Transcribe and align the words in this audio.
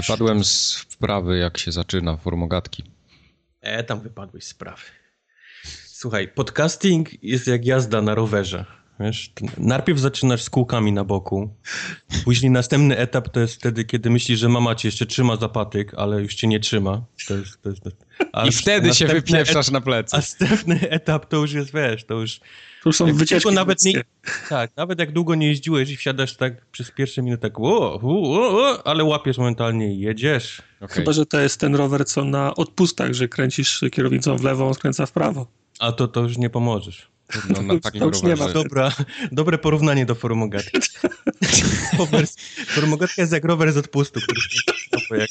Wypadłem 0.00 0.44
z 0.44 0.74
wprawy, 0.74 1.38
jak 1.38 1.58
się 1.58 1.72
zaczyna 1.72 2.16
formogatki. 2.16 2.84
E, 3.60 3.84
tam 3.84 4.00
wypadłeś 4.00 4.44
z 4.44 4.48
sprawy. 4.48 4.82
Słuchaj, 5.86 6.28
podcasting 6.28 7.24
jest 7.24 7.46
jak 7.46 7.66
jazda 7.66 8.02
na 8.02 8.14
rowerze. 8.14 8.64
Wiesz, 9.00 9.32
najpierw 9.58 9.98
zaczynasz 9.98 10.42
z 10.42 10.50
kółkami 10.50 10.92
na 10.92 11.04
boku, 11.04 11.54
później 12.24 12.50
następny 12.50 12.96
etap 12.96 13.28
to 13.28 13.40
jest 13.40 13.54
wtedy, 13.54 13.84
kiedy 13.84 14.10
myślisz, 14.10 14.40
że 14.40 14.48
mama 14.48 14.74
cię 14.74 14.88
jeszcze 14.88 15.06
trzyma 15.06 15.36
za 15.36 15.48
patyk, 15.48 15.94
ale 15.94 16.22
już 16.22 16.34
cię 16.34 16.46
nie 16.46 16.60
trzyma. 16.60 17.04
To 17.28 17.34
jest, 17.36 17.62
to 17.62 17.70
jest, 17.70 17.82
I 18.48 18.52
wtedy 18.52 18.94
się 18.94 19.06
wypieprzasz 19.06 19.70
na 19.70 19.80
plecy. 19.80 20.16
Następny 20.16 20.90
etap 20.90 21.26
to 21.26 21.36
już 21.36 21.52
jest, 21.52 21.72
wiesz, 21.74 22.04
to 22.04 22.14
już... 22.14 22.40
To 22.84 22.92
są 22.92 23.12
wycieczki. 23.14 23.52
Nawet 23.52 23.84
nie, 23.84 24.04
tak, 24.48 24.70
nawet 24.76 24.98
jak 24.98 25.12
długo 25.12 25.34
nie 25.34 25.46
jeździłeś 25.46 25.90
i 25.90 25.96
wsiadasz 25.96 26.36
tak 26.36 26.66
przez 26.66 26.90
pierwsze 26.90 27.22
minuty 27.22 27.42
tak 27.42 27.60
wo, 27.60 27.98
wo, 27.98 28.20
wo, 28.52 28.86
ale 28.86 29.04
łapiesz 29.04 29.38
momentalnie 29.38 29.94
i 29.94 30.00
jedziesz. 30.00 30.62
Okay. 30.80 30.96
Chyba, 30.96 31.12
że 31.12 31.26
to 31.26 31.40
jest 31.40 31.60
ten 31.60 31.74
rower, 31.74 32.06
co 32.06 32.24
na 32.24 32.54
odpustach, 32.54 33.12
że 33.12 33.28
kręcisz 33.28 33.84
kierownicą 33.92 34.36
w 34.36 34.44
lewo, 34.44 34.66
on 34.66 34.74
skręca 34.74 35.06
w 35.06 35.12
prawo. 35.12 35.46
A 35.78 35.92
to, 35.92 36.08
to 36.08 36.20
już 36.20 36.38
nie 36.38 36.50
pomożesz. 36.50 37.10
No, 37.48 37.62
na 37.62 37.80
takim 37.80 38.10
to 38.10 38.26
nie 38.28 38.36
ma. 38.36 38.48
Dobra, 38.48 38.92
dobre 39.32 39.58
porównanie 39.58 40.06
do 40.06 40.14
forumogatki. 40.14 40.78
forumogatka 42.74 43.22
jest 43.22 43.32
jak 43.32 43.44
rower 43.44 43.72
z 43.72 43.76
odpustu, 43.76 44.20
który 44.20 45.20
jak... 45.20 45.30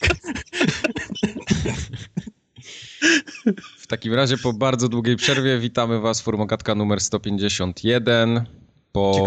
W 3.89 3.91
takim 3.91 4.13
razie 4.13 4.37
po 4.37 4.53
bardzo 4.53 4.89
długiej 4.89 5.15
przerwie 5.15 5.59
witamy 5.59 5.99
was 5.99 6.21
Formogatka 6.21 6.75
numer 6.75 7.01
151 7.01 8.45
po 8.91 9.25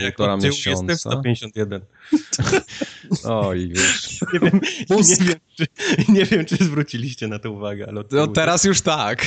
półtora 0.00 0.36
miesiąca. 0.36 0.92
Jestem 0.92 1.12
151. 1.12 1.80
Oj, 3.24 3.68
już. 3.68 4.20
Nie 4.32 4.40
wiem, 4.40 4.60
nie, 4.90 5.26
wiem, 5.26 5.38
czy, 5.56 5.66
nie 6.08 6.24
wiem, 6.24 6.44
czy 6.44 6.56
zwróciliście 6.56 7.28
na 7.28 7.38
to 7.38 7.50
uwagę, 7.50 7.86
ale... 7.88 8.04
No 8.10 8.26
teraz 8.26 8.64
już 8.64 8.80
tak. 8.80 9.26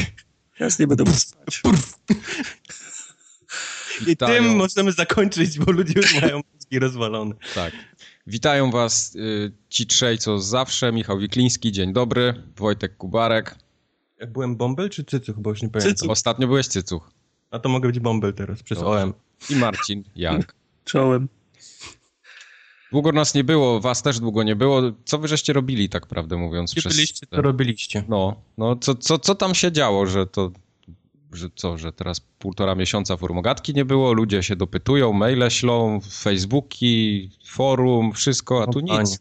Teraz 0.57 0.79
nie 0.79 0.87
będę 0.87 1.03
mógł 1.03 1.17
spać. 1.17 1.61
I 4.07 4.17
tym 4.17 4.55
możemy 4.55 4.91
zakończyć, 4.91 5.59
bo 5.59 5.71
ludzie 5.71 5.93
już 5.95 6.21
mają 6.21 6.41
mózgi 6.53 6.79
rozwalone. 6.79 7.35
Tak. 7.55 7.73
Witają 8.27 8.71
was 8.71 9.15
y, 9.15 9.51
ci 9.69 9.87
trzej, 9.87 10.17
co 10.17 10.39
zawsze. 10.39 10.91
Michał 10.91 11.19
Wikliński, 11.19 11.71
dzień 11.71 11.93
dobry. 11.93 12.43
Wojtek 12.57 12.97
Kubarek. 12.97 13.66
Byłem 14.27 14.55
Bąbel 14.55 14.89
czy 14.89 15.03
Cycuch, 15.03 15.35
bo 15.39 15.49
już 15.49 15.61
nie 15.61 15.69
pamiętam. 15.69 15.95
Cycuch. 15.95 16.11
Ostatnio 16.11 16.47
byłeś 16.47 16.67
Cycuch. 16.67 17.11
A 17.51 17.59
to 17.59 17.69
mogę 17.69 17.89
być 17.89 17.99
Bąbel 17.99 18.33
teraz, 18.33 18.63
przez 18.63 18.79
Dobrze. 18.79 19.03
OM. 19.03 19.13
I 19.49 19.55
Marcin 19.55 20.03
Jank. 20.15 20.55
Czołem. 20.85 21.27
Długo 22.91 23.11
nas 23.11 23.33
nie 23.33 23.43
było, 23.43 23.79
was 23.79 24.01
też 24.01 24.19
długo 24.19 24.43
nie 24.43 24.55
było. 24.55 24.81
Co 25.05 25.17
wy 25.17 25.27
żeście 25.27 25.53
robili, 25.53 25.89
tak 25.89 26.07
prawdę 26.07 26.37
mówiąc? 26.37 26.71
Gdzie 26.71 26.81
przez... 26.81 26.95
byliście, 26.95 27.27
to 27.27 27.41
robiliście. 27.41 28.03
No, 28.09 28.41
no 28.57 28.75
co, 28.75 28.95
co, 28.95 29.19
co 29.19 29.35
tam 29.35 29.55
się 29.55 29.71
działo, 29.71 30.05
że 30.05 30.27
to 30.27 30.51
że 31.33 31.49
co, 31.55 31.77
że 31.77 31.93
teraz 31.93 32.19
półtora 32.19 32.75
miesiąca 32.75 33.17
formogatki 33.17 33.73
nie 33.73 33.85
było, 33.85 34.13
ludzie 34.13 34.43
się 34.43 34.55
dopytują, 34.55 35.13
maile 35.13 35.49
ślą, 35.49 35.99
Facebooki, 36.11 37.29
forum, 37.45 38.13
wszystko, 38.13 38.63
a 38.63 38.67
tu 38.67 38.81
no, 38.81 38.99
nic. 38.99 39.19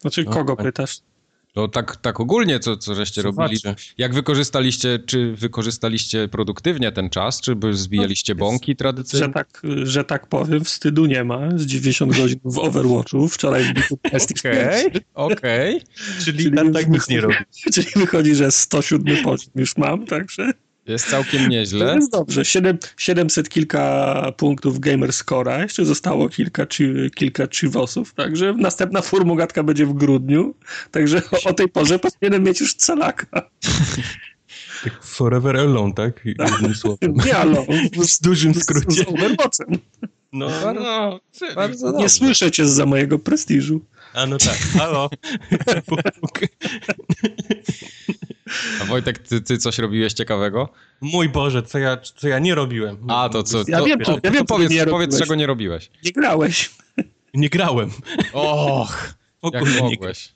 Znaczy, 0.00 0.24
no, 0.24 0.32
kogo 0.32 0.56
pytasz? 0.56 1.00
No 1.56 1.68
tak, 1.68 1.96
tak 1.96 2.20
ogólnie, 2.20 2.60
co, 2.60 2.76
co 2.76 2.94
żeście 2.94 3.22
co 3.22 3.30
robili. 3.30 3.60
Jak 3.98 4.14
wykorzystaliście, 4.14 4.98
czy 5.06 5.32
wykorzystaliście 5.32 6.28
produktywnie 6.28 6.92
ten 6.92 7.10
czas, 7.10 7.40
czy 7.40 7.56
zbijaliście 7.72 8.34
no, 8.34 8.38
bąki 8.38 8.76
tradycyjnie? 8.76 9.26
Że 9.26 9.32
tak, 9.32 9.62
że 9.82 10.04
tak 10.04 10.26
powiem, 10.26 10.64
wstydu 10.64 11.06
nie 11.06 11.24
ma. 11.24 11.48
Z 11.56 11.66
90 11.66 12.16
godzin 12.16 12.40
w 12.44 12.58
Overwatchu, 12.58 13.28
wczoraj 13.28 13.64
Okej, 14.38 14.86
okej. 15.14 15.80
Czyli, 16.24 16.38
czyli 16.38 16.56
tak, 16.56 16.72
tak 16.72 16.88
nic 16.88 17.08
nie 17.08 17.20
robi. 17.20 17.34
Czyli 17.74 17.86
wychodzi, 17.96 18.34
że 18.34 18.50
107 18.50 19.16
poziom 19.24 19.50
już 19.54 19.76
mam, 19.76 20.06
także... 20.06 20.52
Jest 20.86 21.10
całkiem 21.10 21.48
nieźle. 21.48 21.86
To 21.86 21.94
jest 21.94 22.12
dobrze. 22.12 22.44
7, 22.44 22.78
700 22.96 23.48
kilka 23.48 24.32
punktów 24.36 24.80
gamer 24.80 25.12
scora. 25.12 25.62
Jeszcze 25.62 25.84
zostało 25.84 26.28
kilka, 26.28 26.66
czy, 26.66 27.10
kilka 27.14 27.46
chivosów. 27.48 28.14
Także 28.14 28.54
następna 28.58 29.02
formugatka 29.02 29.62
będzie 29.62 29.86
w 29.86 29.92
grudniu. 29.92 30.54
Także 30.90 31.22
o, 31.32 31.48
o 31.48 31.52
tej 31.52 31.68
porze 31.68 31.98
powinienem 31.98 32.42
mieć 32.42 32.60
już 32.60 32.74
calaka. 32.74 33.26
Tak 34.84 35.04
forever 35.04 35.56
alone, 35.56 35.92
tak? 35.92 36.24
Jednym 36.38 36.74
słowem. 36.74 37.14
Nie 37.26 37.36
alone. 37.36 37.66
W 38.18 38.22
dużym 38.22 38.54
skrócie. 38.54 38.90
Z, 38.90 38.96
z 38.96 39.08
Overwatchem. 39.08 39.78
No, 40.32 40.50
no, 40.74 41.20
bardzo 41.54 41.92
Nie 41.92 42.08
słyszę 42.08 42.50
cię 42.50 42.66
za 42.66 42.86
mojego 42.86 43.18
prestiżu. 43.18 43.80
A 44.16 44.26
no 44.26 44.38
tak, 44.38 44.58
halo. 44.58 45.10
A 48.80 48.84
Wojtek, 48.84 49.18
ty, 49.18 49.40
ty 49.40 49.58
coś 49.58 49.78
robiłeś 49.78 50.12
ciekawego? 50.12 50.68
Mój 51.00 51.28
Boże, 51.28 51.62
co 51.62 51.78
ja, 51.78 51.96
co 51.96 52.28
ja 52.28 52.38
nie 52.38 52.54
robiłem. 52.54 53.10
A, 53.10 53.28
to 53.28 53.42
co? 53.42 53.58
Ja 53.68 53.78
to, 53.78 53.84
wiem, 53.84 54.00
to, 54.00 54.18
ja 54.22 54.30
wiem, 54.30 54.46
powiedz, 54.46 54.70
nie 54.70 54.86
powiedz 54.86 55.18
czego 55.18 55.34
nie 55.34 55.46
robiłeś. 55.46 55.90
Nie 56.04 56.12
grałeś. 56.12 56.70
Nie 57.34 57.48
grałem. 57.48 57.90
Och, 58.32 59.14
jak 59.52 59.80
mogłeś. 59.80 60.35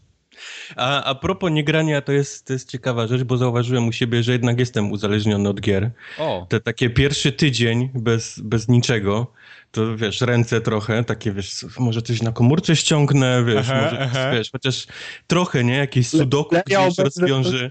A, 0.77 1.05
a 1.05 1.15
propos 1.15 1.53
niegrania, 1.53 2.01
to 2.01 2.13
jest, 2.13 2.47
to 2.47 2.53
jest 2.53 2.71
ciekawa 2.71 3.07
rzecz, 3.07 3.23
bo 3.23 3.37
zauważyłem 3.37 3.89
u 3.89 3.93
siebie, 3.93 4.23
że 4.23 4.33
jednak 4.33 4.59
jestem 4.59 4.93
uzależniony 4.93 5.49
od 5.49 5.61
gier. 5.61 5.91
O. 6.19 6.47
Te 6.49 6.61
takie 6.61 6.91
pierwszy 6.91 7.33
tydzień 7.33 7.91
bez, 7.95 8.41
bez 8.41 8.69
niczego, 8.69 9.33
to 9.71 9.97
wiesz, 9.97 10.21
ręce 10.21 10.61
trochę, 10.61 11.05
takie 11.05 11.33
wiesz, 11.33 11.67
może 11.79 12.03
coś 12.03 12.23
na 12.23 12.33
komórce 12.33 12.77
ściągnę, 12.77 13.45
wiesz, 13.47 13.71
aha, 13.71 13.83
może, 13.85 13.99
aha. 14.01 14.33
wiesz, 14.33 14.51
chociaż 14.51 14.87
trochę, 15.27 15.65
nie, 15.65 15.77
jakieś 15.77 16.09
sudoku 16.09 16.55
Le, 16.55 16.63
gdzieś 16.67 16.99
rozwiąże. 16.99 17.71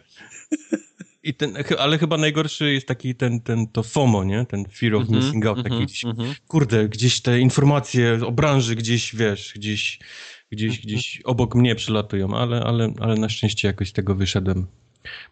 I 1.23 1.33
ten, 1.33 1.53
ale 1.79 1.97
chyba 1.97 2.17
najgorszy 2.17 2.73
jest 2.73 2.87
taki 2.87 3.15
ten, 3.15 3.41
ten 3.41 3.67
to 3.67 3.83
FOMO, 3.83 4.23
nie? 4.23 4.45
Ten 4.45 4.65
fear 4.65 4.95
of 4.95 5.03
-hmm, 5.03 5.15
missing 5.15 5.45
out, 5.45 5.57
taki 5.57 5.69
mm 5.69 5.81
-hmm, 5.81 5.85
gdzieś, 5.85 6.03
mm 6.05 6.15
-hmm. 6.15 6.35
kurde, 6.47 6.89
gdzieś 6.89 7.21
te 7.21 7.39
informacje 7.39 8.19
o 8.25 8.31
branży 8.31 8.75
gdzieś, 8.75 9.15
wiesz, 9.15 9.53
gdzieś, 9.55 9.99
gdzieś, 10.51 10.69
mhm. 10.69 10.83
gdzieś 10.83 11.21
obok 11.21 11.55
mnie 11.55 11.75
przylatują, 11.75 12.33
ale, 12.33 12.63
ale, 12.63 12.93
ale 12.99 13.15
na 13.15 13.29
szczęście 13.29 13.67
jakoś 13.67 13.89
z 13.89 13.93
tego 13.93 14.15
wyszedłem. 14.15 14.67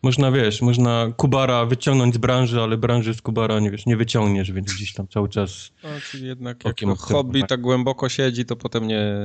Można, 0.01 0.31
wiesz, 0.31 0.61
można 0.61 1.13
Kubara 1.17 1.65
wyciągnąć 1.65 2.15
z 2.15 2.17
branży, 2.17 2.61
ale 2.61 2.77
branży 2.77 3.13
z 3.13 3.21
Kubara, 3.21 3.59
nie 3.59 3.71
wiesz, 3.71 3.85
nie 3.85 3.97
wyciągniesz, 3.97 4.51
więc 4.51 4.73
gdzieś 4.73 4.93
tam 4.93 5.07
cały 5.07 5.29
czas... 5.29 5.71
No, 5.83 5.89
czyli 6.11 6.27
jednak 6.27 6.65
jak 6.65 6.97
hobby 6.97 7.43
tak 7.47 7.61
głęboko 7.61 8.09
siedzi, 8.09 8.45
to 8.45 8.55
potem 8.55 8.87
nie, 8.87 9.15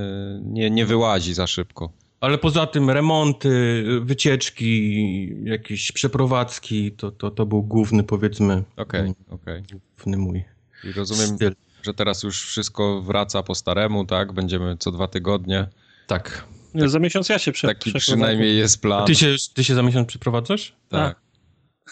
nie, 0.43 0.71
nie 0.71 0.87
wyłazi 0.87 1.35
za 1.35 1.47
szybko. 1.47 1.93
Ale 2.21 2.39
poza 2.39 2.67
tym 2.67 2.91
remonty, 2.91 3.85
wycieczki, 4.01 5.35
jakieś 5.45 5.93
przeprowadzki, 5.93 6.93
to, 6.93 7.11
to, 7.11 7.31
to 7.31 7.47
był 7.47 7.63
główny, 7.63 8.03
powiedzmy, 8.03 8.63
okay, 8.77 9.15
okay. 9.31 9.63
główny 9.97 10.17
mój 10.17 10.45
I 10.85 10.93
rozumiem, 10.93 11.37
styl. 11.37 11.55
że 11.83 11.95
teraz 11.95 12.23
już 12.23 12.47
wszystko 12.47 13.03
wraca 13.03 13.43
po 13.43 13.55
staremu, 13.55 14.05
tak? 14.07 14.33
Będziemy 14.33 14.77
co 14.77 14.93
dwa 14.93 15.09
tygodnie. 15.09 15.69
Tak. 16.13 16.45
Nie, 16.75 16.89
za 16.89 16.99
miesiąc 16.99 17.29
ja 17.29 17.39
się 17.39 17.53
prze, 17.53 17.69
Taki 17.69 17.93
przynajmniej 17.93 18.59
jest 18.59 18.81
plan. 18.83 19.03
A 19.03 19.07
ty 19.07 19.15
się, 19.15 19.35
ty 19.55 19.65
się 19.65 19.75
za 19.75 19.83
miesiąc 19.83 20.09
przeprowadzasz? 20.09 20.77
Tak. 20.89 21.21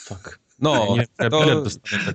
Tak. 0.09 0.39
No, 0.61 0.95
to, 1.31 1.31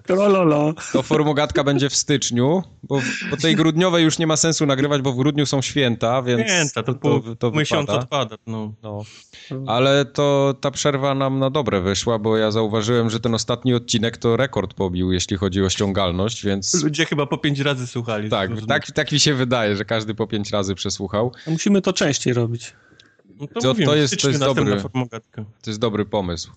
to, 0.08 0.74
to 0.94 1.04
formogatka 1.04 1.64
będzie 1.64 1.90
w 1.90 1.96
styczniu, 1.96 2.64
bo, 2.84 3.02
bo 3.32 3.38
tej 3.38 3.56
grudniowej 3.56 4.04
już 4.04 4.20
nie 4.20 4.28
ma 4.28 4.38
sensu 4.38 4.66
nagrywać, 4.66 5.02
bo 5.02 5.12
w 5.12 5.16
grudniu 5.16 5.46
są 5.46 5.62
święta, 5.62 6.22
więc 6.22 6.42
święta, 6.42 6.84
to, 6.84 6.94
to, 6.94 7.36
to 7.36 7.52
miesiąc 7.52 7.90
odpada. 7.90 8.36
No. 8.48 8.74
no. 8.84 9.04
Ale 9.68 10.06
to 10.06 10.56
ta 10.62 10.72
przerwa 10.72 11.16
nam 11.16 11.40
na 11.40 11.50
dobre 11.50 11.82
wyszła, 11.82 12.20
bo 12.20 12.38
ja 12.38 12.52
zauważyłem, 12.52 13.10
że 13.10 13.20
ten 13.20 13.34
ostatni 13.34 13.74
odcinek 13.74 14.18
to 14.18 14.38
rekord 14.38 14.74
pobił, 14.74 15.12
jeśli 15.12 15.38
chodzi 15.38 15.64
o 15.64 15.70
ściągalność, 15.70 16.46
więc... 16.46 16.84
Ludzie 16.84 17.06
chyba 17.06 17.26
po 17.26 17.38
pięć 17.38 17.60
razy 17.60 17.88
słuchali. 17.88 18.30
Tak, 18.30 18.52
tak, 18.68 18.92
tak 18.92 19.12
mi 19.12 19.20
się 19.20 19.34
wydaje, 19.34 19.76
że 19.76 19.86
każdy 19.86 20.16
po 20.16 20.28
pięć 20.28 20.52
razy 20.52 20.76
przesłuchał. 20.76 21.32
Musimy 21.48 21.82
to 21.82 21.94
częściej 21.94 22.34
robić. 22.34 22.74
No 23.40 23.48
to, 23.48 23.60
to, 23.60 23.68
mówię, 23.68 23.86
to, 23.86 23.96
jest, 23.96 24.22
to, 24.22 24.28
jest 24.28 24.40
dobry, 24.40 24.82
to 25.62 25.70
jest 25.70 25.80
dobry 25.80 26.06
pomysł. 26.06 26.52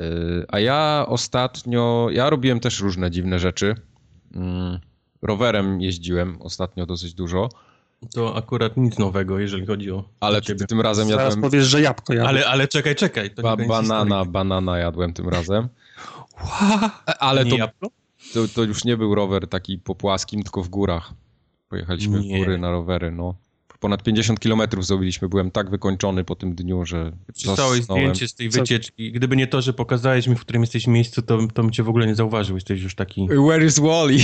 Y, 0.00 0.44
a 0.48 0.58
ja 0.58 1.04
ostatnio, 1.08 2.08
ja 2.10 2.30
robiłem 2.30 2.60
też 2.60 2.80
różne 2.80 3.10
dziwne 3.10 3.38
rzeczy. 3.38 3.74
Mm, 4.34 4.78
rowerem 5.22 5.80
jeździłem 5.80 6.42
ostatnio 6.42 6.86
dosyć 6.86 7.14
dużo. 7.14 7.48
To 8.14 8.36
akurat 8.36 8.76
nic 8.76 8.98
nowego, 8.98 9.38
jeżeli 9.38 9.66
chodzi 9.66 9.90
o. 9.90 10.04
Ale 10.20 10.42
ciebie. 10.42 10.66
tym 10.66 10.80
razem 10.80 11.08
Zaraz 11.08 11.24
jadłem. 11.24 11.50
powiesz, 11.50 11.66
że 11.66 11.80
jabłko 11.80 12.12
jadłem. 12.12 12.28
Ale, 12.28 12.46
ale 12.46 12.68
czekaj, 12.68 12.94
czekaj. 12.94 13.30
ba 13.42 13.56
banana, 13.56 14.24
banana 14.24 14.78
jadłem 14.78 15.12
tym 15.12 15.28
razem. 15.28 15.68
Ale 17.18 17.44
to, 17.46 17.56
to, 18.34 18.48
to, 18.54 18.62
już 18.62 18.84
nie 18.84 18.96
był 18.96 19.14
rower 19.14 19.48
taki 19.48 19.78
po 19.78 19.94
płaskim, 19.94 20.42
tylko 20.42 20.62
w 20.62 20.68
górach. 20.68 21.12
Pojechaliśmy 21.68 22.20
nie. 22.20 22.36
w 22.36 22.38
góry 22.38 22.58
na 22.58 22.70
rowery, 22.70 23.10
no. 23.10 23.34
Ponad 23.84 24.02
50 24.02 24.40
kilometrów 24.40 24.86
zrobiliśmy. 24.86 25.28
Byłem 25.28 25.50
tak 25.50 25.70
wykończony 25.70 26.24
po 26.24 26.34
tym 26.34 26.54
dniu, 26.54 26.84
że 26.84 27.12
Przystałeś 27.34 27.82
zdjęcie 27.82 28.28
z 28.28 28.34
tej 28.34 28.48
wycieczki. 28.48 29.12
Gdyby 29.12 29.36
nie 29.36 29.46
to, 29.46 29.62
że 29.62 29.72
pokazałeś 29.72 30.26
mi, 30.26 30.34
w 30.34 30.40
którym 30.40 30.62
jesteś 30.62 30.86
miejscu, 30.86 31.22
to, 31.22 31.38
to 31.54 31.62
bym 31.62 31.70
cię 31.70 31.82
w 31.82 31.88
ogóle 31.88 32.06
nie 32.06 32.14
zauważył. 32.14 32.56
Jesteś 32.56 32.82
już 32.82 32.94
taki... 32.94 33.28
Where 33.48 33.66
is 33.66 33.78
Wally? 33.78 34.18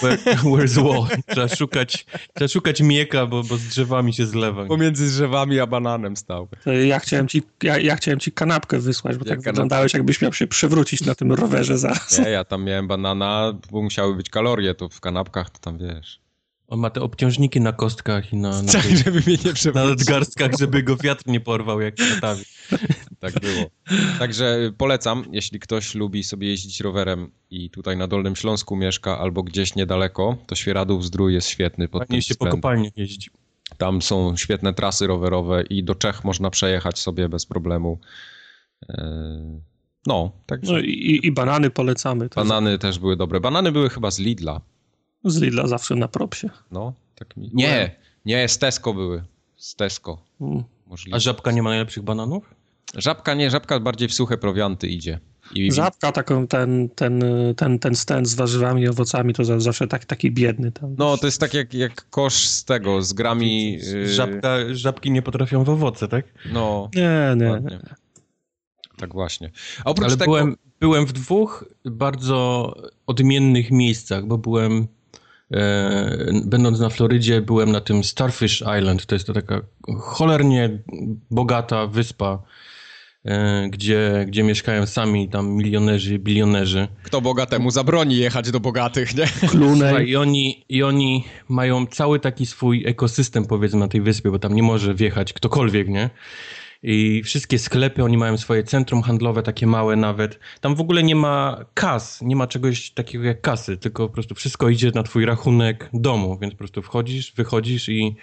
Where, 0.00 0.16
where's 0.36 0.82
Wally? 0.82 1.22
Trzeba 1.26 1.48
szukać, 1.48 2.06
trzeba 2.34 2.48
szukać 2.48 2.80
mieka, 2.80 3.26
bo, 3.26 3.42
bo 3.42 3.56
z 3.56 3.62
drzewami 3.62 4.12
się 4.12 4.26
zlewa. 4.26 4.66
Pomiędzy 4.66 5.06
drzewami 5.06 5.60
a 5.60 5.66
bananem 5.66 6.16
stał. 6.16 6.48
Ja 6.88 6.98
chciałem 6.98 7.28
ci, 7.28 7.42
ja, 7.62 7.78
ja 7.78 7.96
chciałem 7.96 8.20
ci 8.20 8.32
kanapkę 8.32 8.78
wysłać, 8.78 9.16
bo 9.16 9.20
Jak 9.20 9.28
tak 9.28 9.28
kanapkę? 9.28 9.50
wyglądałeś, 9.52 9.94
jakbyś 9.94 10.22
miał 10.22 10.32
się 10.32 10.46
przewrócić 10.46 11.04
na 11.04 11.14
tym 11.14 11.32
rowerze 11.32 11.78
zaraz. 11.78 12.18
Nie, 12.18 12.30
ja 12.30 12.44
tam 12.44 12.64
miałem 12.64 12.88
banana, 12.88 13.52
bo 13.70 13.82
musiały 13.82 14.16
być 14.16 14.30
kalorie, 14.30 14.74
to 14.74 14.88
w 14.88 15.00
kanapkach 15.00 15.50
to 15.50 15.58
tam 15.58 15.78
wiesz... 15.78 16.19
On 16.70 16.80
ma 16.80 16.90
te 16.90 17.02
obciążniki 17.02 17.60
na 17.60 17.72
kostkach 17.72 18.32
i 18.32 18.36
na, 18.36 18.62
na, 18.62 18.72
tak, 18.72 18.82
tej, 18.82 18.96
żeby 18.96 19.22
mnie 19.26 19.36
nie 19.44 19.72
na 19.74 19.84
nadgarstkach, 19.84 20.50
żeby 20.58 20.82
go 20.82 20.96
wiatr 20.96 21.22
nie 21.26 21.40
porwał 21.40 21.80
jak 21.80 21.94
katawi. 21.94 22.44
tak 23.20 23.40
było. 23.40 23.70
Także 24.18 24.72
polecam, 24.78 25.24
jeśli 25.32 25.60
ktoś 25.60 25.94
lubi 25.94 26.24
sobie 26.24 26.48
jeździć 26.48 26.80
rowerem 26.80 27.30
i 27.50 27.70
tutaj 27.70 27.96
na 27.96 28.06
Dolnym 28.06 28.36
Śląsku 28.36 28.76
mieszka 28.76 29.18
albo 29.18 29.42
gdzieś 29.42 29.74
niedaleko, 29.74 30.36
to 30.46 30.54
Świeradów 30.54 31.04
Zdrój 31.04 31.34
jest 31.34 31.48
świetny 31.48 31.88
pod 31.88 32.08
Fajnie 32.08 32.22
się 32.22 32.34
po 32.34 32.46
kopalniach 32.46 32.96
jeździ. 32.96 33.30
Tam 33.78 34.02
są 34.02 34.36
świetne 34.36 34.74
trasy 34.74 35.06
rowerowe 35.06 35.62
i 35.62 35.84
do 35.84 35.94
Czech 35.94 36.24
można 36.24 36.50
przejechać 36.50 36.98
sobie 36.98 37.28
bez 37.28 37.46
problemu. 37.46 37.98
E, 38.88 39.60
no, 40.06 40.32
także... 40.46 40.72
No 40.72 40.78
i, 40.78 41.20
i 41.22 41.32
banany 41.32 41.70
polecamy. 41.70 42.28
Banany 42.36 42.78
też 42.78 42.98
były 42.98 43.16
dobre. 43.16 43.40
Banany 43.40 43.72
były 43.72 43.90
chyba 43.90 44.10
z 44.10 44.18
Lidla. 44.18 44.60
Z 45.24 45.40
Lidla 45.40 45.66
zawsze 45.66 45.94
na 45.94 46.08
propsie. 46.08 46.50
No, 46.70 46.92
tak 47.14 47.36
mi... 47.36 47.50
Nie, 47.54 47.96
nie, 48.24 48.48
z 48.48 48.58
Tesco 48.58 48.94
były. 48.94 49.24
Z 49.56 49.74
Tesco. 49.74 50.22
Hmm. 50.38 50.64
A 51.12 51.18
żabka 51.18 51.52
nie 51.52 51.62
ma 51.62 51.70
najlepszych 51.70 52.02
bananów? 52.02 52.54
Żabka 52.94 53.34
nie, 53.34 53.50
żabka 53.50 53.80
bardziej 53.80 54.08
w 54.08 54.14
suche 54.14 54.38
prowianty 54.38 54.88
idzie. 54.88 55.20
I... 55.54 55.72
Żabka, 55.72 56.12
taką, 56.12 56.46
ten, 56.46 56.88
ten, 56.88 57.22
ten, 57.56 57.78
ten 57.78 57.94
stand 57.94 58.28
z 58.28 58.34
warzywami 58.34 58.82
i 58.82 58.88
owocami 58.88 59.34
to 59.34 59.60
zawsze 59.60 59.86
tak, 59.86 60.04
taki 60.04 60.30
biedny. 60.30 60.72
Tam. 60.72 60.94
No, 60.98 61.16
to 61.16 61.26
jest 61.26 61.40
tak 61.40 61.54
jak, 61.54 61.74
jak 61.74 62.10
kosz 62.10 62.34
z 62.34 62.64
tego, 62.64 63.02
z 63.02 63.12
grami... 63.12 63.78
Y, 63.94 64.08
żabka, 64.08 64.56
żabki 64.72 65.10
nie 65.10 65.22
potrafią 65.22 65.64
w 65.64 65.70
owoce, 65.70 66.08
tak? 66.08 66.24
No. 66.52 66.90
Nie, 66.94 67.34
nie. 67.36 67.60
nie. 67.70 67.80
Tak 68.96 69.12
właśnie. 69.12 69.50
A 69.84 69.90
oprócz 69.90 70.08
Ale 70.08 70.16
tego... 70.16 70.32
byłem, 70.32 70.56
byłem 70.80 71.06
w 71.06 71.12
dwóch 71.12 71.64
bardzo 71.84 72.74
odmiennych 73.06 73.70
miejscach, 73.70 74.26
bo 74.26 74.38
byłem 74.38 74.88
będąc 76.44 76.80
na 76.80 76.88
Florydzie, 76.88 77.40
byłem 77.40 77.72
na 77.72 77.80
tym 77.80 78.04
Starfish 78.04 78.62
Island. 78.78 79.06
To 79.06 79.14
jest 79.14 79.26
to 79.26 79.32
taka 79.32 79.60
cholernie 80.00 80.82
bogata 81.30 81.86
wyspa, 81.86 82.42
e, 83.24 83.68
gdzie, 83.68 84.24
gdzie 84.28 84.42
mieszkają 84.42 84.86
sami 84.86 85.28
tam 85.28 85.48
milionerzy, 85.48 86.18
bilionerzy. 86.18 86.88
Kto 87.02 87.20
bogatemu 87.20 87.70
zabroni 87.70 88.16
jechać 88.16 88.50
do 88.50 88.60
bogatych, 88.60 89.16
nie? 89.16 89.26
Słuchaj, 89.26 90.08
i, 90.08 90.16
oni, 90.16 90.64
I 90.68 90.82
oni 90.82 91.24
mają 91.48 91.86
cały 91.86 92.20
taki 92.20 92.46
swój 92.46 92.86
ekosystem, 92.86 93.46
powiedzmy, 93.46 93.80
na 93.80 93.88
tej 93.88 94.00
wyspie, 94.00 94.30
bo 94.30 94.38
tam 94.38 94.54
nie 94.54 94.62
może 94.62 94.94
wjechać 94.94 95.32
ktokolwiek, 95.32 95.88
nie? 95.88 96.10
I 96.82 97.22
wszystkie 97.24 97.58
sklepy, 97.58 98.04
oni 98.04 98.18
mają 98.18 98.36
swoje 98.36 98.62
centrum 98.64 99.02
handlowe, 99.02 99.42
takie 99.42 99.66
małe 99.66 99.96
nawet. 99.96 100.38
Tam 100.60 100.74
w 100.74 100.80
ogóle 100.80 101.02
nie 101.02 101.16
ma 101.16 101.64
kas, 101.74 102.22
nie 102.22 102.36
ma 102.36 102.46
czegoś 102.46 102.90
takiego 102.90 103.24
jak 103.24 103.40
kasy, 103.40 103.76
tylko 103.76 104.08
po 104.08 104.14
prostu 104.14 104.34
wszystko 104.34 104.68
idzie 104.68 104.90
na 104.94 105.02
twój 105.02 105.24
rachunek 105.24 105.90
domu, 105.92 106.38
więc 106.38 106.54
po 106.54 106.58
prostu 106.58 106.82
wchodzisz, 106.82 107.32
wychodzisz 107.32 107.88
i 107.88 108.16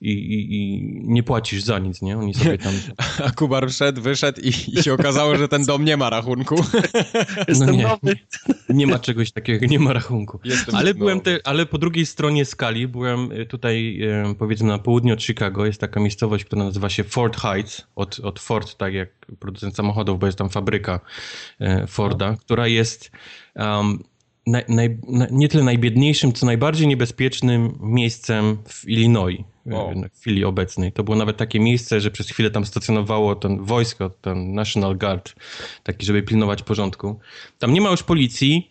i, 0.00 0.10
i, 0.10 0.56
i, 0.56 0.82
nie 1.04 1.22
płacisz 1.22 1.62
za 1.62 1.78
nic, 1.78 2.02
nie? 2.02 2.18
Oni 2.18 2.34
sobie 2.34 2.58
tam... 2.58 2.74
A 3.24 3.30
Kubar 3.30 3.70
wszedł, 3.70 4.02
wyszedł 4.02 4.40
i, 4.40 4.48
i 4.48 4.82
się 4.82 4.94
okazało, 4.94 5.36
że 5.36 5.48
ten 5.48 5.64
dom 5.64 5.84
nie 5.84 5.96
ma 5.96 6.10
rachunku. 6.10 6.54
Jestem 7.48 7.66
no 7.68 7.72
nie, 7.72 7.82
nowy. 7.82 8.16
Nie 8.68 8.86
ma 8.86 8.98
czegoś 8.98 9.32
takiego, 9.32 9.66
nie 9.66 9.78
ma 9.78 9.92
rachunku. 9.92 10.40
ale 10.72 10.94
byłem 10.94 11.20
te, 11.20 11.38
ale 11.44 11.66
po 11.66 11.78
drugiej 11.78 12.06
stronie 12.06 12.44
skali 12.44 12.88
byłem 12.88 13.32
y, 13.32 13.46
tutaj, 13.46 13.98
y, 14.30 14.34
powiedzmy 14.34 14.68
na 14.68 14.78
południu 14.78 15.14
od 15.14 15.22
Chicago, 15.22 15.66
jest 15.66 15.80
taka 15.80 16.00
miejscowość, 16.00 16.44
która 16.44 16.64
nazywa 16.64 16.88
się 16.88 17.04
Fort 17.04 17.40
Heights, 17.40 17.86
od, 17.96 18.20
od 18.20 18.40
Ford, 18.40 18.76
tak 18.76 18.94
jak 18.94 19.08
producent 19.38 19.76
samochodów, 19.76 20.18
bo 20.18 20.26
jest 20.26 20.38
tam 20.38 20.50
fabryka 20.50 21.00
y, 21.60 21.86
Forda, 21.86 22.30
no. 22.30 22.36
która 22.36 22.66
jest... 22.66 23.10
Um, 23.54 24.04
naj, 24.46 24.64
naj, 24.68 24.98
nie 25.30 25.48
tyle 25.48 25.64
najbiedniejszym, 25.64 26.32
co 26.32 26.46
najbardziej 26.46 26.86
niebezpiecznym 26.86 27.78
miejscem 27.80 28.58
w 28.68 28.88
Illinois 28.88 29.40
wow. 29.66 29.94
w 30.14 30.20
chwili 30.20 30.44
obecnej. 30.44 30.92
To 30.92 31.04
było 31.04 31.16
nawet 31.16 31.36
takie 31.36 31.60
miejsce, 31.60 32.00
że 32.00 32.10
przez 32.10 32.28
chwilę 32.28 32.50
tam 32.50 32.66
stacjonowało 32.66 33.34
ten 33.34 33.64
wojsko, 33.64 34.10
ten 34.10 34.54
National 34.54 34.98
Guard, 34.98 35.34
taki, 35.82 36.06
żeby 36.06 36.22
pilnować 36.22 36.62
porządku. 36.62 37.18
Tam 37.58 37.72
nie 37.72 37.80
ma 37.80 37.90
już 37.90 38.02
policji, 38.02 38.70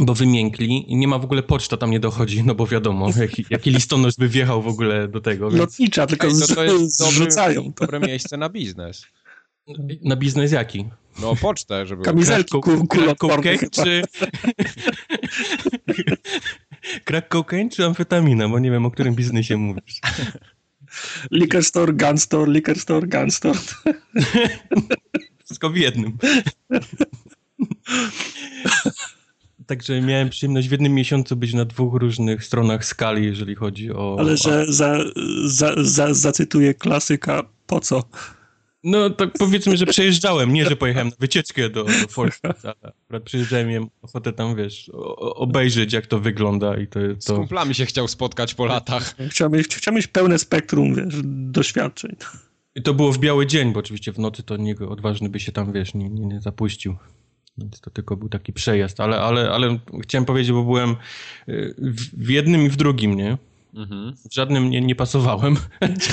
bo 0.00 0.14
wymiękli 0.14 0.92
i 0.92 0.96
nie 0.96 1.08
ma 1.08 1.18
w 1.18 1.24
ogóle 1.24 1.42
poczta 1.42 1.76
tam 1.76 1.90
nie 1.90 2.00
dochodzi, 2.00 2.44
no 2.44 2.54
bo 2.54 2.66
wiadomo, 2.66 3.08
jaki, 3.20 3.44
jaki 3.50 3.70
listonosz 3.70 4.16
by 4.16 4.28
wjechał 4.28 4.62
w 4.62 4.68
ogóle 4.68 5.08
do 5.08 5.20
tego. 5.20 5.50
Więc... 5.50 5.60
Lotnicza, 5.60 6.06
tylko 6.06 6.26
Ej, 6.26 6.32
to, 6.48 6.54
to 6.54 6.64
jest 6.64 6.98
zrzucają. 6.98 7.62
Dobre, 7.62 7.72
dobre 7.80 8.00
miejsce 8.00 8.36
na 8.36 8.48
biznes. 8.48 9.06
Na 10.02 10.16
biznes 10.16 10.52
jaki? 10.52 10.88
No 11.22 11.36
pocztę, 11.36 11.86
żeby... 11.86 12.02
Kamizelki 12.02 12.60
kuloodporne 12.88 13.58
czy... 13.70 14.02
Crack 17.04 17.28
cocaine 17.28 17.70
czy 17.70 17.84
amfetamina? 17.84 18.48
Bo 18.48 18.58
nie 18.58 18.70
wiem, 18.70 18.86
o 18.86 18.90
którym 18.90 19.14
biznesie 19.14 19.56
mówisz. 19.56 20.00
Liquor 21.30 21.64
store, 21.64 21.92
gun 21.92 22.18
store, 22.18 22.52
liquor 22.52 22.78
store, 22.78 23.06
gun 23.06 23.30
store. 23.30 23.58
Wszystko 25.44 25.70
w 25.70 25.76
jednym. 25.76 26.18
Także 29.66 30.00
miałem 30.00 30.28
przyjemność 30.28 30.68
w 30.68 30.72
jednym 30.72 30.94
miesiącu 30.94 31.36
być 31.36 31.54
na 31.54 31.64
dwóch 31.64 31.94
różnych 31.94 32.44
stronach 32.44 32.84
skali, 32.84 33.24
jeżeli 33.24 33.54
chodzi 33.54 33.92
o... 33.92 34.16
Ale 34.18 34.36
że 34.36 34.72
za, 34.72 34.98
za, 35.44 35.74
za, 35.76 36.14
zacytuję 36.14 36.74
klasyka, 36.74 37.42
po 37.66 37.80
co? 37.80 38.02
No 38.84 39.10
tak 39.10 39.30
powiedzmy, 39.38 39.76
że 39.76 39.86
przejeżdżałem, 39.86 40.52
nie, 40.52 40.64
że 40.64 40.76
pojechałem 40.76 41.08
na 41.08 41.16
wycieczkę 41.18 41.70
do, 41.70 41.84
do 41.84 41.90
ale 43.10 43.20
przyjeżdżałem, 43.20 43.68
miałem 43.68 43.88
ochotę 44.02 44.32
tam, 44.32 44.56
wiesz, 44.56 44.90
obejrzeć 45.18 45.92
jak 45.92 46.06
to 46.06 46.20
wygląda 46.20 46.76
i 46.76 46.86
to... 46.86 47.00
to... 47.00 47.34
Z 47.34 47.36
kumplami 47.36 47.74
się 47.74 47.86
chciał 47.86 48.08
spotkać 48.08 48.54
po 48.54 48.66
latach. 48.66 49.14
Chciałem 49.30 49.52
mieć, 49.52 49.76
chciałem 49.76 49.96
mieć 49.96 50.06
pełne 50.06 50.38
spektrum, 50.38 50.94
wiesz, 50.94 51.14
doświadczeń. 51.24 52.16
I 52.74 52.82
to 52.82 52.94
było 52.94 53.12
w 53.12 53.18
biały 53.18 53.46
dzień, 53.46 53.72
bo 53.72 53.80
oczywiście 53.80 54.12
w 54.12 54.18
nocy 54.18 54.42
to 54.42 54.56
niego 54.56 54.90
odważny 54.90 55.28
by 55.28 55.40
się 55.40 55.52
tam, 55.52 55.72
wiesz, 55.72 55.94
nie, 55.94 56.10
nie, 56.10 56.26
nie 56.26 56.40
zapuścił. 56.40 56.96
Więc 57.58 57.80
to 57.80 57.90
tylko 57.90 58.16
był 58.16 58.28
taki 58.28 58.52
przejazd, 58.52 59.00
ale, 59.00 59.20
ale, 59.20 59.50
ale 59.50 59.78
chciałem 60.02 60.24
powiedzieć, 60.24 60.52
bo 60.52 60.64
byłem 60.64 60.96
y, 61.48 61.74
w 62.12 62.30
jednym 62.30 62.66
i 62.66 62.68
w 62.68 62.76
drugim, 62.76 63.14
nie? 63.14 63.38
Mhm. 63.78 64.14
W 64.30 64.34
żadnym 64.34 64.70
nie, 64.70 64.80
nie 64.80 64.94
pasowałem 64.94 65.56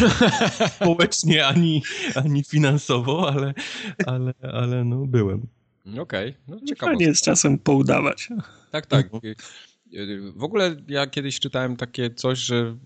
społecznie 0.75 1.47
ani, 1.47 1.83
ani 2.15 2.43
finansowo, 2.43 3.31
ale, 3.33 3.53
ale, 4.05 4.33
ale 4.53 4.83
no 4.83 5.05
byłem. 5.05 5.47
Okej, 5.99 6.29
okay. 6.29 6.33
no 6.47 6.59
ciekawe. 6.67 6.91
Fajnie 6.91 7.05
jest 7.05 7.25
czasem 7.25 7.59
poudawać. 7.59 8.29
Tak, 8.71 8.85
tak. 8.85 9.09
Mhm. 9.13 9.35
W 10.35 10.43
ogóle 10.43 10.75
ja 10.87 11.07
kiedyś 11.07 11.39
czytałem 11.39 11.75
takie 11.75 12.09
coś, 12.09 12.39
że 12.39 12.77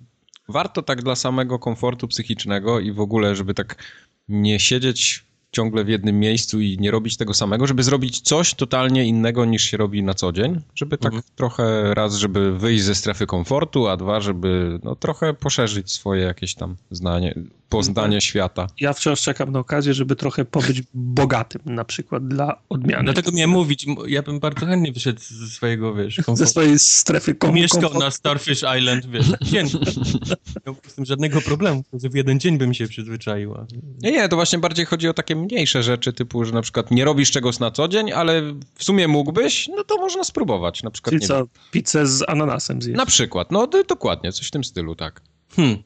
warto 0.49 0.81
tak 0.81 1.03
dla 1.03 1.15
samego 1.15 1.59
komfortu 1.59 2.07
psychicznego 2.07 2.79
i 2.79 2.91
w 2.91 2.99
ogóle, 2.99 3.35
żeby 3.35 3.53
tak 3.53 3.83
nie 4.29 4.59
siedzieć 4.59 5.25
ciągle 5.51 5.83
w 5.83 5.89
jednym 5.89 6.19
miejscu 6.19 6.61
i 6.61 6.77
nie 6.79 6.91
robić 6.91 7.17
tego 7.17 7.33
samego, 7.33 7.67
żeby 7.67 7.83
zrobić 7.83 8.21
coś 8.21 8.53
totalnie 8.53 9.05
innego 9.05 9.45
niż 9.45 9.63
się 9.63 9.77
robi 9.77 10.03
na 10.03 10.13
co 10.13 10.31
dzień, 10.31 10.61
żeby 10.75 10.97
tak 10.97 11.13
mhm. 11.13 11.23
trochę 11.35 11.93
raz, 11.93 12.15
żeby 12.15 12.57
wyjść 12.57 12.83
ze 12.83 12.95
strefy 12.95 13.25
komfortu, 13.25 13.87
a 13.87 13.97
dwa, 13.97 14.21
żeby 14.21 14.79
no, 14.83 14.95
trochę 14.95 15.33
poszerzyć 15.33 15.91
swoje 15.91 16.23
jakieś 16.23 16.55
tam 16.55 16.75
zdanie, 16.91 17.35
poznanie 17.69 18.17
tak. 18.17 18.23
świata. 18.23 18.67
Ja 18.79 18.93
wciąż 18.93 19.21
czekam 19.21 19.51
na 19.51 19.59
okazję, 19.59 19.93
żeby 19.93 20.15
trochę 20.15 20.45
pobyć 20.45 20.83
bogatym 20.93 21.61
na 21.65 21.85
przykład 21.85 22.27
dla 22.27 22.61
odmiany. 22.69 23.03
Dlatego 23.03 23.31
miałem 23.31 23.49
mówić, 23.49 23.85
ja 24.07 24.21
bym 24.21 24.39
bardzo 24.39 24.65
chętnie 24.65 24.91
wyszedł 24.91 25.19
ze 25.21 25.47
swojego, 25.47 25.93
wiesz, 25.93 26.15
komfortu. 26.15 26.35
Ze 26.35 26.47
swojej 26.47 26.79
strefy 26.79 27.35
komfortu. 27.35 27.61
Mieszkał 27.61 27.99
na 27.99 28.11
Starfish 28.11 28.63
Island, 28.77 29.05
wiesz, 29.05 29.31
dzień. 29.41 29.67
Nie 29.67 30.61
miał 30.67 30.75
żadnego 31.05 31.41
problemu, 31.41 31.83
w 31.93 32.15
jeden 32.15 32.39
dzień 32.39 32.57
bym 32.57 32.73
się 32.73 32.87
przyzwyczaiła. 32.87 33.65
Nie, 34.01 34.11
nie, 34.11 34.29
to 34.29 34.35
właśnie 34.35 34.59
bardziej 34.59 34.85
chodzi 34.85 35.09
o 35.09 35.13
takie 35.13 35.38
mniejsze 35.39 35.83
rzeczy, 35.83 36.13
typu, 36.13 36.45
że 36.45 36.53
na 36.53 36.61
przykład 36.61 36.91
nie 36.91 37.05
robisz 37.05 37.31
czegoś 37.31 37.59
na 37.59 37.71
co 37.71 37.87
dzień, 37.87 38.11
ale 38.11 38.41
w 38.75 38.83
sumie 38.83 39.07
mógłbyś, 39.07 39.67
no 39.67 39.83
to 39.83 39.97
można 39.97 40.23
spróbować. 40.23 40.83
Na 40.83 40.91
przykład, 40.91 41.13
Czyli 41.13 41.27
co, 41.27 41.47
pizzę 41.71 42.07
z 42.07 42.29
ananasem 42.29 42.81
zjeść? 42.81 42.97
Na 42.97 43.05
przykład, 43.05 43.51
no 43.51 43.67
dokładnie, 43.67 44.31
coś 44.31 44.47
w 44.47 44.51
tym 44.51 44.63
stylu, 44.63 44.95
tak. 44.95 45.21
Hmm. 45.55 45.83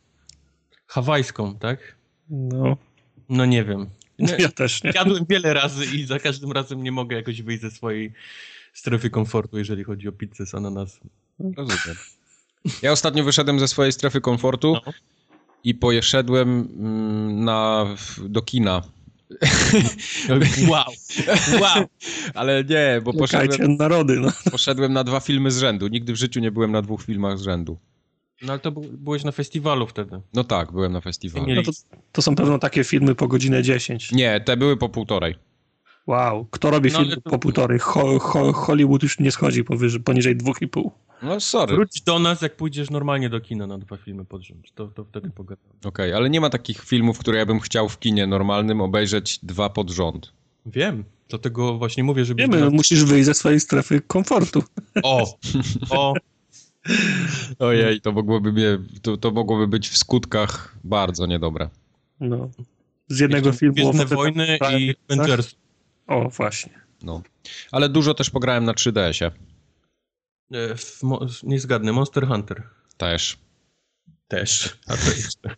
Hawajską, 0.87 1.55
tak? 1.55 1.95
No. 2.29 2.77
No 3.29 3.45
nie 3.45 3.63
wiem. 3.63 3.89
ja 4.39 4.49
też 4.49 4.83
nie. 4.83 4.91
Jadłem 4.95 5.25
wiele 5.29 5.53
razy 5.53 5.85
i 5.85 6.05
za 6.05 6.19
każdym 6.19 6.51
razem 6.51 6.83
nie 6.83 6.91
mogę 6.91 7.15
jakoś 7.15 7.41
wyjść 7.41 7.61
ze 7.61 7.71
swojej 7.71 8.13
strefy 8.73 9.09
komfortu, 9.09 9.57
jeżeli 9.57 9.83
chodzi 9.83 10.07
o 10.07 10.11
pizzę 10.11 10.45
z 10.45 10.55
ananasem. 10.55 11.09
Rozumiem. 11.39 11.97
Ja 12.81 12.91
ostatnio 12.91 13.23
wyszedłem 13.23 13.59
ze 13.59 13.67
swojej 13.67 13.91
strefy 13.91 14.21
komfortu 14.21 14.73
no. 14.85 14.93
i 15.63 15.75
poszedłem 15.75 16.49
mm, 16.79 17.45
na, 17.45 17.85
do 18.19 18.41
kina. 18.41 18.81
wow, 20.69 20.85
wow. 21.61 21.85
Ale 22.33 22.63
nie, 22.63 23.01
bo 23.03 23.13
poszedłem, 23.13 23.77
narody, 23.77 24.19
no. 24.19 24.31
poszedłem 24.51 24.93
na 24.93 25.03
dwa 25.03 25.19
filmy 25.19 25.51
z 25.51 25.57
rzędu. 25.57 25.87
Nigdy 25.87 26.13
w 26.13 26.15
życiu 26.15 26.39
nie 26.39 26.51
byłem 26.51 26.71
na 26.71 26.81
dwóch 26.81 27.03
filmach 27.03 27.37
z 27.37 27.41
rzędu. 27.41 27.77
No 28.41 28.53
ale 28.53 28.59
to 28.59 28.71
byłeś 28.71 29.23
na 29.23 29.31
festiwalu 29.31 29.87
wtedy. 29.87 30.21
No 30.33 30.43
tak, 30.43 30.71
byłem 30.71 30.91
na 30.91 31.01
festiwalu. 31.01 31.55
No 31.55 31.63
to, 31.63 31.71
to 32.11 32.21
są 32.21 32.35
pewno 32.35 32.59
takie 32.59 32.83
filmy 32.83 33.15
po 33.15 33.27
godzinę 33.27 33.63
10. 33.63 34.11
Nie, 34.11 34.41
te 34.41 34.57
były 34.57 34.77
po 34.77 34.89
półtorej. 34.89 35.35
Wow, 36.07 36.47
kto 36.51 36.71
robi 36.71 36.91
no, 36.91 36.99
film 36.99 37.11
to... 37.11 37.21
po 37.21 37.39
półtorej? 37.39 37.79
Ho, 37.79 38.19
ho, 38.19 38.53
Hollywood 38.53 39.03
już 39.03 39.19
nie 39.19 39.31
schodzi 39.31 39.63
powyżej, 39.63 40.01
poniżej 40.01 40.35
dwóch 40.35 40.61
i 40.61 40.67
pół. 40.67 40.91
No 41.23 41.39
sorry. 41.39 41.75
Wróć 41.75 42.01
do 42.01 42.19
nas, 42.19 42.41
jak 42.41 42.55
pójdziesz 42.55 42.89
normalnie 42.89 43.29
do 43.29 43.41
kina 43.41 43.67
na 43.67 43.77
dwa 43.77 43.97
filmy 43.97 44.25
pod 44.25 44.41
rząd. 44.41 44.73
To, 44.75 44.87
to 44.87 45.05
wtedy 45.05 45.29
pogadam. 45.29 45.65
Okej, 45.79 45.89
okay, 45.89 46.15
ale 46.15 46.29
nie 46.29 46.41
ma 46.41 46.49
takich 46.49 46.81
filmów, 46.81 47.19
które 47.19 47.37
ja 47.37 47.45
bym 47.45 47.59
chciał 47.59 47.89
w 47.89 47.99
kinie 47.99 48.27
normalnym 48.27 48.81
obejrzeć 48.81 49.39
dwa 49.43 49.69
pod 49.69 49.89
rząd. 49.89 50.33
Wiem, 50.65 51.03
dlatego 51.29 51.77
właśnie 51.77 52.03
mówię, 52.03 52.25
że... 52.25 52.35
Wiemy, 52.35 52.69
musisz 52.69 53.03
wyjść 53.03 53.25
ze 53.25 53.33
swojej 53.33 53.59
strefy 53.59 54.01
komfortu. 54.01 54.63
O, 55.03 55.37
o. 55.89 56.13
Ojej, 57.59 58.01
to 58.01 58.11
mogłoby, 58.11 58.53
mnie, 58.53 58.79
to, 59.01 59.17
to 59.17 59.31
mogłoby 59.31 59.67
być 59.67 59.89
w 59.89 59.97
skutkach 59.97 60.75
bardzo 60.83 61.25
niedobre. 61.25 61.69
No. 62.19 62.49
Z 63.07 63.19
jednego 63.19 63.47
Jeszcze 63.47 63.59
filmu... 63.59 63.73
Gwiezdne 63.75 64.05
Wojny 64.05 64.57
i 64.79 64.95
Avengers. 65.09 65.55
O, 66.07 66.29
właśnie. 66.29 66.81
No. 67.03 67.21
Ale 67.71 67.89
dużo 67.89 68.13
też 68.13 68.29
pograłem 68.29 68.65
na 68.65 68.73
3DS-ie. 68.73 69.31
E, 70.51 70.75
w, 70.75 71.01
nie 71.43 71.59
zgadnę, 71.59 71.91
Monster 71.91 72.27
Hunter. 72.27 72.63
Też. 72.97 73.37
Też. 74.27 74.77
A 74.87 74.97
to 74.97 75.09
jeszcze. 75.09 75.49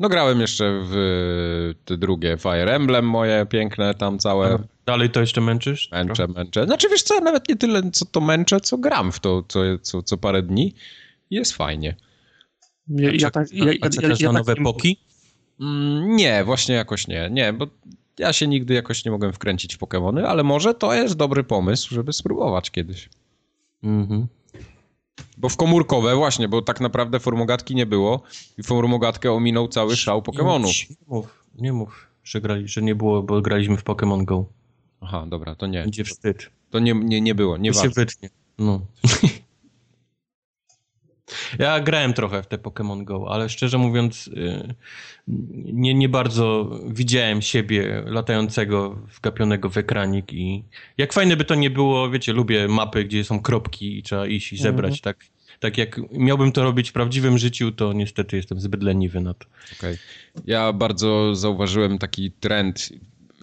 No 0.00 0.08
grałem 0.08 0.40
jeszcze 0.40 0.82
w 0.84 0.94
te 1.84 1.96
drugie 1.96 2.36
Fire 2.38 2.74
Emblem 2.74 3.08
moje 3.08 3.46
piękne 3.46 3.94
tam 3.94 4.18
całe. 4.18 4.54
A, 4.54 4.58
dalej 4.86 5.10
to 5.10 5.20
jeszcze 5.20 5.40
męczysz? 5.40 5.88
Męczę, 5.90 6.14
trochę? 6.14 6.32
męczę. 6.32 6.64
Znaczy 6.64 6.88
wiesz 6.88 7.02
co, 7.02 7.20
nawet 7.20 7.48
nie 7.48 7.56
tyle 7.56 7.90
co 7.90 8.04
to 8.04 8.20
męczę, 8.20 8.60
co 8.60 8.78
gram 8.78 9.12
w 9.12 9.20
to 9.20 9.44
co, 9.48 9.60
co, 9.82 10.02
co 10.02 10.16
parę 10.16 10.42
dni. 10.42 10.74
Jest 11.30 11.52
fajnie. 11.52 11.96
Ja, 12.88 13.10
ja, 13.12 13.30
tak, 13.30 13.52
ja, 13.52 13.64
ja, 13.64 13.72
ja, 13.72 14.08
ja, 14.08 14.14
ja 14.20 14.32
nowe 14.32 14.56
poki? 14.56 14.96
Mm, 15.60 16.16
nie, 16.16 16.44
właśnie 16.44 16.74
jakoś 16.74 17.08
nie. 17.08 17.30
Nie, 17.30 17.52
bo 17.52 17.66
ja 18.22 18.32
się 18.32 18.48
nigdy 18.48 18.74
jakoś 18.74 19.04
nie 19.04 19.10
mogłem 19.10 19.32
wkręcić 19.32 19.76
w 19.76 19.78
Pokémony, 19.78 20.22
ale 20.24 20.42
może 20.42 20.74
to 20.74 20.94
jest 20.94 21.14
dobry 21.14 21.44
pomysł, 21.44 21.94
żeby 21.94 22.12
spróbować 22.12 22.70
kiedyś. 22.70 23.08
Mhm. 23.82 24.26
Bo 25.38 25.48
w 25.48 25.56
komórkowe 25.56 26.16
właśnie, 26.16 26.48
bo 26.48 26.62
tak 26.62 26.80
naprawdę 26.80 27.20
formogatki 27.20 27.74
nie 27.74 27.86
było 27.86 28.22
i 28.58 28.62
formogatkę 28.62 29.32
ominął 29.32 29.68
cały 29.68 29.96
szał 29.96 30.20
Pokémonów. 30.20 30.88
Nie 30.88 30.96
mów, 31.06 31.44
nie 31.54 31.72
mów, 31.72 32.06
że, 32.24 32.40
grali, 32.40 32.68
że 32.68 32.82
nie 32.82 32.94
było, 32.94 33.22
bo 33.22 33.40
graliśmy 33.40 33.76
w 33.76 33.84
Pokémon 33.84 34.24
Go. 34.24 34.46
Aha, 35.00 35.26
dobra, 35.28 35.54
to 35.54 35.66
nie. 35.66 35.82
Będzie 35.82 36.04
wstyd. 36.04 36.50
To 36.70 36.78
nie, 36.78 36.94
nie, 36.94 37.20
nie 37.20 37.34
było, 37.34 37.56
nie 37.56 37.72
to 37.72 37.82
się 37.82 37.88
wytnie. 37.88 38.30
No. 38.58 38.80
Ja 41.58 41.80
grałem 41.80 42.12
trochę 42.12 42.42
w 42.42 42.46
te 42.46 42.56
Pokémon 42.56 43.04
Go, 43.04 43.26
ale 43.30 43.48
szczerze 43.48 43.78
mówiąc 43.78 44.26
y, 44.26 44.74
nie, 45.72 45.94
nie 45.94 46.08
bardzo 46.08 46.70
widziałem 46.88 47.42
siebie 47.42 48.02
latającego, 48.06 48.98
wgapionego 49.16 49.70
w 49.70 49.76
ekranik 49.76 50.32
i 50.32 50.64
jak 50.98 51.12
fajne 51.12 51.36
by 51.36 51.44
to 51.44 51.54
nie 51.54 51.70
było, 51.70 52.10
wiecie, 52.10 52.32
lubię 52.32 52.68
mapy, 52.68 53.04
gdzie 53.04 53.24
są 53.24 53.40
kropki 53.40 53.98
i 53.98 54.02
trzeba 54.02 54.26
iść 54.26 54.52
i 54.52 54.56
zebrać, 54.56 54.92
mhm. 54.92 55.00
tak 55.02 55.26
tak 55.62 55.78
jak 55.78 56.00
miałbym 56.12 56.52
to 56.52 56.62
robić 56.62 56.90
w 56.90 56.92
prawdziwym 56.92 57.38
życiu, 57.38 57.72
to 57.72 57.92
niestety 57.92 58.36
jestem 58.36 58.60
zbyt 58.60 58.82
leniwy 58.82 59.20
na 59.20 59.34
to. 59.34 59.46
Okay. 59.78 59.98
Ja 60.46 60.72
bardzo 60.72 61.34
zauważyłem 61.34 61.98
taki 61.98 62.30
trend. 62.30 62.88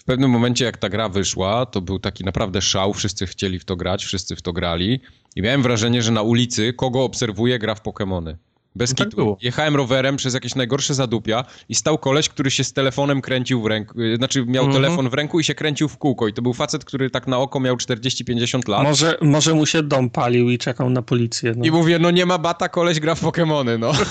W 0.09 0.11
pewnym 0.11 0.31
momencie, 0.31 0.65
jak 0.65 0.77
ta 0.77 0.89
gra 0.89 1.09
wyszła, 1.09 1.65
to 1.65 1.81
był 1.81 1.99
taki 1.99 2.23
naprawdę 2.23 2.61
szał, 2.61 2.93
wszyscy 2.93 3.27
chcieli 3.27 3.59
w 3.59 3.65
to 3.65 3.75
grać, 3.75 4.05
wszyscy 4.05 4.35
w 4.35 4.41
to 4.41 4.53
grali. 4.53 5.01
I 5.35 5.41
miałem 5.41 5.63
wrażenie, 5.63 6.01
że 6.01 6.11
na 6.11 6.21
ulicy 6.21 6.73
kogo 6.73 7.03
obserwuję 7.03 7.59
gra 7.59 7.75
w 7.75 7.83
Pokémony. 7.83 8.35
Bez 8.75 8.89
no 8.89 8.95
tak 8.95 9.09
kitu. 9.09 9.37
Jechałem 9.41 9.75
rowerem 9.75 10.17
przez 10.17 10.33
jakieś 10.33 10.55
najgorsze 10.55 10.93
zadupia 10.93 11.45
i 11.69 11.75
stał 11.75 11.97
koleś, 11.97 12.29
który 12.29 12.51
się 12.51 12.63
z 12.63 12.73
telefonem 12.73 13.21
kręcił 13.21 13.61
w 13.61 13.65
ręku, 13.65 14.01
y, 14.01 14.15
znaczy 14.15 14.45
miał 14.45 14.65
mhm. 14.65 14.83
telefon 14.83 15.09
w 15.09 15.13
ręku 15.13 15.39
i 15.39 15.43
się 15.43 15.55
kręcił 15.55 15.87
w 15.87 15.97
kółko 15.97 16.27
i 16.27 16.33
to 16.33 16.41
był 16.41 16.53
facet, 16.53 16.85
który 16.85 17.09
tak 17.09 17.27
na 17.27 17.37
oko 17.37 17.59
miał 17.59 17.75
40-50 17.75 18.69
lat. 18.69 18.83
Może, 18.83 19.17
może 19.21 19.53
mu 19.53 19.65
się 19.65 19.83
dom 19.83 20.09
palił 20.09 20.49
i 20.49 20.57
czekał 20.57 20.89
na 20.89 21.01
policję. 21.01 21.53
No. 21.57 21.65
I 21.65 21.71
mówię, 21.71 21.99
no 21.99 22.11
nie 22.11 22.25
ma 22.25 22.37
bata, 22.37 22.69
koleś 22.69 22.99
gra 22.99 23.15
w 23.15 23.21
Pokémony, 23.21 23.79
no. 23.79 23.91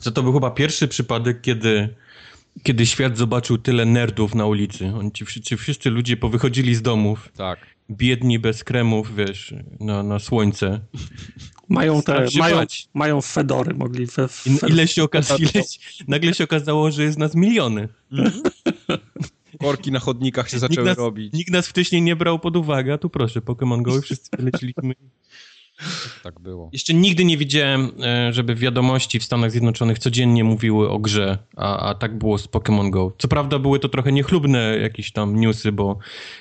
Co 0.00 0.10
to 0.10 0.22
był 0.22 0.32
chyba 0.32 0.50
pierwszy 0.50 0.88
przypadek, 0.88 1.40
kiedy 1.40 1.94
kiedy 2.62 2.86
świat 2.86 3.18
zobaczył 3.18 3.58
tyle 3.58 3.84
nerdów 3.84 4.34
na 4.34 4.46
ulicy. 4.46 4.92
Oni 4.98 5.12
ci, 5.12 5.42
ci 5.42 5.56
wszyscy 5.56 5.90
ludzie 5.90 6.16
powychodzili 6.16 6.74
z 6.74 6.82
domów. 6.82 7.28
Tak. 7.36 7.58
Biedni, 7.90 8.38
bez 8.38 8.64
kremów, 8.64 9.14
wiesz, 9.16 9.54
na, 9.80 10.02
na 10.02 10.18
słońce. 10.18 10.80
Mają 11.68 12.02
te, 12.02 12.26
mają, 12.38 12.60
mają 12.94 13.20
fedory, 13.20 13.74
mogli 13.74 14.06
fe, 14.06 14.28
ile 14.68 14.88
się 14.88 15.02
okazało, 15.02 15.40
ile, 15.40 15.64
nagle 16.08 16.34
się 16.34 16.44
okazało, 16.44 16.90
że 16.90 17.02
jest 17.02 17.18
nas 17.18 17.34
miliony. 17.34 17.88
Korki 19.60 19.92
na 19.92 19.98
chodnikach 19.98 20.50
się 20.50 20.58
zaczęły 20.58 20.86
nikt 20.86 20.98
nas, 20.98 20.98
robić. 20.98 21.32
Nikt 21.32 21.50
nas 21.50 21.66
wcześniej 21.66 22.02
nie 22.02 22.16
brał 22.16 22.38
pod 22.38 22.56
uwagę, 22.56 22.92
a 22.92 22.98
tu 22.98 23.10
proszę, 23.10 23.40
Pokémon 23.40 23.82
Go 23.82 23.98
i 23.98 24.02
wszyscy 24.02 24.30
leciliśmy 24.52 24.94
tak 26.22 26.40
było. 26.40 26.70
Jeszcze 26.72 26.94
nigdy 26.94 27.24
nie 27.24 27.36
widziałem, 27.36 27.92
e, 28.02 28.32
żeby 28.32 28.54
wiadomości 28.54 29.18
w 29.18 29.24
Stanach 29.24 29.50
Zjednoczonych 29.50 29.98
codziennie 29.98 30.44
mówiły 30.44 30.90
o 30.90 30.98
grze, 30.98 31.38
a, 31.56 31.88
a 31.90 31.94
tak 31.94 32.18
było 32.18 32.38
z 32.38 32.48
Pokémon 32.48 32.90
Go. 32.90 33.12
Co 33.18 33.28
prawda 33.28 33.58
były 33.58 33.78
to 33.78 33.88
trochę 33.88 34.12
niechlubne 34.12 34.78
jakieś 34.82 35.12
tam 35.12 35.40
newsy, 35.40 35.72
bo 35.72 35.98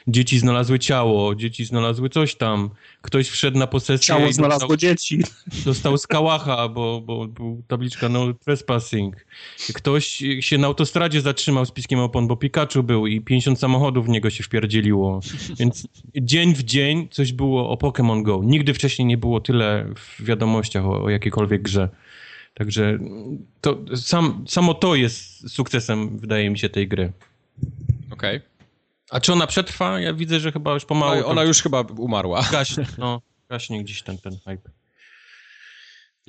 dzieci 0.08 0.39
znalazły 0.39 0.79
ciało, 0.79 1.36
dzieci 1.36 1.65
znalazły 1.65 2.10
coś 2.10 2.36
tam, 2.36 2.69
ktoś 3.01 3.29
wszedł 3.29 3.58
na 3.58 3.68
posesję 3.68 4.08
Ciało 4.08 4.32
znalazło 4.32 4.68
dostał, 4.68 4.77
dzieci. 4.77 5.24
Dostał 5.65 5.98
z 5.98 6.08
kałacha, 6.08 6.70
bo, 6.70 7.01
bo 7.01 7.27
był 7.27 7.63
tabliczka 7.68 8.10
no 8.10 8.34
trespassing. 8.34 9.25
Ktoś 9.74 10.24
się 10.39 10.58
na 10.58 10.68
autostradzie 10.68 11.22
zatrzymał 11.22 11.65
z 11.65 11.72
piskiem 11.72 12.00
opon, 12.00 12.27
bo 12.27 12.38
Pikachu 12.38 12.84
był 12.84 13.08
i 13.08 13.22
50 13.22 13.60
samochodów 13.60 14.06
w 14.06 14.10
niego 14.10 14.29
się 14.29 14.44
wpierdzieliło. 14.44 15.20
Więc 15.60 15.88
dzień 16.15 16.56
w 16.56 16.63
dzień 16.63 17.08
coś 17.12 17.34
było 17.34 17.70
o 17.70 17.75
Pokémon 17.75 18.24
Go. 18.24 18.41
Nigdy 18.44 18.74
wcześniej 18.74 19.06
nie 19.06 19.18
było 19.18 19.29
było 19.29 19.41
tyle 19.41 19.86
w 19.96 20.24
wiadomościach 20.24 20.86
o, 20.86 21.03
o 21.03 21.10
jakiejkolwiek 21.10 21.62
grze. 21.62 21.89
Także 22.53 23.00
to 23.62 23.77
sam, 23.96 24.46
samo 24.48 24.74
to 24.74 24.96
jest 24.96 25.50
sukcesem, 25.50 26.18
wydaje 26.18 26.50
mi 26.50 26.60
się, 26.60 26.70
tej 26.70 26.88
gry. 26.88 27.12
Okej. 28.12 28.38
Okay. 28.38 28.59
A 29.10 29.20
czy 29.20 29.34
ona 29.34 29.48
przetrwa? 29.48 30.00
Ja 30.00 30.13
widzę, 30.13 30.39
że 30.39 30.51
chyba 30.51 30.74
już 30.74 30.86
pomału... 30.86 31.22
No, 31.22 31.28
ona 31.28 31.44
już 31.44 31.62
chyba 31.62 31.82
umarła. 31.98 32.44
Gaśnie, 32.51 32.86
no, 32.98 33.22
gaśnie 33.50 33.84
gdzieś 33.84 34.04
ten, 34.04 34.18
ten 34.18 34.34
hype. 34.34 34.70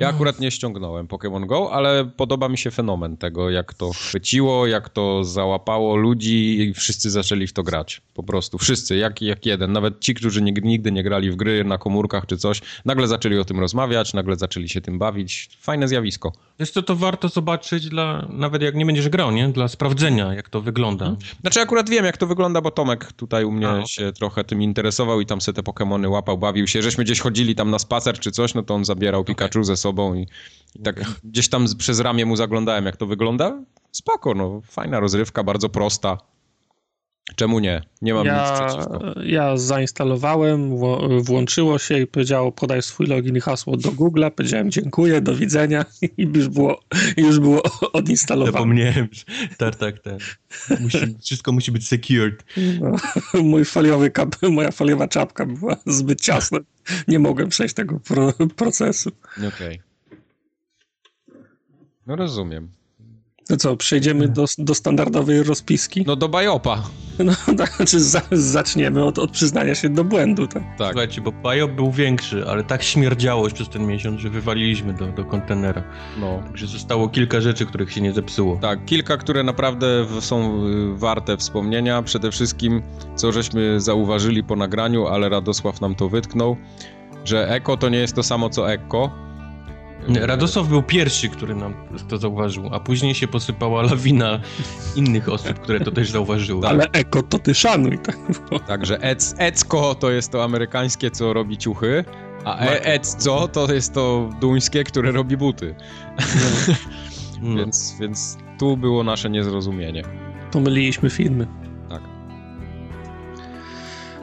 Ja 0.00 0.08
akurat 0.08 0.40
nie 0.40 0.50
ściągnąłem 0.50 1.06
Pokémon 1.06 1.46
Go, 1.46 1.72
ale 1.72 2.04
podoba 2.16 2.48
mi 2.48 2.58
się 2.58 2.70
fenomen 2.70 3.16
tego, 3.16 3.50
jak 3.50 3.74
to 3.74 3.90
chwyciło, 3.92 4.66
jak 4.66 4.88
to 4.88 5.24
załapało 5.24 5.96
ludzi 5.96 6.60
i 6.60 6.74
wszyscy 6.74 7.10
zaczęli 7.10 7.46
w 7.46 7.52
to 7.52 7.62
grać. 7.62 8.02
Po 8.14 8.22
prostu 8.22 8.58
wszyscy, 8.58 8.96
jak, 8.96 9.22
jak 9.22 9.46
jeden. 9.46 9.72
Nawet 9.72 10.00
ci, 10.00 10.14
którzy 10.14 10.42
nigdy 10.42 10.92
nie 10.92 11.02
grali 11.02 11.30
w 11.30 11.36
gry 11.36 11.64
na 11.64 11.78
komórkach 11.78 12.26
czy 12.26 12.36
coś, 12.36 12.60
nagle 12.84 13.08
zaczęli 13.08 13.38
o 13.38 13.44
tym 13.44 13.60
rozmawiać, 13.60 14.14
nagle 14.14 14.36
zaczęli 14.36 14.68
się 14.68 14.80
tym 14.80 14.98
bawić. 14.98 15.50
Fajne 15.60 15.88
zjawisko. 15.88 16.32
Jest 16.58 16.74
to, 16.74 16.82
to 16.82 16.96
warto 16.96 17.28
zobaczyć, 17.28 17.88
dla, 17.88 18.28
nawet 18.28 18.62
jak 18.62 18.74
nie 18.74 18.86
będziesz 18.86 19.08
grał, 19.08 19.30
nie? 19.30 19.48
Dla 19.48 19.68
sprawdzenia, 19.68 20.34
jak 20.34 20.48
to 20.48 20.60
wygląda. 20.60 21.04
Hmm. 21.04 21.22
Znaczy 21.40 21.60
akurat 21.60 21.90
wiem, 21.90 22.04
jak 22.04 22.16
to 22.16 22.26
wygląda, 22.26 22.60
bo 22.60 22.70
Tomek 22.70 23.12
tutaj 23.12 23.44
u 23.44 23.52
mnie 23.52 23.68
A, 23.68 23.72
okay. 23.72 23.88
się 23.88 24.12
trochę 24.12 24.44
tym 24.44 24.62
interesował 24.62 25.20
i 25.20 25.26
tam 25.26 25.40
se 25.40 25.52
te 25.52 25.62
Pokémony 25.62 26.10
łapał, 26.10 26.38
bawił 26.38 26.66
się. 26.66 26.82
Żeśmy 26.82 27.04
gdzieś 27.04 27.20
chodzili 27.20 27.54
tam 27.54 27.70
na 27.70 27.78
spacer 27.78 28.18
czy 28.18 28.30
coś, 28.30 28.54
no 28.54 28.62
to 28.62 28.74
on 28.74 28.84
zabierał 28.84 29.20
okay. 29.20 29.34
Pikachu 29.34 29.64
ze 29.64 29.76
sobą 29.76 29.89
i, 30.14 30.26
i 30.74 30.82
tak 30.82 31.00
okay. 31.00 31.12
gdzieś 31.24 31.48
tam 31.48 31.66
przez 31.78 32.00
ramię 32.00 32.26
mu 32.26 32.36
zaglądałem, 32.36 32.86
jak 32.86 32.96
to 32.96 33.06
wygląda. 33.06 33.62
Spoko, 33.92 34.34
no, 34.34 34.60
fajna 34.64 35.00
rozrywka, 35.00 35.44
bardzo 35.44 35.68
prosta. 35.68 36.18
Czemu 37.36 37.58
nie? 37.58 37.82
Nie 38.02 38.14
mam 38.14 38.26
ja, 38.26 38.50
nic 38.50 38.60
przeciwko. 38.60 39.14
Ja 39.22 39.56
zainstalowałem, 39.56 40.76
włączyło 41.22 41.78
się 41.78 41.98
i 42.00 42.06
powiedziało 42.06 42.52
podaj 42.52 42.82
swój 42.82 43.06
login 43.06 43.36
i 43.36 43.40
hasło 43.40 43.76
do 43.76 43.88
Google'a. 43.88 44.30
Powiedziałem 44.30 44.70
dziękuję, 44.70 45.20
do 45.20 45.34
widzenia 45.34 45.84
i 46.18 46.28
już 46.34 46.48
było, 46.48 46.80
już 47.16 47.38
było 47.38 47.62
odinstalowane. 47.92 48.52
Zapomniałem, 48.52 49.08
że 49.12 49.24
tak, 49.56 49.76
tak, 49.76 49.98
tak. 49.98 50.20
Musi, 50.80 50.98
wszystko 51.24 51.52
musi 51.52 51.72
być 51.72 51.88
secured. 51.88 52.44
No, 52.80 52.96
mój 53.42 53.64
foliowy 53.64 54.10
kap, 54.10 54.36
moja 54.50 54.70
foliowa 54.70 55.08
czapka 55.08 55.46
była 55.46 55.76
zbyt 55.86 56.20
ciasna. 56.20 56.58
Nie 57.08 57.18
mogłem 57.18 57.48
przejść 57.48 57.74
tego 57.74 58.00
pro, 58.00 58.32
procesu. 58.56 59.10
Okej. 59.36 59.48
Okay. 59.48 59.90
No 62.06 62.16
rozumiem. 62.16 62.79
No 63.50 63.56
co, 63.56 63.76
przejdziemy 63.76 64.28
do, 64.28 64.44
do 64.58 64.74
standardowej 64.74 65.42
rozpiski? 65.42 66.04
No 66.06 66.16
do 66.16 66.28
Bajopa. 66.28 66.82
No 67.24 67.54
tak, 67.58 67.72
znaczy 67.76 68.00
za, 68.00 68.22
zaczniemy 68.32 69.04
od, 69.04 69.18
od 69.18 69.30
przyznania 69.30 69.74
się 69.74 69.88
do 69.88 70.04
błędu, 70.04 70.46
tak? 70.46 70.62
tak. 70.78 70.88
Słuchajcie, 70.90 71.20
bo 71.20 71.32
Bajop 71.32 71.72
był 71.72 71.92
większy, 71.92 72.44
ale 72.48 72.64
tak 72.64 72.82
śmierdziało 72.82 73.50
przez 73.50 73.68
ten 73.68 73.86
miesiąc, 73.86 74.20
że 74.20 74.30
wywaliliśmy 74.30 74.94
do, 74.94 75.06
do 75.06 75.24
kontenera. 75.24 75.82
No. 76.20 76.42
Także 76.46 76.66
zostało 76.66 77.08
kilka 77.08 77.40
rzeczy, 77.40 77.66
których 77.66 77.92
się 77.92 78.00
nie 78.00 78.12
zepsuło. 78.12 78.58
Tak, 78.62 78.84
kilka, 78.84 79.16
które 79.16 79.42
naprawdę 79.42 80.06
są 80.20 80.66
y, 80.66 80.98
warte 80.98 81.36
wspomnienia. 81.36 82.02
Przede 82.02 82.30
wszystkim, 82.30 82.82
co 83.16 83.32
żeśmy 83.32 83.80
zauważyli 83.80 84.44
po 84.44 84.56
nagraniu, 84.56 85.06
ale 85.06 85.28
Radosław 85.28 85.80
nam 85.80 85.94
to 85.94 86.08
wytknął, 86.08 86.56
że 87.24 87.48
Eko 87.48 87.76
to 87.76 87.88
nie 87.88 87.98
jest 87.98 88.14
to 88.14 88.22
samo 88.22 88.50
co 88.50 88.72
Eko 88.72 89.29
Radosław 90.08 90.68
był 90.68 90.82
pierwszy, 90.82 91.28
który 91.28 91.54
nam 91.54 91.74
to 92.08 92.18
zauważył, 92.18 92.74
a 92.74 92.80
później 92.80 93.14
się 93.14 93.28
posypała 93.28 93.82
lawina 93.82 94.40
innych 94.96 95.28
osób, 95.28 95.58
które 95.58 95.80
to 95.80 95.90
też 95.90 96.10
zauważyły. 96.10 96.68
Ale 96.68 96.86
eko 96.92 97.22
to 97.22 97.38
ty 97.38 97.54
szanuj. 97.54 97.98
Tak? 97.98 98.16
Także 98.66 99.02
ec, 99.02 99.34
ecko 99.38 99.94
to 99.94 100.10
jest 100.10 100.32
to 100.32 100.44
amerykańskie, 100.44 101.10
co 101.10 101.32
robi 101.32 101.58
ciuchy, 101.58 102.04
a 102.44 102.58
e, 102.58 102.84
ecco 102.84 103.48
to 103.48 103.72
jest 103.72 103.94
to 103.94 104.30
duńskie, 104.40 104.84
które 104.84 105.12
robi 105.12 105.36
buty. 105.36 105.74
No. 106.18 106.74
no. 107.42 107.56
więc, 107.56 107.96
więc 108.00 108.38
tu 108.58 108.76
było 108.76 109.04
nasze 109.04 109.30
niezrozumienie. 109.30 110.02
Pomyliliśmy 110.52 111.10
filmy. 111.10 111.46
Tak. 111.88 112.02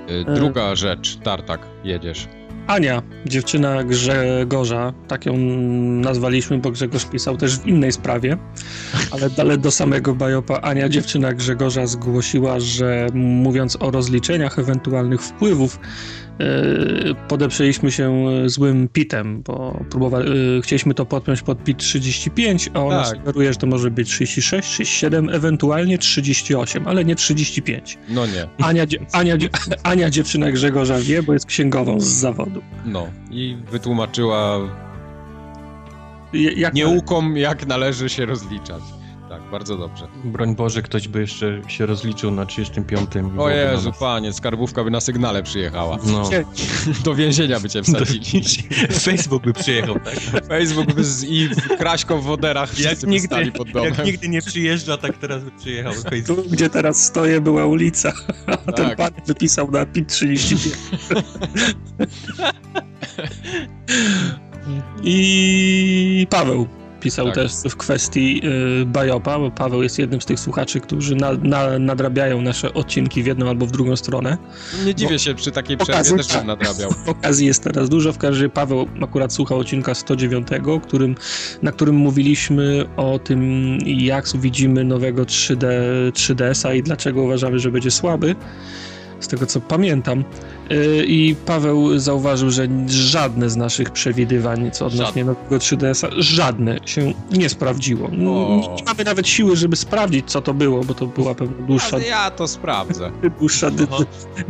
Y, 0.09 0.35
druga 0.35 0.75
rzecz, 0.75 1.17
Tartak, 1.17 1.67
jedziesz. 1.83 2.27
Ania, 2.67 3.01
dziewczyna 3.25 3.83
Grzegorza, 3.83 4.93
tak 5.07 5.25
ją 5.25 5.37
nazwaliśmy, 6.01 6.57
bo 6.57 6.71
Grzegorz 6.71 7.05
pisał 7.05 7.37
też 7.37 7.59
w 7.59 7.67
innej 7.67 7.91
sprawie, 7.91 8.37
ale 9.11 9.29
dalej 9.29 9.59
do 9.59 9.71
samego 9.71 10.15
Bajopa 10.15 10.61
Ania, 10.61 10.89
dziewczyna 10.89 11.33
Grzegorza 11.33 11.87
zgłosiła, 11.87 12.59
że 12.59 13.07
mówiąc 13.13 13.77
o 13.79 13.91
rozliczeniach 13.91 14.59
ewentualnych 14.59 15.21
wpływów 15.21 15.79
podeprzeliśmy 17.27 17.91
się 17.91 18.25
złym 18.45 18.87
pitem, 18.87 19.41
bo 19.41 19.83
próbowali, 19.89 20.29
e, 20.57 20.61
chcieliśmy 20.61 20.93
to 20.93 21.05
podpiąć 21.05 21.41
pod 21.41 21.63
pit 21.63 21.77
35, 21.77 22.69
a 22.73 22.79
ona 22.79 23.03
tak. 23.03 23.17
sugeruje, 23.17 23.53
że 23.53 23.59
to 23.59 23.67
może 23.67 23.91
być 23.91 24.09
36, 24.09 24.69
37, 24.69 25.29
ewentualnie 25.29 25.97
38, 25.97 26.87
ale 26.87 27.05
nie 27.05 27.15
35. 27.15 27.97
No 28.09 28.25
nie. 28.25 28.47
Ania, 28.65 28.85
Ania, 29.11 29.35
Ania 29.83 30.09
dziewczyna 30.09 30.51
Grzegorza 30.51 30.99
wie, 30.99 31.23
bo 31.23 31.33
jest 31.33 31.45
księgową 31.45 31.99
z 31.99 32.07
zawodu. 32.07 32.61
No 32.85 33.07
i 33.31 33.57
wytłumaczyła 33.71 34.59
jak 36.33 36.73
nieukom, 36.73 37.37
jak 37.37 37.67
należy 37.67 38.09
się 38.09 38.25
rozliczać. 38.25 38.81
Bardzo 39.51 39.77
dobrze. 39.77 40.07
Broń 40.23 40.55
Boże, 40.55 40.81
ktoś 40.81 41.07
by 41.07 41.21
jeszcze 41.21 41.61
się 41.67 41.85
rozliczył 41.85 42.31
na 42.31 42.45
35. 42.45 43.09
O 43.37 43.49
Jezu, 43.49 43.91
panie, 43.99 44.33
skarbówka 44.33 44.83
by 44.83 44.91
na 44.91 45.01
sygnale 45.01 45.43
przyjechała. 45.43 45.97
No. 46.05 46.29
Do 47.05 47.15
więzienia 47.15 47.59
by 47.59 47.69
cię 47.69 47.83
wsadzili. 47.83 48.43
Facebook 48.91 49.43
by 49.43 49.53
przyjechał, 49.53 49.99
tak? 49.99 50.19
Facebook 50.47 50.93
by 50.93 51.03
z, 51.03 51.23
i 51.23 51.49
Kraśką 51.77 52.21
w 52.21 52.23
woderach 52.23 52.79
jak 52.79 53.03
nigdy, 53.03 53.51
pod 53.51 53.71
domem. 53.71 53.93
Jak 53.97 54.05
nigdy 54.05 54.29
nie 54.29 54.41
przyjeżdża, 54.41 54.97
tak 54.97 55.17
teraz 55.17 55.43
by 55.43 55.51
przyjechał 55.51 55.93
Facebook. 55.93 56.43
Tu, 56.45 56.49
gdzie 56.51 56.69
teraz 56.69 57.05
stoję, 57.05 57.41
była 57.41 57.65
ulica, 57.65 58.13
a 58.45 58.57
tak. 58.57 58.75
ten 58.75 58.95
pan 58.95 59.11
wypisał 59.25 59.71
na 59.71 59.85
PIT 59.85 60.07
35. 60.07 60.75
I 65.03 66.27
Paweł 66.29 66.67
pisał 67.07 67.25
tak. 67.25 67.35
też 67.35 67.51
w 67.69 67.75
kwestii 67.75 68.41
y, 68.81 68.85
Bajopa, 68.85 69.39
bo 69.39 69.51
Paweł 69.51 69.83
jest 69.83 69.99
jednym 69.99 70.21
z 70.21 70.25
tych 70.25 70.39
słuchaczy, 70.39 70.79
którzy 70.79 71.15
na, 71.15 71.33
na, 71.33 71.79
nadrabiają 71.79 72.41
nasze 72.41 72.73
odcinki 72.73 73.23
w 73.23 73.25
jedną 73.25 73.49
albo 73.49 73.65
w 73.65 73.71
drugą 73.71 73.95
stronę. 73.95 74.37
Nie 74.85 74.95
dziwię 74.95 75.11
bo 75.11 75.17
się, 75.17 75.35
przy 75.35 75.51
takiej 75.51 75.77
przerwie 75.77 76.17
też 76.17 76.27
bym 76.27 76.47
nadrabiał. 76.47 76.91
Okazji 77.05 77.47
jest 77.47 77.63
teraz 77.63 77.89
dużo, 77.89 78.13
w 78.13 78.17
każdym 78.17 78.43
razie 78.43 78.49
Paweł 78.49 78.87
akurat 79.01 79.33
słuchał 79.33 79.59
odcinka 79.59 79.95
109, 79.95 80.47
którym, 80.87 81.15
na 81.61 81.71
którym 81.71 81.95
mówiliśmy 81.95 82.85
o 82.97 83.19
tym, 83.19 83.77
jak 83.85 84.25
widzimy 84.35 84.83
nowego 84.83 85.23
3D, 85.23 85.67
3DS-a 86.11 86.73
i 86.73 86.83
dlaczego 86.83 87.21
uważamy, 87.21 87.59
że 87.59 87.71
będzie 87.71 87.91
słaby 87.91 88.35
z 89.19 89.27
tego 89.27 89.45
co 89.45 89.61
pamiętam. 89.61 90.23
Y, 90.71 91.05
I 91.07 91.35
Paweł 91.45 91.99
zauważył, 91.99 92.49
że 92.49 92.67
żadne 92.87 93.49
z 93.49 93.55
naszych 93.55 93.89
przewidywań 93.89 94.71
co 94.71 94.85
odnośnie 94.85 95.25
nowego 95.25 95.57
3DS-a, 95.57 96.07
żadne 96.17 96.79
się 96.85 97.13
nie 97.31 97.49
sprawdziło. 97.49 98.09
Nie 98.09 98.83
mamy 98.85 99.03
nawet 99.03 99.27
siły, 99.27 99.55
żeby 99.55 99.75
sprawdzić, 99.75 100.31
co 100.31 100.41
to 100.41 100.53
było, 100.53 100.83
bo 100.83 100.93
to 100.93 101.07
była 101.07 101.35
pewna 101.35 101.67
dłuższa... 101.67 101.95
Ale 101.95 102.05
ja 102.05 102.31
to 102.31 102.47
sprawdzę. 102.47 103.11
Dłuższa 103.39 103.71
dy 103.71 103.87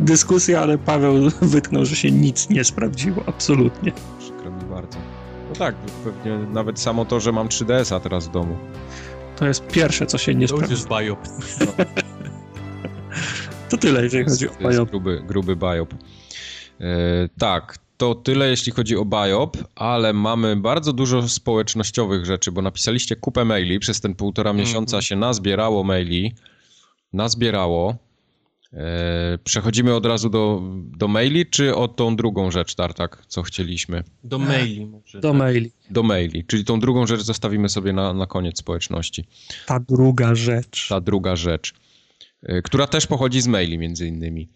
dyskusja, 0.00 0.60
ale 0.60 0.78
Paweł 0.78 1.14
wytknął, 1.42 1.84
że 1.84 1.96
się 1.96 2.10
nic 2.10 2.48
nie 2.50 2.64
sprawdziło, 2.64 3.22
absolutnie. 3.26 3.92
Przykro 4.18 4.50
mi 4.50 4.64
bardzo. 4.70 4.98
No 5.48 5.54
tak, 5.54 5.74
pewnie 6.04 6.38
nawet 6.52 6.80
samo 6.80 7.04
to, 7.04 7.20
że 7.20 7.32
mam 7.32 7.48
3DS-a 7.48 8.00
teraz 8.00 8.28
w 8.28 8.30
domu. 8.30 8.56
To 9.36 9.46
jest 9.46 9.66
pierwsze, 9.66 10.06
co 10.06 10.18
się 10.18 10.34
nie 10.34 10.48
sprawdziło. 10.48 10.68
To 10.68 10.72
już 10.72 10.80
jest 10.80 11.78
No. 11.78 11.84
To 13.68 13.76
tyle, 13.76 14.02
jeżeli 14.04 14.24
chodzi 14.24 14.48
o 14.48 14.68
Biop. 14.70 14.90
Gruby, 14.90 15.22
gruby 15.26 15.56
Biop. 15.56 15.94
E, 16.80 17.28
tak, 17.38 17.78
to 17.96 18.14
tyle, 18.14 18.50
jeśli 18.50 18.72
chodzi 18.72 18.96
o 18.96 19.04
Biop, 19.04 19.56
ale 19.74 20.12
mamy 20.12 20.56
bardzo 20.56 20.92
dużo 20.92 21.28
społecznościowych 21.28 22.26
rzeczy, 22.26 22.52
bo 22.52 22.62
napisaliście 22.62 23.16
kupę 23.16 23.44
maili, 23.44 23.78
przez 23.78 24.00
ten 24.00 24.14
półtora 24.14 24.50
mm 24.50 24.62
-hmm. 24.62 24.66
miesiąca 24.66 25.02
się 25.02 25.16
nazbierało 25.16 25.84
maili, 25.84 26.34
nazbierało. 27.12 27.96
E, 28.72 29.38
przechodzimy 29.44 29.94
od 29.94 30.06
razu 30.06 30.30
do, 30.30 30.62
do 30.74 31.08
maili, 31.08 31.46
czy 31.46 31.74
o 31.74 31.88
tą 31.88 32.16
drugą 32.16 32.50
rzecz, 32.50 32.74
Tartak, 32.74 33.22
co 33.26 33.42
chcieliśmy? 33.42 34.04
Do 34.24 34.38
maili. 34.38 34.86
Może, 34.86 35.20
do 35.20 35.28
tak. 35.28 35.38
maili. 35.38 35.70
Do 35.90 36.02
maili, 36.02 36.44
czyli 36.44 36.64
tą 36.64 36.80
drugą 36.80 37.06
rzecz 37.06 37.20
zostawimy 37.20 37.68
sobie 37.68 37.92
na, 37.92 38.12
na 38.12 38.26
koniec 38.26 38.58
społeczności. 38.58 39.24
Ta 39.66 39.80
druga 39.80 40.34
rzecz. 40.34 40.88
Ta 40.88 41.00
druga 41.00 41.36
rzecz. 41.36 41.74
E, 42.42 42.62
która 42.62 42.86
też 42.86 43.06
pochodzi 43.06 43.40
z 43.40 43.46
maili 43.46 43.78
między 43.78 44.06
innymi. 44.06 44.48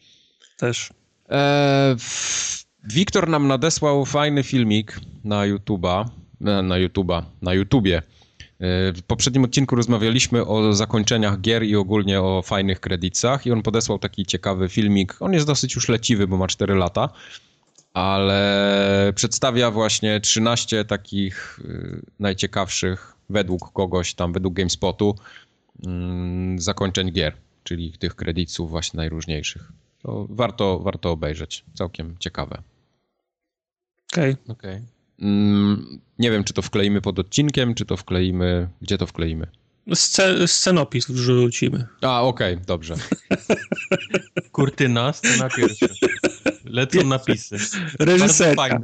Też. 0.56 0.90
E, 1.30 1.96
Wiktor 2.84 3.28
nam 3.28 3.48
nadesłał 3.48 4.04
fajny 4.04 4.42
filmik 4.42 5.00
na 5.24 5.42
YouTube'a, 5.42 6.04
na 6.40 6.74
YouTube'a, 6.74 7.22
na 7.42 7.54
YouTubie. 7.54 7.96
E, 7.98 8.02
w 8.92 9.02
poprzednim 9.06 9.44
odcinku 9.44 9.76
rozmawialiśmy 9.76 10.46
o 10.46 10.72
zakończeniach 10.72 11.40
gier 11.40 11.62
i 11.62 11.76
ogólnie 11.76 12.20
o 12.20 12.42
fajnych 12.42 12.80
kredytach 12.80 13.46
i 13.46 13.52
on 13.52 13.62
podesłał 13.62 13.98
taki 13.98 14.26
ciekawy 14.26 14.68
filmik. 14.68 15.16
On 15.20 15.32
jest 15.32 15.46
dosyć 15.46 15.74
już 15.74 15.88
leciwy, 15.88 16.26
bo 16.26 16.36
ma 16.36 16.46
4 16.46 16.74
lata, 16.74 17.08
ale 17.94 19.12
przedstawia 19.14 19.70
właśnie 19.70 20.20
13 20.20 20.84
takich 20.84 21.60
najciekawszych 22.18 23.14
według 23.30 23.72
kogoś 23.72 24.14
tam, 24.14 24.32
według 24.32 24.54
GameSpotu 24.54 25.14
mm, 25.86 26.58
zakończeń 26.58 27.12
gier 27.12 27.36
czyli 27.64 27.92
tych 27.98 28.14
kredytów 28.14 28.70
właśnie 28.70 28.96
najróżniejszych. 28.96 29.72
To 30.02 30.26
warto, 30.30 30.78
warto 30.78 31.10
obejrzeć. 31.10 31.64
Całkiem 31.74 32.16
ciekawe. 32.18 32.62
Okej. 34.12 34.32
Okay. 34.32 34.54
okay. 34.56 34.82
Mm, 35.18 36.00
nie 36.18 36.30
wiem, 36.30 36.44
czy 36.44 36.52
to 36.52 36.62
wkleimy 36.62 37.00
pod 37.00 37.18
odcinkiem, 37.18 37.74
czy 37.74 37.84
to 37.84 37.96
wkleimy... 37.96 38.68
Gdzie 38.80 38.98
to 38.98 39.06
wkleimy? 39.06 39.46
Sce 39.94 40.48
scenopis 40.48 41.10
wrzucimy. 41.10 41.86
A, 42.00 42.22
okej, 42.22 42.54
okay, 42.54 42.66
dobrze. 42.66 42.94
Kurtyna, 44.52 45.12
scena 45.12 45.48
pierwsza. 45.48 45.86
Lecą 46.64 47.04
napisy. 47.04 47.56
Reżyserka. 47.98 48.80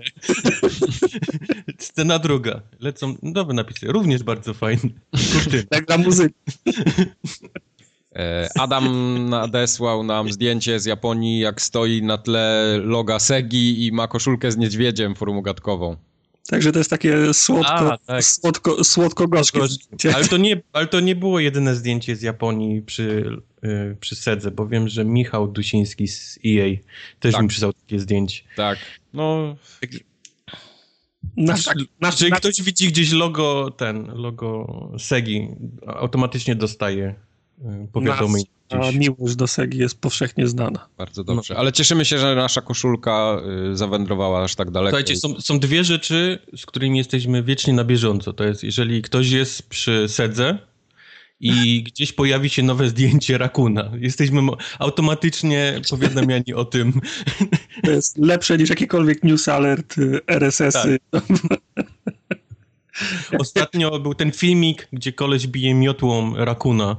Scena 1.78 2.18
druga. 2.18 2.62
Lecą 2.80 3.14
nowe 3.22 3.54
napisy. 3.54 3.86
Również 3.86 4.22
bardzo 4.22 4.54
fajne. 4.54 4.90
Kurtyna. 5.32 5.62
Jak 5.70 5.86
dla 5.86 5.98
muzyki. 5.98 6.34
E, 8.18 8.48
Adam 8.58 9.16
nadesłał 9.28 10.02
nam 10.02 10.32
zdjęcie 10.32 10.80
z 10.80 10.84
Japonii, 10.84 11.40
jak 11.40 11.62
stoi 11.62 12.02
na 12.02 12.18
tle 12.18 12.78
loga 12.82 13.18
Segi 13.18 13.86
i 13.86 13.92
ma 13.92 14.08
koszulkę 14.08 14.52
z 14.52 14.56
niedźwiedziem 14.56 15.14
formogatkową. 15.14 15.96
Także 16.48 16.72
to 16.72 16.78
jest 16.78 16.90
takie 16.90 17.34
słodko, 17.34 17.92
A, 17.92 17.98
tak. 17.98 18.24
słodko, 18.24 18.84
słodko-gorzkie 18.84 19.60
ale 20.14 20.28
to, 20.28 20.36
nie, 20.36 20.60
ale 20.72 20.86
to 20.86 21.00
nie 21.00 21.16
było 21.16 21.40
jedyne 21.40 21.74
zdjęcie 21.74 22.16
z 22.16 22.22
Japonii 22.22 22.82
przy, 22.82 23.36
yy, 23.62 23.96
przy 24.00 24.16
Sedze, 24.16 24.50
bo 24.50 24.66
wiem, 24.66 24.88
że 24.88 25.04
Michał 25.04 25.48
Dusiński 25.48 26.08
z 26.08 26.38
EA 26.46 26.76
też 27.20 27.32
tak. 27.32 27.42
mi 27.42 27.48
przysłał 27.48 27.72
takie 27.72 28.00
zdjęcie. 28.00 28.42
Tak, 28.56 28.78
no... 29.12 29.56
Nasz, 31.36 31.66
nasz, 32.00 32.20
Jeżeli 32.20 32.32
ktoś 32.32 32.62
widzi 32.62 32.88
gdzieś 32.88 33.12
logo, 33.12 33.70
ten, 33.76 34.06
logo 34.14 34.66
Segi, 34.98 35.48
automatycznie 35.86 36.54
dostaje 36.54 37.14
powiadomień. 37.92 38.44
A 38.70 38.92
miłość 38.92 39.36
do 39.36 39.46
Segi 39.46 39.78
jest 39.78 40.00
powszechnie 40.00 40.48
znana. 40.48 40.88
Bardzo 40.98 41.24
dobrze, 41.24 41.54
no. 41.54 41.60
ale 41.60 41.72
cieszymy 41.72 42.04
się, 42.04 42.18
że 42.18 42.34
nasza 42.34 42.60
koszulka 42.60 43.40
y, 43.72 43.76
zawędrowała 43.76 44.44
aż 44.44 44.54
tak 44.54 44.70
daleko. 44.70 44.96
Słuchajcie, 44.96 45.16
są, 45.16 45.40
są 45.40 45.58
dwie 45.58 45.84
rzeczy, 45.84 46.38
z 46.56 46.66
którymi 46.66 46.98
jesteśmy 46.98 47.42
wiecznie 47.42 47.72
na 47.72 47.84
bieżąco. 47.84 48.32
To 48.32 48.44
jest, 48.44 48.64
jeżeli 48.64 49.02
ktoś 49.02 49.30
jest 49.30 49.68
przy 49.68 50.08
Sedze 50.08 50.58
i 51.40 51.82
gdzieś 51.92 52.12
pojawi 52.12 52.48
się 52.48 52.62
nowe 52.62 52.88
zdjęcie 52.88 53.38
Rakuna. 53.38 53.90
Jesteśmy 53.98 54.40
automatycznie 54.78 55.80
powiadamiani 55.90 56.54
o 56.54 56.64
tym. 56.64 57.00
To 57.84 57.90
jest 57.90 58.18
lepsze 58.18 58.58
niż 58.58 58.70
jakikolwiek 58.70 59.22
news 59.22 59.48
alert, 59.48 59.98
y, 59.98 60.20
RSS-y. 60.26 60.98
Tak. 61.10 61.24
Ostatnio 63.38 63.98
był 63.98 64.14
ten 64.14 64.32
filmik, 64.32 64.88
gdzie 64.92 65.12
koleś 65.12 65.46
bije 65.46 65.74
miotłą 65.74 66.36
Rakuna. 66.36 66.96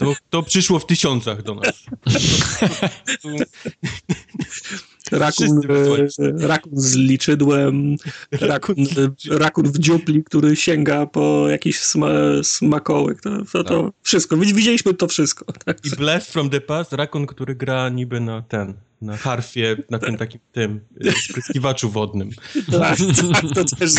To, 0.00 0.14
to 0.30 0.42
przyszło 0.42 0.78
w 0.78 0.86
tysiącach 0.86 1.42
do 1.42 1.54
nas. 1.54 1.84
Rakun, 5.12 5.60
e, 6.18 6.46
rakun 6.46 6.72
z 6.74 6.94
liczydłem, 6.96 7.96
rakun, 8.32 8.76
rakun 9.30 9.72
w 9.72 9.78
dziupli, 9.78 10.24
który 10.24 10.56
sięga 10.56 11.06
po 11.06 11.48
jakiś 11.48 11.80
sma, 11.80 12.08
smakołek. 12.42 13.20
To, 13.20 13.30
to, 13.52 13.64
to 13.64 13.82
tak. 13.82 13.92
wszystko. 14.02 14.36
Widzieliśmy 14.36 14.94
to 14.94 15.08
wszystko. 15.08 15.44
Tak. 15.64 15.78
I 15.84 15.90
Blast 15.90 16.32
from 16.32 16.50
the 16.50 16.60
Past, 16.60 16.92
rakun, 16.92 17.26
który 17.26 17.54
gra 17.54 17.88
niby 17.88 18.20
na 18.20 18.42
ten, 18.42 18.74
na 19.04 19.16
harfie, 19.16 19.76
na 19.90 19.98
tym 19.98 20.16
takim 20.16 20.40
tym 20.52 20.80
e, 21.06 21.12
spryskiwaczu 21.12 21.90
wodnym. 21.90 22.30
Tak, 22.72 22.98
tak, 23.32 23.44
to 23.54 23.76
też 23.76 23.92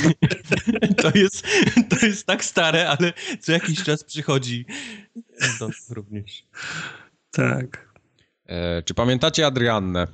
to 1.03 1.17
jest, 1.17 1.47
to 1.89 2.05
jest 2.05 2.25
tak 2.25 2.45
stare, 2.45 2.89
ale 2.89 3.13
co 3.39 3.51
jakiś 3.51 3.83
czas 3.83 4.03
przychodzi 4.03 4.65
do 5.59 5.69
również. 5.89 6.43
Tak. 7.31 7.89
E, 8.45 8.83
czy 8.83 8.93
pamiętacie 8.93 9.45
Adriannę? 9.45 10.07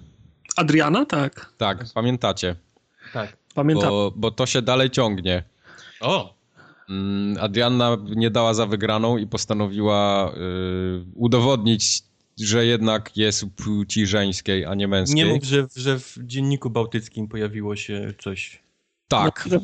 Adriana? 0.55 1.05
Tak. 1.05 1.53
Tak, 1.57 1.85
pamiętacie. 1.93 2.55
Tak. 3.13 3.37
Pamiętam. 3.55 3.89
Bo, 3.89 4.13
bo 4.15 4.31
to 4.31 4.45
się 4.45 4.61
dalej 4.61 4.89
ciągnie. 4.89 5.43
O! 5.99 6.41
Mm, 6.89 7.37
Adrianna 7.43 7.97
nie 8.15 8.31
dała 8.31 8.53
za 8.53 8.65
wygraną 8.65 9.17
i 9.17 9.27
postanowiła 9.27 10.31
y, 10.31 11.05
udowodnić, 11.15 12.03
że 12.39 12.65
jednak 12.65 13.17
jest 13.17 13.45
płci 13.55 14.07
żeńskiej, 14.07 14.65
a 14.65 14.75
nie 14.75 14.87
męskiej. 14.87 15.15
Nie 15.15 15.25
mów, 15.25 15.43
że, 15.43 15.67
że 15.75 15.99
w 15.99 16.17
Dzienniku 16.17 16.69
Bałtyckim 16.69 17.27
pojawiło 17.27 17.75
się 17.75 18.13
coś. 18.19 18.61
Tak. 19.07 19.49
No, 19.51 19.59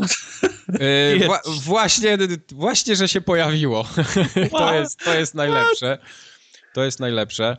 y, 0.81 1.27
właśnie, 1.61 2.17
właśnie, 2.51 2.95
że 2.95 3.07
się 3.07 3.21
pojawiło. 3.21 3.87
to, 4.51 4.73
jest, 4.73 4.99
to 5.05 5.19
jest 5.19 5.35
najlepsze. 5.35 5.97
To 6.73 6.83
jest 6.83 6.99
najlepsze 6.99 7.57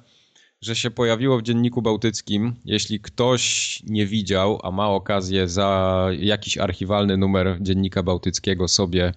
że 0.61 0.77
się 0.77 0.91
pojawiło 0.91 1.39
w 1.39 1.43
Dzienniku 1.43 1.83
Bałtyckim. 1.83 2.55
Jeśli 2.65 3.01
ktoś 3.01 3.83
nie 3.87 4.07
widział, 4.07 4.61
a 4.63 4.71
ma 4.71 4.89
okazję 4.89 5.49
za 5.49 6.07
jakiś 6.19 6.59
archiwalny 6.59 7.17
numer 7.17 7.59
Dziennika 7.61 8.03
Bałtyckiego 8.03 8.69
sobie 8.69 9.13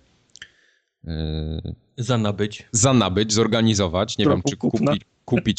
yy, 1.04 1.14
zanabyć. 1.98 2.68
zanabyć, 2.72 3.34
zorganizować, 3.34 4.18
nie 4.18 4.26
wiem, 4.26 4.42
czy 4.50 4.58
kupi, 4.58 4.78
kupić 4.86 5.02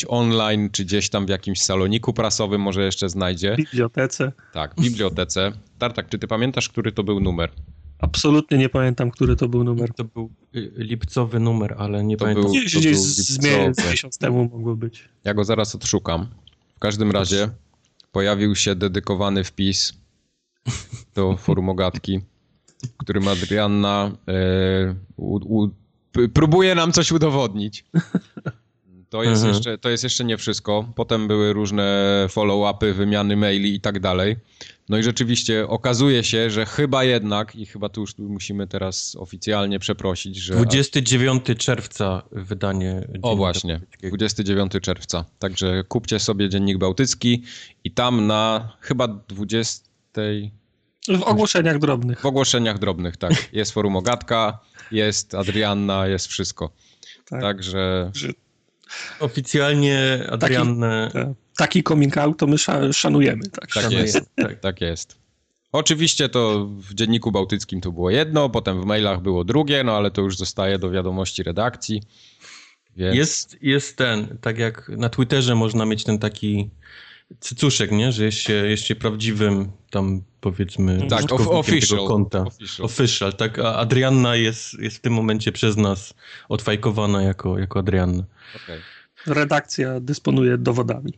online, 0.09 0.71
czy 0.71 0.85
gdzieś 0.85 1.09
tam 1.09 1.27
w 1.27 1.29
jakimś 1.29 1.63
saloniku 1.63 2.13
prasowym 2.13 2.61
może 2.61 2.85
jeszcze 2.85 3.09
znajdzie. 3.09 3.55
W 3.55 3.57
bibliotece. 3.57 4.33
Tak, 4.53 4.75
w 4.75 4.83
bibliotece. 4.83 5.53
Tartak, 5.79 6.09
czy 6.09 6.19
ty 6.19 6.27
pamiętasz, 6.27 6.69
który 6.69 6.93
to 6.93 7.05
był 7.05 7.21
numer? 7.21 7.51
Absolutnie 7.99 8.59
nie 8.59 8.69
pamiętam, 8.69 9.11
który 9.11 9.37
to 9.37 9.49
był 9.49 9.65
numer. 9.65 9.95
To 9.95 10.05
był 10.05 10.31
y, 10.55 10.73
lipcowy 10.77 11.41
numer, 11.41 11.75
ale 11.79 12.05
nie 12.05 12.17
to 12.17 12.25
pamiętam. 12.25 12.45
Był, 12.45 12.53
gdzieś 12.53 12.77
gdzieś 12.77 12.97
z 12.99 13.39
miesiąc 13.91 14.19
temu 14.19 14.45
mogło 14.45 14.77
być. 14.77 15.09
Ja 15.25 15.35
go 15.35 15.45
zaraz 15.45 15.75
odszukam. 15.75 16.27
W 16.77 16.79
każdym 16.79 17.11
razie 17.11 17.49
pojawił 18.13 18.55
się 18.57 18.75
dedykowany 18.75 19.45
wpis 19.45 19.93
do 21.15 21.37
forum 21.37 21.69
ogatki, 21.69 22.21
w 22.83 22.97
którym 22.97 23.29
Adrianna 23.29 24.11
e, 24.29 24.95
u, 25.17 25.37
u, 25.37 25.71
próbuje 26.35 26.75
nam 26.75 26.93
coś 26.93 27.13
udowodnić. 27.13 27.85
To 29.13 29.23
jest, 29.23 29.43
mhm. 29.43 29.55
jeszcze, 29.55 29.79
to 29.79 29.91
jest 29.91 30.05
jeszcze 30.05 30.25
nie 30.25 30.37
wszystko. 30.37 30.93
Potem 30.95 31.29
były 31.29 31.53
różne 31.53 32.27
follow-upy, 32.31 32.93
wymiany 32.95 33.37
maili 33.37 33.75
i 33.75 33.81
tak 33.81 34.01
dalej. 34.01 34.37
No 34.89 34.99
i 34.99 35.03
rzeczywiście 35.03 35.69
okazuje 35.69 36.25
się, 36.25 36.51
że 36.51 36.67
chyba 36.67 37.05
jednak, 37.05 37.57
i 37.57 37.67
chyba 37.67 37.89
tu 37.89 38.01
już 38.01 38.19
musimy 38.19 38.67
teraz 38.67 39.17
oficjalnie 39.19 39.79
przeprosić, 39.79 40.37
że... 40.37 40.55
29 40.55 41.45
czerwca 41.59 42.23
wydanie. 42.31 43.09
O 43.23 43.37
właśnie, 43.37 43.81
29 44.03 44.73
czerwca. 44.83 45.25
Także 45.39 45.85
kupcie 45.89 46.19
sobie 46.19 46.49
Dziennik 46.49 46.79
Bałtycki 46.79 47.43
i 47.85 47.91
tam 47.91 48.27
na 48.27 48.73
chyba 48.81 49.09
20... 49.09 49.89
W 51.09 51.23
ogłoszeniach 51.23 51.79
drobnych. 51.79 52.21
W 52.21 52.27
ogłoszeniach 52.27 52.79
drobnych, 52.79 53.17
tak. 53.17 53.33
Jest 53.53 53.73
forum 53.73 53.97
Ogatka, 53.97 54.59
jest 54.93 55.35
Adrianna, 55.35 56.07
jest 56.07 56.27
wszystko. 56.27 56.71
Tak. 57.25 57.41
Także... 57.41 58.11
Oficjalnie 59.21 60.27
Adriannę... 60.31 61.11
Taki, 61.13 61.27
tak 61.27 61.37
taki 61.57 61.83
coming 61.83 62.19
out 62.19 62.39
to 62.39 62.47
my 62.47 62.57
szanujemy. 62.93 63.43
Tak, 63.43 63.61
tak 63.61 63.71
szanujemy. 63.71 64.03
jest. 64.03 64.31
Tak. 64.37 64.61
tak 64.61 64.81
jest. 64.81 65.23
Oczywiście 65.73 66.29
to 66.29 66.67
w 66.67 66.95
Dzienniku 66.95 67.33
Bałtyckim 67.33 67.81
to 67.81 67.93
było 67.93 68.11
jedno, 68.11 68.49
potem 68.49 68.83
w 68.83 68.85
mailach 68.85 69.23
było 69.23 69.45
drugie, 69.45 69.85
no 69.85 69.97
ale 69.97 70.11
to 70.11 70.23
już 70.23 70.37
zostaje 70.37 70.79
do 70.79 70.91
wiadomości 70.91 71.43
redakcji. 71.43 72.03
Więc... 72.97 73.17
Jest, 73.17 73.63
jest 73.63 73.97
ten, 73.97 74.39
tak 74.41 74.59
jak 74.59 74.89
na 74.89 75.09
Twitterze 75.09 75.55
można 75.55 75.87
mieć 75.87 76.05
ten 76.05 76.19
taki 76.19 76.71
cycuszek, 77.41 77.91
nie? 77.91 78.13
Że 78.13 78.25
jest 78.25 78.39
się, 78.39 78.53
jest 78.53 78.85
się 78.85 78.95
prawdziwym 78.95 79.73
tam 79.91 80.23
powiedzmy 80.41 81.07
tak, 81.09 81.33
official. 81.33 81.99
tego 81.99 82.09
konta. 82.09 82.41
Official. 82.41 82.87
official. 82.87 83.33
tak. 83.33 83.59
A 83.59 83.77
Adrianna 83.77 84.37
jest, 84.37 84.75
jest 84.79 84.97
w 84.97 85.01
tym 85.01 85.13
momencie 85.13 85.53
przez 85.53 85.77
nas 85.77 86.15
odfajkowana 86.49 87.23
jako, 87.23 87.59
jako 87.59 87.79
Adrianna. 87.79 88.25
Okay. 88.65 88.81
Redakcja 89.27 90.01
dysponuje 90.01 90.59
dowodami. 90.59 91.13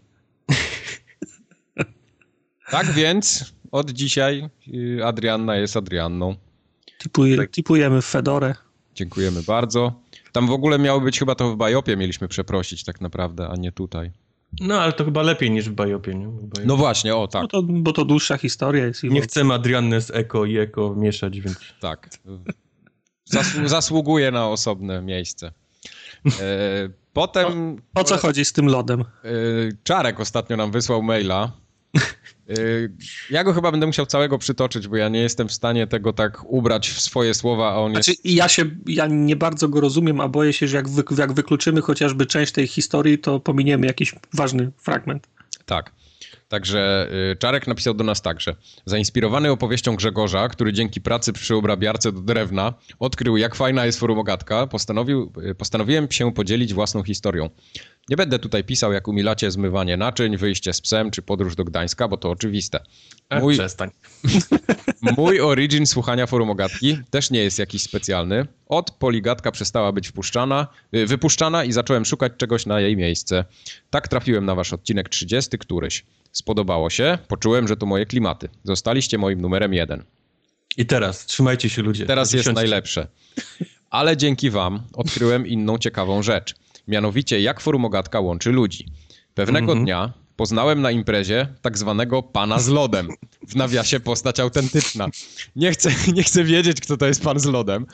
Tak 2.70 2.92
więc 2.92 3.54
od 3.70 3.90
dzisiaj 3.90 4.48
y, 4.74 5.04
Adrianna 5.04 5.56
jest 5.56 5.76
Adrianną. 5.76 6.36
Tipuje, 6.98 7.36
tak. 7.36 7.50
Tipujemy 7.50 8.02
w 8.02 8.06
Fedorę. 8.06 8.54
Dziękujemy 8.94 9.42
bardzo. 9.42 10.00
Tam 10.32 10.46
w 10.46 10.50
ogóle 10.50 10.78
miało 10.78 11.00
być 11.00 11.18
chyba 11.18 11.34
to 11.34 11.52
w 11.52 11.56
Bajopie 11.56 11.96
mieliśmy 11.96 12.28
przeprosić 12.28 12.84
tak 12.84 13.00
naprawdę, 13.00 13.48
a 13.48 13.56
nie 13.56 13.72
tutaj. 13.72 14.12
No, 14.60 14.80
ale 14.80 14.92
to 14.92 15.04
chyba 15.04 15.22
lepiej 15.22 15.50
niż 15.50 15.68
w 15.68 15.72
Bajopie, 15.72 16.14
nie? 16.14 16.26
Bajopie. 16.26 16.64
No 16.64 16.76
właśnie, 16.76 17.16
o 17.16 17.28
tak. 17.28 17.42
Bo 17.42 17.48
to, 17.48 17.62
bo 17.62 17.92
to 17.92 18.04
dłuższa 18.04 18.36
historia 18.36 18.86
jest. 18.86 19.02
Nie 19.02 19.20
chcemy 19.20 19.54
Adrianny 19.54 20.00
z 20.00 20.10
Eko 20.10 20.44
i 20.44 20.58
Eko 20.58 20.94
mieszać, 20.94 21.40
więc... 21.40 21.58
Tak. 21.80 22.10
Zasłu 23.24 23.68
zasługuje 23.68 24.30
na 24.30 24.48
osobne 24.48 25.02
miejsce. 25.02 25.52
E, 26.26 26.88
potem... 27.12 27.76
O, 27.94 28.00
o 28.00 28.04
co 28.04 28.16
chodzi 28.16 28.44
z 28.44 28.52
tym 28.52 28.66
lodem? 28.66 29.00
E, 29.00 29.04
Czarek 29.82 30.20
ostatnio 30.20 30.56
nam 30.56 30.70
wysłał 30.72 31.02
maila 31.02 31.52
ja 33.30 33.44
go 33.44 33.52
chyba 33.52 33.70
będę 33.70 33.86
musiał 33.86 34.06
całego 34.06 34.38
przytoczyć, 34.38 34.88
bo 34.88 34.96
ja 34.96 35.08
nie 35.08 35.20
jestem 35.20 35.48
w 35.48 35.52
stanie 35.52 35.86
tego 35.86 36.12
tak 36.12 36.44
ubrać 36.44 36.88
w 36.88 37.00
swoje 37.00 37.34
słowa, 37.34 37.72
a 37.72 37.76
on 37.76 37.92
znaczy, 37.92 38.10
jest... 38.10 38.26
Ja 38.26 38.48
się, 38.48 38.64
ja 38.86 39.06
nie 39.06 39.36
bardzo 39.36 39.68
go 39.68 39.80
rozumiem, 39.80 40.20
a 40.20 40.28
boję 40.28 40.52
się, 40.52 40.68
że 40.68 40.76
jak, 40.76 40.88
wy, 40.88 41.02
jak 41.18 41.32
wykluczymy 41.32 41.80
chociażby 41.80 42.26
część 42.26 42.52
tej 42.52 42.66
historii, 42.66 43.18
to 43.18 43.40
pominiemy 43.40 43.86
jakiś 43.86 44.14
ważny 44.32 44.70
fragment. 44.78 45.26
Tak. 45.66 45.92
Także 46.48 47.08
y, 47.32 47.36
Czarek 47.36 47.66
napisał 47.66 47.94
do 47.94 48.04
nas 48.04 48.22
także. 48.22 48.56
Zainspirowany 48.86 49.50
opowieścią 49.50 49.96
Grzegorza, 49.96 50.48
który 50.48 50.72
dzięki 50.72 51.00
pracy 51.00 51.32
przy 51.32 51.54
obrabiarce 51.54 52.12
do 52.12 52.20
drewna 52.20 52.74
odkrył, 52.98 53.36
jak 53.36 53.54
fajna 53.54 53.86
jest 53.86 54.00
forumogatka, 54.00 54.66
postanowił, 54.66 55.32
y, 55.50 55.54
postanowiłem 55.54 56.10
się 56.10 56.32
podzielić 56.32 56.74
własną 56.74 57.02
historią. 57.02 57.50
Nie 58.08 58.16
będę 58.16 58.38
tutaj 58.38 58.64
pisał, 58.64 58.92
jak 58.92 59.08
umilacie 59.08 59.50
zmywanie 59.50 59.96
naczyń, 59.96 60.36
wyjście 60.36 60.72
z 60.72 60.80
psem 60.80 61.10
czy 61.10 61.22
podróż 61.22 61.56
do 61.56 61.64
Gdańska, 61.64 62.08
bo 62.08 62.16
to 62.16 62.30
oczywiste. 62.30 62.80
E, 63.30 63.40
mój, 63.40 63.54
przestań. 63.54 63.90
mój 65.16 65.40
origin 65.40 65.86
słuchania 65.86 66.26
forumogatki 66.26 66.98
też 67.10 67.30
nie 67.30 67.44
jest 67.44 67.58
jakiś 67.58 67.82
specjalny. 67.82 68.46
Od 68.66 68.90
poligatka 68.90 69.50
przestała 69.50 69.92
być 69.92 70.08
wpuszczana, 70.08 70.66
y, 70.94 71.06
wypuszczana 71.06 71.64
i 71.64 71.72
zacząłem 71.72 72.04
szukać 72.04 72.32
czegoś 72.36 72.66
na 72.66 72.80
jej 72.80 72.96
miejsce. 72.96 73.44
Tak 73.90 74.08
trafiłem 74.08 74.44
na 74.44 74.54
wasz 74.54 74.72
odcinek 74.72 75.08
30 75.08 75.58
któryś. 75.58 76.04
Spodobało 76.34 76.90
się, 76.90 77.18
poczułem, 77.28 77.68
że 77.68 77.76
to 77.76 77.86
moje 77.86 78.06
klimaty. 78.06 78.48
Zostaliście 78.64 79.18
moim 79.18 79.40
numerem 79.40 79.74
jeden. 79.74 80.04
I 80.76 80.86
teraz, 80.86 81.26
trzymajcie 81.26 81.70
się 81.70 81.82
ludzie. 81.82 82.06
Teraz 82.06 82.32
jest 82.32 82.52
najlepsze. 82.52 83.08
Ale 83.90 84.16
dzięki 84.16 84.50
wam 84.50 84.82
odkryłem 84.92 85.46
inną 85.46 85.78
ciekawą 85.78 86.22
rzecz. 86.22 86.54
Mianowicie, 86.88 87.40
jak 87.40 87.60
forumogatka 87.60 88.20
łączy 88.20 88.52
ludzi. 88.52 88.86
Pewnego 89.34 89.72
mm 89.72 89.82
-hmm. 89.82 89.84
dnia 89.84 90.12
poznałem 90.36 90.82
na 90.82 90.90
imprezie 90.90 91.48
tak 91.62 91.78
zwanego 91.78 92.22
pana 92.22 92.58
z 92.58 92.68
lodem. 92.68 93.08
W 93.48 93.56
nawiasie 93.56 94.00
postać 94.00 94.40
autentyczna. 94.40 95.08
Nie 95.56 95.70
chcę, 95.72 95.90
nie 96.14 96.22
chcę 96.22 96.44
wiedzieć, 96.44 96.80
kto 96.80 96.96
to 96.96 97.06
jest 97.06 97.22
pan 97.22 97.40
z 97.40 97.46
lodem. 97.46 97.86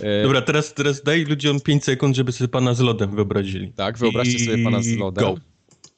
E, 0.00 0.22
Dobra, 0.22 0.42
teraz, 0.42 0.74
teraz 0.74 1.02
daj 1.02 1.24
ludziom 1.24 1.60
5 1.60 1.84
sekund, 1.84 2.16
żeby 2.16 2.32
sobie 2.32 2.48
pana 2.48 2.74
z 2.74 2.80
lodem 2.80 3.10
wyobrazili. 3.10 3.72
Tak, 3.72 3.98
wyobraźcie 3.98 4.36
I... 4.36 4.44
sobie 4.44 4.64
pana 4.64 4.82
z 4.82 4.96
lodem. 4.96 5.24
Go. 5.24 5.34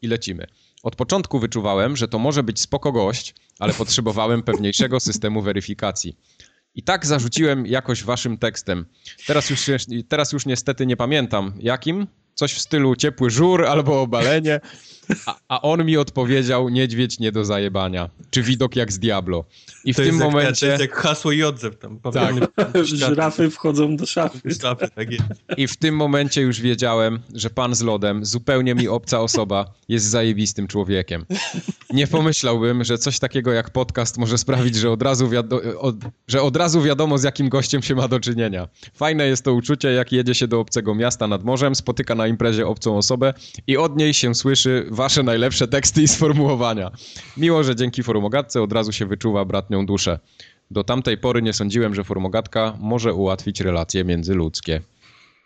I 0.02 0.08
lecimy. 0.08 0.46
Od 0.82 0.96
początku 0.96 1.38
wyczuwałem, 1.38 1.96
że 1.96 2.08
to 2.08 2.18
może 2.18 2.42
być 2.42 2.60
spoko 2.60 2.92
gość, 2.92 3.34
ale 3.58 3.74
potrzebowałem 3.74 4.42
pewniejszego 4.42 5.00
systemu 5.00 5.42
weryfikacji. 5.42 6.16
I 6.74 6.82
tak 6.82 7.06
zarzuciłem 7.06 7.66
jakoś 7.66 8.04
waszym 8.04 8.38
tekstem. 8.38 8.86
Teraz 9.26 9.50
już, 9.50 9.66
teraz 10.08 10.32
już 10.32 10.46
niestety 10.46 10.86
nie 10.86 10.96
pamiętam 10.96 11.52
jakim. 11.60 12.06
Coś 12.34 12.54
w 12.54 12.60
stylu 12.60 12.96
ciepły 12.96 13.30
żur 13.30 13.66
albo 13.66 14.00
obalenie. 14.02 14.60
A, 15.26 15.38
a, 15.48 15.62
on 15.62 15.84
mi 15.84 15.96
odpowiedział 15.96 16.68
niedźwiedź 16.68 17.18
nie 17.18 17.32
do 17.32 17.44
zajebania. 17.44 18.10
Czy 18.30 18.42
widok 18.42 18.76
jak 18.76 18.92
z 18.92 18.98
Diablo. 18.98 19.44
I 19.84 19.92
w 19.92 19.96
to 19.96 20.02
tym 20.02 20.14
jest 20.14 20.24
momencie... 20.24 20.48
Jak, 20.48 20.58
to 20.58 20.66
jest 20.66 20.80
jak 20.80 21.02
hasło 21.02 21.32
i 21.32 21.42
odzew 21.42 21.78
tam. 21.78 22.00
Tak. 22.00 22.34
Żyrafy 22.84 23.50
wchodzą 23.50 23.96
do 23.96 24.06
szafy. 24.06 24.54
szafy 24.62 24.88
tak 24.94 25.10
jest. 25.10 25.24
I 25.56 25.66
w 25.66 25.76
tym 25.76 25.96
momencie 25.96 26.40
już 26.40 26.60
wiedziałem, 26.60 27.18
że 27.34 27.50
pan 27.50 27.74
z 27.74 27.82
lodem, 27.82 28.24
zupełnie 28.24 28.74
mi 28.74 28.88
obca 28.88 29.20
osoba, 29.20 29.72
jest 29.88 30.06
zajebistym 30.06 30.66
człowiekiem. 30.66 31.26
Nie 31.92 32.06
pomyślałbym, 32.06 32.84
że 32.84 32.98
coś 32.98 33.18
takiego 33.18 33.52
jak 33.52 33.70
podcast 33.70 34.18
może 34.18 34.38
sprawić, 34.38 34.76
że 34.76 34.90
od 34.90 35.02
razu, 35.02 35.30
od, 35.78 35.96
że 36.28 36.42
od 36.42 36.56
razu 36.56 36.82
wiadomo, 36.82 37.18
z 37.18 37.22
jakim 37.22 37.48
gościem 37.48 37.82
się 37.82 37.94
ma 37.94 38.08
do 38.08 38.20
czynienia. 38.20 38.68
Fajne 38.94 39.26
jest 39.26 39.44
to 39.44 39.54
uczucie, 39.54 39.88
jak 39.88 40.12
jedzie 40.12 40.34
się 40.34 40.48
do 40.48 40.60
obcego 40.60 40.94
miasta 40.94 41.26
nad 41.26 41.44
morzem, 41.44 41.74
spotyka 41.74 42.14
na 42.14 42.26
imprezie 42.26 42.66
obcą 42.66 42.96
osobę 42.96 43.34
i 43.66 43.76
od 43.76 43.96
niej 43.96 44.14
się 44.14 44.34
słyszy 44.34 44.86
wasze 44.98 45.22
najlepsze 45.22 45.68
teksty 45.68 46.02
i 46.02 46.08
sformułowania. 46.08 46.90
Miło, 47.36 47.64
że 47.64 47.76
dzięki 47.76 48.02
Forumogatce 48.02 48.62
od 48.62 48.72
razu 48.72 48.92
się 48.92 49.06
wyczuwa 49.06 49.44
bratnią 49.44 49.86
duszę. 49.86 50.18
Do 50.70 50.84
tamtej 50.84 51.18
pory 51.18 51.42
nie 51.42 51.52
sądziłem, 51.52 51.94
że 51.94 52.04
Forumogatka 52.04 52.76
może 52.80 53.14
ułatwić 53.14 53.60
relacje 53.60 54.04
międzyludzkie. 54.04 54.80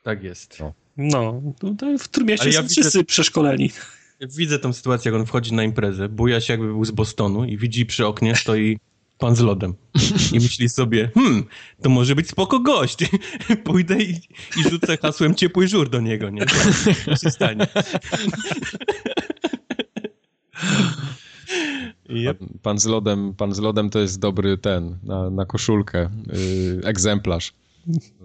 Tak 0.02 0.22
jest. 0.22 0.58
No, 0.96 1.42
no 1.62 1.74
to 1.78 1.98
w 1.98 2.08
Trójmieście 2.08 2.46
ja 2.48 2.52
są 2.52 2.62
widzę, 2.62 2.80
wszyscy 2.80 3.04
przeszkoleni. 3.04 3.70
Widzę 4.20 4.58
tą 4.58 4.72
sytuację, 4.72 5.12
jak 5.12 5.20
on 5.20 5.26
wchodzi 5.26 5.54
na 5.54 5.64
imprezę, 5.64 6.08
buja 6.08 6.40
się 6.40 6.52
jakby 6.52 6.66
był 6.66 6.84
z 6.84 6.90
Bostonu 6.90 7.44
i 7.44 7.56
widzi 7.56 7.86
przy 7.86 8.06
oknie 8.06 8.36
stoi 8.36 8.78
pan 9.22 9.36
z 9.36 9.40
lodem. 9.40 9.74
I 10.32 10.40
myśli 10.40 10.68
sobie, 10.68 11.10
hmm, 11.14 11.44
to 11.82 11.90
może 11.90 12.14
być 12.14 12.28
spoko 12.28 12.60
gość. 12.60 12.98
Pójdę 13.64 14.02
i, 14.02 14.10
i 14.60 14.70
rzucę 14.70 14.96
hasłem 14.96 15.34
ciepły 15.34 15.68
żur 15.68 15.90
do 15.90 16.00
niego, 16.00 16.30
nie? 16.30 16.46
Co 17.04 17.16
się 17.16 17.30
stanie? 17.30 17.66
Yep. 22.08 22.38
Pan, 22.38 22.48
pan, 22.62 22.78
z 22.78 22.86
lodem, 22.86 23.34
pan 23.34 23.54
z 23.54 23.58
lodem 23.58 23.90
to 23.90 23.98
jest 23.98 24.20
dobry 24.20 24.58
ten, 24.58 24.98
na, 25.02 25.30
na 25.30 25.46
koszulkę, 25.46 26.10
yy, 26.26 26.80
egzemplarz. 26.84 27.52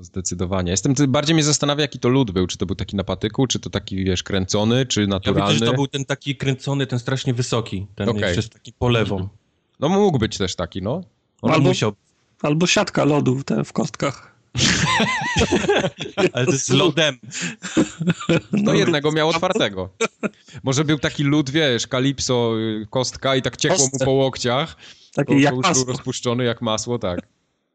Zdecydowanie. 0.02 0.72
Jestem, 0.72 0.94
bardziej 1.08 1.34
mnie 1.34 1.44
zastanawia, 1.44 1.82
jaki 1.82 2.00
to 2.00 2.10
lód 2.10 2.32
był. 2.32 2.48
Czy 2.48 2.58
to 2.58 2.66
był 2.66 2.76
taki 2.76 2.96
na 2.96 3.04
patyku, 3.04 3.48
czy 3.48 3.60
to 3.60 3.70
taki, 3.70 4.04
wiesz, 4.04 4.24
kręcony, 4.24 4.86
czy 4.86 5.08
naturalny? 5.08 5.42
Ja 5.42 5.54
widzę, 5.54 5.66
że 5.66 5.72
to 5.72 5.76
był 5.76 5.88
ten 5.88 6.06
taki 6.06 6.36
kręcony, 6.36 6.88
ten 6.88 7.00
strasznie 7.00 7.34
wysoki. 7.34 7.88
Ten 7.96 8.10
okay. 8.10 8.36
jeszcze 8.36 8.50
taki 8.50 8.74
polewą. 8.74 9.30
No 9.80 9.90
mógł 9.90 10.20
być 10.20 10.38
też 10.38 10.56
taki, 10.56 10.82
no. 10.82 11.02
On 11.42 11.52
albo, 11.52 11.70
musiał... 11.70 11.94
albo 12.42 12.68
siatka 12.68 13.06
lodu 13.06 13.44
te 13.44 13.64
w 13.64 13.74
kostkach. 13.74 14.38
Ale 16.34 16.46
to 16.46 16.52
jest 16.52 16.70
lodem. 16.70 17.18
No 18.52 18.74
jednego 18.74 19.12
miał 19.12 19.30
otwartego. 19.30 19.90
Może 20.64 20.86
był 20.86 21.00
taki 21.00 21.24
lód, 21.24 21.50
wiesz, 21.50 21.88
kalipso, 21.88 22.54
y, 22.60 22.88
kostka 22.90 23.36
i 23.36 23.42
tak 23.42 23.58
ciekło 23.58 23.90
mu 23.94 24.06
po 24.06 24.12
łokciach. 24.12 24.76
Taki 25.14 25.42
jak 25.42 25.56
masło. 25.56 25.86
rozpuszczony 25.86 26.44
jak 26.44 26.62
masło, 26.62 27.00
tak. 27.00 27.20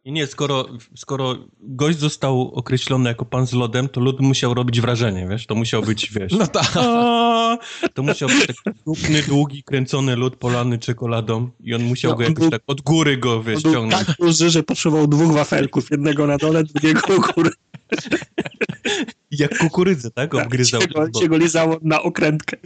I 0.05 0.13
nie, 0.13 0.27
skoro, 0.27 0.69
skoro 0.97 1.37
gość 1.61 1.99
został 1.99 2.53
określony 2.55 3.09
jako 3.09 3.25
pan 3.25 3.47
z 3.47 3.53
lodem, 3.53 3.89
to 3.89 4.01
lód 4.01 4.21
musiał 4.21 4.55
robić 4.55 4.81
wrażenie, 4.81 5.27
wiesz? 5.31 5.47
To 5.47 5.55
musiał 5.55 5.83
być, 5.83 6.11
wiesz... 6.13 6.33
No 6.33 6.47
tak. 6.47 6.73
To 7.95 8.03
musiał 8.03 8.29
być 8.29 8.47
taki 8.47 8.71
długi, 8.85 9.23
długi, 9.29 9.63
kręcony 9.63 10.17
lód 10.17 10.37
polany 10.37 10.79
czekoladą 10.79 11.51
i 11.61 11.75
on 11.75 11.83
musiał 11.83 12.11
no, 12.11 12.17
go 12.17 12.23
jakoś 12.23 12.51
tak 12.51 12.63
od 12.67 12.81
góry 12.81 13.17
go, 13.17 13.43
wiesz, 13.43 13.63
ciągnąć. 13.63 14.07
tak 14.07 14.17
duży, 14.17 14.51
że 14.51 14.63
potrzebował 14.63 15.07
dwóch 15.07 15.33
wafelków. 15.33 15.91
Jednego 15.91 16.27
na 16.27 16.39
dole, 16.39 16.65
drugiego 16.65 17.01
u 17.17 17.21
góry. 17.21 17.51
Jak 19.31 19.59
kukurydzę, 19.59 20.11
tak? 20.11 20.35
Obgryzał. 20.35 20.81
Tak, 20.81 20.91
się, 20.91 20.95
go, 20.95 21.21
się 21.21 21.29
go 21.29 21.37
lizało 21.37 21.79
na 21.83 22.03
okrętkę. 22.03 22.57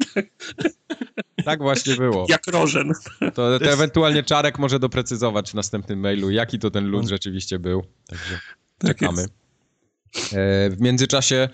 Tak 1.45 1.63
właśnie 1.63 1.95
było. 1.95 2.27
Jak 2.29 2.47
rożen. 2.47 2.93
To, 3.21 3.59
to 3.59 3.73
ewentualnie 3.73 4.23
Czarek 4.23 4.59
może 4.59 4.79
doprecyzować 4.79 5.51
w 5.51 5.55
następnym 5.55 6.01
mailu, 6.01 6.31
jaki 6.31 6.59
to 6.59 6.71
ten 6.71 6.87
lód 6.87 7.09
rzeczywiście 7.09 7.59
był. 7.59 7.85
Także 8.09 8.41
tak 8.79 8.99
czekamy. 8.99 9.23
E, 9.23 10.71
w 10.71 10.81
międzyczasie 10.81 11.49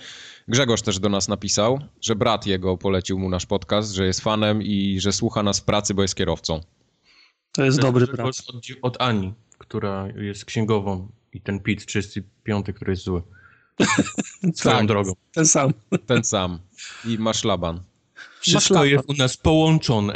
Grzegorz 0.48 0.82
też 0.82 0.98
do 0.98 1.08
nas 1.08 1.28
napisał, 1.28 1.78
że 2.00 2.16
brat 2.16 2.46
jego 2.46 2.76
polecił 2.76 3.18
mu 3.18 3.28
nasz 3.28 3.46
podcast, 3.46 3.92
że 3.92 4.06
jest 4.06 4.20
fanem 4.20 4.62
i 4.62 5.00
że 5.00 5.12
słucha 5.12 5.42
nas 5.42 5.60
w 5.60 5.64
pracy, 5.64 5.94
bo 5.94 6.02
jest 6.02 6.14
kierowcą. 6.14 6.60
To 7.52 7.64
jest 7.64 7.80
dobry 7.80 8.06
brat. 8.06 8.26
Od, 8.26 8.66
od 8.82 9.02
Ani, 9.02 9.34
która 9.58 10.08
jest 10.16 10.44
księgową 10.44 11.08
i 11.32 11.40
ten 11.40 11.60
PIT 11.60 11.86
35, 11.86 12.66
który 12.74 12.92
jest 12.92 13.02
zły. 13.02 13.22
Swoją 14.54 14.76
tak, 14.76 14.86
drogą. 14.86 15.12
Ten 15.32 15.46
sam. 15.46 15.72
Ten 16.06 16.24
sam. 16.24 16.58
I 17.04 17.18
masz 17.18 17.44
laban. 17.44 17.80
Wszystko 18.40 18.74
masz 18.74 18.88
jest 18.88 19.10
u 19.10 19.12
nas 19.12 19.36
połączone. 19.36 20.14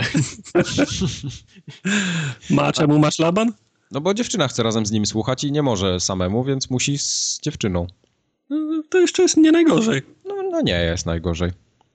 Ma, 2.51 2.73
czemu 2.79 2.99
masz 2.99 3.19
laban? 3.19 3.53
No 3.91 4.01
bo 4.01 4.15
dziewczyna 4.15 4.49
chce 4.49 4.63
razem 4.63 4.87
z 4.87 4.91
nim 4.91 5.07
słuchać 5.07 5.45
i 5.45 5.53
nie 5.53 5.63
może 5.63 6.01
samemu, 6.01 6.45
więc 6.45 6.71
musi 6.71 6.99
z 6.99 7.41
dziewczyną. 7.43 7.87
No, 8.51 8.83
to 8.91 8.99
jeszcze 8.99 9.23
jest 9.23 9.37
nie 9.37 9.53
najgorzej. 9.53 10.03
No, 10.57 10.61
no 10.63 10.67
nie 10.67 10.81
jest 10.85 11.07
najgorzej. 11.07 11.51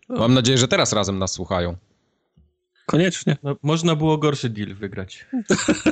Mam 0.09 0.33
nadzieję, 0.33 0.57
że 0.57 0.67
teraz 0.67 0.93
razem 0.93 1.19
nas 1.19 1.31
słuchają. 1.31 1.75
Koniecznie. 2.85 3.37
No, 3.43 3.55
można 3.63 3.95
było 3.95 4.17
gorszy 4.17 4.49
deal 4.49 4.75
wygrać. 4.75 5.25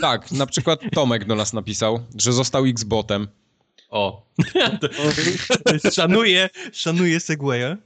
tak, 0.02 0.32
na 0.32 0.46
przykład 0.46 0.80
Tomek 0.94 1.26
do 1.26 1.36
nas 1.36 1.54
napisał, 1.54 2.00
że 2.16 2.34
został 2.34 2.66
X-botem. 2.66 3.28
O, 3.90 4.26
szanuję, 5.94 6.50
szanuję 6.72 7.20
Segwaya. 7.20 7.78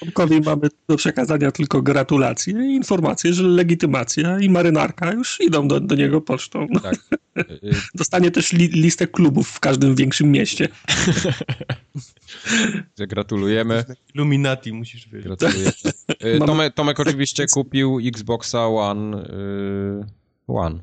Tomkowi 0.00 0.40
mamy 0.40 0.68
do 0.88 0.96
przekazania 0.96 1.52
tylko 1.52 1.82
gratulacje 1.82 2.52
i 2.52 2.74
informacje, 2.74 3.34
że 3.34 3.42
legitymacja 3.42 4.40
i 4.40 4.50
marynarka 4.50 5.12
już 5.12 5.40
idą 5.40 5.68
do, 5.68 5.80
do 5.80 5.94
niego 5.94 6.20
pocztą. 6.20 6.66
Tak. 6.82 6.96
Dostanie 7.94 8.30
też 8.30 8.52
li, 8.52 8.68
listę 8.68 9.06
klubów 9.06 9.48
w 9.48 9.60
każdym 9.60 9.94
większym 9.94 10.30
mieście. 10.30 10.68
Gratulujemy. 12.98 13.84
Illuminati 14.14 14.72
musisz 14.72 15.08
wiedzieć. 15.08 15.26
Gratulujemy. 15.26 16.46
Tomek, 16.46 16.74
Tomek 16.74 17.00
oczywiście 17.00 17.46
kupił 17.46 17.98
Xboxa 18.04 18.66
One. 18.66 19.16
Y, 19.16 20.04
One. 20.46 20.80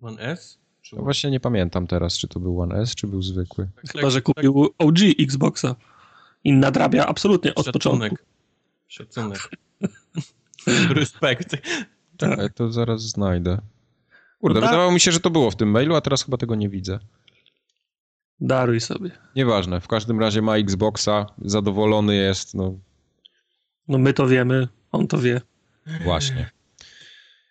One 0.00 0.22
S? 0.22 0.58
No 0.92 1.02
właśnie 1.02 1.30
nie 1.30 1.40
pamiętam 1.40 1.86
teraz, 1.86 2.18
czy 2.18 2.28
to 2.28 2.40
był 2.40 2.60
One 2.60 2.74
S, 2.74 2.94
czy 2.94 3.06
był 3.06 3.22
zwykły. 3.22 3.68
Tak, 3.76 3.92
Chyba, 3.92 4.10
że 4.10 4.18
tak. 4.18 4.24
kupił 4.24 4.68
OG 4.78 4.98
Xboxa 5.20 5.76
i 6.44 6.52
nadrabia 6.52 7.06
absolutnie 7.06 7.54
od 7.54 7.66
Szacunek. 7.66 8.12
początku. 8.12 8.26
Szacunek. 8.88 9.50
Respekt. 10.96 11.56
Tak, 12.16 12.52
to 12.54 12.72
zaraz 12.72 13.02
znajdę. 13.02 13.58
Kurde, 14.40 14.60
no 14.60 14.66
wydawało 14.66 14.92
mi 14.92 15.00
się, 15.00 15.12
że 15.12 15.20
to 15.20 15.30
było 15.30 15.50
w 15.50 15.56
tym 15.56 15.70
mailu, 15.70 15.94
a 15.94 16.00
teraz 16.00 16.24
chyba 16.24 16.36
tego 16.36 16.54
nie 16.54 16.68
widzę. 16.68 16.98
Daruj 18.40 18.80
sobie. 18.80 19.10
Nieważne, 19.36 19.80
w 19.80 19.88
każdym 19.88 20.20
razie 20.20 20.42
ma 20.42 20.56
Xboxa, 20.56 21.26
zadowolony 21.42 22.14
jest, 22.16 22.54
no. 22.54 22.78
No 23.88 23.98
my 23.98 24.12
to 24.12 24.26
wiemy, 24.26 24.68
on 24.92 25.08
to 25.08 25.18
wie. 25.18 25.40
Właśnie. 26.04 26.50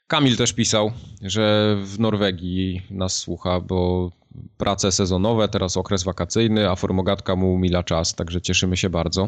Kamil 0.07 0.37
też 0.37 0.53
pisał, 0.53 0.91
że 1.21 1.77
w 1.83 1.99
Norwegii 1.99 2.81
nas 2.89 3.17
słucha, 3.17 3.59
bo 3.59 4.11
prace 4.57 4.91
sezonowe, 4.91 5.47
teraz 5.47 5.77
okres 5.77 6.03
wakacyjny, 6.03 6.69
a 6.69 6.75
formogatka 6.75 7.35
mu 7.35 7.53
umila 7.53 7.83
czas, 7.83 8.15
także 8.15 8.41
cieszymy 8.41 8.77
się 8.77 8.89
bardzo. 8.89 9.27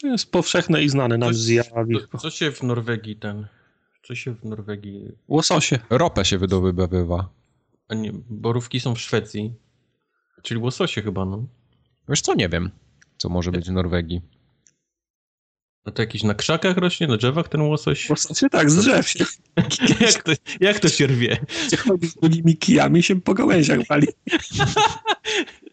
To 0.00 0.06
jest 0.06 0.32
powszechne 0.32 0.82
i 0.82 0.88
znane 0.88 1.18
nam 1.18 1.34
zjawisko. 1.34 2.18
Co 2.18 2.30
się 2.30 2.52
w 2.52 2.62
Norwegii 2.62 3.16
ten... 3.16 3.46
Co 4.02 4.14
się 4.14 4.34
w 4.34 4.44
Norwegii... 4.44 5.08
Łososie. 5.28 5.78
Ropę 5.90 6.24
się 6.24 6.38
wydobywa. 6.38 7.28
A 7.88 7.94
nie, 7.94 8.12
borówki 8.30 8.80
są 8.80 8.94
w 8.94 9.00
Szwecji. 9.00 9.54
Czyli 10.42 10.60
łososie 10.60 11.02
chyba, 11.02 11.24
no. 11.24 11.46
Wiesz 12.08 12.20
co, 12.20 12.34
nie 12.34 12.48
wiem, 12.48 12.70
co 13.18 13.28
może 13.28 13.50
być 13.50 13.68
w 13.68 13.72
Norwegii. 13.72 14.20
No 15.86 15.92
to 15.92 16.02
jakiś 16.02 16.22
na 16.22 16.34
krzakach 16.34 16.76
rośnie, 16.76 17.06
na 17.06 17.16
drzewach 17.16 17.48
ten 17.48 17.60
łosoś? 17.60 18.10
Łososie 18.10 18.48
tak, 18.48 18.70
z 18.70 18.76
drzew 18.76 19.08
się. 19.08 19.24
jak, 20.06 20.22
to, 20.22 20.32
jak 20.60 20.80
to 20.80 20.88
się 20.88 21.06
rwie? 21.06 21.36
Chodzi 21.78 22.06
z 22.06 22.14
długimi 22.14 22.56
kijami 22.56 23.02
się 23.02 23.20
po 23.20 23.34
gałęziach 23.34 23.86
wali. 23.88 24.06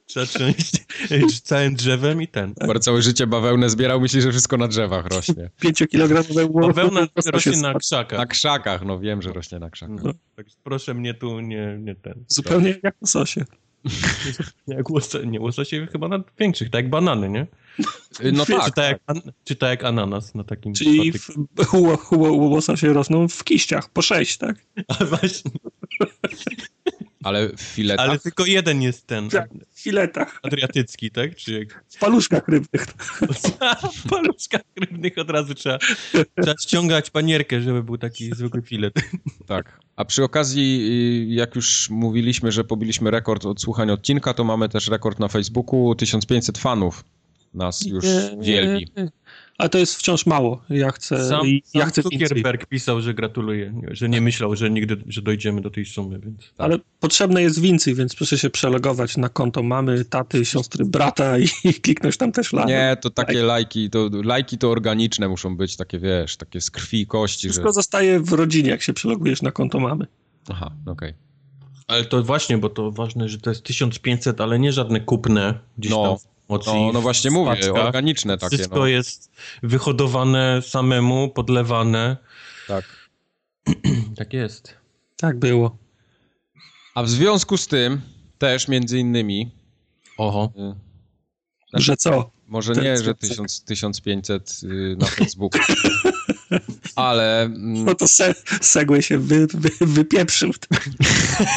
Trzeba 0.09 0.25
część 0.25 0.71
całym 1.41 1.75
drzewem 1.75 2.21
i 2.21 2.27
ten. 2.27 2.53
Bar 2.67 2.79
całe 2.79 3.01
życie 3.01 3.27
bawełnę 3.27 3.69
zbierał, 3.69 4.01
myśli, 4.01 4.21
że 4.21 4.31
wszystko 4.31 4.57
na 4.57 4.67
drzewach 4.67 5.05
rośnie. 5.05 5.49
Pięciokilogramowe 5.61 6.47
Bawełna 6.47 7.07
rośnie 7.33 7.57
na 7.57 7.73
krzakach. 7.73 8.19
Na 8.19 8.25
krzakach, 8.25 8.85
no 8.85 8.99
wiem, 8.99 9.21
że 9.21 9.33
rośnie 9.33 9.59
na 9.59 9.69
krzakach. 9.69 10.03
No. 10.03 10.13
Tak, 10.35 10.45
proszę 10.63 10.93
mnie 10.93 11.13
tu 11.13 11.39
nie, 11.39 11.77
nie 11.79 11.95
ten. 11.95 12.25
Zupełnie 12.27 12.75
jak 12.83 12.95
łososie. 13.01 13.45
Jak 14.67 14.89
łososie, 14.95 15.27
nie, 15.27 15.39
łososie 15.39 15.87
chyba 15.91 16.07
na 16.07 16.19
większych, 16.39 16.69
tak 16.69 16.83
jak 16.83 16.89
banany, 16.89 17.29
nie? 17.29 17.47
No 18.33 18.45
tak. 18.45 18.65
Czy 18.65 18.71
tak, 18.71 18.99
jak, 19.07 19.17
czy 19.43 19.55
tak 19.55 19.69
jak 19.69 19.83
ananas 19.83 20.35
na 20.35 20.43
takim 20.43 20.73
Czyli 20.73 21.11
łososie 22.21 22.93
rosną 22.93 23.27
w 23.27 23.43
kiściach, 23.43 23.89
po 23.89 24.01
sześć, 24.01 24.37
tak? 24.37 24.65
A 24.99 25.05
właśnie. 25.05 25.51
Ale 27.23 27.49
w 27.49 27.61
filetach? 27.61 28.09
Ale 28.09 28.19
tylko 28.19 28.45
jeden 28.45 28.81
jest 28.81 29.07
ten. 29.07 29.29
Tak, 29.29 29.49
w 29.73 29.79
filetach. 29.81 30.39
Adriatycki, 30.43 31.11
tak? 31.11 31.35
Czy 31.35 31.59
jak... 31.59 31.83
W 31.89 31.99
paluszkach 31.99 32.47
rybnych. 32.47 32.85
w 34.03 34.09
paluszkach 34.09 34.61
rybnych 34.81 35.17
od 35.17 35.29
razu 35.29 35.53
trzeba, 35.53 35.77
trzeba 36.41 36.53
ściągać 36.61 37.09
panierkę, 37.09 37.61
żeby 37.61 37.83
był 37.83 37.97
taki 37.97 38.35
zwykły 38.35 38.61
filet. 38.61 38.93
Tak. 39.47 39.79
A 39.95 40.05
przy 40.05 40.23
okazji, 40.23 40.87
y, 41.31 41.33
jak 41.33 41.55
już 41.55 41.89
mówiliśmy, 41.89 42.51
że 42.51 42.63
pobiliśmy 42.63 43.11
rekord 43.11 43.45
odsłuchania 43.45 43.93
odcinka, 43.93 44.33
to 44.33 44.43
mamy 44.43 44.69
też 44.69 44.87
rekord 44.87 45.19
na 45.19 45.27
Facebooku. 45.27 45.95
1500 45.95 46.57
fanów 46.57 47.03
nas 47.53 47.85
już 47.85 48.05
wielbi. 48.39 48.87
Ale 49.59 49.69
to 49.69 49.77
jest 49.77 49.95
wciąż 49.95 50.25
mało. 50.25 50.61
Ja 50.69 50.91
chcę, 50.91 51.29
sam, 51.29 51.47
ja 51.73 51.81
sam 51.81 51.89
chcę 51.89 52.01
Zuckerberg 52.01 52.65
pisał, 52.65 53.01
że 53.01 53.13
gratuluje, 53.13 53.73
że 53.91 54.09
nie 54.09 54.21
myślał, 54.21 54.55
że 54.55 54.69
nigdy 54.69 54.97
że 55.07 55.21
dojdziemy 55.21 55.61
do 55.61 55.69
tej 55.69 55.85
sumy. 55.85 56.19
Więc... 56.19 56.37
Tak. 56.37 56.53
Ale 56.57 56.79
potrzebne 56.99 57.41
jest 57.41 57.61
więcej, 57.61 57.95
więc 57.95 58.15
proszę 58.15 58.37
się 58.37 58.49
przelogować 58.49 59.17
na 59.17 59.29
konto 59.29 59.63
mamy, 59.63 60.05
taty, 60.05 60.45
siostry, 60.45 60.85
brata 60.85 61.39
i, 61.39 61.47
i 61.63 61.73
kliknąć 61.83 62.17
tam 62.17 62.31
też 62.31 62.53
lajki. 62.53 62.71
Nie, 62.71 62.97
to 63.01 63.09
takie 63.09 63.43
lajki, 63.43 63.89
to 63.89 64.09
lajki 64.23 64.57
to 64.57 64.71
organiczne 64.71 65.27
muszą 65.27 65.57
być, 65.57 65.77
takie 65.77 65.99
wiesz, 65.99 66.37
takie 66.37 66.61
z 66.61 66.71
krwi 66.71 67.01
i 67.01 67.07
kości. 67.07 67.47
Wszystko 67.47 67.69
że... 67.69 67.73
zostaje 67.73 68.19
w 68.19 68.33
rodzinie, 68.33 68.69
jak 68.69 68.81
się 68.81 68.93
przelogujesz 68.93 69.41
na 69.41 69.51
konto 69.51 69.79
mamy. 69.79 70.05
Aha, 70.49 70.71
okej. 70.85 71.09
Okay. 71.09 71.13
Ale 71.87 72.05
to 72.05 72.23
właśnie, 72.23 72.57
bo 72.57 72.69
to 72.69 72.91
ważne, 72.91 73.29
że 73.29 73.37
to 73.37 73.49
jest 73.49 73.63
1500, 73.63 74.41
ale 74.41 74.59
nie 74.59 74.73
żadne 74.73 74.99
kupne 74.99 75.59
gdzieś 75.77 75.91
no. 75.91 76.03
tam 76.03 76.29
no, 76.49 76.91
no 76.93 77.01
właśnie 77.01 77.31
mówię, 77.31 77.73
organiczne 77.73 78.37
takie. 78.37 78.57
Wszystko 78.57 78.79
no. 78.79 78.87
jest 78.87 79.31
wyhodowane 79.63 80.61
samemu, 80.61 81.29
podlewane. 81.29 82.17
Tak. 82.67 82.85
tak 84.17 84.33
jest. 84.33 84.75
Tak 85.17 85.39
było. 85.39 85.77
A 86.95 87.03
w 87.03 87.09
związku 87.09 87.57
z 87.57 87.67
tym 87.67 88.01
też 88.37 88.67
między 88.67 88.99
innymi 88.99 89.51
Oho. 90.19 90.51
Znaczy, 91.69 91.85
że 91.85 91.97
co? 91.97 92.31
Może 92.47 92.73
nie, 92.73 92.97
że 92.97 93.15
1000, 93.15 93.63
1500 93.63 94.61
na 94.97 95.05
Facebooku. 95.05 95.61
Ale. 96.95 97.49
No 97.57 97.95
to 97.95 98.07
se, 98.07 98.35
Segway 98.61 99.03
się 99.03 99.17
wy, 99.17 99.47
wy, 99.47 99.69
wypieprzył. 99.81 100.51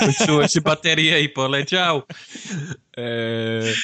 Kończyły 0.00 0.48
się 0.48 0.60
baterie 0.60 1.22
i 1.22 1.28
poleciał. 1.28 2.02
Eee, 2.96 3.74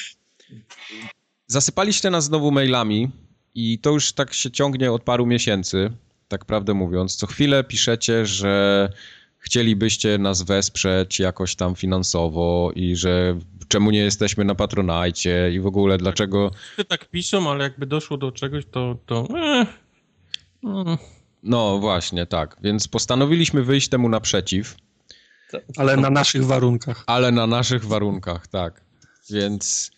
Zasypaliście 1.47 2.09
nas 2.09 2.23
znowu 2.23 2.51
mailami 2.51 3.11
i 3.55 3.79
to 3.79 3.89
już 3.89 4.13
tak 4.13 4.33
się 4.33 4.51
ciągnie 4.51 4.91
od 4.91 5.03
paru 5.03 5.25
miesięcy, 5.25 5.91
tak 6.27 6.45
prawdę 6.45 6.73
mówiąc. 6.73 7.15
Co 7.15 7.27
chwilę 7.27 7.63
piszecie, 7.63 8.25
że 8.25 8.89
chcielibyście 9.39 10.17
nas 10.17 10.41
wesprzeć 10.41 11.19
jakoś 11.19 11.55
tam 11.55 11.75
finansowo 11.75 12.71
i 12.75 12.95
że 12.95 13.39
czemu 13.67 13.91
nie 13.91 13.99
jesteśmy 13.99 14.45
na 14.45 14.55
Patronajcie 14.55 15.51
i 15.53 15.59
w 15.59 15.67
ogóle 15.67 15.97
dlaczego... 15.97 16.51
Ty 16.75 16.85
tak 16.85 17.05
piszą, 17.09 17.51
ale 17.51 17.63
jakby 17.63 17.85
doszło 17.85 18.17
do 18.17 18.31
czegoś, 18.31 18.65
to... 18.71 18.97
to... 19.05 19.27
Eh. 19.37 19.67
No 21.43 21.79
właśnie, 21.79 22.25
tak. 22.25 22.57
Więc 22.61 22.87
postanowiliśmy 22.87 23.63
wyjść 23.63 23.89
temu 23.89 24.09
naprzeciw. 24.09 24.75
Ale 25.77 25.97
na 25.97 26.09
naszych 26.09 26.45
warunkach. 26.45 27.03
Ale 27.07 27.31
na 27.31 27.47
naszych 27.47 27.85
warunkach, 27.85 28.47
tak. 28.47 28.81
Więc 29.29 29.91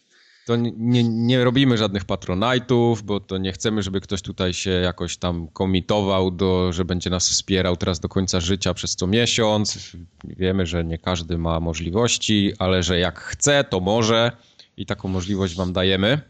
to 0.51 0.55
nie, 0.77 1.03
nie 1.03 1.43
robimy 1.43 1.77
żadnych 1.77 2.05
patronajtów, 2.05 3.03
bo 3.03 3.19
to 3.19 3.37
nie 3.37 3.51
chcemy, 3.51 3.83
żeby 3.83 4.01
ktoś 4.01 4.21
tutaj 4.21 4.53
się 4.53 4.69
jakoś 4.69 5.17
tam 5.17 5.47
komitował, 5.47 6.31
do, 6.31 6.73
że 6.73 6.85
będzie 6.85 7.09
nas 7.09 7.29
wspierał 7.29 7.77
teraz 7.77 7.99
do 7.99 8.09
końca 8.09 8.39
życia 8.39 8.73
przez 8.73 8.95
co 8.95 9.07
miesiąc. 9.07 9.91
Wiemy, 10.23 10.65
że 10.65 10.83
nie 10.83 10.97
każdy 10.97 11.37
ma 11.37 11.59
możliwości, 11.59 12.53
ale 12.59 12.83
że 12.83 12.99
jak 12.99 13.19
chce, 13.19 13.63
to 13.63 13.79
może 13.79 14.31
i 14.77 14.85
taką 14.85 15.07
możliwość 15.07 15.55
wam 15.55 15.73
dajemy. 15.73 16.21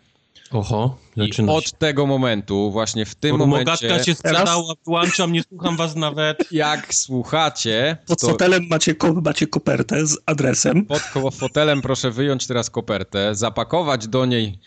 Oho, 0.52 0.98
I 1.16 1.32
od 1.48 1.72
tego 1.78 2.08
momentu, 2.08 2.72
właśnie 2.72 3.06
w 3.06 3.16
tym 3.16 3.38
Formogatka 3.38 3.88
momencie... 3.88 4.06
się 4.06 4.16
sprzedała, 4.16 4.74
włączam, 4.86 5.32
nie 5.32 5.44
słucham 5.44 5.78
was 5.78 5.96
nawet. 5.96 6.38
Jak 6.52 6.94
słuchacie... 6.94 7.98
Pod 8.08 8.20
to... 8.22 8.28
fotelem 8.28 8.68
macie, 8.70 8.96
macie 9.24 9.48
kopertę 9.48 10.08
z 10.08 10.18
adresem. 10.26 10.86
Pod 10.86 11.02
fotelem 11.34 11.82
proszę 11.82 12.12
wyjąć 12.12 12.48
teraz 12.48 12.70
kopertę, 12.70 13.36
zapakować 13.36 14.08
do 14.08 14.26
niej 14.26 14.60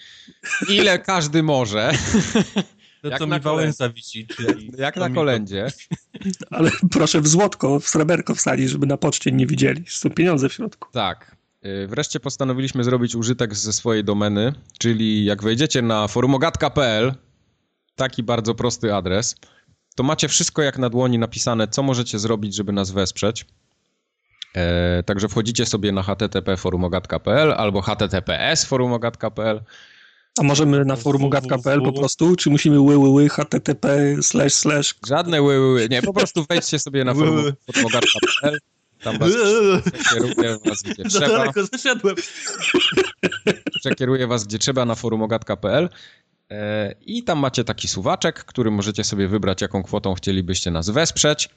ile 0.68 0.98
każdy 0.98 1.42
może. 1.42 1.92
To 3.02 3.08
jak 3.08 3.18
co 3.18 3.26
mi 3.26 3.40
Wałęsa 3.40 3.88
wisi. 3.88 4.26
Czyli 4.26 4.70
jak 4.78 4.96
na 4.96 5.10
kolędzie. 5.10 5.66
Ale 6.50 6.70
proszę 6.90 7.20
w 7.20 7.28
złotko, 7.28 7.80
w 7.80 7.88
sreberko 7.88 8.34
wsadzić, 8.34 8.70
żeby 8.70 8.86
na 8.86 8.96
poczcie 8.96 9.32
nie 9.32 9.46
widzieli. 9.46 9.84
Są 9.88 10.10
pieniądze 10.10 10.48
w 10.48 10.52
środku. 10.52 10.88
Tak. 10.92 11.36
Y, 11.66 11.86
wreszcie 11.86 12.20
postanowiliśmy 12.20 12.84
zrobić 12.84 13.14
użytek 13.14 13.54
ze 13.54 13.72
swojej 13.72 14.04
domeny, 14.04 14.52
czyli 14.78 15.24
jak 15.24 15.42
wejdziecie 15.42 15.82
na 15.82 16.08
forumogatka.pl, 16.08 17.14
taki 17.96 18.22
bardzo 18.22 18.54
prosty 18.54 18.94
adres, 18.94 19.36
to 19.96 20.02
macie 20.02 20.28
wszystko 20.28 20.62
jak 20.62 20.78
na 20.78 20.90
dłoni 20.90 21.18
napisane, 21.18 21.68
co 21.68 21.82
możecie 21.82 22.18
zrobić, 22.18 22.54
żeby 22.54 22.72
nas 22.72 22.90
wesprzeć. 22.90 23.46
E, 24.54 25.02
także 25.02 25.28
wchodzicie 25.28 25.66
sobie 25.66 25.92
na 25.92 26.02
http 26.02 26.56
forumogatka.pl 26.56 27.52
albo 27.52 27.82
https 27.82 28.64
forumogatka.pl. 28.64 29.62
A 30.38 30.42
możemy 30.42 30.84
na 30.84 30.96
forumogatka.pl 30.96 31.82
po 31.82 31.92
prostu, 31.92 32.36
czy 32.36 32.50
musimy 32.50 32.80
łyłyły 32.80 33.28
http 33.28 34.16
slash 34.22 34.54
slash? 34.54 34.94
Żadne 35.06 35.42
łyłyły, 35.42 35.88
nie, 35.90 36.02
po 36.02 36.12
prostu 36.12 36.44
wejdźcie 36.48 36.78
sobie 36.78 37.04
na 37.04 37.14
forumogatka.pl 37.14 38.58
tam 39.04 39.18
was 39.18 39.30
przekieruje 40.04 40.58
was 40.64 40.82
gdzie 40.82 41.02
Za 41.02 41.08
trzeba. 41.20 41.28
daleko 41.38 41.66
zeszedłem. 41.72 42.16
Przekieruje 43.80 44.26
was 44.26 44.44
gdzie 44.44 44.58
trzeba 44.58 44.84
na 44.84 44.94
forumogatka.pl 44.94 45.88
e, 46.50 46.94
i 47.00 47.24
tam 47.24 47.38
macie 47.38 47.64
taki 47.64 47.88
suwaczek, 47.88 48.44
który 48.44 48.70
możecie 48.70 49.04
sobie 49.04 49.28
wybrać, 49.28 49.60
jaką 49.62 49.82
kwotą 49.82 50.14
chcielibyście 50.14 50.70
nas 50.70 50.90
wesprzeć. 50.90 51.48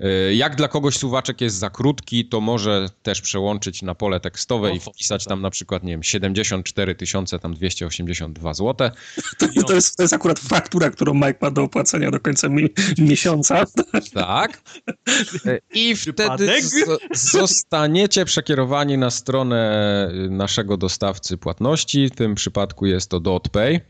E, 0.00 0.34
jak 0.34 0.56
dla 0.56 0.68
kogoś 0.68 0.96
suwaczek 0.96 1.40
jest 1.40 1.56
za 1.56 1.70
krótki, 1.70 2.24
to 2.24 2.40
może 2.40 2.88
też 3.02 3.20
przełączyć 3.20 3.82
na 3.82 3.94
pole 3.94 4.20
tekstowe 4.20 4.72
i 4.72 4.80
wpisać 4.80 5.24
tam 5.24 5.42
na 5.42 5.50
przykład, 5.50 5.82
nie 5.82 5.92
wiem, 5.92 6.02
74 6.02 6.94
tysiące, 6.94 7.38
tam 7.38 7.54
282 7.54 8.54
zł. 8.54 8.90
To, 9.38 9.62
to, 9.66 9.74
jest, 9.74 9.96
to 9.96 10.02
jest 10.02 10.14
akurat 10.14 10.38
faktura, 10.38 10.90
którą 10.90 11.14
Mike 11.14 11.36
ma 11.40 11.50
do 11.50 11.62
opłacenia 11.62 12.10
do 12.10 12.20
końca 12.20 12.48
mi 12.48 12.68
miesiąca. 12.98 13.64
Tak. 14.14 14.62
I 15.74 15.96
wtedy 15.96 16.52
zostaniecie 17.14 18.24
przekierowani 18.24 18.98
na 18.98 19.10
stronę 19.10 20.10
naszego 20.30 20.76
dostawcy 20.76 21.36
płatności. 21.36 22.08
W 22.08 22.10
tym 22.10 22.34
przypadku 22.34 22.86
jest 22.86 23.10
to 23.10 23.20
DotPay. 23.20 23.80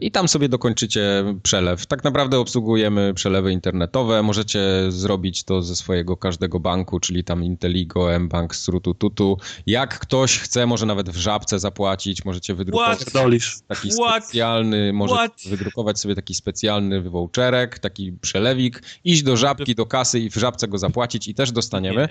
I 0.00 0.10
tam 0.10 0.28
sobie 0.28 0.48
dokończycie 0.48 1.24
przelew. 1.42 1.86
Tak 1.86 2.04
naprawdę 2.04 2.38
obsługujemy 2.38 3.14
przelewy 3.14 3.52
internetowe. 3.52 4.22
Możecie 4.22 4.60
zrobić 4.88 5.44
to 5.44 5.62
ze 5.62 5.76
swojego 5.76 6.16
każdego 6.16 6.60
banku, 6.60 7.00
czyli 7.00 7.24
tam 7.24 7.44
Inteligo, 7.44 8.20
mBank, 8.20 8.54
Srutu, 8.54 8.94
Tutu. 8.94 9.38
Jak 9.66 9.98
ktoś 9.98 10.38
chce, 10.38 10.66
może 10.66 10.86
nawet 10.86 11.10
w 11.10 11.16
żabce 11.16 11.58
zapłacić, 11.58 12.24
możecie 12.24 12.54
wydrukować 12.54 12.98
What? 12.98 13.66
taki 13.68 13.90
What? 13.90 14.24
specjalny, 14.24 14.92
możecie 14.92 15.50
wydrukować 15.50 16.00
sobie 16.00 16.14
taki 16.14 16.34
specjalny 16.34 17.02
voucherek, 17.02 17.78
taki 17.78 18.12
przelewik, 18.12 18.82
iść 19.04 19.22
do 19.22 19.36
żabki, 19.36 19.74
do 19.74 19.86
kasy 19.86 20.20
i 20.20 20.30
w 20.30 20.34
żabce 20.34 20.68
go 20.68 20.78
zapłacić 20.78 21.28
i 21.28 21.34
też 21.34 21.52
dostaniemy. 21.52 22.08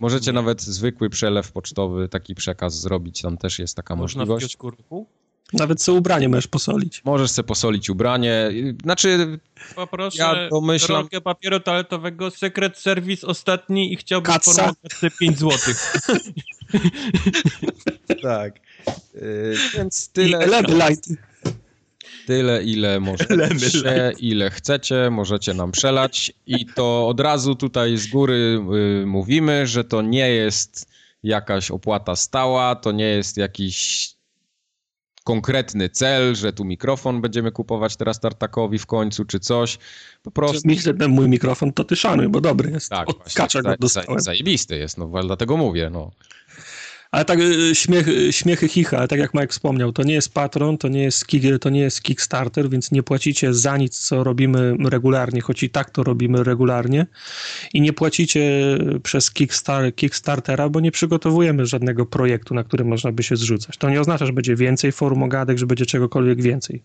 Możecie 0.00 0.32
nawet 0.32 0.62
zwykły 0.62 1.10
przelew 1.10 1.52
pocztowy, 1.52 2.08
taki 2.08 2.34
przekaz 2.34 2.80
zrobić, 2.80 3.22
tam 3.22 3.38
też 3.38 3.58
jest 3.58 3.76
taka 3.76 3.96
Można 3.96 4.26
możliwość. 4.26 4.56
W 4.56 5.23
nawet 5.52 5.82
sobie 5.82 5.98
ubranie 5.98 6.28
możesz 6.28 6.46
posolić. 6.46 7.04
Możesz 7.04 7.30
sobie 7.30 7.46
posolić 7.46 7.90
ubranie. 7.90 8.50
Znaczy, 8.82 9.38
Poproszę 9.74 10.18
ja 10.18 10.48
domyślam... 10.48 11.00
rolkę 11.00 11.20
papieru 11.20 11.60
toaletowego, 11.60 12.30
sekret 12.30 12.78
serwis 12.78 13.24
ostatni 13.24 13.92
i 13.92 13.96
chciałbym 13.96 14.40
formować 14.40 14.76
5 15.18 15.38
złotych. 15.38 15.92
tak. 18.22 18.60
Yy, 19.14 19.56
więc 19.74 20.08
tyle... 20.08 20.46
I 20.46 20.96
Tyle, 22.26 22.62
ile 22.62 23.00
możecie, 23.00 24.12
ile 24.18 24.50
chcecie, 24.50 25.10
możecie 25.10 25.54
nam 25.54 25.72
przelać 25.72 26.32
i 26.46 26.66
to 26.66 27.08
od 27.08 27.20
razu 27.20 27.54
tutaj 27.54 27.96
z 27.96 28.06
góry 28.06 28.60
y, 29.02 29.06
mówimy, 29.06 29.66
że 29.66 29.84
to 29.84 30.02
nie 30.02 30.28
jest 30.30 30.86
jakaś 31.22 31.70
opłata 31.70 32.16
stała, 32.16 32.76
to 32.76 32.92
nie 32.92 33.04
jest 33.04 33.36
jakiś 33.36 34.13
konkretny 35.24 35.88
cel, 35.88 36.34
że 36.34 36.52
tu 36.52 36.64
mikrofon 36.64 37.20
będziemy 37.20 37.52
kupować 37.52 37.96
teraz 37.96 38.20
Tartakowi 38.20 38.78
w 38.78 38.86
końcu, 38.86 39.24
czy 39.24 39.40
coś. 39.40 39.78
Po 40.22 40.30
prostu... 40.30 40.60
Myślę, 40.64 40.94
ten 40.94 41.10
mój 41.10 41.28
mikrofon 41.28 41.72
to 41.72 41.84
ty 41.84 41.96
szanuj, 41.96 42.28
bo 42.28 42.40
dobry 42.40 42.70
jest. 42.70 42.90
Tak, 42.90 43.08
Od 43.08 43.16
go 43.62 43.76
dostałem. 43.78 44.20
Zajebisty 44.20 44.76
jest, 44.76 44.98
no 44.98 45.10
dlatego 45.22 45.56
mówię, 45.56 45.90
no. 45.90 46.10
Ale 47.14 47.24
tak 47.24 47.40
y, 47.40 47.74
śmiech, 47.74 48.06
śmiechy 48.30 48.68
chicha, 48.68 49.06
tak 49.08 49.18
jak 49.18 49.34
Mike 49.34 49.48
wspomniał, 49.48 49.92
to 49.92 50.02
nie 50.02 50.14
jest 50.14 50.34
patron, 50.34 50.78
to 50.78 50.88
nie 50.88 51.02
jest, 51.02 51.26
to 51.60 51.70
nie 51.70 51.80
jest 51.80 52.02
Kickstarter, 52.02 52.70
więc 52.70 52.90
nie 52.90 53.02
płacicie 53.02 53.54
za 53.54 53.76
nic, 53.76 53.98
co 53.98 54.24
robimy 54.24 54.76
regularnie, 54.90 55.40
choć 55.40 55.62
i 55.62 55.70
tak 55.70 55.90
to 55.90 56.02
robimy 56.02 56.44
regularnie 56.44 57.06
i 57.74 57.80
nie 57.80 57.92
płacicie 57.92 58.42
przez 59.02 59.30
Kickstar 59.30 59.94
Kickstartera, 59.94 60.68
bo 60.68 60.80
nie 60.80 60.90
przygotowujemy 60.90 61.66
żadnego 61.66 62.06
projektu, 62.06 62.54
na 62.54 62.64
który 62.64 62.84
można 62.84 63.12
by 63.12 63.22
się 63.22 63.36
zrzucać. 63.36 63.76
To 63.76 63.90
nie 63.90 64.00
oznacza, 64.00 64.26
że 64.26 64.32
będzie 64.32 64.56
więcej 64.56 64.92
forum 64.92 65.22
ogadek, 65.22 65.58
że 65.58 65.66
będzie 65.66 65.86
czegokolwiek 65.86 66.42
więcej. 66.42 66.82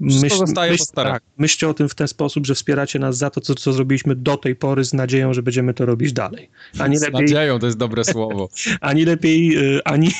Myśl, 0.00 0.44
myśl, 0.68 0.84
tak, 0.94 1.22
myślcie 1.38 1.68
o 1.68 1.74
tym 1.74 1.88
w 1.88 1.94
ten 1.94 2.08
sposób, 2.08 2.46
że 2.46 2.54
wspieracie 2.54 2.98
nas 2.98 3.16
za 3.16 3.30
to, 3.30 3.40
co, 3.40 3.54
co 3.54 3.72
zrobiliśmy 3.72 4.14
do 4.14 4.36
tej 4.36 4.56
pory 4.56 4.84
z 4.84 4.92
nadzieją, 4.92 5.34
że 5.34 5.42
będziemy 5.42 5.74
to 5.74 5.86
robić 5.86 6.12
dalej. 6.12 6.50
Ani 6.78 6.96
z 6.96 7.02
lepiej, 7.02 7.20
nadzieją 7.20 7.58
to 7.58 7.66
jest 7.66 7.78
dobre 7.78 8.04
słowo. 8.14 8.48
ani 8.80 9.04
lepiej, 9.04 9.53
y, 9.56 9.80
ani, 9.84 10.10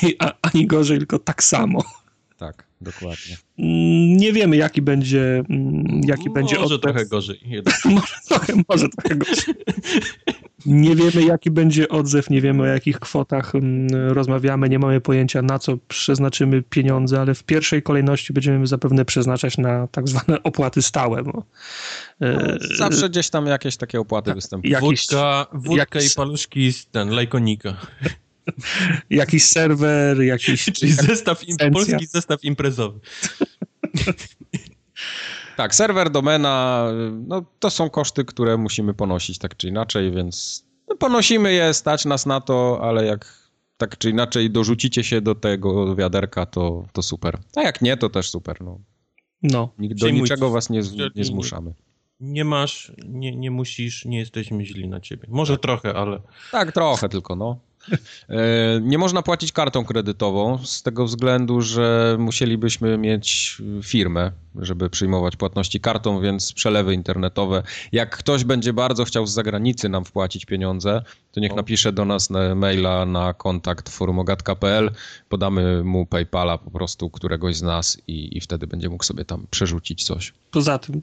ani 0.41 0.67
gorzej, 0.67 0.97
tylko 0.97 1.19
tak 1.19 1.43
samo. 1.43 1.83
Tak, 2.37 2.65
dokładnie. 2.81 3.37
Mm, 3.59 4.17
nie 4.17 4.33
wiemy, 4.33 4.57
jaki 4.57 4.81
będzie 4.81 5.43
mm, 5.49 6.01
jaki 6.03 6.29
może 6.29 6.33
będzie 6.33 6.59
Może 6.59 6.79
trochę 6.79 7.05
gorzej. 7.05 7.39
może, 7.85 8.15
trochę, 8.27 8.53
może 8.69 8.89
trochę 8.89 9.15
gorzej. 9.15 9.55
Nie 10.65 10.95
wiemy, 10.95 11.23
jaki 11.23 11.51
będzie 11.51 11.89
odzew, 11.89 12.29
nie 12.29 12.41
wiemy 12.41 12.63
o 12.63 12.65
jakich 12.65 12.99
kwotach 12.99 13.55
mm, 13.55 13.87
rozmawiamy, 14.09 14.69
nie 14.69 14.79
mamy 14.79 15.01
pojęcia, 15.01 15.41
na 15.41 15.59
co 15.59 15.77
przeznaczymy 15.87 16.61
pieniądze, 16.61 17.21
ale 17.21 17.35
w 17.35 17.43
pierwszej 17.43 17.83
kolejności 17.83 18.33
będziemy 18.33 18.67
zapewne 18.67 19.05
przeznaczać 19.05 19.57
na 19.57 19.87
tak 19.87 20.07
zwane 20.07 20.43
opłaty 20.43 20.81
stałe. 20.81 21.23
Bo, 21.23 21.43
e, 22.21 22.57
no, 22.61 22.75
zawsze 22.75 23.09
gdzieś 23.09 23.29
tam 23.29 23.45
jakieś 23.45 23.77
takie 23.77 23.99
opłaty 23.99 24.25
tak, 24.25 24.35
występują. 24.35 24.71
Jakiś, 24.71 25.07
wódka, 25.07 25.47
wódka 25.53 25.75
jakiś... 25.77 26.11
i 26.11 26.15
paluszki 26.15 26.73
z 26.73 26.87
ten, 26.87 27.09
lajkonika. 27.09 27.77
jakiś 29.09 29.45
serwer, 29.45 30.21
jakiś... 30.21 30.65
Czyli 30.75 30.93
zestaw, 30.93 31.41
polski 31.73 32.07
zestaw 32.07 32.43
imprezowy. 32.43 32.99
Tak, 35.57 35.75
serwer, 35.75 36.09
domena, 36.09 36.87
no 37.27 37.45
to 37.59 37.69
są 37.69 37.89
koszty, 37.89 38.25
które 38.25 38.57
musimy 38.57 38.93
ponosić 38.93 39.37
tak 39.37 39.57
czy 39.57 39.67
inaczej, 39.67 40.11
więc 40.11 40.65
no, 40.87 40.95
ponosimy 40.95 41.53
je, 41.53 41.73
stać 41.73 42.05
nas 42.05 42.25
na 42.25 42.41
to, 42.41 42.79
ale 42.81 43.05
jak 43.05 43.45
tak 43.77 43.97
czy 43.97 44.09
inaczej 44.09 44.51
dorzucicie 44.51 45.03
się 45.03 45.21
do 45.21 45.35
tego 45.35 45.95
wiaderka, 45.95 46.45
to, 46.45 46.85
to 46.93 47.01
super. 47.01 47.37
A 47.55 47.61
jak 47.61 47.81
nie, 47.81 47.97
to 47.97 48.09
też 48.09 48.29
super. 48.29 48.61
No. 48.61 48.79
no. 49.43 49.73
Do 49.79 50.09
niczego 50.09 50.49
was 50.49 50.69
nie, 50.69 50.81
nie 51.15 51.25
zmuszamy. 51.25 51.73
Nie 52.19 52.45
masz, 52.45 52.91
nie, 53.05 53.35
nie 53.35 53.51
musisz, 53.51 54.05
nie 54.05 54.19
jesteśmy 54.19 54.65
źli 54.65 54.87
na 54.87 54.99
ciebie. 54.99 55.27
Może 55.31 55.53
tak. 55.53 55.61
trochę, 55.61 55.93
ale... 55.93 56.21
Tak, 56.51 56.71
trochę 56.71 57.09
tylko, 57.09 57.35
no. 57.35 57.59
E, 58.29 58.81
nie 58.81 58.97
można 58.97 59.21
płacić 59.21 59.51
kartą 59.51 59.85
kredytową 59.85 60.57
z 60.65 60.83
tego 60.83 61.05
względu, 61.05 61.61
że 61.61 62.15
musielibyśmy 62.19 62.97
mieć 62.97 63.57
firmę, 63.83 64.31
żeby 64.59 64.89
przyjmować 64.89 65.35
płatności 65.35 65.79
kartą, 65.79 66.21
więc 66.21 66.53
przelewy 66.53 66.93
internetowe. 66.93 67.63
Jak 67.91 68.17
ktoś 68.17 68.43
będzie 68.43 68.73
bardzo 68.73 69.05
chciał 69.05 69.27
z 69.27 69.33
zagranicy 69.33 69.89
nam 69.89 70.05
wpłacić 70.05 70.45
pieniądze, 70.45 71.01
to 71.31 71.39
niech 71.39 71.55
napisze 71.55 71.93
do 71.93 72.05
nas 72.05 72.29
na 72.29 72.55
maila 72.55 73.05
na 73.05 73.33
kontakt 73.33 73.89
forumogatka.pl, 73.89 74.91
podamy 75.29 75.83
mu 75.83 76.05
PayPala 76.05 76.57
po 76.57 76.71
prostu 76.71 77.09
któregoś 77.09 77.55
z 77.55 77.61
nas 77.61 77.97
i, 78.07 78.37
i 78.37 78.41
wtedy 78.41 78.67
będzie 78.67 78.89
mógł 78.89 79.03
sobie 79.03 79.25
tam 79.25 79.47
przerzucić 79.51 80.03
coś. 80.03 80.33
Poza 80.51 80.79
tym, 80.79 81.01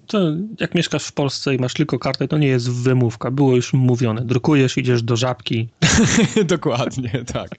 jak 0.61 0.75
mieszkasz 0.75 1.05
w 1.05 1.13
Polsce 1.13 1.55
i 1.55 1.59
masz 1.59 1.75
tylko 1.75 1.99
kartę, 1.99 2.29
to 2.29 2.39
nie 2.39 2.49
jest 2.49 2.71
wymówka. 2.71 3.31
Było 3.31 3.57
już 3.57 3.73
mówione. 3.73 4.25
Drukujesz, 4.25 4.79
idziesz 4.79 5.03
do 5.03 5.17
żabki. 5.17 5.69
Dokładnie, 6.45 6.72
tak. 7.35 7.51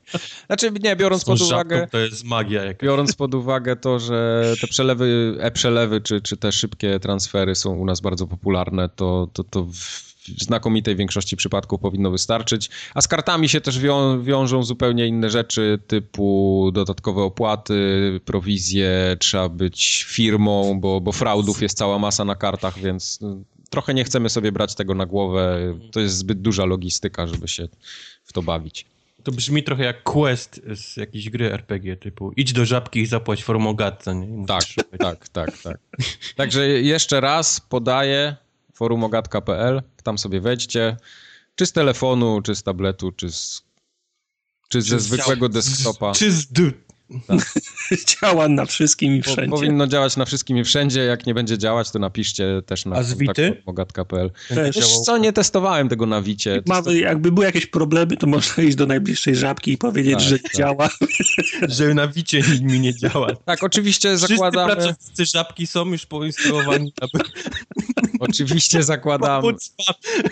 Znaczy, 0.47 0.71
nie, 0.83 0.95
biorąc 0.95 1.25
pod 1.25 1.41
uwagę... 1.41 1.87
To 1.91 1.97
jest 1.97 2.23
magia 2.23 2.63
jakaś. 2.63 2.87
Biorąc 2.87 3.15
pod 3.15 3.35
uwagę 3.35 3.75
to, 3.75 3.99
że 3.99 4.53
te 4.61 4.67
przelewy, 4.67 5.37
e-przelewy 5.39 6.01
czy, 6.01 6.21
czy 6.21 6.37
te 6.37 6.51
szybkie 6.51 6.99
transfery 6.99 7.55
są 7.55 7.75
u 7.75 7.85
nas 7.85 8.01
bardzo 8.01 8.27
popularne, 8.27 8.89
to, 8.89 9.27
to, 9.33 9.43
to 9.43 9.63
w 9.63 10.13
znakomitej 10.27 10.95
większości 10.95 11.37
przypadków 11.37 11.79
powinno 11.81 12.11
wystarczyć. 12.11 12.69
A 12.93 13.01
z 13.01 13.07
kartami 13.07 13.49
się 13.49 13.61
też 13.61 13.79
wią 13.79 14.23
wiążą 14.23 14.63
zupełnie 14.63 15.07
inne 15.07 15.29
rzeczy, 15.29 15.79
typu 15.87 16.69
dodatkowe 16.73 17.21
opłaty, 17.21 18.19
prowizje, 18.25 19.17
trzeba 19.19 19.49
być 19.49 20.05
firmą, 20.09 20.79
bo, 20.79 21.01
bo 21.01 21.11
fraudów 21.11 21.61
jest 21.61 21.77
cała 21.77 21.99
masa 21.99 22.25
na 22.25 22.35
kartach, 22.35 22.79
więc 22.79 23.21
no, 23.21 23.37
trochę 23.69 23.93
nie 23.93 24.03
chcemy 24.03 24.29
sobie 24.29 24.51
brać 24.51 24.75
tego 24.75 24.95
na 24.95 25.05
głowę. 25.05 25.75
To 25.91 25.99
jest 25.99 26.17
zbyt 26.17 26.41
duża 26.41 26.65
logistyka, 26.65 27.27
żeby 27.27 27.47
się 27.47 27.67
w 28.23 28.33
to 28.33 28.41
bawić. 28.41 28.85
To 29.23 29.31
brzmi 29.31 29.63
trochę 29.63 29.83
jak 29.83 30.03
quest 30.03 30.61
z 30.75 30.97
jakiejś 30.97 31.29
gry 31.29 31.53
RPG, 31.53 31.97
typu 31.97 32.31
idź 32.35 32.53
do 32.53 32.65
żabki 32.65 32.99
i 32.99 33.05
zapłać 33.05 33.43
formogatce. 33.43 34.15
Nie? 34.15 34.45
Tak, 34.45 34.63
tak, 34.99 35.29
tak, 35.29 35.61
tak. 35.61 35.77
Także 36.35 36.67
jeszcze 36.67 37.21
raz 37.21 37.59
podaję 37.59 38.35
forumogatka.pl, 38.73 39.81
tam 40.03 40.17
sobie 40.17 40.41
wejdźcie, 40.41 40.97
czy 41.55 41.65
z 41.65 41.71
telefonu, 41.71 42.41
czy 42.41 42.55
z 42.55 42.63
tabletu, 42.63 43.11
czy 43.11 43.31
z 43.31 43.63
czy 44.69 44.81
ze 44.81 44.99
zwykłego 44.99 45.49
desktopa. 45.49 46.11
Czy 46.11 46.31
z, 46.31 46.47
tak. 47.27 47.53
Działa 48.21 48.47
na 48.47 48.65
wszystkim 48.65 49.15
i 49.15 49.21
wszędzie. 49.21 49.49
Po, 49.49 49.55
powinno 49.55 49.87
działać 49.87 50.17
na 50.17 50.25
wszystkim 50.25 50.57
i 50.57 50.63
wszędzie. 50.63 51.01
Jak 51.01 51.25
nie 51.25 51.33
będzie 51.33 51.57
działać, 51.57 51.91
to 51.91 51.99
napiszcie 51.99 52.61
też 52.65 52.85
na 52.85 53.03
mogatka.pl. 53.65 54.31
Wiesz 54.75 54.99
co, 54.99 55.17
nie 55.17 55.33
testowałem 55.33 55.89
tego 55.89 56.05
na 56.05 56.21
Wicie. 56.21 56.61
Ma, 56.65 56.81
jakby 56.93 57.31
były 57.31 57.45
jakieś 57.45 57.65
problemy, 57.65 58.17
to 58.17 58.27
można 58.27 58.63
iść 58.63 58.75
do 58.75 58.85
najbliższej 58.85 59.35
żabki 59.35 59.71
i 59.71 59.77
powiedzieć, 59.77 60.13
tak, 60.13 60.23
że 60.23 60.39
tak. 60.39 60.55
działa. 60.55 60.89
że 61.77 61.93
na 61.93 62.07
Wicie 62.07 62.43
mi 62.61 62.79
nie 62.79 62.95
działa. 62.95 63.35
Tak, 63.45 63.63
oczywiście 63.63 64.17
Wszyscy 64.17 64.27
zakładamy... 64.27 64.75
Wszyscy 64.81 65.25
żabki 65.25 65.67
są 65.67 65.85
już 65.85 66.05
poinstalowani, 66.05 66.93
aby... 67.01 67.23
Oczywiście 68.19 68.83
zakładam... 68.83 69.43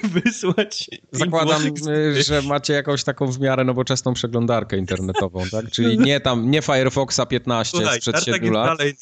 wysłać 0.04 0.90
Zakładam, 1.12 1.62
że 2.28 2.42
macie 2.42 2.74
jakąś 2.74 3.04
taką 3.04 3.32
w 3.32 3.40
miarę 3.40 3.64
nowoczesną 3.64 4.14
przeglądarkę 4.14 4.78
internetową, 4.78 5.44
tak? 5.52 5.72
Czyli 5.72 6.00
nie 6.00 6.20
tam, 6.20 6.52
nie 6.52 6.62
Firefoxa 6.74 7.26
15 7.30 7.78
Słuchaj, 7.78 7.98
sprzed 8.02 8.24
7 8.24 8.54
lat. 8.54 8.78
dalej 8.78 8.94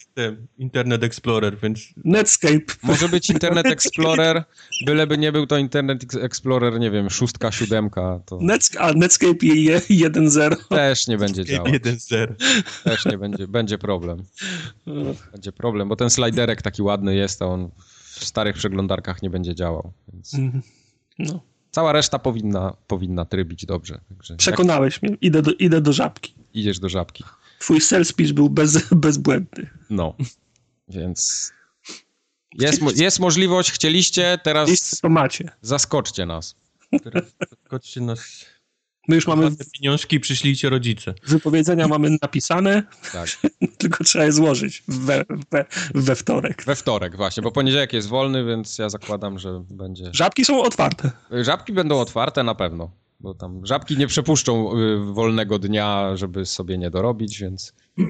Internet 0.57 1.03
Explorer, 1.03 1.57
więc... 1.63 1.79
Netscape. 2.05 2.73
Może 2.83 3.09
być 3.09 3.29
Internet 3.29 3.65
Explorer, 3.75 4.43
byleby 4.85 5.17
nie 5.17 5.31
był 5.31 5.47
to 5.47 5.57
Internet 5.57 6.15
Explorer, 6.15 6.79
nie 6.79 6.91
wiem, 6.91 7.09
szóstka, 7.09 7.51
siódemka. 7.51 8.19
To... 8.25 8.37
Nets 8.41 8.77
a 8.77 8.93
Netscape 8.93 9.33
1.0. 9.33 10.55
Też 10.69 11.07
nie 11.07 11.17
będzie 11.17 11.45
działać. 11.45 11.73
1.0. 11.73 12.27
Też 12.83 13.05
nie 13.05 13.17
będzie, 13.17 13.47
będzie 13.47 13.77
problem. 13.77 14.23
Będzie 15.31 15.51
problem, 15.51 15.89
bo 15.89 15.95
ten 15.95 16.09
sliderek 16.09 16.61
taki 16.61 16.81
ładny 16.81 17.15
jest, 17.15 17.41
a 17.41 17.45
on 17.45 17.69
w 18.05 18.25
starych 18.25 18.55
przeglądarkach 18.55 19.21
nie 19.21 19.29
będzie 19.29 19.55
działał. 19.55 19.93
Więc... 20.13 20.33
Mhm. 20.33 20.63
No. 21.19 21.41
Cała 21.71 21.91
reszta 21.91 22.19
powinna, 22.19 22.73
powinna 22.87 23.25
trybić 23.25 23.65
dobrze. 23.65 23.99
Także 24.09 24.35
Przekonałeś 24.35 24.93
jak... 24.93 25.03
mnie, 25.03 25.17
idę 25.21 25.41
do, 25.41 25.51
idę 25.51 25.81
do 25.81 25.93
żabki. 25.93 26.33
Idziesz 26.53 26.79
do 26.79 26.89
żabki. 26.89 27.23
Twój 27.59 27.81
sales 27.81 28.07
speech 28.07 28.33
był 28.33 28.49
bez, 28.49 28.89
bezbłędny. 29.05 29.69
No, 29.89 30.15
więc 30.87 31.51
jest, 32.53 32.81
jest 32.97 33.19
możliwość, 33.19 33.71
chcieliście, 33.71 34.39
teraz 34.43 34.99
to 35.01 35.09
macie. 35.09 35.49
zaskoczcie 35.61 36.25
nas. 36.25 36.55
Zaskoczcie 37.49 38.01
nas 38.01 38.45
My 39.07 39.15
już 39.15 39.27
mamy... 39.27 39.51
pieniążki, 39.79 40.19
przyślijcie 40.19 40.69
rodzice. 40.69 41.13
Wypowiedzenia 41.27 41.87
mamy 41.87 42.17
napisane, 42.21 42.83
tak. 43.11 43.29
tylko 43.77 44.03
trzeba 44.03 44.25
je 44.25 44.31
złożyć 44.31 44.83
we, 44.87 45.25
we, 45.51 45.65
we 45.95 46.15
wtorek. 46.15 46.63
We 46.65 46.75
wtorek, 46.75 47.15
właśnie, 47.15 47.43
bo 47.43 47.51
poniedziałek 47.51 47.93
jest 47.93 48.07
wolny, 48.07 48.45
więc 48.45 48.77
ja 48.77 48.89
zakładam, 48.89 49.39
że 49.39 49.63
będzie... 49.69 50.09
Żabki 50.13 50.45
są 50.45 50.61
otwarte. 50.63 51.11
Żabki 51.31 51.73
będą 51.73 51.99
otwarte 51.99 52.43
na 52.43 52.55
pewno, 52.55 52.91
bo 53.19 53.33
tam 53.33 53.65
żabki 53.65 53.97
nie 53.97 54.07
przepuszczą 54.07 54.77
y, 54.77 55.13
wolnego 55.13 55.59
dnia, 55.59 56.17
żeby 56.17 56.45
sobie 56.45 56.77
nie 56.77 56.89
dorobić, 56.91 57.39
więc... 57.39 57.73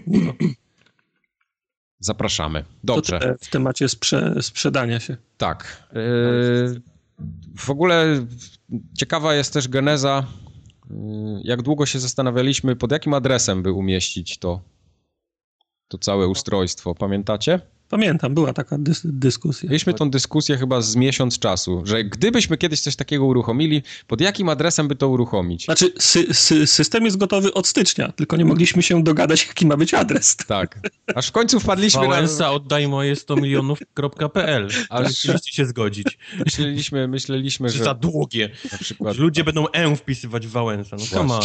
Zapraszamy. 2.01 2.65
Dobrze. 2.83 3.35
W 3.41 3.49
temacie 3.49 3.89
sprze 3.89 4.35
sprzedania 4.41 4.99
się. 4.99 5.17
Tak. 5.37 5.89
Yy, 5.93 6.81
w 7.57 7.69
ogóle 7.69 8.25
ciekawa 8.97 9.35
jest 9.35 9.53
też 9.53 9.67
geneza 9.67 10.27
Y, 10.91 11.41
jak 11.43 11.61
długo 11.61 11.85
się 11.85 11.99
zastanawialiśmy, 11.99 12.75
pod 12.75 12.91
jakim 12.91 13.13
adresem 13.13 13.63
by 13.63 13.71
umieścić 13.71 14.37
to, 14.37 14.61
to 15.87 15.97
całe 15.97 16.27
ustrojstwo. 16.27 16.95
Pamiętacie? 16.95 17.59
Pamiętam, 17.89 18.33
była 18.33 18.53
taka 18.53 18.77
dys 18.77 19.01
dyskusja. 19.03 19.69
Mieliśmy 19.69 19.93
tą 19.93 20.09
dyskusję 20.09 20.57
chyba 20.57 20.81
z 20.81 20.95
miesiąc 20.95 21.39
czasu, 21.39 21.81
że 21.85 22.03
gdybyśmy 22.03 22.57
kiedyś 22.57 22.81
coś 22.81 22.95
takiego 22.95 23.25
uruchomili, 23.25 23.83
pod 24.07 24.21
jakim 24.21 24.49
adresem 24.49 24.87
by 24.87 24.95
to 24.95 25.09
uruchomić? 25.09 25.65
Znaczy, 25.65 25.93
sy 25.99 26.33
sy 26.33 26.67
system 26.67 27.05
jest 27.05 27.17
gotowy 27.17 27.53
od 27.53 27.67
stycznia, 27.67 28.11
tylko 28.11 28.37
nie 28.37 28.45
mogliśmy 28.45 28.83
się 28.83 29.03
dogadać, 29.03 29.47
jaki 29.47 29.65
ma 29.65 29.77
być 29.77 29.93
adres. 29.93 30.37
Tak. 30.47 30.79
Aż 31.15 31.27
w 31.27 31.31
końcu 31.31 31.59
wpadliśmy 31.59 32.01
Wałęsa, 32.01 32.43
na... 32.43 32.51
oddaj 32.51 32.87
moje 32.87 33.15
100 33.15 33.35
milionów.pl. 33.35 34.69
Aż 34.89 35.07
musieliście 35.07 35.51
się 35.51 35.65
zgodzić. 35.65 36.17
Myśleliśmy, 36.45 37.07
myśleliśmy 37.07 37.69
że... 37.69 37.83
Za 37.83 37.93
długie. 37.93 38.49
Na 38.71 38.77
przykład... 38.77 39.15
Że 39.15 39.21
ludzie 39.21 39.43
będą 39.43 39.67
E 39.67 39.95
wpisywać 39.95 40.47
w 40.47 40.51
Wałęsa. 40.51 40.95
No 40.99 41.05
come 41.05 41.33
on. 41.33 41.41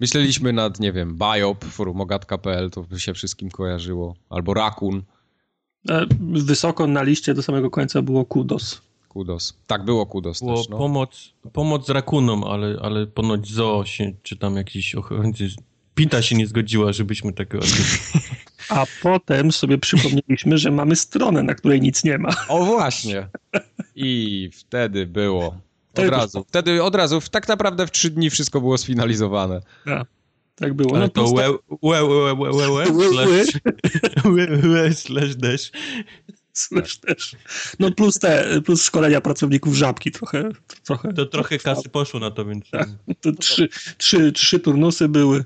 Myśleliśmy 0.00 0.52
nad, 0.52 0.80
nie 0.80 0.92
wiem, 0.92 1.18
Biop, 1.18 1.64
forumogatka.pl, 1.64 2.70
to 2.70 2.82
by 2.82 3.00
się 3.00 3.14
wszystkim 3.14 3.50
kojarzyło, 3.50 4.14
albo 4.30 4.54
Rakun. 4.54 5.02
E, 5.90 6.06
wysoko 6.20 6.86
na 6.86 7.02
liście 7.02 7.34
do 7.34 7.42
samego 7.42 7.70
końca 7.70 8.02
było 8.02 8.24
Kudos. 8.24 8.82
Kudos. 9.08 9.58
Tak, 9.66 9.84
było 9.84 10.06
Kudos 10.06 10.40
było 10.40 10.56
też, 10.56 10.68
no. 10.68 10.78
Pomoc, 10.78 11.32
pomoc 11.52 11.88
rakunom, 11.88 12.44
ale, 12.44 12.78
ale 12.82 13.06
ponoć 13.06 13.48
zoo 13.52 13.84
się, 13.84 14.12
czy 14.22 14.36
tam 14.36 14.56
jakiś 14.56 14.94
ochronicy... 14.94 15.48
Pita 15.94 16.22
się 16.22 16.36
nie 16.36 16.46
zgodziła, 16.46 16.92
żebyśmy 16.92 17.32
tego... 17.32 17.58
A 18.68 18.86
potem 19.02 19.52
sobie 19.52 19.78
przypomnieliśmy, 19.78 20.58
że 20.58 20.70
mamy 20.70 20.96
stronę, 20.96 21.42
na 21.42 21.54
której 21.54 21.80
nic 21.80 22.04
nie 22.04 22.18
ma. 22.18 22.30
O 22.48 22.64
właśnie. 22.64 23.28
I 23.94 24.50
wtedy 24.52 25.06
było. 25.06 25.56
Od 25.98 26.08
razu. 26.08 26.44
Wtedy 26.48 26.82
od 26.82 26.94
razu, 26.94 27.20
tak 27.30 27.48
naprawdę 27.48 27.86
w 27.86 27.90
trzy 27.90 28.10
dni 28.10 28.30
wszystko 28.30 28.60
było 28.60 28.78
sfinalizowane. 28.78 29.60
Ja. 29.86 30.06
Tak 30.54 30.74
było. 30.74 30.96
Ale 30.96 31.04
no 31.04 31.08
to 31.08 31.30
łe, 31.30 31.50
łe, 31.82 32.04
łe, 32.04 32.34
łe, 32.34 32.70
łe, 34.24 34.68
łe, 34.68 34.94
slash, 34.94 35.36
dash. 35.36 35.70
Slash 36.52 36.98
dash. 36.98 37.36
No 37.78 37.90
plus 37.90 38.18
te, 38.18 38.60
plus 38.64 38.84
szkolenia 38.84 39.20
pracowników 39.20 39.74
żabki 39.74 40.10
trochę. 40.10 40.50
trochę 40.84 41.12
to 41.12 41.26
trochę 41.26 41.58
kasy 41.58 41.88
poszło 41.88 42.20
na 42.20 42.30
to, 42.30 42.44
więc... 42.44 42.70
Tak. 42.70 42.88
To 43.20 43.32
trzy, 43.32 43.68
trzy, 43.98 44.32
trzy 44.32 44.60
turnusy 44.60 45.08
były 45.08 45.44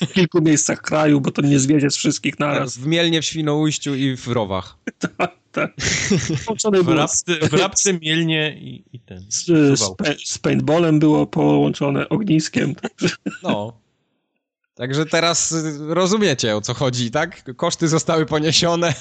w 0.00 0.12
kilku 0.12 0.42
miejscach 0.42 0.82
kraju, 0.82 1.20
bo 1.20 1.30
to 1.30 1.42
nie 1.42 1.58
zwiezie 1.58 1.90
z 1.90 1.96
wszystkich 1.96 2.38
naraz. 2.38 2.78
W 2.78 2.86
Mielnie, 2.86 3.22
w 3.22 3.24
Świnoujściu 3.24 3.94
i 3.94 4.16
w 4.16 4.28
Rowach. 4.28 4.76
tak, 5.16 5.36
tak. 5.52 5.72
W 6.84 6.88
Rabce, 6.88 7.48
w 7.48 7.52
Rabce 7.52 7.92
Mielnie 7.92 8.58
i, 8.60 8.84
i 8.92 9.00
ten. 9.00 9.26
Z, 9.28 9.46
z, 9.78 9.94
z 10.24 10.38
paintballem 10.38 10.98
było 10.98 11.26
połączone 11.26 12.08
ogniskiem. 12.08 12.74
Także. 12.74 13.16
No. 13.42 13.79
Także 14.74 15.06
teraz 15.06 15.54
rozumiecie 15.78 16.56
o 16.56 16.60
co 16.60 16.74
chodzi, 16.74 17.10
tak? 17.10 17.56
Koszty 17.56 17.88
zostały 17.88 18.26
poniesione. 18.26 18.94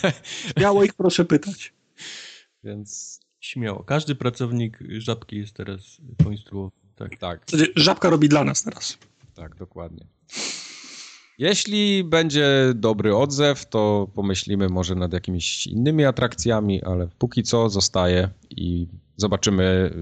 Śmiało 0.57 0.83
ich 0.83 0.93
proszę 0.93 1.25
pytać. 1.25 1.73
Więc. 2.63 3.19
Śmiało. 3.39 3.83
Każdy 3.83 4.15
pracownik 4.15 4.79
żabki 4.97 5.37
jest 5.37 5.53
teraz 5.53 5.97
poinstruowany. 6.23 6.71
Tak. 6.95 7.17
tak. 7.17 7.45
Żabka 7.75 8.09
robi 8.09 8.29
dla 8.29 8.43
nas 8.43 8.63
teraz. 8.63 8.97
Tak, 9.35 9.55
dokładnie. 9.55 10.05
Jeśli 11.37 12.03
będzie 12.03 12.71
dobry 12.75 13.15
odzew, 13.15 13.65
to 13.65 14.07
pomyślimy 14.15 14.69
może 14.69 14.95
nad 14.95 15.13
jakimiś 15.13 15.67
innymi 15.67 16.05
atrakcjami, 16.05 16.83
ale 16.83 17.07
póki 17.17 17.43
co 17.43 17.69
zostaje 17.69 18.29
i 18.49 18.87
zobaczymy, 19.17 19.93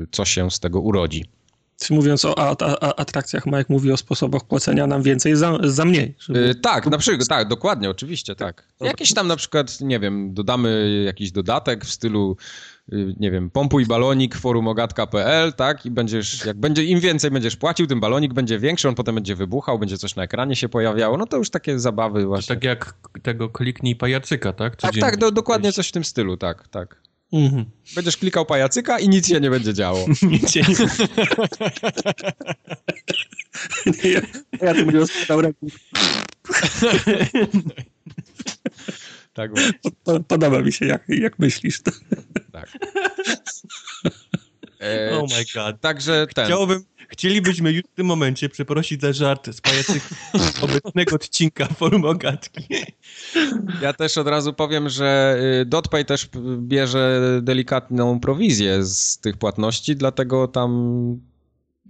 yy, 0.00 0.06
co 0.10 0.24
się 0.24 0.50
z 0.50 0.60
tego 0.60 0.80
urodzi. 0.80 1.24
Mówiąc 1.90 2.24
o 2.24 2.38
atrakcjach, 2.98 3.46
Mike 3.46 3.64
mówi 3.68 3.92
o 3.92 3.96
sposobach 3.96 4.44
płacenia 4.44 4.86
nam 4.86 5.02
więcej 5.02 5.36
za, 5.36 5.58
za 5.62 5.84
mniej. 5.84 6.14
Żeby... 6.18 6.40
Yy, 6.40 6.54
tak, 6.54 6.86
na 6.86 6.98
przykład, 6.98 7.28
tak, 7.28 7.48
dokładnie, 7.48 7.90
oczywiście, 7.90 8.34
tak. 8.34 8.68
Dobra. 8.78 8.86
Jakiś 8.86 9.14
tam 9.14 9.28
na 9.28 9.36
przykład, 9.36 9.80
nie 9.80 10.00
wiem, 10.00 10.34
dodamy 10.34 11.02
jakiś 11.06 11.32
dodatek 11.32 11.84
w 11.84 11.90
stylu 11.90 12.36
yy, 12.88 13.14
nie 13.20 13.30
wiem, 13.30 13.50
pompuj 13.50 13.86
balonik 13.86 14.34
forumogatka.pl, 14.34 15.52
tak? 15.52 15.86
I 15.86 15.90
będziesz, 15.90 16.44
jak 16.44 16.56
będzie, 16.56 16.84
im 16.84 17.00
więcej 17.00 17.30
będziesz 17.30 17.56
płacił, 17.56 17.86
tym 17.86 18.00
balonik 18.00 18.34
będzie 18.34 18.58
większy, 18.58 18.88
on 18.88 18.94
potem 18.94 19.14
będzie 19.14 19.34
wybuchał, 19.34 19.78
będzie 19.78 19.98
coś 19.98 20.16
na 20.16 20.22
ekranie 20.22 20.56
się 20.56 20.68
pojawiało, 20.68 21.16
no 21.16 21.26
to 21.26 21.36
już 21.36 21.50
takie 21.50 21.78
zabawy 21.78 22.26
właśnie. 22.26 22.54
To 22.54 22.60
tak 22.60 22.64
jak 22.64 22.94
tego 23.22 23.48
kliknij 23.48 23.96
pajacyka, 23.96 24.52
tak? 24.52 24.76
Codziennie. 24.76 25.00
Tak, 25.00 25.10
tak, 25.10 25.20
do, 25.20 25.30
dokładnie 25.30 25.72
coś 25.72 25.88
w 25.88 25.92
tym 25.92 26.04
stylu, 26.04 26.36
tak, 26.36 26.68
tak. 26.68 27.04
Mhm. 27.32 27.64
Będziesz 27.94 28.16
klikał 28.16 28.46
pajacyka 28.46 28.98
i 28.98 29.08
nic 29.08 29.28
się 29.28 29.40
nie 29.40 29.50
będzie 29.50 29.74
działo. 29.74 30.06
nic 30.22 30.50
się 30.50 30.60
nie 30.60 30.74
ja, 34.10 34.20
ja 34.62 34.74
tu 34.74 34.86
będę 34.86 35.06
składał 35.06 35.40
rękę. 35.40 35.66
tak 39.32 39.50
Podoba 40.28 40.62
mi 40.62 40.72
się, 40.72 40.86
jak, 40.86 41.04
jak 41.08 41.38
myślisz. 41.38 41.82
tak. 42.52 42.68
E, 44.80 45.10
oh 45.18 45.36
my 45.38 45.44
god. 45.54 45.80
Także 45.80 46.26
ten. 46.34 46.46
Chciałbym, 46.46 46.84
chcielibyśmy 47.08 47.72
już 47.72 47.82
w 47.82 47.94
tym 47.94 48.06
momencie 48.06 48.48
przeprosić 48.48 49.00
za 49.00 49.12
żart 49.12 49.48
z 49.52 49.60
pajacyk 49.60 50.02
obecnego 50.64 51.16
odcinka 51.16 51.66
Forum 51.66 52.04
Ogatki. 52.04 52.64
Ja 53.82 53.92
też 53.92 54.18
od 54.18 54.28
razu 54.28 54.52
powiem, 54.52 54.88
że 54.88 55.38
y, 55.62 55.64
DotPay 55.64 56.04
też 56.04 56.28
bierze 56.58 57.20
delikatną 57.42 58.20
prowizję 58.20 58.84
z 58.84 59.18
tych 59.18 59.36
płatności, 59.36 59.96
dlatego 59.96 60.48
tam 60.48 60.70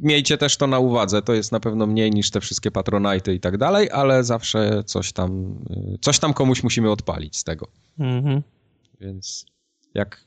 miejcie 0.00 0.38
też 0.38 0.56
to 0.56 0.66
na 0.66 0.78
uwadze. 0.78 1.22
To 1.22 1.34
jest 1.34 1.52
na 1.52 1.60
pewno 1.60 1.86
mniej 1.86 2.10
niż 2.10 2.30
te 2.30 2.40
wszystkie 2.40 2.70
patronajty 2.70 3.34
i 3.34 3.40
tak 3.40 3.58
dalej, 3.58 3.90
ale 3.90 4.24
zawsze 4.24 4.84
coś 4.84 5.12
tam, 5.12 5.58
y, 5.94 5.98
coś 6.00 6.18
tam 6.18 6.34
komuś 6.34 6.62
musimy 6.62 6.90
odpalić 6.90 7.36
z 7.36 7.44
tego. 7.44 7.68
Mhm. 7.98 8.42
Więc 9.00 9.46
jak... 9.94 10.24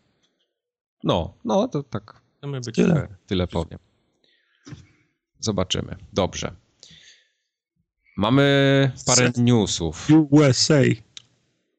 No, 1.04 1.34
no 1.46 1.68
to 1.68 1.84
tak. 1.84 2.22
Tyle, 2.74 3.08
tyle 3.28 3.48
powiem. 3.48 3.80
Zobaczymy. 5.40 5.96
Dobrze. 6.14 6.52
Mamy 8.18 8.92
parę 9.06 9.32
newsów. 9.38 10.08
USA. 10.30 10.82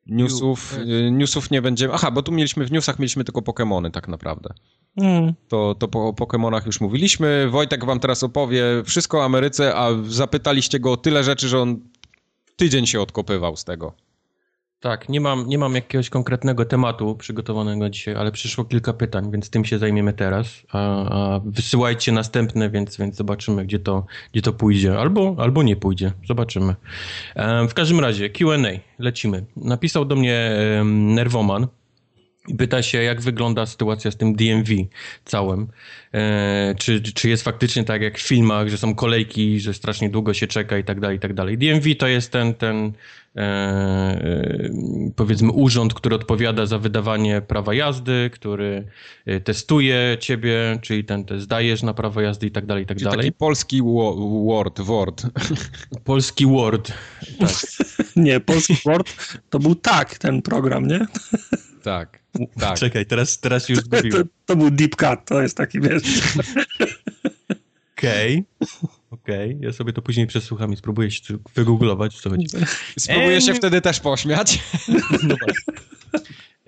Newsów, 0.06 0.78
y, 0.78 1.10
newsów 1.10 1.50
nie 1.50 1.62
będziemy. 1.62 1.94
Aha, 1.94 2.10
bo 2.10 2.22
tu 2.22 2.32
mieliśmy 2.32 2.66
w 2.66 2.72
newsach 2.72 2.98
mieliśmy 2.98 3.24
tylko 3.24 3.40
Pokémony 3.40 3.90
tak 3.90 4.08
naprawdę. 4.08 4.54
Mm. 4.96 5.34
To, 5.48 5.74
to 5.74 5.88
po 5.88 6.12
Pokémonach 6.12 6.66
już 6.66 6.80
mówiliśmy. 6.80 7.48
Wojtek 7.50 7.84
wam 7.84 8.00
teraz 8.00 8.22
opowie 8.22 8.62
wszystko 8.84 9.18
o 9.18 9.24
Ameryce, 9.24 9.74
a 9.74 9.88
zapytaliście 10.08 10.80
go 10.80 10.92
o 10.92 10.96
tyle 10.96 11.24
rzeczy, 11.24 11.48
że 11.48 11.60
on 11.60 11.80
tydzień 12.56 12.86
się 12.86 13.00
odkopywał 13.00 13.56
z 13.56 13.64
tego. 13.64 13.92
Tak, 14.80 15.08
nie 15.08 15.20
mam, 15.20 15.48
nie 15.48 15.58
mam 15.58 15.74
jakiegoś 15.74 16.10
konkretnego 16.10 16.64
tematu 16.64 17.16
przygotowanego 17.16 17.90
dzisiaj, 17.90 18.14
ale 18.14 18.32
przyszło 18.32 18.64
kilka 18.64 18.92
pytań, 18.92 19.30
więc 19.30 19.50
tym 19.50 19.64
się 19.64 19.78
zajmiemy 19.78 20.12
teraz. 20.12 20.62
A, 20.72 20.78
a 21.34 21.40
wysyłajcie 21.44 22.12
następne, 22.12 22.70
więc, 22.70 22.96
więc 22.96 23.16
zobaczymy, 23.16 23.64
gdzie 23.64 23.78
to, 23.78 24.06
gdzie 24.32 24.42
to 24.42 24.52
pójdzie. 24.52 24.98
Albo, 24.98 25.36
albo 25.38 25.62
nie 25.62 25.76
pójdzie. 25.76 26.12
Zobaczymy. 26.26 26.74
E, 27.34 27.68
w 27.68 27.74
każdym 27.74 28.00
razie, 28.00 28.30
QA, 28.30 28.56
lecimy. 28.98 29.44
Napisał 29.56 30.04
do 30.04 30.16
mnie 30.16 30.36
e, 30.36 30.84
Nerwoman 30.84 31.66
pyta 32.58 32.82
się, 32.82 33.02
jak 33.02 33.20
wygląda 33.20 33.66
sytuacja 33.66 34.10
z 34.10 34.16
tym 34.16 34.34
DMV 34.34 34.72
całym. 35.24 35.68
E, 36.14 36.74
czy, 36.78 37.02
czy 37.02 37.28
jest 37.28 37.42
faktycznie 37.42 37.84
tak 37.84 38.02
jak 38.02 38.18
w 38.18 38.28
filmach, 38.28 38.68
że 38.68 38.78
są 38.78 38.94
kolejki, 38.94 39.60
że 39.60 39.74
strasznie 39.74 40.10
długo 40.10 40.34
się 40.34 40.46
czeka 40.46 40.78
i 40.78 40.84
tak 40.84 41.00
dalej, 41.00 41.16
i 41.16 41.20
tak 41.20 41.34
dalej. 41.34 41.58
DMV 41.58 41.94
to 41.94 42.06
jest 42.06 42.32
ten, 42.32 42.54
ten 42.54 42.92
e, 43.36 43.40
e, 43.40 44.70
powiedzmy 45.16 45.52
urząd, 45.52 45.94
który 45.94 46.16
odpowiada 46.16 46.66
za 46.66 46.78
wydawanie 46.78 47.40
prawa 47.40 47.74
jazdy, 47.74 48.30
który 48.32 48.84
e, 49.26 49.40
testuje 49.40 50.16
ciebie, 50.20 50.78
czyli 50.82 51.04
ten, 51.04 51.24
te 51.24 51.40
zdajesz 51.40 51.82
na 51.82 51.94
prawo 51.94 52.20
jazdy 52.20 52.46
i 52.46 52.50
tak 52.50 52.66
dalej, 52.66 52.84
i 52.84 52.86
tak 52.86 52.96
czyli 52.96 53.10
dalej. 53.10 53.26
taki 53.26 53.32
polski 53.32 53.82
Word, 54.46 54.80
Word. 54.80 55.22
Polski 56.04 56.46
Word, 56.46 56.92
tak. 57.38 57.50
nie, 58.16 58.40
polski 58.40 58.76
Word 58.84 59.36
to 59.50 59.58
był 59.58 59.74
tak 59.74 60.18
ten 60.18 60.42
program, 60.42 60.86
nie? 60.86 61.06
tak. 61.82 62.17
Tak. 62.60 62.78
Czekaj, 62.78 63.06
teraz, 63.06 63.40
teraz 63.40 63.68
już 63.68 63.78
zgubiłem. 63.78 64.24
To, 64.24 64.30
to, 64.46 64.56
był 64.56 64.70
deep 64.70 64.96
cut, 64.96 65.24
to 65.24 65.42
jest 65.42 65.56
taki, 65.56 65.80
wiesz... 65.80 66.02
Okej, 67.98 68.44
okay. 68.60 68.90
okej. 69.10 69.50
Okay. 69.54 69.66
Ja 69.66 69.72
sobie 69.72 69.92
to 69.92 70.02
później 70.02 70.26
przesłucham 70.26 70.72
i 70.72 70.76
spróbuję 70.76 71.10
się 71.10 71.38
wygooglować, 71.54 72.20
co 72.20 72.30
chodzi. 72.30 72.46
Spróbuję 72.98 73.40
się 73.40 73.54
wtedy 73.54 73.80
też 73.80 74.00
pośmiać. 74.00 74.58
No 75.22 75.36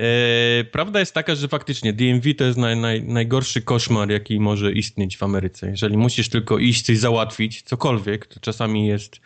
E, 0.01 0.65
prawda 0.65 1.01
jest 1.01 1.15
taka, 1.15 1.35
że 1.35 1.49
faktycznie 1.49 1.93
DMV 1.93 2.35
to 2.35 2.45
jest 2.45 2.59
naj, 2.59 2.77
naj, 2.77 3.03
najgorszy 3.03 3.63
koszmar, 3.63 4.11
jaki 4.11 4.41
może 4.41 4.73
istnieć 4.73 5.17
w 5.17 5.23
Ameryce. 5.23 5.71
Jeżeli 5.71 5.97
musisz 5.97 6.29
tylko 6.29 6.59
iść 6.59 6.87
coś 6.87 6.99
załatwić, 6.99 7.63
cokolwiek, 7.63 8.27
to 8.27 8.41
czasami 8.41 8.87
jest 8.87 9.21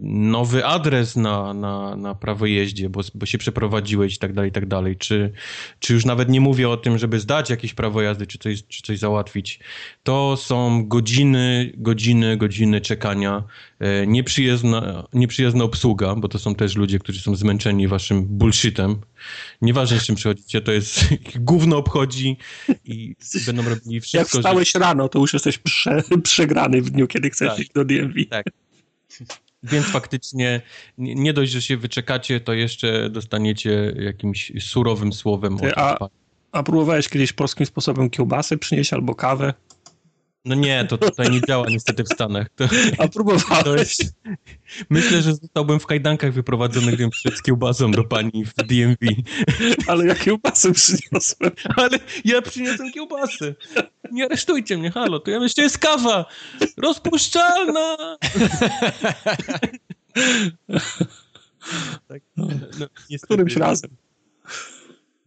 nowy 0.00 0.66
adres 0.66 1.16
na, 1.16 1.54
na, 1.54 1.96
na 1.96 2.14
prawo 2.14 2.46
jeździe, 2.46 2.88
bo, 2.88 3.00
bo 3.14 3.26
się 3.26 3.38
przeprowadziłeś 3.38 4.14
i 4.14 4.18
tak 4.18 4.32
dalej, 4.32 4.50
i 4.50 4.52
tak 4.52 4.66
dalej. 4.66 4.96
Czy, 4.96 5.32
czy 5.78 5.94
już 5.94 6.04
nawet 6.04 6.28
nie 6.28 6.40
mówię 6.40 6.68
o 6.68 6.76
tym, 6.76 6.98
żeby 6.98 7.20
zdać 7.20 7.50
jakieś 7.50 7.74
prawo 7.74 8.02
jazdy, 8.02 8.26
czy 8.26 8.38
coś, 8.38 8.66
czy 8.66 8.82
coś 8.82 8.98
załatwić. 8.98 9.60
To 10.02 10.36
są 10.36 10.88
godziny, 10.88 11.72
godziny, 11.76 12.36
godziny 12.36 12.80
czekania. 12.80 13.42
E, 13.80 14.06
nieprzyjazna, 14.06 15.08
nieprzyjazna 15.12 15.64
obsługa, 15.64 16.14
bo 16.14 16.28
to 16.28 16.38
są 16.38 16.54
też 16.54 16.76
ludzie, 16.76 16.98
którzy 16.98 17.20
są 17.20 17.36
zmęczeni 17.36 17.88
waszym 17.88 18.24
bullshitem, 18.24 19.00
Nieważne, 19.62 20.00
z 20.00 20.02
czym 20.02 20.16
przychodzicie, 20.16 20.60
to 20.60 20.72
jest 20.72 21.04
gówno 21.38 21.76
obchodzi 21.76 22.36
i 22.84 23.16
będą 23.46 23.68
robili 23.68 24.00
wszystko. 24.00 24.18
Jak 24.18 24.28
wstałeś 24.28 24.72
że... 24.72 24.78
rano, 24.78 25.08
to 25.08 25.18
już 25.18 25.32
jesteś 25.32 25.58
prze, 25.58 26.02
przegrany 26.22 26.82
w 26.82 26.90
dniu, 26.90 27.06
kiedy 27.06 27.30
chcesz 27.30 27.48
tak, 27.48 27.58
iść 27.58 27.70
do 27.74 27.84
DMV. 27.84 28.24
Tak. 28.30 28.46
Więc 29.62 29.86
faktycznie 29.86 30.60
nie 30.98 31.32
dość, 31.32 31.52
że 31.52 31.62
się 31.62 31.76
wyczekacie, 31.76 32.40
to 32.40 32.52
jeszcze 32.52 33.10
dostaniecie 33.10 33.94
jakimś 33.98 34.52
surowym 34.60 35.12
słowem. 35.12 35.58
Ty, 35.58 35.72
a, 35.76 36.08
a 36.52 36.62
próbowałeś 36.62 37.08
kiedyś 37.08 37.32
polskim 37.32 37.66
sposobem 37.66 38.10
kiełbasy 38.10 38.58
przynieść 38.58 38.92
albo 38.92 39.14
kawę? 39.14 39.54
No 40.44 40.54
nie, 40.54 40.84
to 40.84 40.98
tutaj 40.98 41.30
nie 41.30 41.40
działa 41.40 41.66
niestety 41.68 42.04
w 42.04 42.08
Stanach. 42.08 42.48
To, 42.56 42.68
A 42.98 43.08
próbowałeś? 43.08 43.98
Jest, 43.98 44.14
myślę, 44.90 45.22
że 45.22 45.34
zostałbym 45.34 45.80
w 45.80 45.86
kajdankach 45.86 46.32
wyprowadzony, 46.32 46.86
gdybym 46.86 47.10
przyszedł 47.10 47.36
z 47.36 47.42
kiełbasą 47.42 47.90
do 47.90 48.04
pani 48.04 48.44
w 48.44 48.54
DMV. 48.54 49.06
Ale 49.88 50.06
ja 50.06 50.14
kiełbasę 50.14 50.72
przyniosłem. 50.72 51.50
Ale 51.76 51.98
ja 52.24 52.42
przyniosłem 52.42 52.92
kiełbasę. 52.92 53.54
Nie 54.12 54.24
aresztujcie 54.24 54.78
mnie, 54.78 54.90
halo, 54.90 55.20
to 55.20 55.30
ja 55.30 55.40
myślę, 55.40 55.64
jest 55.64 55.78
kawa. 55.78 56.24
Rozpuszczalna! 56.76 57.96
tak, 62.08 62.22
no, 62.36 62.48
no, 62.78 62.86
Którymś 63.22 63.56
razem. 63.56 63.90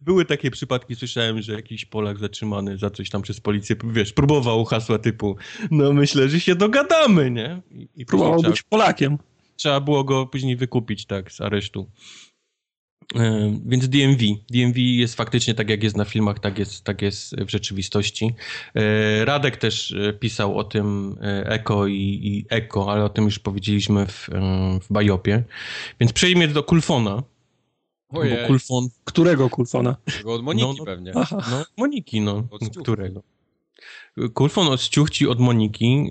Były 0.00 0.24
takie 0.24 0.50
przypadki, 0.50 0.96
słyszałem, 0.96 1.42
że 1.42 1.52
jakiś 1.52 1.84
Polak 1.84 2.18
zatrzymany 2.18 2.78
za 2.78 2.90
coś 2.90 3.10
tam 3.10 3.22
przez 3.22 3.40
policję, 3.40 3.76
wiesz, 3.84 4.12
próbował 4.12 4.64
hasła 4.64 4.98
typu, 4.98 5.36
no 5.70 5.92
myślę, 5.92 6.28
że 6.28 6.40
się 6.40 6.54
dogadamy, 6.54 7.30
nie? 7.30 7.62
I, 7.70 7.88
i 7.96 8.06
próbował 8.06 8.42
być 8.42 8.62
Polakiem. 8.62 9.18
Trzeba 9.56 9.80
było 9.80 10.04
go 10.04 10.26
później 10.26 10.56
wykupić, 10.56 11.06
tak, 11.06 11.32
z 11.32 11.40
aresztu. 11.40 11.86
E, 13.14 13.52
więc 13.66 13.88
DMV. 13.88 14.24
DMV 14.50 14.80
jest 14.80 15.14
faktycznie 15.14 15.54
tak, 15.54 15.70
jak 15.70 15.82
jest 15.82 15.96
na 15.96 16.04
filmach, 16.04 16.38
tak 16.38 16.58
jest, 16.58 16.84
tak 16.84 17.02
jest 17.02 17.36
w 17.36 17.50
rzeczywistości. 17.50 18.34
E, 18.74 19.24
Radek 19.24 19.56
też 19.56 19.92
e, 19.92 20.12
pisał 20.12 20.58
o 20.58 20.64
tym 20.64 21.16
Eko 21.44 21.86
i, 21.86 22.20
i 22.22 22.44
Eko, 22.48 22.92
ale 22.92 23.04
o 23.04 23.08
tym 23.08 23.24
już 23.24 23.38
powiedzieliśmy 23.38 24.06
w, 24.06 24.28
w 24.82 24.92
Bajopie. 24.92 25.42
Więc 26.00 26.12
przejdźmy 26.12 26.48
do 26.48 26.62
Kulfona. 26.62 27.22
Ojej. 28.08 28.46
Kulfon... 28.46 28.88
Którego 29.04 29.50
kulfona? 29.50 29.96
Tego 30.18 30.34
od 30.34 30.42
Moniki 30.42 30.66
no, 30.66 30.74
no, 30.78 30.84
pewnie. 30.84 31.12
Aha. 31.14 31.42
No, 31.50 31.64
Moniki, 31.76 32.20
no. 32.20 32.48
Którego? 32.80 33.22
Kulfon 34.34 34.68
od 34.68 34.82
Ściuchci 34.82 35.26
od 35.26 35.40
Moniki 35.40 36.08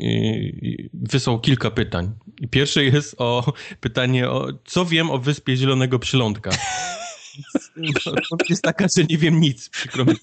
wysłał 0.93 1.39
kilka 1.39 1.71
pytań. 1.71 2.11
Pierwsze 2.49 2.83
jest 2.83 3.15
o 3.17 3.53
pytanie 3.79 4.29
o 4.29 4.47
co 4.65 4.85
wiem 4.85 5.11
o 5.11 5.17
wyspie 5.17 5.57
Zielonego 5.57 5.99
Przylądka. 5.99 6.51
Odpowiedź 8.05 8.49
jest 8.49 8.63
taka, 8.63 8.87
że 8.97 9.03
nie 9.03 9.17
wiem 9.17 9.39
nic, 9.39 9.69
przykro 9.69 10.05
mi 10.05 10.15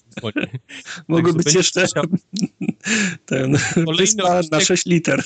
Mogło 1.07 1.33
być 1.33 1.53
jeszcze 1.53 1.87
ten 3.25 3.57
kolejny 3.85 4.23
na 4.51 4.61
6 4.61 4.85
liter. 4.85 5.23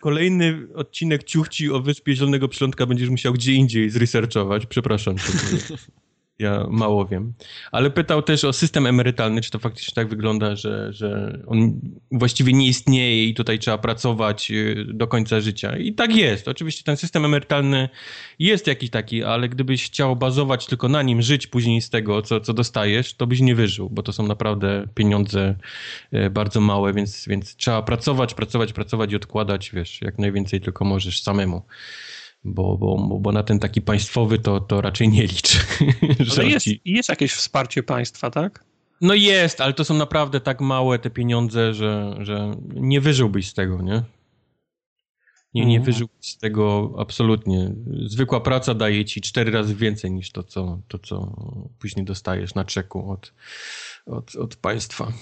Kolejny 0.00 0.66
odcinek 0.74 1.24
ciuchci 1.24 1.70
o 1.70 1.80
Wyspie 1.80 2.16
Zielonego 2.16 2.48
Przylądka 2.48 2.86
będziesz 2.86 3.08
musiał 3.08 3.32
gdzie 3.32 3.52
indziej 3.52 3.90
zresearchować. 3.90 4.66
Przepraszam. 4.66 5.16
Ja 6.40 6.66
mało 6.70 7.06
wiem. 7.06 7.32
Ale 7.72 7.90
pytał 7.90 8.22
też 8.22 8.44
o 8.44 8.52
system 8.52 8.86
emerytalny, 8.86 9.40
czy 9.40 9.50
to 9.50 9.58
faktycznie 9.58 9.94
tak 9.94 10.08
wygląda, 10.08 10.56
że, 10.56 10.92
że 10.92 11.38
on 11.46 11.80
właściwie 12.12 12.52
nie 12.52 12.66
istnieje 12.66 13.26
i 13.26 13.34
tutaj 13.34 13.58
trzeba 13.58 13.78
pracować 13.78 14.50
y, 14.50 14.86
do 14.88 15.06
końca 15.06 15.40
życia. 15.40 15.76
I 15.76 15.92
tak 15.92 16.16
jest. 16.16 16.48
Oczywiście 16.48 16.84
ten 16.84 16.96
system 16.96 17.24
emerytalny 17.24 17.88
jest 18.38 18.66
jakiś 18.66 18.90
taki, 18.90 19.24
ale 19.24 19.48
gdybyś 19.48 19.84
chciał 19.84 20.16
bazować 20.16 20.66
tylko 20.66 20.88
na 20.88 21.02
nim, 21.02 21.22
żyć 21.22 21.46
później 21.46 21.80
z 21.80 21.90
tego, 21.90 22.22
co, 22.22 22.40
co 22.40 22.54
dostajesz, 22.54 23.14
to 23.14 23.26
byś 23.26 23.40
nie 23.40 23.54
wyżył, 23.54 23.90
bo 23.90 24.02
to 24.02 24.12
są 24.12 24.26
naprawdę 24.26 24.86
pieniądze 24.94 25.54
y, 26.14 26.30
bardzo 26.30 26.60
małe, 26.60 26.92
więc, 26.92 27.28
więc 27.28 27.56
trzeba 27.56 27.82
pracować, 27.82 28.34
pracować, 28.34 28.72
pracować 28.72 29.12
i 29.12 29.16
odkładać, 29.16 29.70
wiesz, 29.70 30.02
jak 30.02 30.18
najwięcej 30.18 30.60
tylko 30.60 30.84
możesz 30.84 31.22
samemu 31.22 31.62
bo, 32.44 32.78
bo, 32.78 33.18
bo 33.20 33.32
na 33.32 33.42
ten 33.42 33.58
taki 33.58 33.82
państwowy 33.82 34.38
to, 34.38 34.60
to 34.60 34.80
raczej 34.80 35.08
nie 35.08 35.22
liczę. 35.22 35.58
Ale 36.36 36.46
jest, 36.46 36.66
jest 36.84 37.08
jakieś 37.08 37.32
wsparcie 37.32 37.82
państwa, 37.82 38.30
tak? 38.30 38.64
No 39.00 39.14
jest, 39.14 39.60
ale 39.60 39.72
to 39.72 39.84
są 39.84 39.94
naprawdę 39.94 40.40
tak 40.40 40.60
małe 40.60 40.98
te 40.98 41.10
pieniądze, 41.10 41.74
że, 41.74 42.16
że 42.20 42.54
nie 42.74 43.00
wyżyłbyś 43.00 43.48
z 43.48 43.54
tego, 43.54 43.82
nie? 43.82 44.02
Nie, 45.54 45.66
nie 45.66 45.76
mhm. 45.76 45.82
wyżyłbyś 45.82 46.26
z 46.26 46.38
tego 46.38 46.94
absolutnie. 46.98 47.74
Zwykła 48.06 48.40
praca 48.40 48.74
daje 48.74 49.04
ci 49.04 49.20
cztery 49.20 49.50
razy 49.50 49.74
więcej 49.74 50.10
niż 50.10 50.32
to, 50.32 50.42
co, 50.42 50.78
to, 50.88 50.98
co 50.98 51.36
później 51.78 52.04
dostajesz 52.04 52.54
na 52.54 52.64
czeku 52.64 53.10
od, 53.10 53.32
od, 54.06 54.36
od 54.36 54.56
państwa. 54.56 55.12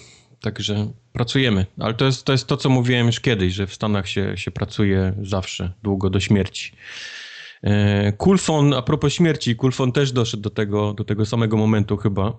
Także 0.41 0.93
pracujemy, 1.13 1.67
ale 1.79 1.95
to 1.95 2.05
jest, 2.05 2.25
to 2.25 2.33
jest 2.33 2.47
to, 2.47 2.57
co 2.57 2.69
mówiłem 2.69 3.07
już 3.07 3.21
kiedyś, 3.21 3.55
że 3.55 3.67
w 3.67 3.75
Stanach 3.75 4.09
się, 4.09 4.37
się 4.37 4.51
pracuje 4.51 5.15
zawsze, 5.23 5.73
długo 5.83 6.11
do 6.11 6.21
śmierci. 6.21 6.73
E, 7.63 8.13
Kulfon, 8.13 8.75
a 8.75 8.83
propos 8.83 9.13
śmierci, 9.13 9.57
Kulfon 9.57 9.93
też 9.93 10.13
doszedł 10.13 10.43
do 10.43 10.51
tego, 10.51 10.95
do 10.95 11.05
tego 11.05 11.27
samego 11.27 11.57
momentu 11.57 11.97
chyba 11.97 12.33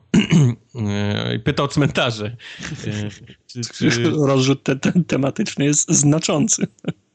e, 0.75 1.35
i 1.35 1.39
pytał 1.39 1.67
cmentarze. 1.67 2.35
E, 2.87 3.09
czy, 3.47 3.61
czy... 3.91 4.09
Rozrzut 4.09 4.63
te, 4.63 4.75
te, 4.75 5.03
tematyczny 5.07 5.65
jest 5.65 5.91
znaczący. 5.91 6.67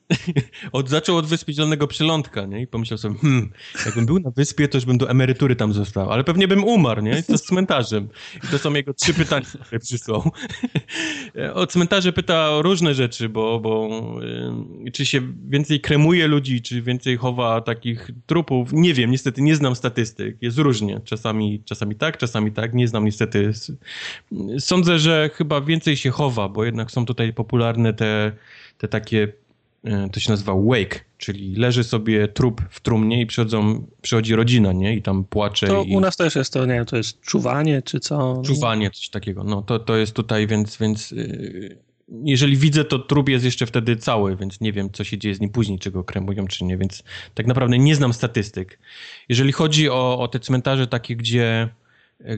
od, 0.72 0.88
zaczął 0.88 1.16
od 1.16 1.26
Wyspy 1.26 1.52
Zielonego 1.52 1.86
Przylądka, 1.86 2.46
nie? 2.46 2.62
I 2.62 2.66
pomyślał 2.66 2.98
sobie, 2.98 3.18
hmm, 3.18 3.50
jakbym 3.86 4.06
był 4.06 4.20
na 4.20 4.30
wyspie, 4.30 4.68
to 4.68 4.76
już 4.76 4.84
bym 4.84 4.98
do 4.98 5.10
emerytury 5.10 5.56
tam 5.56 5.72
został, 5.72 6.10
ale 6.10 6.24
pewnie 6.24 6.48
bym 6.48 6.64
umarł, 6.64 7.02
nie? 7.02 7.18
I 7.18 7.22
to 7.22 7.38
z 7.38 7.42
cmentarzem. 7.42 8.08
I 8.44 8.46
to 8.46 8.58
są 8.58 8.74
jego 8.74 8.94
trzy 8.94 9.14
pytania, 9.14 9.46
które 9.60 9.80
przysłał. 9.80 10.30
o 11.54 11.66
cmentarze 11.66 12.12
pyta 12.12 12.50
o 12.50 12.62
różne 12.62 12.94
rzeczy, 12.94 13.28
bo, 13.28 13.60
bo 13.60 13.88
y, 14.86 14.90
czy 14.92 15.06
się 15.06 15.20
więcej 15.48 15.80
kremuje 15.80 16.26
ludzi, 16.26 16.62
czy 16.62 16.82
więcej 16.82 17.16
chowa 17.16 17.60
takich 17.60 18.10
trupów, 18.26 18.72
nie 18.72 18.94
wiem, 18.94 19.10
niestety 19.10 19.42
nie 19.42 19.56
znam 19.56 19.76
statystyk, 19.76 20.36
jest 20.42 20.58
różnie, 20.58 21.00
czasami, 21.04 21.62
czasami 21.64 21.96
tak, 21.96 22.18
czasami 22.18 22.52
tak, 22.52 22.74
nie 22.74 22.88
znam 22.88 23.04
niestety. 23.04 23.52
Sądzę, 24.58 24.98
że 24.98 25.30
chyba 25.34 25.60
więcej 25.60 25.96
się 25.96 26.10
chowa, 26.10 26.48
bo 26.48 26.64
jednak 26.64 26.90
są 26.90 27.06
tutaj 27.06 27.32
popularne 27.32 27.94
te, 27.94 28.32
te 28.78 28.88
takie 28.88 29.43
to 30.12 30.20
się 30.20 30.30
nazywa 30.30 30.54
wake, 30.54 31.00
czyli 31.18 31.56
leży 31.56 31.84
sobie 31.84 32.28
trup 32.28 32.62
w 32.70 32.80
trumnie 32.80 33.20
i 33.20 33.26
przychodzą, 33.26 33.86
przychodzi 34.02 34.34
rodzina, 34.34 34.72
nie? 34.72 34.96
I 34.96 35.02
tam 35.02 35.24
płacze. 35.24 35.66
To 35.66 35.82
i... 35.82 35.96
u 35.96 36.00
nas 36.00 36.16
też 36.16 36.34
jest 36.34 36.52
to, 36.52 36.66
nie 36.66 36.84
to 36.84 36.96
jest 36.96 37.20
czuwanie, 37.20 37.82
czy 37.82 38.00
co? 38.00 38.42
Czuwanie, 38.46 38.90
coś 38.90 39.08
takiego. 39.08 39.44
No 39.44 39.62
to, 39.62 39.78
to 39.78 39.96
jest 39.96 40.12
tutaj, 40.12 40.46
więc, 40.46 40.76
więc 40.76 41.10
yy, 41.10 41.78
jeżeli 42.24 42.56
widzę, 42.56 42.84
to 42.84 42.98
trup 42.98 43.28
jest 43.28 43.44
jeszcze 43.44 43.66
wtedy 43.66 43.96
cały, 43.96 44.36
więc 44.36 44.60
nie 44.60 44.72
wiem, 44.72 44.90
co 44.92 45.04
się 45.04 45.18
dzieje 45.18 45.34
z 45.34 45.40
nim 45.40 45.50
później, 45.50 45.78
czy 45.78 45.90
go 45.90 46.04
kremują, 46.04 46.46
czy 46.46 46.64
nie, 46.64 46.76
więc 46.76 47.02
tak 47.34 47.46
naprawdę 47.46 47.78
nie 47.78 47.96
znam 47.96 48.12
statystyk. 48.12 48.78
Jeżeli 49.28 49.52
chodzi 49.52 49.88
o, 49.88 50.18
o 50.18 50.28
te 50.28 50.40
cmentarze 50.40 50.86
takie, 50.86 51.16
gdzie 51.16 51.68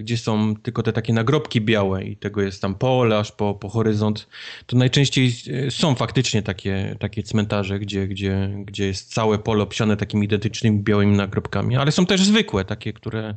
gdzie 0.00 0.18
są 0.18 0.56
tylko 0.56 0.82
te 0.82 0.92
takie 0.92 1.12
nagrobki 1.12 1.60
białe 1.60 2.04
i 2.04 2.16
tego 2.16 2.42
jest 2.42 2.62
tam 2.62 2.74
pole 2.74 3.18
aż 3.18 3.32
po, 3.32 3.54
po 3.54 3.68
horyzont, 3.68 4.28
to 4.66 4.76
najczęściej 4.76 5.32
e, 5.66 5.70
są 5.70 5.94
faktycznie 5.94 6.42
takie, 6.42 6.96
takie 7.00 7.22
cmentarze, 7.22 7.78
gdzie, 7.78 8.08
gdzie, 8.08 8.50
gdzie 8.64 8.86
jest 8.86 9.14
całe 9.14 9.38
pole 9.38 9.62
obsiane 9.62 9.96
takimi 9.96 10.24
identycznymi 10.24 10.78
białymi 10.78 11.16
nagrobkami, 11.16 11.76
ale 11.76 11.92
są 11.92 12.06
też 12.06 12.24
zwykłe, 12.24 12.64
takie, 12.64 12.92
które 12.92 13.34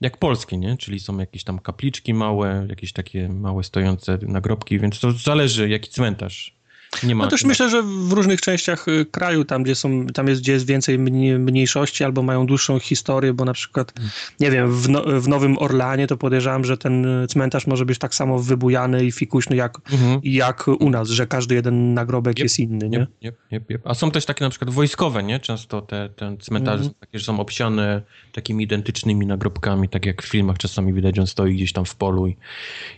jak 0.00 0.16
polskie, 0.16 0.58
nie? 0.58 0.76
Czyli 0.76 1.00
są 1.00 1.18
jakieś 1.18 1.44
tam 1.44 1.58
kapliczki 1.58 2.14
małe, 2.14 2.66
jakieś 2.68 2.92
takie 2.92 3.28
małe 3.28 3.64
stojące 3.64 4.18
nagrobki, 4.22 4.78
więc 4.78 5.00
to 5.00 5.12
zależy 5.12 5.68
jaki 5.68 5.90
cmentarz 5.90 6.56
nie 7.02 7.14
ma, 7.14 7.24
no 7.24 7.30
też 7.30 7.44
myślę, 7.44 7.70
że 7.70 7.82
w 7.82 8.12
różnych 8.12 8.40
częściach 8.40 8.88
y, 8.88 9.06
kraju, 9.10 9.44
tam 9.44 9.62
gdzie, 9.62 9.74
są, 9.74 10.06
tam 10.06 10.28
jest, 10.28 10.40
gdzie 10.40 10.52
jest 10.52 10.66
więcej 10.66 10.98
mniejszości 11.38 12.04
albo 12.04 12.22
mają 12.22 12.46
dłuższą 12.46 12.78
historię, 12.78 13.34
bo 13.34 13.44
na 13.44 13.52
przykład, 13.52 13.92
hmm. 13.92 14.12
nie 14.40 14.50
wiem, 14.50 14.72
w, 14.72 14.88
no, 14.88 15.20
w 15.20 15.28
Nowym 15.28 15.58
Orlanie 15.58 16.06
to 16.06 16.16
podejrzewam, 16.16 16.64
że 16.64 16.78
ten 16.78 17.06
cmentarz 17.28 17.66
może 17.66 17.86
być 17.86 17.98
tak 17.98 18.14
samo 18.14 18.38
wybujany 18.38 19.04
i 19.04 19.12
fikuśny 19.12 19.56
jak, 19.56 19.78
mhm. 19.92 20.20
jak 20.24 20.68
u 20.68 20.90
nas, 20.90 21.08
że 21.08 21.26
każdy 21.26 21.54
jeden 21.54 21.94
nagrobek 21.94 22.36
yep. 22.38 22.44
jest 22.44 22.58
inny, 22.58 22.88
nie? 22.88 23.06
Yep, 23.24 23.36
yep, 23.70 23.82
A 23.84 23.94
są 23.94 24.10
też 24.10 24.26
takie 24.26 24.44
na 24.44 24.50
przykład 24.50 24.70
wojskowe, 24.70 25.22
nie? 25.22 25.40
Często 25.40 25.80
te, 25.80 26.08
te 26.16 26.36
cmentarze 26.36 26.84
mhm. 26.84 26.94
są 26.94 27.00
takie, 27.00 27.18
że 27.18 27.24
są 27.24 27.40
obsiane 27.40 28.02
takimi 28.32 28.64
identycznymi 28.64 29.26
nagrobkami, 29.26 29.88
tak 29.88 30.06
jak 30.06 30.22
w 30.22 30.26
filmach 30.26 30.58
czasami 30.58 30.92
widać, 30.92 31.18
on 31.18 31.26
stoi 31.26 31.54
gdzieś 31.54 31.72
tam 31.72 31.84
w 31.84 31.96
polu 31.96 32.26
i, 32.26 32.36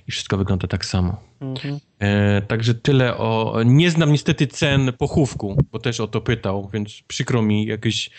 i 0.09 0.12
wszystko 0.12 0.36
wygląda 0.36 0.68
tak 0.68 0.84
samo. 0.84 1.28
Mhm. 1.41 1.78
E, 1.99 2.43
także 2.43 2.74
tyle 2.74 3.16
o. 3.16 3.62
Nie 3.64 3.91
znam 3.91 4.12
niestety 4.12 4.47
cen 4.47 4.93
pochówku, 4.99 5.57
bo 5.72 5.78
też 5.78 6.01
o 6.01 6.07
to 6.09 6.20
pytał, 6.20 6.70
więc 6.72 7.03
przykro 7.09 7.43
mi 7.43 7.66
jakieś. 7.66 8.11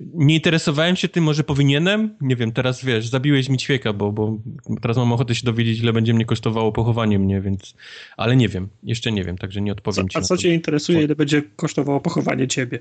Nie 0.00 0.34
interesowałem 0.34 0.96
się 0.96 1.08
tym, 1.08 1.24
może 1.24 1.44
powinienem? 1.44 2.16
Nie 2.20 2.36
wiem, 2.36 2.52
teraz 2.52 2.84
wiesz, 2.84 3.08
zabiłeś 3.08 3.48
mi 3.48 3.58
ćwieka, 3.58 3.92
bo, 3.92 4.12
bo 4.12 4.38
teraz 4.82 4.96
mam 4.96 5.12
ochotę 5.12 5.34
się 5.34 5.44
dowiedzieć, 5.44 5.80
ile 5.80 5.92
będzie 5.92 6.14
mnie 6.14 6.24
kosztowało 6.24 6.72
pochowanie 6.72 7.18
mnie, 7.18 7.40
więc. 7.40 7.74
Ale 8.16 8.36
nie 8.36 8.48
wiem, 8.48 8.68
jeszcze 8.82 9.12
nie 9.12 9.24
wiem, 9.24 9.38
także 9.38 9.60
nie 9.60 9.72
odpowiem 9.72 10.08
co, 10.08 10.12
ci. 10.12 10.18
A 10.18 10.20
co 10.20 10.36
cię 10.36 10.54
interesuje, 10.54 11.02
ile 11.02 11.16
będzie 11.16 11.42
kosztowało 11.56 12.00
pochowanie 12.00 12.48
ciebie? 12.48 12.78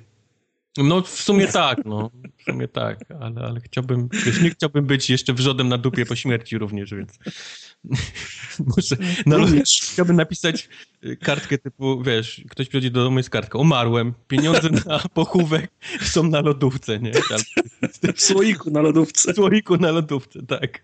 No 0.77 1.01
w 1.01 1.21
sumie 1.21 1.47
tak, 1.47 1.85
no. 1.85 2.11
W 2.37 2.43
sumie 2.43 2.67
tak, 2.67 2.99
ale, 3.19 3.41
ale 3.41 3.59
chciałbym, 3.61 4.09
wiesz, 4.25 4.41
nie 4.41 4.49
chciałbym 4.49 4.85
być 4.85 5.09
jeszcze 5.09 5.33
wrzodem 5.33 5.69
na 5.69 5.77
dupie 5.77 6.05
po 6.05 6.15
śmierci 6.15 6.57
również, 6.57 6.93
więc 6.93 7.19
może 8.75 8.95
no, 9.25 9.37
chciałbym 9.91 10.15
napisać 10.15 10.69
y, 11.05 11.17
kartkę 11.17 11.57
typu, 11.57 12.03
wiesz, 12.03 12.41
ktoś 12.49 12.69
przychodzi 12.69 12.91
do 12.91 13.03
domu 13.03 13.23
z 13.23 13.29
kartką, 13.29 13.59
umarłem, 13.59 14.13
pieniądze 14.27 14.69
na 14.85 14.99
pochówek 14.99 15.71
są 16.01 16.23
na 16.23 16.41
lodówce, 16.41 16.99
nie? 16.99 17.11
W 18.15 18.21
słoiku 18.21 18.71
na 18.71 18.81
lodówce. 18.81 19.33
W 19.33 19.35
słoiku 19.35 19.77
na 19.77 19.91
lodówce, 19.91 20.45
tak. 20.45 20.83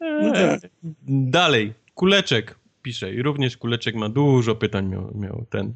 No 0.00 0.32
tak. 0.32 0.60
Dalej, 1.08 1.74
kuleczek. 1.94 2.63
Pisze. 2.84 3.14
I 3.14 3.22
również 3.22 3.56
Kuleczek 3.56 3.94
ma 3.94 4.08
dużo 4.08 4.54
pytań 4.54 4.88
miał, 4.88 5.12
miał 5.14 5.46
ten. 5.50 5.72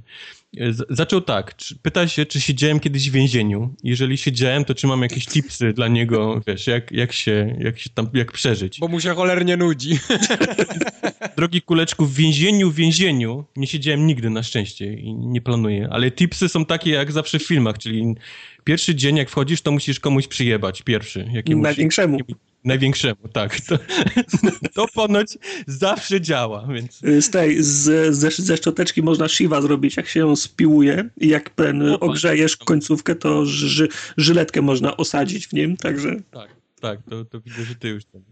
Z, 0.70 0.86
zaczął 0.90 1.20
tak, 1.20 1.56
czy, 1.56 1.78
pyta 1.78 2.08
się, 2.08 2.26
czy 2.26 2.40
siedziałem 2.40 2.80
kiedyś 2.80 3.10
w 3.10 3.12
więzieniu. 3.12 3.74
Jeżeli 3.82 4.18
siedziałem, 4.18 4.64
to 4.64 4.74
czy 4.74 4.86
mam 4.86 5.02
jakieś 5.02 5.26
tipsy 5.26 5.72
dla 5.72 5.88
niego, 5.88 6.40
wiesz, 6.46 6.66
jak, 6.66 6.92
jak 6.92 7.12
się, 7.12 7.56
jak 7.60 7.78
się 7.78 7.90
tam, 7.90 8.08
jak 8.14 8.32
przeżyć. 8.32 8.80
Bo 8.80 8.88
mu 8.88 9.00
się 9.00 9.14
cholernie 9.14 9.56
nudzi. 9.56 9.98
Drogi 11.36 11.62
Kuleczku, 11.62 12.06
w 12.06 12.14
więzieniu, 12.14 12.70
w 12.70 12.74
więzieniu 12.74 13.44
nie 13.56 13.66
siedziałem 13.66 14.06
nigdy 14.06 14.30
na 14.30 14.42
szczęście 14.42 14.92
i 14.94 15.14
nie 15.14 15.40
planuję, 15.40 15.88
ale 15.90 16.10
tipsy 16.10 16.48
są 16.48 16.64
takie 16.64 16.90
jak 16.90 17.12
zawsze 17.12 17.38
w 17.38 17.46
filmach, 17.46 17.78
czyli 17.78 18.14
pierwszy 18.64 18.94
dzień 18.94 19.16
jak 19.16 19.30
wchodzisz, 19.30 19.62
to 19.62 19.70
musisz 19.70 20.00
komuś 20.00 20.26
przyjebać, 20.26 20.82
pierwszy. 20.82 21.28
Największemu. 21.46 22.18
Największemu, 22.64 23.28
tak. 23.32 23.60
To, 23.60 23.78
to 24.74 24.86
ponoć 24.94 25.38
zawsze 25.66 26.20
działa, 26.20 26.68
więc... 26.74 27.00
Z 27.26 27.30
tej, 27.30 27.62
z, 27.62 28.14
ze, 28.16 28.30
ze 28.30 28.56
szczoteczki 28.56 29.02
można 29.02 29.28
Shiva 29.28 29.60
zrobić, 29.60 29.96
jak 29.96 30.08
się 30.08 30.20
ją 30.20 30.36
spiłuje 30.36 31.10
i 31.16 31.28
jak 31.28 31.50
ten 31.50 31.96
ogrzejesz 32.00 32.56
końcówkę, 32.56 33.14
to 33.14 33.46
ży, 33.46 33.88
żyletkę 34.16 34.62
można 34.62 34.96
osadzić 34.96 35.46
w 35.46 35.52
nim, 35.52 35.76
także... 35.76 36.16
Tak. 36.30 36.57
Tak, 36.80 37.00
to, 37.10 37.24
to 37.24 37.40
widzę, 37.40 37.64
że 37.64 37.74
ty 37.74 37.88
już 37.88 38.04
tam. 38.04 38.22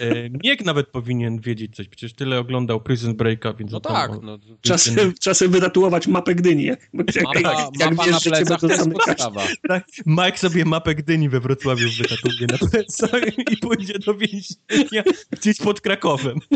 E, 0.00 0.30
Miek 0.44 0.64
nawet 0.64 0.88
powinien 0.88 1.40
wiedzieć 1.40 1.76
coś, 1.76 1.88
przecież 1.88 2.14
tyle 2.14 2.38
oglądał 2.38 2.80
Prison 2.80 3.14
Breaka, 3.14 3.52
więc... 3.52 3.72
No 3.72 3.80
tak, 3.80 4.10
no. 4.22 4.38
Czasem, 4.60 4.94
ten... 4.94 5.14
czasem 5.20 5.50
wytatuować 5.50 6.06
mapę 6.06 6.34
Gdyni, 6.34 6.64
jak, 6.64 6.90
jak, 7.14 7.24
mapa, 7.24 7.40
jak, 7.40 7.68
jak 7.80 7.90
mapa 7.90 8.10
wiesz, 8.10 8.22
że 8.24 8.30
cię 8.30 8.44
będą 8.44 8.76
zamykać. 8.76 9.22
Tak, 9.68 9.86
Mike 10.06 10.38
sobie 10.38 10.64
mapę 10.64 10.94
Gdyni 10.94 11.28
we 11.28 11.40
Wrocławiu 11.40 11.88
wytatuje 11.98 12.46
na 12.46 12.58
plecach 12.58 13.38
i 13.52 13.56
pójdzie 13.56 13.98
do 13.98 14.14
więzienia 14.14 15.02
gdzieś 15.30 15.58
pod 15.58 15.80
Krakowem. 15.80 16.38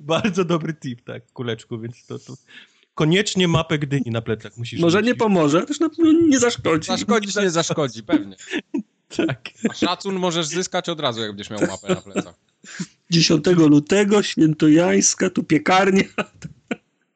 Bardzo 0.00 0.44
dobry 0.44 0.74
tip, 0.74 1.02
tak, 1.04 1.32
kuleczku, 1.32 1.80
więc 1.80 2.06
to... 2.06 2.18
to 2.18 2.34
koniecznie 2.98 3.48
mapę 3.48 3.78
Gdyni 3.78 4.10
na 4.10 4.22
plecach 4.22 4.56
musisz 4.56 4.80
Może 4.80 5.02
nie 5.02 5.14
pomoże, 5.14 5.66
też 5.66 5.80
na 5.80 5.88
pewno 5.88 6.12
nie 6.12 6.38
zaszkodzi. 6.38 6.86
Zaszkodzi 6.86 7.32
czy 7.32 7.42
nie 7.42 7.50
zaszkodzi, 7.50 8.02
pewnie. 8.02 8.36
tak. 9.26 9.48
A 9.70 9.74
szacun 9.74 10.14
możesz 10.14 10.46
zyskać 10.46 10.88
od 10.88 11.00
razu, 11.00 11.20
jak 11.20 11.30
będziesz 11.30 11.50
miał 11.50 11.60
mapę 11.60 11.88
na 11.88 12.00
plecach. 12.00 12.34
10 13.10 13.46
lutego, 13.46 14.22
Świętojańska, 14.22 15.30
tu 15.30 15.44
piekarnia. 15.44 16.04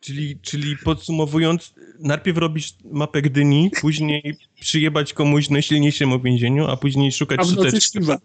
Czyli, 0.01 0.39
czyli 0.43 0.77
podsumowując, 0.77 1.75
najpierw 2.03 2.39
robisz 2.39 2.75
mapę 2.93 3.23
Gdyni, 3.23 3.71
później 3.81 4.37
przyjebać 4.61 5.13
komuś 5.13 5.51
najsilniejszym 5.51 6.19
w 6.19 6.23
więzieniu, 6.23 6.67
a 6.67 6.77
później 6.77 7.13
szukać 7.13 7.41
a 7.41 7.45
w 7.45 7.57
nocy 7.57 7.81
sztywa. 7.81 8.19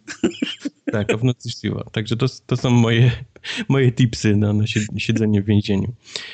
Tak, 0.91 1.13
a 1.13 1.17
w 1.17 1.23
nocy 1.23 1.49
sztywa. 1.49 1.84
Także 1.91 2.17
to, 2.17 2.25
to 2.45 2.57
są 2.57 2.69
moje, 2.69 3.11
moje 3.69 3.91
tipsy 3.91 4.36
na, 4.36 4.53
na 4.53 4.63
siedzenie 4.97 5.41
w 5.41 5.45
więzieniu. 5.45 5.93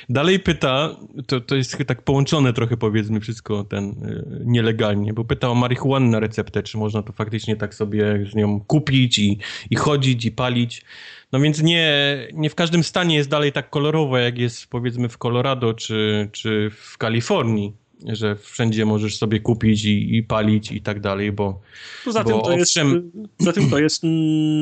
Dalej 0.10 0.40
pyta, 0.40 0.96
to, 1.28 1.42
to 1.42 1.56
jest 1.56 1.78
tak 1.88 2.02
połączone 2.02 2.54
trochę 2.54 2.78
powiedzmy 2.78 3.20
wszystko 3.20 3.64
ten 3.64 3.90
y, 3.90 4.42
nielegalnie, 4.46 5.14
bo 5.14 5.26
pyta 5.26 5.50
o 5.50 5.56
marihuanę 5.56 6.08
na 6.08 6.20
receptę, 6.20 6.64
czy 6.64 6.78
można 6.78 7.02
to 7.04 7.14
faktycznie 7.14 7.56
tak 7.56 7.76
sobie 7.76 8.26
z 8.32 8.36
nią 8.36 8.60
kupić 8.60 9.20
i, 9.20 9.38
i 9.70 9.76
chodzić 9.76 10.26
i 10.26 10.32
palić. 10.32 10.86
No 11.34 11.40
więc 11.40 11.62
nie, 11.62 12.18
nie 12.34 12.50
w 12.50 12.56
każdym 12.56 12.84
stanie 12.84 13.16
jest 13.16 13.30
dalej 13.30 13.52
tak 13.52 13.70
kolorowo, 13.70 14.18
jak 14.18 14.38
jest 14.38 14.68
powiedzmy 14.68 15.10
w 15.10 15.18
Colorado 15.18 15.74
czy, 15.74 16.30
czy 16.32 16.72
w 16.76 16.98
Kalifornii, 16.98 17.74
że 18.08 18.36
wszędzie 18.36 18.86
możesz 18.86 19.18
sobie 19.18 19.40
kupić 19.40 19.86
i, 19.86 20.16
i 20.16 20.24
palić 20.24 20.72
i 20.72 20.82
tak 20.82 21.00
dalej, 21.00 21.32
bo 21.32 21.62
Poza 22.06 22.24
tym, 22.24 22.34
to 22.34 22.42
owszem... 22.42 23.12
jest, 23.16 23.30
poza 23.38 23.54
tym 23.54 23.70
to 23.70 23.80
jest 23.80 24.04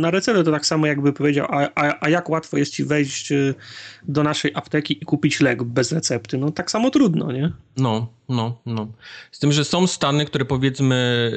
na 0.02 0.12
receptę 0.12 0.44
to 0.44 0.52
tak 0.52 0.66
samo 0.66 0.88
jakby 0.88 1.14
powiedział, 1.14 1.48
a, 1.50 1.70
a, 1.76 1.98
a 2.06 2.10
jak 2.10 2.30
łatwo 2.30 2.58
jest 2.58 2.74
ci 2.74 2.84
wejść 2.84 3.32
y, 3.32 3.54
do 4.08 4.24
naszej 4.24 4.52
apteki 4.56 4.98
i 5.02 5.06
kupić 5.06 5.42
lek 5.42 5.64
bez 5.64 5.92
recepty? 5.92 6.38
No 6.38 6.52
tak 6.52 6.72
samo 6.72 6.90
trudno, 6.90 7.32
nie? 7.32 7.52
No, 7.78 8.08
no, 8.32 8.62
no. 8.66 8.88
Z 9.32 9.40
tym, 9.40 9.52
że 9.52 9.66
są 9.66 9.88
stany, 9.88 10.26
które 10.26 10.46
powiedzmy, 10.46 11.32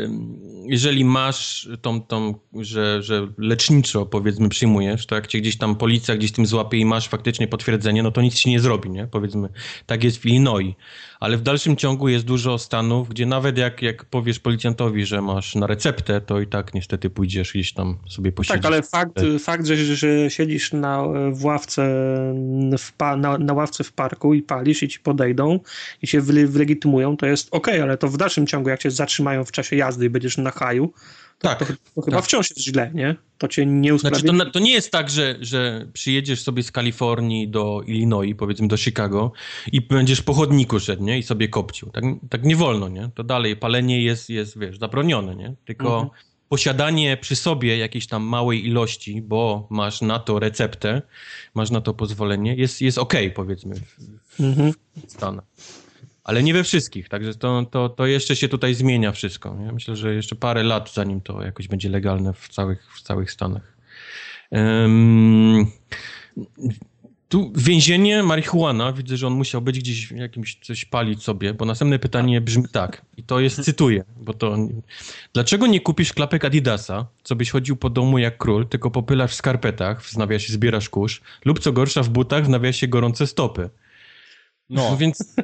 jeżeli 0.66 1.05
masz 1.05 1.68
tą, 1.82 2.03
tą 2.03 2.34
że, 2.61 3.03
że 3.03 3.28
leczniczo 3.38 4.07
powiedzmy 4.07 4.49
przyjmujesz, 4.49 5.07
to 5.07 5.14
jak 5.14 5.26
cię 5.26 5.40
gdzieś 5.40 5.59
tam 5.59 5.76
policja 5.76 6.16
gdzieś 6.16 6.32
tym 6.32 6.47
złapie 6.47 6.78
i 6.78 6.84
masz 6.84 7.09
faktycznie 7.09 7.49
potwierdzenie, 7.49 8.03
no 8.03 8.11
to 8.11 8.22
nic 8.22 8.34
ci 8.34 8.51
nie 8.51 8.61
zrobi, 8.61 8.90
nie? 8.90 9.07
Powiedzmy, 9.07 9.49
tak 9.86 10.05
jest 10.05 10.18
w 10.18 10.26
Illinois. 10.26 10.74
Ale 11.20 11.36
w 11.36 11.42
dalszym 11.42 11.76
ciągu 11.76 12.09
jest 12.09 12.24
dużo 12.24 12.59
stanów, 12.59 13.09
gdzie 13.09 13.26
nawet 13.26 13.59
jak, 13.59 13.82
jak 13.82 14.05
powiesz 14.05 14.38
policjantowi, 14.38 15.07
że 15.07 15.22
masz 15.22 15.55
na 15.55 15.66
receptę, 15.66 16.20
to 16.20 16.40
i 16.40 16.47
tak 16.47 16.74
niestety 16.74 17.11
pójdziesz 17.11 17.53
gdzieś 17.53 17.72
tam 17.72 17.99
sobie 18.09 18.32
posiedzieć. 18.32 18.62
Tak, 18.62 18.72
ale 18.72 18.82
fakt, 18.82 19.20
fakt 19.40 19.66
że, 19.66 19.76
że 19.76 20.30
siedzisz 20.30 20.72
na, 20.72 21.05
w 21.32 21.45
ławce 21.45 21.82
w, 22.78 22.92
na, 23.16 23.38
na 23.38 23.53
ławce 23.53 23.84
w 23.84 23.92
parku 23.92 24.34
i 24.34 24.42
palisz 24.42 24.82
i 24.82 24.88
ci 24.88 25.01
podejdą 25.01 25.61
i 26.03 26.07
się 26.07 26.20
to 27.18 27.26
jest 27.26 27.49
ok, 27.51 27.68
ale 27.68 27.99
to 27.99 28.09
w 28.09 28.16
dalszym 28.16 28.47
ciągu, 28.47 28.68
jak 28.68 28.80
cię 28.80 28.91
zatrzymają 28.91 29.45
w 29.45 29.53
czasie 29.53 29.76
jazdy 29.76 30.07
i 30.07 30.11
będziesz 30.11 30.39
na 30.39 30.51
haju, 30.51 30.93
to, 31.39 31.49
tak, 31.49 31.59
to, 31.59 31.64
to 31.95 32.03
chyba 32.03 32.16
tak. 32.16 32.24
wciąż 32.24 32.51
jest 32.51 32.62
źle, 32.62 32.91
nie? 32.95 33.16
To 33.39 33.49
cię 33.49 33.66
nie 33.66 33.95
usprawiedliwi. 33.95 34.37
Znaczy, 34.37 34.51
to, 34.51 34.59
to, 34.59 34.64
nie 34.64 34.72
jest 34.72 34.91
tak, 34.91 35.11
że, 35.11 35.37
że 35.41 35.87
przyjedziesz 35.93 36.43
sobie 36.43 36.62
z 36.62 36.72
Kalifornii 36.72 37.49
do 37.49 37.82
Illinois, 37.87 38.35
powiedzmy 38.39 38.68
do 38.68 38.76
Chicago 38.76 39.32
i 39.72 39.80
będziesz 39.80 40.22
po 40.22 40.35
chodniku 40.35 40.80
szedł, 40.80 41.05
nie? 41.05 41.18
I 41.18 41.22
sobie 41.22 41.49
kopcił. 41.49 41.91
Tak, 41.91 42.05
tak 42.30 42.45
nie 42.45 42.57
wolno, 42.57 42.89
nie? 42.89 43.11
To 43.14 43.24
dalej 43.24 43.57
palenie 43.57 44.03
jest, 44.03 44.30
jest 44.30 44.59
wiesz, 44.59 44.78
zabronione, 44.78 45.37
nie? 45.37 45.55
Tylko 45.64 45.95
mhm. 45.95 46.11
posiadanie 46.49 47.16
przy 47.16 47.37
sobie 47.37 47.78
jakiejś 47.78 48.07
tam 48.07 48.22
małej 48.22 48.66
ilości, 48.66 49.22
bo 49.22 49.66
masz 49.70 50.01
na 50.01 50.18
to 50.18 50.39
receptę, 50.39 51.03
masz 51.55 51.70
na 51.70 51.80
to 51.80 51.95
pozwolenie, 51.95 52.55
jest, 52.55 52.80
jest 52.80 52.99
okej, 52.99 53.26
okay, 53.26 53.37
powiedzmy, 53.37 53.74
w, 53.74 53.80
w, 54.37 54.41
mhm. 54.41 54.72
w 55.07 55.12
Stanach 55.12 55.45
ale 56.25 56.43
nie 56.43 56.55
we 56.55 56.64
wszystkich, 56.64 57.09
także 57.09 57.35
to, 57.35 57.66
to, 57.70 57.89
to 57.89 58.07
jeszcze 58.07 58.37
się 58.37 58.49
tutaj 58.49 58.75
zmienia 58.75 59.12
wszystko. 59.12 59.57
Ja 59.64 59.72
myślę, 59.72 59.97
że 59.97 60.14
jeszcze 60.14 60.37
parę 60.37 60.62
lat, 60.62 60.93
zanim 60.95 61.20
to 61.20 61.43
jakoś 61.43 61.68
będzie 61.68 61.89
legalne 61.89 62.33
w 62.33 62.49
całych, 62.49 62.95
w 62.95 63.03
całych 63.03 63.31
Stanach. 63.31 63.77
Um, 64.51 65.66
tu 67.29 67.53
więzienie, 67.57 68.22
marihuana, 68.22 68.93
widzę, 68.93 69.16
że 69.16 69.27
on 69.27 69.33
musiał 69.33 69.61
być 69.61 69.79
gdzieś 69.79 70.11
jakimś 70.11 70.59
coś 70.62 70.85
palić 70.85 71.22
sobie, 71.22 71.55
bo 71.55 71.64
następne 71.64 71.99
pytanie 71.99 72.41
brzmi 72.41 72.64
tak, 72.72 73.03
i 73.16 73.22
to 73.22 73.41
jest, 73.41 73.64
cytuję, 73.64 74.05
bo 74.16 74.35
to... 74.35 74.57
Dlaczego 75.33 75.66
nie 75.66 75.81
kupisz 75.81 76.12
klapek 76.12 76.45
Adidasa, 76.45 77.07
co 77.22 77.37
byś 77.37 77.51
chodził 77.51 77.77
po 77.77 77.91
domu 77.91 78.18
jak 78.18 78.39
król, 78.39 78.68
tylko 78.68 78.91
popylasz 78.91 79.31
w 79.31 79.35
skarpetach, 79.35 80.03
w 80.03 80.16
nawiasie 80.16 80.53
zbierasz 80.53 80.89
kurz, 80.89 81.20
lub 81.45 81.59
co 81.59 81.72
gorsza 81.72 82.03
w 82.03 82.09
butach, 82.09 82.45
w 82.45 82.49
nawiasie 82.49 82.89
gorące 82.89 83.27
stopy? 83.27 83.70
No, 84.70 84.91
no 84.91 84.97
więc 85.03 85.35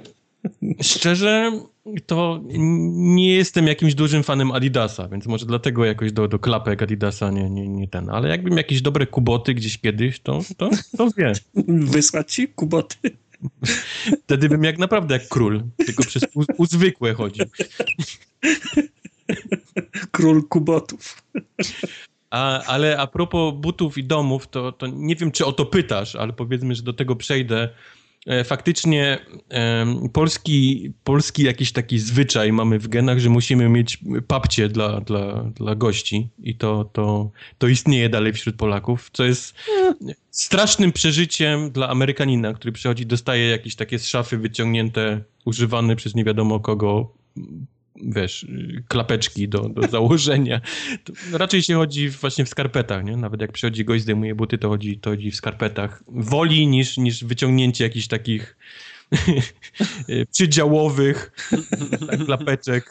Szczerze, 0.83 1.53
to 2.07 2.41
nie 2.93 3.35
jestem 3.35 3.67
jakimś 3.67 3.95
dużym 3.95 4.23
fanem 4.23 4.53
Adidasa, 4.53 5.09
więc 5.09 5.27
może 5.27 5.47
dlatego 5.47 5.85
jakoś 5.85 6.13
do, 6.13 6.29
do 6.29 6.39
klapek 6.39 6.83
Adidasa 6.83 7.31
nie, 7.31 7.51
nie, 7.51 7.69
nie 7.69 7.89
ten. 7.89 8.11
Ale 8.11 8.29
jakbym 8.29 8.57
jakieś 8.57 8.83
dobre 8.83 9.07
kuboty 9.07 9.55
gdzieś 9.55 9.79
kiedyś, 9.79 10.21
to, 10.21 10.41
to, 10.57 10.71
to 10.97 11.11
wie. 11.17 11.33
Wysłać 11.95 12.33
ci 12.33 12.49
kuboty? 12.49 12.97
Wtedy 14.25 14.49
bym 14.49 14.65
jak 14.65 14.79
naprawdę 14.79 15.15
jak 15.15 15.29
król, 15.29 15.63
tylko 15.87 16.05
przez 16.05 16.23
uzwykłe 16.57 17.15
chodził. 17.15 17.47
Król 20.11 20.49
kubotów. 20.49 21.23
A, 22.31 22.63
ale 22.63 22.99
a 22.99 23.07
propos 23.07 23.55
butów 23.55 23.99
i 23.99 24.05
domów, 24.05 24.49
to, 24.49 24.73
to 24.73 24.87
nie 24.87 25.17
wiem, 25.17 25.31
czy 25.31 25.47
o 25.47 25.53
to 25.53 25.67
pytasz, 25.67 26.17
ale 26.17 26.33
powiedzmy, 26.33 26.75
że 26.75 26.83
do 26.83 26.93
tego 26.93 27.17
przejdę. 27.17 27.69
E, 28.27 28.45
faktycznie 28.45 29.19
polski, 30.13 30.93
polski 31.05 31.43
jakiś 31.43 31.73
taki 31.73 31.99
zwyczaj 31.99 32.53
mamy 32.53 32.79
w 32.79 32.89
genach, 32.89 33.19
że 33.19 33.31
musimy 33.31 33.69
mieć 33.69 33.99
papcie 34.27 34.69
dla, 34.69 35.01
dla, 35.01 35.43
dla 35.43 35.75
gości 35.75 36.29
i 36.43 36.55
to, 36.55 36.85
to, 36.93 37.31
to 37.59 37.69
istnieje 37.69 38.09
dalej 38.09 38.33
wśród 38.33 38.57
Polaków, 38.57 39.11
co 39.13 39.25
jest 39.25 39.55
strasznym 40.31 40.93
przeżyciem 40.93 41.71
dla 41.71 41.89
Amerykanina, 41.89 42.53
który 42.53 42.73
przychodzi, 42.73 43.07
dostaje 43.07 43.49
jakieś 43.49 43.75
takie 43.75 43.99
z 43.99 44.07
szafy 44.07 44.39
wyciągnięte, 44.39 45.21
używane 45.45 45.97
przez 45.97 46.15
nie 46.15 46.25
wiadomo 46.25 46.61
kogo 46.61 47.13
wiesz, 48.03 48.47
klapeczki 48.89 49.49
do, 49.49 49.69
do 49.69 49.89
założenia. 49.89 50.61
To 51.05 51.13
raczej 51.39 51.63
się 51.63 51.75
chodzi 51.75 52.09
właśnie 52.09 52.45
w 52.45 52.49
skarpetach, 52.49 53.05
nie? 53.05 53.17
Nawet 53.17 53.41
jak 53.41 53.53
przychodzi 53.53 53.85
gość, 53.85 54.03
zdejmuje 54.03 54.35
buty, 54.35 54.59
to 54.59 54.69
chodzi, 54.69 54.99
to 54.99 55.11
chodzi 55.11 55.31
w 55.31 55.37
skarpetach. 55.37 56.03
Woli 56.09 56.67
niż, 56.67 56.97
niż 56.97 57.25
wyciągnięcie 57.25 57.85
jakichś 57.85 58.07
takich 58.07 58.57
przydziałowych 60.33 61.33
klapeczek. 62.27 62.91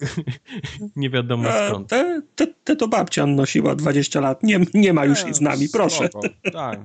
nie 0.95 1.09
wiadomo 1.09 1.49
skąd. 1.67 1.89
Te, 1.89 2.21
te, 2.35 2.47
te, 2.47 2.75
to 2.75 2.87
babcia 2.87 3.25
nosiła 3.25 3.75
20 3.75 4.19
lat. 4.19 4.43
Nie, 4.43 4.59
nie 4.73 4.93
ma 4.93 5.05
już 5.05 5.23
jej 5.23 5.33
z 5.33 5.41
nami, 5.41 5.67
proszę. 5.73 6.09
Tak. 6.53 6.79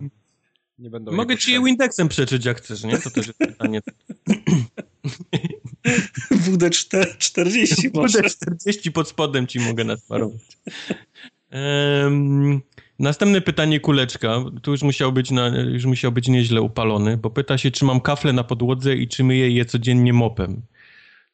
Nie 0.79 0.91
będą 0.91 1.13
Mogę 1.13 1.37
ci 1.37 1.53
je 1.53 1.65
Windexem 1.65 2.09
przeczyć, 2.09 2.45
jak 2.45 2.59
chcesz, 2.59 2.85
nie? 2.85 2.99
To 2.99 3.11
też 3.11 3.27
jest 3.27 3.39
pytanie. 3.39 3.81
WD-40 6.47 7.91
WD-40 7.91 8.91
pod 8.93 9.09
spodem 9.09 9.47
ci 9.47 9.61
mogę 9.61 9.85
nasmarować. 9.85 10.59
Um, 11.53 12.63
Następne 12.99 13.41
pytanie 13.41 13.81
kuleczka. 13.81 14.45
Tu 14.63 14.71
już 14.71 14.83
musiał, 14.83 15.13
być 15.13 15.31
na, 15.31 15.49
już 15.49 15.85
musiał 15.85 16.13
być 16.13 16.29
nieźle 16.29 16.63
upalony, 16.63 17.17
bo 17.17 17.31
pyta 17.31 17.59
się, 17.59 17.71
czy 17.71 17.85
mam 17.85 18.01
kafle 18.01 18.33
na 18.33 18.45
podłodze 18.45 18.97
i 18.97 19.09
czy 19.09 19.25
myję 19.25 19.51
je 19.51 19.65
codziennie 19.65 20.13
mopem. 20.13 20.63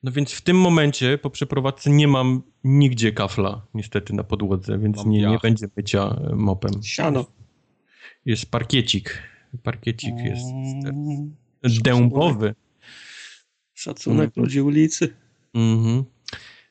No 0.02 0.12
więc 0.12 0.32
w 0.32 0.40
tym 0.40 0.56
momencie 0.56 1.18
po 1.18 1.30
przeprowadzce 1.30 1.90
nie 1.90 2.08
mam 2.08 2.42
nigdzie 2.64 3.12
kafla 3.12 3.66
niestety 3.74 4.14
na 4.14 4.24
podłodze, 4.24 4.78
więc 4.78 5.06
nie, 5.06 5.26
nie 5.26 5.38
będzie 5.42 5.66
mycia 5.76 6.20
mopem. 6.34 6.82
Siano. 6.82 7.24
Jest 8.26 8.50
parkiecik. 8.50 9.22
Parkiecik 9.62 10.14
jest 10.24 10.44
dębowy. 11.82 12.54
Szacunek 13.80 14.36
ludzi 14.36 14.60
ulicy. 14.60 15.14
Mhm. 15.54 16.04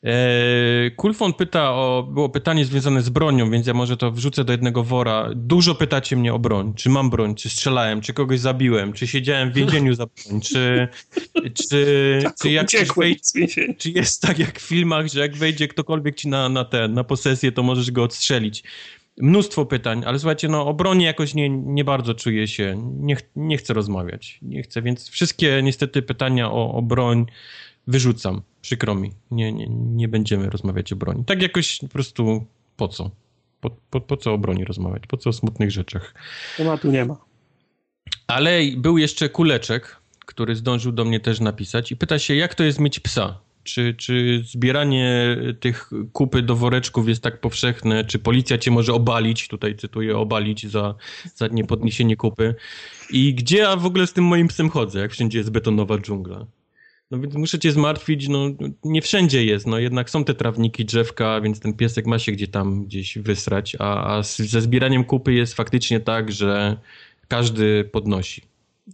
E, 0.03 0.91
Kulfon 0.95 1.33
pyta 1.33 1.71
o, 1.71 2.07
było 2.11 2.29
pytanie 2.29 2.65
związane 2.65 3.01
z 3.01 3.09
bronią, 3.09 3.51
więc 3.51 3.67
ja 3.67 3.73
może 3.73 3.97
to 3.97 4.11
wrzucę 4.11 4.43
do 4.43 4.51
jednego 4.51 4.83
wora. 4.83 5.29
Dużo 5.35 5.75
pytacie 5.75 6.15
mnie 6.15 6.33
o 6.33 6.39
broń. 6.39 6.73
Czy 6.73 6.89
mam 6.89 7.09
broń, 7.09 7.35
czy 7.35 7.49
strzelałem, 7.49 8.01
czy 8.01 8.13
kogoś 8.13 8.39
zabiłem, 8.39 8.93
czy 8.93 9.07
siedziałem 9.07 9.51
w 9.51 9.53
więzieniu 9.53 9.93
za 9.93 10.05
broń, 10.05 10.41
czy, 10.41 10.87
czy, 11.53 12.19
tak, 12.23 12.35
czy, 12.41 12.49
jak 12.51 12.67
wejdzie, 12.97 13.47
czy 13.77 13.91
jest 13.91 14.21
tak 14.21 14.39
jak 14.39 14.59
w 14.59 14.67
filmach, 14.67 15.07
że 15.07 15.19
jak 15.19 15.35
wejdzie 15.35 15.67
ktokolwiek 15.67 16.15
ci 16.15 16.27
na, 16.27 16.49
na, 16.49 16.65
ten, 16.65 16.93
na 16.93 17.03
posesję, 17.03 17.51
to 17.51 17.63
możesz 17.63 17.91
go 17.91 18.03
odstrzelić. 18.03 18.63
Mnóstwo 19.19 19.65
pytań, 19.65 20.03
ale 20.05 20.19
słuchajcie, 20.19 20.47
no 20.47 20.67
o 20.67 20.73
broni 20.73 21.03
jakoś 21.05 21.33
nie, 21.33 21.49
nie 21.49 21.83
bardzo 21.83 22.13
czuję 22.13 22.47
się, 22.47 22.91
nie, 22.99 23.17
nie 23.35 23.57
chcę 23.57 23.73
rozmawiać, 23.73 24.39
nie 24.41 24.63
chcę, 24.63 24.81
więc 24.81 25.09
wszystkie 25.09 25.61
niestety 25.63 26.01
pytania 26.01 26.51
o, 26.51 26.73
o 26.73 26.81
broń 26.81 27.25
wyrzucam. 27.87 28.41
Przykro 28.61 28.95
mi. 28.95 29.11
Nie, 29.31 29.53
nie, 29.53 29.67
nie 29.69 30.07
będziemy 30.07 30.49
rozmawiać 30.49 30.93
o 30.93 30.95
broni. 30.95 31.25
Tak 31.25 31.41
jakoś 31.41 31.79
po 31.79 31.87
prostu 31.87 32.45
po 32.77 32.87
co? 32.87 33.11
Po, 33.61 33.69
po, 33.89 34.01
po 34.01 34.17
co 34.17 34.33
o 34.33 34.37
broni 34.37 34.65
rozmawiać? 34.65 35.03
Po 35.07 35.17
co 35.17 35.29
o 35.29 35.33
smutnych 35.33 35.71
rzeczach? 35.71 36.13
Tematu 36.57 36.91
nie 36.91 37.05
ma. 37.05 37.17
Ale 38.27 38.61
był 38.77 38.97
jeszcze 38.97 39.29
kuleczek, 39.29 39.97
który 40.25 40.55
zdążył 40.55 40.91
do 40.91 41.05
mnie 41.05 41.19
też 41.19 41.39
napisać 41.39 41.91
i 41.91 41.97
pyta 41.97 42.19
się, 42.19 42.35
jak 42.35 42.55
to 42.55 42.63
jest 42.63 42.79
mieć 42.79 42.99
psa? 42.99 43.39
Czy, 43.73 43.93
czy 43.93 44.43
zbieranie 44.45 45.37
tych 45.59 45.89
kupy 46.13 46.41
do 46.41 46.55
woreczków 46.55 47.09
jest 47.09 47.23
tak 47.23 47.41
powszechne? 47.41 48.05
Czy 48.05 48.19
policja 48.19 48.57
cię 48.57 48.71
może 48.71 48.93
obalić? 48.93 49.47
Tutaj 49.47 49.75
cytuję, 49.75 50.17
obalić 50.17 50.67
za, 50.67 50.95
za 51.35 51.47
niepodniesienie 51.47 52.15
kupy. 52.15 52.55
I 53.09 53.33
gdzie 53.33 53.57
ja 53.57 53.75
w 53.75 53.85
ogóle 53.85 54.07
z 54.07 54.13
tym 54.13 54.23
moim 54.23 54.47
psem 54.47 54.69
chodzę, 54.69 54.99
jak 54.99 55.11
wszędzie 55.11 55.37
jest 55.37 55.51
betonowa 55.51 55.97
dżungla? 55.97 56.45
No 57.11 57.19
więc 57.19 57.35
muszę 57.35 57.59
cię 57.59 57.71
zmartwić, 57.71 58.27
no 58.27 58.49
nie 58.83 59.01
wszędzie 59.01 59.45
jest, 59.45 59.67
no 59.67 59.79
jednak 59.79 60.09
są 60.09 60.23
te 60.23 60.33
trawniki, 60.33 60.85
drzewka, 60.85 61.41
więc 61.41 61.59
ten 61.59 61.73
piesek 61.73 62.05
ma 62.05 62.19
się 62.19 62.31
gdzie 62.31 62.47
tam 62.47 62.85
gdzieś 62.85 63.17
wysrać, 63.17 63.75
a, 63.79 64.17
a 64.17 64.23
ze 64.23 64.61
zbieraniem 64.61 65.03
kupy 65.03 65.33
jest 65.33 65.53
faktycznie 65.53 65.99
tak, 65.99 66.31
że 66.31 66.77
każdy 67.27 67.83
podnosi. 67.83 68.41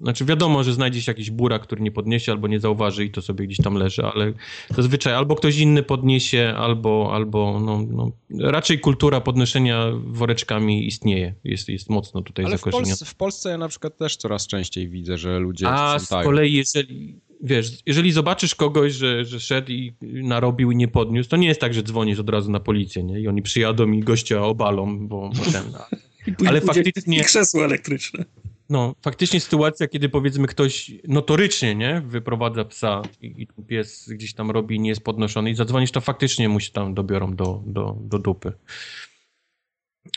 Znaczy 0.01 0.25
wiadomo, 0.25 0.63
że 0.63 0.73
znajdzie 0.73 1.01
się 1.01 1.11
jakiś 1.11 1.31
bura, 1.31 1.59
który 1.59 1.81
nie 1.81 1.91
podniesie 1.91 2.31
albo 2.31 2.47
nie 2.47 2.59
zauważy 2.59 3.05
i 3.05 3.11
to 3.11 3.21
sobie 3.21 3.45
gdzieś 3.47 3.57
tam 3.57 3.75
leży, 3.75 4.05
ale 4.05 4.33
zazwyczaj 4.69 5.13
albo 5.13 5.35
ktoś 5.35 5.57
inny 5.57 5.83
podniesie, 5.83 6.53
albo, 6.57 7.09
albo 7.13 7.59
no, 7.59 7.85
no, 7.89 8.11
raczej 8.51 8.79
kultura 8.79 9.21
podnoszenia 9.21 9.91
woreczkami 10.05 10.87
istnieje, 10.87 11.33
jest, 11.43 11.69
jest 11.69 11.89
mocno 11.89 12.21
tutaj 12.21 12.45
ale 12.45 12.57
zakorzeniona. 12.57 12.85
W 12.85 12.89
Polsce, 12.89 13.05
w 13.05 13.15
Polsce 13.15 13.49
ja 13.49 13.57
na 13.57 13.67
przykład 13.67 13.97
też 13.97 14.17
coraz 14.17 14.47
częściej 14.47 14.89
widzę, 14.89 15.17
że 15.17 15.39
ludzie 15.39 15.69
A 15.69 15.99
z 15.99 16.09
kolei 16.09 16.53
jeżeli, 16.53 17.19
wiesz, 17.41 17.71
jeżeli 17.85 18.11
zobaczysz 18.11 18.55
kogoś, 18.55 18.93
że, 18.93 19.25
że 19.25 19.39
szedł 19.39 19.71
i 19.71 19.93
narobił 20.01 20.71
i 20.71 20.75
nie 20.75 20.87
podniósł, 20.87 21.29
to 21.29 21.37
nie 21.37 21.47
jest 21.47 21.61
tak, 21.61 21.73
że 21.73 21.83
dzwonisz 21.83 22.19
od 22.19 22.29
razu 22.29 22.51
na 22.51 22.59
policję, 22.59 23.03
nie? 23.03 23.19
I 23.19 23.27
oni 23.27 23.41
przyjadą 23.41 23.91
i 23.91 23.99
gościa 23.99 24.45
obalą, 24.45 25.07
bo, 25.07 25.29
bo 25.29 25.51
ten... 25.51 25.63
Ale 26.49 26.61
faktycznie... 26.61 27.23
krzesło 27.23 27.65
elektryczne. 27.65 28.25
No, 28.69 28.95
faktycznie 29.01 29.39
sytuacja, 29.39 29.87
kiedy 29.87 30.09
powiedzmy 30.09 30.47
ktoś 30.47 30.91
notorycznie, 31.07 31.75
nie, 31.75 32.01
wyprowadza 32.05 32.65
psa 32.65 33.01
i, 33.21 33.41
i 33.41 33.63
pies 33.63 34.09
gdzieś 34.09 34.33
tam 34.33 34.51
robi 34.51 34.79
nie 34.79 34.89
jest 34.89 35.03
podnoszony 35.03 35.49
i 35.49 35.55
zadzwonisz, 35.55 35.91
to 35.91 36.01
faktycznie 36.01 36.49
mu 36.49 36.59
się 36.59 36.71
tam 36.71 36.93
dobiorą 36.93 37.35
do, 37.35 37.63
do, 37.65 37.97
do 37.99 38.19
dupy. 38.19 38.53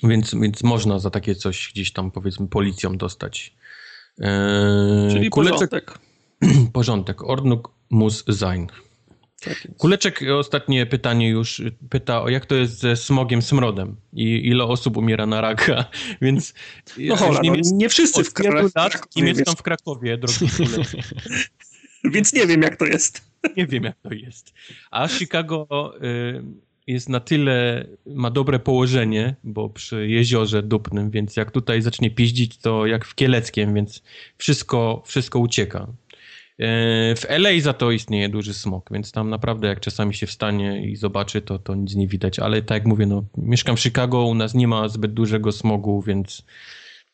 Więc, 0.03 0.35
więc 0.35 0.63
można 0.63 0.99
za 0.99 1.11
takie 1.11 1.35
coś 1.35 1.71
gdzieś 1.73 1.93
tam 1.93 2.11
powiedzmy 2.11 2.49
policją 2.49 2.97
dostać. 2.97 3.55
Eee, 4.19 5.13
Czyli 5.13 5.31
kuleczek, 5.31 5.71
porządek. 5.71 5.99
porządek. 6.73 7.25
Ordnung 7.25 7.69
muss 7.91 8.25
sein. 8.39 8.67
Tak 9.41 9.69
Kuleczek 9.77 10.21
ostatnie 10.39 10.87
pytanie 10.87 11.29
już 11.29 11.63
pyta 11.91 12.23
o 12.23 12.29
jak 12.29 12.47
to 12.47 12.55
jest 12.55 12.79
ze 12.79 12.97
smogiem, 12.97 13.43
smrodem 13.43 13.97
i 14.13 14.49
ile 14.49 14.65
osób 14.65 14.97
umiera 14.97 15.27
na 15.27 15.41
raka, 15.41 15.85
więc... 16.23 16.55
No 16.99 17.17
hola, 17.17 17.41
no, 17.45 17.55
nie 17.73 17.89
wszyscy 17.89 18.25
w 18.25 18.33
Krakowie. 18.33 18.71
mieszkam 19.17 19.57
w 19.57 19.63
Krakowie, 19.63 20.19
drogi 20.19 20.47
więc 22.13 22.33
nie 22.33 22.47
wiem 22.47 22.63
jak 22.63 22.77
to 22.77 22.87
jest. 22.87 23.29
Nie 23.57 23.67
wiem 23.67 23.85
jak 23.85 23.97
to 24.03 24.15
jest. 24.15 24.55
A 24.91 25.09
Chicago 25.09 25.69
jest 26.87 27.09
na 27.09 27.21
tyle, 27.21 27.87
ma 28.07 28.31
dobre 28.31 28.59
położenie, 28.59 29.37
bo 29.45 29.69
przy 29.69 30.09
jeziorze 30.09 30.63
Dupnym, 30.63 31.11
więc 31.11 31.37
jak 31.37 31.51
tutaj 31.51 31.83
zacznie 31.83 32.11
piździć, 32.11 32.59
to 32.59 32.87
jak 32.87 33.05
w 33.05 33.15
Kieleckiem, 33.15 33.75
więc 33.75 34.03
wszystko, 34.39 35.03
wszystko 35.07 35.39
ucieka. 35.39 35.87
E, 36.59 37.15
w 37.15 37.25
LA 37.29 37.61
za 37.61 37.73
to 37.73 37.91
istnieje 37.91 38.29
duży 38.29 38.55
smog, 38.55 38.91
więc 38.93 39.13
tam 39.13 39.31
naprawdę 39.31 39.69
jak 39.69 39.81
czasami 39.81 40.15
się 40.15 40.27
wstanie 40.27 40.91
i 40.91 40.97
zobaczy, 40.97 41.43
to, 41.43 41.59
to 41.59 41.75
nic 41.75 41.95
nie 41.95 42.09
widać. 42.09 42.39
Ale 42.39 42.63
tak 42.63 42.77
jak 42.77 42.87
mówię, 42.87 43.07
no, 43.07 43.25
mieszkam 43.37 43.77
w 43.77 43.81
Chicago, 43.81 44.25
u 44.25 44.35
nas 44.35 44.55
nie 44.55 44.69
ma 44.69 44.89
zbyt 44.89 45.13
dużego 45.13 45.53
smogu, 45.53 46.03
więc 46.03 46.43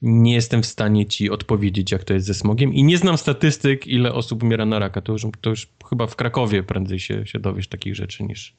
nie 0.03 0.35
jestem 0.35 0.63
w 0.63 0.67
stanie 0.67 1.07
ci 1.07 1.31
odpowiedzieć, 1.31 1.93
jak 1.93 2.05
to 2.05 2.15
jest 2.15 2.27
ze 2.27 2.35
smogiem. 2.35 2.75
I 2.75 2.85
nie 2.85 2.99
znam 2.99 3.19
statystyk, 3.19 3.87
ile 3.87 4.13
osób 4.13 4.43
umiera 4.43 4.67
na 4.67 4.79
raka. 4.79 5.01
To 5.01 5.13
już, 5.13 5.27
to 5.41 5.51
już 5.51 5.69
chyba 5.91 6.07
w 6.07 6.17
Krakowie 6.17 6.63
prędzej 6.63 7.01
się, 7.01 7.27
się 7.27 7.39
dowiesz 7.39 7.69
takich 7.69 7.95
rzeczy 7.95 8.23
niż, 8.23 8.55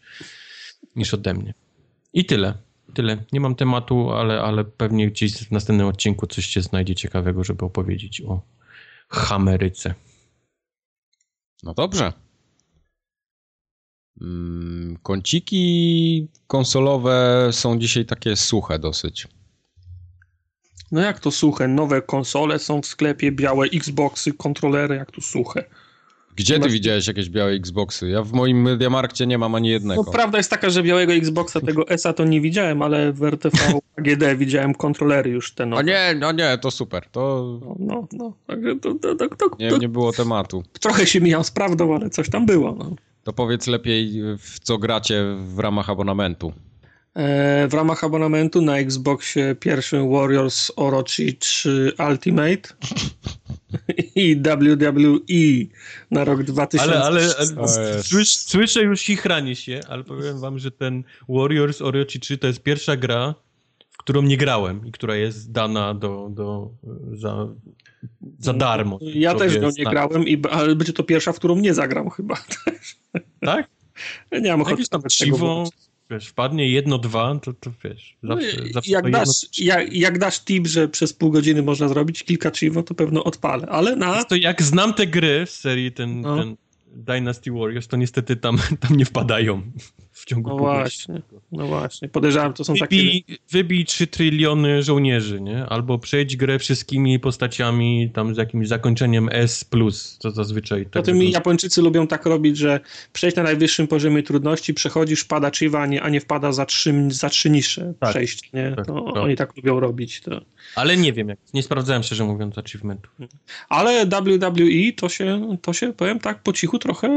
niż 0.95 1.13
ode 1.13 1.33
mnie. 1.33 1.53
I 2.13 2.25
tyle. 2.25 2.53
Tyle. 2.93 3.17
Nie 3.31 3.39
mam 3.39 3.55
tematu, 3.55 4.11
ale, 4.11 4.41
ale 4.41 4.63
pewnie 4.63 5.07
gdzieś 5.07 5.33
w 5.33 5.51
następnym 5.51 5.87
odcinku 5.87 6.27
coś 6.27 6.45
się 6.45 6.61
znajdzie 6.61 6.95
ciekawego, 6.95 7.43
żeby 7.43 7.65
opowiedzieć 7.65 8.21
o 8.21 8.41
Hameryce. 9.09 9.93
No 11.63 11.73
dobrze. 11.73 12.13
Mm, 14.21 14.97
kąciki 15.03 16.27
konsolowe 16.47 17.47
są 17.51 17.79
dzisiaj 17.79 18.05
takie 18.05 18.35
suche 18.35 18.79
dosyć. 18.79 19.27
No 20.91 21.01
jak 21.01 21.19
to 21.19 21.31
suche? 21.31 21.67
Nowe 21.67 22.01
konsole 22.01 22.59
są 22.59 22.81
w 22.81 22.85
sklepie, 22.85 23.31
białe 23.31 23.67
Xboxy, 23.67 24.33
kontrolery, 24.33 24.95
jak 24.95 25.11
to 25.11 25.21
suche. 25.21 25.63
Gdzie 26.35 26.59
ty 26.59 26.69
widziałeś 26.69 27.07
jakieś 27.07 27.29
białe 27.29 27.51
Xboxy? 27.51 28.09
Ja 28.09 28.23
w 28.23 28.31
moim 28.31 28.61
Mediamarkcie 28.61 29.27
nie 29.27 29.37
mam 29.37 29.55
ani 29.55 29.69
jednego. 29.69 30.03
No 30.05 30.11
prawda 30.11 30.37
jest 30.37 30.49
taka, 30.49 30.69
że 30.69 30.83
białego 30.83 31.13
Xboxa, 31.13 31.61
tego 31.61 31.87
ESA 31.87 32.13
to 32.13 32.25
nie 32.25 32.41
widziałem, 32.41 32.81
ale 32.81 33.13
w 33.13 33.23
RTV 33.23 33.57
AGD 33.97 34.23
widziałem 34.37 34.75
kontrolery 34.75 35.29
już 35.29 35.53
te 35.53 35.65
nowe. 35.65 35.79
O 35.79 35.83
nie, 35.83 36.15
no 36.19 36.31
nie, 36.31 36.57
to 36.57 36.71
super. 36.71 37.05
To... 37.11 37.45
No, 37.61 37.75
no, 37.79 38.07
no. 38.11 38.33
Także 38.47 38.75
to, 38.75 38.93
to, 38.93 39.15
to, 39.15 39.27
to, 39.35 39.49
nie, 39.59 39.69
nie 39.69 39.89
było 39.89 40.11
tematu. 40.11 40.63
Trochę 40.79 41.07
się 41.07 41.21
mijał 41.21 41.43
z 41.43 41.51
prawdą, 41.51 41.95
ale 41.95 42.09
coś 42.09 42.29
tam 42.29 42.45
było. 42.45 42.75
No. 42.79 42.95
To 43.23 43.33
powiedz 43.33 43.67
lepiej, 43.67 44.21
w 44.37 44.59
co 44.59 44.77
gracie 44.77 45.23
w 45.39 45.59
ramach 45.59 45.89
abonamentu. 45.89 46.53
E, 47.15 47.67
w 47.67 47.73
ramach 47.73 48.03
abonamentu 48.03 48.61
na 48.61 48.77
Xboxie 48.77 49.55
pierwszym 49.59 50.11
Warriors 50.11 50.71
Orochi 50.75 51.37
3 51.37 51.93
Ultimate 52.09 52.61
i 54.15 54.35
WWE 54.35 55.19
na 56.11 56.23
rok 56.23 56.43
2000. 56.43 56.83
Ale, 56.83 57.03
ale, 57.03 57.21
ale 57.57 58.03
słysz, 58.03 58.37
słyszę 58.37 58.83
już 58.83 59.01
chichranie 59.01 59.55
się, 59.55 59.79
ale 59.89 60.03
powiem 60.03 60.39
wam, 60.39 60.59
że 60.59 60.71
ten 60.71 61.03
Warriors 61.29 61.81
Orochi 61.81 62.19
3 62.19 62.37
to 62.37 62.47
jest 62.47 62.63
pierwsza 62.63 62.97
gra, 62.97 63.35
w 63.91 63.97
którą 63.97 64.21
nie 64.21 64.37
grałem 64.37 64.87
i 64.87 64.91
która 64.91 65.15
jest 65.15 65.51
dana 65.51 65.93
do, 65.93 66.29
do, 66.31 66.69
za, 67.13 67.47
za 68.39 68.53
darmo. 68.53 68.99
Ja 69.01 69.35
też 69.35 69.59
go 69.59 69.69
nie 69.77 69.85
grałem, 69.85 70.27
i, 70.27 70.41
ale 70.51 70.75
będzie 70.75 70.93
to 70.93 71.03
pierwsza, 71.03 71.33
w 71.33 71.35
którą 71.35 71.55
nie 71.55 71.73
zagram 71.73 72.09
chyba. 72.09 72.37
Tak? 73.41 73.67
Nie 74.41 74.51
mam 74.51 74.61
ochoty 74.61 74.87
tam 74.89 75.01
ciwo, 75.09 75.69
wiesz, 76.09 76.27
wpadnie 76.27 76.69
jedno, 76.69 76.97
dwa, 76.97 77.39
to, 77.39 77.53
to 77.53 77.71
wiesz, 77.83 78.17
zawsze, 78.23 78.57
no, 78.57 78.73
zawsze 78.73 78.91
jak, 78.91 79.11
dasz, 79.11 79.27
jedno... 79.57 79.73
jak, 79.73 79.93
jak, 79.93 80.19
dasz 80.19 80.39
tip, 80.39 80.67
że 80.67 80.87
przez 80.87 81.13
pół 81.13 81.31
godziny 81.31 81.61
można 81.61 81.87
zrobić 81.87 82.23
kilka 82.23 82.51
chivo, 82.51 82.83
to 82.83 82.93
pewno 82.93 83.23
odpalę, 83.23 83.67
ale 83.67 83.95
na... 83.95 84.23
To 84.23 84.35
jak 84.35 84.61
znam 84.61 84.93
te 84.93 85.07
gry 85.07 85.45
z 85.45 85.59
serii 85.59 85.91
ten, 85.91 86.21
no. 86.21 86.37
ten 86.37 86.55
Dynasty 86.87 87.51
Warriors, 87.51 87.87
to 87.87 87.97
niestety 87.97 88.35
tam, 88.35 88.57
tam 88.87 88.97
nie 88.97 89.05
wpadają. 89.05 89.61
W 90.25 90.29
ciągu 90.29 90.49
No 90.49 90.57
właśnie, 90.57 91.21
no 91.51 91.67
właśnie. 91.67 92.09
Podejrzewam, 92.09 92.53
to 92.53 92.63
są 92.63 92.73
wybij, 92.73 93.23
takie... 93.23 93.41
Wybij 93.51 93.85
3 93.85 94.07
tryliony 94.07 94.83
żołnierzy, 94.83 95.41
nie? 95.41 95.65
Albo 95.65 95.99
przejdź 95.99 96.37
grę 96.37 96.59
wszystkimi 96.59 97.19
postaciami 97.19 98.09
tam 98.13 98.35
z 98.35 98.37
jakimś 98.37 98.67
zakończeniem 98.67 99.29
S+, 99.31 99.69
to 100.19 100.31
zazwyczaj 100.31 100.83
tak 100.83 100.91
Potem 100.91 101.23
Japończycy 101.23 101.81
lubią 101.81 102.07
tak 102.07 102.25
robić, 102.25 102.57
że 102.57 102.79
przejść 103.13 103.37
na 103.37 103.43
najwyższym 103.43 103.87
poziomie 103.87 104.23
trudności, 104.23 104.73
przechodzisz, 104.73 105.21
wpada 105.21 105.51
chiwa, 105.51 105.81
a 105.81 105.85
nie, 105.85 106.01
a 106.01 106.09
nie 106.09 106.21
wpada 106.21 106.51
za 106.51 106.65
trzy, 106.65 106.93
za 107.07 107.29
trzy 107.29 107.49
niższe 107.49 107.93
tak, 107.99 108.09
przejść, 108.09 108.53
nie? 108.53 108.73
Tak, 108.75 108.85
to 108.85 109.11
tak. 109.13 109.23
Oni 109.23 109.35
tak 109.35 109.57
lubią 109.57 109.79
robić. 109.79 110.21
To. 110.21 110.41
Ale 110.75 110.97
nie 110.97 111.13
wiem, 111.13 111.29
jak, 111.29 111.39
nie 111.53 111.63
sprawdzałem 111.63 112.03
szczerze 112.03 112.23
mówiąc 112.23 112.57
achievementów. 112.57 113.11
Ale 113.69 114.05
WWE 114.05 114.93
to 114.95 115.09
się, 115.09 115.57
to 115.61 115.73
się 115.73 115.93
powiem 115.93 116.19
tak 116.19 116.43
po 116.43 116.53
cichu 116.53 116.79
trochę, 116.79 117.09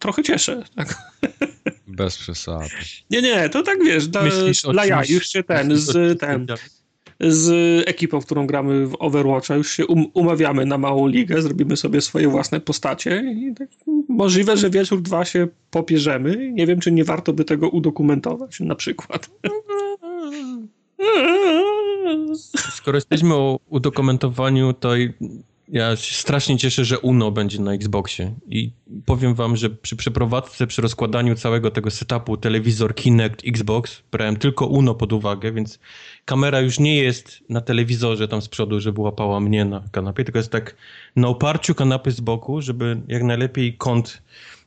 trochę 0.00 0.22
cieszę. 0.22 0.62
Tak. 0.76 0.94
Bez 1.96 2.18
przesady. 2.18 2.68
Nie, 3.10 3.22
nie, 3.22 3.48
to 3.48 3.62
tak 3.62 3.84
wiesz, 3.84 4.08
dla, 4.08 4.22
Myślisz 4.22 4.62
dla 4.62 4.86
ja, 4.86 5.02
już 5.08 5.28
się 5.28 5.42
ten, 5.42 5.76
z 5.76 6.20
ten, 6.20 6.46
z 7.20 7.88
ekipą, 7.88 8.20
w 8.20 8.24
którą 8.24 8.46
gramy 8.46 8.86
w 8.86 8.96
Overwatcha, 8.98 9.56
już 9.56 9.70
się 9.70 9.86
um, 9.86 10.06
umawiamy 10.14 10.66
na 10.66 10.78
małą 10.78 11.06
ligę, 11.06 11.42
zrobimy 11.42 11.76
sobie 11.76 12.00
swoje 12.00 12.28
własne 12.28 12.60
postacie 12.60 13.24
i 13.36 13.54
tak, 13.54 13.68
możliwe, 14.08 14.56
że 14.56 14.70
wieczór 14.70 15.02
dwa 15.02 15.24
się 15.24 15.48
popierzemy. 15.70 16.52
Nie 16.52 16.66
wiem, 16.66 16.80
czy 16.80 16.92
nie 16.92 17.04
warto 17.04 17.32
by 17.32 17.44
tego 17.44 17.68
udokumentować 17.68 18.60
na 18.60 18.74
przykład. 18.74 19.30
Skoro 22.70 22.96
jesteśmy 22.96 23.34
o 23.34 23.60
udokumentowaniu, 23.68 24.72
to 24.72 24.94
ja 25.68 25.96
się 25.96 26.14
strasznie 26.14 26.58
cieszę, 26.58 26.84
że 26.84 26.98
Uno 26.98 27.30
będzie 27.30 27.60
na 27.60 27.72
Xboxie. 27.72 28.34
I 28.48 28.70
powiem 29.06 29.34
wam, 29.34 29.56
że 29.56 29.70
przy 29.70 29.96
przeprowadzce, 29.96 30.66
przy 30.66 30.82
rozkładaniu 30.82 31.34
całego 31.34 31.70
tego 31.70 31.90
setupu 31.90 32.36
telewizor, 32.36 32.94
Kinect, 32.94 33.42
Xbox 33.46 34.02
brałem 34.12 34.36
tylko 34.36 34.66
Uno 34.66 34.94
pod 34.94 35.12
uwagę, 35.12 35.52
więc 35.52 35.78
kamera 36.24 36.60
już 36.60 36.78
nie 36.78 36.96
jest 36.96 37.40
na 37.48 37.60
telewizorze 37.60 38.28
tam 38.28 38.42
z 38.42 38.48
przodu, 38.48 38.80
żeby 38.80 39.00
łapała 39.00 39.40
mnie 39.40 39.64
na 39.64 39.84
kanapie, 39.92 40.24
tylko 40.24 40.38
jest 40.38 40.52
tak 40.52 40.76
na 41.16 41.28
oparciu 41.28 41.74
kanapy 41.74 42.10
z 42.10 42.20
boku, 42.20 42.62
żeby 42.62 43.00
jak 43.08 43.22
najlepiej 43.22 43.74
kąt 43.76 44.22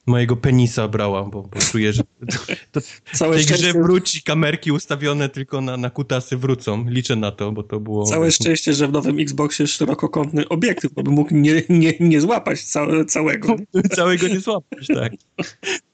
mojego 0.07 0.35
penisa 0.35 0.87
brała, 0.87 1.23
bo, 1.23 1.41
bo 1.41 1.59
czuję, 1.59 1.93
że 1.93 2.03
to, 2.71 2.81
to 2.81 2.81
Całe 3.13 3.35
tej 3.35 3.43
szczęście... 3.43 3.69
grze 3.69 3.81
wróci, 3.81 4.23
kamerki 4.23 4.71
ustawione 4.71 5.29
tylko 5.29 5.61
na, 5.61 5.77
na 5.77 5.89
kutasy 5.89 6.37
wrócą. 6.37 6.85
Liczę 6.89 7.15
na 7.15 7.31
to, 7.31 7.51
bo 7.51 7.63
to 7.63 7.79
było... 7.79 8.05
Całe 8.05 8.31
szczęście, 8.31 8.73
że 8.73 8.87
w 8.87 8.91
nowym 8.91 9.19
Xboxie 9.19 9.63
jest 9.63 9.73
szerokokątny 9.73 10.49
obiektyw, 10.49 10.93
bo 10.93 11.03
by 11.03 11.11
mógł 11.11 11.33
nie, 11.33 11.63
nie, 11.69 11.93
nie 11.99 12.21
złapać 12.21 12.63
całe, 12.63 13.05
całego. 13.05 13.55
całego 13.95 14.27
nie 14.27 14.39
złapać, 14.39 14.87
tak. 14.87 15.13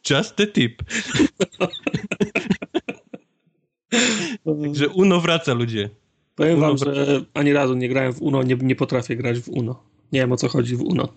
Just 0.10 0.36
the 0.36 0.48
tip. 0.48 0.84
Także 4.64 4.90
Uno 4.90 5.22
wraca, 5.22 5.54
ludzie. 5.54 5.90
Powiem 6.36 6.58
Uno 6.58 6.68
wam, 6.68 6.78
wraca. 6.78 7.06
że 7.06 7.26
ani 7.34 7.54
razu 7.54 7.74
nie 7.76 7.90
grałem 7.90 8.14
w 8.14 8.22
Uno, 8.22 8.44
nie, 8.44 8.56
nie 8.56 8.76
potrafię 8.76 9.16
grać 9.16 9.40
w 9.40 9.50
Uno. 9.50 9.84
Nie 10.12 10.20
wiem, 10.20 10.32
o 10.32 10.38
co 10.38 10.48
chodzi 10.48 10.76
w 10.76 10.82
Uno. 10.82 11.10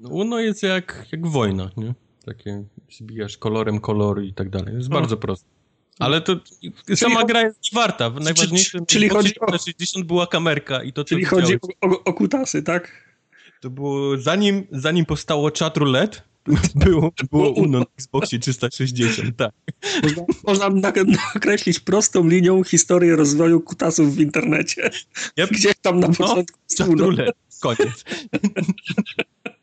No, 0.00 0.08
Uno 0.08 0.40
jest 0.40 0.62
jak, 0.62 1.06
jak 1.12 1.26
wojna, 1.26 1.70
nie? 1.76 1.94
Takie 2.22 2.64
zbijasz 2.90 3.36
kolorem 3.38 3.80
kolory 3.80 4.26
i 4.26 4.34
tak 4.34 4.50
dalej. 4.50 4.74
Jest 4.74 4.88
no. 4.88 4.94
bardzo 4.94 5.16
proste. 5.16 5.48
Ale 5.98 6.20
to 6.20 6.36
czyli 6.86 6.96
sama 6.96 7.24
gra 7.24 7.42
jest 7.42 7.74
warta. 7.74 8.10
Najważniejsze, 8.10 8.78
czyli 8.86 9.08
chodzi 9.08 9.40
o... 9.40 9.58
60 9.58 10.06
była 10.06 10.26
kamerka 10.26 10.82
i 10.82 10.92
to 10.92 11.04
Czyli 11.04 11.24
chodzi 11.24 11.54
o, 11.54 11.88
o, 11.88 12.04
o, 12.04 12.12
kutasy, 12.12 12.62
tak? 12.62 13.12
To 13.60 13.70
było 13.70 14.18
zanim, 14.18 14.66
zanim 14.70 15.04
powstało 15.06 15.50
chat 15.58 15.76
roulette, 15.76 16.22
było, 16.84 17.12
było 17.30 17.50
Uno 17.50 17.78
na 17.78 17.84
Xboxie 17.98 18.38
360, 18.38 19.36
tak. 19.36 19.52
Można, 20.46 20.70
można 20.70 20.92
nakreślić 21.34 21.80
prostą 21.80 22.28
linią 22.28 22.64
historię 22.64 23.16
rozwoju 23.16 23.60
kutasów 23.60 24.14
w 24.14 24.20
internecie. 24.20 24.90
Yep. 25.38 25.50
Gdzieś 25.50 25.74
tam 25.82 26.00
na 26.00 26.08
no, 26.08 26.14
początku. 26.14 26.58
No, 26.78 26.86
roulette, 26.86 27.32
koniec. 27.60 28.04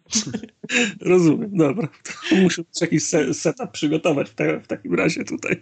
Rozumiem, 1.02 1.58
dobra. 1.58 1.88
To 2.04 2.36
muszę 2.42 2.64
jakiś 2.82 3.04
setup 3.34 3.72
przygotować 3.72 4.30
w, 4.30 4.34
te, 4.34 4.60
w 4.60 4.68
takim 4.68 4.94
razie 4.94 5.24
tutaj. 5.24 5.62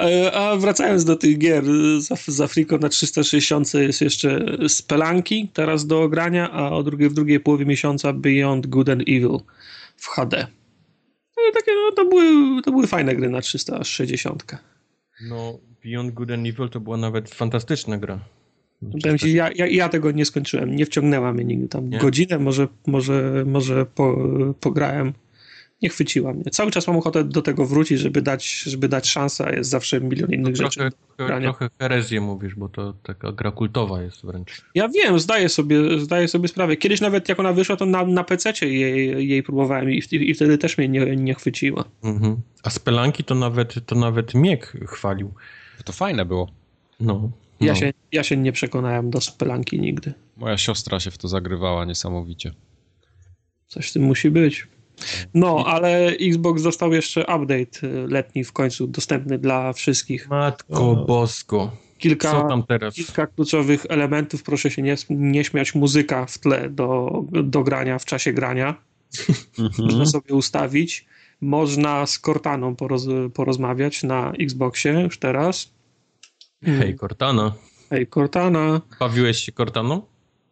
E, 0.00 0.32
a 0.32 0.56
wracając 0.56 1.04
do 1.04 1.16
tych 1.16 1.38
gier, 1.38 1.64
z 2.26 2.40
Afriko 2.40 2.78
na 2.78 2.88
360 2.88 3.74
jest 3.74 4.00
jeszcze 4.00 4.46
Spelanki 4.68 5.48
teraz 5.52 5.86
do 5.86 6.02
ogrania, 6.02 6.50
a 6.50 6.70
o 6.70 6.82
drugiej, 6.82 7.08
w 7.08 7.14
drugiej 7.14 7.40
połowie 7.40 7.66
miesiąca 7.66 8.12
Beyond 8.12 8.66
Good 8.66 8.88
and 8.88 9.02
Evil 9.02 9.38
w 9.96 10.08
HD. 10.08 10.46
No, 11.36 11.42
takie, 11.54 11.72
no, 11.74 11.92
to, 11.92 12.04
były, 12.04 12.62
to 12.62 12.70
były 12.70 12.86
fajne 12.86 13.16
gry 13.16 13.28
na 13.30 13.40
360. 13.40 14.44
No, 15.20 15.58
Beyond 15.84 16.14
Good 16.14 16.30
and 16.30 16.46
Evil 16.46 16.68
to 16.68 16.80
była 16.80 16.96
nawet 16.96 17.30
fantastyczna 17.30 17.98
gra. 17.98 18.18
Powiem 19.02 19.18
ci, 19.18 19.32
ja, 19.32 19.50
ja, 19.54 19.66
ja, 19.66 19.88
tego 19.88 20.10
nie 20.10 20.24
skończyłem, 20.24 20.76
nie 20.76 20.86
wciągnęła 20.86 21.32
mnie 21.32 21.44
nigdy. 21.44 21.68
Tam 21.68 21.90
nie? 21.90 21.98
godzinę 21.98 22.38
może, 22.38 22.68
może, 22.86 23.44
może 23.46 23.86
po, 23.86 24.16
pograłem. 24.60 25.12
Nie 25.82 25.88
chwyciła 25.88 26.32
mnie. 26.32 26.44
Cały 26.44 26.70
czas 26.70 26.86
mam 26.86 26.96
ochotę 26.96 27.24
do 27.24 27.42
tego 27.42 27.66
wrócić, 27.66 28.00
żeby 28.00 28.22
dać, 28.22 28.62
żeby 28.62 28.88
dać 28.88 29.08
szansę, 29.08 29.46
a 29.46 29.52
jest 29.52 29.70
zawsze 29.70 30.00
milion 30.00 30.32
innych 30.32 30.54
trochę, 30.54 30.72
rzeczy. 30.72 30.96
Trochę, 31.16 31.40
trochę 31.40 31.70
herezję 31.78 32.20
mówisz, 32.20 32.54
bo 32.54 32.68
to 32.68 32.92
taka 32.92 33.32
gra 33.32 33.50
kultowa 33.50 34.02
jest 34.02 34.26
wręcz. 34.26 34.64
Ja 34.74 34.88
wiem, 34.88 35.18
zdaję 35.18 35.48
sobie, 35.48 36.00
zdaję 36.00 36.28
sobie 36.28 36.48
sprawę. 36.48 36.76
Kiedyś 36.76 37.00
nawet 37.00 37.28
jak 37.28 37.40
ona 37.40 37.52
wyszła, 37.52 37.76
to 37.76 37.86
na, 37.86 38.06
na 38.06 38.24
PC 38.24 38.52
jej, 38.62 39.28
jej 39.28 39.42
próbowałem 39.42 39.90
i, 39.90 40.02
i, 40.12 40.34
wtedy 40.34 40.58
też 40.58 40.78
mnie 40.78 40.88
nie, 40.88 41.16
nie 41.16 41.34
chwyciła. 41.34 41.84
Mhm. 42.04 42.36
A 42.62 42.70
Spelanki 42.70 43.24
to 43.24 43.34
nawet, 43.34 43.86
to 43.86 43.94
nawet 43.94 44.34
Miek 44.34 44.72
chwalił. 44.86 45.34
To 45.84 45.92
fajne 45.92 46.24
było. 46.24 46.50
No. 47.00 47.30
Ja, 47.60 47.72
no. 47.72 47.78
się, 47.78 47.92
ja 48.12 48.22
się 48.22 48.36
nie 48.36 48.52
przekonałem 48.52 49.10
do 49.10 49.20
spelanki 49.20 49.80
nigdy. 49.80 50.14
Moja 50.36 50.58
siostra 50.58 51.00
się 51.00 51.10
w 51.10 51.18
to 51.18 51.28
zagrywała 51.28 51.84
niesamowicie. 51.84 52.52
Coś 53.66 53.90
w 53.90 53.92
tym 53.92 54.02
musi 54.02 54.30
być. 54.30 54.66
No, 55.34 55.64
ale 55.66 56.06
Xbox 56.06 56.62
dostał 56.62 56.92
jeszcze 56.92 57.20
update 57.20 57.86
y, 57.86 58.06
letni 58.08 58.44
w 58.44 58.52
końcu 58.52 58.86
dostępny 58.86 59.38
dla 59.38 59.72
wszystkich. 59.72 60.28
Matko 60.28 60.96
bosko. 60.96 61.76
Kilka, 61.98 62.30
Co 62.30 62.48
tam 62.48 62.62
teraz? 62.62 62.94
kilka 62.94 63.26
kluczowych 63.26 63.86
elementów, 63.88 64.42
proszę 64.42 64.70
się 64.70 64.82
nie, 64.82 64.96
nie 65.10 65.44
śmiać, 65.44 65.74
muzyka 65.74 66.26
w 66.26 66.38
tle 66.38 66.70
do, 66.70 67.10
do 67.44 67.62
grania 67.62 67.98
w 67.98 68.04
czasie 68.04 68.32
grania. 68.32 68.74
Mhm. 69.58 69.88
Można 69.88 70.06
sobie 70.06 70.34
ustawić. 70.34 71.06
Można 71.40 72.06
z 72.06 72.18
Cortaną 72.18 72.76
poroz, 72.76 73.06
porozmawiać 73.34 74.02
na 74.02 74.32
Xboxie 74.32 74.92
już 74.92 75.18
teraz. 75.18 75.70
Hej 76.62 76.96
Cortana. 76.96 77.52
Hej 77.90 78.06
Cortana. 78.06 78.80
Bawiłeś 79.00 79.38
się 79.38 79.52
Cortaną? 79.52 80.02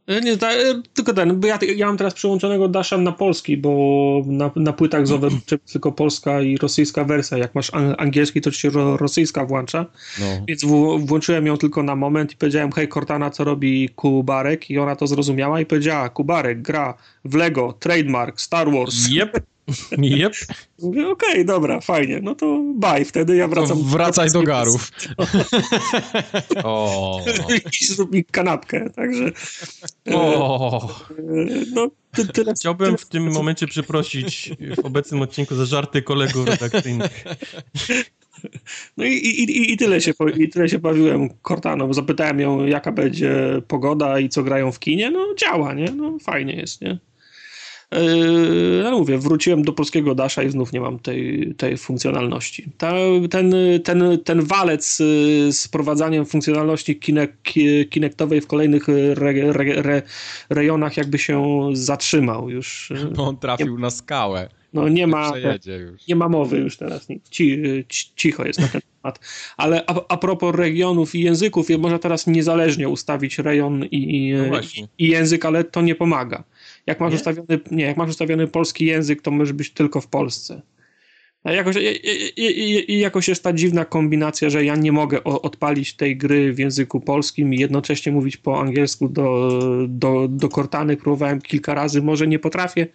E, 0.07 0.21
nie, 0.21 0.33
e, 0.33 0.83
tylko 0.95 1.15
ten, 1.15 1.41
bo 1.41 1.47
ja, 1.47 1.59
ja 1.77 1.87
mam 1.87 1.97
teraz 1.97 2.15
przyłączonego 2.15 2.69
Dasha 2.69 2.99
na 2.99 3.13
polski, 3.13 3.57
bo 3.57 4.23
na, 4.27 4.51
na 4.57 4.73
płytach 4.73 5.07
z 5.07 5.13
Overwatch 5.13 5.45
tylko 5.73 5.93
polska 5.93 6.43
i 6.43 6.57
rosyjska 6.57 7.05
wersja. 7.05 7.39
Jak 7.39 7.55
masz 7.55 7.71
angielski, 7.99 8.41
to 8.41 8.51
ci 8.51 8.61
się 8.61 8.71
ro, 8.71 8.97
rosyjska 8.97 9.45
włącza. 9.45 9.87
No. 10.21 10.27
Więc 10.49 10.65
w, 10.65 11.07
włączyłem 11.07 11.47
ją 11.47 11.57
tylko 11.57 11.83
na 11.83 11.97
moment 11.97 12.33
i 12.33 12.37
powiedziałem, 12.37 12.73
hej 12.73 12.89
Cortana, 12.89 13.31
co 13.31 13.45
robi 13.45 13.89
Kubarek? 13.89 14.71
I 14.71 14.79
ona 14.79 14.97
to 14.97 15.07
zrozumiała 15.07 15.61
i 15.61 15.67
powiedziała, 15.67 16.09
Kubarek 16.09 16.63
gra 16.63 16.95
w 17.25 17.35
Lego, 17.35 17.73
Trademark, 17.73 18.41
Star 18.41 18.71
Wars. 18.71 19.09
Yep. 19.09 19.41
Yep. 19.99 20.33
Mówię, 20.83 21.09
okej, 21.09 21.33
okay, 21.33 21.45
dobra, 21.45 21.81
fajnie, 21.81 22.21
no 22.23 22.35
to 22.35 22.63
bye, 22.75 23.05
wtedy 23.05 23.37
ja 23.37 23.49
wracam. 23.49 23.79
To 23.79 23.85
wracaj 23.97 24.31
do 24.31 24.43
garów. 24.43 24.93
o. 26.65 27.21
I 27.81 27.85
zrób 27.85 28.13
mi 28.13 28.25
kanapkę, 28.25 28.91
także... 28.91 29.33
O. 30.15 30.89
No, 31.75 31.91
ty, 32.13 32.27
tyle, 32.27 32.55
Chciałbym 32.55 32.87
tyle... 32.87 32.99
w 32.99 33.07
tym 33.07 33.33
momencie 33.33 33.67
przeprosić 33.67 34.51
w 34.77 34.87
obecnym 34.87 35.23
odcinku 35.23 35.55
za 35.55 35.65
żarty 35.65 36.03
kolegów 36.03 36.49
redakcyjnych. 36.49 37.25
No 38.97 39.05
i, 39.05 39.13
i, 39.13 39.73
i, 39.73 39.77
tyle 39.77 40.01
się, 40.01 40.13
i 40.39 40.49
tyle 40.49 40.69
się 40.69 40.79
bawiłem 40.79 41.29
Cortaną. 41.43 41.93
Zapytałem 41.93 42.41
ją, 42.41 42.67
jaka 42.67 42.93
będzie 42.93 43.63
pogoda 43.69 44.19
i 44.21 44.29
co 44.29 44.43
grają 44.43 44.73
w 44.73 44.79
kinie. 44.79 45.11
No 45.11 45.35
działa, 45.39 45.75
nie? 45.75 45.93
No 45.93 46.19
fajnie 46.19 46.57
jest, 46.57 46.81
nie? 46.81 46.99
Yy, 47.93 48.83
no 48.83 48.99
mówię, 48.99 49.19
wróciłem 49.19 49.63
do 49.63 49.73
polskiego 49.73 50.15
Dasha 50.15 50.43
i 50.43 50.51
znów 50.51 50.73
nie 50.73 50.81
mam 50.81 50.99
tej, 50.99 51.55
tej 51.57 51.77
funkcjonalności. 51.77 52.69
Ta, 52.79 52.93
ten, 53.31 53.55
ten, 53.85 54.19
ten 54.25 54.41
walec 54.41 54.99
yy, 54.99 55.53
z 55.53 55.67
wprowadzaniem 55.67 56.27
funkcjonalności 56.27 57.01
kinektowej 57.91 58.41
w 58.41 58.47
kolejnych 58.47 58.89
re, 58.89 59.31
re, 59.53 59.83
re, 59.83 60.03
rejonach 60.51 60.97
jakby 60.97 61.19
się 61.19 61.69
zatrzymał 61.73 62.51
już. 62.51 62.93
Bo 63.17 63.25
on 63.25 63.37
trafił 63.37 63.75
nie, 63.75 63.83
na 63.83 63.91
skałę. 63.91 64.49
No 64.73 64.89
nie 64.89 65.07
ma, 65.07 65.33
nie 66.09 66.17
ma 66.17 66.29
mowy 66.29 66.59
już 66.59 66.77
teraz, 66.77 67.09
Ci, 67.31 67.63
cicho 68.17 68.47
jest 68.47 68.61
na 68.61 68.69
ten 68.69 68.81
temat. 69.03 69.21
Ale 69.57 69.85
a, 69.87 69.95
a 70.09 70.17
propos 70.17 70.55
regionów 70.55 71.15
i 71.15 71.21
języków, 71.21 71.69
można 71.79 71.99
teraz 71.99 72.27
niezależnie 72.27 72.89
ustawić 72.89 73.39
rejon 73.39 73.85
i, 73.85 74.33
no 74.51 74.61
i, 74.61 74.89
i 74.99 75.09
język, 75.09 75.45
ale 75.45 75.65
to 75.65 75.83
nie 75.83 75.95
pomaga 75.95 76.45
jak 76.87 77.01
masz, 77.01 77.13
nie? 77.13 77.17
ustawiony, 77.17 77.61
nie, 77.71 77.85
jak 77.85 77.97
masz 77.97 78.11
ustawiony 78.11 78.47
polski 78.47 78.87
język, 78.87 79.23
to 79.23 79.31
może 79.31 79.55
być 79.55 79.71
tylko 79.71 80.01
w 80.01 80.07
Polsce. 80.07 80.63
Jakoś, 81.45 81.77
i, 81.77 82.41
i, 82.41 82.93
i, 82.93 82.99
jakoś 82.99 83.29
jest 83.29 83.43
ta 83.43 83.53
dziwna 83.53 83.85
kombinacja, 83.85 84.51
że 84.51 84.65
ja 84.65 84.77
nie 84.77 84.93
mogę 84.93 85.25
odpalić 85.25 85.95
tej 85.95 86.17
gry 86.17 86.53
w 86.53 86.59
języku 86.59 87.01
polskim 87.01 87.55
i 87.55 87.59
jednocześnie 87.59 88.13
mówić 88.13 88.37
po 88.37 88.61
angielsku 88.61 89.09
do, 89.09 89.61
do, 89.89 90.29
do 90.29 90.49
Cortany. 90.49 90.97
Próbowałem 90.97 91.41
kilka 91.41 91.75
razy, 91.75 92.03
może 92.03 92.27
nie 92.27 92.39
potrafię. 92.39 92.87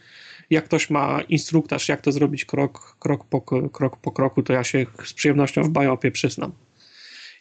Jak 0.49 0.65
ktoś 0.65 0.89
ma 0.89 1.21
instruktaż, 1.29 1.89
jak 1.89 2.01
to 2.01 2.11
zrobić 2.11 2.45
krok, 2.45 2.95
krok, 2.99 3.25
po, 3.25 3.41
krok 3.71 3.97
po 3.97 4.11
kroku, 4.11 4.43
to 4.43 4.53
ja 4.53 4.63
się 4.63 4.85
z 5.03 5.13
przyjemnością 5.13 5.63
w 5.63 5.69
Bajopie 5.69 6.11
przyznam. 6.11 6.51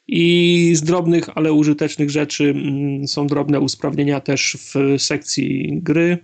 I 0.09 0.73
z 0.75 0.83
drobnych, 0.83 1.29
ale 1.35 1.53
użytecznych 1.53 2.11
rzeczy 2.11 2.51
mm, 2.51 3.09
są 3.09 3.27
drobne 3.27 3.61
usprawnienia 3.61 4.21
też 4.21 4.59
w 4.61 5.03
sekcji 5.03 5.79
gry 5.83 6.19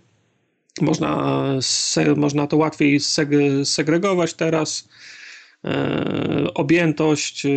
można, 0.81 1.45
można 2.17 2.47
to 2.47 2.57
łatwiej 2.57 3.01
seg 3.01 3.29
segregować 3.65 4.35
teraz. 4.35 4.89
E, 5.67 6.55
objętość, 6.55 7.47
e, 7.47 7.51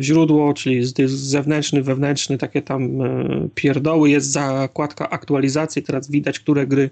źródło, 0.00 0.54
czyli 0.54 0.80
zewnętrzny, 1.06 1.82
wewnętrzny, 1.82 2.38
takie 2.38 2.62
tam 2.62 3.02
e, 3.02 3.48
pierdoły. 3.54 4.10
Jest 4.10 4.30
zakładka 4.30 5.10
aktualizacji. 5.10 5.82
Teraz 5.82 6.10
widać, 6.10 6.40
które 6.40 6.66
gry, 6.66 6.90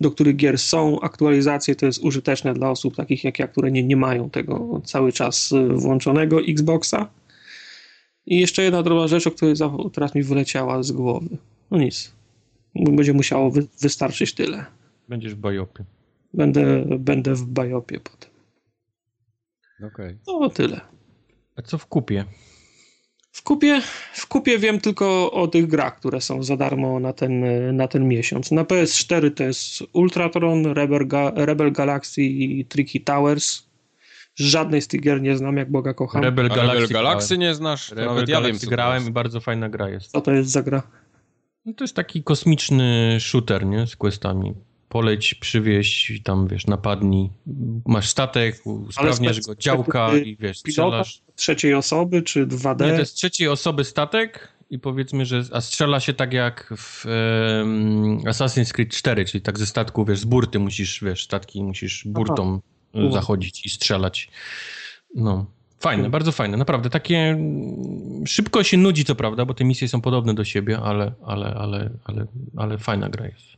do 0.00 0.10
których 0.10 0.36
gier 0.36 0.58
są 0.58 1.00
aktualizacje. 1.00 1.74
To 1.76 1.86
jest 1.86 2.04
użyteczne 2.04 2.54
dla 2.54 2.70
osób 2.70 2.96
takich 2.96 3.24
jak 3.24 3.38
ja, 3.38 3.48
które 3.48 3.70
nie, 3.70 3.82
nie 3.82 3.96
mają 3.96 4.30
tego 4.30 4.80
cały 4.84 5.12
czas 5.12 5.54
włączonego 5.74 6.40
Xboxa. 6.40 7.08
I 8.26 8.40
jeszcze 8.40 8.62
jedna 8.62 8.82
drobna 8.82 9.08
rzecz, 9.08 9.26
o 9.26 9.30
której 9.30 9.54
teraz 9.92 10.14
mi 10.14 10.22
wyleciała 10.22 10.82
z 10.82 10.92
głowy. 10.92 11.36
No 11.70 11.78
nic. 11.78 12.12
Będzie 12.74 13.12
musiało 13.12 13.50
wy 13.50 13.66
wystarczyć 13.80 14.34
tyle. 14.34 14.64
Będziesz 15.08 15.34
w 15.34 15.38
bajopie. 15.38 15.84
Będę, 16.34 16.84
będę 16.98 17.34
w 17.34 17.44
bajopie 17.44 18.00
potem. 18.00 18.30
Okej. 19.78 20.16
Okay. 20.26 20.40
No 20.40 20.50
tyle. 20.50 20.80
A 21.56 21.62
co 21.62 21.78
w 21.78 21.86
kupie? 21.86 22.24
W 23.32 23.42
kupie, 23.42 23.82
w 24.14 24.26
kupie 24.26 24.58
wiem 24.58 24.80
tylko 24.80 25.32
o 25.32 25.48
tych 25.48 25.66
grach, 25.66 25.96
które 25.96 26.20
są 26.20 26.42
za 26.42 26.56
darmo 26.56 27.00
na 27.00 27.12
ten, 27.12 27.44
na 27.76 27.88
ten 27.88 28.08
miesiąc. 28.08 28.50
Na 28.50 28.64
PS4 28.64 29.34
to 29.34 29.44
jest 29.44 29.82
Ultratron, 29.92 30.66
Rebel, 30.66 31.06
Ga 31.06 31.32
Rebel 31.34 31.72
Galaxy 31.72 32.22
i 32.22 32.64
Tricky 32.64 33.00
Towers. 33.00 33.62
Żadnej 34.34 34.82
z 34.82 34.88
tych 34.88 35.00
gier 35.00 35.22
nie 35.22 35.36
znam, 35.36 35.56
jak 35.56 35.70
Boga 35.70 35.94
kocham. 35.94 36.22
Rebel 36.22 36.48
Galaxy, 36.48 36.80
Rebel 36.80 36.88
Galaxy 36.88 37.38
nie 37.38 37.54
znasz? 37.54 37.90
Rebel 37.90 38.06
Nawet 38.06 38.26
Galaxy 38.26 38.52
ja 38.52 38.60
wiem, 38.60 38.70
grałem 38.70 39.08
i 39.08 39.10
bardzo 39.10 39.40
fajna 39.40 39.68
gra 39.68 39.88
jest. 39.88 40.10
Co 40.10 40.20
to 40.20 40.32
jest 40.32 40.50
za 40.50 40.62
gra? 40.62 40.82
No 41.66 41.72
to 41.72 41.84
jest 41.84 41.96
taki 41.96 42.22
kosmiczny 42.22 43.16
shooter, 43.20 43.66
nie? 43.66 43.86
Z 43.86 43.96
questami. 43.96 44.54
Poleć, 44.88 45.34
przywieź, 45.34 46.20
tam 46.24 46.48
wiesz, 46.48 46.66
napadnij. 46.66 47.30
Masz 47.86 48.08
statek, 48.08 48.66
usprawniasz 48.66 49.40
go, 49.40 49.54
działka 49.54 50.16
i 50.16 50.36
wiesz, 50.36 50.58
strzelasz. 50.58 51.22
trzeciej 51.36 51.74
osoby 51.74 52.22
czy 52.22 52.46
2D? 52.46 52.86
Nie, 52.86 52.92
to 52.92 52.98
jest 52.98 53.14
trzeciej 53.14 53.48
osoby 53.48 53.84
statek 53.84 54.52
i 54.70 54.78
powiedzmy, 54.78 55.26
że 55.26 55.42
a 55.52 55.60
strzela 55.60 56.00
się 56.00 56.14
tak 56.14 56.32
jak 56.32 56.74
w 56.76 57.06
um, 57.06 58.18
Assassin's 58.18 58.72
Creed 58.72 58.90
4, 58.90 59.24
czyli 59.24 59.42
tak 59.42 59.58
ze 59.58 59.66
statku, 59.66 60.04
wiesz, 60.04 60.18
z 60.18 60.24
burty 60.24 60.58
musisz, 60.58 61.04
wiesz, 61.04 61.24
statki 61.24 61.64
musisz 61.64 62.04
burtą 62.06 62.60
Aha. 62.94 63.10
zachodzić 63.12 63.66
i 63.66 63.70
strzelać. 63.70 64.30
No. 65.14 65.46
Fajne, 65.82 66.02
hmm. 66.02 66.10
bardzo 66.10 66.32
fajne, 66.32 66.56
naprawdę. 66.56 66.90
Takie 66.90 67.16
mm, 67.16 68.26
szybko 68.26 68.62
się 68.62 68.76
nudzi, 68.76 69.04
co 69.04 69.14
prawda, 69.14 69.44
bo 69.44 69.54
te 69.54 69.64
misje 69.64 69.88
są 69.88 70.00
podobne 70.00 70.34
do 70.34 70.44
siebie, 70.44 70.78
ale, 70.78 71.12
ale, 71.26 71.54
ale, 71.54 71.90
ale, 72.04 72.26
ale 72.56 72.78
fajna 72.78 73.08
gra 73.08 73.26
jest. 73.26 73.52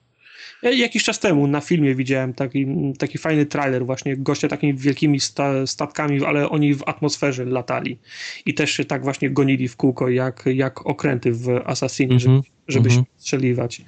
Ja 0.62 0.70
jakiś 0.70 1.04
czas 1.04 1.20
temu 1.20 1.46
na 1.46 1.60
filmie 1.60 1.94
widziałem 1.94 2.34
taki, 2.34 2.66
taki 2.98 3.18
fajny 3.18 3.46
trailer, 3.46 3.86
właśnie 3.86 4.16
goście 4.16 4.48
takimi 4.48 4.74
wielkimi 4.74 5.20
sta, 5.20 5.66
statkami, 5.66 6.24
ale 6.24 6.48
oni 6.50 6.74
w 6.74 6.82
atmosferze 6.88 7.44
latali 7.44 7.98
i 8.46 8.54
też 8.54 8.70
się 8.70 8.84
tak 8.84 9.02
właśnie 9.02 9.30
gonili 9.30 9.68
w 9.68 9.76
kółko, 9.76 10.08
jak, 10.08 10.44
jak 10.46 10.86
okręty 10.86 11.32
w 11.32 11.48
Assassinie, 11.64 12.16
mm 12.16 12.18
-hmm. 12.18 12.22
żeby, 12.22 12.42
żeby 12.68 12.88
mm 12.88 13.02
-hmm. 13.02 13.04
się 13.04 13.10
strzeliwać. 13.16 13.82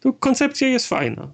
To 0.00 0.12
koncepcja 0.12 0.68
jest 0.68 0.88
fajna. 0.88 1.32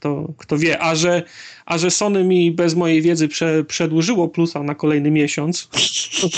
Kto, 0.00 0.32
kto 0.38 0.58
wie, 0.58 0.82
a 0.82 0.94
że 0.94 1.22
a 1.66 1.78
że 1.78 1.90
Sony 1.90 2.24
mi 2.24 2.50
bez 2.50 2.74
mojej 2.74 3.02
wiedzy 3.02 3.28
prze, 3.28 3.64
przedłużyło 3.64 4.28
plusa 4.28 4.62
na 4.62 4.74
kolejny 4.74 5.10
miesiąc, 5.10 5.68
to, 6.20 6.28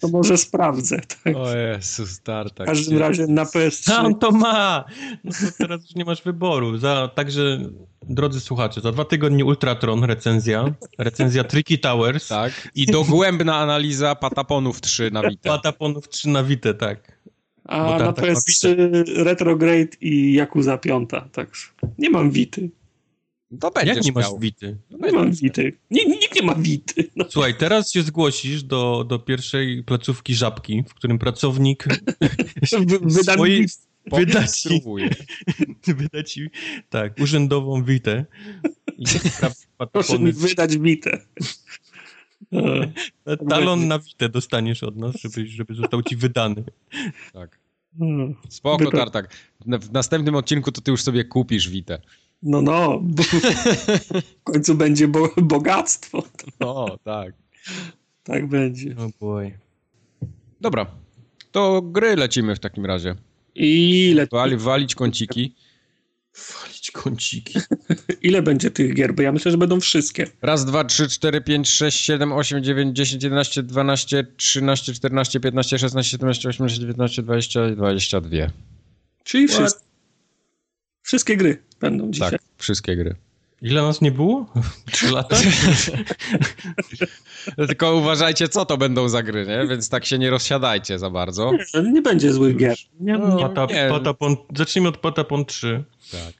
to 0.00 0.08
może 0.08 0.36
sprawdzę. 0.38 1.00
Tak? 1.24 1.36
O 1.36 1.56
Jezus, 1.56 2.20
tartak. 2.20 2.66
W 2.66 2.70
każdym 2.70 2.98
razie 2.98 3.26
na 3.26 3.44
PS3. 3.44 3.86
Tam 3.86 4.18
to 4.18 4.30
ma! 4.30 4.84
No 5.24 5.32
to 5.32 5.52
teraz 5.58 5.82
już 5.82 5.94
nie 5.94 6.04
masz 6.04 6.22
wyboru. 6.22 6.78
Za, 6.78 7.10
także, 7.14 7.58
drodzy 8.02 8.40
słuchacze, 8.40 8.80
za 8.80 8.92
dwa 8.92 9.04
tygodnie 9.04 9.44
Ultratron 9.44 10.04
recenzja, 10.04 10.74
recenzja 10.98 11.44
Tricky 11.44 11.78
Towers. 11.78 12.28
Tak. 12.28 12.68
I 12.74 12.86
dogłębna 12.86 13.56
analiza 13.56 14.14
Pataponów 14.14 14.80
3 14.80 15.10
na 15.10 15.28
Vita. 15.28 15.50
Pataponów 15.50 16.08
3 16.08 16.28
na 16.28 16.44
Vita, 16.44 16.74
tak. 16.74 17.16
A 17.64 17.98
na 17.98 18.12
PS3 18.12 18.74
Retrograde 19.16 19.96
i 20.00 20.32
Yakuza 20.32 20.78
5, 20.78 21.10
także 21.32 21.66
nie 21.98 22.10
mam 22.10 22.30
Wity. 22.30 22.70
To 23.60 23.70
będziesz 23.70 23.96
Jak 23.96 24.04
nie 24.04 24.12
masz 24.12 24.26
wity? 24.38 24.76
No 24.90 25.06
nie 25.06 25.12
mam 25.12 25.32
wity. 25.32 25.72
nikt 25.90 26.34
nie 26.34 26.42
ma 26.42 26.54
wity. 26.54 27.10
No. 27.16 27.24
Słuchaj, 27.28 27.54
teraz 27.54 27.92
się 27.92 28.02
zgłosisz 28.02 28.62
do, 28.62 29.04
do 29.08 29.18
pierwszej 29.18 29.82
placówki 29.84 30.34
Żabki, 30.34 30.84
w 30.88 30.94
którym 30.94 31.18
pracownik 31.18 31.84
wyda, 33.02 33.34
swoi, 33.34 33.66
wyda, 34.12 34.46
ci, 34.46 34.82
wyda 35.96 36.22
ci 36.22 36.50
tak, 36.90 37.20
urzędową 37.20 37.84
witę. 37.84 38.24
I 38.98 39.04
Proszę 39.92 40.18
mi 40.18 40.32
wydać 40.32 40.78
witę. 40.78 41.20
Talon 43.48 43.88
na 43.88 43.98
witę 43.98 44.28
dostaniesz 44.28 44.82
od 44.82 44.96
nas, 44.96 45.14
żeby, 45.20 45.46
żeby 45.46 45.74
został 45.74 46.02
ci 46.02 46.16
wydany. 46.16 46.64
Tak. 47.32 47.58
Hmm. 47.98 48.34
Spoko, 48.48 48.90
Tartak. 48.90 49.36
W 49.66 49.92
następnym 49.92 50.34
odcinku 50.34 50.72
to 50.72 50.80
ty 50.80 50.90
już 50.90 51.02
sobie 51.02 51.24
kupisz 51.24 51.68
witę. 51.68 51.98
No, 52.42 52.62
no, 52.62 53.00
bo 53.02 53.22
w 54.40 54.42
końcu 54.44 54.74
będzie 54.74 55.08
bo 55.08 55.28
bogactwo. 55.36 56.22
No, 56.60 56.98
tak. 57.04 57.32
Tak 58.22 58.46
będzie. 58.46 58.94
Oh 58.98 59.08
boy. 59.20 59.58
Dobra, 60.60 60.86
to 61.52 61.82
gry 61.82 62.16
lecimy 62.16 62.56
w 62.56 62.58
takim 62.58 62.86
razie. 62.86 63.14
I 63.54 64.12
lecimy. 64.14 64.40
Wali, 64.40 64.56
walić 64.56 64.94
kąciki. 64.94 65.54
Walić 66.62 66.90
kąciki. 66.90 67.58
Ile 68.22 68.42
będzie 68.42 68.70
tych 68.70 68.94
gier? 68.94 69.14
Bo 69.14 69.22
ja 69.22 69.32
myślę, 69.32 69.50
że 69.50 69.58
będą 69.58 69.80
wszystkie. 69.80 70.26
Raz, 70.42 70.64
dwa, 70.64 70.84
trzy, 70.84 71.08
cztery, 71.08 71.40
pięć, 71.40 71.68
sześć, 71.68 72.00
siedem, 72.00 72.32
osiem, 72.32 72.64
dziewięć, 72.64 72.96
dziesięć, 72.96 73.22
jedenaście, 73.22 73.62
dwanaście, 73.62 74.26
trzynaście, 74.36 74.92
czternaście, 74.92 75.40
piętnaście, 75.40 75.78
szesnaście, 75.78 76.10
siedemnaście, 76.10 76.48
osiemnaście, 76.48 76.80
dziewiętnaście, 76.80 77.22
dwadzieścia, 77.22 77.70
dwadzieścia 77.70 78.20
dwie. 78.20 78.50
Czyli 79.24 79.48
wszystkie. 79.48 79.85
Wszystkie 81.06 81.36
gry 81.36 81.62
będą 81.80 82.10
dzisiaj. 82.10 82.30
Tak, 82.30 82.40
wszystkie 82.56 82.96
gry. 82.96 83.14
Ile 83.62 83.82
nas 83.82 84.00
nie 84.00 84.12
było? 84.12 84.46
Trzy 84.92 85.10
lata? 85.10 85.36
Tylko 87.68 87.94
uważajcie, 87.94 88.48
co 88.48 88.64
to 88.64 88.76
będą 88.76 89.08
za 89.08 89.22
gry, 89.22 89.46
nie? 89.46 89.66
Więc 89.66 89.88
tak 89.88 90.04
się 90.04 90.18
nie 90.18 90.30
rozsiadajcie 90.30 90.98
za 90.98 91.10
bardzo. 91.10 91.52
Nie, 91.52 91.92
nie 91.92 92.02
będzie 92.02 92.32
złych 92.32 92.56
gier. 92.56 92.76
Nie, 93.00 93.18
no, 93.18 93.38
Patap, 93.38 93.70
nie. 93.70 93.88
Patapon, 93.90 94.36
zacznijmy 94.56 94.88
od 94.88 94.96
Patapon 94.98 95.44
3. 95.44 95.84
Tak. 96.12 96.34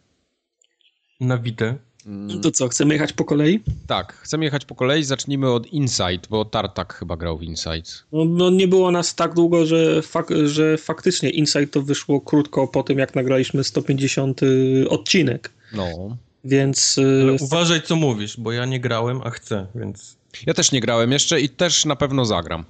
Na 1.21 1.39
Witę. 1.39 1.77
Mm. 2.07 2.41
To 2.41 2.51
co, 2.51 2.69
chcemy 2.69 2.95
jechać 2.95 3.13
po 3.13 3.25
kolei? 3.25 3.61
Tak, 3.87 4.13
chcemy 4.13 4.45
jechać 4.45 4.65
po 4.65 4.75
kolei. 4.75 5.05
Zacznijmy 5.05 5.51
od 5.51 5.67
Insight, 5.67 6.29
bo 6.31 6.45
Tartak 6.45 6.95
chyba 6.95 7.17
grał 7.17 7.39
w 7.39 7.43
Insight. 7.43 8.05
No, 8.13 8.25
no 8.25 8.51
nie 8.51 8.69
było 8.69 8.91
nas 8.91 9.15
tak 9.15 9.35
długo, 9.35 9.67
że, 9.67 10.03
fak 10.03 10.29
że 10.45 10.79
faktycznie 10.79 11.31
Insight 11.31 11.73
to 11.73 11.83
wyszło 11.83 12.21
krótko 12.21 12.69
po 12.69 12.83
tym, 12.83 12.99
jak 12.99 13.15
nagraliśmy 13.15 13.65
150 13.65 14.41
odcinek. 14.89 15.53
No. 15.73 16.17
Więc... 16.45 17.01
Ale 17.23 17.33
uważaj, 17.33 17.83
co 17.83 17.97
mówisz, 17.97 18.41
bo 18.41 18.53
ja 18.53 18.65
nie 18.65 18.81
grałem, 18.81 19.21
a 19.25 19.31
chcę, 19.31 19.67
więc... 19.75 20.17
Ja 20.47 20.55
też 20.55 20.73
nie 20.73 20.81
grałem 20.81 21.13
jeszcze 21.13 21.41
i 21.41 21.49
też 21.49 21.85
na 21.85 21.97
pewno 21.97 22.25
zagram. 22.25 22.65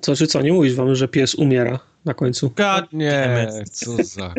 To 0.00 0.16
czy 0.16 0.26
co, 0.26 0.42
nie 0.42 0.52
mówisz 0.52 0.74
wam, 0.74 0.94
że 0.94 1.08
pies 1.08 1.34
umiera 1.34 1.78
na 2.04 2.14
końcu? 2.14 2.52
God, 2.56 2.92
nie, 2.92 3.48
co 3.72 4.04
za... 4.04 4.34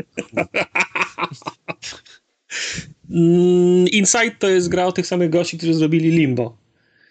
Mm, 3.12 3.88
Inside 3.88 4.36
to 4.40 4.50
jest 4.50 4.70
gra 4.70 4.86
o 4.86 4.92
tych 4.92 5.08
samych 5.08 5.30
gości, 5.30 5.58
którzy 5.58 5.74
zrobili 5.74 6.12
Limbo. 6.12 6.58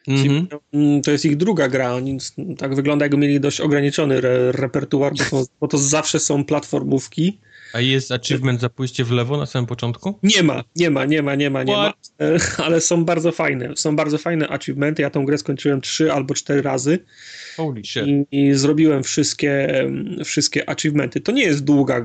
Mm 0.09 0.23
-hmm. 0.23 1.03
To 1.05 1.11
jest 1.11 1.25
ich 1.25 1.37
druga 1.37 1.69
gra. 1.69 1.95
Oni 1.95 2.19
tak 2.59 2.75
wygląda, 2.75 3.05
jakby 3.05 3.17
mieli 3.19 3.41
dość 3.41 3.61
ograniczony 3.61 4.17
re 4.17 4.53
repertuar, 4.53 5.13
bo 5.13 5.25
to, 5.31 5.45
bo 5.61 5.69
to 5.69 5.79
zawsze 5.79 6.21
są 6.21 6.45
platformówki. 6.45 7.39
A 7.73 7.81
jest 7.81 8.13
achievement 8.13 8.61
za 8.61 8.69
pójście 8.69 9.05
w 9.05 9.11
lewo 9.11 9.37
na 9.37 9.47
samym 9.47 9.67
początku? 9.67 10.19
Nie 10.23 10.43
ma, 10.43 10.65
nie 10.77 10.91
ma, 10.91 11.05
nie 11.05 11.23
ma, 11.23 11.35
nie 11.35 11.51
ma, 11.51 11.63
nie 11.63 11.73
What? 11.73 11.97
ma. 12.21 12.65
Ale 12.65 12.81
są 12.81 13.05
bardzo 13.05 13.33
fajne. 13.33 13.77
Są 13.77 13.97
bardzo 13.97 14.19
fajne 14.19 14.49
achievementy. 14.49 15.03
Ja 15.03 15.11
tą 15.11 15.25
grę 15.25 15.39
skończyłem 15.39 15.81
trzy 15.81 16.13
albo 16.13 16.35
cztery 16.35 16.63
razy. 16.63 16.99
I, 18.07 18.27
I, 18.33 18.55
zrobiłem 18.55 19.03
wszystkie, 19.03 19.85
wszystkie 20.25 20.69
achievementy. 20.69 21.21
To 21.21 21.33
nie 21.33 21.43
jest 21.43 21.65
długa, 21.65 22.05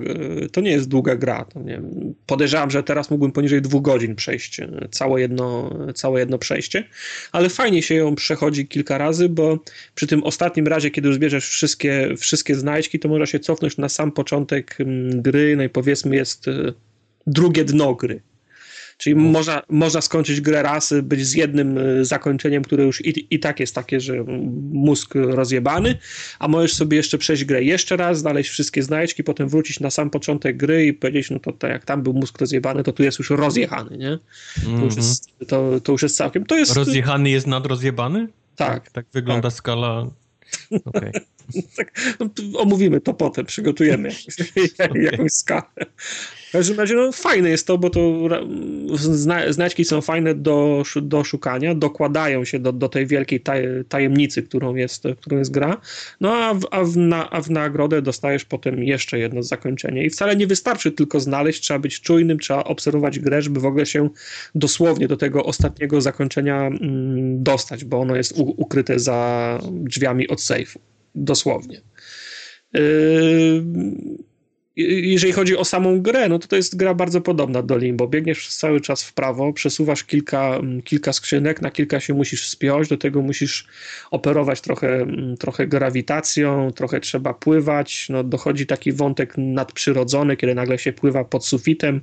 to 0.51 0.61
nie 0.61 0.71
jest 0.71 0.87
długa 0.87 1.15
gra. 1.15 1.45
To 1.45 1.59
nie, 1.59 1.81
podejrzewam, 2.25 2.71
że 2.71 2.83
teraz 2.83 3.09
mógłbym 3.09 3.31
poniżej 3.31 3.61
dwóch 3.61 3.81
godzin 3.81 4.15
przejść 4.15 4.61
całe 4.91 5.21
jedno, 5.21 5.75
całe 5.95 6.19
jedno 6.19 6.37
przejście, 6.37 6.83
ale 7.31 7.49
fajnie 7.49 7.81
się 7.81 7.95
ją 7.95 8.15
przechodzi 8.15 8.67
kilka 8.67 8.97
razy, 8.97 9.29
bo 9.29 9.59
przy 9.95 10.07
tym 10.07 10.23
ostatnim 10.23 10.67
razie, 10.67 10.91
kiedy 10.91 11.07
już 11.07 11.15
zbierzesz 11.15 11.49
wszystkie, 11.49 12.15
wszystkie 12.17 12.55
znajdźki, 12.55 12.99
to 12.99 13.09
można 13.09 13.25
się 13.25 13.39
cofnąć 13.39 13.77
na 13.77 13.89
sam 13.89 14.11
początek 14.11 14.77
gry, 15.09 15.55
no 15.57 15.63
i 15.63 15.69
powiedzmy 15.69 16.15
jest 16.15 16.47
e, 16.47 16.73
drugie 17.27 17.65
dno 17.65 17.95
gry. 17.95 18.21
Czyli 18.97 19.15
można, 19.15 19.61
można 19.69 20.01
skończyć 20.01 20.41
grę 20.41 20.63
raz, 20.63 20.93
być 21.03 21.25
z 21.25 21.33
jednym 21.33 21.77
e, 21.77 22.05
zakończeniem, 22.05 22.63
które 22.63 22.83
już 22.83 23.05
i, 23.05 23.27
i 23.35 23.39
tak 23.39 23.59
jest 23.59 23.75
takie, 23.75 23.99
że 23.99 24.23
mózg 24.71 25.15
rozjebany, 25.15 25.97
a 26.39 26.47
możesz 26.47 26.73
sobie 26.73 26.97
jeszcze 26.97 27.17
przejść 27.17 27.45
grę 27.45 27.63
jeszcze 27.63 27.97
raz, 27.97 28.19
znaleźć 28.19 28.49
wszystkie 28.49 28.83
znajdźki, 28.83 29.23
potem 29.23 29.49
wrócić 29.49 29.79
na 29.79 29.89
sam 29.89 30.09
początek 30.09 30.57
gry 30.57 30.85
i 30.85 30.93
powiedzieć, 30.93 31.29
no 31.29 31.39
to, 31.39 31.51
to 31.51 31.67
jak 31.67 31.85
tam 31.85 32.03
był 32.03 32.13
mózg 32.13 32.41
rozjebany, 32.41 32.83
to 32.83 32.93
tu 32.93 33.03
jest 33.03 33.19
już 33.19 33.29
rozjechany, 33.29 33.97
nie? 33.97 34.19
To, 34.63 34.69
już, 34.69 34.83
mhm. 34.83 34.97
jest, 34.97 35.29
to, 35.47 35.79
to 35.79 35.91
już 35.91 36.03
jest 36.03 36.17
całkiem... 36.17 36.45
To 36.45 36.57
jest... 36.57 36.75
Rozjechany 36.75 37.29
jest 37.29 37.47
nadrozjebany? 37.47 38.27
Tak. 38.55 38.83
Tak, 38.83 38.91
tak 38.91 39.05
wygląda 39.13 39.49
tak. 39.49 39.57
skala... 39.57 40.07
Okay. 40.85 41.11
tak, 41.77 42.15
no, 42.19 42.29
omówimy 42.59 43.01
to 43.01 43.13
potem, 43.13 43.45
przygotujemy 43.45 44.09
jakąś, 45.11 45.31
skalę. 45.31 45.63
W 46.49 46.51
każdym 46.51 46.77
razie 46.77 46.95
no, 46.95 47.11
fajne 47.11 47.49
jest 47.49 47.67
to, 47.67 47.77
bo 47.77 47.89
to 47.89 48.29
zna, 48.95 49.53
znaczki 49.53 49.85
są 49.85 50.01
fajne 50.01 50.35
do, 50.35 50.83
do 51.01 51.23
szukania, 51.23 51.75
dokładają 51.75 52.45
się 52.45 52.59
do, 52.59 52.73
do 52.73 52.89
tej 52.89 53.07
wielkiej 53.07 53.41
taj, 53.41 53.63
tajemnicy, 53.89 54.43
którą 54.43 54.75
jest, 54.75 55.03
którą 55.21 55.37
jest 55.37 55.51
gra, 55.51 55.81
no 56.21 56.33
a 56.33 56.53
w, 56.53 56.61
a, 56.71 56.83
w 56.83 56.97
na, 56.97 57.29
a 57.29 57.41
w 57.41 57.49
nagrodę 57.49 58.01
dostajesz 58.01 58.45
potem 58.45 58.83
jeszcze 58.83 59.19
jedno 59.19 59.43
zakończenie. 59.43 60.05
I 60.05 60.09
wcale 60.09 60.35
nie 60.35 60.47
wystarczy 60.47 60.91
tylko 60.91 61.19
znaleźć, 61.19 61.61
trzeba 61.61 61.79
być 61.79 62.01
czujnym, 62.01 62.39
trzeba 62.39 62.63
obserwować 62.63 63.19
grę, 63.19 63.41
żeby 63.41 63.59
w 63.59 63.65
ogóle 63.65 63.85
się 63.85 64.09
dosłownie 64.55 65.07
do 65.07 65.17
tego 65.17 65.45
ostatniego 65.45 66.01
zakończenia 66.01 66.61
mm, 66.61 67.43
dostać, 67.43 67.85
bo 67.85 67.99
ono 67.99 68.15
jest 68.15 68.39
u, 68.39 68.53
ukryte 68.57 68.99
za 68.99 69.59
drzwiami 69.71 70.27
od 70.27 70.41
sejfu 70.41 70.79
dosłownie. 71.15 71.81
Yy, 72.73 73.63
jeżeli 74.77 75.33
chodzi 75.33 75.57
o 75.57 75.65
samą 75.65 76.01
grę, 76.01 76.29
no 76.29 76.39
to 76.39 76.47
to 76.47 76.55
jest 76.55 76.75
gra 76.75 76.93
bardzo 76.93 77.21
podobna 77.21 77.61
do 77.63 77.77
Limbo. 77.77 78.07
Biegniesz 78.07 78.47
cały 78.47 78.81
czas 78.81 79.03
w 79.03 79.13
prawo, 79.13 79.53
przesuwasz 79.53 80.03
kilka, 80.03 80.55
mm, 80.55 80.81
kilka 80.81 81.13
skrzynek, 81.13 81.61
na 81.61 81.71
kilka 81.71 81.99
się 81.99 82.13
musisz 82.13 82.49
spiąć, 82.49 82.87
do 82.89 82.97
tego 82.97 83.21
musisz 83.21 83.67
operować 84.11 84.61
trochę, 84.61 84.87
mm, 84.87 85.37
trochę 85.37 85.67
grawitacją, 85.67 86.71
trochę 86.71 86.99
trzeba 86.99 87.33
pływać. 87.33 88.07
No, 88.09 88.23
dochodzi 88.23 88.65
taki 88.65 88.91
wątek 88.91 89.33
nadprzyrodzony, 89.37 90.37
kiedy 90.37 90.55
nagle 90.55 90.77
się 90.77 90.93
pływa 90.93 91.23
pod 91.23 91.45
sufitem. 91.45 92.01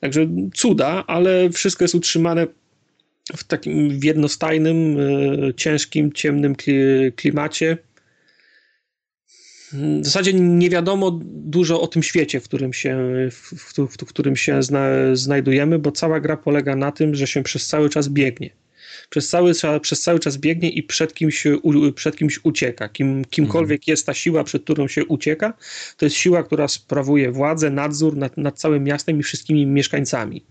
Także 0.00 0.26
cuda, 0.54 1.04
ale 1.06 1.50
wszystko 1.50 1.84
jest 1.84 1.94
utrzymane 1.94 2.46
w 3.36 3.44
takim 3.44 4.00
jednostajnym, 4.02 4.96
yy, 4.96 5.54
ciężkim, 5.54 6.12
ciemnym 6.12 6.54
klimacie 7.16 7.78
w 10.00 10.04
zasadzie 10.04 10.32
nie 10.32 10.70
wiadomo 10.70 11.20
dużo 11.24 11.80
o 11.80 11.86
tym 11.86 12.02
świecie, 12.02 12.40
w 12.40 12.44
którym 12.44 12.72
się, 12.72 12.98
w, 13.30 13.52
w, 13.54 13.88
w 13.88 14.04
którym 14.04 14.36
się 14.36 14.62
zna, 14.62 14.88
znajdujemy, 15.12 15.78
bo 15.78 15.92
cała 15.92 16.20
gra 16.20 16.36
polega 16.36 16.76
na 16.76 16.92
tym, 16.92 17.14
że 17.14 17.26
się 17.26 17.42
przez 17.42 17.66
cały 17.66 17.90
czas 17.90 18.08
biegnie. 18.08 18.50
Przez 19.10 19.28
cały, 19.28 19.52
przez 19.80 20.00
cały 20.00 20.20
czas 20.20 20.36
biegnie 20.36 20.70
i 20.70 20.82
przed 20.82 21.14
kimś, 21.14 21.44
przed 21.94 22.16
kimś 22.16 22.40
ucieka. 22.42 22.88
Kim, 22.88 23.24
kimkolwiek 23.24 23.80
mhm. 23.80 23.92
jest 23.92 24.06
ta 24.06 24.14
siła, 24.14 24.44
przed 24.44 24.62
którą 24.62 24.88
się 24.88 25.04
ucieka, 25.04 25.52
to 25.96 26.06
jest 26.06 26.16
siła, 26.16 26.42
która 26.42 26.68
sprawuje 26.68 27.30
władzę, 27.30 27.70
nadzór 27.70 28.16
nad, 28.16 28.36
nad 28.36 28.58
całym 28.58 28.84
miastem 28.84 29.20
i 29.20 29.22
wszystkimi 29.22 29.66
mieszkańcami 29.66 30.44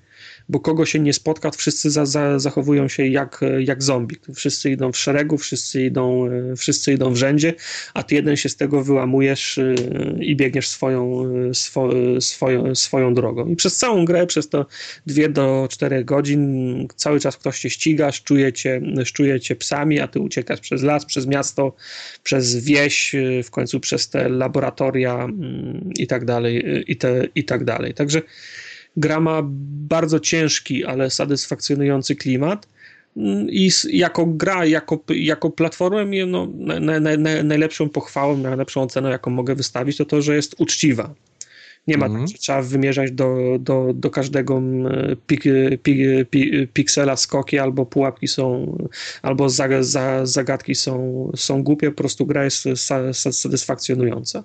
bo 0.49 0.59
kogo 0.59 0.85
się 0.85 0.99
nie 0.99 1.13
spotka, 1.13 1.51
wszyscy 1.51 1.91
za, 1.91 2.05
za, 2.05 2.39
zachowują 2.39 2.87
się 2.87 3.07
jak, 3.07 3.41
jak 3.59 3.83
zombie. 3.83 4.15
Wszyscy 4.35 4.71
idą 4.71 4.91
w 4.91 4.97
szeregu, 4.97 5.37
wszyscy 5.37 5.85
idą, 5.85 6.29
wszyscy 6.57 6.93
idą 6.93 7.13
w 7.13 7.15
rzędzie, 7.15 7.53
a 7.93 8.03
ty 8.03 8.15
jeden 8.15 8.37
się 8.37 8.49
z 8.49 8.55
tego 8.55 8.83
wyłamujesz 8.83 9.57
y, 9.57 9.75
i 10.19 10.35
biegniesz 10.35 10.67
swoją, 10.67 11.25
swo, 11.53 11.89
swoją, 12.19 12.75
swoją 12.75 13.13
drogą. 13.13 13.47
I 13.47 13.55
przez 13.55 13.77
całą 13.77 14.05
grę, 14.05 14.27
przez 14.27 14.49
to 14.49 14.65
2 15.05 15.29
do 15.29 15.67
4 15.71 16.03
godzin, 16.03 16.87
cały 16.95 17.19
czas 17.19 17.37
ktoś 17.37 17.59
cię 17.59 17.69
ścigasz, 17.69 18.23
czuje 18.23 18.53
cię, 18.53 18.81
cię 19.41 19.55
psami, 19.55 19.99
a 19.99 20.07
ty 20.07 20.19
uciekasz 20.19 20.59
przez 20.59 20.83
las, 20.83 21.05
przez 21.05 21.27
miasto, 21.27 21.75
przez 22.23 22.55
wieś, 22.55 23.15
w 23.43 23.51
końcu 23.51 23.79
przez 23.79 24.09
te 24.09 24.29
laboratoria 24.29 25.23
mm, 25.23 25.89
i 25.97 26.07
tak 26.07 26.25
dalej, 26.25 26.83
i, 26.87 26.95
te, 26.95 27.27
i 27.35 27.43
tak 27.43 27.63
dalej. 27.63 27.93
Także 27.93 28.21
Gra 28.97 29.19
ma 29.19 29.41
bardzo 29.89 30.19
ciężki, 30.19 30.85
ale 30.85 31.09
satysfakcjonujący 31.09 32.15
klimat. 32.15 32.67
I 33.49 33.69
jako 33.89 34.25
gra, 34.25 34.65
jako, 34.65 35.03
jako 35.09 35.49
platformę, 35.49 36.05
no, 36.27 36.47
na, 36.55 36.79
na, 36.79 36.99
na, 36.99 37.43
najlepszą 37.43 37.89
pochwałą, 37.89 38.37
najlepszą 38.37 38.81
oceną, 38.81 39.09
jaką 39.09 39.31
mogę 39.31 39.55
wystawić, 39.55 39.97
to 39.97 40.05
to, 40.05 40.21
że 40.21 40.35
jest 40.35 40.55
uczciwa. 40.57 41.13
Nie 41.87 41.97
ma 41.97 42.05
mm 42.05 42.21
tak, 42.21 42.31
że 42.31 42.37
trzeba 42.37 42.61
wymierzać 42.61 43.11
do, 43.11 43.37
do, 43.59 43.91
do 43.93 44.09
każdego 44.09 44.61
pik, 45.27 45.43
pik, 45.83 46.29
pik, 46.29 46.71
piksela 46.73 47.15
skoki, 47.15 47.59
albo 47.59 47.85
pułapki 47.85 48.27
są, 48.27 48.77
albo 49.21 49.49
zagadki 50.23 50.75
są, 50.75 51.31
są 51.35 51.63
głupie, 51.63 51.91
po 51.91 51.97
prostu 51.97 52.25
gra 52.25 52.43
jest 52.43 52.63
satysfakcjonująca. 53.31 54.43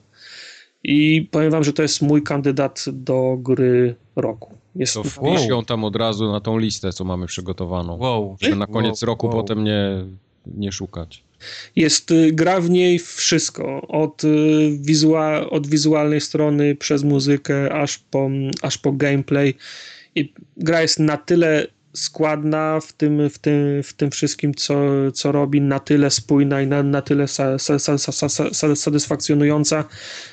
I 0.84 1.28
powiem 1.30 1.50
wam, 1.50 1.64
że 1.64 1.72
to 1.72 1.82
jest 1.82 2.02
mój 2.02 2.22
kandydat 2.22 2.84
do 2.92 3.36
gry 3.38 3.94
roku. 4.16 4.54
Jest 4.76 4.94
to 4.94 5.02
wpisz 5.02 5.46
ją 5.46 5.64
tam 5.64 5.84
od 5.84 5.96
razu 5.96 6.32
na 6.32 6.40
tą 6.40 6.58
listę, 6.58 6.92
co 6.92 7.04
mamy 7.04 7.26
przygotowaną. 7.26 7.98
Wow. 7.98 8.36
Żeby 8.40 8.56
na 8.56 8.66
koniec 8.66 9.02
wow. 9.02 9.06
roku 9.06 9.26
wow. 9.26 9.36
potem 9.36 9.64
nie, 9.64 10.04
nie 10.46 10.72
szukać. 10.72 11.24
Jest, 11.76 12.10
y, 12.10 12.32
gra 12.32 12.60
w 12.60 12.70
niej 12.70 12.98
wszystko, 12.98 13.80
od, 13.88 14.24
y, 14.24 14.78
wizua, 14.80 15.50
od 15.50 15.66
wizualnej 15.66 16.20
strony, 16.20 16.76
przez 16.76 17.04
muzykę, 17.04 17.72
aż 17.72 17.98
po, 17.98 18.30
aż 18.62 18.78
po 18.78 18.92
gameplay. 18.92 19.54
I 20.14 20.32
gra 20.56 20.82
jest 20.82 20.98
na 20.98 21.16
tyle 21.16 21.66
składna 21.92 22.80
w 22.80 22.92
tym, 22.92 23.30
w 23.30 23.38
tym, 23.38 23.82
w 23.82 23.92
tym 23.92 24.10
wszystkim, 24.10 24.54
co, 24.54 24.74
co 25.14 25.32
robi, 25.32 25.60
na 25.60 25.78
tyle 25.78 26.10
spójna 26.10 26.62
i 26.62 26.66
na, 26.66 26.82
na 26.82 27.02
tyle 27.02 27.24
sa, 27.24 27.58
sa, 27.58 27.78
sa, 27.78 28.74
satysfakcjonująca, 28.74 29.84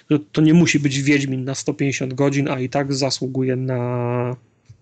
że 0.10 0.20
to 0.20 0.42
nie 0.42 0.54
musi 0.54 0.80
być 0.80 1.02
Wiedźmin 1.02 1.46
na 1.46 1.56
150 1.56 2.14
godzin, 2.14 2.50
a 2.50 2.60
i 2.60 2.70
tak 2.70 2.94
zasługuje 2.94 3.56
na, 3.56 4.36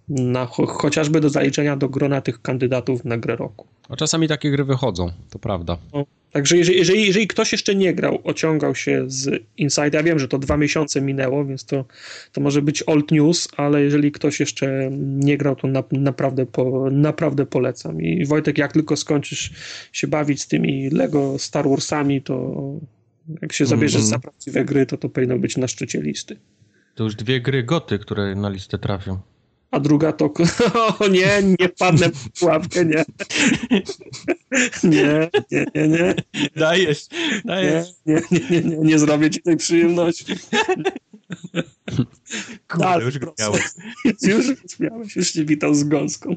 na 0.09 0.45
chociażby 0.67 1.21
do 1.21 1.29
zaliczenia 1.29 1.75
do 1.75 1.89
grona 1.89 2.21
tych 2.21 2.41
kandydatów 2.41 3.05
na 3.05 3.17
grę 3.17 3.35
roku. 3.35 3.67
A 3.89 3.95
czasami 3.95 4.27
takie 4.27 4.51
gry 4.51 4.63
wychodzą, 4.63 5.11
to 5.29 5.39
prawda. 5.39 5.77
No, 5.93 6.05
także 6.31 6.57
jeżeli, 6.57 6.77
jeżeli, 6.77 7.07
jeżeli 7.07 7.27
ktoś 7.27 7.51
jeszcze 7.51 7.75
nie 7.75 7.93
grał, 7.93 8.19
ociągał 8.23 8.75
się 8.75 9.03
z 9.07 9.43
Inside, 9.57 9.89
ja 9.93 10.03
wiem, 10.03 10.19
że 10.19 10.27
to 10.27 10.37
dwa 10.37 10.57
miesiące 10.57 11.01
minęło, 11.01 11.45
więc 11.45 11.65
to, 11.65 11.85
to 12.31 12.41
może 12.41 12.61
być 12.61 12.83
old 12.83 13.11
news, 13.11 13.47
ale 13.57 13.81
jeżeli 13.81 14.11
ktoś 14.11 14.39
jeszcze 14.39 14.89
nie 15.01 15.37
grał, 15.37 15.55
to 15.55 15.67
na, 15.67 15.83
naprawdę, 15.91 16.45
po, 16.45 16.89
naprawdę 16.91 17.45
polecam. 17.45 18.01
I 18.01 18.25
Wojtek, 18.25 18.57
jak 18.57 18.73
tylko 18.73 18.95
skończysz 18.95 19.51
się 19.91 20.07
bawić 20.07 20.41
z 20.41 20.47
tymi 20.47 20.89
Lego 20.89 21.39
Star 21.39 21.69
Warsami, 21.69 22.21
to 22.21 22.55
jak 23.41 23.53
się 23.53 23.65
zabierzesz 23.65 24.01
mm 24.01 24.07
-hmm. 24.07 24.09
za 24.09 24.19
prawdziwe 24.19 24.65
gry, 24.65 24.85
to 24.85 24.97
to 24.97 25.09
powinno 25.09 25.39
być 25.39 25.57
na 25.57 25.67
szczycie 25.67 26.01
listy. 26.01 26.37
To 26.95 27.03
już 27.03 27.15
dwie 27.15 27.41
gry 27.41 27.63
goty, 27.63 27.99
które 27.99 28.35
na 28.35 28.49
listę 28.49 28.77
trafią 28.77 29.19
a 29.71 29.79
druga 29.79 30.11
to 30.11 30.33
o 30.99 31.07
nie, 31.07 31.43
nie 31.59 31.69
wpadnę 31.69 32.09
w 32.09 32.39
pułapkę, 32.39 32.85
nie. 32.85 33.05
Nie, 34.83 35.29
nie, 35.51 35.65
nie, 35.75 35.87
nie. 35.87 36.15
Dajesz, 36.55 37.05
dajesz. 37.45 37.87
Nie, 38.05 38.21
nie, 38.31 38.39
nie, 38.49 38.61
nie, 38.61 38.77
nie 38.77 38.99
zrobię 38.99 39.29
ci 39.29 39.41
tej 39.41 39.57
przyjemności. 39.57 40.33
Kurde, 42.67 43.05
już 43.05 43.19
miałeś. 43.39 43.61
Już 44.21 44.79
miałeś, 44.79 45.15
już 45.15 45.33
się 45.33 45.45
witał 45.45 45.73
z 45.73 45.83
gąską. 45.83 46.35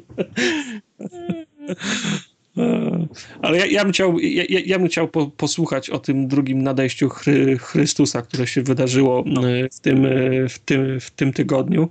Ale 3.43 3.59
ja, 3.59 3.67
ja, 3.67 3.85
bym 3.85 3.93
chciał, 3.93 4.19
ja, 4.19 4.45
ja 4.67 4.79
bym 4.79 4.89
chciał 4.89 5.09
po, 5.09 5.27
posłuchać 5.27 5.91
o 5.91 5.99
tym 5.99 6.29
drugim 6.29 6.63
nadejściu 6.63 7.09
Chry, 7.09 7.59
Chrystusa, 7.59 8.23
które 8.23 8.47
się 8.47 8.63
wydarzyło 8.63 9.25
no. 9.27 9.43
w, 9.73 9.81
tym, 9.81 10.07
w, 10.49 10.59
tym, 10.59 11.01
w 11.01 11.11
tym 11.11 11.33
tygodniu 11.33 11.89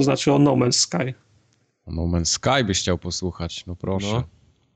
to 0.00 0.04
znaczy 0.04 0.32
o 0.32 0.38
No 0.38 0.52
Man's 0.52 0.72
Sky. 0.72 1.14
O 1.86 1.92
No 1.92 2.02
Man's 2.02 2.24
Sky 2.24 2.64
byś 2.64 2.78
chciał 2.78 2.98
posłuchać, 2.98 3.66
no 3.66 3.76
proszę. 3.76 4.12
No. 4.12 4.24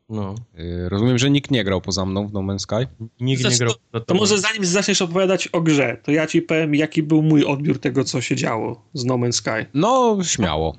No. 0.09 0.35
Y, 0.59 0.89
rozumiem, 0.89 1.19
że 1.19 1.31
nikt 1.31 1.51
nie 1.51 1.65
grał 1.65 1.81
poza 1.81 2.07
mną 2.07 2.27
w 2.29 2.33
No 2.33 2.41
Man's 2.41 2.59
Sky? 2.59 2.87
Nikt 3.21 3.43
Zresztą, 3.43 3.65
nie 3.65 3.69
grał. 3.69 3.75
To, 3.93 4.01
to 4.01 4.15
może 4.15 4.39
zanim 4.39 4.65
zaczniesz 4.65 5.03
opowiadać 5.03 5.49
o 5.49 5.61
grze, 5.61 5.97
to 6.03 6.13
ja 6.13 6.27
ci 6.27 6.43
powiem, 6.43 6.75
jaki 6.75 7.03
był 7.03 7.23
mój 7.23 7.45
odbiór 7.45 7.79
tego, 7.79 8.05
co 8.05 8.21
się 8.21 8.37
działo 8.37 8.85
z 8.95 9.05
No 9.05 9.15
Man's 9.15 9.33
Sky. 9.33 9.67
No, 9.75 10.19
śmiało. 10.23 10.77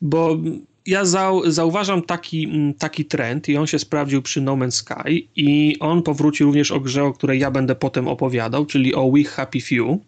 Bo 0.00 0.36
ja 0.86 1.04
zau 1.04 1.50
zauważam 1.50 2.02
taki, 2.02 2.44
mm, 2.44 2.74
taki 2.74 3.04
trend 3.04 3.48
i 3.48 3.56
on 3.56 3.66
się 3.66 3.78
sprawdził 3.78 4.22
przy 4.22 4.40
No 4.40 4.52
Man's 4.52 4.70
Sky 4.70 5.28
i 5.36 5.76
on 5.80 6.02
powróci 6.02 6.44
również 6.44 6.70
o 6.70 6.80
grze, 6.80 7.04
o 7.04 7.12
której 7.12 7.40
ja 7.40 7.50
będę 7.50 7.74
potem 7.74 8.08
opowiadał, 8.08 8.66
czyli 8.66 8.94
o 8.94 9.10
We 9.10 9.24
Happy 9.24 9.60
Few, 9.60 9.98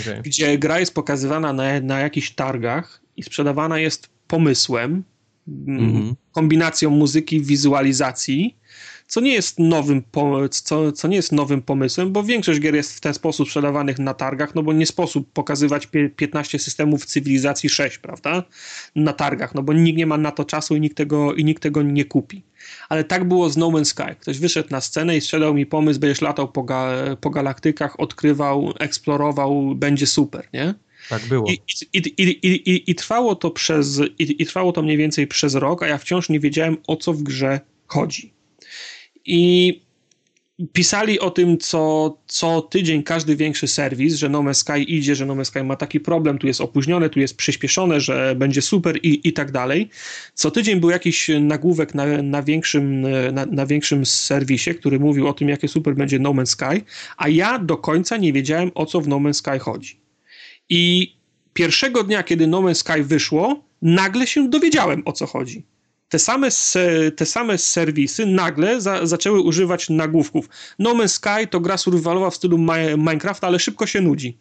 okay. 0.00 0.22
gdzie 0.22 0.58
gra 0.58 0.80
jest 0.80 0.94
pokazywana 0.94 1.52
na, 1.52 1.80
na 1.80 2.00
jakichś 2.00 2.30
targach 2.30 3.01
i 3.16 3.22
sprzedawana 3.22 3.78
jest 3.78 4.08
pomysłem, 4.26 5.04
mm 5.48 5.92
-hmm. 5.92 6.14
kombinacją 6.32 6.90
muzyki, 6.90 7.40
wizualizacji, 7.40 8.56
co 9.12 9.20
nie 9.20 9.32
jest 9.32 9.58
nowym, 9.58 10.02
co, 10.50 10.92
co 10.92 11.08
nie 11.08 11.16
jest 11.16 11.32
nowym 11.32 11.62
pomysłem, 11.62 12.12
bo 12.12 12.22
większość 12.22 12.60
gier 12.60 12.74
jest 12.74 12.96
w 12.96 13.00
ten 13.00 13.14
sposób 13.14 13.48
sprzedawanych 13.48 13.98
na 13.98 14.14
targach, 14.14 14.54
no 14.54 14.62
bo 14.62 14.72
nie 14.72 14.86
sposób 14.86 15.32
pokazywać 15.32 15.88
15 16.16 16.58
systemów 16.58 17.06
cywilizacji 17.06 17.68
6, 17.68 17.98
prawda? 17.98 18.42
Na 18.96 19.12
targach, 19.12 19.54
no 19.54 19.62
bo 19.62 19.72
nikt 19.72 19.98
nie 19.98 20.06
ma 20.06 20.18
na 20.18 20.30
to 20.30 20.44
czasu 20.44 20.76
i 20.76 20.80
nikt 20.80 20.96
tego, 20.96 21.34
i 21.34 21.44
nikt 21.44 21.62
tego 21.62 21.82
nie 21.82 22.04
kupi. 22.04 22.42
Ale 22.88 23.04
tak 23.04 23.28
było 23.28 23.50
z 23.50 23.56
No 23.56 23.66
Man's 23.70 23.84
Sky. 23.84 24.16
Ktoś 24.20 24.38
wyszedł 24.38 24.68
na 24.70 24.80
scenę 24.80 25.16
i 25.16 25.20
sprzedał 25.20 25.54
mi 25.54 25.66
pomysł, 25.66 26.00
będziesz 26.00 26.20
latał 26.20 26.48
po, 26.48 26.62
ga, 26.62 26.92
po 27.20 27.30
galaktykach, 27.30 28.00
odkrywał, 28.00 28.72
eksplorował, 28.78 29.74
będzie 29.74 30.06
super, 30.06 30.48
nie? 30.52 30.74
Tak 31.08 31.26
było. 31.26 31.50
I, 31.50 31.60
i, 31.92 31.98
i, 32.18 32.90
i, 32.90 32.94
trwało 32.94 33.34
to 33.34 33.50
przez, 33.50 34.00
i 34.18 34.46
trwało 34.46 34.72
to 34.72 34.82
mniej 34.82 34.96
więcej 34.96 35.26
przez 35.26 35.54
rok, 35.54 35.82
a 35.82 35.86
ja 35.86 35.98
wciąż 35.98 36.28
nie 36.28 36.40
wiedziałem 36.40 36.76
o 36.86 36.96
co 36.96 37.12
w 37.12 37.22
grze 37.22 37.60
chodzi. 37.86 38.32
I 39.24 39.80
pisali 40.72 41.20
o 41.20 41.30
tym 41.30 41.58
co, 41.58 42.16
co 42.26 42.62
tydzień 42.62 43.02
każdy 43.02 43.36
większy 43.36 43.68
serwis, 43.68 44.14
że 44.14 44.28
No 44.28 44.42
Man's 44.42 44.54
Sky 44.54 44.82
idzie, 44.82 45.14
że 45.14 45.26
No 45.26 45.34
Man's 45.34 45.44
Sky 45.44 45.64
ma 45.64 45.76
taki 45.76 46.00
problem, 46.00 46.38
tu 46.38 46.46
jest 46.46 46.60
opóźnione, 46.60 47.10
tu 47.10 47.20
jest 47.20 47.36
przyspieszone, 47.36 48.00
że 48.00 48.34
będzie 48.38 48.62
super 48.62 48.96
i, 49.02 49.28
i 49.28 49.32
tak 49.32 49.50
dalej. 49.50 49.88
Co 50.34 50.50
tydzień 50.50 50.80
był 50.80 50.90
jakiś 50.90 51.30
nagłówek 51.40 51.94
na, 51.94 52.22
na, 52.22 52.42
większym, 52.42 53.06
na, 53.32 53.46
na 53.46 53.66
większym 53.66 54.06
serwisie, 54.06 54.74
który 54.74 54.98
mówił 54.98 55.28
o 55.28 55.32
tym, 55.32 55.48
jakie 55.48 55.68
super 55.68 55.94
będzie 55.94 56.18
No 56.18 56.30
Man's 56.30 56.46
Sky, 56.46 56.84
a 57.16 57.28
ja 57.28 57.58
do 57.58 57.76
końca 57.76 58.16
nie 58.16 58.32
wiedziałem, 58.32 58.70
o 58.74 58.86
co 58.86 59.00
w 59.00 59.08
No 59.08 59.16
Man's 59.16 59.32
Sky 59.32 59.58
chodzi. 59.58 60.02
I 60.72 61.16
pierwszego 61.52 62.04
dnia, 62.04 62.22
kiedy 62.22 62.46
No 62.46 62.62
Man's 62.62 62.74
Sky 62.74 63.02
wyszło, 63.02 63.64
nagle 63.82 64.26
się 64.26 64.50
dowiedziałem, 64.50 65.02
o 65.04 65.12
co 65.12 65.26
chodzi 65.26 65.64
te 66.12 66.18
same, 66.18 66.48
te 67.16 67.26
same 67.26 67.58
serwisy 67.58 68.26
nagle 68.26 68.80
za, 68.80 69.06
zaczęły 69.06 69.40
używać 69.40 69.88
nagłówków. 69.88 70.48
No 70.78 70.94
Man's 70.94 71.08
Sky 71.08 71.46
to 71.50 71.60
gra 71.60 71.76
survivalowa 71.76 72.30
w 72.30 72.34
stylu 72.34 72.58
Minecraft, 72.98 73.44
ale 73.44 73.58
szybko 73.58 73.86
się 73.86 74.00
nudzi. 74.00 74.36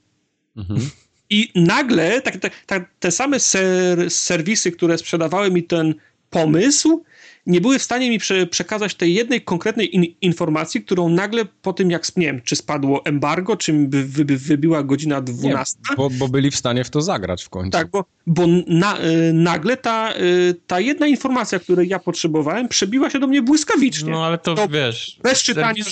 Mhm. 0.58 0.90
I 1.30 1.52
nagle 1.56 2.22
tak, 2.22 2.38
tak, 2.38 2.54
tak, 2.66 2.90
te 3.00 3.12
same 3.12 3.40
ser, 3.40 4.12
serwisy, 4.12 4.72
które 4.72 4.98
sprzedawały 4.98 5.52
mi 5.52 5.64
ten 5.64 5.96
pomysł, 6.30 7.04
nie 7.46 7.62
były 7.62 7.80
w 7.80 7.84
stanie 7.84 8.10
mi 8.10 8.20
prze, 8.20 8.48
przekazać 8.48 8.96
tej 8.96 9.14
jednej 9.14 9.42
konkretnej 9.42 9.96
in, 9.96 10.06
informacji, 10.22 10.82
którą 10.82 11.10
nagle 11.10 11.46
po 11.46 11.74
tym, 11.74 11.92
jak 11.92 12.18
nie 12.18 12.26
wiem, 12.26 12.42
czy 12.42 12.56
spadło 12.56 13.06
embargo, 13.06 13.58
czy 13.58 13.88
wy, 13.88 14.26
wy, 14.26 14.38
wybiła 14.38 14.84
godzina 14.84 15.22
12. 15.22 15.80
Nie, 15.90 15.96
bo, 15.96 16.10
bo, 16.10 16.28
byli 16.28 16.52
w 16.52 16.56
stanie 16.56 16.84
w 16.84 16.90
to 16.90 17.02
zagrać 17.02 17.44
w 17.44 17.50
końcu. 17.50 17.72
Tak, 17.72 17.90
bo, 17.90 18.06
bo 18.28 18.48
na, 18.68 19.00
y, 19.00 19.34
nagle 19.34 19.78
ta, 19.78 20.14
y, 20.16 20.56
ta 20.68 20.80
jedna 20.80 21.08
informacja, 21.08 21.60
której 21.60 21.88
ja 21.88 22.00
potrzebowałem, 22.00 22.68
przebiła 22.68 23.10
się 23.10 23.20
do 23.20 23.28
mnie 23.28 23.42
błyskawicznie. 23.42 24.12
No 24.12 24.26
ale 24.26 24.38
to, 24.38 24.56
to 24.56 24.68
wiesz, 24.68 25.20
bez 25.24 25.44
czytania. 25.44 25.84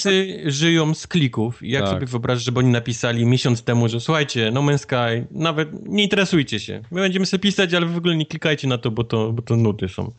Żyją 0.45 0.93
z 0.93 1.07
klików. 1.07 1.59
Jak 1.61 1.83
tak. 1.83 1.93
sobie 1.93 2.05
wyobrażasz, 2.05 2.43
żeby 2.43 2.59
oni 2.59 2.69
napisali 2.69 3.25
miesiąc 3.25 3.63
temu, 3.63 3.89
że 3.89 3.99
słuchajcie, 3.99 4.51
No 4.53 4.61
Man's 4.61 4.77
Sky, 4.77 5.27
nawet 5.31 5.87
nie 5.87 6.03
interesujcie 6.03 6.59
się. 6.59 6.81
My 6.91 7.01
będziemy 7.01 7.25
sobie 7.25 7.41
pisać, 7.41 7.73
ale 7.73 7.85
w 7.85 7.97
ogóle 7.97 8.15
nie 8.15 8.25
klikajcie 8.25 8.67
na 8.67 8.77
to, 8.77 8.91
bo 8.91 9.03
to, 9.03 9.31
bo 9.31 9.41
to 9.41 9.55
nuty 9.55 9.89
są. 9.89 10.11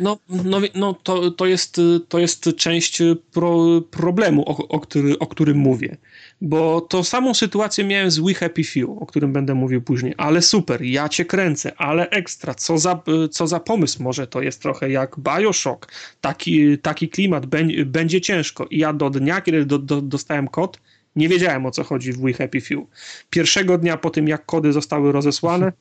No, 0.00 0.18
no, 0.28 0.60
no 0.74 0.94
to, 0.94 1.30
to, 1.30 1.46
jest, 1.46 1.80
to 2.08 2.18
jest 2.18 2.48
część 2.56 3.02
pro, 3.32 3.80
problemu, 3.90 4.48
o, 4.48 4.68
o, 4.68 4.80
który, 4.80 5.18
o 5.18 5.26
którym 5.26 5.56
mówię. 5.56 5.96
Bo 6.40 6.80
tą 6.80 7.04
samą 7.04 7.34
sytuację 7.34 7.84
miałem 7.84 8.10
z 8.10 8.18
We 8.18 8.34
Happy 8.34 8.64
Few, 8.64 8.88
o 9.00 9.06
którym 9.06 9.32
będę 9.32 9.54
mówił 9.54 9.82
później. 9.82 10.14
Ale 10.16 10.42
super, 10.42 10.82
ja 10.82 11.08
cię 11.08 11.24
kręcę, 11.24 11.72
ale 11.76 12.10
ekstra, 12.10 12.54
co 12.54 12.78
za, 12.78 13.02
co 13.30 13.46
za 13.46 13.60
pomysł. 13.60 14.02
Może 14.02 14.26
to 14.26 14.42
jest 14.42 14.62
trochę 14.62 14.90
jak 14.90 15.16
Bioshock. 15.18 15.92
Taki, 16.20 16.78
taki 16.78 17.08
klimat, 17.08 17.46
będzie, 17.46 17.86
będzie 17.86 18.20
ciężko. 18.20 18.66
I 18.70 18.78
ja 18.78 18.92
do 18.92 19.10
dnia, 19.10 19.40
kiedy 19.40 19.66
do, 19.66 19.78
do, 19.78 20.02
dostałem 20.02 20.48
kod, 20.48 20.78
nie 21.16 21.28
wiedziałem 21.28 21.66
o 21.66 21.70
co 21.70 21.84
chodzi 21.84 22.12
w 22.12 22.20
We 22.20 22.32
Happy 22.32 22.60
Few. 22.60 22.86
Pierwszego 23.30 23.78
dnia 23.78 23.96
po 23.96 24.10
tym, 24.10 24.28
jak 24.28 24.46
kody 24.46 24.72
zostały 24.72 25.12
rozesłane, 25.12 25.68
Y, 25.68 25.72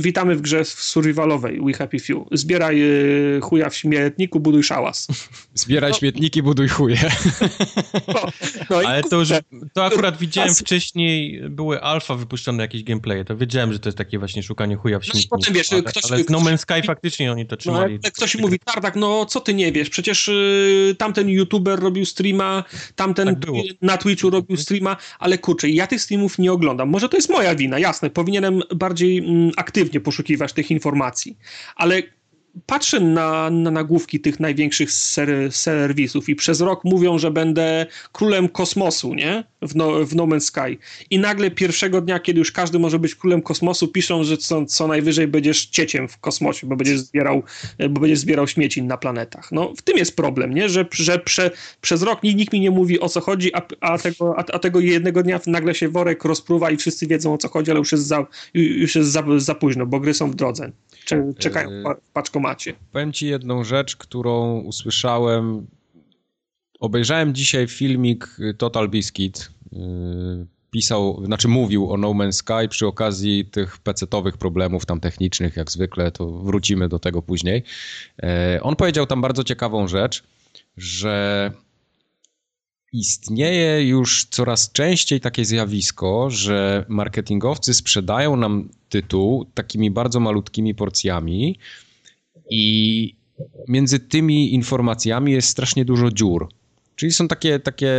witamy 0.00 0.36
w 0.36 0.40
grze 0.40 0.64
survivalowej 0.64 1.60
We 1.60 1.72
Happy 1.72 1.98
Few. 1.98 2.26
Zbieraj 2.32 2.82
y, 2.82 3.40
chuja 3.42 3.70
w 3.70 3.76
śmietniku, 3.76 4.40
buduj 4.40 4.62
szałas. 4.62 5.06
Zbieraj 5.54 5.90
no. 5.90 5.98
śmietniki, 5.98 6.42
buduj 6.42 6.68
chuje. 6.68 6.98
No, 8.08 8.20
no 8.70 8.76
Ale 8.76 9.02
to 9.02 9.16
już, 9.16 9.28
to 9.72 9.84
akurat 9.84 10.18
widziałem 10.18 10.54
wcześniej, 10.54 11.40
były 11.50 11.82
alfa 11.82 12.14
wypuszczone 12.14 12.62
jakieś 12.62 12.84
gameplaye, 12.84 13.24
to 13.24 13.36
wiedziałem, 13.36 13.72
że 13.72 13.78
to 13.78 13.88
jest 13.88 13.98
takie 13.98 14.18
właśnie 14.18 14.42
szukanie 14.42 14.76
chuja 14.76 14.98
w 14.98 15.02
no 15.02 15.12
śmietniku. 15.12 15.36
No 15.36 15.38
potem 15.38 15.54
wiesz, 15.54 15.72
ale, 15.72 15.82
ktoś, 15.82 16.04
ale 16.10 16.24
No 16.28 16.38
Man's 16.38 16.58
Sky 16.58 16.86
faktycznie 16.86 17.32
oni 17.32 17.46
to 17.46 17.56
trzymali. 17.56 17.98
No, 18.04 18.10
ktoś 18.10 18.36
mówi, 18.36 18.58
Tardak, 18.58 18.96
no 18.96 19.26
co 19.26 19.40
ty 19.40 19.54
nie 19.54 19.72
wiesz, 19.72 19.90
przecież 19.90 20.28
y, 20.28 20.96
tamten 20.98 21.28
youtuber 21.28 21.80
robił 21.80 22.04
streama, 22.04 22.64
tamten 22.94 23.36
tak 23.36 23.50
na 23.82 23.96
Twitchu 23.96 24.30
robił 24.30 24.56
streama, 24.56 24.96
ale 25.18 25.38
kurczę, 25.38 25.68
ja 25.68 25.86
tych 25.86 26.02
streamów 26.02 26.38
nie 26.38 26.52
oglądam. 26.52 26.88
Może 26.88 27.08
to 27.08 27.16
jest 27.16 27.30
moja 27.30 27.54
wina, 27.54 27.78
jasne, 27.78 28.10
powinienem 28.10 28.62
bardziej 28.76 29.18
mm, 29.18 29.50
aktywnie 29.56 29.71
aktywnie 29.72 30.00
poszukiwać 30.00 30.52
tych 30.52 30.70
informacji, 30.70 31.38
ale 31.76 32.02
patrzę 32.66 33.00
na, 33.00 33.50
na 33.50 33.70
nagłówki 33.70 34.20
tych 34.20 34.40
największych 34.40 34.92
ser, 34.92 35.52
serwisów 35.52 36.28
i 36.28 36.34
przez 36.34 36.60
rok 36.60 36.84
mówią, 36.84 37.18
że 37.18 37.30
będę 37.30 37.86
królem 38.12 38.48
kosmosu, 38.48 39.14
nie? 39.14 39.44
W 39.62 39.76
no, 39.76 40.04
w 40.04 40.14
no 40.14 40.26
Man's 40.26 40.40
Sky. 40.40 40.78
I 41.10 41.18
nagle 41.18 41.50
pierwszego 41.50 42.00
dnia, 42.00 42.20
kiedy 42.20 42.38
już 42.38 42.52
każdy 42.52 42.78
może 42.78 42.98
być 42.98 43.14
królem 43.14 43.42
kosmosu, 43.42 43.88
piszą, 43.88 44.24
że 44.24 44.36
co, 44.36 44.66
co 44.66 44.86
najwyżej 44.86 45.28
będziesz 45.28 45.66
cieciem 45.66 46.08
w 46.08 46.18
kosmosie, 46.18 46.66
bo 46.66 46.76
będziesz 46.76 47.00
zbierał, 47.00 47.42
bo 47.90 48.00
będziesz 48.00 48.18
zbierał 48.18 48.48
śmieci 48.48 48.82
na 48.82 48.96
planetach. 48.96 49.52
No, 49.52 49.72
w 49.76 49.82
tym 49.82 49.98
jest 49.98 50.16
problem, 50.16 50.54
nie? 50.54 50.68
Że, 50.68 50.86
że 50.92 51.18
prze, 51.18 51.50
przez 51.80 52.02
rok 52.02 52.22
nikt, 52.22 52.38
nikt 52.38 52.52
mi 52.52 52.60
nie 52.60 52.70
mówi 52.70 53.00
o 53.00 53.08
co 53.08 53.20
chodzi, 53.20 53.54
a, 53.54 53.62
a, 53.80 53.98
tego, 53.98 54.34
a, 54.38 54.44
a 54.52 54.58
tego 54.58 54.80
jednego 54.80 55.22
dnia 55.22 55.40
nagle 55.46 55.74
się 55.74 55.88
worek 55.88 56.24
rozpruwa 56.24 56.70
i 56.70 56.76
wszyscy 56.76 57.06
wiedzą 57.06 57.34
o 57.34 57.38
co 57.38 57.48
chodzi, 57.48 57.70
ale 57.70 57.78
już 57.78 57.92
jest 57.92 58.06
za, 58.06 58.26
już 58.54 58.94
jest 58.94 59.10
za, 59.10 59.22
za 59.36 59.54
późno, 59.54 59.86
bo 59.86 60.00
gry 60.00 60.14
są 60.14 60.30
w 60.30 60.34
drodze. 60.34 60.72
Czekają 61.38 61.70
w 62.04 62.12
paczkomacie. 62.42 62.74
Powiem 62.92 63.12
ci 63.12 63.26
jedną 63.26 63.64
rzecz, 63.64 63.96
którą 63.96 64.58
usłyszałem. 64.58 65.66
Obejrzałem 66.80 67.34
dzisiaj 67.34 67.66
filmik 67.66 68.36
Total 68.58 68.88
Biscuit. 68.88 69.50
Y, 69.72 69.78
pisał, 70.70 71.22
znaczy 71.24 71.48
mówił 71.48 71.92
o 71.92 71.96
No 71.96 72.08
Man's 72.08 72.32
Sky 72.32 72.68
przy 72.68 72.86
okazji 72.86 73.44
tych 73.44 73.78
pecetowych 73.78 74.36
problemów 74.36 74.86
tam 74.86 75.00
technicznych, 75.00 75.56
jak 75.56 75.70
zwykle, 75.70 76.10
to 76.10 76.26
wrócimy 76.30 76.88
do 76.88 76.98
tego 76.98 77.22
później. 77.22 77.62
E, 78.22 78.58
on 78.62 78.76
powiedział 78.76 79.06
tam 79.06 79.20
bardzo 79.20 79.44
ciekawą 79.44 79.88
rzecz, 79.88 80.22
że 80.76 81.50
istnieje 82.92 83.88
już 83.88 84.24
coraz 84.30 84.72
częściej 84.72 85.20
takie 85.20 85.44
zjawisko, 85.44 86.30
że 86.30 86.84
marketingowcy 86.88 87.74
sprzedają 87.74 88.36
nam 88.36 88.68
tytuł 88.88 89.44
takimi 89.54 89.90
bardzo 89.90 90.20
malutkimi 90.20 90.74
porcjami 90.74 91.58
i 92.50 93.14
między 93.68 93.98
tymi 94.00 94.54
informacjami 94.54 95.32
jest 95.32 95.48
strasznie 95.48 95.84
dużo 95.84 96.10
dziur. 96.10 96.48
Czyli 96.96 97.12
są 97.12 97.28
takie, 97.28 97.58
takie 97.58 97.92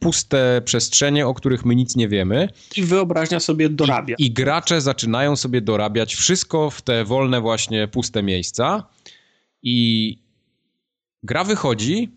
puste 0.00 0.62
przestrzenie, 0.64 1.26
o 1.26 1.34
których 1.34 1.64
my 1.64 1.74
nic 1.74 1.96
nie 1.96 2.08
wiemy. 2.08 2.48
I 2.76 2.82
wyobraźnia 2.82 3.40
sobie 3.40 3.68
dorabia. 3.68 4.16
I, 4.18 4.26
I, 4.26 4.30
gracze 4.30 4.80
zaczynają 4.80 5.36
sobie 5.36 5.60
dorabiać 5.60 6.14
wszystko 6.14 6.70
w 6.70 6.82
te 6.82 7.04
wolne 7.04 7.40
właśnie 7.40 7.88
puste 7.88 8.22
miejsca. 8.22 8.86
I 9.62 10.18
gra 11.22 11.44
wychodzi, 11.44 12.10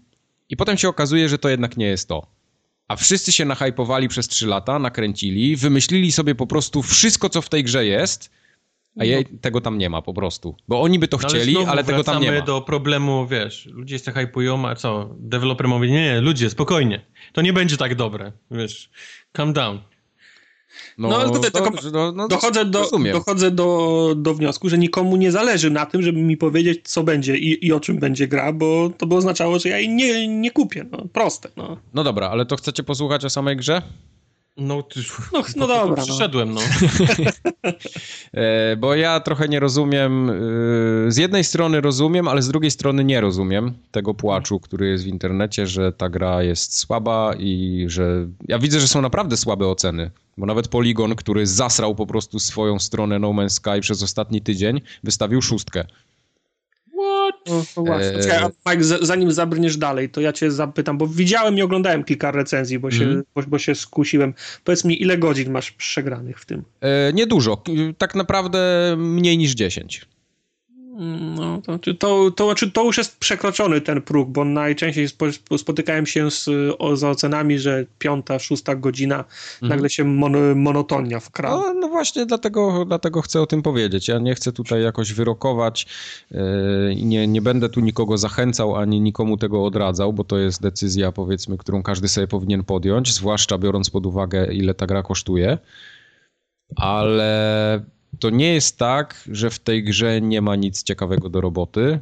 i 0.50 0.58
potem 0.58 0.78
się 0.78 0.90
okazuje, 0.90 1.30
że 1.30 1.38
to 1.38 1.50
jednak 1.50 1.78
nie 1.78 1.86
jest 1.86 2.08
to. 2.08 2.28
A 2.88 2.96
wszyscy 2.96 3.32
się 3.32 3.46
nahypowali 3.46 4.08
przez 4.08 4.28
3 4.28 4.48
lata, 4.48 4.80
nakręcili, 4.80 5.56
wymyślili 5.56 6.12
sobie 6.12 6.36
po 6.36 6.48
prostu 6.48 6.82
wszystko, 6.82 7.30
co 7.30 7.42
w 7.42 7.50
tej 7.50 7.64
grze 7.64 7.86
jest, 7.86 8.30
a 8.96 9.00
no. 9.00 9.06
jej, 9.06 9.26
tego 9.26 9.62
tam 9.62 9.78
nie 9.78 9.90
ma 9.90 10.02
po 10.02 10.14
prostu. 10.14 10.56
Bo 10.68 10.82
oni 10.82 11.00
by 11.00 11.08
to 11.08 11.18
no, 11.18 11.28
chcieli, 11.28 11.58
ale, 11.58 11.68
ale 11.68 11.84
tego 11.84 12.04
tam 12.04 12.22
nie 12.22 12.32
ma. 12.32 12.42
do 12.42 12.62
problemu, 12.62 13.28
wiesz, 13.28 13.66
ludzie 13.66 14.00
się 14.00 14.12
hypują, 14.12 14.68
a 14.68 14.76
co? 14.76 15.10
Deweloper 15.20 15.68
mówi, 15.68 15.92
nie, 15.92 16.04
nie, 16.04 16.22
ludzie, 16.22 16.50
spokojnie. 16.50 17.06
To 17.34 17.42
nie 17.42 17.54
będzie 17.54 17.78
tak 17.78 17.96
dobre, 17.96 18.32
wiesz, 18.52 18.90
calm 19.32 19.54
down. 19.54 19.80
No, 20.98 21.08
no, 21.08 21.18
ale 21.18 21.26
to, 21.52 21.72
no, 21.92 22.12
no, 22.12 22.28
dochodzę, 22.28 22.66
do, 22.66 22.90
dochodzę 23.12 23.52
do, 23.52 24.14
do 24.18 24.34
wniosku, 24.34 24.70
że 24.70 24.78
nikomu 24.78 25.16
nie 25.16 25.32
zależy 25.32 25.72
na 25.72 25.86
tym, 25.86 26.02
żeby 26.02 26.20
mi 26.20 26.38
powiedzieć, 26.38 26.80
co 26.84 27.04
będzie 27.04 27.38
i, 27.38 27.66
i 27.66 27.74
o 27.74 27.80
czym 27.80 28.00
będzie 28.00 28.28
gra, 28.28 28.54
bo 28.54 28.90
to 28.98 29.06
by 29.06 29.16
oznaczało, 29.16 29.60
że 29.60 29.70
ja 29.70 29.78
jej 29.78 29.90
nie, 29.90 30.28
nie 30.28 30.52
kupię. 30.52 30.86
No, 30.92 31.06
proste. 31.14 31.50
No. 31.58 31.78
no 31.94 32.04
dobra, 32.04 32.30
ale 32.30 32.46
to 32.46 32.56
chcecie 32.56 32.84
posłuchać 32.84 33.26
o 33.26 33.30
samej 33.30 33.58
grze? 33.58 33.82
No, 34.58 34.84
ty, 34.84 35.00
no, 35.34 35.44
no 35.56 35.68
dobra. 35.68 35.96
No. 35.98 36.04
Przyszedłem, 36.04 36.54
no. 36.54 36.62
e, 38.34 38.76
bo 38.78 38.96
ja 38.96 39.20
trochę 39.20 39.48
nie 39.48 39.60
rozumiem. 39.60 40.30
E, 40.30 40.34
z 41.12 41.18
jednej 41.18 41.44
strony 41.44 41.82
rozumiem, 41.82 42.28
ale 42.28 42.42
z 42.42 42.48
drugiej 42.48 42.72
strony 42.72 43.04
nie 43.04 43.22
rozumiem 43.22 43.74
tego 43.92 44.14
płaczu, 44.14 44.60
który 44.60 44.88
jest 44.88 45.04
w 45.04 45.08
internecie, 45.08 45.68
że 45.68 45.92
ta 45.92 46.10
gra 46.10 46.44
jest 46.44 46.78
słaba 46.78 47.34
i 47.40 47.86
że. 47.88 48.28
Ja 48.48 48.60
widzę, 48.60 48.80
że 48.80 48.88
są 48.88 49.02
naprawdę 49.02 49.38
słabe 49.38 49.68
oceny. 49.68 50.12
Bo 50.38 50.46
nawet 50.46 50.68
Polygon, 50.68 51.16
który 51.16 51.48
zasrał 51.48 51.96
po 51.96 52.08
prostu 52.08 52.40
swoją 52.40 52.80
stronę 52.80 53.20
No 53.20 53.30
Man's 53.30 53.50
Sky 53.50 53.82
przez 53.82 54.04
ostatni 54.04 54.42
tydzień, 54.42 54.82
wystawił 55.04 55.42
szóstkę. 55.42 55.86
No, 57.48 57.66
no 57.78 57.84
właśnie. 57.84 58.34
E... 58.34 58.50
Mike, 58.70 58.84
zanim 58.84 59.32
zabrniesz 59.32 59.78
dalej, 59.78 60.10
to 60.10 60.22
ja 60.22 60.34
cię 60.34 60.52
zapytam, 60.52 60.98
bo 60.98 61.08
widziałem 61.08 61.58
i 61.58 61.62
oglądałem 61.62 62.04
kilka 62.04 62.32
recenzji, 62.32 62.80
bo, 62.80 62.92
się, 62.92 63.04
mm. 63.04 63.24
bo, 63.36 63.42
bo, 63.48 63.60
się 63.60 63.76
skusiłem. 63.76 64.34
Powiedz 64.64 64.86
mi, 64.86 65.02
ile 65.02 65.18
godzin 65.18 65.52
masz 65.52 65.72
przegranych 65.72 66.40
w 66.40 66.46
tym? 66.46 66.64
E, 66.82 67.14
niedużo. 67.14 67.64
Tak 67.98 68.16
naprawdę 68.16 68.96
mniej 68.98 69.38
niż 69.38 69.54
10. 69.54 70.06
No, 71.36 71.62
to, 71.62 71.80
to, 72.00 72.32
to, 72.32 72.46
znaczy, 72.46 72.72
to 72.72 72.84
już 72.84 72.98
jest 72.98 73.20
przekroczony 73.20 73.82
ten 73.82 74.02
próg, 74.02 74.30
bo 74.30 74.46
najczęściej 74.46 75.08
spotykałem 75.58 76.06
się 76.06 76.32
z, 76.32 76.50
o, 76.80 76.96
z 76.96 77.04
ocenami, 77.04 77.60
że 77.60 77.86
piąta, 78.00 78.40
szósta 78.40 78.76
godzina 78.76 79.18
mhm. 79.18 79.70
nagle 79.70 79.90
się 79.90 80.04
mon, 80.04 80.56
monotonia 80.56 81.20
wkra. 81.20 81.50
No, 81.50 81.74
no 81.74 81.88
właśnie 81.88 82.26
dlatego, 82.26 82.86
dlatego 82.86 83.22
chcę 83.22 83.42
o 83.42 83.46
tym 83.46 83.62
powiedzieć. 83.62 84.08
Ja 84.08 84.20
nie 84.20 84.36
chcę 84.36 84.52
tutaj 84.52 84.84
jakoś 84.84 85.14
wyrokować 85.14 85.88
i 86.32 86.36
yy, 87.00 87.06
nie, 87.06 87.28
nie 87.28 87.42
będę 87.42 87.70
tu 87.70 87.80
nikogo 87.80 88.18
zachęcał, 88.18 88.76
ani 88.76 89.02
nikomu 89.02 89.38
tego 89.38 89.66
odradzał, 89.66 90.14
bo 90.14 90.24
to 90.24 90.38
jest 90.38 90.62
decyzja 90.62 91.12
powiedzmy, 91.12 91.58
którą 91.58 91.84
każdy 91.84 92.08
sobie 92.08 92.28
powinien 92.28 92.64
podjąć, 92.64 93.14
zwłaszcza 93.14 93.58
biorąc 93.58 93.90
pod 93.90 94.06
uwagę 94.06 94.54
ile 94.54 94.74
ta 94.74 94.86
gra 94.86 95.04
kosztuje. 95.04 95.58
Ale 96.76 97.95
to 98.20 98.30
nie 98.30 98.54
jest 98.54 98.78
tak, 98.78 99.24
że 99.32 99.50
w 99.50 99.60
tej 99.60 99.84
grze 99.84 100.22
nie 100.22 100.42
ma 100.42 100.56
nic 100.56 100.84
ciekawego 100.84 101.30
do 101.30 101.42
roboty. 101.42 102.00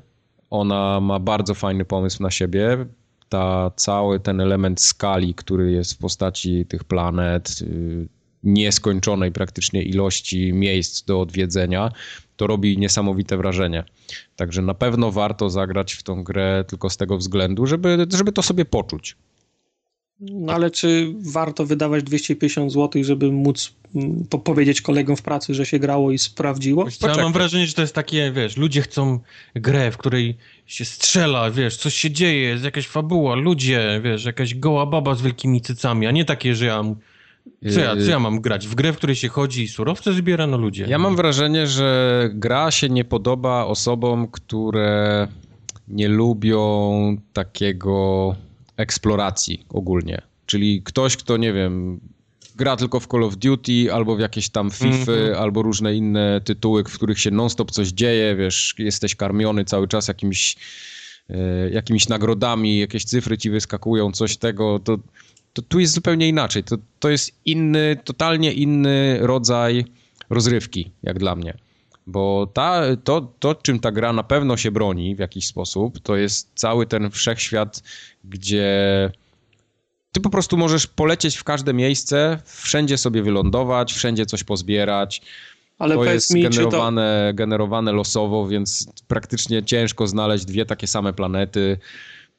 Ona 0.49 0.99
ma 0.99 1.19
bardzo 1.19 1.53
fajny 1.53 1.85
pomysł 1.85 2.23
na 2.23 2.31
siebie. 2.31 2.85
Ta, 3.29 3.71
cały 3.75 4.19
ten 4.19 4.41
element 4.41 4.81
skali, 4.81 5.33
który 5.33 5.71
jest 5.71 5.93
w 5.93 5.97
postaci 5.97 6.65
tych 6.65 6.83
planet, 6.83 7.61
y, 7.61 8.07
nieskończonej 8.43 9.31
praktycznie 9.31 9.83
ilości 9.83 10.53
miejsc 10.53 11.03
do 11.05 11.21
odwiedzenia, 11.21 11.91
to 12.35 12.47
robi 12.47 12.77
niesamowite 12.77 13.37
wrażenie. 13.37 13.83
Także 14.35 14.61
na 14.61 14.73
pewno 14.73 15.11
warto 15.11 15.49
zagrać 15.49 15.93
w 15.93 16.03
tą 16.03 16.23
grę 16.23 16.65
tylko 16.67 16.89
z 16.89 16.97
tego 16.97 17.17
względu, 17.17 17.65
żeby, 17.65 18.07
żeby 18.09 18.31
to 18.31 18.41
sobie 18.41 18.65
poczuć. 18.65 19.15
No 20.31 20.53
ale 20.53 20.71
czy 20.71 21.13
warto 21.19 21.65
wydawać 21.65 22.03
250 22.03 22.71
zł, 22.71 23.03
żeby 23.03 23.31
móc 23.31 23.73
mm, 23.95 24.25
powiedzieć 24.43 24.81
kolegom 24.81 25.15
w 25.15 25.21
pracy, 25.21 25.53
że 25.53 25.65
się 25.65 25.79
grało 25.79 26.11
i 26.11 26.17
sprawdziło? 26.17 26.87
ja 27.01 27.15
mam 27.15 27.33
wrażenie, 27.33 27.67
że 27.67 27.73
to 27.73 27.81
jest 27.81 27.95
takie, 27.95 28.31
wiesz, 28.31 28.57
ludzie 28.57 28.81
chcą 28.81 29.19
grę, 29.55 29.91
w 29.91 29.97
której 29.97 30.37
się 30.65 30.85
strzela, 30.85 31.51
wiesz, 31.51 31.77
coś 31.77 31.95
się 31.95 32.11
dzieje, 32.11 32.41
jest 32.41 32.63
jakaś 32.63 32.87
fabuła, 32.87 33.35
ludzie, 33.35 34.01
wiesz, 34.03 34.25
jakaś 34.25 34.55
goła 34.55 34.85
baba 34.85 35.15
z 35.15 35.21
wielkimi 35.21 35.61
cycami, 35.61 36.07
a 36.07 36.11
nie 36.11 36.25
takie, 36.25 36.55
że 36.55 36.65
ja 36.65 36.83
co 37.73 37.79
ja, 37.79 37.95
co 37.95 38.11
ja 38.11 38.19
mam 38.19 38.41
grać? 38.41 38.67
W 38.67 38.75
grę, 38.75 38.93
w 38.93 38.97
której 38.97 39.15
się 39.15 39.27
chodzi 39.27 39.63
i 39.63 39.67
surowce 39.67 40.13
zbiera? 40.13 40.47
No 40.47 40.57
ludzie. 40.57 40.85
Ja 40.89 40.99
mam 40.99 41.15
wrażenie, 41.15 41.67
że 41.67 42.29
gra 42.33 42.71
się 42.71 42.89
nie 42.89 43.05
podoba 43.05 43.65
osobom, 43.65 44.27
które 44.27 45.27
nie 45.87 46.07
lubią 46.07 47.17
takiego 47.33 48.35
eksploracji 48.77 49.65
ogólnie. 49.69 50.21
Czyli 50.45 50.81
ktoś, 50.83 51.17
kto, 51.17 51.37
nie 51.37 51.53
wiem, 51.53 51.99
gra 52.55 52.75
tylko 52.75 52.99
w 52.99 53.07
Call 53.07 53.23
of 53.23 53.37
Duty 53.37 53.93
albo 53.93 54.15
w 54.15 54.19
jakieś 54.19 54.49
tam 54.49 54.71
FIFA, 54.71 55.11
mm 55.11 55.33
-hmm. 55.33 55.35
albo 55.35 55.61
różne 55.61 55.95
inne 55.95 56.41
tytuły, 56.43 56.83
w 56.83 56.93
których 56.93 57.19
się 57.19 57.31
non-stop 57.31 57.71
coś 57.71 57.87
dzieje, 57.87 58.35
wiesz, 58.35 58.75
jesteś 58.77 59.15
karmiony 59.15 59.65
cały 59.65 59.87
czas 59.87 60.07
jakimiś, 60.07 60.55
e, 61.29 61.69
jakimiś 61.69 62.07
nagrodami, 62.07 62.79
jakieś 62.79 63.05
cyfry 63.05 63.37
ci 63.37 63.49
wyskakują, 63.49 64.11
coś 64.11 64.37
tego, 64.37 64.79
to, 64.79 64.97
to 65.53 65.61
tu 65.61 65.79
jest 65.79 65.93
zupełnie 65.93 66.29
inaczej. 66.29 66.63
To, 66.63 66.77
to 66.99 67.09
jest 67.09 67.31
inny, 67.45 67.97
totalnie 68.03 68.53
inny 68.53 69.17
rodzaj 69.21 69.85
rozrywki, 70.29 70.91
jak 71.03 71.19
dla 71.19 71.35
mnie. 71.35 71.57
Bo 72.07 72.47
ta, 72.53 72.81
to, 73.03 73.21
to, 73.39 73.55
czym 73.55 73.79
ta 73.79 73.91
gra 73.91 74.13
na 74.13 74.23
pewno 74.23 74.57
się 74.57 74.71
broni 74.71 75.15
w 75.15 75.19
jakiś 75.19 75.47
sposób, 75.47 75.99
to 75.99 76.15
jest 76.15 76.51
cały 76.55 76.85
ten 76.85 77.11
wszechświat, 77.11 77.83
gdzie 78.23 79.11
ty 80.11 80.21
po 80.21 80.29
prostu 80.29 80.57
możesz 80.57 80.87
polecieć 80.87 81.37
w 81.37 81.43
każde 81.43 81.73
miejsce, 81.73 82.39
wszędzie 82.45 82.97
sobie 82.97 83.23
wylądować, 83.23 83.93
wszędzie 83.93 84.25
coś 84.25 84.43
pozbierać. 84.43 85.21
Ale 85.79 85.95
to 85.95 86.05
jest 86.05 86.33
mi, 86.33 86.43
generowane, 86.43 87.29
to... 87.31 87.37
generowane 87.37 87.91
losowo, 87.91 88.47
więc 88.47 88.87
praktycznie 89.07 89.63
ciężko 89.63 90.07
znaleźć 90.07 90.45
dwie 90.45 90.65
takie 90.65 90.87
same 90.87 91.13
planety. 91.13 91.77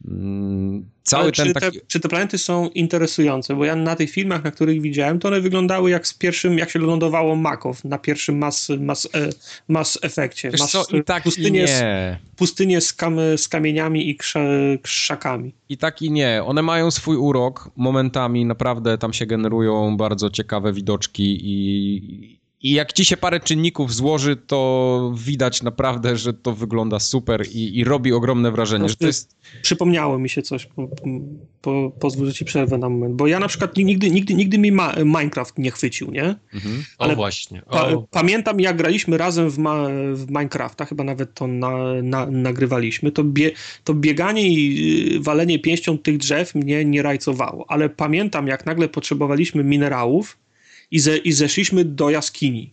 Mm, 0.09 0.91
cały 1.03 1.33
ten 1.33 1.47
czy, 1.47 1.53
taki... 1.53 1.81
te, 1.81 1.87
czy 1.87 2.01
te 2.01 2.09
planety 2.09 2.39
są 2.39 2.69
interesujące? 2.69 3.57
Bo 3.57 3.65
ja 3.65 3.77
na 3.77 3.97
tych 3.97 4.11
filmach, 4.11 4.45
na 4.45 4.51
których 4.51 4.81
widziałem, 4.81 5.19
to 5.19 5.29
one 5.29 5.41
wyglądały 5.41 5.91
jak 5.91 6.07
z 6.07 6.15
pierwszym, 6.15 6.59
jak 6.59 6.71
się 6.71 6.79
lądowało 6.79 7.37
Makow 7.37 7.85
na 7.85 7.99
pierwszym 7.99 8.39
mas, 8.39 8.69
mas, 8.81 9.09
mas 9.69 9.99
efekcie. 10.03 10.51
Mas, 10.59 10.71
co, 10.71 10.85
i 10.97 11.05
tak 11.05 11.23
pustynię, 11.23 11.49
i 11.49 11.53
nie. 11.53 12.19
Pustynię 12.37 12.81
z, 12.81 12.93
kam, 12.93 13.17
z 13.37 13.49
kamieniami 13.49 14.11
i 14.11 14.19
krzakami. 14.83 15.55
I 15.69 15.77
tak 15.77 16.03
i 16.03 16.11
nie. 16.11 16.43
One 16.45 16.63
mają 16.63 16.91
swój 16.91 17.17
urok. 17.17 17.71
Momentami 17.77 18.45
naprawdę 18.45 18.99
tam 18.99 19.13
się 19.13 19.27
generują 19.27 19.97
bardzo 19.97 20.31
ciekawe 20.31 20.73
widoczki 20.73 21.41
i, 21.43 22.44
i 22.65 22.71
jak 22.71 22.93
ci 22.93 23.05
się 23.05 23.17
parę 23.17 23.41
czynników 23.41 23.95
złoży, 23.95 24.37
to 24.37 25.13
widać 25.17 25.63
naprawdę, 25.63 26.17
że 26.17 26.33
to 26.33 26.53
wygląda 26.53 26.99
super 26.99 27.47
i, 27.53 27.79
i 27.79 27.85
robi 27.85 28.13
ogromne 28.13 28.51
wrażenie. 28.51 28.89
Że 28.89 28.97
to 28.97 29.07
jest... 29.07 29.37
Przypomniało 29.63 30.19
mi 30.19 30.29
się 30.29 30.43
coś, 30.43 30.67
po, 30.67 30.89
po, 31.61 31.93
pozwól, 32.01 32.27
że 32.27 32.33
ci 32.33 32.45
przerwę 32.45 32.79
na 32.79 32.89
moment, 32.89 33.15
bo 33.15 33.27
ja 33.27 33.39
na 33.39 33.49
przykład 33.49 33.77
nigdy, 33.77 34.11
nigdy, 34.11 34.35
nigdy 34.35 34.59
mi 34.59 34.73
ma, 34.73 34.95
Minecraft 35.05 35.59
nie 35.59 35.71
chwycił, 35.71 36.11
nie? 36.11 36.37
Mhm. 36.55 36.85
Ale 36.99 37.13
o 37.13 37.17
właśnie. 37.17 37.65
O. 37.65 37.69
Pa, 37.71 37.89
pamiętam 38.11 38.61
jak 38.61 38.77
graliśmy 38.77 39.19
razem 39.19 39.51
w, 39.51 39.59
ma, 39.59 39.87
w 40.13 40.29
Minecrafta, 40.29 40.85
chyba 40.85 41.05
nawet 41.05 41.35
to 41.35 41.47
na, 41.47 42.03
na, 42.03 42.27
nagrywaliśmy, 42.27 43.13
to, 43.13 43.25
bie, 43.25 43.51
to 43.85 43.95
bieganie 43.95 44.49
i 44.49 45.17
y, 45.17 45.21
walenie 45.21 45.59
pięścią 45.59 45.99
tych 45.99 46.19
drzew 46.19 46.55
mnie 46.55 46.85
nie 46.85 47.03
rajcowało, 47.03 47.65
ale 47.69 47.89
pamiętam 47.89 48.47
jak 48.47 48.67
nagle 48.67 48.89
potrzebowaliśmy 48.89 49.65
minerałów, 49.65 50.44
i, 50.95 51.01
ze, 51.01 51.17
i 51.17 51.33
zeszliśmy 51.33 51.85
do 51.85 52.11
jaskini 52.11 52.73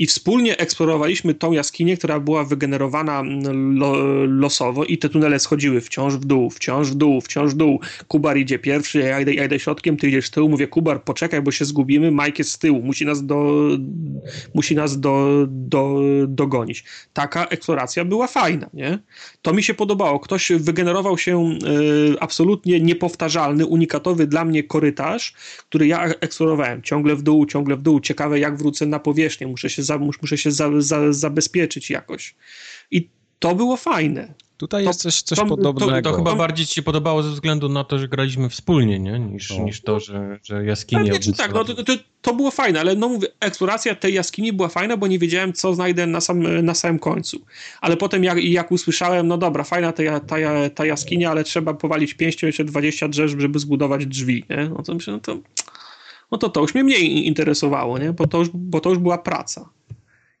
i 0.00 0.06
wspólnie 0.06 0.58
eksplorowaliśmy 0.58 1.34
tą 1.34 1.52
jaskinię, 1.52 1.96
która 1.96 2.20
była 2.20 2.44
wygenerowana 2.44 3.20
mm, 3.20 3.78
lo, 3.78 3.94
losowo 4.26 4.84
i 4.84 4.98
te 4.98 5.08
tunele 5.08 5.38
schodziły 5.38 5.80
wciąż 5.80 6.14
w 6.14 6.24
dół, 6.24 6.50
wciąż 6.50 6.90
w 6.90 6.94
dół, 6.94 7.20
wciąż 7.20 7.52
w 7.52 7.56
dół. 7.56 7.80
Kubar 8.08 8.38
idzie 8.38 8.58
pierwszy, 8.58 8.98
ja 8.98 9.20
idę, 9.20 9.34
ja 9.34 9.44
idę 9.44 9.58
środkiem, 9.58 9.96
ty 9.96 10.08
idziesz 10.08 10.26
z 10.26 10.30
tyłu. 10.30 10.48
Mówię, 10.48 10.66
Kubar, 10.66 11.04
poczekaj, 11.04 11.42
bo 11.42 11.50
się 11.50 11.64
zgubimy, 11.64 12.10
Mike 12.10 12.38
jest 12.38 12.50
z 12.50 12.58
tyłu, 12.58 12.82
musi 12.82 13.06
nas, 13.06 13.26
do, 13.26 13.68
musi 14.54 14.74
nas 14.74 15.00
do, 15.00 15.46
do, 15.48 16.00
dogonić. 16.28 16.84
Taka 17.12 17.46
eksploracja 17.46 18.04
była 18.04 18.26
fajna, 18.26 18.70
nie? 18.74 18.98
To 19.42 19.52
mi 19.52 19.62
się 19.62 19.74
podobało. 19.74 20.20
Ktoś 20.20 20.52
wygenerował 20.52 21.18
się 21.18 21.50
y, 22.12 22.20
absolutnie 22.20 22.80
niepowtarzalny, 22.80 23.66
unikatowy 23.66 24.26
dla 24.26 24.44
mnie 24.44 24.62
korytarz, 24.62 25.34
który 25.68 25.86
ja 25.86 26.04
eksplorowałem. 26.04 26.82
Ciągle 26.82 27.16
w 27.16 27.22
dół, 27.22 27.46
ciągle 27.46 27.76
w 27.76 27.82
dół. 27.82 28.00
Ciekawe, 28.00 28.38
jak 28.38 28.56
wrócę 28.56 28.86
na 28.86 28.98
powierzchnię. 28.98 29.46
Muszę 29.46 29.70
się 29.70 29.82
za, 29.90 29.98
muszę 30.22 30.38
się 30.38 30.50
za, 30.50 30.70
za, 30.78 31.12
zabezpieczyć 31.12 31.90
jakoś. 31.90 32.34
I 32.90 33.08
to 33.38 33.54
było 33.54 33.76
fajne. 33.76 34.34
Tutaj 34.56 34.84
to, 34.84 34.90
jest 34.90 35.00
coś, 35.00 35.22
coś 35.22 35.38
to, 35.38 35.46
podobnego. 35.46 36.02
To, 36.02 36.10
to, 36.10 36.16
chyba 36.16 36.34
bardziej 36.34 36.66
ci 36.66 36.74
się 36.74 36.82
podobało 36.82 37.22
ze 37.22 37.30
względu 37.30 37.68
na 37.68 37.84
to, 37.84 37.98
że 37.98 38.08
graliśmy 38.08 38.48
wspólnie, 38.48 38.98
nie? 38.98 39.18
Niż, 39.18 39.50
no. 39.50 39.64
niż 39.64 39.80
to, 39.80 40.00
że, 40.00 40.38
że 40.42 40.64
jaskinie... 40.64 41.18
czy 41.18 41.32
tak, 41.32 41.54
no, 41.54 41.64
to, 41.64 41.84
to, 41.84 41.92
to, 42.22 42.34
było 42.34 42.50
fajne, 42.50 42.80
ale 42.80 42.96
no 42.96 43.08
mówię, 43.08 43.28
eksploracja 43.40 43.94
tej 43.94 44.14
jaskini 44.14 44.52
była 44.52 44.68
fajna, 44.68 44.96
bo 44.96 45.06
nie 45.06 45.18
wiedziałem, 45.18 45.52
co 45.52 45.74
znajdę 45.74 46.06
na, 46.06 46.20
sam, 46.20 46.64
na 46.64 46.74
samym 46.74 46.98
końcu. 46.98 47.40
Ale 47.80 47.96
potem 47.96 48.24
jak, 48.24 48.44
jak 48.44 48.72
usłyszałem, 48.72 49.26
no 49.28 49.38
dobra, 49.38 49.64
fajna 49.64 49.92
ta, 49.92 50.20
ta, 50.20 50.36
ta 50.74 50.86
jaskinia, 50.86 51.30
ale 51.30 51.44
trzeba 51.44 51.74
powalić 51.74 52.14
pięścią 52.14 52.46
jeszcze 52.46 52.64
20 52.64 53.08
drzew, 53.08 53.30
żeby 53.38 53.58
zbudować 53.58 54.06
drzwi, 54.06 54.44
nie? 54.50 54.68
No 54.68 54.82
to 54.82 54.94
myślę, 54.94 55.12
no 55.12 55.20
to, 55.20 55.38
no 56.30 56.38
to 56.38 56.48
to 56.48 56.60
już 56.60 56.74
mnie 56.74 56.84
mniej 56.84 57.26
interesowało, 57.26 57.98
nie? 57.98 58.12
Bo 58.12 58.26
to 58.26 58.38
już, 58.38 58.48
bo 58.54 58.80
to 58.80 58.90
już 58.90 58.98
była 58.98 59.18
praca. 59.18 59.70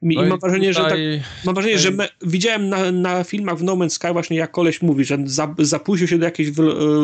I 0.02 0.16
no 0.16 0.26
mam 0.26 0.38
wrażenie, 0.38 0.74
tutaj... 0.74 0.90
że 0.90 1.18
tak, 1.18 1.44
mam 1.44 1.54
wrażenie, 1.54 1.78
że 1.78 1.90
me, 1.90 2.08
widziałem 2.22 2.68
na, 2.68 2.92
na 2.92 3.24
filmach 3.24 3.58
w 3.58 3.62
No 3.62 3.72
Man's 3.76 3.90
Sky 3.90 4.12
właśnie 4.12 4.36
jak 4.36 4.50
koleś 4.50 4.82
mówi, 4.82 5.04
że 5.04 5.18
za, 5.24 5.54
zapuścił 5.58 6.08
się 6.08 6.18
do 6.18 6.24
jakiejś, 6.24 6.48
e, 6.48 6.52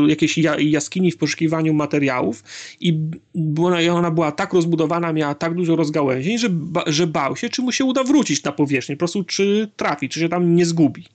jakiejś 0.08 0.38
jaskini 0.58 1.12
w 1.12 1.16
poszukiwaniu 1.16 1.74
materiałów 1.74 2.44
i 2.80 3.00
była, 3.34 3.78
ona 3.92 4.10
była 4.10 4.32
tak 4.32 4.52
rozbudowana, 4.52 5.12
miała 5.12 5.34
tak 5.34 5.54
dużo 5.54 5.76
rozgałęzień, 5.76 6.38
że, 6.38 6.48
że 6.86 7.06
bał 7.06 7.36
się, 7.36 7.48
czy 7.48 7.62
mu 7.62 7.72
się 7.72 7.84
uda 7.84 8.04
wrócić 8.04 8.42
na 8.42 8.52
powierzchnię, 8.52 8.96
po 8.96 8.98
prostu 8.98 9.24
czy 9.24 9.70
trafi, 9.76 10.08
czy 10.08 10.20
się 10.20 10.28
tam 10.28 10.54
nie 10.54 10.66
zgubi. 10.66 11.06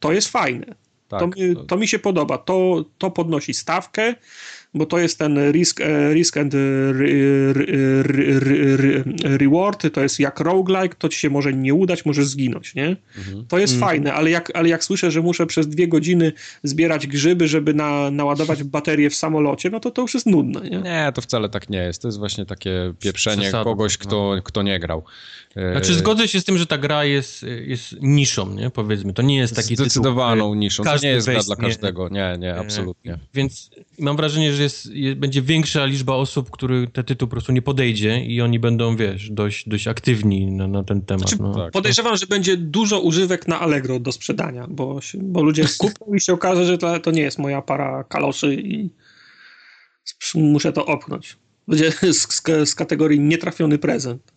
To 0.00 0.12
jest 0.12 0.28
fajne. 0.28 0.74
Tak, 1.08 1.20
to, 1.20 1.26
mi, 1.26 1.66
to 1.66 1.76
mi 1.76 1.88
się 1.88 1.98
podoba. 1.98 2.38
To, 2.38 2.84
to 2.98 3.10
podnosi 3.10 3.54
stawkę 3.54 4.14
bo 4.74 4.86
to 4.86 4.98
jest 4.98 5.18
ten 5.18 5.52
risk, 5.52 5.80
e, 5.80 6.14
risk 6.14 6.36
and 6.36 6.54
reward, 9.24 9.86
to 9.92 10.02
jest 10.02 10.20
jak 10.20 10.40
roguelike, 10.40 10.94
to 10.98 11.08
ci 11.08 11.18
się 11.18 11.30
może 11.30 11.52
nie 11.52 11.74
udać, 11.74 12.04
może 12.04 12.24
zginąć, 12.24 12.74
nie? 12.74 12.96
Mhm. 13.18 13.46
To 13.48 13.58
jest 13.58 13.74
mhm. 13.74 13.90
fajne, 13.90 14.14
ale 14.14 14.30
jak, 14.30 14.50
ale 14.54 14.68
jak 14.68 14.84
słyszę, 14.84 15.10
że 15.10 15.20
muszę 15.20 15.46
przez 15.46 15.68
dwie 15.68 15.88
godziny 15.88 16.32
zbierać 16.62 17.06
grzyby, 17.06 17.48
żeby 17.48 17.74
na, 17.74 18.10
naładować 18.10 18.64
baterię 18.74 19.10
w 19.10 19.14
samolocie, 19.14 19.70
no 19.70 19.80
to 19.80 19.90
to 19.90 20.02
już 20.02 20.14
jest 20.14 20.26
nudne, 20.26 20.60
nie? 20.60 20.78
Nie, 20.78 21.12
to 21.14 21.22
wcale 21.22 21.48
tak 21.48 21.70
nie 21.70 21.78
jest. 21.78 22.02
To 22.02 22.08
jest 22.08 22.18
właśnie 22.18 22.46
takie 22.46 22.94
pieprzenie 23.00 23.50
kogoś, 23.50 23.96
kto, 23.96 24.34
no. 24.36 24.42
kto 24.42 24.62
nie 24.62 24.80
grał. 24.80 25.04
Znaczy 25.72 25.94
zgodzę 25.94 26.28
się 26.28 26.40
z 26.40 26.44
tym, 26.44 26.58
że 26.58 26.66
ta 26.66 26.78
gra 26.78 27.04
jest, 27.04 27.42
jest 27.42 27.96
niszą, 28.00 28.54
nie? 28.54 28.70
Powiedzmy. 28.70 29.12
To 29.12 29.22
nie 29.22 29.36
jest 29.36 29.56
taki 29.56 29.76
Zdecydowaną 29.76 30.44
tytuł, 30.44 30.54
niszą. 30.54 30.84
To 30.84 30.96
nie 31.02 31.08
jest 31.08 31.26
gra 31.26 31.42
dla 31.42 31.56
każdego. 31.56 32.08
Nie, 32.08 32.36
nie, 32.38 32.54
absolutnie. 32.54 33.18
Więc 33.34 33.70
mam 33.98 34.16
wrażenie, 34.16 34.52
że 34.52 34.61
jest, 34.62 34.90
będzie 35.16 35.42
większa 35.42 35.84
liczba 35.84 36.14
osób, 36.14 36.50
który 36.50 36.86
te 36.86 37.04
tytuł 37.04 37.28
po 37.28 37.30
prostu 37.30 37.52
nie 37.52 37.62
podejdzie 37.62 38.24
i 38.24 38.40
oni 38.40 38.58
będą, 38.58 38.96
wiesz, 38.96 39.30
dość, 39.30 39.68
dość 39.68 39.88
aktywni 39.88 40.46
na, 40.46 40.68
na 40.68 40.84
ten 40.84 41.02
temat. 41.02 41.28
Znaczy, 41.28 41.42
no. 41.42 41.54
tak. 41.54 41.72
Podejrzewam, 41.72 42.16
że 42.16 42.26
będzie 42.26 42.56
dużo 42.56 43.00
używek 43.00 43.48
na 43.48 43.60
Allegro 43.60 44.00
do 44.00 44.12
sprzedania, 44.12 44.66
bo, 44.70 45.00
bo 45.14 45.42
ludzie 45.42 45.64
kupią 45.78 46.14
i 46.14 46.20
się 46.20 46.32
okaże, 46.32 46.64
że 46.64 46.78
to, 46.78 47.00
to 47.00 47.10
nie 47.10 47.22
jest 47.22 47.38
moja 47.38 47.62
para 47.62 48.04
kaloszy 48.04 48.54
i 48.54 48.90
muszę 50.34 50.72
to 50.72 50.86
opchnąć. 50.86 51.36
Będzie 51.68 51.92
z, 51.92 52.34
z, 52.34 52.42
z 52.68 52.74
kategorii 52.74 53.20
nietrafiony 53.20 53.78
prezent. 53.78 54.32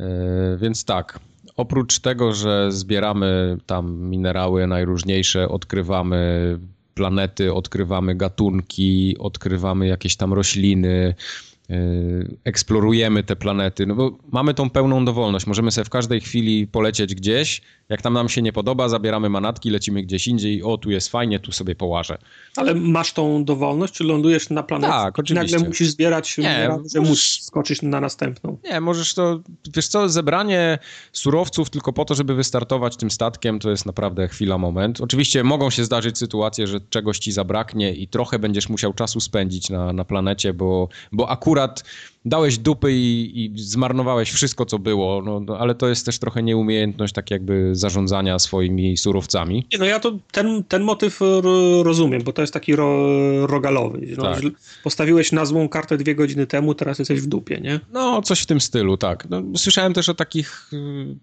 E, 0.00 0.56
więc 0.60 0.84
tak, 0.84 1.18
oprócz 1.56 1.98
tego, 1.98 2.32
że 2.32 2.72
zbieramy 2.72 3.56
tam 3.66 4.00
minerały 4.00 4.66
najróżniejsze, 4.66 5.48
odkrywamy 5.48 6.58
planety, 6.94 7.54
odkrywamy 7.54 8.14
gatunki, 8.14 9.16
odkrywamy 9.18 9.86
jakieś 9.86 10.16
tam 10.16 10.32
rośliny, 10.32 11.14
eksplorujemy 12.44 13.22
te 13.22 13.36
planety, 13.36 13.86
no 13.86 13.94
bo 13.94 14.18
mamy 14.32 14.54
tą 14.54 14.70
pełną 14.70 15.04
dowolność. 15.04 15.46
Możemy 15.46 15.70
sobie 15.70 15.84
w 15.84 15.90
każdej 15.90 16.20
chwili 16.20 16.66
polecieć 16.66 17.14
gdzieś, 17.14 17.62
jak 17.88 18.02
tam 18.02 18.14
nam 18.14 18.28
się 18.28 18.42
nie 18.42 18.52
podoba, 18.52 18.88
zabieramy 18.88 19.28
manatki, 19.28 19.70
lecimy 19.70 20.02
gdzieś 20.02 20.26
indziej, 20.26 20.62
o 20.62 20.78
tu 20.78 20.90
jest 20.90 21.08
fajnie, 21.08 21.40
tu 21.40 21.52
sobie 21.52 21.74
połażę. 21.74 22.18
Ale 22.56 22.74
masz 22.74 23.12
tą 23.12 23.44
dowolność, 23.44 23.94
czy 23.94 24.04
lądujesz 24.04 24.50
na 24.50 24.62
planecie? 24.62 24.92
Tak, 24.92 25.18
oczywiście. 25.18 25.56
Nagle 25.56 25.68
musisz 25.68 25.88
zbierać, 25.88 26.38
nie, 26.38 26.70
że 26.94 27.00
musisz 27.00 27.42
skoczyć 27.42 27.82
na 27.82 28.00
następną. 28.00 28.58
Nie, 28.64 28.80
możesz 28.80 29.14
to, 29.14 29.40
wiesz 29.76 29.88
co, 29.88 30.08
zebranie 30.08 30.78
surowców 31.12 31.70
tylko 31.70 31.92
po 31.92 32.04
to, 32.04 32.14
żeby 32.14 32.34
wystartować 32.34 32.96
tym 32.96 33.10
statkiem, 33.10 33.58
to 33.58 33.70
jest 33.70 33.86
naprawdę 33.86 34.28
chwila, 34.28 34.58
moment. 34.58 35.00
Oczywiście 35.00 35.44
mogą 35.44 35.70
się 35.70 35.84
zdarzyć 35.84 36.18
sytuacje, 36.18 36.66
że 36.66 36.80
czegoś 36.80 37.18
ci 37.18 37.32
zabraknie 37.32 37.94
i 37.94 38.08
trochę 38.08 38.38
będziesz 38.38 38.68
musiał 38.68 38.92
czasu 38.92 39.20
spędzić 39.20 39.70
na, 39.70 39.92
na 39.92 40.04
planecie, 40.04 40.54
bo, 40.54 40.88
bo 41.12 41.30
akurat 41.30 41.51
akurat 41.52 41.84
dałeś 42.24 42.58
dupy 42.58 42.92
i, 42.92 43.44
i 43.44 43.58
zmarnowałeś 43.58 44.30
wszystko, 44.30 44.66
co 44.66 44.78
było, 44.78 45.22
no, 45.22 45.40
no, 45.40 45.58
ale 45.58 45.74
to 45.74 45.88
jest 45.88 46.06
też 46.06 46.18
trochę 46.18 46.42
nieumiejętność 46.42 47.14
tak 47.14 47.30
jakby 47.30 47.70
zarządzania 47.72 48.38
swoimi 48.38 48.96
surowcami. 48.96 49.66
Nie, 49.72 49.78
no 49.78 49.84
ja 49.84 50.00
to 50.00 50.18
ten, 50.32 50.64
ten 50.64 50.82
motyw 50.82 51.20
rozumiem, 51.82 52.22
bo 52.22 52.32
to 52.32 52.42
jest 52.42 52.52
taki 52.52 52.76
ro, 52.76 53.06
rogalowy. 53.46 54.06
No, 54.16 54.22
tak. 54.22 54.42
Postawiłeś 54.84 55.32
na 55.32 55.46
złą 55.46 55.68
kartę 55.68 55.96
dwie 55.96 56.14
godziny 56.14 56.46
temu, 56.46 56.74
teraz 56.74 56.98
jesteś 56.98 57.20
w 57.20 57.26
dupie, 57.26 57.60
nie? 57.60 57.80
No, 57.92 58.22
coś 58.22 58.40
w 58.40 58.46
tym 58.46 58.60
stylu, 58.60 58.96
tak. 58.96 59.26
No, 59.30 59.42
słyszałem 59.56 59.94
też 59.94 60.08
o 60.08 60.14
takich 60.14 60.70
y, 60.72 61.16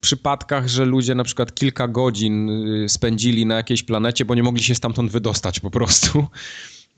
przypadkach, 0.00 0.68
że 0.68 0.84
ludzie 0.84 1.14
na 1.14 1.24
przykład 1.24 1.54
kilka 1.54 1.88
godzin 1.88 2.50
y, 2.50 2.88
spędzili 2.88 3.46
na 3.46 3.54
jakiejś 3.54 3.82
planecie, 3.82 4.24
bo 4.24 4.34
nie 4.34 4.42
mogli 4.42 4.62
się 4.62 4.74
stamtąd 4.74 5.10
wydostać 5.10 5.60
po 5.60 5.70
prostu. 5.70 6.26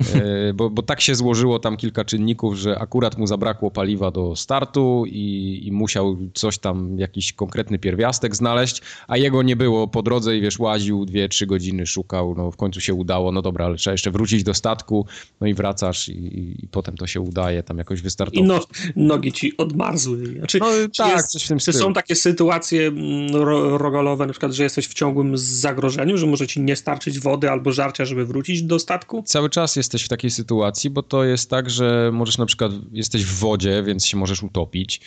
E, 0.01 0.53
bo, 0.55 0.71
bo 0.71 0.83
tak 0.83 1.01
się 1.01 1.15
złożyło 1.15 1.59
tam 1.59 1.77
kilka 1.77 2.05
czynników, 2.05 2.57
że 2.57 2.79
akurat 2.79 3.19
mu 3.19 3.27
zabrakło 3.27 3.71
paliwa 3.71 4.11
do 4.11 4.37
startu 4.37 5.05
i, 5.07 5.61
i, 5.65 5.73
musiał 5.73 6.17
coś 6.35 6.59
tam, 6.59 6.99
jakiś 6.99 7.33
konkretny 7.33 7.79
pierwiastek 7.79 8.37
znaleźć, 8.37 8.83
a 9.09 9.17
jego 9.17 9.43
nie 9.43 9.57
było 9.57 9.89
po 9.89 10.03
drodze 10.03 10.37
i 10.37 10.41
wiesz, 10.41 10.59
łaził 10.59 11.05
dwie, 11.05 11.29
trzy 11.29 11.47
godziny, 11.47 11.87
szukał, 11.87 12.35
no 12.37 12.51
w 12.51 12.57
końcu 12.57 12.81
się 12.81 12.95
udało, 12.95 13.33
no 13.33 13.43
dobra, 13.43 13.67
ale 13.67 13.77
trzeba 13.77 13.93
jeszcze 13.93 14.11
wrócić 14.11 14.43
do 14.43 14.55
statku, 14.55 15.07
no 15.41 15.47
i 15.47 15.55
wracasz 15.55 16.09
i, 16.09 16.65
i 16.65 16.69
potem 16.69 16.97
to 16.97 17.07
się 17.07 17.21
udaje 17.21 17.63
tam 17.63 17.79
jakoś 17.79 18.03
wystartować. 18.03 18.41
I 18.41 18.49
no, 18.49 18.61
nogi 18.97 19.33
ci 19.33 19.57
odmarzły. 19.57 20.27
Znaczy, 20.27 20.59
no 20.59 20.67
tak, 20.97 21.17
jest, 21.17 21.29
coś 21.29 21.45
w 21.45 21.49
tym 21.49 21.59
Czy 21.59 21.73
są 21.73 21.93
takie 21.93 22.15
sytuacje 22.15 22.87
mm, 22.87 23.37
rogalowe, 23.77 24.27
na 24.27 24.33
przykład, 24.33 24.53
że 24.53 24.63
jesteś 24.63 24.89
w 24.89 24.95
ciągłym 24.95 25.37
zagrożeniu, 25.37 26.19
że 26.19 26.27
może 26.27 26.47
ci 26.47 26.61
nie 26.61 26.77
starczyć 26.77 27.21
wody 27.21 27.51
albo 27.51 27.73
żarcia, 27.73 28.05
żeby 28.05 28.27
wrócić 28.27 28.63
do 28.63 28.79
statku? 28.79 29.23
Cały 29.27 29.51
czas 29.51 29.77
jest 29.77 29.84
jesteś 29.85 30.03
w 30.03 30.09
takiej 30.09 30.31
sytuacji, 30.31 30.91
bo 30.91 31.03
to 31.03 31.25
jest 31.25 31.51
tak, 31.51 31.71
że 31.71 32.11
możesz 32.13 32.39
na 32.39 32.47
przykład, 32.47 32.73
jesteś 32.93 33.25
w 33.25 33.39
wodzie, 33.39 33.83
więc 33.83 34.07
się 34.07 34.17
możesz 34.17 34.43
utopić. 34.43 35.01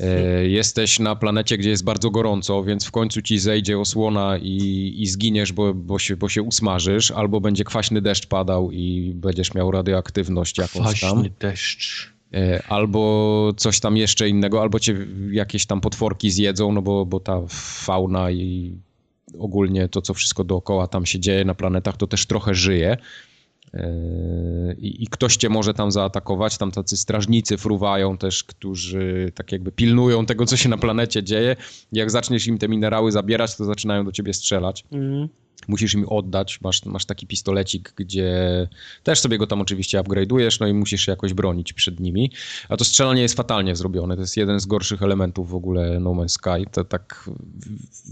E, 0.00 0.46
jesteś 0.46 0.98
na 0.98 1.16
planecie, 1.16 1.58
gdzie 1.58 1.70
jest 1.70 1.84
bardzo 1.84 2.10
gorąco, 2.10 2.64
więc 2.64 2.84
w 2.84 2.90
końcu 2.90 3.22
ci 3.22 3.38
zejdzie 3.38 3.78
osłona 3.78 4.38
i, 4.38 4.94
i 4.98 5.06
zginiesz, 5.06 5.52
bo, 5.52 5.74
bo, 5.74 5.98
się, 5.98 6.16
bo 6.16 6.28
się 6.28 6.42
usmażysz, 6.42 7.10
albo 7.10 7.40
będzie 7.40 7.64
kwaśny 7.64 8.02
deszcz 8.02 8.26
padał 8.26 8.72
i 8.72 9.12
będziesz 9.14 9.54
miał 9.54 9.70
radioaktywność 9.70 10.58
jakąś 10.58 10.80
kwaśny 10.80 11.08
tam. 11.08 11.18
Kwaśny 11.18 11.30
deszcz. 11.40 12.12
E, 12.34 12.62
albo 12.68 13.52
coś 13.56 13.80
tam 13.80 13.96
jeszcze 13.96 14.28
innego, 14.28 14.62
albo 14.62 14.80
cię 14.80 15.06
jakieś 15.30 15.66
tam 15.66 15.80
potworki 15.80 16.30
zjedzą, 16.30 16.72
no 16.72 16.82
bo, 16.82 17.06
bo 17.06 17.20
ta 17.20 17.40
fauna 17.48 18.30
i 18.30 18.78
ogólnie 19.38 19.88
to, 19.88 20.02
co 20.02 20.14
wszystko 20.14 20.44
dookoła 20.44 20.86
tam 20.86 21.06
się 21.06 21.20
dzieje 21.20 21.44
na 21.44 21.54
planetach, 21.54 21.96
to 21.96 22.06
też 22.06 22.26
trochę 22.26 22.54
żyje. 22.54 22.96
Yy, 23.74 24.76
I, 24.78 25.02
I, 25.02 25.06
ktoś 25.06 25.36
cię 25.36 25.48
może 25.48 25.74
tam 25.74 25.92
zaatakować, 25.92 26.58
tam 26.58 26.70
tacy 26.70 26.96
strażnicy 26.96 27.56
fruwają 27.56 28.18
też, 28.18 28.44
którzy 28.44 29.32
tak 29.34 29.52
jakby 29.52 29.72
pilnują 29.72 30.26
tego, 30.26 30.46
co 30.46 30.56
się 30.56 30.68
na 30.68 30.78
planecie 30.78 31.22
dzieje. 31.22 31.56
Jak 31.92 32.10
zaczniesz 32.10 32.46
im 32.46 32.58
te 32.58 32.68
minerały 32.68 33.12
zabierać, 33.12 33.56
to 33.56 33.64
zaczynają 33.64 34.04
do 34.04 34.12
ciebie 34.12 34.34
strzelać. 34.34 34.84
Mm 34.92 35.28
musisz 35.68 35.94
im 35.94 36.08
oddać, 36.08 36.60
masz, 36.60 36.84
masz 36.84 37.04
taki 37.04 37.26
pistolecik, 37.26 37.92
gdzie 37.96 38.68
też 39.02 39.20
sobie 39.20 39.38
go 39.38 39.46
tam 39.46 39.60
oczywiście 39.60 40.00
upgrade'ujesz, 40.00 40.60
no 40.60 40.66
i 40.66 40.72
musisz 40.72 41.06
jakoś 41.06 41.34
bronić 41.34 41.72
przed 41.72 42.00
nimi, 42.00 42.30
a 42.68 42.76
to 42.76 42.84
strzelanie 42.84 43.22
jest 43.22 43.34
fatalnie 43.34 43.76
zrobione, 43.76 44.14
to 44.14 44.20
jest 44.20 44.36
jeden 44.36 44.60
z 44.60 44.66
gorszych 44.66 45.02
elementów 45.02 45.50
w 45.50 45.54
ogóle 45.54 46.00
No 46.00 46.10
Man's 46.10 46.28
Sky, 46.28 46.70
to 46.72 46.84
tak 46.84 47.30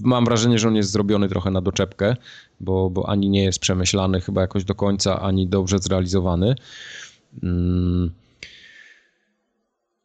mam 0.03 0.25
wrażenie, 0.25 0.59
że 0.59 0.69
on 0.69 0.77
jest 0.77 0.91
zrobiony 0.91 1.29
trochę 1.29 1.51
na 1.51 1.61
doczepkę, 1.61 2.17
bo, 2.61 2.91
bo 2.91 3.09
ani 3.09 3.31
nie 3.31 3.45
jest 3.45 3.59
przemyślany 3.59 4.21
chyba 4.21 4.41
jakoś 4.41 4.65
do 4.65 4.75
końca, 4.75 5.21
ani 5.21 5.49
dobrze 5.49 5.79
zrealizowany. 5.79 6.55
Hmm. 7.41 8.11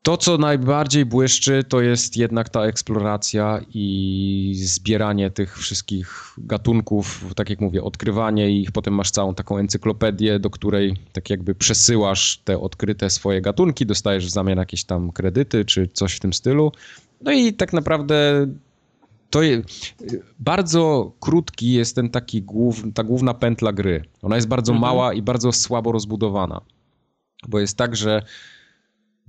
To, 0.03 0.17
co 0.17 0.38
najbardziej 0.38 1.05
błyszczy, 1.05 1.63
to 1.63 1.81
jest 1.81 2.17
jednak 2.17 2.49
ta 2.49 2.63
eksploracja 2.63 3.61
i 3.73 4.53
zbieranie 4.55 5.31
tych 5.31 5.57
wszystkich 5.57 6.34
gatunków, 6.38 7.26
tak 7.35 7.49
jak 7.49 7.61
mówię, 7.61 7.84
odkrywanie 7.84 8.49
ich, 8.51 8.71
potem 8.71 8.93
masz 8.93 9.11
całą 9.11 9.35
taką 9.35 9.57
encyklopedię, 9.57 10.39
do 10.39 10.49
której 10.49 10.95
tak 11.13 11.30
jakby 11.30 11.55
przesyłasz 11.55 12.38
te 12.43 12.59
odkryte 12.59 13.09
swoje 13.09 13.41
gatunki, 13.41 13.85
dostajesz 13.85 14.26
w 14.26 14.30
zamian 14.30 14.57
jakieś 14.57 14.84
tam 14.84 15.11
kredyty 15.11 15.65
czy 15.65 15.89
coś 15.93 16.15
w 16.15 16.19
tym 16.19 16.34
stylu. 16.34 16.71
No 17.21 17.31
i 17.31 17.53
tak 17.53 17.73
naprawdę 17.73 18.47
to 19.30 19.41
jest, 19.41 19.95
bardzo 20.39 21.11
krótki 21.19 21.71
jest 21.71 21.95
ten 21.95 22.09
taki 22.09 22.41
głów, 22.41 22.84
ta 22.93 23.03
główna 23.03 23.34
pętla 23.34 23.73
gry. 23.73 24.03
Ona 24.21 24.35
jest 24.35 24.47
bardzo 24.47 24.73
mhm. 24.73 24.81
mała 24.81 25.13
i 25.13 25.21
bardzo 25.21 25.51
słabo 25.51 25.91
rozbudowana. 25.91 26.61
Bo 27.47 27.59
jest 27.59 27.77
tak, 27.77 27.95
że 27.95 28.23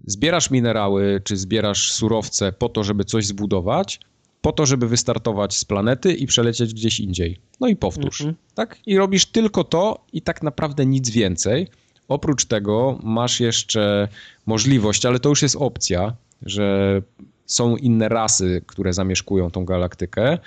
zbierasz 0.06 0.50
minerały 0.50 1.20
czy 1.24 1.36
zbierasz 1.36 1.92
surowce 1.92 2.52
po 2.52 2.68
to, 2.68 2.84
żeby 2.84 3.04
coś 3.04 3.26
zbudować, 3.26 4.00
po 4.42 4.52
to, 4.52 4.66
żeby 4.66 4.88
wystartować 4.88 5.56
z 5.56 5.64
planety 5.64 6.12
i 6.12 6.26
przelecieć 6.26 6.74
gdzieś 6.74 7.00
indziej. 7.00 7.38
No 7.60 7.68
i 7.68 7.76
powtórz, 7.76 8.20
mhm. 8.20 8.36
tak? 8.54 8.78
I 8.86 8.96
robisz 8.96 9.26
tylko 9.26 9.64
to 9.64 10.04
i 10.12 10.22
tak 10.22 10.42
naprawdę 10.42 10.86
nic 10.86 11.10
więcej. 11.10 11.68
Oprócz 12.08 12.44
tego 12.44 12.98
masz 13.02 13.40
jeszcze 13.40 14.08
możliwość, 14.46 15.06
ale 15.06 15.18
to 15.18 15.28
już 15.28 15.42
jest 15.42 15.56
opcja, 15.56 16.16
że 16.42 17.02
są 17.46 17.76
inne 17.76 18.08
rasy, 18.08 18.62
które 18.66 18.92
zamieszkują 18.92 19.50
tą 19.50 19.64
galaktykę, 19.64 20.38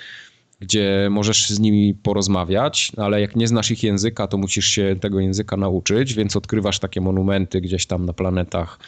gdzie 0.60 1.08
możesz 1.12 1.50
z 1.50 1.60
nimi 1.60 1.94
porozmawiać, 1.94 2.92
ale 2.98 3.22
jak 3.22 3.36
nie 3.36 3.48
znasz 3.48 3.72
ich 3.72 3.84
języka, 3.84 4.28
to 4.28 4.38
musisz 4.38 4.66
się 4.66 4.96
tego 5.02 5.20
języka 5.20 5.58
nauczyć, 5.58 6.14
więc 6.14 6.36
odkrywasz 6.36 6.80
takie 6.80 7.02
monumenty 7.02 7.62
gdzieś 7.62 7.86
tam 7.86 8.06
na 8.06 8.14
planetach 8.14 8.80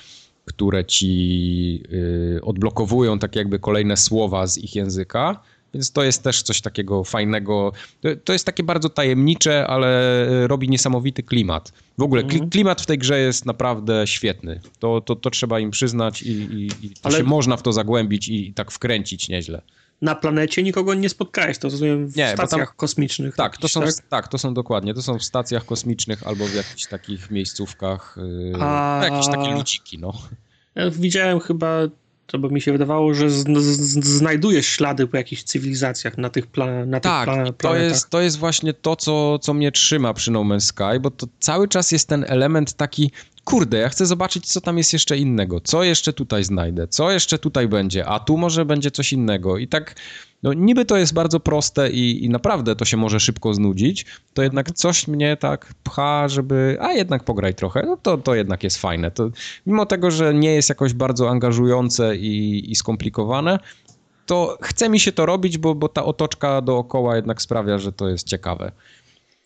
które 0.46 0.86
ci 0.86 1.84
y, 1.94 2.40
odblokowują 2.44 3.20
tak 3.20 3.36
jakby 3.36 3.60
kolejne 3.60 3.98
słowa 3.98 4.48
z 4.48 4.58
ich 4.58 4.76
języka. 4.76 5.40
Więc 5.74 5.92
to 5.92 6.04
jest 6.04 6.24
też 6.24 6.42
coś 6.42 6.62
takiego 6.62 7.04
fajnego. 7.04 7.72
To 8.24 8.34
jest 8.34 8.46
takie 8.46 8.64
bardzo 8.64 8.90
tajemnicze, 8.90 9.68
ale 9.68 10.22
y, 10.44 10.48
robi 10.48 10.70
niesamowity 10.70 11.24
klimat. 11.24 11.74
W 11.98 12.02
ogóle 12.04 12.22
mhm. 12.22 12.50
klimat 12.50 12.82
w 12.82 12.86
tej 12.86 12.98
grze 12.98 13.20
jest 13.20 13.46
naprawdę 13.46 14.08
świetny. 14.08 14.60
To, 14.80 15.02
to, 15.02 15.16
to 15.16 15.30
trzeba 15.30 15.60
im 15.60 15.72
przyznać 15.72 16.22
i, 16.22 16.32
i, 16.32 16.66
i 16.66 16.92
ale... 17.04 17.18
się 17.18 17.24
można 17.24 17.58
w 17.58 17.62
to 17.62 17.74
zagłębić 17.74 18.28
i, 18.28 18.48
i 18.50 18.54
tak 18.54 18.72
wkręcić 18.72 19.30
nieźle 19.30 19.62
na 20.02 20.16
planecie 20.16 20.64
nikogo 20.64 20.94
nie 20.94 21.10
spotkałeś, 21.10 21.58
to 21.58 21.70
rozumiem 21.70 22.08
w 22.08 22.16
nie, 22.16 22.34
stacjach 22.34 22.68
tam, 22.68 22.78
kosmicznych. 22.78 23.36
Tak, 23.36 23.58
to 23.58 23.68
są, 23.68 23.82
tak? 23.82 23.94
tak? 24.10 24.28
to 24.28 24.38
są 24.38 24.54
dokładnie, 24.54 24.94
to 24.94 25.02
są 25.02 25.20
w 25.20 25.24
stacjach 25.24 25.66
kosmicznych 25.66 26.28
albo 26.28 26.46
w 26.46 26.54
jakichś 26.54 26.86
takich 26.86 27.32
miejscówkach, 27.32 28.18
yy, 28.18 28.54
A... 28.62 29.02
jakieś 29.04 29.28
takie 29.28 29.52
ludziki, 29.54 30.00
no. 30.00 30.14
Ja 30.76 30.90
widziałem 30.90 31.40
chyba, 31.40 31.80
to 32.28 32.40
by 32.40 32.50
mi 32.50 32.62
się 32.62 32.72
wydawało, 32.72 33.14
że 33.14 33.30
z, 33.30 33.58
z, 33.58 34.06
znajdujesz 34.06 34.66
ślady 34.66 35.08
po 35.08 35.18
jakichś 35.18 35.44
cywilizacjach 35.44 36.18
na 36.18 36.30
tych, 36.30 36.48
pla, 36.48 36.86
na 36.86 37.00
tak, 37.00 37.26
tych 37.26 37.34
planetach. 37.34 37.72
to 37.72 37.76
jest, 37.76 38.10
to 38.10 38.22
jest 38.22 38.38
właśnie 38.38 38.74
to, 38.74 38.96
co, 38.96 39.40
co 39.40 39.54
mnie 39.54 39.72
trzyma 39.72 40.14
przy 40.14 40.32
No 40.32 40.40
Man's 40.40 40.60
Sky, 40.60 41.00
bo 41.02 41.12
to 41.12 41.28
cały 41.40 41.68
czas 41.68 41.92
jest 41.92 42.08
ten 42.08 42.26
element 42.28 42.74
taki 42.74 43.12
kurde, 43.44 43.78
ja 43.78 43.90
chcę 43.90 44.06
zobaczyć, 44.06 44.48
co 44.48 44.62
tam 44.62 44.78
jest 44.78 44.94
jeszcze 44.94 45.18
innego, 45.18 45.60
co 45.60 45.84
jeszcze 45.84 46.14
tutaj 46.14 46.44
znajdę, 46.44 46.88
co 46.88 47.12
jeszcze 47.12 47.40
tutaj 47.40 47.68
będzie, 47.68 48.06
a 48.06 48.20
tu 48.20 48.38
może 48.38 48.66
będzie 48.66 48.92
coś 48.92 49.14
innego. 49.14 49.58
I 49.58 49.68
tak, 49.68 49.96
no 50.46 50.54
niby 50.54 50.86
to 50.86 50.98
jest 50.98 51.14
bardzo 51.14 51.40
proste 51.40 51.90
i, 51.90 52.26
i 52.26 52.30
naprawdę 52.30 52.76
to 52.76 52.86
się 52.86 52.98
może 52.98 53.20
szybko 53.20 53.54
znudzić, 53.54 54.06
to 54.34 54.44
jednak 54.44 54.72
coś 54.72 55.08
mnie 55.08 55.38
tak 55.38 55.74
pcha, 55.84 56.28
żeby, 56.28 56.78
a 56.80 56.92
jednak 56.92 57.24
pograj 57.24 57.56
trochę, 57.56 57.84
no 57.86 57.98
to, 57.98 58.18
to 58.18 58.36
jednak 58.36 58.64
jest 58.64 58.78
fajne. 58.78 59.12
To, 59.12 59.30
mimo 59.68 59.86
tego, 59.86 60.12
że 60.12 60.34
nie 60.34 60.56
jest 60.56 60.70
jakoś 60.70 60.94
bardzo 60.94 61.30
angażujące 61.30 62.16
i, 62.16 62.64
i 62.72 62.76
skomplikowane, 62.76 63.60
to 64.26 64.58
chce 64.62 64.90
mi 64.90 65.00
się 65.00 65.12
to 65.12 65.26
robić, 65.26 65.58
bo, 65.58 65.76
bo 65.76 65.90
ta 65.90 66.06
otoczka 66.06 66.62
dookoła 66.62 67.16
jednak 67.16 67.42
sprawia, 67.42 67.78
że 67.78 67.92
to 67.92 68.10
jest 68.10 68.28
ciekawe. 68.28 68.72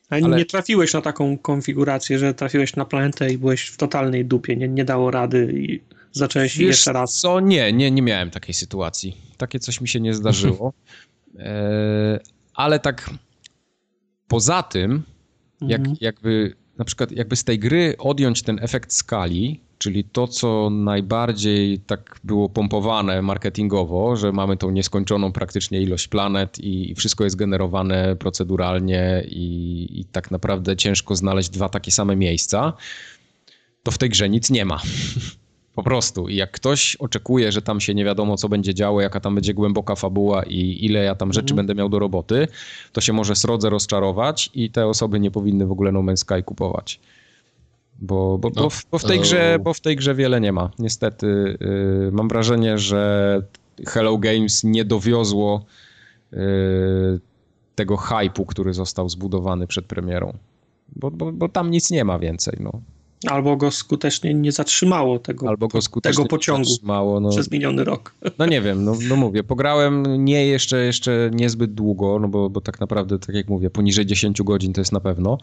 Ale, 0.10 0.26
ale, 0.26 0.38
nie 0.38 0.46
trafiłeś 0.46 0.94
na 0.94 1.02
taką 1.02 1.38
konfigurację, 1.38 2.20
że 2.20 2.34
trafiłeś 2.34 2.76
na 2.76 2.86
planetę 2.86 3.34
i 3.34 3.38
byłeś 3.38 3.68
w 3.68 3.78
totalnej 3.78 4.26
dupie, 4.26 4.56
nie, 4.56 4.68
nie 4.68 4.86
dało 4.86 5.12
rady 5.12 5.54
i 5.54 5.82
zacząłeś 6.12 6.58
Wiesz 6.58 6.68
jeszcze 6.68 6.94
raz. 6.94 7.20
Co? 7.20 7.40
Nie, 7.40 7.74
nie, 7.74 7.92
nie 7.92 8.02
miałem 8.02 8.30
takiej 8.30 8.54
sytuacji. 8.54 9.18
Takie 9.38 9.60
coś 9.60 9.82
mi 9.82 9.88
się 9.88 10.00
nie 10.00 10.14
zdarzyło. 10.14 10.74
e, 11.40 12.20
ale 12.54 12.80
tak 12.80 13.10
poza 14.28 14.64
tym, 14.64 15.04
jak, 15.62 15.80
mhm. 15.80 15.98
jakby 16.02 16.56
na 16.78 16.86
przykład 16.86 17.12
jakby 17.12 17.36
z 17.36 17.44
tej 17.44 17.60
gry 17.60 17.96
odjąć 17.98 18.44
ten 18.44 18.60
efekt 18.62 18.94
skali, 18.94 19.60
czyli 19.78 20.04
to, 20.04 20.28
co 20.28 20.70
najbardziej 20.70 21.80
tak 21.80 22.20
było 22.24 22.50
pompowane 22.50 23.22
marketingowo, 23.22 24.16
że 24.16 24.32
mamy 24.32 24.58
tą 24.58 24.72
nieskończoną 24.72 25.32
praktycznie 25.32 25.82
ilość 25.82 26.08
planet 26.08 26.60
i, 26.60 26.96
wszystko 26.96 27.24
jest 27.24 27.36
generowane 27.36 28.16
proceduralnie 28.16 29.24
i, 29.28 29.88
i 30.00 30.06
tak 30.06 30.32
naprawdę 30.32 30.78
ciężko 30.78 31.16
znaleźć 31.16 31.50
dwa 31.50 31.70
takie 31.70 31.92
same 31.92 32.16
miejsca, 32.16 32.74
to 33.84 33.92
w 33.92 33.98
tej 33.98 34.10
grze 34.10 34.30
nic 34.30 34.50
nie 34.50 34.66
ma. 34.66 34.82
Po 35.76 35.84
prostu. 35.84 36.28
I 36.28 36.36
jak 36.36 36.52
ktoś 36.52 36.96
oczekuje, 36.96 37.52
że 37.52 37.62
tam 37.62 37.82
się 37.82 37.96
nie 37.96 38.06
wiadomo, 38.06 38.38
co 38.38 38.50
będzie 38.50 38.74
działo, 38.74 39.02
jaka 39.02 39.20
tam 39.20 39.36
będzie 39.36 39.54
głęboka 39.54 39.96
fabuła 39.96 40.44
i 40.44 40.86
ile 40.86 41.04
ja 41.04 41.16
tam 41.16 41.34
rzeczy 41.34 41.54
mhm. 41.54 41.56
będę 41.56 41.76
miał 41.76 41.90
do 41.90 42.00
roboty, 42.00 42.48
to 42.94 43.02
się 43.02 43.14
może 43.14 43.36
srodze 43.36 43.70
rozczarować 43.70 44.50
i 44.54 44.72
te 44.72 44.88
osoby 44.88 45.20
nie 45.20 45.32
powinny 45.32 45.66
w 45.66 45.72
ogóle 45.72 45.92
No 45.92 46.00
Man's 46.00 46.18
Sky 46.18 46.44
kupować. 46.46 47.00
Bo, 48.02 48.38
bo, 48.38 48.52
bo, 48.52 48.70
w, 48.70 48.86
bo, 48.92 48.98
w 48.98 49.04
tej 49.04 49.20
grze, 49.20 49.60
bo 49.64 49.74
w 49.74 49.80
tej 49.80 49.96
grze 49.96 50.16
wiele 50.16 50.42
nie 50.42 50.52
ma. 50.52 50.72
Niestety 50.80 51.58
yy, 51.60 52.12
mam 52.12 52.28
wrażenie, 52.28 52.78
że 52.78 53.42
Hello 53.88 54.18
Games 54.18 54.64
nie 54.64 54.86
dowiozło 54.86 55.66
yy, 56.32 56.40
tego 57.76 57.98
hypu, 57.98 58.46
który 58.46 58.74
został 58.74 59.10
zbudowany 59.10 59.68
przed 59.68 59.86
premierą. 59.86 60.38
Bo, 60.96 61.12
bo, 61.12 61.32
bo 61.32 61.50
tam 61.50 61.72
nic 61.72 61.92
nie 61.92 62.06
ma 62.06 62.20
więcej. 62.20 62.58
No. 62.60 62.82
Albo 63.28 63.58
go 63.58 63.72
skutecznie 63.72 64.34
nie 64.34 64.52
zatrzymało 64.52 65.20
tego, 65.20 65.50
Albo 65.50 65.68
go 65.68 65.82
skutecznie 65.82 66.24
tego 66.24 66.30
pociągu 66.30 66.70
no, 67.22 67.30
przez 67.30 67.52
miniony 67.52 67.84
rok. 67.84 68.16
No 68.40 68.46
nie 68.46 68.62
wiem, 68.62 68.86
no, 68.86 68.96
no 69.10 69.16
mówię, 69.16 69.44
pograłem 69.44 70.26
nie 70.26 70.48
jeszcze, 70.48 70.86
jeszcze 70.86 71.30
niezbyt 71.34 71.74
długo, 71.74 72.20
no 72.20 72.28
bo, 72.28 72.50
bo 72.50 72.62
tak 72.62 72.80
naprawdę, 72.80 73.20
tak 73.20 73.36
jak 73.36 73.48
mówię, 73.48 73.70
poniżej 73.70 74.06
10 74.06 74.42
godzin 74.42 74.74
to 74.74 74.82
jest 74.82 74.92
na 74.92 75.00
pewno. 75.00 75.38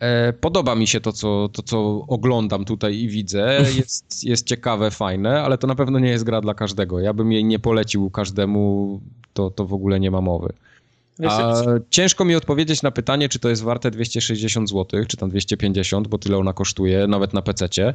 E, 0.00 0.32
podoba 0.32 0.74
mi 0.74 0.86
się 0.86 1.00
to 1.00 1.12
co, 1.12 1.48
to, 1.52 1.62
co 1.62 2.04
oglądam 2.08 2.64
tutaj 2.64 2.96
i 2.96 3.08
widzę. 3.08 3.58
Jest, 3.78 4.24
jest 4.24 4.46
ciekawe, 4.46 4.90
fajne, 4.90 5.42
ale 5.42 5.58
to 5.58 5.66
na 5.66 5.74
pewno 5.74 5.98
nie 5.98 6.10
jest 6.10 6.24
gra 6.24 6.40
dla 6.40 6.54
każdego. 6.54 7.00
Ja 7.00 7.12
bym 7.12 7.32
jej 7.32 7.44
nie 7.44 7.58
polecił 7.58 8.10
każdemu, 8.10 9.00
to, 9.32 9.50
to 9.50 9.66
w 9.66 9.72
ogóle 9.74 10.00
nie 10.00 10.10
ma 10.10 10.20
mowy. 10.20 10.52
A 11.28 11.62
ciężko 11.90 12.24
mi 12.24 12.34
odpowiedzieć 12.34 12.82
na 12.82 12.90
pytanie, 12.90 13.28
czy 13.28 13.38
to 13.38 13.48
jest 13.48 13.62
warte 13.62 13.90
260 13.90 14.70
zł, 14.70 15.04
czy 15.08 15.16
tam 15.16 15.30
250, 15.30 16.08
bo 16.08 16.18
tyle 16.18 16.38
ona 16.38 16.52
kosztuje, 16.52 17.06
nawet 17.06 17.32
na 17.32 17.42
PC-cie. 17.42 17.84
Mm, 17.84 17.94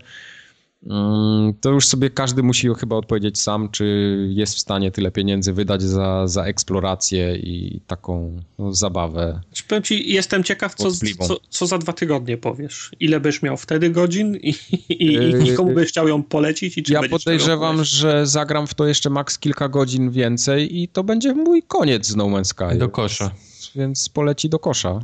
to 1.62 1.70
już 1.70 1.88
sobie 1.88 2.10
każdy 2.10 2.44
musi 2.44 2.68
chyba 2.80 2.96
odpowiedzieć 2.96 3.42
sam, 3.42 3.70
czy 3.70 4.18
jest 4.30 4.56
w 4.56 4.60
stanie 4.60 4.92
tyle 4.92 5.12
pieniędzy 5.12 5.54
wydać 5.54 5.82
za, 5.82 6.28
za 6.28 6.44
eksplorację 6.44 7.36
i 7.36 7.82
taką 7.88 8.42
no, 8.60 8.74
zabawę. 8.74 9.42
Powiem 9.68 9.84
ci, 9.84 10.14
jestem 10.14 10.44
ciekaw, 10.44 10.76
co, 10.76 10.92
co, 11.28 11.38
co, 11.50 11.68
za 11.68 11.78
dwa 11.78 11.94
tygodnie 11.94 12.38
powiesz. 12.38 12.92
Ile 13.00 13.20
byś 13.20 13.42
miał 13.42 13.58
wtedy 13.58 13.90
godzin 13.90 14.36
i, 14.36 14.56
i, 14.90 15.16
i 15.44 15.56
komu 15.56 15.74
byś 15.74 15.90
chciał 15.90 16.08
ją 16.08 16.24
polecić? 16.24 16.78
I 16.78 16.84
czy 16.84 16.94
ja 16.94 17.10
podejrzewam, 17.10 17.84
że 17.84 18.28
zagram 18.28 18.68
w 18.68 18.74
to 18.74 18.88
jeszcze 18.88 19.10
maks 19.10 19.40
kilka 19.40 19.70
godzin 19.70 20.12
więcej 20.12 20.82
i 20.82 20.88
to 20.88 21.04
będzie 21.04 21.34
mój 21.34 21.64
koniec 21.64 22.08
z 22.08 22.16
No 22.16 22.26
Man's 22.26 22.44
Sky. 22.44 22.78
Do 22.78 22.90
kosza. 22.90 23.32
Więc 23.76 24.10
poleci 24.10 24.50
do 24.50 24.60
kosza. 24.60 25.00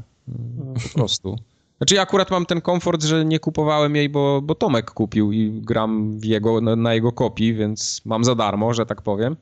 Po 0.83 0.89
prostu. 0.93 1.39
Znaczy 1.84 1.95
ja 1.95 2.01
akurat 2.01 2.31
mam 2.31 2.45
ten 2.45 2.61
komfort, 2.61 3.03
że 3.03 3.26
nie 3.26 3.39
kupowałem 3.39 3.95
jej, 3.95 4.10
bo, 4.10 4.41
bo 4.41 4.55
Tomek 4.55 4.91
kupił 4.91 5.31
i 5.31 5.61
gram 5.61 6.19
w 6.19 6.26
jego, 6.26 6.61
na, 6.61 6.76
na 6.76 6.93
jego 6.93 7.11
kopii, 7.11 7.53
więc 7.53 8.01
mam 8.05 8.23
za 8.23 8.35
darmo, 8.35 8.73
że 8.73 8.85
tak 8.85 9.01
powiem. 9.01 9.35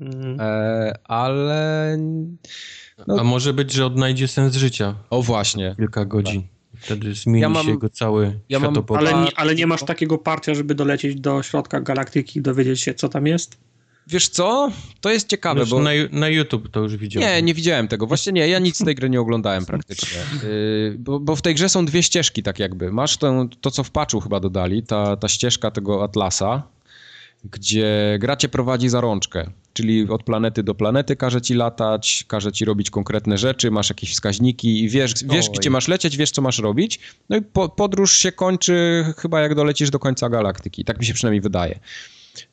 Mhm. 0.00 0.40
E, 0.40 0.92
ale... 1.04 1.96
No... 3.06 3.20
A 3.20 3.24
może 3.24 3.52
być, 3.52 3.72
że 3.72 3.86
odnajdzie 3.86 4.28
sens 4.28 4.54
życia. 4.54 4.94
O 5.10 5.22
właśnie. 5.22 5.74
Kilka 5.76 6.04
godzin. 6.04 6.42
Wtedy 6.76 7.14
zmieni 7.14 7.40
ja 7.40 7.48
mam, 7.48 7.64
się 7.64 7.70
jego 7.70 7.90
cały 7.90 8.40
ja 8.48 8.60
mam, 8.60 8.74
ale, 8.88 9.14
nie, 9.14 9.38
ale 9.38 9.54
nie 9.54 9.66
masz 9.66 9.84
takiego 9.84 10.18
parcia, 10.18 10.54
żeby 10.54 10.74
dolecieć 10.74 11.20
do 11.20 11.42
środka 11.42 11.80
galaktyki 11.80 12.38
i 12.38 12.42
dowiedzieć 12.42 12.80
się, 12.80 12.94
co 12.94 13.08
tam 13.08 13.26
jest? 13.26 13.58
Wiesz 14.06 14.28
co? 14.28 14.70
To 15.00 15.10
jest 15.10 15.28
ciekawe, 15.28 15.60
Wiesz, 15.60 15.70
bo... 15.70 15.80
Na, 15.80 15.90
na 16.12 16.28
YouTube 16.28 16.68
to 16.68 16.80
już 16.80 16.96
widziałem. 16.96 17.28
Nie, 17.28 17.42
nie 17.42 17.54
widziałem 17.54 17.88
tego. 17.88 18.06
Właśnie 18.06 18.32
nie, 18.32 18.48
ja 18.48 18.58
nic 18.58 18.76
z 18.76 18.84
tej 18.84 18.94
gry 18.94 19.10
nie 19.10 19.20
oglądałem 19.20 19.66
praktycznie. 19.66 20.18
Yy, 20.42 20.96
bo, 21.04 21.20
bo, 21.20 21.36
w 21.36 21.42
tej 21.42 21.54
grze 21.54 21.68
są 21.68 21.86
dwie 21.86 22.02
ścieżki 22.02 22.42
tak 22.42 22.58
jakby. 22.58 22.92
Masz 22.92 23.16
to, 23.16 23.48
to 23.60 23.70
co 23.70 23.84
w 23.84 23.90
patchu 23.90 24.20
chyba 24.20 24.40
dodali, 24.40 24.82
ta, 24.82 25.16
ta 25.16 25.28
ścieżka 25.28 25.70
tego 25.70 26.04
Atlasa, 26.04 26.62
gdzie 27.44 28.16
gra 28.20 28.36
cię 28.36 28.48
prowadzi 28.48 28.88
za 28.88 29.00
rączkę. 29.00 29.50
Czyli 29.72 30.08
od 30.08 30.22
planety 30.22 30.62
do 30.62 30.74
planety 30.74 31.16
każe 31.16 31.40
ci 31.40 31.54
latać, 31.54 32.24
każe 32.28 32.52
ci 32.52 32.64
robić 32.64 32.90
konkretne 32.90 33.38
rzeczy, 33.38 33.70
masz 33.70 33.88
jakieś 33.88 34.12
wskaźniki 34.12 34.84
i 34.84 34.88
wiesz, 34.88 35.14
wiesz 35.24 35.50
gdzie 35.50 35.70
masz 35.70 35.88
lecieć, 35.88 36.16
wiesz, 36.16 36.30
co 36.30 36.42
masz 36.42 36.58
robić. 36.58 37.00
No 37.28 37.36
i 37.36 37.42
po, 37.42 37.68
podróż 37.68 38.16
się 38.16 38.32
kończy 38.32 39.04
chyba 39.18 39.40
jak 39.40 39.54
dolecisz 39.54 39.90
do 39.90 39.98
końca 39.98 40.28
galaktyki. 40.28 40.84
Tak 40.84 40.98
mi 40.98 41.06
się 41.06 41.14
przynajmniej 41.14 41.40
wydaje. 41.40 41.78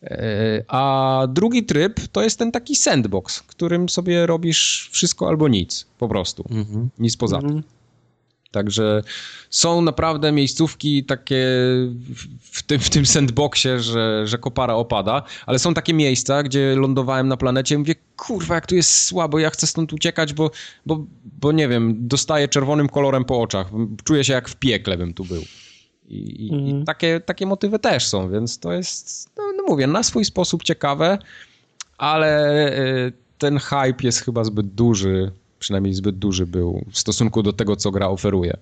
E, 0.04 0.64
a 0.68 1.28
drugi 1.30 1.64
tryb 1.64 2.00
to 2.12 2.24
jest 2.24 2.40
ten 2.40 2.52
taki 2.52 2.76
sandbox, 2.76 3.42
którym 3.42 3.90
sobie 3.90 4.26
robisz 4.26 4.90
wszystko 4.92 5.28
albo 5.28 5.48
nic, 5.48 5.86
po 6.00 6.08
prostu. 6.08 6.46
Mhm. 6.50 6.90
Nic 7.00 7.18
poza 7.18 7.38
tym. 7.38 7.46
Mhm. 7.46 7.64
Także 8.54 9.04
są 9.50 9.82
naprawdę 9.82 10.32
miejscówki 10.32 11.04
takie 11.04 11.46
w 12.42 12.64
tym, 12.64 12.80
w 12.80 12.90
tym 12.90 13.06
sandboxie, 13.06 13.80
że, 13.80 14.28
że 14.28 14.38
kopara 14.38 14.76
opada, 14.76 15.24
ale 15.46 15.60
są 15.60 15.74
takie 15.74 15.94
miejsca, 15.94 16.44
gdzie 16.44 16.76
lądowałem 16.76 17.28
na 17.28 17.38
planecie 17.38 17.76
i 17.76 17.78
mówię, 17.78 17.96
kurwa, 18.16 18.56
jak 18.56 18.68
tu 18.68 18.76
jest 18.76 19.04
słabo, 19.04 19.40
ja 19.40 19.50
chcę 19.50 19.68
stąd 19.68 19.94
uciekać, 19.94 20.34
bo, 20.34 20.52
bo, 20.86 21.06
bo 21.42 21.52
nie 21.52 21.68
wiem, 21.68 21.96
dostaję 22.00 22.48
czerwonym 22.48 22.90
kolorem 22.90 23.26
po 23.26 23.42
oczach. 23.42 23.68
Czuję 24.04 24.24
się 24.24 24.34
jak 24.34 24.50
w 24.50 24.56
piekle 24.56 24.98
bym 24.98 25.14
tu 25.14 25.26
był. 25.26 25.44
I, 26.10 26.48
i 26.48 26.54
mhm. 26.54 26.86
takie, 26.86 27.20
takie 27.20 27.46
motywy 27.46 27.80
też 27.80 28.08
są, 28.08 28.30
więc 28.30 28.60
to 28.60 28.74
jest, 28.74 29.30
no, 29.38 29.44
no 29.58 29.64
mówię, 29.68 29.88
na 29.88 30.04
swój 30.04 30.26
sposób 30.26 30.64
ciekawe, 30.64 31.18
ale 31.98 32.68
y, 33.08 33.14
ten 33.38 33.58
hype 33.58 34.04
jest 34.04 34.20
chyba 34.22 34.44
zbyt 34.44 34.68
duży, 34.68 35.32
przynajmniej 35.60 35.94
zbyt 35.94 36.18
duży 36.18 36.46
był 36.46 36.86
w 36.92 37.00
stosunku 37.00 37.44
do 37.44 37.54
tego, 37.54 37.76
co 37.76 37.92
gra 37.92 38.08
oferuje. 38.08 38.58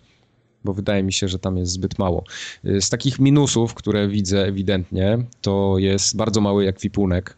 Bo 0.63 0.73
wydaje 0.73 1.03
mi 1.03 1.13
się, 1.13 1.27
że 1.27 1.39
tam 1.39 1.57
jest 1.57 1.71
zbyt 1.71 1.99
mało. 1.99 2.23
Y, 2.65 2.81
z 2.81 2.89
takich 2.89 3.19
minusów, 3.19 3.73
które 3.73 4.07
widzę 4.07 4.45
ewidentnie, 4.45 5.17
to 5.41 5.75
jest 5.77 6.15
bardzo 6.15 6.41
mały 6.41 6.67
ekwipunek, 6.67 7.37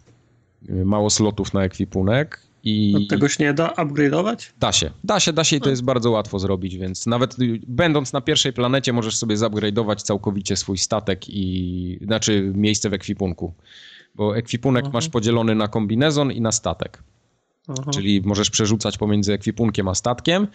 y, 0.70 0.86
mało 0.86 1.10
slotów 1.10 1.54
na 1.54 1.64
ekwipunek 1.64 2.40
I... 2.64 2.96
Od 2.96 3.08
tego 3.08 3.30
się 3.30 3.44
nie 3.44 3.54
da 3.54 3.68
upgrade'ować? 3.68 4.52
Da 4.60 4.72
się, 4.72 4.92
da 5.04 5.20
się, 5.20 5.34
da 5.34 5.44
się 5.44 5.56
i 5.56 5.62
to 5.62 5.70
jest 5.70 5.84
bardzo 5.84 6.12
łatwo 6.12 6.40
zrobić, 6.40 6.78
więc 6.78 7.06
nawet 7.06 7.36
będąc 7.68 8.14
na 8.14 8.22
pierwszej 8.22 8.54
planecie 8.54 8.94
możesz 8.94 9.18
sobie 9.18 9.36
zupgrade'ować 9.36 9.96
całkowicie 9.96 10.56
swój 10.56 10.78
statek 10.78 11.30
i, 11.30 12.00
znaczy 12.02 12.52
miejsce 12.56 12.90
w 12.90 12.94
ekwipunku, 12.94 13.54
bo 14.16 14.38
ekwipunek 14.38 14.84
Aha. 14.84 14.92
masz 14.94 15.10
podzielony 15.10 15.56
na 15.56 15.68
kombinezon 15.68 16.32
i 16.32 16.42
na 16.42 16.52
statek. 16.52 17.04
Aha. 17.68 17.92
Czyli 17.94 18.22
możesz 18.26 18.50
przerzucać 18.50 18.98
pomiędzy 18.98 19.34
ekwipunkiem 19.34 19.88
a 19.88 19.96
statkiem, 19.96 20.48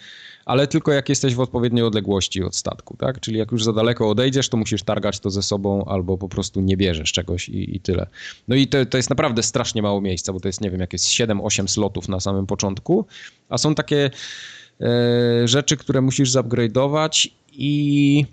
ale 0.49 0.66
tylko 0.66 0.93
jak 0.93 1.09
jesteś 1.09 1.35
w 1.35 1.41
odpowiedniej 1.41 1.85
odległości 1.85 2.43
od 2.43 2.57
statku, 2.57 2.97
tak? 2.97 3.20
Czyli 3.20 3.39
jak 3.39 3.53
już 3.53 3.65
za 3.65 3.73
daleko 3.73 4.11
odejdziesz, 4.11 4.49
to 4.49 4.57
musisz 4.57 4.83
targać 4.83 5.20
to 5.20 5.31
ze 5.31 5.43
sobą 5.43 5.85
albo 5.85 6.19
po 6.19 6.29
prostu 6.29 6.61
nie 6.61 6.77
bierzesz 6.77 7.12
czegoś 7.12 7.49
i, 7.49 7.77
i 7.77 7.81
tyle. 7.81 8.07
No 8.49 8.57
i 8.57 8.66
to, 8.66 8.87
to 8.87 8.97
jest 8.97 9.11
naprawdę 9.11 9.43
strasznie 9.43 9.83
mało 9.83 10.01
miejsca, 10.01 10.33
bo 10.33 10.41
to 10.41 10.49
jest, 10.49 10.61
nie 10.61 10.70
wiem, 10.70 10.81
jakieś 10.81 11.01
7-8 11.01 11.69
slotów 11.69 12.09
na 12.09 12.20
samym 12.20 12.47
początku, 12.47 13.07
a 13.49 13.59
są 13.59 13.75
takie 13.75 14.11
e, 14.81 15.49
rzeczy, 15.49 15.77
które 15.77 16.01
musisz 16.01 16.33
zupgrade'ować 16.33 17.29
i 17.53 18.25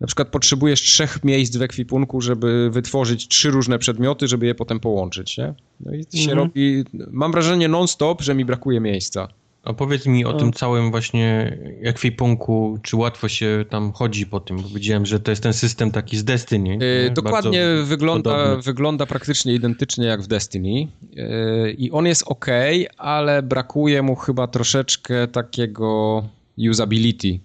na 0.00 0.06
przykład 0.06 0.28
potrzebujesz 0.28 0.80
trzech 0.80 1.24
miejsc 1.24 1.56
w 1.56 1.62
ekwipunku, 1.62 2.20
żeby 2.20 2.70
wytworzyć 2.70 3.28
trzy 3.28 3.50
różne 3.50 3.78
przedmioty, 3.78 4.28
żeby 4.28 4.46
je 4.46 4.54
potem 4.54 4.80
połączyć, 4.80 5.38
nie? 5.38 5.54
No 5.80 5.92
i 5.94 6.18
się 6.18 6.30
mhm. 6.30 6.38
robi, 6.38 6.84
mam 7.10 7.32
wrażenie 7.32 7.68
non-stop, 7.68 8.22
że 8.22 8.34
mi 8.34 8.44
brakuje 8.44 8.80
miejsca. 8.80 9.28
A 9.62 9.72
powiedz 9.72 10.06
mi 10.06 10.24
o 10.24 10.32
tym 10.32 10.52
całym 10.52 10.90
właśnie 10.90 11.58
ekwipunku, 11.82 12.78
czy 12.82 12.96
łatwo 12.96 13.28
się 13.28 13.64
tam 13.70 13.92
chodzi 13.92 14.26
po 14.26 14.40
tym, 14.40 14.56
bo 14.56 14.68
widziałem, 14.68 15.06
że 15.06 15.20
to 15.20 15.30
jest 15.30 15.42
ten 15.42 15.52
system 15.52 15.90
taki 15.90 16.16
z 16.16 16.24
Destiny. 16.24 16.78
Yy, 17.04 17.10
dokładnie 17.10 17.66
wygląda, 17.84 18.56
wygląda 18.56 19.06
praktycznie 19.06 19.54
identycznie 19.54 20.06
jak 20.06 20.22
w 20.22 20.26
Destiny 20.26 20.88
yy, 21.12 21.72
i 21.78 21.90
on 21.90 22.06
jest 22.06 22.22
ok, 22.26 22.46
ale 22.96 23.42
brakuje 23.42 24.02
mu 24.02 24.16
chyba 24.16 24.46
troszeczkę 24.46 25.28
takiego 25.28 26.22
usability, 26.70 27.38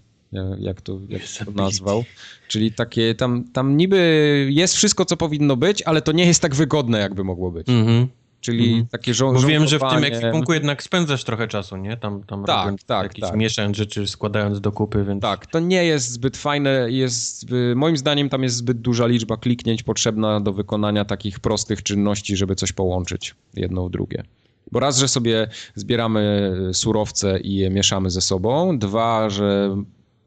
jak 0.59 0.81
to, 0.81 0.99
jak 1.09 1.21
to 1.45 1.51
nazwał. 1.51 2.03
Czyli 2.47 2.71
takie, 2.71 3.15
tam, 3.15 3.43
tam 3.53 3.77
niby 3.77 4.47
jest 4.51 4.75
wszystko, 4.75 5.05
co 5.05 5.17
powinno 5.17 5.55
być, 5.55 5.81
ale 5.81 6.01
to 6.01 6.11
nie 6.11 6.25
jest 6.25 6.41
tak 6.41 6.55
wygodne, 6.55 6.99
jakby 6.99 7.23
mogło 7.23 7.51
być. 7.51 7.69
Mhm. 7.69 8.07
Czyli 8.45 8.67
mhm. 8.67 8.87
takie 8.87 9.13
żo- 9.13 9.33
Bo 9.33 9.39
wiem, 9.39 9.67
że 9.67 9.79
w 9.79 9.81
tym 9.81 10.03
ekwipunku 10.03 10.53
jednak 10.53 10.83
spędzasz 10.83 11.23
trochę 11.23 11.47
czasu, 11.47 11.77
nie? 11.77 11.97
Tam, 11.97 12.23
tam 12.23 12.45
tak, 12.45 12.57
robiąc 12.65 12.83
tak, 12.83 13.03
jakieś 13.03 13.25
tak. 13.25 13.35
mieszając 13.35 13.77
rzeczy, 13.77 14.07
składając 14.07 14.61
do 14.61 14.71
kupy, 14.71 15.03
więc... 15.03 15.21
Tak, 15.21 15.47
to 15.47 15.59
nie 15.59 15.85
jest 15.85 16.11
zbyt 16.11 16.37
fajne, 16.37 16.87
jest, 16.91 17.45
moim 17.75 17.97
zdaniem 17.97 18.29
tam 18.29 18.43
jest 18.43 18.55
zbyt 18.55 18.81
duża 18.81 19.07
liczba 19.07 19.37
kliknięć 19.37 19.83
potrzebna 19.83 20.39
do 20.39 20.53
wykonania 20.53 21.05
takich 21.05 21.39
prostych 21.39 21.83
czynności, 21.83 22.37
żeby 22.37 22.55
coś 22.55 22.71
połączyć 22.71 23.35
jedno 23.53 23.87
w 23.87 23.91
drugie. 23.91 24.23
Bo 24.71 24.79
raz, 24.79 24.97
że 24.97 25.07
sobie 25.07 25.47
zbieramy 25.75 26.53
surowce 26.73 27.39
i 27.39 27.55
je 27.55 27.69
mieszamy 27.69 28.09
ze 28.09 28.21
sobą, 28.21 28.79
dwa, 28.79 29.29
że 29.29 29.77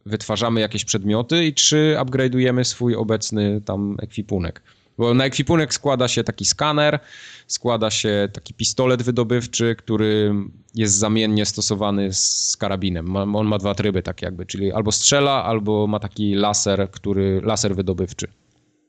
wytwarzamy 0.06 0.60
jakieś 0.60 0.84
przedmioty 0.84 1.46
i 1.46 1.54
trzy, 1.54 1.96
upgrade'ujemy 2.00 2.64
swój 2.64 2.94
obecny 2.94 3.60
tam 3.64 3.96
ekwipunek. 4.00 4.62
Bo 4.98 5.14
na 5.14 5.24
ekwipunek 5.24 5.74
składa 5.74 6.08
się 6.08 6.24
taki 6.24 6.44
skaner, 6.44 6.98
składa 7.46 7.90
się 7.90 8.28
taki 8.32 8.54
pistolet 8.54 9.02
wydobywczy, 9.02 9.76
który 9.78 10.34
jest 10.74 10.94
zamiennie 10.94 11.46
stosowany 11.46 12.12
z 12.12 12.56
karabinem. 12.58 13.16
On 13.16 13.46
ma 13.46 13.58
dwa 13.58 13.74
tryby 13.74 14.02
tak 14.02 14.22
jakby, 14.22 14.46
czyli 14.46 14.72
albo 14.72 14.92
strzela, 14.92 15.44
albo 15.44 15.86
ma 15.86 15.98
taki 15.98 16.34
laser, 16.34 16.90
który, 16.90 17.40
laser 17.44 17.76
wydobywczy. 17.76 18.26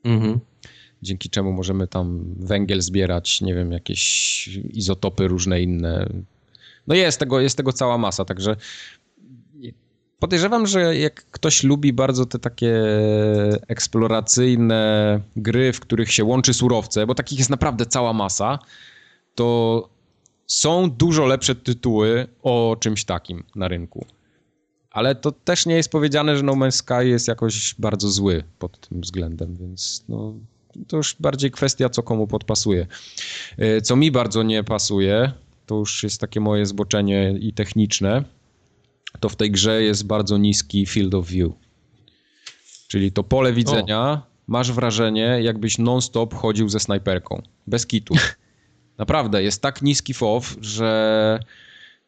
Mhm. 0.04 0.40
Dzięki 1.02 1.30
czemu 1.30 1.54
możemy 1.54 1.88
tam 1.88 2.36
węgiel 2.40 2.82
zbierać, 2.82 3.42
nie 3.42 3.56
wiem, 3.56 3.72
jakieś 3.72 4.48
izotopy 4.74 5.28
różne 5.28 5.62
inne. 5.62 6.10
No 6.88 6.96
jest 6.96 7.20
tego, 7.20 7.40
jest 7.40 7.58
tego 7.58 7.74
cała 7.74 7.98
masa, 7.98 8.26
także 8.26 8.56
Podejrzewam, 10.20 10.68
że 10.68 10.98
jak 10.98 11.26
ktoś 11.32 11.64
lubi 11.64 11.94
bardzo 11.94 12.26
te 12.26 12.40
takie 12.40 12.74
eksploracyjne 13.68 15.22
gry, 15.36 15.74
w 15.74 15.80
których 15.80 16.12
się 16.12 16.24
łączy 16.24 16.54
surowce, 16.54 17.08
bo 17.08 17.16
takich 17.16 17.38
jest 17.38 17.50
naprawdę 17.50 17.86
cała 17.86 18.14
masa, 18.14 18.60
to 19.36 19.90
są 20.48 20.92
dużo 20.92 21.26
lepsze 21.26 21.56
tytuły 21.56 22.28
o 22.44 22.78
czymś 22.80 23.06
takim 23.06 23.44
na 23.56 23.68
rynku. 23.68 24.06
Ale 24.92 25.16
to 25.16 25.32
też 25.32 25.66
nie 25.66 25.76
jest 25.76 25.90
powiedziane, 25.92 26.38
że 26.38 26.44
No 26.44 26.54
Man's 26.54 26.72
Sky 26.72 27.08
jest 27.08 27.28
jakoś 27.28 27.76
bardzo 27.80 28.10
zły 28.10 28.44
pod 28.60 28.88
tym 28.88 29.02
względem, 29.02 29.56
więc 29.56 30.04
no, 30.10 30.34
to 30.88 30.98
już 30.98 31.16
bardziej 31.20 31.52
kwestia, 31.52 31.90
co 31.90 32.04
komu 32.04 32.28
podpasuje. 32.28 32.88
E, 33.58 33.82
co 33.82 33.96
mi 33.96 34.12
bardzo 34.12 34.44
nie 34.44 34.64
pasuje, 34.64 35.32
to 35.66 35.76
już 35.76 36.04
jest 36.04 36.22
takie 36.22 36.40
moje 36.40 36.66
zboczenie 36.66 37.36
i 37.40 37.54
techniczne, 37.54 38.24
to 39.20 39.30
w 39.30 39.36
tej 39.36 39.52
grze 39.52 39.84
jest 39.84 40.06
bardzo 40.06 40.38
niski 40.38 40.86
field 40.86 41.14
of 41.14 41.28
view. 41.28 41.52
Czyli 42.88 43.12
to 43.12 43.24
pole 43.24 43.54
widzenia, 43.54 44.00
o. 44.00 44.22
masz 44.48 44.72
wrażenie, 44.72 45.40
jakbyś 45.42 45.78
non-stop 45.78 46.34
chodził 46.34 46.70
ze 46.70 46.80
snajperką. 46.80 47.42
Bez 47.68 47.88
kitu. 47.88 48.16
Naprawdę, 48.98 49.44
jest 49.44 49.62
tak 49.62 49.82
niski 49.82 50.14
FOV, 50.14 50.56
że 50.62 51.40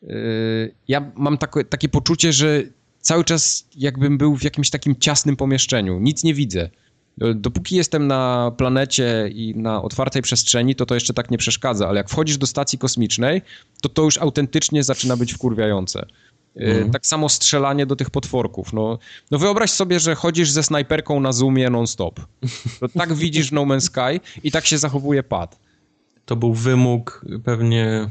yy, 0.02 0.76
ja 0.88 1.12
mam 1.16 1.38
takie, 1.38 1.64
takie 1.64 1.90
poczucie, 1.90 2.34
że 2.34 2.64
cały 3.00 3.24
czas 3.24 3.68
jakbym 3.76 4.18
był 4.18 4.36
w 4.36 4.44
jakimś 4.44 4.70
takim 4.70 4.96
ciasnym 4.96 5.36
pomieszczeniu. 5.36 6.00
Nic 6.00 6.24
nie 6.24 6.34
widzę. 6.34 6.70
Dopóki 7.36 7.76
jestem 7.76 8.08
na 8.08 8.52
planecie 8.58 9.30
i 9.34 9.56
na 9.56 9.82
otwartej 9.82 10.22
przestrzeni, 10.22 10.76
to 10.76 10.86
to 10.86 10.94
jeszcze 10.94 11.14
tak 11.14 11.32
nie 11.32 11.38
przeszkadza, 11.38 11.88
ale 11.88 11.98
jak 11.98 12.10
wchodzisz 12.10 12.38
do 12.38 12.48
stacji 12.48 12.80
kosmicznej, 12.80 13.42
to 13.82 13.90
to 13.90 14.04
już 14.04 14.18
autentycznie 14.18 14.84
zaczyna 14.84 15.18
być 15.18 15.34
wkurwiające. 15.34 16.06
Mm. 16.56 16.92
Tak 16.92 17.06
samo 17.08 17.30
strzelanie 17.30 17.86
do 17.86 17.96
tych 17.96 18.10
potworków. 18.10 18.74
No, 18.74 19.00
no 19.32 19.38
wyobraź 19.38 19.72
sobie, 19.72 20.00
że 20.00 20.16
chodzisz 20.16 20.52
ze 20.52 20.64
snajperką 20.64 21.20
na 21.20 21.32
zoomie 21.32 21.70
non-stop. 21.70 22.20
To 22.80 22.88
tak 22.88 23.14
widzisz 23.24 23.52
No 23.52 23.62
Man's 23.62 23.82
Sky 23.82 24.20
i 24.44 24.52
tak 24.52 24.66
się 24.66 24.78
zachowuje 24.78 25.24
pad. 25.24 25.60
To 26.26 26.36
był 26.36 26.54
wymóg 26.54 27.26
pewnie... 27.46 28.10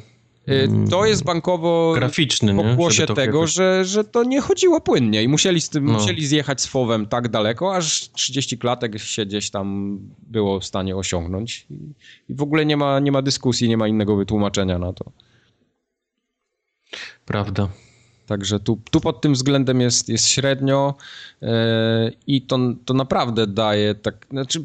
Y, 0.48 0.68
to 0.90 1.06
jest 1.06 1.24
bankowo 1.24 1.92
graficzny, 1.94 2.54
nie? 2.54 2.64
pokłosie 2.64 3.06
tego, 3.06 3.20
jakoś... 3.20 3.52
że, 3.52 3.84
że 3.84 4.04
to 4.04 4.24
nie 4.24 4.40
chodziło 4.40 4.80
płynnie 4.80 5.22
i 5.22 5.28
musieli, 5.28 5.60
z 5.60 5.68
tym, 5.68 5.84
no. 5.84 5.92
musieli 5.92 6.26
zjechać 6.26 6.60
z 6.60 6.66
fowem 6.66 7.06
tak 7.06 7.28
daleko, 7.28 7.76
aż 7.76 8.10
30 8.12 8.58
klatek 8.58 8.98
się 8.98 9.26
gdzieś 9.26 9.50
tam 9.50 9.98
było 10.22 10.60
w 10.60 10.64
stanie 10.64 10.96
osiągnąć. 10.96 11.66
I 12.28 12.34
w 12.34 12.42
ogóle 12.42 12.66
nie 12.66 12.76
ma, 12.76 13.00
nie 13.00 13.12
ma 13.12 13.22
dyskusji, 13.22 13.68
nie 13.68 13.76
ma 13.76 13.88
innego 13.88 14.16
wytłumaczenia 14.16 14.78
na 14.78 14.92
to. 14.92 15.04
Prawda. 17.24 17.68
Także 18.30 18.60
tu, 18.60 18.80
tu 18.90 19.00
pod 19.00 19.20
tym 19.20 19.32
względem 19.32 19.80
jest, 19.80 20.08
jest 20.08 20.26
średnio 20.26 20.94
yy, 21.40 21.48
i 22.26 22.42
to, 22.42 22.58
to 22.84 22.94
naprawdę 22.94 23.46
daje 23.46 23.94
tak, 23.94 24.26
znaczy 24.30 24.64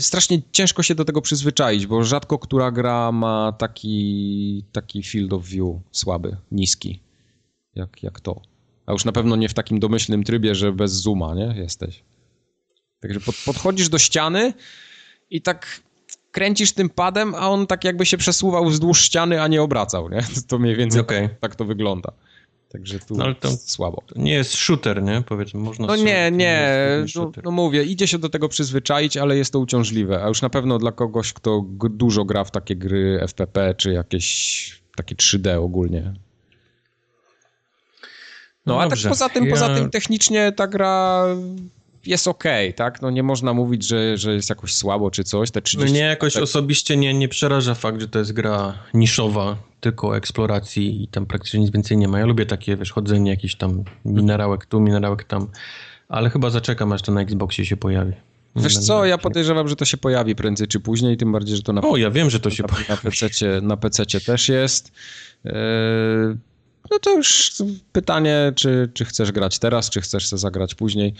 strasznie 0.00 0.42
ciężko 0.52 0.82
się 0.82 0.94
do 0.94 1.04
tego 1.04 1.22
przyzwyczaić, 1.22 1.86
bo 1.86 2.04
rzadko 2.04 2.38
która 2.38 2.70
gra 2.70 3.12
ma 3.12 3.52
taki, 3.52 4.64
taki 4.72 5.02
field 5.02 5.32
of 5.32 5.44
view 5.44 5.76
słaby, 5.92 6.36
niski, 6.52 7.00
jak, 7.74 8.02
jak 8.02 8.20
to. 8.20 8.40
A 8.86 8.92
już 8.92 9.04
na 9.04 9.12
pewno 9.12 9.36
nie 9.36 9.48
w 9.48 9.54
takim 9.54 9.80
domyślnym 9.80 10.24
trybie, 10.24 10.54
że 10.54 10.72
bez 10.72 10.92
zooma, 10.92 11.34
nie? 11.34 11.54
Jesteś. 11.56 12.02
Także 13.00 13.20
pod, 13.20 13.34
podchodzisz 13.46 13.88
do 13.88 13.98
ściany 13.98 14.52
i 15.30 15.42
tak 15.42 15.80
kręcisz 16.32 16.72
tym 16.72 16.90
padem, 16.90 17.34
a 17.34 17.50
on 17.50 17.66
tak 17.66 17.84
jakby 17.84 18.06
się 18.06 18.16
przesuwał 18.16 18.66
wzdłuż 18.66 19.00
ściany, 19.00 19.42
a 19.42 19.48
nie 19.48 19.62
obracał, 19.62 20.08
nie? 20.08 20.20
To 20.48 20.58
mniej 20.58 20.76
więcej 20.76 21.00
okay. 21.00 21.28
tak, 21.28 21.40
tak 21.40 21.56
to 21.56 21.64
wygląda. 21.64 22.12
Także 22.68 22.98
tu 22.98 23.16
no, 23.16 23.24
ale 23.24 23.34
to 23.34 23.50
słabo. 23.50 24.02
To 24.06 24.20
nie 24.20 24.32
jest 24.32 24.54
shooter, 24.54 25.02
nie? 25.02 25.22
Powiedzmy, 25.22 25.60
można 25.60 25.86
No 25.86 25.96
nie, 25.96 26.30
nie. 26.30 26.78
No, 27.16 27.32
no, 27.44 27.50
mówię, 27.50 27.84
idzie 27.84 28.06
się 28.06 28.18
do 28.18 28.28
tego 28.28 28.48
przyzwyczaić, 28.48 29.16
ale 29.16 29.36
jest 29.36 29.52
to 29.52 29.58
uciążliwe. 29.58 30.24
A 30.24 30.28
już 30.28 30.42
na 30.42 30.50
pewno 30.50 30.78
dla 30.78 30.92
kogoś, 30.92 31.32
kto 31.32 31.64
dużo 31.90 32.24
gra 32.24 32.44
w 32.44 32.50
takie 32.50 32.76
gry 32.76 33.20
FPP, 33.22 33.74
czy 33.74 33.92
jakieś 33.92 34.82
takie 34.96 35.14
3D 35.14 35.64
ogólnie. 35.64 36.14
No, 38.66 38.74
no 38.74 38.82
a 38.82 38.88
tak 38.88 38.98
poza 39.08 39.28
tym, 39.28 39.44
ja... 39.44 39.50
poza 39.50 39.74
tym 39.74 39.90
technicznie 39.90 40.52
ta 40.52 40.66
gra 40.66 41.24
jest 42.08 42.28
ok, 42.28 42.44
tak? 42.76 43.02
No 43.02 43.10
nie 43.10 43.22
można 43.22 43.52
mówić, 43.54 43.84
że, 43.84 44.18
że 44.18 44.34
jest 44.34 44.48
jakoś 44.48 44.74
słabo 44.74 45.10
czy 45.10 45.24
coś. 45.24 45.50
Te 45.50 45.62
30 45.62 45.92
Mnie 45.92 46.00
jakoś 46.00 46.34
tak... 46.34 46.42
osobiście 46.42 46.96
nie, 46.96 47.14
nie 47.14 47.28
przeraża 47.28 47.74
fakt, 47.74 48.00
że 48.00 48.08
to 48.08 48.18
jest 48.18 48.32
gra 48.32 48.78
niszowa, 48.94 49.56
tylko 49.80 50.16
eksploracji 50.16 51.02
i 51.02 51.08
tam 51.08 51.26
praktycznie 51.26 51.60
nic 51.60 51.70
więcej 51.70 51.96
nie 51.96 52.08
ma. 52.08 52.18
Ja 52.18 52.26
lubię 52.26 52.46
takie, 52.46 52.76
wiesz, 52.76 52.92
chodzenie, 52.92 53.30
jakiś 53.30 53.56
tam 53.56 53.84
minerałek 54.04 54.66
tu, 54.66 54.80
minerałek 54.80 55.24
tam, 55.24 55.48
ale 56.08 56.30
chyba 56.30 56.50
zaczekam, 56.50 56.92
aż 56.92 57.02
to 57.02 57.12
na 57.12 57.20
Xboxie 57.20 57.64
się 57.64 57.76
pojawi. 57.76 58.12
Wiesz 58.56 58.78
co, 58.78 59.06
ja 59.06 59.18
podejrzewam, 59.18 59.68
że 59.68 59.76
to 59.76 59.84
się 59.84 59.96
pojawi 59.96 60.34
prędzej 60.34 60.68
czy 60.68 60.80
później, 60.80 61.16
tym 61.16 61.32
bardziej, 61.32 61.56
że 61.56 61.62
to 61.62 61.72
na... 61.72 61.80
O, 61.80 61.96
ja 61.96 62.10
wiem, 62.10 62.30
że 62.30 62.40
to 62.40 62.50
się 62.50 62.62
na, 62.62 62.68
pojawi. 62.68 62.88
Na 63.62 63.76
PC, 63.76 64.04
na 64.04 64.20
też 64.26 64.48
jest. 64.48 64.92
Eee, 65.44 65.54
no 66.90 66.98
to 66.98 67.16
już 67.16 67.52
pytanie, 67.92 68.52
czy, 68.56 68.90
czy 68.94 69.04
chcesz 69.04 69.32
grać 69.32 69.58
teraz, 69.58 69.90
czy 69.90 70.00
chcesz 70.00 70.28
zagrać 70.28 70.74
później. 70.74 71.14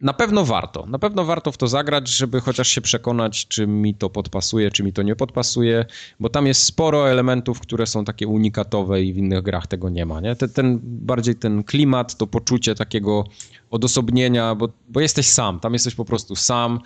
Na 0.00 0.12
pewno 0.12 0.44
warto. 0.44 0.86
Na 0.86 0.98
pewno 0.98 1.24
warto 1.24 1.52
w 1.52 1.56
to 1.56 1.68
zagrać, 1.68 2.08
żeby 2.08 2.40
chociaż 2.40 2.68
się 2.68 2.80
przekonać, 2.80 3.46
czy 3.46 3.66
mi 3.66 3.94
to 3.94 4.10
podpasuje, 4.10 4.70
czy 4.70 4.82
mi 4.82 4.92
to 4.92 5.02
nie 5.02 5.16
podpasuje, 5.16 5.84
bo 6.20 6.28
tam 6.28 6.46
jest 6.46 6.62
sporo 6.62 7.10
elementów, 7.10 7.60
które 7.60 7.86
są 7.86 8.04
takie 8.04 8.28
unikatowe 8.28 9.02
i 9.02 9.12
w 9.12 9.16
innych 9.16 9.42
grach 9.42 9.66
tego 9.66 9.88
nie 9.88 10.06
ma. 10.06 10.20
Nie? 10.20 10.36
Ten, 10.36 10.48
ten 10.48 10.80
bardziej 10.82 11.34
ten 11.34 11.64
klimat, 11.64 12.16
to 12.16 12.26
poczucie 12.26 12.74
takiego 12.74 13.24
odosobnienia, 13.70 14.54
bo, 14.54 14.68
bo 14.88 15.00
jesteś 15.00 15.26
sam, 15.26 15.60
tam 15.60 15.72
jesteś 15.72 15.94
po 15.94 16.04
prostu 16.04 16.36
sam 16.36 16.80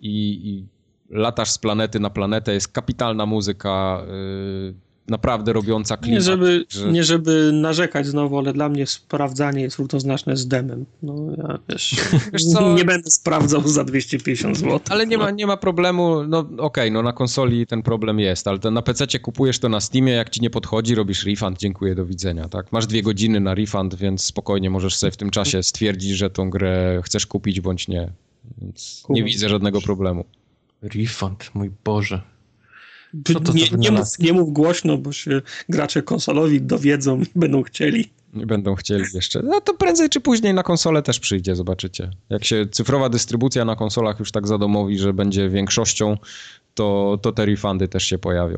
i, 0.00 0.40
i 0.44 0.66
latasz 1.10 1.50
z 1.50 1.58
planety 1.58 2.00
na 2.00 2.10
planetę, 2.10 2.54
jest 2.54 2.68
kapitalna 2.68 3.26
muzyka. 3.26 4.02
Yy, 4.06 4.87
naprawdę 5.08 5.52
robiąca 5.52 5.96
klimat. 5.96 6.18
Nie 6.18 6.24
żeby, 6.24 6.64
że... 6.68 6.92
nie 6.92 7.04
żeby 7.04 7.50
narzekać 7.52 8.06
znowu, 8.06 8.38
ale 8.38 8.52
dla 8.52 8.68
mnie 8.68 8.86
sprawdzanie 8.86 9.62
jest 9.62 9.78
równoznaczne 9.78 10.36
z 10.36 10.48
demem. 10.48 10.84
No 11.02 11.14
ja 11.36 11.58
wiesz, 11.68 11.96
wiesz 12.32 12.44
co? 12.44 12.74
nie 12.74 12.84
będę 12.84 13.10
sprawdzał 13.10 13.68
za 13.68 13.84
250 13.84 14.58
zł. 14.58 14.80
Ale 14.90 15.06
nie 15.06 15.18
ma, 15.18 15.30
nie 15.30 15.46
ma 15.46 15.56
problemu, 15.56 16.24
no 16.24 16.38
okej, 16.38 16.58
okay, 16.58 16.90
no 16.90 17.02
na 17.02 17.12
konsoli 17.12 17.66
ten 17.66 17.82
problem 17.82 18.20
jest, 18.20 18.48
ale 18.48 18.58
na 18.70 18.82
PC 18.82 19.18
kupujesz 19.18 19.58
to 19.58 19.68
na 19.68 19.80
Steamie, 19.80 20.12
jak 20.12 20.30
ci 20.30 20.40
nie 20.40 20.50
podchodzi, 20.50 20.94
robisz 20.94 21.24
refund, 21.24 21.58
dziękuję, 21.58 21.94
do 21.94 22.06
widzenia, 22.06 22.48
tak? 22.48 22.72
Masz 22.72 22.86
dwie 22.86 23.02
godziny 23.02 23.40
na 23.40 23.54
refund, 23.54 23.94
więc 23.94 24.24
spokojnie 24.24 24.70
możesz 24.70 24.96
sobie 24.96 25.10
w 25.10 25.16
tym 25.16 25.30
czasie 25.30 25.62
stwierdzić, 25.62 26.10
że 26.10 26.30
tą 26.30 26.50
grę 26.50 27.00
chcesz 27.04 27.26
kupić 27.26 27.60
bądź 27.60 27.88
nie. 27.88 28.10
Więc 28.62 29.04
nie 29.08 29.24
widzę 29.24 29.48
żadnego 29.48 29.80
problemu. 29.80 30.24
Refund, 30.82 31.50
mój 31.54 31.70
Boże. 31.84 32.22
Nie, 33.54 33.64
nie, 33.78 33.90
mów, 33.90 34.18
nie 34.18 34.32
mów 34.32 34.52
głośno, 34.52 34.98
bo 34.98 35.12
się 35.12 35.42
gracze 35.68 36.02
konsolowi 36.02 36.60
dowiedzą 36.60 37.20
i 37.20 37.26
będą 37.34 37.62
chcieli. 37.62 38.10
Nie 38.34 38.46
będą 38.46 38.74
chcieli 38.74 39.04
jeszcze. 39.14 39.42
No 39.42 39.60
to 39.60 39.74
prędzej 39.74 40.08
czy 40.08 40.20
później 40.20 40.54
na 40.54 40.62
konsolę 40.62 41.02
też 41.02 41.20
przyjdzie, 41.20 41.56
zobaczycie. 41.56 42.10
Jak 42.30 42.44
się 42.44 42.66
cyfrowa 42.70 43.08
dystrybucja 43.08 43.64
na 43.64 43.76
konsolach 43.76 44.18
już 44.18 44.32
tak 44.32 44.46
zadomowi, 44.46 44.98
że 44.98 45.12
będzie 45.12 45.48
większością, 45.48 46.16
to, 46.74 47.18
to 47.22 47.32
te 47.32 47.46
refundy 47.46 47.88
też 47.88 48.04
się 48.04 48.18
pojawią. 48.18 48.56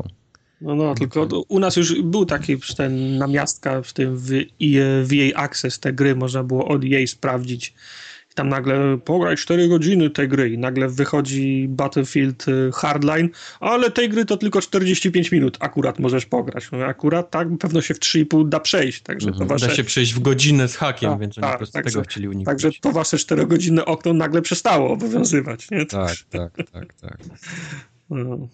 No, 0.60 0.74
no, 0.74 0.94
tylko 0.94 1.28
u 1.48 1.59
nas 1.59 1.77
już 1.77 2.02
był 2.02 2.27
taki 2.27 2.56
ten 2.77 3.18
namiastka 3.18 3.82
w 3.82 3.93
tym 3.93 4.16
w 5.05 5.12
EA 5.12 5.43
Access, 5.44 5.81
te 5.81 5.93
gry 5.93 6.16
można 6.16 6.44
było 6.44 6.68
od 6.68 6.85
jej 6.85 7.06
sprawdzić 7.06 7.74
i 8.31 8.35
tam 8.35 8.48
nagle 8.48 8.98
pograj 8.98 9.36
4 9.36 9.69
godziny 9.69 10.11
tej 10.11 10.28
gry 10.28 10.51
i 10.51 10.59
nagle 10.59 10.89
wychodzi 10.89 11.66
Battlefield 11.69 12.48
y, 12.48 12.70
Hardline, 12.74 13.28
ale 13.61 13.90
tej 13.90 14.09
gry 14.09 14.24
to 14.24 14.36
tylko 14.36 14.61
45 14.61 15.32
minut 15.32 15.57
akurat 15.61 15.98
możesz 15.98 16.27
pograć. 16.27 16.69
No, 16.73 16.85
akurat 16.85 17.31
tak, 17.31 17.48
pewno 17.61 17.82
się 17.82 17.94
w 17.94 17.98
3,5 17.98 18.48
da 18.48 18.61
przejść. 18.61 19.02
Także 19.02 19.28
mhm. 19.28 19.48
to 19.48 19.55
wasze... 19.55 19.66
Da 19.66 19.74
się 19.74 19.85
przejść 19.85 20.15
w 20.15 20.20
godzinę 20.20 20.69
z 20.69 20.77
hakiem, 20.77 21.11
tak, 21.11 21.20
więc 21.20 21.39
oni 21.39 21.43
tak, 21.43 21.52
po 21.52 21.59
prostu 21.59 21.73
także, 21.73 21.90
tego 21.90 22.02
chcieli 22.02 22.28
uniknąć. 22.28 22.62
Także 22.62 22.81
to 22.81 22.93
wasze 22.93 23.16
4-godzinne 23.16 23.85
okno 23.85 24.12
nagle 24.12 24.43
przestało 24.43 24.90
obowiązywać. 24.90 25.70
Nie? 25.70 25.86
Tak, 25.86 26.16
tak, 26.31 26.52
tak, 26.73 26.94
tak. 26.94 27.19
No. 28.11 28.48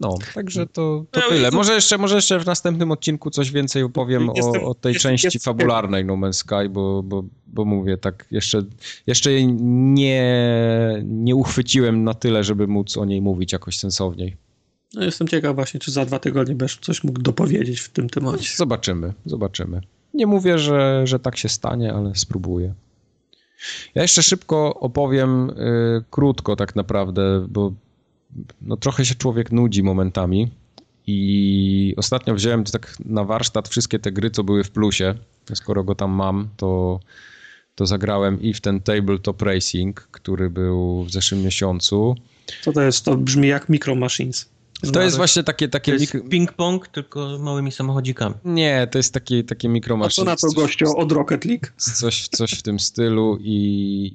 No, 0.00 0.18
także 0.34 0.66
to, 0.66 1.04
to 1.10 1.20
no, 1.20 1.28
tyle. 1.28 1.50
Może 1.50 1.74
jeszcze, 1.74 1.98
może 1.98 2.16
jeszcze 2.16 2.38
w 2.38 2.46
następnym 2.46 2.90
odcinku 2.90 3.30
coś 3.30 3.50
więcej 3.50 3.82
opowiem 3.82 4.30
jestem, 4.34 4.64
o, 4.64 4.68
o, 4.68 4.74
tej 4.74 4.94
części 4.94 5.26
jest, 5.26 5.44
fabularnej 5.44 6.04
No 6.04 6.14
Man's 6.14 6.32
Sky, 6.32 6.68
bo, 6.70 7.02
bo, 7.02 7.24
bo 7.46 7.64
mówię 7.64 7.98
tak, 7.98 8.26
jeszcze, 8.30 8.62
jeszcze 9.06 9.30
nie, 9.44 10.24
nie 11.04 11.34
uchwyciłem 11.34 12.04
na 12.04 12.14
tyle, 12.14 12.44
żeby 12.44 12.66
móc 12.66 12.96
o 12.96 13.04
niej 13.04 13.22
mówić 13.22 13.52
jakoś 13.52 13.78
sensowniej. 13.78 14.36
No, 14.94 15.04
jestem 15.04 15.28
ciekaw 15.28 15.54
właśnie, 15.54 15.80
czy 15.80 15.90
za 15.90 16.04
dwa 16.04 16.18
tygodnie 16.18 16.54
będziesz 16.54 16.78
coś 16.78 17.04
mógł 17.04 17.22
dopowiedzieć 17.22 17.80
w 17.80 17.88
tym 17.88 18.08
temacie. 18.08 18.56
Zobaczymy, 18.56 19.12
zobaczymy. 19.26 19.80
Nie 20.14 20.26
mówię, 20.26 20.58
że, 20.58 21.06
że 21.06 21.18
tak 21.18 21.36
się 21.36 21.48
stanie, 21.48 21.94
ale 21.94 22.14
spróbuję. 22.14 22.74
Ja 23.94 24.02
jeszcze 24.02 24.22
szybko 24.22 24.74
opowiem 24.74 25.50
y, 25.50 26.04
krótko 26.10 26.56
tak 26.56 26.76
naprawdę, 26.76 27.46
bo 27.48 27.72
no 28.60 28.76
trochę 28.76 29.04
się 29.04 29.14
człowiek 29.14 29.52
nudzi 29.52 29.82
momentami 29.82 30.50
i 31.06 31.94
ostatnio 31.96 32.34
wziąłem 32.34 32.64
tak 32.64 32.96
na 33.04 33.24
warsztat 33.24 33.68
wszystkie 33.68 33.98
te 33.98 34.12
gry, 34.12 34.30
co 34.30 34.44
były 34.44 34.64
w 34.64 34.70
plusie. 34.70 35.14
Skoro 35.54 35.84
go 35.84 35.94
tam 35.94 36.10
mam, 36.10 36.48
to, 36.56 37.00
to 37.74 37.86
zagrałem 37.86 38.42
i 38.42 38.54
w 38.54 38.60
ten 38.60 38.80
Tabletop 38.80 39.42
Racing, 39.42 40.00
który 40.00 40.50
był 40.50 41.04
w 41.04 41.10
zeszłym 41.10 41.42
miesiącu. 41.42 42.16
Co 42.62 42.72
to 42.72 42.82
jest? 42.82 43.04
To 43.04 43.16
brzmi 43.16 43.48
jak 43.48 43.68
Micro 43.68 43.94
Machines. 43.94 44.48
To 44.92 45.02
jest 45.02 45.16
właśnie 45.16 45.42
takie... 45.42 45.68
takie 45.68 45.92
to 45.92 45.98
jest 45.98 46.14
ping-pong, 46.14 46.88
tylko 46.92 47.38
małymi 47.40 47.72
samochodzikami. 47.72 48.34
Nie, 48.44 48.86
to 48.90 48.98
jest 48.98 49.14
takie, 49.14 49.44
takie 49.44 49.68
mikro 49.68 49.98
A 50.04 50.08
co 50.08 50.24
na 50.24 50.36
to 50.36 50.52
gościu 50.52 50.96
od 50.96 51.12
Rocket 51.12 51.44
League? 51.44 51.66
Coś, 51.76 52.28
coś 52.28 52.52
w 52.52 52.62
tym 52.62 52.80
stylu 52.80 53.38
i, 53.40 53.54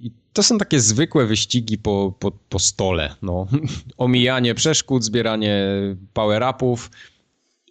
i 0.03 0.11
to 0.33 0.43
są 0.43 0.57
takie 0.57 0.79
zwykłe 0.79 1.25
wyścigi 1.25 1.77
po, 1.77 2.13
po, 2.19 2.31
po 2.31 2.59
stole. 2.59 3.15
No. 3.21 3.47
Omijanie 3.97 4.55
przeszkód, 4.55 5.03
zbieranie 5.03 5.65
power-upów 6.13 6.89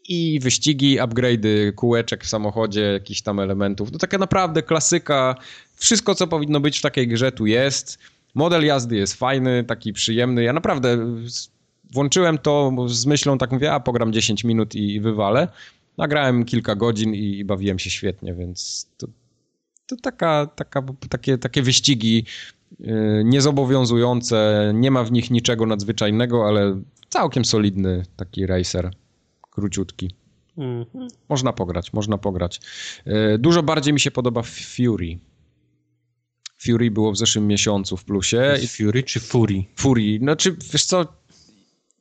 i 0.09 0.41
wyścigi, 0.43 0.99
upgrade'y 0.99 1.75
kółeczek 1.75 2.25
w 2.25 2.29
samochodzie, 2.29 2.81
jakichś 2.81 3.23
tam 3.23 3.41
elementów. 3.41 3.91
To 3.91 3.99
taka 3.99 4.19
naprawdę 4.19 4.63
klasyka. 4.63 5.35
Wszystko, 5.77 6.15
co 6.15 6.27
powinno 6.27 6.61
być 6.61 6.79
w 6.79 6.83
takiej 6.83 7.09
grze, 7.09 7.33
tu 7.33 7.47
jest. 7.47 7.99
Model 8.35 8.65
jazdy 8.65 8.97
jest 8.97 9.15
fajny, 9.15 9.65
taki 9.65 9.93
przyjemny. 9.93 10.43
Ja 10.43 10.53
naprawdę 10.53 10.99
włączyłem 11.93 12.39
to 12.39 12.73
z 12.89 13.07
myślą, 13.07 13.39
tak 13.39 13.53
mówię, 13.53 13.73
a 13.73 13.81
pogram 13.81 14.13
10 14.13 14.45
minut 14.45 14.75
i 14.75 15.01
wywalę. 15.01 15.49
Nagrałem 15.99 16.45
kilka 16.45 16.75
godzin 16.75 17.15
i 17.15 17.45
bawiłem 17.45 17.79
się 17.79 17.91
świetnie, 17.91 18.35
więc 18.35 18.89
to, 18.97 19.07
to 19.87 19.97
taka, 19.97 20.47
taka, 20.47 20.83
takie, 21.09 21.39
takie 21.39 21.63
wyścigi 21.63 22.25
yy, 22.81 23.23
niezobowiązujące, 23.25 24.71
nie 24.75 24.91
ma 24.91 25.05
w 25.05 25.13
nich 25.13 25.31
niczego 25.31 25.67
nadzwyczajnego, 25.67 26.49
ale 26.49 26.81
całkiem 27.09 27.45
solidny 27.45 28.03
taki 28.17 28.47
racer, 28.47 28.91
króciutki. 29.51 30.11
Mm 30.59 30.85
-hmm. 30.85 31.09
Można 31.29 31.53
pograć, 31.53 31.93
można 31.93 32.19
pograć. 32.19 32.61
Yy, 33.07 33.39
dużo 33.39 33.63
bardziej 33.63 33.95
mi 33.95 34.01
się 34.01 34.11
podoba 34.11 34.43
Fury. 34.43 35.19
Fury 36.59 36.91
było 36.91 37.13
w 37.13 37.17
zeszłym 37.17 37.47
miesiącu 37.47 37.97
w 37.97 38.05
plusie. 38.05 38.55
Fury 38.69 39.03
czy 39.03 39.21
Fury? 39.21 39.65
Fury. 39.77 40.19
Znaczy, 40.19 40.57
wiesz 40.73 40.85
co, 40.85 41.20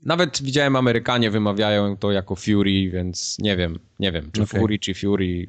nawet 0.04 0.42
widziałem 0.44 0.76
Amerykanie 0.76 1.32
wymawiają 1.32 1.98
to 1.98 2.12
jako 2.12 2.36
Fury, 2.36 2.90
więc 2.90 3.38
nie 3.40 3.58
wiem, 3.58 3.80
nie 4.00 4.12
wiem, 4.12 4.32
czy 4.32 4.44
okay. 4.44 4.60
Fury, 4.60 4.80
czy 4.80 4.94
Fury. 4.94 5.48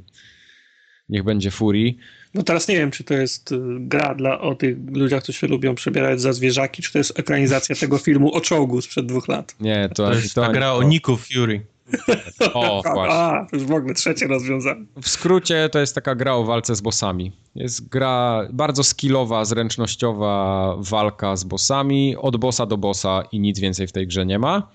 Niech 1.09 1.22
będzie 1.24 1.51
Fury. 1.51 1.94
No 2.35 2.43
teraz 2.43 2.68
nie 2.68 2.74
wiem, 2.74 2.90
czy 2.90 3.05
to 3.05 3.14
jest 3.14 3.52
y, 3.52 3.59
gra 3.81 4.14
dla 4.14 4.40
o 4.40 4.55
tych 4.55 4.77
ludziach, 4.93 5.22
którzy 5.22 5.39
się 5.39 5.47
lubią 5.47 5.74
przebierać 5.74 6.20
za 6.20 6.32
zwierzaki, 6.32 6.82
czy 6.82 6.93
to 6.93 6.98
jest 6.98 7.18
ekranizacja 7.18 7.77
tego 7.77 7.98
filmu 7.98 8.35
o 8.35 8.40
czołgu 8.40 8.81
sprzed 8.81 9.06
dwóch 9.06 9.28
lat. 9.28 9.55
Nie, 9.60 9.89
to, 9.89 9.94
to 9.94 10.14
jest 10.14 10.35
to, 10.35 10.43
ta 10.43 10.52
gra 10.52 10.72
o 10.72 10.82
Niku 10.82 11.16
Fury. 11.16 11.60
O, 12.54 12.82
właśnie. 12.82 13.14
A, 13.14 13.46
to 13.50 13.56
już 13.56 13.66
w 13.66 13.72
ogóle 13.72 13.94
trzecie 13.94 14.26
rozwiązanie. 14.26 14.84
W 15.02 15.08
skrócie 15.08 15.68
to 15.72 15.78
jest 15.78 15.94
taka 15.94 16.14
gra 16.14 16.32
o 16.34 16.44
walce 16.44 16.76
z 16.76 16.80
bossami. 16.80 17.32
Jest 17.54 17.88
gra 17.88 18.48
bardzo 18.52 18.84
skillowa, 18.84 19.44
zręcznościowa 19.44 20.74
walka 20.78 21.36
z 21.36 21.44
bossami, 21.44 22.16
od 22.16 22.36
bossa 22.36 22.66
do 22.66 22.76
bossa 22.76 23.22
i 23.32 23.40
nic 23.40 23.60
więcej 23.60 23.86
w 23.86 23.92
tej 23.92 24.06
grze 24.06 24.26
nie 24.26 24.38
ma. 24.38 24.68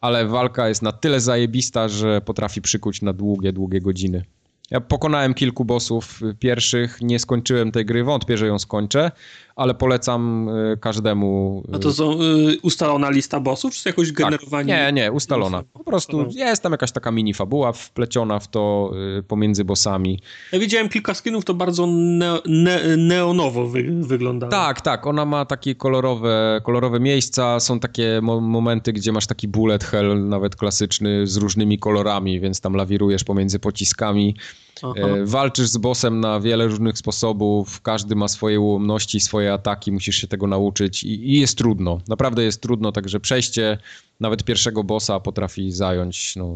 Ale 0.00 0.26
walka 0.26 0.68
jest 0.68 0.82
na 0.82 0.92
tyle 0.92 1.20
zajebista, 1.20 1.88
że 1.88 2.20
potrafi 2.20 2.62
przykuć 2.62 3.02
na 3.02 3.12
długie, 3.12 3.52
długie 3.52 3.80
godziny. 3.80 4.24
Ja 4.70 4.80
pokonałem 4.80 5.34
kilku 5.34 5.64
bossów 5.64 6.20
pierwszych, 6.38 6.98
nie 7.00 7.18
skończyłem 7.18 7.72
tej 7.72 7.84
gry, 7.84 8.04
wątpię, 8.04 8.36
że 8.36 8.46
ją 8.46 8.58
skończę, 8.58 9.10
ale 9.58 9.74
polecam 9.74 10.48
y, 10.48 10.76
każdemu. 10.80 11.62
A 11.72 11.78
to 11.78 11.92
są 11.92 12.12
y, 12.12 12.58
ustalona 12.62 13.10
lista 13.10 13.40
bossów, 13.40 13.74
czy 13.74 13.88
jakoś 13.88 14.12
generowanie? 14.12 14.74
Tak. 14.74 14.94
Nie, 14.94 15.02
nie, 15.02 15.12
ustalona. 15.12 15.62
Po 15.72 15.84
prostu 15.84 16.26
jest 16.30 16.62
tam 16.62 16.72
jakaś 16.72 16.92
taka 16.92 17.10
mini 17.10 17.34
fabuła 17.34 17.72
wpleciona 17.72 18.38
w 18.38 18.48
to 18.48 18.92
y, 19.18 19.22
pomiędzy 19.22 19.64
bossami. 19.64 20.20
Ja 20.52 20.58
widziałem 20.58 20.88
kilka 20.88 21.14
skinów, 21.14 21.44
to 21.44 21.54
bardzo 21.54 21.86
ne 21.86 22.38
ne 22.46 22.96
neonowo 22.96 23.66
wy 23.66 23.82
wygląda. 24.00 24.48
Tak, 24.48 24.80
tak, 24.80 25.06
ona 25.06 25.24
ma 25.24 25.44
takie 25.44 25.74
kolorowe, 25.74 26.60
kolorowe 26.64 27.00
miejsca, 27.00 27.60
są 27.60 27.80
takie 27.80 28.20
mo 28.22 28.40
momenty, 28.40 28.92
gdzie 28.92 29.12
masz 29.12 29.26
taki 29.26 29.48
bullet 29.48 29.84
hell, 29.84 30.28
nawet 30.28 30.56
klasyczny, 30.56 31.26
z 31.26 31.36
różnymi 31.36 31.78
kolorami, 31.78 32.40
więc 32.40 32.60
tam 32.60 32.74
lawirujesz 32.74 33.24
pomiędzy 33.24 33.58
pociskami. 33.58 34.34
Aha. 34.82 35.08
E, 35.08 35.24
walczysz 35.24 35.68
z 35.68 35.76
bossem 35.76 36.20
na 36.20 36.40
wiele 36.40 36.66
różnych 36.66 36.98
sposobów, 36.98 37.80
każdy 37.80 38.14
ma 38.16 38.28
swoje 38.28 38.60
ułomności, 38.60 39.20
swoje 39.20 39.52
ataki, 39.52 39.92
musisz 39.92 40.16
się 40.16 40.26
tego 40.26 40.46
nauczyć 40.46 41.04
i, 41.04 41.30
i 41.30 41.40
jest 41.40 41.58
trudno. 41.58 42.00
Naprawdę 42.08 42.44
jest 42.44 42.62
trudno, 42.62 42.92
także 42.92 43.20
przejście 43.20 43.78
nawet 44.20 44.44
pierwszego 44.44 44.84
bossa 44.84 45.20
potrafi 45.20 45.72
zająć 45.72 46.36
no, 46.36 46.54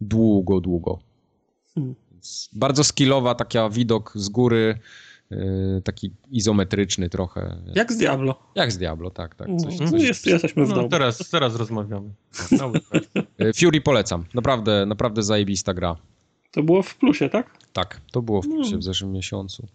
długo, 0.00 0.60
długo. 0.60 0.98
Hmm. 1.74 1.94
Bardzo 2.52 2.84
skillowa, 2.84 3.34
taka 3.34 3.70
widok 3.70 4.12
z 4.14 4.28
góry, 4.28 4.78
yy, 5.30 5.82
taki 5.84 6.10
izometryczny 6.30 7.08
trochę. 7.08 7.56
Jak 7.74 7.92
z 7.92 7.96
Diablo. 7.96 8.38
Jak 8.54 8.72
z 8.72 8.78
Diablo, 8.78 9.10
tak, 9.10 9.34
tak. 9.34 9.48
Coś, 9.58 9.80
no, 9.80 9.90
coś... 9.90 10.02
Jest, 10.02 10.26
jesteśmy 10.26 10.64
w 10.66 10.68
no, 10.68 10.74
domu. 10.74 10.88
Teraz, 10.88 11.30
teraz 11.30 11.56
rozmawiamy. 11.56 12.10
E, 13.38 13.52
Fury 13.52 13.80
polecam. 13.80 14.24
Naprawdę, 14.34 14.86
naprawdę 14.86 15.22
zajebista 15.22 15.74
gra. 15.74 15.96
To 16.50 16.62
było 16.62 16.82
w 16.82 16.94
plusie, 16.94 17.28
tak? 17.28 17.50
Tak, 17.72 18.00
to 18.12 18.22
było 18.22 18.42
w 18.42 18.46
plusie 18.46 18.76
w 18.76 18.82
zeszłym 18.82 19.12
miesiącu. 19.12 19.68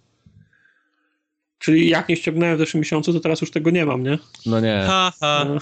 Czyli 1.64 1.90
jak 1.90 2.10
nie 2.10 2.16
ściągnąłem 2.16 2.56
w 2.56 2.60
zeszłym 2.60 2.82
miesiącu, 2.82 3.14
to 3.14 3.20
teraz 3.20 3.42
już 3.42 3.52
tego 3.52 3.72
nie 3.72 3.86
mam, 3.86 4.04
nie? 4.04 4.18
No 4.46 4.60
nie. 4.60 4.84
Ha, 4.88 5.14
ha. 5.20 5.46
No. 5.48 5.58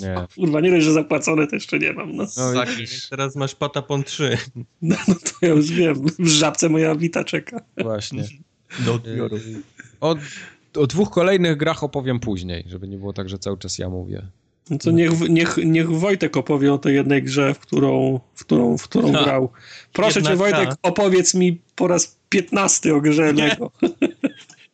nie. 0.00 0.26
Kurwa, 0.34 0.60
nie 0.60 0.70
dość, 0.70 0.84
że 0.84 0.92
zapłacone, 0.92 1.46
to 1.46 1.56
jeszcze 1.56 1.78
nie 1.78 1.92
mam. 1.92 2.16
No, 2.16 2.26
no 2.36 2.52
tak, 2.54 2.68
teraz 3.10 3.36
masz 3.36 3.54
Patapon 3.54 4.04
3. 4.04 4.38
No, 4.82 4.96
no 5.08 5.14
to 5.14 5.46
ja 5.46 5.48
już 5.48 5.70
wiem. 5.70 6.06
W 6.18 6.26
żabce 6.26 6.68
moja 6.68 6.94
wita 6.94 7.24
czeka. 7.24 7.60
Właśnie. 7.78 8.24
Do 8.84 8.94
odbioru. 8.94 9.38
O, 10.00 10.16
o 10.76 10.86
dwóch 10.86 11.10
kolejnych 11.10 11.56
grach 11.56 11.84
opowiem 11.84 12.20
później, 12.20 12.64
żeby 12.66 12.88
nie 12.88 12.96
było 12.96 13.12
tak, 13.12 13.28
że 13.28 13.38
cały 13.38 13.58
czas 13.58 13.78
ja 13.78 13.88
mówię. 13.88 14.22
No 14.70 14.78
to 14.78 14.90
niech, 14.90 15.28
niech, 15.28 15.56
niech 15.64 15.90
Wojtek 15.90 16.36
opowie 16.36 16.72
o 16.72 16.78
tej 16.78 16.94
jednej 16.94 17.22
grze, 17.22 17.54
w 17.54 17.58
którą, 17.58 18.20
w 18.34 18.44
którą, 18.44 18.78
w 18.78 18.82
którą 18.82 19.12
grał. 19.12 19.50
Proszę 19.92 20.22
cię, 20.22 20.36
Wojtek, 20.36 20.70
opowiedz 20.82 21.34
mi 21.34 21.60
po 21.76 21.88
raz 21.88 22.18
piętnasty 22.28 22.94
o 22.94 23.00
grze 23.00 23.32
Lego. 23.32 23.70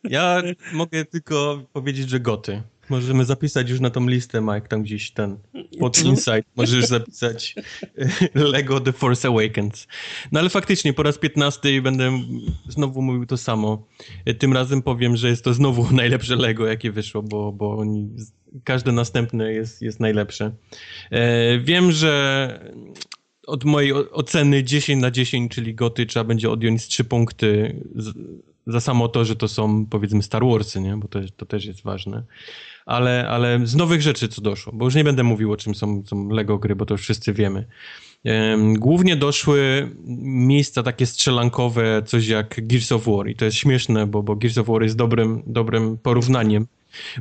Ja 0.03 0.41
mogę 0.73 1.05
tylko 1.05 1.63
powiedzieć, 1.73 2.09
że 2.09 2.19
goty. 2.19 2.63
Możemy 2.89 3.25
zapisać 3.25 3.69
już 3.69 3.79
na 3.79 3.89
tą 3.89 4.07
listę, 4.07 4.41
Mike, 4.41 4.67
tam 4.67 4.83
gdzieś 4.83 5.11
ten 5.11 5.37
pod. 5.79 6.03
Insight. 6.03 6.43
Możesz 6.55 6.85
zapisać 6.97 7.55
Lego 8.33 8.79
The 8.79 8.93
Force 8.93 9.27
Awakens. 9.27 9.87
No 10.31 10.39
ale 10.39 10.49
faktycznie 10.49 10.93
po 10.93 11.03
raz 11.03 11.17
15 11.17 11.81
będę 11.81 12.11
znowu 12.69 13.01
mówił 13.01 13.25
to 13.25 13.37
samo. 13.37 13.87
Tym 14.39 14.53
razem 14.53 14.81
powiem, 14.81 15.17
że 15.17 15.29
jest 15.29 15.43
to 15.43 15.53
znowu 15.53 15.87
najlepsze 15.95 16.35
Lego, 16.35 16.67
jakie 16.67 16.91
wyszło, 16.91 17.23
bo, 17.23 17.51
bo 17.51 17.77
oni, 17.77 18.09
każde 18.63 18.91
następne 18.91 19.53
jest, 19.53 19.81
jest 19.81 19.99
najlepsze. 19.99 20.51
Wiem, 21.63 21.91
że 21.91 22.59
od 23.47 23.63
mojej 23.63 23.93
oceny 23.93 24.63
10 24.63 25.01
na 25.01 25.11
10, 25.11 25.51
czyli 25.51 25.75
goty, 25.75 26.05
trzeba 26.05 26.23
będzie 26.23 26.49
odjąć 26.49 26.87
3 26.87 27.03
punkty 27.03 27.81
za 28.67 28.81
samo 28.81 29.07
to, 29.07 29.25
że 29.25 29.35
to 29.35 29.47
są 29.47 29.85
powiedzmy 29.85 30.23
Star 30.23 30.43
Warsy, 30.45 30.81
nie? 30.81 30.97
bo 30.97 31.07
to, 31.07 31.19
to 31.37 31.45
też 31.45 31.65
jest 31.65 31.83
ważne. 31.83 32.23
Ale, 32.85 33.27
ale 33.29 33.59
z 33.67 33.75
nowych 33.75 34.01
rzeczy 34.01 34.27
co 34.27 34.41
doszło, 34.41 34.73
bo 34.73 34.85
już 34.85 34.95
nie 34.95 35.03
będę 35.03 35.23
mówił 35.23 35.51
o 35.51 35.57
czym 35.57 35.75
są, 35.75 36.03
są 36.05 36.29
Lego 36.29 36.57
gry, 36.57 36.75
bo 36.75 36.85
to 36.85 36.93
już 36.93 37.01
wszyscy 37.01 37.33
wiemy. 37.33 37.65
Głównie 38.77 39.15
doszły 39.15 39.91
miejsca 40.23 40.83
takie 40.83 41.05
strzelankowe, 41.05 42.01
coś 42.05 42.27
jak 42.27 42.67
Gears 42.67 42.91
of 42.91 43.05
War 43.05 43.29
i 43.29 43.35
to 43.35 43.45
jest 43.45 43.57
śmieszne, 43.57 44.07
bo, 44.07 44.23
bo 44.23 44.35
Gears 44.35 44.57
of 44.57 44.67
War 44.67 44.83
jest 44.83 44.95
dobrym, 44.95 45.43
dobrym 45.45 45.97
porównaniem 45.97 46.67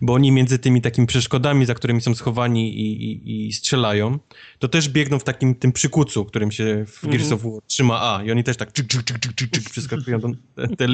bo 0.03 0.13
oni 0.13 0.33
między 0.33 0.59
tymi 0.59 0.81
takimi 0.81 1.07
przeszkodami, 1.07 1.67
za 1.67 1.75
którymi 1.75 2.01
są 2.01 2.15
schowani 2.15 2.79
i, 2.81 3.13
i, 3.13 3.47
i 3.47 3.53
strzelają, 3.53 4.19
to 4.59 4.69
też 4.69 4.89
biegną 4.89 5.19
w 5.19 5.25
takim 5.25 5.55
tym 5.55 5.73
przykucu, 5.73 6.25
którym 6.25 6.53
się 6.53 6.85
w 6.87 7.03
Gears 7.03 7.27
mm 7.27 7.39
-hmm. 7.39 7.47
of 7.47 7.53
War 7.53 7.63
trzyma 7.67 8.01
A 8.03 8.25
i 8.25 8.31
oni 8.31 8.45
też 8.45 8.57
tak 8.57 8.73
czyk, 8.73 8.87
czyk, 8.87 9.03
czyk, 9.03 9.19
czyk, 9.19 9.35
czyk, 9.35 9.51
czyk 9.51 9.71
przeskakują 9.71 10.21
do, 10.21 10.29
te, 10.55 10.69
te 10.69 10.87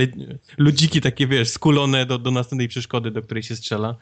ludziki 0.58 1.00
takie, 1.00 1.26
wiesz, 1.26 1.48
skulone 1.48 2.06
do, 2.06 2.18
do 2.18 2.30
następnej 2.30 2.68
przeszkody, 2.68 3.10
do 3.10 3.22
której 3.22 3.42
się 3.42 3.56
strzela. 3.56 3.96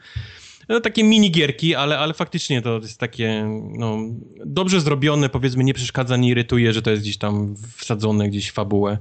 No, 0.69 0.79
takie 0.79 1.03
minigierki, 1.03 1.75
ale, 1.75 1.99
ale 1.99 2.13
faktycznie 2.13 2.61
to 2.61 2.79
jest 2.79 2.99
takie 2.99 3.45
no, 3.77 3.97
dobrze 4.45 4.81
zrobione, 4.81 5.29
powiedzmy, 5.29 5.63
nie 5.63 5.73
przeszkadza, 5.73 6.17
nie 6.17 6.29
irytuje, 6.29 6.73
że 6.73 6.81
to 6.81 6.91
jest 6.91 7.03
gdzieś 7.03 7.17
tam 7.17 7.55
wsadzone 7.75 8.29
gdzieś 8.29 8.49
w 8.49 8.53
fabułę. 8.53 8.97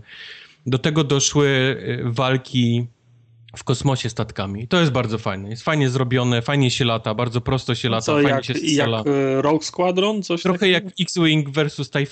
Do 0.66 0.78
tego 0.78 1.04
doszły 1.04 1.46
y, 1.48 2.02
walki 2.04 2.86
w 3.56 3.64
kosmosie 3.64 4.10
statkami. 4.10 4.68
To 4.68 4.80
jest 4.80 4.92
bardzo 4.92 5.18
fajne. 5.18 5.50
Jest 5.50 5.62
fajnie 5.62 5.88
zrobione, 5.88 6.42
fajnie 6.42 6.70
się 6.70 6.84
lata, 6.84 7.14
bardzo 7.14 7.40
prosto 7.40 7.74
się 7.74 7.88
lata, 7.88 8.02
co, 8.02 8.12
fajnie 8.12 8.30
jak, 8.30 8.44
się 8.44 8.54
strzela. 8.54 8.98
Jak 8.98 9.06
e, 9.06 9.42
Rogue 9.42 9.62
Squadron? 9.62 10.22
Coś 10.22 10.42
Trochę 10.42 10.58
takiego? 10.58 10.74
jak 10.74 10.94
X-Wing 11.00 11.50
versus 11.50 11.90
TIE, 11.90 12.06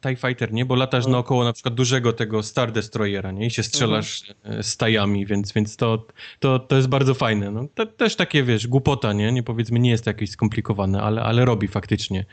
TIE, 0.00 0.16
Fighter, 0.16 0.52
nie? 0.52 0.64
Bo 0.64 0.74
latasz 0.74 1.04
no. 1.04 1.12
naokoło 1.12 1.44
na 1.44 1.52
przykład 1.52 1.74
dużego 1.74 2.12
tego 2.12 2.42
Star 2.42 2.72
Destroyera, 2.72 3.32
nie? 3.32 3.46
I 3.46 3.50
się 3.50 3.62
strzelasz 3.62 4.34
mhm. 4.44 4.62
stajami, 4.62 5.26
więc, 5.26 5.52
więc 5.52 5.76
to, 5.76 6.06
to, 6.38 6.58
to 6.58 6.76
jest 6.76 6.88
bardzo 6.88 7.14
fajne. 7.14 7.50
No, 7.50 7.68
też 7.96 8.16
takie, 8.16 8.42
wiesz, 8.42 8.66
głupota, 8.66 9.12
nie? 9.12 9.32
Nie 9.32 9.42
powiedzmy, 9.42 9.78
nie 9.78 9.90
jest 9.90 10.04
to 10.04 10.10
jakieś 10.10 10.30
skomplikowane, 10.30 11.02
ale, 11.02 11.22
ale 11.22 11.44
robi 11.44 11.68
faktycznie. 11.68 12.24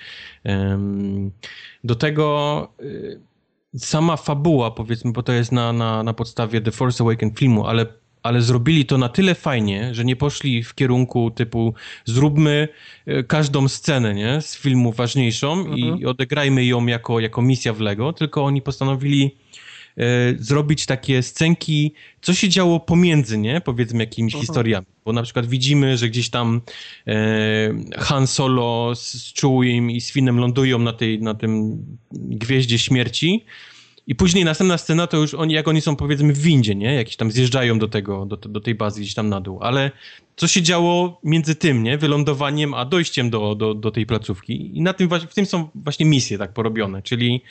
Um, 0.46 1.32
do 1.84 1.96
tego... 1.96 2.68
Y, 2.82 3.32
sama 3.78 4.18
fabuła, 4.18 4.72
powiedzmy, 4.72 5.12
bo 5.12 5.24
to 5.24 5.32
jest 5.32 5.52
na, 5.52 5.74
na, 5.74 6.04
na 6.04 6.14
podstawie 6.14 6.62
The 6.62 6.72
Force 6.72 7.04
Awakens 7.04 7.40
filmu, 7.40 7.68
ale 7.68 7.86
ale 8.24 8.42
zrobili 8.42 8.86
to 8.86 8.98
na 8.98 9.10
tyle 9.10 9.36
fajnie, 9.36 9.96
że 9.96 10.06
nie 10.06 10.16
poszli 10.16 10.64
w 10.64 10.76
kierunku 10.76 11.32
typu 11.32 11.74
zróbmy 12.06 12.68
e, 13.06 13.24
każdą 13.24 13.68
scenę 13.68 14.14
nie, 14.14 14.42
z 14.42 14.58
filmu 14.58 14.92
ważniejszą 14.92 15.54
mhm. 15.54 15.78
i 15.78 16.06
odegrajmy 16.06 16.66
ją 16.66 16.86
jako, 16.86 17.20
jako 17.20 17.42
misja 17.42 17.74
w 17.74 17.80
Lego, 17.80 18.14
tylko 18.14 18.46
oni 18.46 18.62
postanowili 18.62 19.36
e, 19.98 20.04
zrobić 20.40 20.86
takie 20.86 21.24
scenki, 21.24 21.94
co 22.22 22.34
się 22.34 22.50
działo 22.50 22.80
pomiędzy, 22.80 23.38
nie, 23.38 23.62
powiedzmy 23.62 24.00
jakimiś 24.00 24.34
mhm. 24.34 24.48
historiami, 24.48 24.88
bo 25.06 25.14
na 25.14 25.24
przykład 25.24 25.46
widzimy, 25.46 25.98
że 25.98 26.10
gdzieś 26.10 26.30
tam 26.30 26.62
e, 27.08 27.14
Han 27.98 28.28
Solo 28.28 28.96
z, 28.96 29.14
z 29.14 29.34
Chewiem 29.42 29.92
i 29.92 30.02
z 30.02 30.12
Finem 30.12 30.38
lądują 30.38 30.80
na 30.80 30.94
tej, 30.94 31.22
na 31.22 31.34
tym 31.34 31.86
Gwieździe 32.12 32.80
Śmierci, 32.80 33.46
i 34.12 34.16
później 34.16 34.46
następna 34.46 34.78
scena 34.78 35.08
to 35.08 35.18
już 35.18 35.34
oni, 35.34 35.54
jak 35.54 35.68
oni 35.68 35.82
są 35.82 35.96
powiedzmy 35.96 36.34
w 36.34 36.42
windzie, 36.42 36.76
nie? 36.76 36.96
Jakieś 36.96 37.16
tam 37.16 37.32
zjeżdżają 37.32 37.80
do 37.80 37.88
tego, 37.88 38.26
do, 38.26 38.38
do 38.38 38.62
tej 38.62 38.76
bazy 38.76 39.02
gdzieś 39.02 39.14
tam 39.14 39.30
na 39.30 39.42
dół. 39.42 39.60
Ale 39.62 39.92
co 40.36 40.48
się 40.48 40.62
działo 40.62 41.20
między 41.24 41.56
tym, 41.56 41.84
nie? 41.84 41.98
Wylądowaniem, 41.98 42.74
a 42.74 42.86
dojściem 42.86 43.30
do, 43.30 43.56
do, 43.56 43.74
do 43.74 43.92
tej 43.92 44.06
placówki. 44.06 44.78
I 44.78 44.82
na 44.82 44.94
tym, 44.94 45.10
w 45.30 45.34
tym 45.34 45.46
są 45.46 45.70
właśnie 45.76 46.06
misje 46.06 46.38
tak 46.38 46.54
porobione. 46.54 47.02
Czyli 47.02 47.42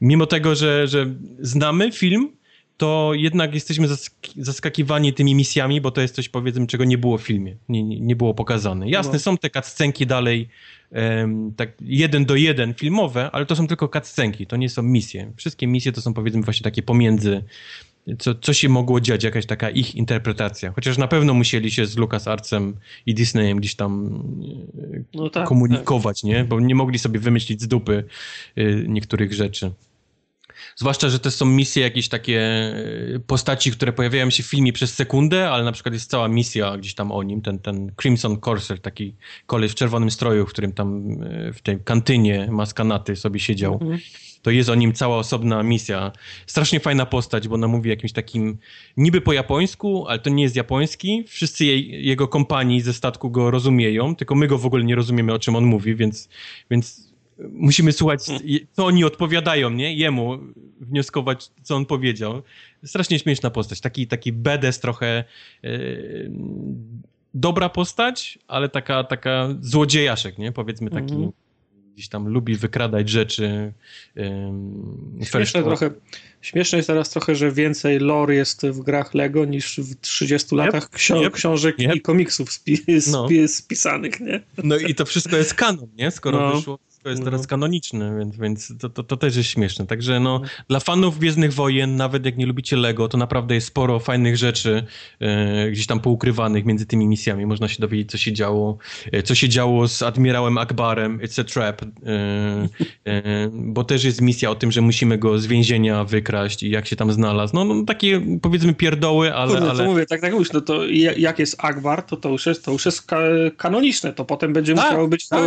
mimo 0.00 0.26
tego, 0.26 0.54
że, 0.54 0.88
że 0.88 1.06
znamy 1.40 1.92
film, 1.92 2.32
to 2.76 3.10
jednak 3.14 3.54
jesteśmy 3.54 3.88
zaskakiwani 4.36 5.12
tymi 5.12 5.34
misjami, 5.34 5.80
bo 5.80 5.90
to 5.90 6.00
jest 6.00 6.14
coś, 6.14 6.28
powiedzmy, 6.28 6.66
czego 6.66 6.84
nie 6.84 6.98
było 6.98 7.18
w 7.18 7.22
filmie, 7.22 7.56
nie, 7.68 7.82
nie 7.82 8.16
było 8.16 8.34
pokazane. 8.34 8.88
Jasne, 8.88 9.12
no. 9.12 9.18
są 9.18 9.38
te 9.38 9.50
cutscenki 9.50 10.06
dalej, 10.06 10.48
um, 10.90 11.52
tak 11.56 11.72
jeden 11.80 12.24
do 12.24 12.36
jeden 12.36 12.74
filmowe, 12.74 13.30
ale 13.32 13.46
to 13.46 13.56
są 13.56 13.66
tylko 13.66 13.88
cutscenki, 13.88 14.46
to 14.46 14.56
nie 14.56 14.68
są 14.68 14.82
misje. 14.82 15.32
Wszystkie 15.36 15.66
misje 15.66 15.92
to 15.92 16.00
są, 16.00 16.14
powiedzmy, 16.14 16.42
właśnie 16.42 16.64
takie 16.64 16.82
pomiędzy, 16.82 17.44
co, 18.18 18.34
co 18.34 18.52
się 18.52 18.68
mogło 18.68 19.00
dziać, 19.00 19.24
jakaś 19.24 19.46
taka 19.46 19.70
ich 19.70 19.94
interpretacja. 19.94 20.72
Chociaż 20.72 20.98
na 20.98 21.08
pewno 21.08 21.34
musieli 21.34 21.70
się 21.70 21.86
z 21.86 21.96
Lucas 21.96 22.28
Artsem 22.28 22.76
i 23.06 23.14
Disneyem 23.14 23.58
gdzieś 23.58 23.74
tam 23.74 24.22
no 25.14 25.30
tak, 25.30 25.48
komunikować, 25.48 26.20
tak. 26.20 26.28
nie? 26.28 26.44
Bo 26.44 26.60
nie 26.60 26.74
mogli 26.74 26.98
sobie 26.98 27.20
wymyślić 27.20 27.62
z 27.62 27.68
dupy 27.68 28.04
y, 28.58 28.84
niektórych 28.88 29.32
rzeczy. 29.32 29.70
Zwłaszcza, 30.76 31.08
że 31.08 31.18
to 31.18 31.30
są 31.30 31.46
misje 31.46 31.82
jakieś 31.82 32.08
takie 32.08 32.40
e, 32.40 33.18
postaci, 33.26 33.72
które 33.72 33.92
pojawiają 33.92 34.30
się 34.30 34.42
w 34.42 34.46
filmie 34.46 34.72
przez 34.72 34.94
sekundę, 34.94 35.50
ale 35.50 35.64
na 35.64 35.72
przykład 35.72 35.92
jest 35.92 36.10
cała 36.10 36.28
misja 36.28 36.76
gdzieś 36.76 36.94
tam 36.94 37.12
o 37.12 37.22
nim, 37.22 37.42
ten, 37.42 37.58
ten 37.58 37.92
Crimson 38.00 38.40
Corsair, 38.40 38.80
taki 38.80 39.14
koleś 39.46 39.72
w 39.72 39.74
czerwonym 39.74 40.10
stroju, 40.10 40.46
w 40.46 40.50
którym 40.50 40.72
tam 40.72 41.18
e, 41.22 41.52
w 41.52 41.62
tej 41.62 41.78
kantynie 41.84 42.48
maskanaty 42.50 43.16
sobie 43.16 43.40
siedział. 43.40 43.72
Mhm. 43.72 43.98
To 44.42 44.50
jest 44.50 44.68
o 44.68 44.74
nim 44.74 44.92
cała 44.92 45.16
osobna 45.16 45.62
misja. 45.62 46.12
Strasznie 46.46 46.80
fajna 46.80 47.06
postać, 47.06 47.48
bo 47.48 47.54
ona 47.54 47.68
mówi 47.68 47.90
jakimś 47.90 48.12
takim 48.12 48.58
niby 48.96 49.20
po 49.20 49.32
japońsku, 49.32 50.06
ale 50.08 50.18
to 50.18 50.30
nie 50.30 50.42
jest 50.42 50.56
japoński. 50.56 51.24
Wszyscy 51.28 51.64
jej, 51.64 52.06
jego 52.06 52.28
kompanii 52.28 52.80
ze 52.80 52.92
statku 52.92 53.30
go 53.30 53.50
rozumieją, 53.50 54.16
tylko 54.16 54.34
my 54.34 54.46
go 54.46 54.58
w 54.58 54.66
ogóle 54.66 54.84
nie 54.84 54.94
rozumiemy, 54.94 55.32
o 55.32 55.38
czym 55.38 55.56
on 55.56 55.64
mówi, 55.64 55.94
więc, 55.96 56.28
więc 56.70 57.13
musimy 57.38 57.92
słuchać, 57.92 58.20
co 58.72 58.86
oni 58.86 59.04
odpowiadają, 59.04 59.70
nie? 59.70 59.94
Jemu 59.94 60.38
wnioskować, 60.80 61.50
co 61.62 61.76
on 61.76 61.86
powiedział. 61.86 62.42
Strasznie 62.84 63.18
śmieszna 63.18 63.50
postać. 63.50 63.80
Taki, 63.80 64.06
taki 64.06 64.32
bedes 64.32 64.80
trochę 64.80 65.24
yy, 65.62 66.30
dobra 67.34 67.68
postać, 67.68 68.38
ale 68.48 68.68
taka, 68.68 69.04
taka 69.04 69.48
złodziejaszek, 69.60 70.38
nie? 70.38 70.52
Powiedzmy 70.52 70.90
taki 70.90 71.14
mm 71.14 71.28
-hmm. 71.28 71.32
gdzieś 71.94 72.08
tam 72.08 72.28
lubi 72.28 72.56
wykradać 72.56 73.08
rzeczy. 73.08 73.72
Yy, 74.16 75.24
śmieszne, 75.24 75.62
trochę, 75.62 75.90
śmieszne 76.40 76.78
jest 76.78 76.88
teraz 76.88 77.10
trochę, 77.10 77.34
że 77.34 77.52
więcej 77.52 77.98
lore 77.98 78.34
jest 78.34 78.66
w 78.66 78.80
grach 78.80 79.14
Lego 79.14 79.44
niż 79.44 79.78
w 79.78 80.00
30 80.00 80.56
latach 80.56 80.90
ksio 80.90 81.22
yep. 81.22 81.32
książek 81.32 81.78
yep. 81.78 81.94
i 81.94 82.00
komiksów 82.00 82.52
spi 82.52 82.78
no. 83.12 83.28
spisanych, 83.46 84.20
nie? 84.20 84.40
No 84.64 84.76
i 84.76 84.94
to 84.94 85.04
wszystko 85.04 85.36
jest 85.36 85.54
kanon, 85.54 85.88
nie? 85.96 86.10
Skoro 86.10 86.40
no. 86.40 86.56
wyszło 86.56 86.78
to 87.04 87.10
jest 87.10 87.24
teraz 87.24 87.40
mhm. 87.40 87.48
kanoniczne, 87.48 88.18
więc, 88.18 88.36
więc 88.36 88.72
to, 88.80 88.88
to, 88.88 89.02
to, 89.02 89.16
też 89.16 89.36
jest 89.36 89.48
śmieszne. 89.48 89.86
Także 89.86 90.20
no, 90.20 90.40
dla 90.68 90.80
fanów 90.80 91.18
Gwiezdnych 91.18 91.52
Wojen, 91.52 91.96
nawet 91.96 92.26
jak 92.26 92.36
nie 92.36 92.46
lubicie 92.46 92.76
Lego, 92.76 93.08
to 93.08 93.18
naprawdę 93.18 93.54
jest 93.54 93.66
sporo 93.66 93.98
fajnych 93.98 94.36
rzeczy 94.36 94.84
e, 95.20 95.70
gdzieś 95.70 95.86
tam 95.86 96.00
poukrywanych 96.00 96.64
między 96.64 96.86
tymi 96.86 97.06
misjami. 97.06 97.46
Można 97.46 97.68
się 97.68 97.80
dowiedzieć, 97.80 98.10
co 98.10 98.18
się 98.18 98.32
działo, 98.32 98.78
e, 99.12 99.22
co 99.22 99.34
się 99.34 99.48
działo 99.48 99.88
z 99.88 100.02
admirałem 100.02 100.58
Akbarem, 100.58 101.18
It's 101.18 101.40
a 101.40 101.44
Trap, 101.44 101.82
e, 101.82 101.88
e, 103.04 103.50
bo 103.52 103.84
też 103.84 104.04
jest 104.04 104.20
misja 104.20 104.50
o 104.50 104.54
tym, 104.54 104.72
że 104.72 104.80
musimy 104.80 105.18
go 105.18 105.38
z 105.38 105.46
więzienia 105.46 106.04
wykraść 106.04 106.62
i 106.62 106.70
jak 106.70 106.86
się 106.86 106.96
tam 106.96 107.12
znalazł. 107.12 107.54
No, 107.54 107.64
no 107.64 107.84
takie 107.84 108.20
powiedzmy 108.42 108.74
pierdoły, 108.74 109.34
ale... 109.34 109.52
Kurde, 109.52 109.70
ale... 109.70 109.84
mówię, 109.84 110.06
tak, 110.06 110.20
tak 110.20 110.32
mówisz, 110.32 110.52
no 110.52 110.60
to 110.60 110.86
jak 111.16 111.38
jest 111.38 111.56
Akbar, 111.58 112.02
to 112.02 112.16
to 112.16 112.28
już 112.28 112.46
jest, 112.46 112.64
to 112.64 112.72
już 112.72 112.86
jest 112.86 113.06
kanoniczne, 113.56 114.12
to 114.12 114.24
potem 114.24 114.52
będzie 114.52 114.74
tak, 114.74 114.84
musiało 114.84 115.08
być 115.08 115.28
tak, 115.28 115.40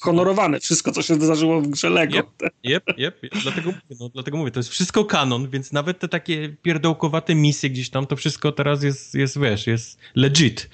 honorowane. 0.00 0.60
Wszystko 0.60 0.73
wszystko, 0.74 0.92
co 0.92 1.02
się 1.02 1.14
zdarzyło 1.14 1.60
w 1.60 1.68
grze 1.68 1.90
Lego. 1.90 2.18
Yep, 2.18 2.26
yep, 2.64 2.84
yep. 2.98 3.20
Dlatego, 3.42 3.66
mówię, 3.70 3.96
no, 4.00 4.08
dlatego 4.08 4.36
mówię, 4.36 4.50
to 4.50 4.60
jest 4.60 4.70
wszystko 4.70 5.04
kanon, 5.04 5.48
więc 5.50 5.72
nawet 5.72 5.98
te 5.98 6.08
takie 6.08 6.56
pierdołkowate 6.62 7.34
misje 7.34 7.70
gdzieś 7.70 7.90
tam, 7.90 8.06
to 8.06 8.16
wszystko 8.16 8.52
teraz 8.52 8.82
jest, 8.82 9.14
jest 9.14 9.40
wiesz, 9.40 9.66
jest 9.66 9.98
legit. 10.14 10.70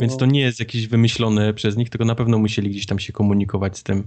Więc 0.00 0.16
to 0.16 0.26
no. 0.26 0.32
nie 0.32 0.40
jest 0.40 0.60
jakieś 0.60 0.86
wymyślone 0.86 1.54
przez 1.54 1.76
nich, 1.76 1.90
tylko 1.90 2.04
na 2.04 2.14
pewno 2.14 2.38
musieli 2.38 2.70
gdzieś 2.70 2.86
tam 2.86 2.98
się 2.98 3.12
komunikować 3.12 3.78
z 3.78 3.82
tym. 3.82 4.04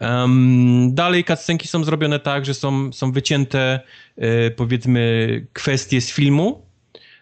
Um, 0.00 0.94
dalej 0.94 1.24
cutscenki 1.24 1.68
są 1.68 1.84
zrobione 1.84 2.20
tak, 2.20 2.46
że 2.46 2.54
są, 2.54 2.92
są 2.92 3.12
wycięte 3.12 3.80
e, 4.16 4.50
powiedzmy 4.50 5.46
kwestie 5.52 6.00
z 6.00 6.12
filmu, 6.12 6.69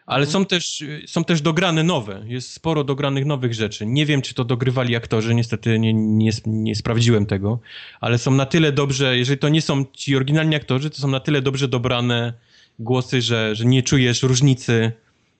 ale 0.08 0.24
mhm. 0.26 0.32
są 0.32 0.46
też, 0.46 0.84
są 1.06 1.24
też 1.24 1.40
dograne 1.40 1.82
nowe. 1.82 2.22
Jest 2.26 2.52
sporo 2.52 2.84
dogranych 2.84 3.26
nowych 3.26 3.54
rzeczy. 3.54 3.86
Nie 3.86 4.06
wiem, 4.06 4.22
czy 4.22 4.34
to 4.34 4.44
dogrywali 4.44 4.96
aktorzy, 4.96 5.34
niestety 5.34 5.78
nie, 5.78 5.94
nie, 5.94 6.30
nie 6.46 6.74
sprawdziłem 6.74 7.26
tego, 7.26 7.60
ale 8.00 8.18
są 8.18 8.30
na 8.30 8.46
tyle 8.46 8.72
dobrze, 8.72 9.18
jeżeli 9.18 9.38
to 9.38 9.48
nie 9.48 9.62
są 9.62 9.84
ci 9.92 10.16
oryginalni 10.16 10.56
aktorzy, 10.56 10.90
to 10.90 10.96
są 10.96 11.08
na 11.08 11.20
tyle 11.20 11.42
dobrze 11.42 11.68
dobrane 11.68 12.32
głosy, 12.78 13.22
że, 13.22 13.54
że 13.54 13.64
nie 13.64 13.82
czujesz 13.82 14.22
różnicy 14.22 14.92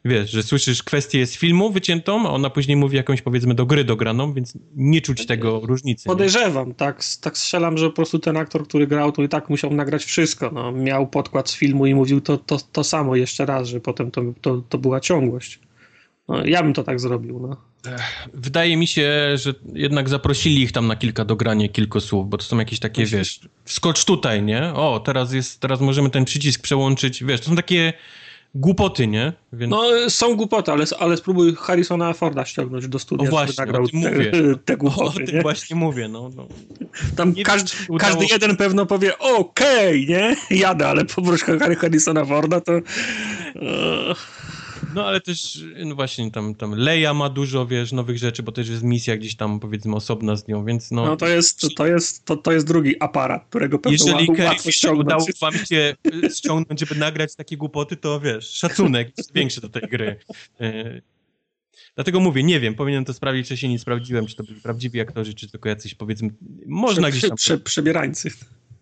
wiesz, 0.08 0.30
że 0.30 0.42
słyszysz 0.42 0.82
kwestię 0.82 1.26
z 1.26 1.36
filmu 1.36 1.70
wyciętą, 1.70 2.26
a 2.28 2.30
ona 2.30 2.50
później 2.50 2.76
mówi 2.76 2.96
jakąś 2.96 3.22
powiedzmy 3.22 3.54
do 3.54 3.66
gry 3.66 3.84
dograną, 3.84 4.32
więc 4.32 4.52
nie 4.76 5.00
czuć 5.00 5.26
tego 5.26 5.60
różnicy. 5.60 6.04
Podejrzewam, 6.04 6.74
tak, 6.74 7.04
tak 7.20 7.38
strzelam, 7.38 7.78
że 7.78 7.86
po 7.86 7.96
prostu 7.96 8.18
ten 8.18 8.36
aktor, 8.36 8.68
który 8.68 8.86
grał, 8.86 9.12
to 9.12 9.22
i 9.22 9.28
tak 9.28 9.50
musiał 9.50 9.74
nagrać 9.74 10.04
wszystko. 10.04 10.50
No, 10.54 10.72
miał 10.72 11.06
podkład 11.06 11.50
z 11.50 11.56
filmu 11.56 11.86
i 11.86 11.94
mówił 11.94 12.20
to, 12.20 12.38
to, 12.38 12.58
to 12.72 12.84
samo 12.84 13.16
jeszcze 13.16 13.46
raz, 13.46 13.68
że 13.68 13.80
potem 13.80 14.10
to, 14.10 14.22
to, 14.40 14.62
to 14.68 14.78
była 14.78 15.00
ciągłość. 15.00 15.58
No, 16.28 16.44
ja 16.44 16.62
bym 16.62 16.72
to 16.72 16.84
tak 16.84 17.00
zrobił. 17.00 17.40
No. 17.40 17.56
Wydaje 18.34 18.76
mi 18.76 18.86
się, 18.86 19.12
że 19.34 19.54
jednak 19.72 20.08
zaprosili 20.08 20.62
ich 20.62 20.72
tam 20.72 20.86
na 20.86 20.96
kilka 20.96 21.24
dogranie 21.24 21.68
kilku 21.68 22.00
słów, 22.00 22.28
bo 22.28 22.38
to 22.38 22.44
są 22.44 22.58
jakieś 22.58 22.78
takie, 22.78 23.06
wiesz, 23.06 23.40
wskocz 23.64 24.04
tutaj, 24.04 24.42
nie? 24.42 24.74
O, 24.74 25.00
teraz 25.00 25.32
jest, 25.32 25.60
teraz 25.60 25.80
możemy 25.80 26.10
ten 26.10 26.24
przycisk 26.24 26.62
przełączyć, 26.62 27.24
wiesz, 27.24 27.40
to 27.40 27.46
są 27.46 27.56
takie 27.56 27.92
głupoty, 28.54 29.06
nie? 29.06 29.32
Więc... 29.52 29.70
No, 29.70 29.82
są 30.08 30.36
głupoty, 30.36 30.72
ale, 30.72 30.84
ale 30.98 31.16
spróbuj 31.16 31.54
Harrisona 31.54 32.12
Forda 32.12 32.44
ściągnąć 32.44 32.88
do 32.88 32.98
studia, 32.98 33.28
o 33.28 33.30
właśnie, 33.30 33.54
nagrał 33.58 33.88
te, 33.88 33.96
mówię. 33.96 34.32
te 34.64 34.76
głupoty. 34.76 35.22
O 35.22 35.26
tym 35.26 35.34
nie? 35.36 35.42
właśnie 35.42 35.76
mówię, 35.76 36.08
no. 36.08 36.30
no. 36.36 36.46
Tam 37.16 37.34
każdy, 37.44 37.70
wiem, 37.88 37.98
każdy 37.98 38.26
jeden 38.30 38.56
pewno 38.56 38.86
powie, 38.86 39.18
okej, 39.18 40.04
okay, 40.04 40.06
nie? 40.08 40.36
Jadę, 40.60 40.88
ale 40.88 41.04
poproś 41.04 41.42
Harrisona 41.78 42.24
Forda, 42.24 42.60
to... 42.60 42.72
No 44.98 45.06
ale 45.06 45.20
też, 45.20 45.58
no 45.84 45.94
właśnie, 45.94 46.30
tam, 46.30 46.54
tam 46.54 46.74
Leia 46.74 47.14
ma 47.14 47.28
dużo, 47.28 47.66
wiesz, 47.66 47.92
nowych 47.92 48.18
rzeczy, 48.18 48.42
bo 48.42 48.52
też 48.52 48.68
jest 48.68 48.82
misja 48.82 49.16
gdzieś 49.16 49.36
tam, 49.36 49.60
powiedzmy, 49.60 49.96
osobna 49.96 50.36
z 50.36 50.48
nią, 50.48 50.64
więc 50.64 50.90
no... 50.90 51.06
No 51.06 51.16
to 51.16 51.28
jest, 51.28 51.60
to 51.76 51.86
jest, 51.86 52.24
to, 52.24 52.36
to 52.36 52.52
jest 52.52 52.66
drugi 52.66 53.00
aparat, 53.00 53.46
którego 53.48 53.78
pewnie 53.78 53.98
Jeżeli 53.98 54.42
łatwo 54.42 54.70
ściągnąć. 54.70 55.06
udało 55.06 55.24
wam 55.40 55.66
się 55.66 55.94
y, 56.24 56.30
ściągnąć, 56.30 56.80
żeby 56.80 56.94
nagrać 56.94 57.36
takie 57.36 57.56
głupoty, 57.56 57.96
to 57.96 58.20
wiesz, 58.20 58.50
szacunek 58.50 59.12
jest 59.18 59.34
większy 59.34 59.60
do 59.60 59.68
tej 59.68 59.82
gry. 59.82 60.16
Y, 60.60 61.02
dlatego 61.94 62.20
mówię, 62.20 62.42
nie 62.42 62.60
wiem, 62.60 62.74
powinienem 62.74 63.04
to 63.04 63.14
sprawdzić 63.14 63.46
wcześniej, 63.46 63.72
nie 63.72 63.78
sprawdziłem, 63.78 64.26
czy 64.26 64.36
to 64.36 64.44
byli 64.44 64.60
prawdziwi 64.60 65.00
aktorzy, 65.00 65.34
czy 65.34 65.50
tylko 65.50 65.68
jacyś, 65.68 65.94
powiedzmy, 65.94 66.30
można 66.66 67.08
prze, 67.08 67.18
gdzieś 67.18 67.28
tam... 67.28 67.36
Prze, 67.36 67.58
przebierańcy. 67.58 68.30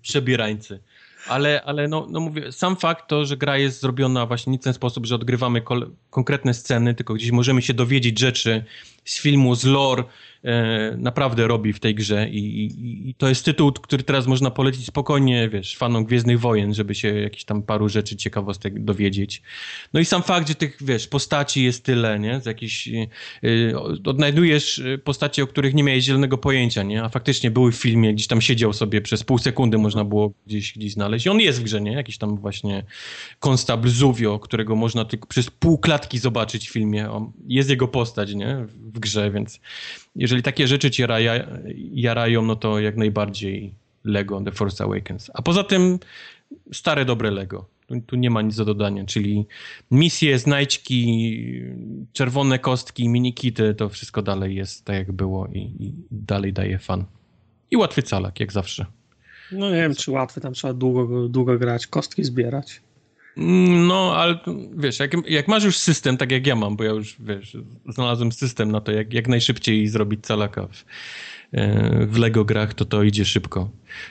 Przebierańcy 0.03 0.81
ale, 1.29 1.63
ale 1.65 1.89
no, 1.89 2.07
no 2.11 2.21
mówię, 2.21 2.53
sam 2.53 2.77
fakt 2.77 3.09
to, 3.09 3.25
że 3.25 3.37
gra 3.37 3.59
jest 3.59 3.81
zrobiona 3.81 4.27
właśnie 4.27 4.53
nie 4.53 4.59
w 4.59 4.63
ten 4.63 4.75
sposób, 4.75 5.07
że 5.07 5.15
odgrywamy 5.15 5.63
konkretne 6.11 6.55
sceny, 6.55 6.95
tylko 6.95 7.15
gdzieś 7.15 7.31
możemy 7.31 7.63
się 7.63 7.75
dowiedzieć 7.75 8.19
rzeczy 8.19 8.65
z 9.05 9.21
filmu, 9.21 9.55
z 9.55 9.65
lore, 9.65 10.05
naprawdę 10.99 11.47
robi 11.47 11.73
w 11.73 11.81
tej 11.81 11.95
grze 11.95 12.29
I, 12.29 12.39
i, 12.39 13.09
i, 13.09 13.15
to 13.15 13.29
jest 13.29 13.45
tytuł, 13.45 13.73
który 13.73 14.03
teraz 14.03 14.27
można 14.27 14.51
polecić 14.51 14.87
spokojnie, 14.87 15.49
wiesz, 15.49 15.77
fanom 15.77 16.05
Gwiezdnych 16.05 16.41
Wojen, 16.41 16.75
żeby 16.75 16.95
się 16.95 17.15
jakieś 17.15 17.45
tam 17.45 17.63
paru 17.63 17.89
rzeczy 17.89 18.17
ciekawostek 18.17 18.85
dowiedzieć. 18.85 19.43
No 19.93 20.01
i 20.01 20.05
sam 20.05 20.23
fakt, 20.23 20.49
że 20.49 20.55
tych, 20.55 20.77
wiesz, 20.81 21.09
postaci 21.09 21.65
jest 21.65 21.85
tyle, 21.85 22.19
nie, 22.19 22.41
z 22.41 22.47
jakichś, 22.47 22.87
yy, 22.87 23.75
odnajdujesz 24.05 24.83
postacie, 25.05 25.43
o 25.43 25.47
których 25.47 25.75
nie 25.75 25.83
miałeś 25.83 26.05
zielonego 26.05 26.39
pojęcia, 26.39 26.83
nie, 26.83 27.03
a 27.03 27.09
faktycznie 27.09 27.51
były 27.51 27.73
w 27.73 27.77
filmie, 27.77 28.15
gdzieś 28.15 28.27
tam 28.27 28.41
siedział 28.41 28.73
sobie 28.73 29.01
przez 29.01 29.25
pół 29.25 29.39
sekundy, 29.39 29.79
można 29.79 30.05
było 30.05 30.33
gdzieś, 30.47 30.73
gdzieś 30.73 30.93
znaleźć. 30.93 31.27
I 31.27 31.29
on 31.29 31.41
jest 31.41 31.61
w 31.61 31.63
grze, 31.63 31.81
nie, 31.81 31.93
jakiś 31.93 32.19
tam 32.19 32.37
właśnie 32.39 32.85
konstabl 33.41 33.89
Zuvio, 33.89 34.39
którego 34.39 34.77
można 34.77 35.05
tylko 35.05 35.27
przez 35.27 35.51
pół 35.51 35.79
klatki 35.79 36.19
zobaczyć 36.19 36.69
w 36.69 36.73
filmie, 36.73 37.11
on, 37.11 37.33
jest 37.49 37.71
jego 37.71 37.89
postać, 37.89 38.35
nie, 38.35 38.67
w 38.67 38.99
grze, 38.99 39.31
więc 39.31 39.61
jeżeli 40.17 40.43
takie 40.43 40.67
rzeczy 40.67 41.07
raja, 41.07 41.47
jarają, 41.93 42.43
no 42.43 42.57
to 42.57 42.81
jak 42.81 42.97
najbardziej 42.97 43.75
Lego 44.05 44.41
The 44.41 44.53
Force 44.53 44.85
Awakens. 44.85 45.31
A 45.35 45.43
poza 45.43 45.65
tym 45.65 45.99
stare, 46.73 47.05
dobre 47.05 47.31
Lego. 47.31 47.69
Tu, 47.87 48.01
tu, 48.01 48.17
nie 48.17 48.31
ma 48.31 48.43
nic 48.43 48.57
do 48.57 48.65
dodania, 48.65 49.05
czyli 49.05 49.47
misje, 49.91 50.39
znajdźki, 50.39 51.63
czerwone 52.13 52.59
kostki, 52.59 53.09
minikity, 53.09 53.75
to 53.75 53.89
wszystko 53.89 54.23
dalej 54.23 54.57
jest 54.57 54.85
tak 54.85 54.97
jak 54.97 55.13
było 55.13 55.47
i, 55.47 55.59
i 55.59 55.95
dalej 56.11 56.53
daje 56.53 56.79
fan. 56.79 57.05
I 57.71 57.77
łatwy 57.77 58.03
calak, 58.03 58.41
jak 58.41 58.53
zawsze. 58.53 58.87
No 59.53 59.71
nie 59.71 59.77
wiem, 59.77 59.95
czy 59.95 60.11
łatwy, 60.11 60.41
tam 60.41 60.53
trzeba 60.53 60.75
długo, 60.75 61.29
długo 61.29 61.59
grać, 61.59 61.87
kostki 61.87 62.25
zbierać. 62.25 62.81
No, 63.37 64.17
ale 64.17 64.39
wiesz, 64.77 64.99
jak, 64.99 65.13
jak, 65.29 65.49
masz 65.49 65.65
już 65.65 65.79
system, 65.79 66.17
tak 66.17 66.33
jak 66.33 66.47
ja 66.47 66.57
mam, 66.57 66.77
bo 66.77 66.85
ja 66.85 66.91
już, 66.91 67.17
wiesz, 67.21 67.57
znalazłem 67.89 68.33
system 68.33 68.73
na 68.73 68.81
to, 68.81 68.93
jak, 68.93 69.13
jak 69.13 69.29
najszybciej 69.29 69.89
zrobić 69.89 70.27
calaka 70.27 70.67
w, 70.67 70.85
e, 71.53 72.07
w 72.07 72.17
Lego 72.17 72.45
grach, 72.45 72.75
to 72.75 72.85
to 72.85 73.03
idzie 73.03 73.25
szybko. 73.25 73.71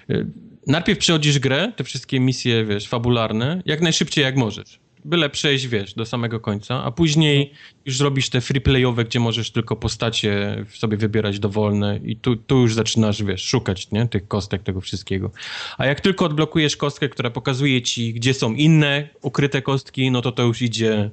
E, 0.10 0.26
najpierw 0.68 1.00
przechodzisz 1.00 1.40
grę, 1.40 1.72
te 1.76 1.84
wszystkie 1.84 2.20
misje, 2.20 2.66
wiesz, 2.66 2.88
fabularne, 2.88 3.62
jak 3.66 3.82
najszybciej 3.82 4.24
jak 4.24 4.36
możesz 4.36 4.85
byle 5.06 5.30
przejść, 5.30 5.68
wiesz, 5.68 5.94
do 5.94 6.06
samego 6.06 6.40
końca, 6.40 6.84
a 6.84 6.92
później 6.92 7.52
już 7.86 8.00
robisz 8.00 8.30
te 8.30 8.42
freeplayowe, 8.42 9.06
gdzie 9.06 9.20
możesz 9.20 9.52
tylko 9.52 9.76
postacie 9.76 10.66
sobie 10.74 10.98
wybierać 10.98 11.40
dowolne 11.40 12.00
i 12.04 12.16
tu, 12.16 12.36
tu 12.36 12.62
już 12.62 12.74
zaczynasz, 12.74 13.24
wiesz, 13.24 13.44
szukać, 13.44 13.92
nie, 13.92 14.08
tych 14.08 14.28
kostek, 14.28 14.64
tego 14.64 14.82
wszystkiego. 14.82 15.32
A 15.78 15.86
jak 15.86 16.02
tylko 16.02 16.26
odblokujesz 16.26 16.78
kostkę, 16.78 17.10
która 17.10 17.30
pokazuje 17.30 17.82
ci, 17.82 18.14
gdzie 18.14 18.34
są 18.34 18.54
inne 18.54 19.10
ukryte 19.22 19.62
kostki, 19.62 20.12
no 20.12 20.22
to 20.22 20.32
to 20.32 20.44
już 20.44 20.62
idzie... 20.62 21.10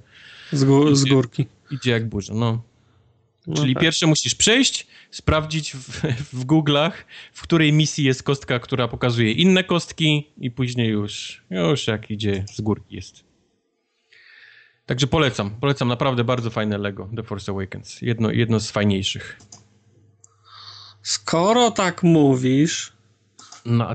Z, 0.53 0.65
gór, 0.65 0.97
z 0.97 1.05
górki. 1.05 1.43
Idzie, 1.43 1.77
idzie 1.77 1.91
jak 1.91 2.09
burza, 2.09 2.35
no. 2.35 2.63
No 3.47 3.57
Czyli 3.57 3.75
tak. 3.75 3.83
pierwsze 3.83 4.07
musisz 4.07 4.35
przejść, 4.35 4.87
sprawdzić 5.11 5.73
w, 5.73 6.01
w 6.33 6.47
Google'ach, 6.47 6.93
w 7.33 7.43
której 7.43 7.73
misji 7.73 8.05
jest 8.05 8.23
kostka, 8.23 8.59
która 8.59 8.89
pokazuje 8.89 9.33
inne 9.33 9.65
kostki 9.65 10.27
i 10.39 10.51
później 10.51 10.89
już, 10.89 11.43
już 11.51 11.87
jak 11.87 12.11
idzie 12.11 12.45
z 12.55 12.61
górki 12.61 12.97
jest. 12.97 13.32
Także 14.87 15.07
polecam, 15.07 15.51
polecam 15.51 15.89
naprawdę 15.89 16.25
bardzo 16.25 16.51
fajne 16.51 16.79
Lego 16.79 17.09
The 17.17 17.23
Force 17.23 17.53
Awakens. 17.53 18.03
Jedno, 18.03 18.31
jedno 18.31 18.61
z 18.61 18.71
fajniejszych. 18.71 19.39
Skoro 21.03 21.71
tak 21.71 22.03
mówisz... 22.03 22.93
No, 23.65 23.89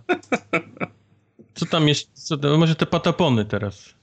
co 1.56 1.66
tam 1.66 1.88
jest, 1.88 2.10
co, 2.14 2.58
może 2.58 2.76
te 2.76 2.86
patapony 2.86 3.46
teraz? 3.46 3.94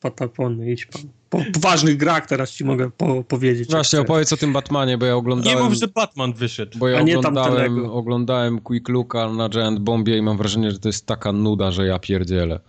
Patapony, 0.00 0.72
idź 0.72 0.86
pan. 0.86 1.02
Po 1.30 1.40
ważnych 1.60 1.96
grach 1.96 2.26
teraz 2.26 2.50
ci 2.50 2.64
mogę 2.64 2.90
po, 2.90 3.24
powiedzieć. 3.24 3.70
Właśnie, 3.70 4.00
opowiedz 4.00 4.32
o 4.32 4.36
tym 4.36 4.52
Batmanie, 4.52 4.98
bo 4.98 5.06
ja 5.06 5.16
oglądałem... 5.16 5.58
Nie 5.58 5.64
mów, 5.64 5.74
że 5.74 5.88
Batman 5.88 6.32
wyszedł. 6.32 6.78
Bo 6.78 6.88
ja 6.88 7.00
oglądałem, 7.00 7.90
oglądałem 7.90 8.60
Quick 8.60 8.88
Looka 8.88 9.28
na 9.28 9.48
Giant 9.48 9.78
Bombie 9.78 10.16
i 10.16 10.22
mam 10.22 10.36
wrażenie, 10.36 10.70
że 10.70 10.78
to 10.78 10.88
jest 10.88 11.06
taka 11.06 11.32
nuda, 11.32 11.70
że 11.70 11.86
ja 11.86 11.98
pierdzielę. 11.98 12.60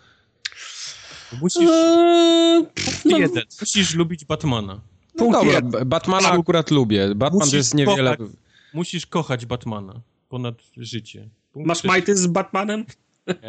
Musisz. 1.42 1.70
Eee, 1.70 2.66
no, 3.06 3.18
jeden. 3.18 3.44
Musisz 3.62 3.96
lubić 3.96 4.26
Batmana. 4.26 4.82
No 5.16 5.32
dobra, 5.32 5.62
Batmana 5.86 6.32
akurat 6.32 6.72
lubię. 6.72 7.16
Batman 7.16 7.40
musisz 7.40 7.52
to 7.52 7.58
jest 7.58 7.74
niewiele. 7.74 8.18
Kochać, 8.18 8.32
musisz 8.74 9.06
kochać 9.06 9.46
Batmana 9.46 10.02
ponad 10.30 10.56
życie. 10.78 11.30
Punkt 11.52 11.68
masz 11.68 11.84
majty 11.84 12.16
z 12.16 12.28
Batmanem? 12.28 12.86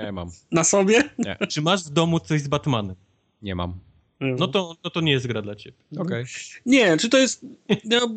Nie 0.04 0.12
mam. 0.12 0.30
Na 0.52 0.64
sobie? 0.64 1.10
Nie. 1.18 1.36
Czy 1.48 1.62
masz 1.62 1.84
w 1.84 1.90
domu 1.90 2.20
coś 2.20 2.42
z 2.42 2.48
Batmanem? 2.48 2.96
Nie 3.42 3.54
mam. 3.54 3.74
No 4.20 4.48
to, 4.48 4.76
no 4.84 4.90
to 4.90 5.00
nie 5.00 5.12
jest 5.12 5.26
gra 5.26 5.42
dla 5.42 5.54
ciebie. 5.54 5.76
Okay. 5.98 6.24
Nie, 6.66 6.96
czy 6.96 7.08
to 7.08 7.18
jest. 7.18 7.46
No, 7.84 8.10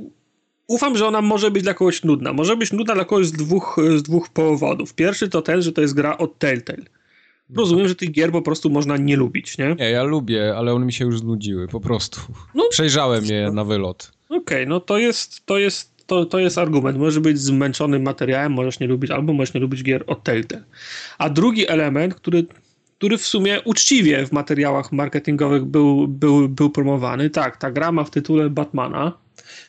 ufam, 0.67 0.97
że 0.97 1.07
ona 1.07 1.21
może 1.21 1.51
być 1.51 1.63
dla 1.63 1.73
kogoś 1.73 2.03
nudna. 2.03 2.33
Może 2.33 2.57
być 2.57 2.71
nudna 2.71 2.95
dla 2.95 3.05
kogoś 3.05 3.27
z 3.27 3.31
dwóch, 3.31 3.79
z 3.97 4.03
dwóch 4.03 4.29
powodów. 4.29 4.93
Pierwszy 4.93 5.29
to 5.29 5.41
ten, 5.41 5.61
że 5.61 5.71
to 5.71 5.81
jest 5.81 5.93
gra 5.93 6.17
od 6.17 6.39
Telltale. 6.39 6.85
Rozumiem, 7.55 7.87
że 7.87 7.95
tych 7.95 8.11
gier 8.11 8.31
po 8.31 8.41
prostu 8.41 8.69
można 8.69 8.97
nie 8.97 9.15
lubić, 9.15 9.57
nie? 9.57 9.75
Nie, 9.79 9.89
ja 9.89 10.03
lubię, 10.03 10.53
ale 10.57 10.73
one 10.73 10.85
mi 10.85 10.93
się 10.93 11.05
już 11.05 11.19
znudziły, 11.19 11.67
po 11.67 11.79
prostu. 11.79 12.21
No, 12.55 12.63
Przejrzałem 12.69 13.25
je 13.25 13.51
na 13.51 13.63
wylot. 13.63 14.11
Okej, 14.25 14.39
okay, 14.39 14.65
no 14.65 14.79
to 14.79 14.97
jest, 14.97 15.45
to 15.45 15.57
jest, 15.57 16.05
to, 16.07 16.25
to 16.25 16.39
jest 16.39 16.57
argument. 16.57 16.97
Możesz 16.97 17.19
być 17.19 17.39
zmęczonym 17.39 18.03
materiałem, 18.03 18.51
możesz 18.51 18.79
nie 18.79 18.87
lubić, 18.87 19.11
albo 19.11 19.33
możesz 19.33 19.53
nie 19.53 19.61
lubić 19.61 19.83
gier 19.83 20.03
od 20.07 20.23
Telltale. 20.23 20.63
A 21.17 21.29
drugi 21.29 21.69
element, 21.69 22.15
który, 22.15 22.45
który 22.97 23.17
w 23.17 23.25
sumie 23.25 23.61
uczciwie 23.61 24.25
w 24.25 24.31
materiałach 24.31 24.91
marketingowych 24.91 25.65
był, 25.65 26.07
był, 26.07 26.49
był 26.49 26.69
promowany, 26.69 27.29
tak, 27.29 27.57
ta 27.57 27.71
gra 27.71 27.91
ma 27.91 28.03
w 28.03 28.09
tytule 28.09 28.49
Batmana, 28.49 29.17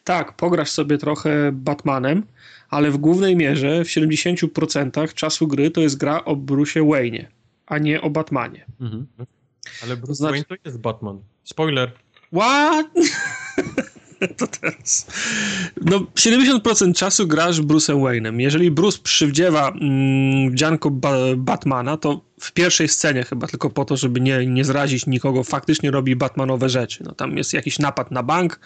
Tak, 0.05 0.36
pograsz 0.36 0.70
sobie 0.70 0.98
trochę 0.98 1.52
Batmanem, 1.52 2.23
ale 2.70 2.90
w 2.90 2.97
głównej 2.97 3.36
mierze 3.36 3.85
w 3.85 3.89
70% 3.89 5.15
czasu 5.15 5.48
gry 5.48 5.70
to 5.70 5.81
jest 5.81 5.98
gra 5.98 6.24
o 6.24 6.36
Bruce 6.36 6.85
Wayne, 6.85 7.28
a 7.70 7.78
nie 7.78 8.01
o 8.01 8.10
Batmanie. 8.10 8.66
Mhm. 8.80 9.06
Ale 9.82 9.97
Bruce 9.97 10.14
znaczy... 10.14 10.32
Wayne 10.32 10.44
to 10.44 10.55
jest 10.64 10.78
Batman. 10.80 11.22
Spoiler. 11.44 11.92
What? 12.32 12.86
to 14.38 14.47
teraz. 14.47 15.06
No, 15.80 15.98
70% 15.98 16.94
czasu 16.94 17.26
grasz 17.26 17.60
Bruce'em 17.60 18.01
Wayne'em. 18.02 18.40
Jeżeli 18.40 18.70
Bruce 18.70 18.98
przywdziewa 19.02 19.68
mm, 19.68 20.51
wdzianko 20.51 20.90
ba 20.90 21.12
Batmana, 21.36 21.97
to 21.97 22.20
w 22.40 22.52
pierwszej 22.52 22.88
scenie 22.88 23.22
chyba 23.24 23.46
tylko 23.46 23.70
po 23.70 23.84
to, 23.84 23.96
żeby 23.96 24.20
nie, 24.20 24.46
nie 24.46 24.64
zrazić 24.64 25.06
nikogo, 25.06 25.44
faktycznie 25.44 25.90
robi 25.90 26.16
Batmanowe 26.16 26.68
rzeczy. 26.68 27.04
No, 27.04 27.12
tam 27.12 27.36
jest 27.36 27.52
jakiś 27.52 27.78
napad 27.78 28.10
na 28.10 28.22
bank, 28.22 28.60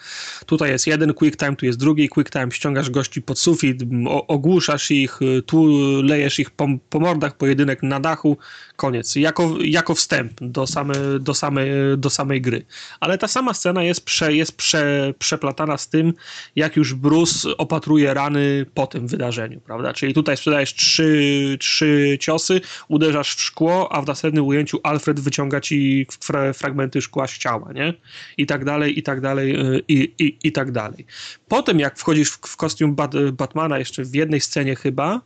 tutaj 0.45 0.69
jest 0.69 0.87
jeden 0.87 1.13
quick 1.13 1.39
time, 1.39 1.55
tu 1.55 1.65
jest 1.65 1.79
drugi 1.79 2.09
quick 2.09 2.31
time, 2.31 2.51
ściągasz 2.51 2.89
gości 2.89 3.21
pod 3.21 3.39
sufit, 3.39 3.83
ogłuszasz 4.27 4.91
ich, 4.91 5.19
tu 5.45 5.67
lejesz 6.01 6.39
ich 6.39 6.49
po, 6.51 6.67
po 6.89 6.99
mordach, 6.99 7.37
pojedynek 7.37 7.83
na 7.83 7.99
dachu, 7.99 8.37
koniec. 8.75 9.15
Jako, 9.15 9.55
jako 9.61 9.95
wstęp 9.95 10.33
do, 10.41 10.67
same, 10.67 10.93
do, 11.19 11.33
samej, 11.33 11.69
do 11.97 12.09
samej 12.09 12.41
gry. 12.41 12.65
Ale 12.99 13.17
ta 13.17 13.27
sama 13.27 13.53
scena 13.53 13.83
jest, 13.83 14.05
prze, 14.05 14.33
jest 14.33 14.57
prze, 14.57 15.13
przeplatana 15.19 15.77
z 15.77 15.89
tym, 15.89 16.13
jak 16.55 16.75
już 16.75 16.93
Bruce 16.93 17.57
opatruje 17.57 18.13
rany 18.13 18.65
po 18.73 18.87
tym 18.87 19.07
wydarzeniu, 19.07 19.61
prawda? 19.61 19.93
Czyli 19.93 20.13
tutaj 20.13 20.37
sprzedajesz 20.37 20.73
trzy, 20.73 21.57
trzy 21.59 22.17
ciosy, 22.19 22.61
uderzasz 22.87 23.35
w 23.35 23.41
szkło, 23.41 23.64
szkło, 23.65 23.91
a 23.93 24.01
w 24.01 24.07
następnym 24.07 24.45
ujęciu 24.45 24.79
Alfred 24.83 25.19
wyciąga 25.19 25.61
ci 25.61 26.07
fra 26.21 26.53
fragmenty 26.53 27.01
szkła 27.01 27.27
z 27.27 27.37
ciała, 27.37 27.73
nie? 27.73 27.93
I 28.37 28.45
tak 28.45 28.65
dalej, 28.65 28.99
i 28.99 29.03
tak 29.03 29.21
dalej, 29.21 29.75
y, 29.75 29.81
i, 29.87 30.13
i, 30.19 30.37
i 30.43 30.51
tak 30.51 30.71
dalej. 30.71 31.05
Potem 31.47 31.79
jak 31.79 31.97
wchodzisz 31.97 32.31
w, 32.31 32.39
w 32.47 32.57
kostium 32.57 32.95
Bat 32.95 33.11
Batmana 33.31 33.79
jeszcze 33.79 34.03
w 34.03 34.15
jednej 34.15 34.41
scenie 34.41 34.75
chyba, 34.75 35.21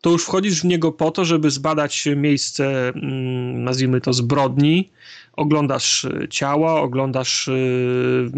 to 0.00 0.10
już 0.10 0.24
wchodzisz 0.24 0.60
w 0.60 0.64
niego 0.64 0.92
po 0.92 1.10
to, 1.10 1.24
żeby 1.24 1.50
zbadać 1.50 2.08
miejsce, 2.16 2.88
mm, 2.88 3.64
nazwijmy 3.64 4.00
to, 4.00 4.12
zbrodni, 4.12 4.90
oglądasz 5.32 6.04
e, 6.04 6.28
ciała, 6.28 6.80
oglądasz, 6.80 7.46
yy, 7.46 8.30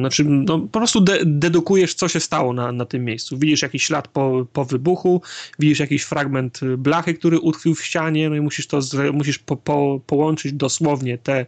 znaczy 0.00 0.24
no, 0.24 0.58
po 0.58 0.78
prostu 0.78 1.00
de 1.00 1.18
dedukujesz, 1.24 1.94
co 1.94 2.08
się 2.08 2.20
stało 2.20 2.52
na, 2.52 2.72
na 2.72 2.84
tym 2.84 3.04
miejscu. 3.04 3.38
Widzisz 3.38 3.62
jakiś 3.62 3.84
ślad 3.84 4.08
po, 4.08 4.46
po 4.52 4.64
wybuchu, 4.64 5.22
widzisz 5.58 5.78
jakiś 5.78 6.02
fragment 6.02 6.60
blachy, 6.78 7.14
który 7.14 7.40
utkwił 7.40 7.74
w 7.74 7.84
ścianie, 7.84 8.30
no 8.30 8.36
i 8.36 8.40
musisz 8.40 8.66
to, 8.66 8.80
musisz 9.12 9.38
po, 9.38 9.56
po, 9.56 10.00
połączyć 10.06 10.52
dosłownie 10.52 11.18
te 11.18 11.46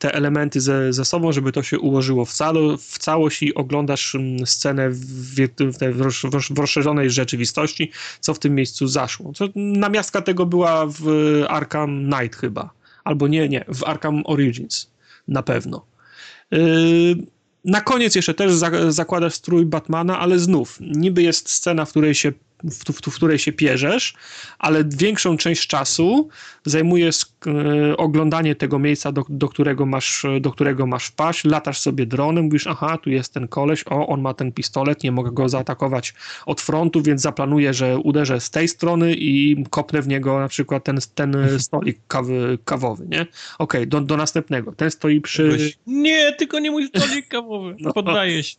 te 0.00 0.14
elementy 0.14 0.60
ze, 0.60 0.92
ze 0.92 1.04
sobą, 1.04 1.32
żeby 1.32 1.52
to 1.52 1.62
się 1.62 1.78
ułożyło 1.78 2.24
w, 2.24 2.32
calo, 2.32 2.76
w 2.76 2.98
całość 2.98 3.42
i 3.42 3.54
oglądasz 3.54 4.16
scenę 4.44 4.90
w, 4.90 5.00
w, 5.00 5.78
w, 6.50 6.58
rozszerzonej 6.58 7.10
rzeczywistości, 7.10 7.90
co 8.20 8.34
w 8.34 8.38
tym 8.38 8.54
miejscu 8.54 8.86
zaszło. 8.86 9.32
Co, 9.32 9.44
namiastka 9.54 10.22
tego 10.22 10.46
była 10.46 10.86
w 10.86 11.04
Arkham 11.48 12.10
Knight 12.10 12.40
chyba 12.40 12.70
albo 13.04 13.28
nie, 13.28 13.48
nie, 13.48 13.64
w 13.68 13.84
Arkham 13.84 14.22
Origins 14.26 14.90
na 15.28 15.42
pewno. 15.42 15.86
Yy, 16.50 17.16
na 17.64 17.80
koniec 17.80 18.14
jeszcze 18.14 18.34
też 18.34 18.52
zakładasz 18.88 19.34
strój 19.34 19.66
Batmana, 19.66 20.18
ale 20.18 20.38
znów, 20.38 20.78
niby 20.80 21.22
jest 21.22 21.50
scena, 21.50 21.84
w 21.84 21.90
której 21.90 22.14
się 22.14 22.32
w, 22.64 22.92
w, 22.92 23.10
w, 23.10 23.14
której 23.14 23.38
się 23.38 23.52
pierzesz, 23.52 24.14
ale 24.58 24.84
większą 24.84 25.36
część 25.36 25.66
czasu 25.66 26.28
zajmuje 26.64 27.10
e, 27.46 27.96
oglądanie 27.96 28.54
tego 28.54 28.78
miejsca, 28.78 29.12
do, 29.12 29.24
do, 29.28 29.48
którego 29.48 29.86
masz, 29.86 30.26
do 30.40 30.50
którego 30.50 30.86
masz 30.86 31.06
wpaść, 31.06 31.44
latasz 31.44 31.80
sobie 31.80 32.06
dronem, 32.06 32.44
mówisz, 32.44 32.66
aha, 32.66 32.98
tu 32.98 33.10
jest 33.10 33.34
ten 33.34 33.48
koleś, 33.48 33.84
o, 33.86 34.06
on 34.06 34.20
ma 34.20 34.34
ten 34.34 34.52
pistolet, 34.52 35.02
nie 35.02 35.12
mogę 35.12 35.30
go 35.30 35.48
zaatakować 35.48 36.14
od 36.46 36.60
frontu, 36.60 37.02
więc 37.02 37.22
zaplanuję, 37.22 37.74
że 37.74 37.98
uderzę 37.98 38.40
z 38.40 38.50
tej 38.50 38.68
strony 38.68 39.14
i 39.14 39.64
kopnę 39.70 40.02
w 40.02 40.08
niego 40.08 40.40
na 40.40 40.48
przykład 40.48 40.84
ten, 40.84 40.98
ten 41.14 41.60
stolik 41.60 41.98
kawy, 42.08 42.58
kawowy, 42.64 43.06
nie? 43.08 43.20
Okej, 43.20 43.30
okay, 43.58 43.86
do, 43.86 44.00
do 44.00 44.16
następnego. 44.16 44.72
Ten 44.72 44.90
stoi 44.90 45.20
przy... 45.20 45.72
Nie, 45.86 46.32
tylko 46.32 46.58
nie 46.58 46.70
mój 46.70 46.88
stolik 46.96 47.28
kawowy, 47.28 47.76
no. 47.80 47.92
poddaję 47.92 48.42
się. 48.42 48.56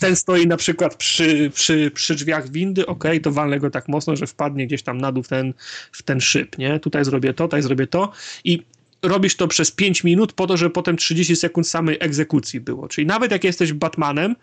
Ten 0.00 0.16
stoi 0.16 0.46
na 0.46 0.56
przykład 0.56 0.94
przy, 0.94 1.50
przy, 1.50 1.90
przy 1.90 2.14
drzwiach 2.14 2.50
windy, 2.50 2.86
okej, 2.86 3.10
okay, 3.10 3.15
to 3.20 3.32
walnę 3.32 3.60
go 3.60 3.70
tak 3.70 3.88
mocno, 3.88 4.16
że 4.16 4.26
wpadnie 4.26 4.66
gdzieś 4.66 4.82
tam 4.82 4.98
na 4.98 5.12
dół 5.12 5.22
w 5.22 5.28
ten, 5.28 5.54
w 5.92 6.02
ten 6.02 6.20
szyb, 6.20 6.58
nie? 6.58 6.80
Tutaj 6.80 7.04
zrobię 7.04 7.34
to, 7.34 7.44
tutaj 7.44 7.62
zrobię 7.62 7.86
to 7.86 8.12
i 8.44 8.62
robisz 9.02 9.36
to 9.36 9.48
przez 9.48 9.70
5 9.70 10.04
minut 10.04 10.32
po 10.32 10.46
to, 10.46 10.56
żeby 10.56 10.70
potem 10.70 10.96
30 10.96 11.36
sekund 11.36 11.68
samej 11.68 11.96
egzekucji 12.00 12.60
było. 12.60 12.88
Czyli 12.88 13.06
nawet 13.06 13.32
jak 13.32 13.44
jesteś 13.44 13.72
Batmanem, 13.72 14.36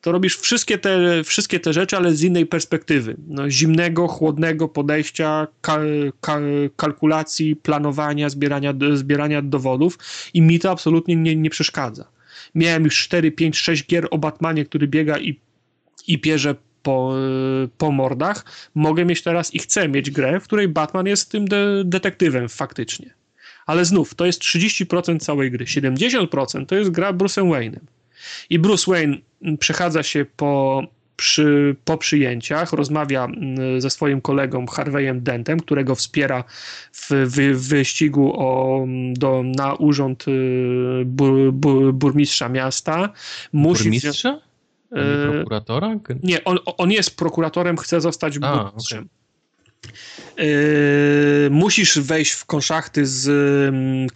to 0.00 0.12
robisz 0.12 0.36
wszystkie 0.36 0.78
te, 0.78 1.24
wszystkie 1.24 1.60
te 1.60 1.72
rzeczy, 1.72 1.96
ale 1.96 2.14
z 2.14 2.22
innej 2.22 2.46
perspektywy. 2.46 3.16
No, 3.28 3.50
zimnego, 3.50 4.08
chłodnego 4.08 4.68
podejścia, 4.68 5.46
kalkulacji, 6.76 7.56
planowania, 7.56 8.28
zbierania, 8.28 8.74
zbierania 8.94 9.42
dowodów 9.42 9.98
i 10.34 10.42
mi 10.42 10.58
to 10.58 10.70
absolutnie 10.70 11.16
nie, 11.16 11.36
nie 11.36 11.50
przeszkadza. 11.50 12.08
Miałem 12.54 12.84
już 12.84 13.04
4, 13.04 13.32
5, 13.32 13.58
6 13.58 13.86
gier 13.86 14.08
o 14.10 14.18
Batmanie, 14.18 14.64
który 14.64 14.88
biega 14.88 15.18
i, 15.18 15.40
i 16.06 16.18
pierze 16.18 16.54
po, 16.84 17.14
po 17.78 17.90
mordach, 17.92 18.44
mogę 18.74 19.04
mieć 19.04 19.22
teraz 19.22 19.54
i 19.54 19.58
chcę 19.58 19.88
mieć 19.88 20.10
grę, 20.10 20.40
w 20.40 20.44
której 20.44 20.68
Batman 20.68 21.06
jest 21.06 21.30
tym 21.30 21.48
de 21.48 21.82
detektywem 21.84 22.48
faktycznie. 22.48 23.14
Ale 23.66 23.84
znów, 23.84 24.14
to 24.14 24.26
jest 24.26 24.42
30% 24.42 25.18
całej 25.18 25.50
gry. 25.50 25.64
70% 25.64 26.66
to 26.66 26.74
jest 26.74 26.90
gra 26.90 27.12
Bruce'em 27.12 27.50
Wayne'em. 27.50 27.80
I 28.50 28.58
Bruce 28.58 28.90
Wayne 28.90 29.16
przechadza 29.58 30.02
się 30.02 30.26
po, 30.36 30.82
przy, 31.16 31.76
po 31.84 31.98
przyjęciach, 31.98 32.72
rozmawia 32.72 33.24
mm, 33.24 33.80
ze 33.80 33.90
swoim 33.90 34.20
kolegą 34.20 34.66
Harveyem 34.66 35.20
Dentem, 35.20 35.60
którego 35.60 35.94
wspiera 35.94 36.44
w, 36.92 37.10
w 37.10 37.68
wyścigu 37.68 38.32
o, 38.36 38.86
do, 39.12 39.42
na 39.56 39.74
urząd 39.74 40.28
y, 40.28 41.02
bur, 41.06 41.52
bur, 41.52 41.94
burmistrza 41.94 42.48
miasta. 42.48 43.12
Musi 43.52 43.82
burmistrza? 43.82 44.40
Nie 44.94 45.32
prokuratora? 45.32 45.96
Nie, 46.22 46.44
on, 46.44 46.58
on 46.64 46.90
jest 46.90 47.16
prokuratorem, 47.16 47.76
chce 47.76 48.00
zostać 48.00 48.38
burmistrzem. 48.38 48.98
Okay. 48.98 49.94
Yy, 50.38 51.50
musisz 51.50 51.98
wejść 51.98 52.32
w 52.32 52.44
konszachty 52.44 53.06
z 53.06 53.24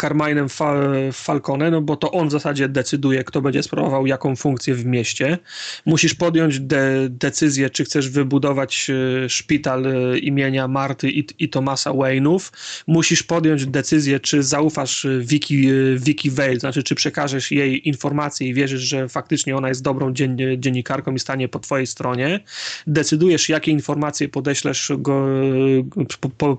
Carminem 0.00 0.48
Fa 0.48 0.74
Falcone, 1.12 1.70
no 1.70 1.80
bo 1.80 1.96
to 1.96 2.12
on 2.12 2.28
w 2.28 2.32
zasadzie 2.32 2.68
decyduje, 2.68 3.24
kto 3.24 3.40
będzie 3.42 3.62
sprawował 3.62 4.06
jaką 4.06 4.36
funkcję 4.36 4.74
w 4.74 4.86
mieście. 4.86 5.38
Musisz 5.86 6.14
podjąć 6.14 6.60
de 6.60 7.08
decyzję, 7.08 7.70
czy 7.70 7.84
chcesz 7.84 8.08
wybudować 8.08 8.88
yy, 8.88 9.28
szpital 9.28 9.82
yy, 9.82 10.18
imienia 10.18 10.68
Marty 10.68 11.10
i, 11.10 11.26
i 11.38 11.48
Tomasa 11.48 11.90
Wayne'ów. 11.90 12.52
Musisz 12.86 13.22
podjąć 13.22 13.66
decyzję, 13.66 14.20
czy 14.20 14.42
zaufasz 14.42 15.06
Vicky, 15.20 15.56
Vicky 15.96 16.30
Vale, 16.30 16.60
znaczy 16.60 16.82
czy 16.82 16.94
przekażesz 16.94 17.50
jej 17.50 17.88
informacje 17.88 18.48
i 18.48 18.54
wierzysz, 18.54 18.82
że 18.82 19.08
faktycznie 19.08 19.56
ona 19.56 19.68
jest 19.68 19.82
dobrą 19.82 20.12
dzien 20.12 20.36
dziennikarką 20.58 21.14
i 21.14 21.18
stanie 21.18 21.48
po 21.48 21.58
twojej 21.58 21.86
stronie. 21.86 22.40
Decydujesz, 22.86 23.48
jakie 23.48 23.70
informacje 23.70 24.28
podeślesz 24.28 24.92
go 24.98 25.26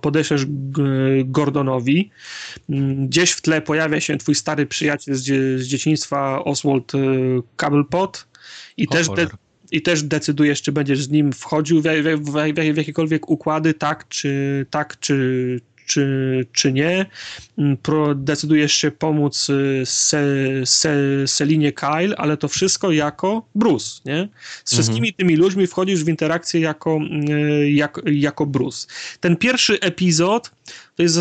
podeślesz 0.01 0.45
Gordonowi. 1.25 2.09
Gdzieś 3.07 3.31
w 3.31 3.41
tle 3.41 3.61
pojawia 3.61 3.99
się 3.99 4.17
twój 4.17 4.35
stary 4.35 4.65
przyjaciel 4.65 5.15
z, 5.15 5.23
z 5.61 5.65
dzieciństwa 5.65 6.43
Oswald 6.43 6.95
e, 6.95 6.97
Cobblepot 7.57 8.27
i 8.77 8.87
też, 8.87 9.09
de, 9.09 9.27
i 9.71 9.81
też 9.81 10.03
decydujesz, 10.03 10.61
czy 10.61 10.71
będziesz 10.71 11.03
z 11.03 11.09
nim 11.09 11.33
wchodził 11.33 11.81
w, 11.81 11.83
w, 11.83 12.31
w, 12.31 12.53
w 12.73 12.77
jakiekolwiek 12.77 13.29
układy, 13.29 13.73
tak 13.73 14.07
czy, 14.07 14.65
tak, 14.69 14.99
czy, 14.99 15.59
czy, 15.89 16.45
czy 16.51 16.73
nie. 16.73 17.05
Mm, 17.57 17.77
pro, 17.77 18.15
decydujesz 18.15 18.73
się 18.73 18.91
pomóc 18.91 19.49
y, 19.49 19.81
se, 19.85 20.23
se, 20.65 20.93
Selinie 21.27 21.71
Kyle, 21.71 22.15
ale 22.17 22.37
to 22.37 22.47
wszystko 22.47 22.91
jako 22.91 23.45
Bruce, 23.55 24.01
nie? 24.05 24.27
Z 24.65 24.73
wszystkimi 24.73 25.07
mhm. 25.07 25.13
tymi 25.17 25.35
ludźmi 25.35 25.67
wchodzisz 25.67 26.03
w 26.03 26.09
interakcję 26.09 26.61
jako, 26.61 26.99
y, 27.29 27.71
jak, 27.71 28.01
jako 28.05 28.45
Bruce. 28.45 28.87
Ten 29.19 29.35
pierwszy 29.37 29.79
epizod 29.79 30.51
to 30.99 31.03
jest 31.03 31.17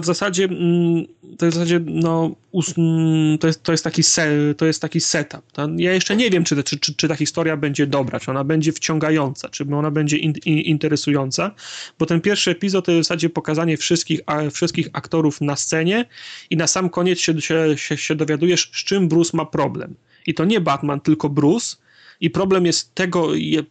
w 0.00 0.04
zasadzie, 0.04 0.44
mm, 0.44 1.06
to 1.38 1.46
jest 1.46 1.56
w 1.56 1.60
zasadzie, 1.60 1.80
no, 1.86 2.36
mm, 2.78 3.38
to 3.38 3.46
jest, 3.46 3.62
to 3.62 3.72
jest, 3.72 3.84
taki, 3.84 4.02
se, 4.02 4.54
to 4.56 4.66
jest 4.66 4.82
taki 4.82 5.00
setup. 5.00 5.42
Ja 5.76 5.92
jeszcze 5.92 6.16
nie 6.16 6.30
wiem, 6.30 6.44
czy, 6.44 6.62
czy, 6.62 6.78
czy, 6.78 6.94
czy 6.94 7.08
ta 7.08 7.14
historia 7.14 7.56
będzie 7.56 7.86
dobra, 7.86 8.20
czy 8.20 8.30
ona 8.30 8.44
będzie 8.44 8.72
wciągająca, 8.72 9.48
czy 9.48 9.64
ona 9.74 9.90
będzie 9.90 10.16
in, 10.16 10.32
in, 10.44 10.58
interesująca, 10.58 11.54
bo 11.98 12.06
ten 12.06 12.20
pierwszy 12.20 12.50
epizod 12.50 12.84
to 12.84 12.92
jest 12.92 13.06
w 13.06 13.08
zasadzie 13.08 13.30
pokazanie 13.30 13.76
wszystkich, 13.76 14.20
wszystkich 14.52 14.88
aktorów 14.92 15.40
na 15.40 15.56
scenie 15.56 16.04
i 16.50 16.56
na 16.56 16.66
sam 16.66 16.90
koniec 16.90 17.20
się, 17.20 17.40
się, 17.40 17.74
się, 17.76 17.96
się 17.96 18.14
dowiadujesz, 18.14 18.70
z 18.72 18.84
czym 18.84 19.08
Bruce 19.08 19.36
ma 19.36 19.44
problem. 19.44 19.94
I 20.26 20.34
to 20.34 20.44
nie 20.44 20.60
Batman, 20.60 21.00
tylko 21.00 21.28
Bruce, 21.28 21.76
i 22.20 22.30
problem 22.30 22.66
jest 22.66 22.94
tego, 22.94 23.28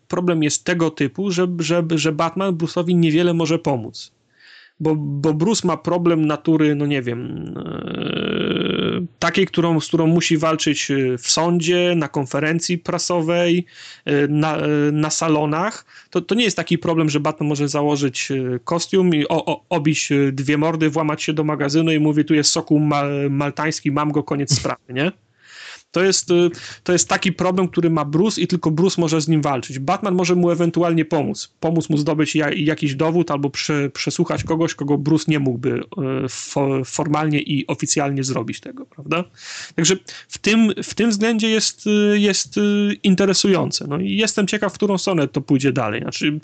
problem 0.07 0.43
jest 0.43 0.63
tego 0.63 0.91
typu, 0.91 1.31
że, 1.31 1.47
że, 1.59 1.83
że 1.95 2.11
Batman 2.11 2.55
Bruce'owi 2.55 2.95
niewiele 2.95 3.33
może 3.33 3.59
pomóc 3.59 4.14
bo, 4.79 4.95
bo 4.95 5.33
Bruce 5.33 5.67
ma 5.67 5.77
problem 5.77 6.25
natury, 6.25 6.75
no 6.75 6.85
nie 6.85 7.01
wiem, 7.01 7.53
e, 7.57 9.05
takiej, 9.19 9.45
którą, 9.45 9.79
z 9.79 9.87
którą 9.87 10.07
musi 10.07 10.37
walczyć 10.37 10.91
w 11.17 11.29
sądzie, 11.29 11.93
na 11.95 12.07
konferencji 12.07 12.77
prasowej, 12.77 13.65
na, 14.29 14.57
na 14.91 15.09
salonach, 15.09 15.85
to, 16.09 16.21
to 16.21 16.35
nie 16.35 16.43
jest 16.43 16.57
taki 16.57 16.77
problem, 16.77 17.09
że 17.09 17.19
Batman 17.19 17.49
może 17.49 17.67
założyć 17.67 18.29
kostium 18.63 19.15
i 19.15 19.27
o, 19.27 19.45
o, 19.45 19.65
obić 19.69 20.09
dwie 20.31 20.57
mordy, 20.57 20.89
włamać 20.89 21.23
się 21.23 21.33
do 21.33 21.43
magazynu 21.43 21.91
i 21.91 21.99
mówi, 21.99 22.25
tu 22.25 22.33
jest 22.33 22.51
soku 22.51 22.79
mal, 22.79 23.29
maltański, 23.29 23.91
mam 23.91 24.11
go, 24.11 24.23
koniec 24.23 24.55
sprawy, 24.55 24.93
nie? 24.93 25.11
To 25.95 26.03
jest, 26.03 26.31
y, 26.31 26.49
to 26.83 26.93
jest 26.93 27.09
taki 27.09 27.31
problem, 27.33 27.67
który 27.67 27.89
ma 27.89 28.05
Bruce 28.05 28.41
i 28.41 28.47
tylko 28.47 28.71
Bruce 28.71 29.01
może 29.01 29.21
z 29.21 29.27
nim 29.27 29.41
walczyć. 29.41 29.79
Batman 29.79 30.15
może 30.15 30.35
mu 30.35 30.51
ewentualnie 30.51 31.05
pomóc. 31.05 31.51
Pomóc 31.59 31.89
mu 31.89 31.97
zdobyć 31.97 32.37
jakiś 32.55 32.95
dowód 32.95 33.31
albo 33.31 33.49
prze, 33.49 33.89
przesłuchać 33.89 34.43
kogoś, 34.43 34.75
kogo 34.75 34.97
Bruce 34.97 35.25
nie 35.27 35.39
mógłby 35.39 35.79
y, 35.79 36.83
formalnie 36.85 37.39
i 37.41 37.67
oficjalnie 37.67 38.23
zrobić 38.23 38.59
tego, 38.59 38.85
prawda? 38.85 39.23
Także 39.75 39.95
w 40.27 40.37
tym, 40.37 40.73
w 40.83 40.93
tym 40.93 41.09
względzie 41.09 41.49
jest, 41.49 41.87
y, 41.87 42.19
jest 42.19 42.55
interesujące. 43.03 43.87
No 43.87 43.99
i 43.99 44.15
jestem 44.15 44.47
ciekaw, 44.47 44.73
w 44.73 44.75
którą 44.75 44.97
stronę 44.97 45.27
to 45.27 45.41
pójdzie 45.41 45.71
dalej. 45.71 46.01
Znaczy, 46.01 46.39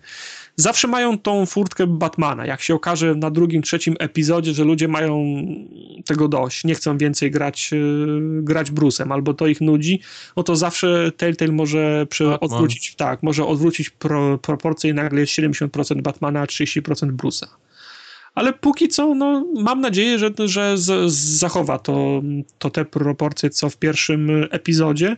zawsze 0.56 0.88
mają 0.88 1.18
tą 1.18 1.45
furtkę 1.45 1.88
Batmana. 1.88 2.45
Jak 2.45 2.61
się 2.61 2.76
okaże 2.76 3.15
na 3.15 3.32
drugim, 3.32 3.61
trzecim 3.61 3.95
epizodzie, 3.99 4.53
że 4.53 4.64
ludzie 4.64 4.88
mają 4.88 5.26
tego 6.06 6.28
dość, 6.28 6.64
nie 6.64 6.76
chcą 6.76 6.98
więcej 6.98 7.32
grać, 7.32 7.72
grać 8.41 8.72
Bruce'em, 8.72 9.14
albo 9.14 9.34
to 9.34 9.48
ich 9.48 9.61
nudzi, 9.61 9.99
no 10.38 10.44
to 10.44 10.56
zawsze 10.56 11.11
Telltale 11.18 11.52
może 11.52 12.07
odwrócić, 12.40 12.95
tak, 12.95 13.23
może 13.23 13.45
odwrócić 13.45 13.90
pro, 13.90 14.38
proporcje 14.38 14.90
i 14.90 14.94
nagle 14.94 15.22
jest 15.22 15.34
70% 15.34 16.02
Batmana, 16.02 16.41
a 16.41 16.45
30% 16.45 17.11
Bruce'a. 17.11 17.48
Ale 18.36 18.53
póki 18.53 18.88
co, 18.88 19.15
no, 19.15 19.45
mam 19.53 19.82
nadzieję, 19.82 20.19
że, 20.19 20.30
że 20.45 20.78
z, 20.78 21.11
zachowa 21.14 21.80
to, 21.80 22.22
to 22.57 22.69
te 22.69 22.86
proporcje, 22.86 23.49
co 23.49 23.69
w 23.69 23.78
pierwszym 23.78 24.48
epizodzie. 24.52 25.18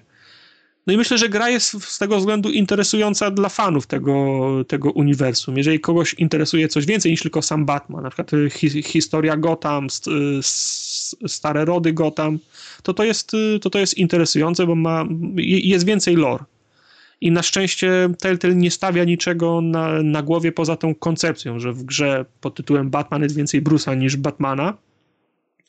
No 0.87 0.93
i 0.93 0.97
myślę, 0.97 1.17
że 1.17 1.29
gra 1.29 1.49
jest 1.49 1.83
z 1.83 1.97
tego 1.97 2.17
względu 2.17 2.49
interesująca 2.51 3.31
dla 3.31 3.49
fanów 3.49 3.87
tego, 3.87 4.49
tego 4.67 4.91
uniwersum. 4.91 5.57
Jeżeli 5.57 5.79
kogoś 5.79 6.13
interesuje 6.13 6.67
coś 6.67 6.85
więcej 6.85 7.11
niż 7.11 7.21
tylko 7.21 7.41
sam 7.41 7.65
Batman, 7.65 8.03
na 8.03 8.09
przykład 8.09 8.31
hi, 8.51 8.83
historia 8.83 9.37
Gotham, 9.37 9.89
st, 9.89 10.05
stare 11.27 11.65
rody 11.65 11.93
Gotham, 11.93 12.39
to 12.83 12.93
to 12.93 13.03
jest, 13.03 13.31
to 13.61 13.69
to 13.69 13.79
jest 13.79 13.97
interesujące, 13.97 14.67
bo 14.67 14.75
ma, 14.75 15.05
jest 15.45 15.85
więcej 15.85 16.15
lore. 16.15 16.43
I 17.21 17.31
na 17.31 17.43
szczęście 17.43 18.09
Telltale 18.19 18.55
nie 18.55 18.71
stawia 18.71 19.03
niczego 19.03 19.61
na, 19.61 20.03
na 20.03 20.21
głowie 20.21 20.51
poza 20.51 20.75
tą 20.75 20.95
koncepcją, 20.95 21.59
że 21.59 21.73
w 21.73 21.83
grze 21.83 22.25
pod 22.41 22.55
tytułem 22.55 22.89
Batman 22.89 23.23
jest 23.23 23.35
więcej 23.35 23.63
Bruce'a 23.63 23.97
niż 23.97 24.17
Batmana, 24.17 24.77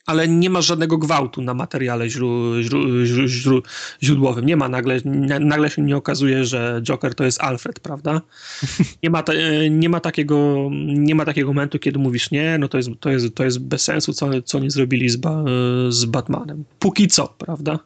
ale 0.05 0.27
nie 0.27 0.49
ma 0.49 0.61
żadnego 0.61 0.97
gwałtu 0.97 1.41
na 1.41 1.53
materiale 1.53 2.09
źró, 2.09 2.61
źró, 2.61 2.79
źró, 3.27 3.61
źródłowym. 4.03 4.45
Nie 4.45 4.57
ma 4.57 4.69
nagle, 4.69 4.97
nagle 5.39 5.69
się 5.69 5.81
nie 5.81 5.97
okazuje, 5.97 6.45
że 6.45 6.81
Joker 6.83 7.15
to 7.15 7.23
jest 7.23 7.41
Alfred, 7.41 7.79
prawda? 7.79 8.21
Nie 9.03 9.09
ma, 9.09 9.23
te, 9.23 9.33
nie 9.69 9.89
ma, 9.89 9.99
takiego, 9.99 10.69
nie 10.85 11.15
ma 11.15 11.25
takiego 11.25 11.47
momentu, 11.47 11.79
kiedy 11.79 11.99
mówisz, 11.99 12.31
nie, 12.31 12.57
no 12.57 12.67
to 12.67 12.77
jest, 12.77 12.89
to 12.99 13.09
jest, 13.09 13.35
to 13.35 13.43
jest 13.43 13.59
bez 13.59 13.81
sensu, 13.81 14.13
co, 14.13 14.41
co 14.41 14.59
nie 14.59 14.71
zrobili 14.71 15.09
z, 15.09 15.15
ba, 15.15 15.43
z 15.89 16.05
Batmanem. 16.05 16.63
Póki 16.79 17.07
co, 17.07 17.27
prawda? 17.27 17.79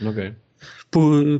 Okej. 0.00 0.10
Okay 0.10 0.47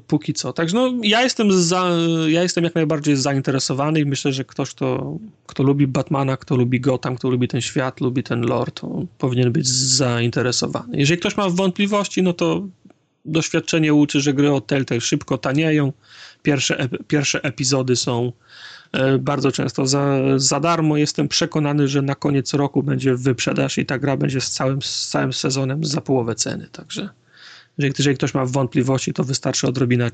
póki 0.07 0.33
co. 0.35 0.53
Także 0.53 0.77
no, 0.77 0.93
ja 1.03 1.23
jestem, 1.23 1.53
za, 1.53 1.91
ja 2.29 2.43
jestem 2.43 2.65
jak 2.65 2.75
najbardziej 2.75 3.17
zainteresowany 3.17 4.01
i 4.01 4.05
myślę, 4.05 4.33
że 4.33 4.45
ktoś, 4.45 4.71
kto, 4.71 5.19
kto 5.47 5.63
lubi 5.63 5.87
Batmana, 5.87 6.37
kto 6.37 6.57
lubi 6.57 6.81
Gotham, 6.81 7.17
kto 7.17 7.31
lubi 7.31 7.49
ten 7.49 7.61
świat, 7.61 8.01
lubi 8.01 8.23
ten 8.23 8.41
lore, 8.41 8.73
to 8.73 9.03
powinien 9.19 9.53
być 9.53 9.69
zainteresowany. 9.69 10.99
Jeżeli 10.99 11.21
ktoś 11.21 11.37
ma 11.37 11.49
wątpliwości, 11.49 12.23
no 12.23 12.33
to 12.33 12.67
doświadczenie 13.25 13.95
uczy, 13.95 14.21
że 14.21 14.35
gry 14.35 14.53
od 14.53 14.67
Telltale 14.67 15.01
szybko 15.01 15.39
tanieją. 15.39 15.93
Pierwsze, 16.43 16.89
pierwsze 17.09 17.43
epizody 17.43 17.97
są 17.97 18.33
e, 18.93 19.19
bardzo 19.19 19.53
często 19.53 19.87
za, 19.87 20.19
za 20.37 20.61
darmo. 20.61 20.97
Jestem 20.97 21.29
przekonany, 21.29 21.89
że 21.89 22.03
na 22.03 22.15
koniec 22.15 22.55
roku 22.55 22.83
będzie 22.83 23.15
wyprzedaż 23.15 23.79
i 23.79 23.87
ta 23.87 23.99
gra 23.99 24.17
będzie 24.17 24.41
z 24.41 24.51
całym, 24.51 24.83
z 24.83 25.09
całym 25.09 25.33
sezonem 25.33 25.85
za 25.85 26.01
połowę 26.01 26.35
ceny. 26.35 26.69
Także 26.73 27.09
że 27.79 27.87
jeżeli 27.99 28.17
ktoś 28.17 28.35
ma 28.35 28.45
wątpliwości, 28.47 29.13
to 29.13 29.25
wystarczy 29.25 29.67
odrobina 29.67 30.11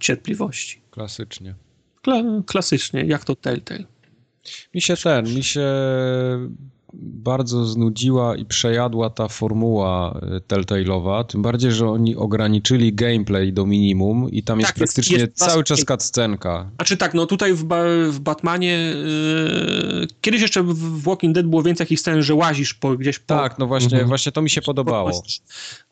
cierpliwości. 0.00 0.80
Klasycznie. 0.90 1.54
Kla 2.02 2.22
klasycznie, 2.46 3.04
jak 3.04 3.24
to 3.24 3.36
Telltale. 3.36 3.84
Mi 4.74 4.82
się 4.82 4.96
ten, 4.96 5.34
mi 5.34 5.44
się 5.44 5.66
bardzo 6.92 7.64
znudziła 7.64 8.36
i 8.36 8.44
przejadła 8.44 9.10
ta 9.10 9.28
formuła 9.28 10.20
y, 10.36 10.40
Telltale'owa, 10.40 11.24
tym 11.24 11.42
bardziej, 11.42 11.72
że 11.72 11.88
oni 11.88 12.16
ograniczyli 12.16 12.94
gameplay 12.94 13.52
do 13.52 13.66
minimum 13.66 14.30
i 14.30 14.42
tam 14.42 14.60
tak, 14.60 14.66
jest 14.66 14.78
praktycznie 14.78 15.16
jest, 15.16 15.26
jest 15.26 15.50
cały 15.52 15.64
czas 15.64 15.84
cutscenka. 15.84 16.70
Znaczy 16.74 16.96
tak, 16.96 17.14
no 17.14 17.26
tutaj 17.26 17.54
w, 17.54 17.64
ba 17.64 17.82
w 18.10 18.20
Batmanie 18.20 18.94
yy, 19.98 20.06
kiedyś 20.20 20.42
jeszcze 20.42 20.62
w 20.62 21.02
Walking 21.02 21.34
Dead 21.34 21.46
było 21.46 21.62
więcej 21.62 21.86
takich 21.86 22.00
scen, 22.00 22.22
że 22.22 22.34
łazisz 22.34 22.74
po, 22.74 22.96
gdzieś 22.96 23.18
po... 23.18 23.34
Tak, 23.34 23.58
no 23.58 23.66
właśnie, 23.66 23.92
mhm. 23.92 24.08
właśnie 24.08 24.32
to 24.32 24.42
mi 24.42 24.50
się 24.50 24.62
podobało. 24.62 25.22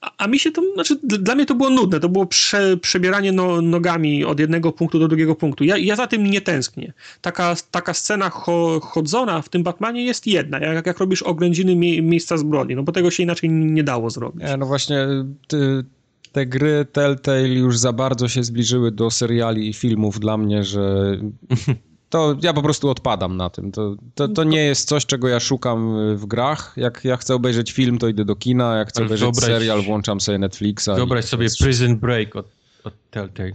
A, 0.00 0.10
a, 0.18 0.26
mi 0.26 0.38
się 0.38 0.50
to, 0.52 0.62
znaczy 0.74 0.98
dla 1.02 1.34
mnie 1.34 1.46
to 1.46 1.54
było 1.54 1.70
nudne, 1.70 2.00
to 2.00 2.08
było 2.08 2.26
prze, 2.26 2.76
przebieranie 2.76 3.32
no, 3.32 3.62
nogami 3.62 4.24
od 4.24 4.40
jednego 4.40 4.72
punktu 4.72 4.98
do 4.98 5.08
drugiego 5.08 5.34
punktu. 5.34 5.64
Ja, 5.64 5.76
ja 5.76 5.96
za 5.96 6.06
tym 6.06 6.24
nie 6.26 6.40
tęsknię. 6.40 6.92
Taka, 7.20 7.54
taka 7.70 7.94
scena 7.94 8.30
cho, 8.30 8.80
chodzona 8.80 9.42
w 9.42 9.48
tym 9.48 9.62
Batmanie 9.62 10.04
jest 10.04 10.26
jedna. 10.26 10.58
Jak 10.86 10.96
jak 10.96 11.00
robisz 11.00 11.22
oględziny 11.22 11.76
mie 11.76 12.02
miejsca 12.02 12.36
zbrodni, 12.36 12.76
no 12.76 12.82
bo 12.82 12.92
tego 12.92 13.10
się 13.10 13.22
inaczej 13.22 13.50
nie 13.50 13.84
dało 13.84 14.10
zrobić. 14.10 14.42
Nie, 14.42 14.56
no 14.56 14.66
właśnie 14.66 15.06
ty, 15.48 15.84
te 16.32 16.46
gry 16.46 16.86
Telltale 16.92 17.48
już 17.48 17.78
za 17.78 17.92
bardzo 17.92 18.28
się 18.28 18.44
zbliżyły 18.44 18.92
do 18.92 19.10
seriali 19.10 19.68
i 19.68 19.72
filmów 19.72 20.20
dla 20.20 20.36
mnie, 20.36 20.64
że 20.64 21.16
to 22.10 22.36
ja 22.42 22.52
po 22.52 22.62
prostu 22.62 22.88
odpadam 22.88 23.36
na 23.36 23.50
tym. 23.50 23.72
To, 23.72 23.96
to, 24.14 24.28
to 24.28 24.44
nie 24.44 24.64
jest 24.64 24.88
coś, 24.88 25.06
czego 25.06 25.28
ja 25.28 25.40
szukam 25.40 25.96
w 26.16 26.26
grach. 26.26 26.74
Jak 26.76 27.00
ja 27.04 27.16
chcę 27.16 27.34
obejrzeć 27.34 27.72
film, 27.72 27.98
to 27.98 28.08
idę 28.08 28.24
do 28.24 28.36
kina, 28.36 28.76
jak 28.76 28.88
chcę 28.88 29.00
Ale 29.00 29.06
obejrzeć 29.06 29.24
wyobraź, 29.24 29.44
serial, 29.44 29.82
włączam 29.82 30.20
sobie 30.20 30.38
Netflixa. 30.38 30.90
Wyobraź 30.96 31.24
sobie 31.24 31.48
Prison 31.60 31.96
Break 31.96 32.36
od, 32.36 32.46
od 32.84 32.94
Telltale. 33.10 33.52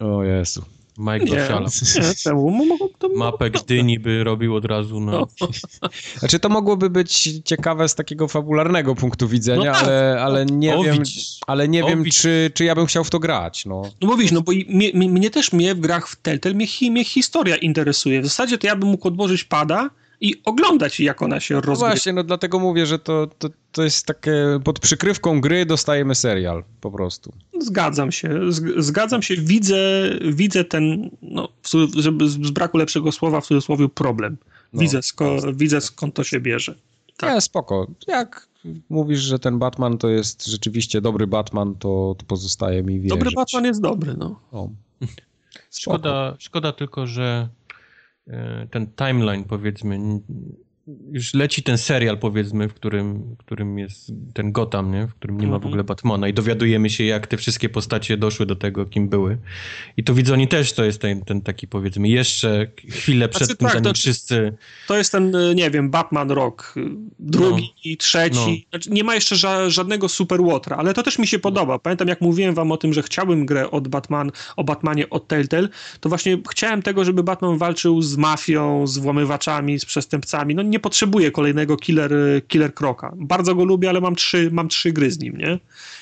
O 0.00 0.24
Jezu. 0.24 0.62
Mike 1.00 1.24
nie, 1.24 1.48
Mapę 3.16 3.50
Gdyni 3.50 3.98
by 3.98 4.24
robił 4.24 4.56
od 4.56 4.64
razu 4.64 5.00
na... 5.00 5.12
No. 5.12 5.28
Znaczy 6.18 6.38
to 6.38 6.48
mogłoby 6.48 6.90
być 6.90 7.30
ciekawe 7.44 7.88
z 7.88 7.94
takiego 7.94 8.28
fabularnego 8.28 8.94
punktu 8.94 9.28
widzenia, 9.28 9.72
no 9.72 9.72
tak. 9.72 9.82
ale, 9.82 10.16
ale 10.20 10.46
nie 10.46 10.76
o, 10.76 10.82
wiem, 10.82 11.02
ale 11.46 11.68
nie 11.68 11.84
o, 11.84 11.88
wiem 11.88 12.04
czy, 12.04 12.50
czy 12.54 12.64
ja 12.64 12.74
bym 12.74 12.86
chciał 12.86 13.04
w 13.04 13.10
to 13.10 13.18
grać. 13.18 13.66
No, 13.66 13.82
no 14.00 14.08
mówisz, 14.08 14.32
no 14.32 14.40
bo 14.40 14.52
mnie, 14.68 14.90
mnie 14.94 15.30
też 15.30 15.52
mnie 15.52 15.74
w 15.74 15.80
grach 15.80 16.08
w 16.08 16.16
Telltale 16.16 16.54
mnie, 16.54 16.66
mnie 16.90 17.04
historia 17.04 17.56
interesuje. 17.56 18.20
W 18.20 18.26
zasadzie 18.26 18.58
to 18.58 18.66
ja 18.66 18.76
bym 18.76 18.88
mógł 18.88 19.08
odłożyć 19.08 19.44
pada 19.44 19.90
i 20.20 20.42
oglądać, 20.44 21.00
jak 21.00 21.22
ona 21.22 21.40
się 21.40 21.54
rozgrywa. 21.54 21.80
No 21.80 21.86
właśnie, 21.86 22.12
no 22.12 22.24
dlatego 22.24 22.58
mówię, 22.58 22.86
że 22.86 22.98
to, 22.98 23.28
to, 23.38 23.48
to 23.72 23.82
jest 23.82 24.06
takie, 24.06 24.60
pod 24.64 24.80
przykrywką 24.80 25.40
gry 25.40 25.66
dostajemy 25.66 26.14
serial, 26.14 26.64
po 26.80 26.90
prostu. 26.90 27.32
Zgadzam 27.60 28.12
się, 28.12 28.40
zgadzam 28.76 29.22
się, 29.22 29.36
widzę, 29.36 30.10
widzę 30.32 30.64
ten, 30.64 31.10
no, 31.22 31.48
żeby 31.96 32.28
z 32.28 32.50
braku 32.50 32.78
lepszego 32.78 33.12
słowa, 33.12 33.40
w 33.40 33.46
cudzysłowie 33.46 33.88
problem. 33.88 34.36
No, 34.72 34.80
widzę, 34.80 35.02
sko, 35.02 35.36
widzę 35.54 35.80
skąd 35.80 36.14
to 36.14 36.24
się 36.24 36.40
bierze. 36.40 36.74
Tak. 37.16 37.34
Nie, 37.34 37.40
spoko. 37.40 37.86
Jak 38.06 38.48
mówisz, 38.88 39.20
że 39.20 39.38
ten 39.38 39.58
Batman 39.58 39.98
to 39.98 40.08
jest 40.08 40.46
rzeczywiście 40.46 41.00
dobry 41.00 41.26
Batman, 41.26 41.74
to, 41.74 42.14
to 42.18 42.24
pozostaje 42.26 42.82
mi 42.82 43.00
wierzyć. 43.00 43.10
Dobry 43.10 43.30
Batman 43.30 43.64
jest 43.64 43.80
dobry, 43.80 44.14
no. 44.18 44.40
O. 44.52 44.68
Szkoda, 45.70 46.36
szkoda 46.38 46.72
tylko, 46.72 47.06
że 47.06 47.48
ten 48.70 48.86
timeline, 48.86 49.44
powiedzmy, 49.44 49.98
już 51.12 51.34
leci 51.34 51.62
ten 51.62 51.78
serial, 51.78 52.18
powiedzmy, 52.18 52.68
w 52.68 52.74
którym, 52.74 53.34
w 53.34 53.36
którym 53.36 53.78
jest 53.78 54.12
ten 54.34 54.52
Gotham, 54.52 54.92
nie? 54.92 55.06
w 55.06 55.14
którym 55.14 55.40
nie 55.40 55.46
ma 55.46 55.52
w 55.52 55.54
mhm. 55.54 55.68
ogóle 55.68 55.84
Batmana 55.84 56.28
i 56.28 56.34
dowiadujemy 56.34 56.90
się, 56.90 57.04
jak 57.04 57.26
te 57.26 57.36
wszystkie 57.36 57.68
postacie 57.68 58.16
doszły 58.16 58.46
do 58.46 58.56
tego, 58.56 58.86
kim 58.86 59.08
były. 59.08 59.38
I 59.96 60.04
tu 60.04 60.14
widzą 60.14 60.32
oni 60.32 60.48
też 60.48 60.72
to 60.72 60.84
jest 60.84 61.00
ten, 61.00 61.24
ten 61.24 61.40
taki, 61.40 61.68
powiedzmy, 61.68 62.08
jeszcze 62.08 62.66
chwilę 62.88 63.28
przed 63.28 63.46
znaczy, 63.46 63.56
tym, 63.56 63.66
tak, 63.66 63.72
zanim 63.72 63.84
to, 63.84 63.94
wszyscy... 63.94 64.56
To 64.88 64.96
jest 64.96 65.12
ten, 65.12 65.36
e, 65.36 65.54
nie 65.54 65.70
wiem, 65.70 65.90
Batman 65.90 66.30
Rock, 66.30 66.74
e, 66.76 66.80
drugi 67.18 67.62
no, 67.62 67.80
i 67.84 67.96
trzeci. 67.96 68.66
No. 68.66 68.70
Znaczy, 68.70 68.90
nie 68.90 69.04
ma 69.04 69.14
jeszcze 69.14 69.36
ża 69.36 69.70
żadnego 69.70 70.08
Super 70.08 70.40
Łotra, 70.40 70.76
ale 70.76 70.94
to 70.94 71.02
też 71.02 71.18
mi 71.18 71.26
się 71.26 71.38
podoba. 71.38 71.78
Pamiętam, 71.78 72.08
jak 72.08 72.20
mówiłem 72.20 72.54
wam 72.54 72.72
o 72.72 72.76
tym, 72.76 72.92
że 72.92 73.02
chciałbym 73.02 73.46
grę 73.46 73.70
od 73.70 73.88
Batman, 73.88 74.30
o 74.56 74.64
Batmanie 74.64 75.10
od 75.10 75.28
Telltale, 75.28 75.68
to 76.00 76.08
właśnie 76.08 76.38
chciałem 76.50 76.82
tego, 76.82 77.04
żeby 77.04 77.22
Batman 77.22 77.58
walczył 77.58 78.02
z 78.02 78.16
mafią, 78.16 78.86
z 78.86 78.98
włamywaczami, 78.98 79.78
z 79.78 79.84
przestępcami. 79.84 80.54
No 80.54 80.62
nie 80.62 80.79
potrzebuję 80.80 81.30
kolejnego 81.30 81.76
killer, 81.76 82.12
killer 82.48 82.74
kroka. 82.74 83.12
Bardzo 83.16 83.54
go 83.54 83.64
lubię, 83.64 83.88
ale 83.88 84.00
mam 84.00 84.14
trzy, 84.14 84.50
mam 84.52 84.68
trzy 84.68 84.92
gry 84.92 85.10
z 85.10 85.18
nim, 85.18 85.36
nie? 85.36 85.58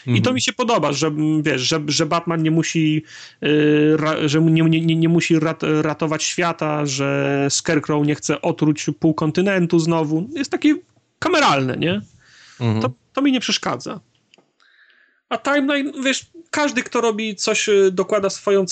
I 0.06 0.10
mhm. 0.10 0.22
to 0.22 0.32
mi 0.32 0.42
się 0.42 0.52
podoba, 0.52 0.92
że 0.92 1.10
wiesz, 1.42 1.62
że, 1.62 1.80
że 1.86 2.06
Batman 2.06 2.42
nie 2.42 2.50
musi, 2.50 3.04
yy, 3.40 3.96
ra, 3.96 4.28
że 4.28 4.40
nie, 4.40 4.62
nie, 4.62 4.96
nie 4.96 5.08
musi 5.08 5.38
rat, 5.38 5.62
ratować 5.82 6.22
świata, 6.22 6.86
że 6.86 7.46
Scarecrow 7.50 8.06
nie 8.06 8.14
chce 8.14 8.42
otruć 8.42 8.86
pół 9.00 9.14
kontynentu 9.14 9.78
znowu. 9.78 10.28
Jest 10.34 10.50
takie 10.50 10.74
kameralne, 11.18 11.76
nie? 11.76 12.00
Mhm. 12.60 12.82
To, 12.82 12.90
to 13.12 13.22
mi 13.22 13.32
nie 13.32 13.40
przeszkadza. 13.40 14.00
A 15.28 15.38
timeline, 15.38 15.92
wiesz, 16.04 16.26
każdy, 16.50 16.82
kto 16.82 17.00
robi 17.00 17.36
coś, 17.36 17.68
y, 17.68 17.90
dokłada 17.92 18.30
swoją 18.30 18.64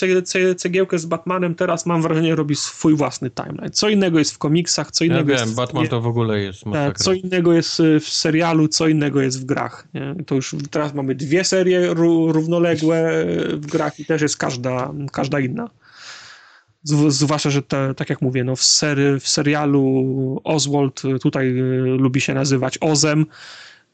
cegiełkę 0.57 0.99
z 0.99 1.07
Batmanem, 1.07 1.55
teraz 1.55 1.87
mam 1.87 2.03
wrażenie, 2.03 2.35
robi 2.35 2.57
swój 2.57 2.95
własny 2.97 3.31
timeline. 3.31 3.71
Co 3.73 3.89
innego 3.89 4.19
jest 4.19 4.35
w 4.35 4.39
komiksach, 4.39 4.91
co 4.91 5.05
innego 5.05 5.33
ja 5.33 5.39
wiem, 5.39 5.47
jest... 5.47 5.57
Batman 5.57 5.89
to 5.89 6.01
w 6.01 6.07
ogóle 6.07 6.41
jest 6.41 6.61
tak, 6.61 6.73
masakra. 6.73 7.05
Co 7.05 7.13
innego 7.13 7.53
jest 7.53 7.81
y, 7.81 8.01
w 8.01 8.09
serialu, 8.09 8.69
co 8.69 8.89
innego 8.89 9.21
jest 9.21 9.41
w 9.41 9.45
grach. 9.45 9.89
Nie? 9.95 10.15
To 10.27 10.35
już 10.35 10.55
teraz 10.71 10.95
mamy 10.95 11.15
dwie 11.15 11.45
serie 11.45 11.95
równoległe 12.29 13.23
y, 13.23 13.57
w 13.57 13.67
grach 13.67 14.01
i 14.01 14.05
też 14.05 14.23
jest 14.23 14.37
każda, 14.37 14.93
każda 15.13 15.41
inna. 15.41 15.71
Zwłaszcza, 17.09 17.51
że 17.51 17.63
te, 17.63 17.95
tak 17.95 18.11
jak 18.11 18.23
mówię, 18.23 18.45
no 18.45 18.57
w, 18.57 18.63
sery, 18.63 19.21
w 19.21 19.29
serialu 19.29 20.41
Oswald 20.45 21.03
tutaj 21.23 21.53
lubi 21.99 22.21
się 22.21 22.35
nazywać 22.35 22.79
Ozem, 22.81 23.27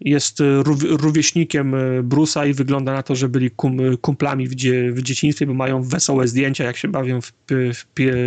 jest 0.00 0.40
e, 0.40 0.62
rówieśnikiem 0.82 1.74
e, 1.74 2.02
Brusa 2.02 2.46
i 2.46 2.54
wygląda 2.54 2.92
na 2.92 3.02
to, 3.02 3.14
że 3.14 3.28
byli 3.28 3.50
kum, 3.50 3.78
kumplami 4.00 4.48
w, 4.48 4.54
dzie, 4.54 4.92
w, 4.92 5.02
dzieciństwie, 5.02 5.46
bo 5.46 5.54
mają 5.54 5.82
wesołe 5.82 6.28
zdjęcia, 6.28 6.64
jak 6.64 6.76
się 6.76 6.88
bawią 6.88 7.20
w, 7.20 7.32
w, 7.50 7.84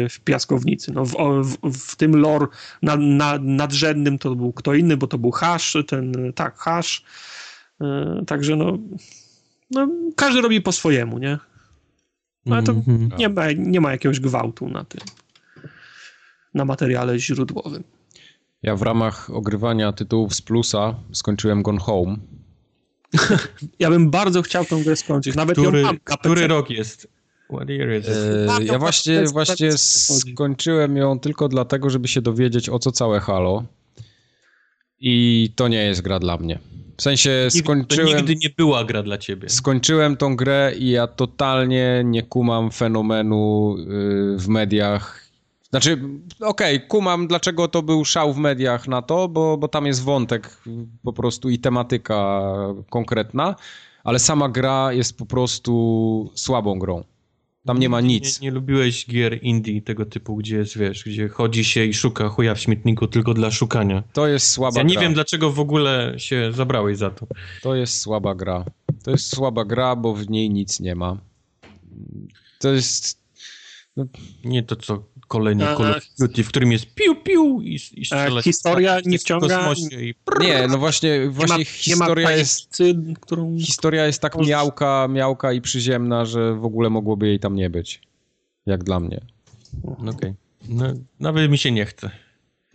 w 0.10 0.20
piaskownicy. 0.20 0.92
No, 0.92 1.06
w, 1.64 1.96
tym 1.96 2.16
lore 2.16 2.48
na, 2.82 2.98
na, 2.98 3.38
nadrzędnym 3.42 4.18
to 4.18 4.36
był 4.36 4.54
kto 4.54 4.74
inny, 4.74 4.98
bo 4.98 5.08
to 5.08 5.18
był 5.18 5.32
Hash, 5.32 5.78
ten, 5.88 6.34
tak, 6.36 6.58
Hash. 6.58 7.04
E, 7.82 8.24
także 8.28 8.56
no, 8.56 8.78
no, 9.72 9.88
każdy 10.16 10.42
robi 10.42 10.62
po 10.62 10.72
swojemu, 10.72 11.18
nie? 11.18 11.38
No, 12.46 12.56
ale 12.56 12.64
to 12.64 12.74
-hmm. 12.74 13.18
nie, 13.18 13.30
ma, 13.30 13.52
nie 13.52 13.82
ma 13.82 13.92
jakiegoś 13.92 14.20
gwałtu 14.20 14.70
na 14.70 14.84
tym, 14.84 15.02
na 16.54 16.66
materiale 16.66 17.20
źródłowym. 17.20 17.84
Ja 18.66 18.76
w 18.76 18.82
ramach 18.82 19.30
ogrywania 19.30 19.92
tytułów 19.92 20.36
z 20.36 20.42
plusa 20.42 20.96
skończyłem 21.12 21.64
Gone 21.64 21.80
Home. 21.80 22.18
ja 23.80 23.90
bym 23.90 24.10
bardzo 24.12 24.42
chciał 24.42 24.66
tę 24.66 24.82
grę 24.84 24.96
skończyć. 24.96 25.36
Nawet 25.36 25.58
który, 25.58 25.82
ją 25.82 25.86
mam 25.86 25.98
który 26.20 26.48
rok 26.48 26.70
jest? 26.70 27.08
What 27.54 27.70
year 27.70 28.00
is 28.00 28.06
it? 28.06 28.14
Eee, 28.60 28.66
ja 28.66 28.80
właśnie, 28.80 29.24
właśnie 29.24 29.72
skończyłem 29.78 30.98
ją 30.98 31.20
tylko 31.20 31.48
dlatego, 31.48 31.90
żeby 31.90 32.08
się 32.08 32.22
dowiedzieć 32.22 32.70
o 32.70 32.80
co 32.80 32.92
całe 32.92 33.20
Halo. 33.20 33.64
I 35.00 35.50
to 35.56 35.68
nie 35.68 35.84
jest 35.84 36.02
gra 36.02 36.20
dla 36.20 36.38
mnie. 36.38 36.60
W 36.98 37.02
sensie 37.02 37.48
skończyłem... 37.50 38.08
To 38.08 38.18
nigdy 38.18 38.36
nie 38.36 38.50
była 38.58 38.86
gra 38.86 39.04
dla 39.04 39.18
ciebie. 39.18 39.50
Skończyłem 39.50 40.18
tą 40.18 40.36
grę 40.36 40.74
i 40.78 40.90
ja 40.90 41.08
totalnie 41.08 42.02
nie 42.06 42.24
kumam 42.24 42.72
fenomenu 42.72 43.76
y, 43.80 44.38
w 44.38 44.48
mediach 44.48 45.25
znaczy, 45.76 46.02
okej, 46.40 46.76
okay, 46.76 46.88
kumam, 46.88 47.28
dlaczego 47.28 47.68
to 47.68 47.82
był 47.82 48.06
szał 48.06 48.34
w 48.34 48.38
mediach 48.38 48.88
na 48.88 49.02
to, 49.02 49.28
bo, 49.28 49.58
bo 49.58 49.68
tam 49.68 49.86
jest 49.86 50.04
wątek 50.04 50.62
po 51.04 51.14
prostu 51.14 51.50
i 51.50 51.60
tematyka 51.60 52.42
konkretna, 52.90 53.56
ale 54.04 54.20
sama 54.20 54.50
gra 54.50 54.94
jest 54.94 55.18
po 55.18 55.26
prostu 55.26 56.32
słabą 56.36 56.80
grą. 56.80 57.04
Tam 57.66 57.80
nie 57.80 57.90
ma 57.90 58.02
nic. 58.02 58.42
Nie, 58.42 58.48
nie, 58.48 58.52
lubiłeś 58.52 59.08
gier 59.08 59.44
indie 59.44 59.82
tego 59.82 60.06
typu, 60.06 60.36
gdzie 60.36 60.58
jest, 60.58 60.78
wiesz, 60.78 61.04
gdzie 61.04 61.30
chodzi 61.30 61.64
się 61.64 61.86
i 61.86 61.94
szuka 61.94 62.30
chuja 62.30 62.56
w 62.56 62.60
śmietniku 62.60 63.08
tylko 63.08 63.34
dla 63.34 63.52
szukania. 63.52 64.04
To 64.14 64.28
jest 64.28 64.52
słaba 64.52 64.80
ja 64.80 64.84
gra. 64.84 64.94
Ja 64.94 65.00
nie 65.00 65.06
wiem, 65.06 65.14
dlaczego 65.14 65.52
w 65.52 65.60
ogóle 65.60 66.14
się 66.18 66.52
zabrałeś 66.54 66.98
za 66.98 67.10
to. 67.10 67.28
To 67.62 67.76
jest 67.76 68.02
słaba 68.02 68.36
gra. 68.36 68.66
To 69.04 69.12
jest 69.12 69.36
słaba 69.36 69.66
gra, 69.66 69.96
bo 69.96 70.14
w 70.14 70.30
niej 70.30 70.50
nic 70.50 70.80
nie 70.80 70.96
ma. 70.96 71.18
To 72.60 72.70
jest... 72.70 73.26
No, 73.98 74.06
nie 74.44 74.64
to, 74.64 74.76
co 74.76 75.04
kolejny 75.28 75.66
Call 75.78 75.92
of 75.92 76.04
Duty, 76.20 76.44
w 76.44 76.48
którym 76.48 76.72
jest 76.72 76.86
piu 76.94 77.16
piu 77.16 77.62
i, 77.62 77.80
i 77.94 78.06
strzelać. 78.06 78.44
Historia 78.44 78.98
nie 79.06 79.20
wciąga... 79.20 79.74
I... 80.00 80.16
Nie, 80.40 80.68
no 80.68 80.78
właśnie, 80.78 81.30
właśnie 81.30 81.58
nie 81.88 81.96
ma, 81.96 82.06
historia 82.06 82.30
nie 82.30 82.38
jest... 82.38 82.84
Którą... 83.20 83.58
Historia 83.60 84.06
jest 84.06 84.22
tak 84.22 84.38
miałka, 84.48 85.08
miałka 85.08 85.54
i 85.54 85.62
przyziemna, 85.62 86.26
że 86.26 86.56
w 86.56 86.66
ogóle 86.66 86.90
mogłoby 86.90 87.28
jej 87.28 87.40
tam 87.40 87.56
nie 87.56 87.70
być. 87.70 88.02
Jak 88.66 88.84
dla 88.84 89.00
mnie. 89.00 89.22
Okej. 89.84 90.10
Okay. 90.10 90.36
No, 90.70 90.86
nawet 91.20 91.52
mi 91.52 91.58
się 91.58 91.72
nie 91.72 91.86
chce. 91.86 92.12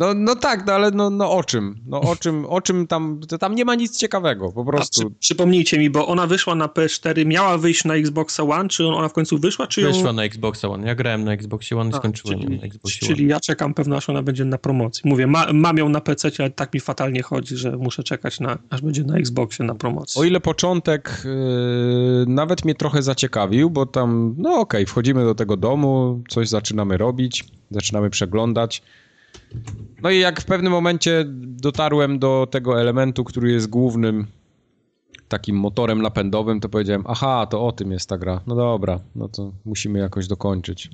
No, 0.01 0.15
no 0.15 0.37
tak, 0.37 0.67
no 0.67 0.73
ale 0.73 0.91
no, 0.91 1.11
no 1.11 1.33
o 1.33 1.45
czym? 1.45 1.77
No 1.87 2.01
o 2.01 2.17
czym, 2.17 2.47
o 2.47 2.61
czym 2.61 2.87
tam, 2.87 3.21
tam 3.41 3.55
nie 3.55 3.65
ma 3.65 3.75
nic 3.75 3.99
ciekawego, 3.99 4.53
po 4.53 4.65
prostu. 4.65 5.01
Przy, 5.01 5.19
przypomnijcie 5.21 5.79
mi, 5.79 5.91
bo 5.91 6.07
ona 6.07 6.27
wyszła 6.27 6.55
na 6.55 6.67
PS4, 6.67 7.27
miała 7.27 7.59
wyjść 7.59 7.85
na 7.85 7.95
Xbox 7.95 8.41
One, 8.41 8.69
czy 8.69 8.87
ona 8.87 9.09
w 9.09 9.13
końcu 9.13 9.39
wyszła, 9.39 9.67
czy 9.67 9.83
Wyszła 9.83 10.07
ją... 10.07 10.13
na 10.13 10.25
Xbox 10.25 10.65
One, 10.65 10.87
ja 10.87 10.95
grałem 10.95 11.25
na 11.25 11.33
Xbox 11.33 11.73
One 11.73 11.91
i 11.91 11.93
skończyłem 11.93 12.41
czyli, 12.41 12.59
na 12.59 12.65
Xbox 12.67 13.03
One. 13.03 13.09
Czyli 13.09 13.29
ja 13.29 13.41
czekam 13.41 13.75
pewno, 13.75 13.97
aż 13.97 14.09
ona 14.09 14.23
będzie 14.23 14.45
na 14.45 14.59
promocji. 14.59 15.03
Mówię, 15.05 15.27
ma, 15.27 15.47
mam 15.53 15.77
ją 15.77 15.89
na 15.89 16.01
PC, 16.01 16.31
ale 16.39 16.51
tak 16.51 16.75
mi 16.75 16.81
fatalnie 16.81 17.23
chodzi, 17.23 17.57
że 17.57 17.77
muszę 17.77 18.03
czekać 18.03 18.41
na, 18.41 18.59
aż 18.71 18.81
będzie 18.83 19.05
na 19.05 19.17
Xboxie 19.17 19.65
na 19.65 19.75
promocji. 19.75 20.21
O 20.21 20.25
ile 20.25 20.41
początek 20.41 21.23
yy, 21.25 22.25
nawet 22.27 22.65
mnie 22.65 22.75
trochę 22.75 23.03
zaciekawił, 23.03 23.71
bo 23.71 23.87
tam, 23.87 24.35
no 24.39 24.51
okej, 24.51 24.61
okay, 24.61 24.87
wchodzimy 24.87 25.25
do 25.25 25.35
tego 25.35 25.57
domu, 25.57 26.23
coś 26.29 26.49
zaczynamy 26.49 26.97
robić, 26.97 27.45
zaczynamy 27.71 28.11
przeglądać, 28.11 28.83
no 30.03 30.11
i 30.11 30.19
jak 30.19 30.41
w 30.41 30.45
pewnym 30.45 30.73
momencie 30.73 31.25
dotarłem 31.43 32.19
do 32.19 32.49
tego 32.51 32.81
elementu, 32.81 33.25
który 33.25 33.53
jest 33.53 33.67
głównym 33.67 34.27
takim 35.29 35.57
motorem 35.57 36.03
napędowym, 36.03 36.61
to 36.61 36.69
powiedziałem, 36.69 37.05
aha, 37.07 37.47
to 37.51 37.67
o 37.67 37.73
tym 37.73 37.93
jest 37.93 38.09
ta 38.09 38.19
gra. 38.19 38.41
No 38.47 38.55
dobra, 38.55 39.01
no 39.15 39.29
to 39.29 39.53
musimy 39.65 39.99
jakoś 39.99 40.27
dokończyć. 40.27 40.91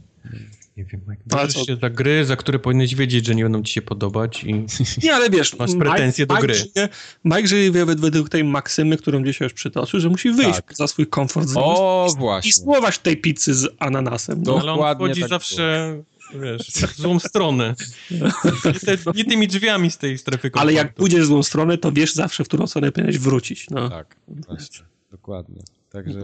Nie 0.76 0.84
wiem, 0.84 1.00
jak 1.32 1.50
się 1.50 1.76
za 1.76 1.90
gry, 1.90 2.24
za 2.24 2.36
które 2.36 2.58
powinieneś 2.58 2.94
wiedzieć, 2.94 3.26
że 3.26 3.34
nie 3.34 3.42
będą 3.42 3.62
ci 3.62 3.72
się 3.72 3.82
podobać 3.82 4.44
i 4.44 4.66
nie, 5.02 5.14
ale 5.14 5.30
wiesz, 5.30 5.58
masz 5.58 5.74
pretensje 5.74 6.24
Mike, 6.24 6.34
do 6.34 6.40
gry. 6.40 6.54
Mike 6.54 6.88
Mike 7.24 7.48
żyje 7.48 7.70
według 7.70 8.28
tej 8.28 8.44
maksymy, 8.44 8.96
którą 8.96 9.24
dzisiaj 9.24 9.46
już 9.46 9.52
przytoczył, 9.52 10.00
że 10.00 10.08
musi 10.08 10.30
wyjść 10.30 10.54
tak. 10.54 10.74
za 10.74 10.86
swój 10.86 11.06
komfort 11.06 11.48
o, 11.54 12.08
i, 12.14 12.18
właśnie. 12.18 12.48
i 12.48 12.52
spróbować 12.52 12.98
tej 12.98 13.16
pizzy 13.16 13.54
z 13.54 13.68
ananasem. 13.78 14.42
No. 14.42 14.58
Ale 14.60 14.72
on 14.72 14.96
wchodzi 14.96 15.20
tak 15.20 15.30
zawsze... 15.30 15.92
Było 15.92 16.15
wiesz, 16.34 16.66
w 16.96 16.96
złą 16.96 17.18
stronę. 17.18 17.74
Nie, 18.10 18.72
te, 18.72 18.96
nie, 19.14 19.24
tymi 19.24 19.48
drzwiami 19.48 19.90
z 19.90 19.98
tej 19.98 20.18
strefy 20.18 20.50
komfortu. 20.50 20.60
Ale 20.60 20.72
jak 20.72 20.94
pójdziesz 20.94 21.22
w 21.22 21.26
złą 21.26 21.42
stronę, 21.42 21.78
to 21.78 21.92
wiesz 21.92 22.14
zawsze, 22.14 22.44
w 22.44 22.48
którą 22.48 22.66
stronę 22.66 22.92
powinieneś 22.92 23.18
wrócić. 23.18 23.70
No. 23.70 23.88
Tak, 23.88 24.16
właśnie, 24.28 24.84
dokładnie. 25.10 25.62
Także 25.90 26.20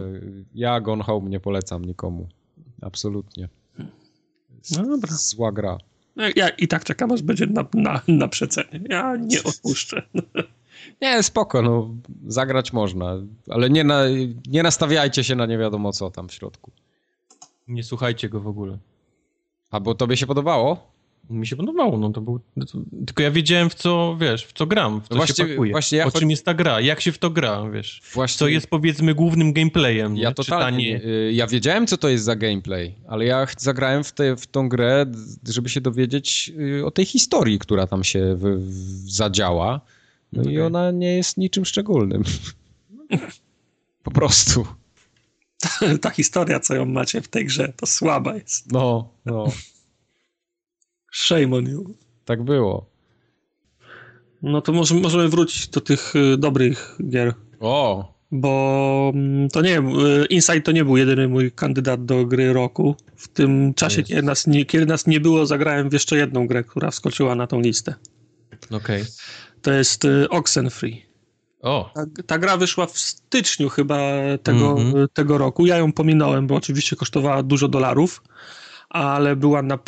ja 0.55 0.81
Gone 0.81 1.03
Home 1.03 1.29
nie 1.29 1.39
polecam 1.39 1.85
nikomu. 1.85 2.27
Absolutnie. 2.81 3.49
No 4.71 4.83
dobra. 4.83 5.11
Zła 5.11 5.51
gra. 5.51 5.77
No, 6.15 6.23
ja 6.35 6.49
i 6.49 6.67
tak 6.67 6.83
czekam, 6.83 7.11
aż 7.11 7.21
będzie 7.21 7.45
na, 7.47 7.65
na, 7.73 8.01
na 8.07 8.27
przecenie. 8.27 8.81
Ja 8.89 9.15
nie 9.15 9.43
odpuszczę. 9.43 10.01
Nie, 11.01 11.23
spoko, 11.23 11.61
no, 11.61 11.95
zagrać 12.27 12.73
można, 12.73 13.17
ale 13.49 13.69
nie, 13.69 13.83
na, 13.83 14.03
nie 14.47 14.63
nastawiajcie 14.63 15.23
się 15.23 15.35
na 15.35 15.45
nie 15.45 15.57
wiadomo 15.57 15.91
co 15.91 16.11
tam 16.11 16.27
w 16.27 16.33
środku. 16.33 16.71
Nie 17.67 17.83
słuchajcie 17.83 18.29
go 18.29 18.39
w 18.39 18.47
ogóle. 18.47 18.77
A 19.73 19.79
bo 19.79 19.95
tobie 19.95 20.17
się 20.17 20.27
podobało? 20.27 20.93
Mi 21.29 21.47
się 21.47 21.55
podobało, 21.55 21.97
no 21.97 22.09
to 22.09 22.21
był... 22.21 22.39
To, 22.39 22.77
tylko 23.05 23.23
ja 23.23 23.31
wiedziałem 23.31 23.69
w 23.69 23.75
co, 23.75 24.17
wiesz, 24.19 24.45
w 24.45 24.53
co 24.53 24.65
gram, 24.65 25.01
w 25.01 25.07
co 25.07 25.15
właśnie, 25.15 25.45
się 25.45 25.51
pakuje. 25.51 25.71
Właśnie 25.71 25.97
ja 25.97 26.05
o 26.05 26.11
czym 26.11 26.31
jest 26.31 26.45
ta 26.45 26.53
gra, 26.53 26.81
jak 26.81 27.01
się 27.01 27.11
w 27.11 27.17
to 27.17 27.29
gra, 27.29 27.69
wiesz. 27.69 28.01
Właśnie... 28.13 28.39
Co 28.39 28.47
jest 28.47 28.67
powiedzmy 28.67 29.15
głównym 29.15 29.53
gameplayem. 29.53 30.17
Ja 30.17 30.29
nie? 30.29 30.35
totalnie, 30.35 30.95
Czytanie... 30.95 31.13
Y, 31.13 31.33
ja 31.33 31.47
wiedziałem 31.47 31.87
co 31.87 31.97
to 31.97 32.09
jest 32.09 32.23
za 32.23 32.35
gameplay, 32.35 32.95
ale 33.07 33.25
ja 33.25 33.47
zagrałem 33.57 34.03
w, 34.03 34.11
te, 34.11 34.35
w 34.35 34.47
tą 34.47 34.69
grę, 34.69 35.05
żeby 35.47 35.69
się 35.69 35.81
dowiedzieć 35.81 36.51
y, 36.79 36.85
o 36.85 36.91
tej 36.91 37.05
historii, 37.05 37.59
która 37.59 37.87
tam 37.87 38.03
się 38.03 38.35
w, 38.35 38.43
w, 38.43 39.09
zadziała. 39.11 39.81
No 40.33 40.41
okay. 40.41 40.53
i 40.53 40.59
ona 40.59 40.91
nie 40.91 41.15
jest 41.15 41.37
niczym 41.37 41.65
szczególnym. 41.65 42.23
po 44.03 44.11
prostu 44.11 44.65
ta, 45.63 45.97
ta, 46.01 46.09
historia, 46.09 46.59
co 46.59 46.75
ją 46.75 46.85
macie 46.85 47.21
w 47.21 47.27
tej 47.27 47.45
grze, 47.45 47.73
to 47.77 47.85
słaba 47.85 48.35
jest. 48.35 48.71
No, 48.71 49.13
no. 49.25 49.45
Shame 51.13 51.55
on 51.55 51.65
you. 51.65 51.95
Tak 52.25 52.43
było. 52.43 52.93
No 54.41 54.61
to 54.61 54.73
może, 54.73 54.95
możemy 54.95 55.29
wrócić 55.29 55.67
do 55.67 55.81
tych 55.81 56.15
y, 56.15 56.37
dobrych 56.37 56.97
gier. 57.09 57.33
O! 57.59 58.13
Bo 58.31 59.11
mm, 59.15 59.49
to 59.49 59.61
nie 59.61 59.79
y, 59.79 60.25
Inside 60.29 60.61
to 60.61 60.71
nie 60.71 60.85
był 60.85 60.97
jedyny 60.97 61.27
mój 61.27 61.51
kandydat 61.51 62.05
do 62.05 62.25
gry 62.25 62.53
roku. 62.53 62.95
W 63.15 63.27
tym 63.27 63.73
czasie, 63.73 64.03
kiedy 64.03 64.23
nas, 64.23 64.47
nie, 64.47 64.65
kiedy 64.65 64.85
nas 64.85 65.07
nie 65.07 65.19
było, 65.19 65.45
zagrałem 65.45 65.89
w 65.89 65.93
jeszcze 65.93 66.17
jedną 66.17 66.47
grę, 66.47 66.63
która 66.63 66.91
wskoczyła 66.91 67.35
na 67.35 67.47
tą 67.47 67.61
listę. 67.61 67.95
Okej. 68.65 69.01
Okay. 69.01 69.05
To 69.61 69.71
jest 69.71 70.05
y, 70.05 70.29
Oxenfree. 70.29 71.12
O. 71.63 71.91
Ta, 71.93 72.05
ta, 72.25 72.37
gra 72.37 72.57
wyszła 72.57 72.85
w 72.85 72.97
styczniu 72.97 73.69
chyba 73.69 73.97
tego, 74.43 74.71
mm 74.71 74.93
-hmm. 74.93 75.07
tego 75.13 75.37
roku. 75.37 75.65
Ja 75.65 75.77
ją 75.77 75.91
pominąłem, 75.91 76.47
bo 76.47 76.55
oczywiście 76.55 76.95
kosztowała 76.95 77.43
dużo 77.43 77.67
dolarów, 77.67 78.23
ale 78.89 79.35
była 79.35 79.61
na, 79.61 79.79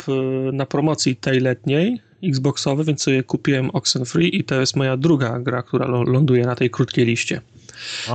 na 0.52 0.66
promocji 0.66 1.16
tej 1.16 1.40
letniej 1.40 2.02
Xboxowej, 2.24 2.86
więc 2.86 3.02
sobie 3.02 3.22
kupiłem 3.22 3.70
Oxenfree 3.70 4.36
i 4.36 4.44
to 4.44 4.60
jest 4.60 4.76
moja 4.76 4.96
druga 4.96 5.38
gra, 5.38 5.62
która 5.62 5.86
ląduje 5.86 6.46
na 6.46 6.54
tej 6.54 6.70
krótkiej 6.70 7.06
liście. 7.06 7.40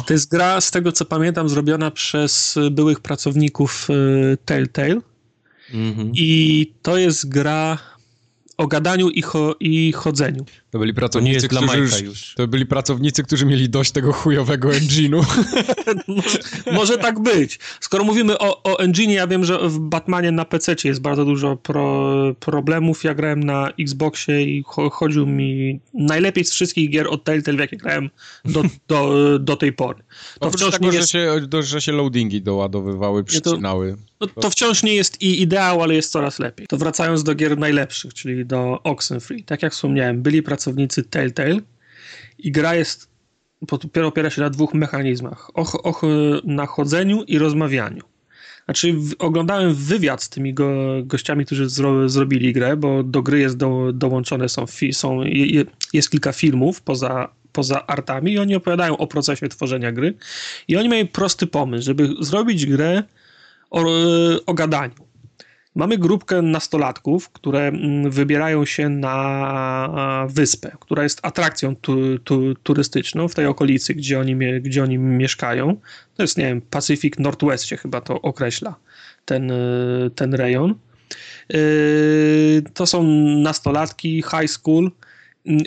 To 0.08 0.14
jest 0.14 0.32
gra, 0.32 0.62
z 0.62 0.72
tego 0.72 0.92
co 0.92 1.06
pamiętam, 1.06 1.50
zrobiona 1.50 1.92
przez 1.92 2.60
byłych 2.72 3.00
pracowników 3.00 3.88
y, 3.90 4.38
Telltale. 4.46 5.02
Mm 5.74 5.94
-hmm. 5.94 6.12
I 6.14 6.74
to 6.82 6.98
jest 6.98 7.30
gra 7.30 7.78
o 8.58 8.68
gadaniu 8.68 9.10
i, 9.10 9.22
cho 9.22 9.56
i 9.60 9.92
chodzeniu. 9.92 10.46
To 10.72 10.80
byli 10.80 10.94
pracownicy, 10.94 11.48
to 11.48 11.56
którzy 11.56 11.78
już, 11.78 12.02
już, 12.02 12.34
To 12.36 12.48
byli 12.48 12.66
pracownicy, 12.66 13.24
którzy 13.24 13.46
mieli 13.46 13.70
dość 13.70 13.92
tego 13.92 14.14
chujowego 14.14 14.70
engine'u. 14.70 15.26
może, 16.08 16.40
może, 16.80 16.98
tak 16.98 17.20
być. 17.20 17.60
Skoro 17.80 18.04
mówimy 18.04 18.38
o, 18.38 18.64
o 18.64 18.84
engine'ie, 18.84 19.12
ja 19.12 19.28
wiem, 19.28 19.46
że 19.46 19.70
w 19.70 19.80
Batmanie 19.80 20.32
na 20.32 20.46
PC 20.46 20.76
jest 20.84 21.02
bardzo 21.02 21.26
dużo 21.26 21.56
pro, 21.56 22.14
problemów. 22.40 23.04
Ja 23.04 23.14
grałem 23.14 23.44
na 23.44 23.70
Xboxie 23.80 24.44
i 24.44 24.64
cho 24.64 24.90
chodził 24.90 25.28
mi 25.28 25.80
najlepiej 25.94 26.46
z 26.46 26.52
wszystkich 26.52 26.90
gier 26.90 27.08
od 27.08 27.24
Telltale, 27.24 27.58
w 27.58 27.60
jakie 27.60 27.78
grałem 27.78 28.10
do, 28.46 28.64
do, 28.88 29.40
do 29.40 29.56
tej 29.56 29.74
pory. 29.74 30.04
To 30.40 30.48
Oprócz 30.48 30.62
wciąż 30.62 30.74
tego, 30.74 30.92
nie 30.92 30.98
jest... 30.98 31.12
że, 31.12 31.40
się, 31.52 31.62
że 31.62 31.82
się 31.82 31.92
loadingi 31.92 32.42
doładowywały, 32.42 33.24
przycinały. 33.24 33.92
To, 33.92 34.11
no, 34.22 34.42
to 34.42 34.50
wciąż 34.50 34.84
nie 34.84 34.96
jest 34.96 35.22
i 35.22 35.42
ideał, 35.42 35.84
ale 35.84 35.96
jest 35.96 36.12
coraz 36.12 36.40
lepiej. 36.40 36.68
To 36.68 36.78
wracając 36.78 37.24
do 37.24 37.36
gier 37.36 37.58
najlepszych, 37.58 38.14
czyli 38.14 38.46
do 38.46 38.84
Oxenfree. 38.84 39.44
Tak 39.44 39.64
jak 39.64 39.74
wspomniałem, 39.74 40.22
byli 40.22 40.44
pracownicy 40.44 41.04
Telltale 41.04 41.60
i 42.40 42.52
gra 42.52 42.76
jest, 42.76 43.10
dopiero 43.62 44.08
opiera 44.08 44.30
się 44.30 44.42
na 44.42 44.50
dwóch 44.50 44.74
mechanizmach. 44.74 45.50
Och, 45.54 45.86
och, 45.86 46.02
na 46.44 46.66
chodzeniu 46.66 47.24
i 47.24 47.38
rozmawianiu. 47.38 48.04
Znaczy, 48.66 48.96
oglądałem 49.20 49.74
wywiad 49.74 50.24
z 50.24 50.30
tymi 50.30 50.54
go, 50.54 50.72
gościami, 51.04 51.46
którzy 51.46 51.70
zro, 51.70 52.10
zrobili 52.10 52.54
grę, 52.54 52.78
bo 52.78 53.04
do 53.04 53.22
gry 53.22 53.40
jest 53.40 53.58
do, 53.58 53.92
dołączone 53.94 54.50
są, 54.50 54.66
fi, 54.66 54.94
są 54.94 55.24
je, 55.24 55.64
jest 55.94 56.10
kilka 56.10 56.32
filmów 56.32 56.82
poza, 56.82 57.30
poza 57.52 57.88
artami 57.88 58.32
i 58.34 58.40
oni 58.40 58.56
opowiadają 58.56 58.98
o 58.98 59.08
procesie 59.08 59.50
tworzenia 59.50 59.92
gry. 59.92 60.14
I 60.68 60.78
oni 60.78 60.90
mieli 60.90 61.10
prosty 61.10 61.48
pomysł, 61.48 61.86
żeby 61.86 62.10
zrobić 62.20 62.66
grę 62.66 63.04
o, 63.72 63.86
o 64.46 64.54
gadaniu. 64.54 65.12
Mamy 65.76 65.98
grupkę 65.98 66.42
nastolatków, 66.42 67.30
które 67.30 67.68
mm, 67.68 68.12
wybierają 68.12 68.66
się 68.66 68.90
na 68.90 70.28
wyspę, 70.30 70.72
która 70.80 71.04
jest 71.04 71.20
atrakcją 71.24 71.76
tu, 71.76 72.20
tu, 72.20 72.56
turystyczną 72.56 73.28
w 73.28 73.36
tej 73.36 73.46
okolicy, 73.46 73.94
gdzie 73.94 74.20
oni, 74.20 74.36
gdzie 74.62 74.84
oni 74.84 74.98
mieszkają. 74.98 75.78
To 76.16 76.24
jest, 76.24 76.38
nie 76.38 76.46
wiem, 76.46 76.62
Pacific 76.62 77.20
Northwest 77.20 77.66
się 77.66 77.78
chyba 77.78 78.02
to 78.02 78.22
określa, 78.22 78.76
ten, 79.26 79.52
ten 80.16 80.34
rejon. 80.34 80.76
Yy, 81.50 82.64
to 82.74 82.86
są 82.86 83.04
nastolatki, 83.44 84.24
high 84.24 84.48
school. 84.50 84.92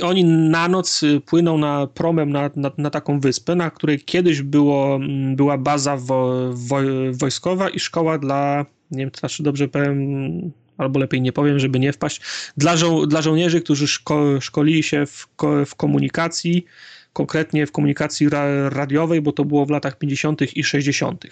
Oni 0.03 0.25
na 0.25 0.69
noc 0.69 1.01
płyną 1.27 1.59
na 1.59 1.87
promem 1.87 2.31
na, 2.31 2.51
na, 2.57 2.71
na 2.79 2.91
taką 2.91 3.21
wyspę, 3.21 3.55
na 3.55 3.71
której 3.71 4.01
kiedyś 4.01 4.43
było, 4.43 5.01
była 5.37 5.59
baza 5.59 5.97
wo, 5.97 6.51
wo, 6.53 6.77
wojskowa 7.13 7.69
i 7.69 7.79
szkoła 7.79 8.19
dla 8.19 8.67
nie 8.91 8.99
wiem, 8.99 9.11
to 9.11 9.21
znaczy 9.21 9.43
dobrze 9.43 9.69
powiem, 9.69 10.53
albo 10.79 11.01
lepiej 11.01 11.21
nie 11.21 11.33
powiem, 11.33 11.59
żeby 11.59 11.81
nie 11.81 11.93
wpaść, 11.93 12.21
dla, 12.57 12.77
żo 12.77 13.07
dla 13.07 13.23
żołnierzy, 13.23 13.61
którzy 13.61 13.89
szko 13.89 14.41
szkolili 14.41 14.83
się 14.83 15.07
w, 15.07 15.29
ko 15.37 15.67
w 15.67 15.75
komunikacji, 15.75 16.65
konkretnie 17.13 17.67
w 17.67 17.73
komunikacji 17.73 18.29
ra 18.29 18.69
radiowej, 18.71 19.23
bo 19.23 19.33
to 19.33 19.45
było 19.45 19.67
w 19.67 19.71
latach 19.71 19.99
50. 19.99 20.57
i 20.57 20.65
60. 20.65 21.27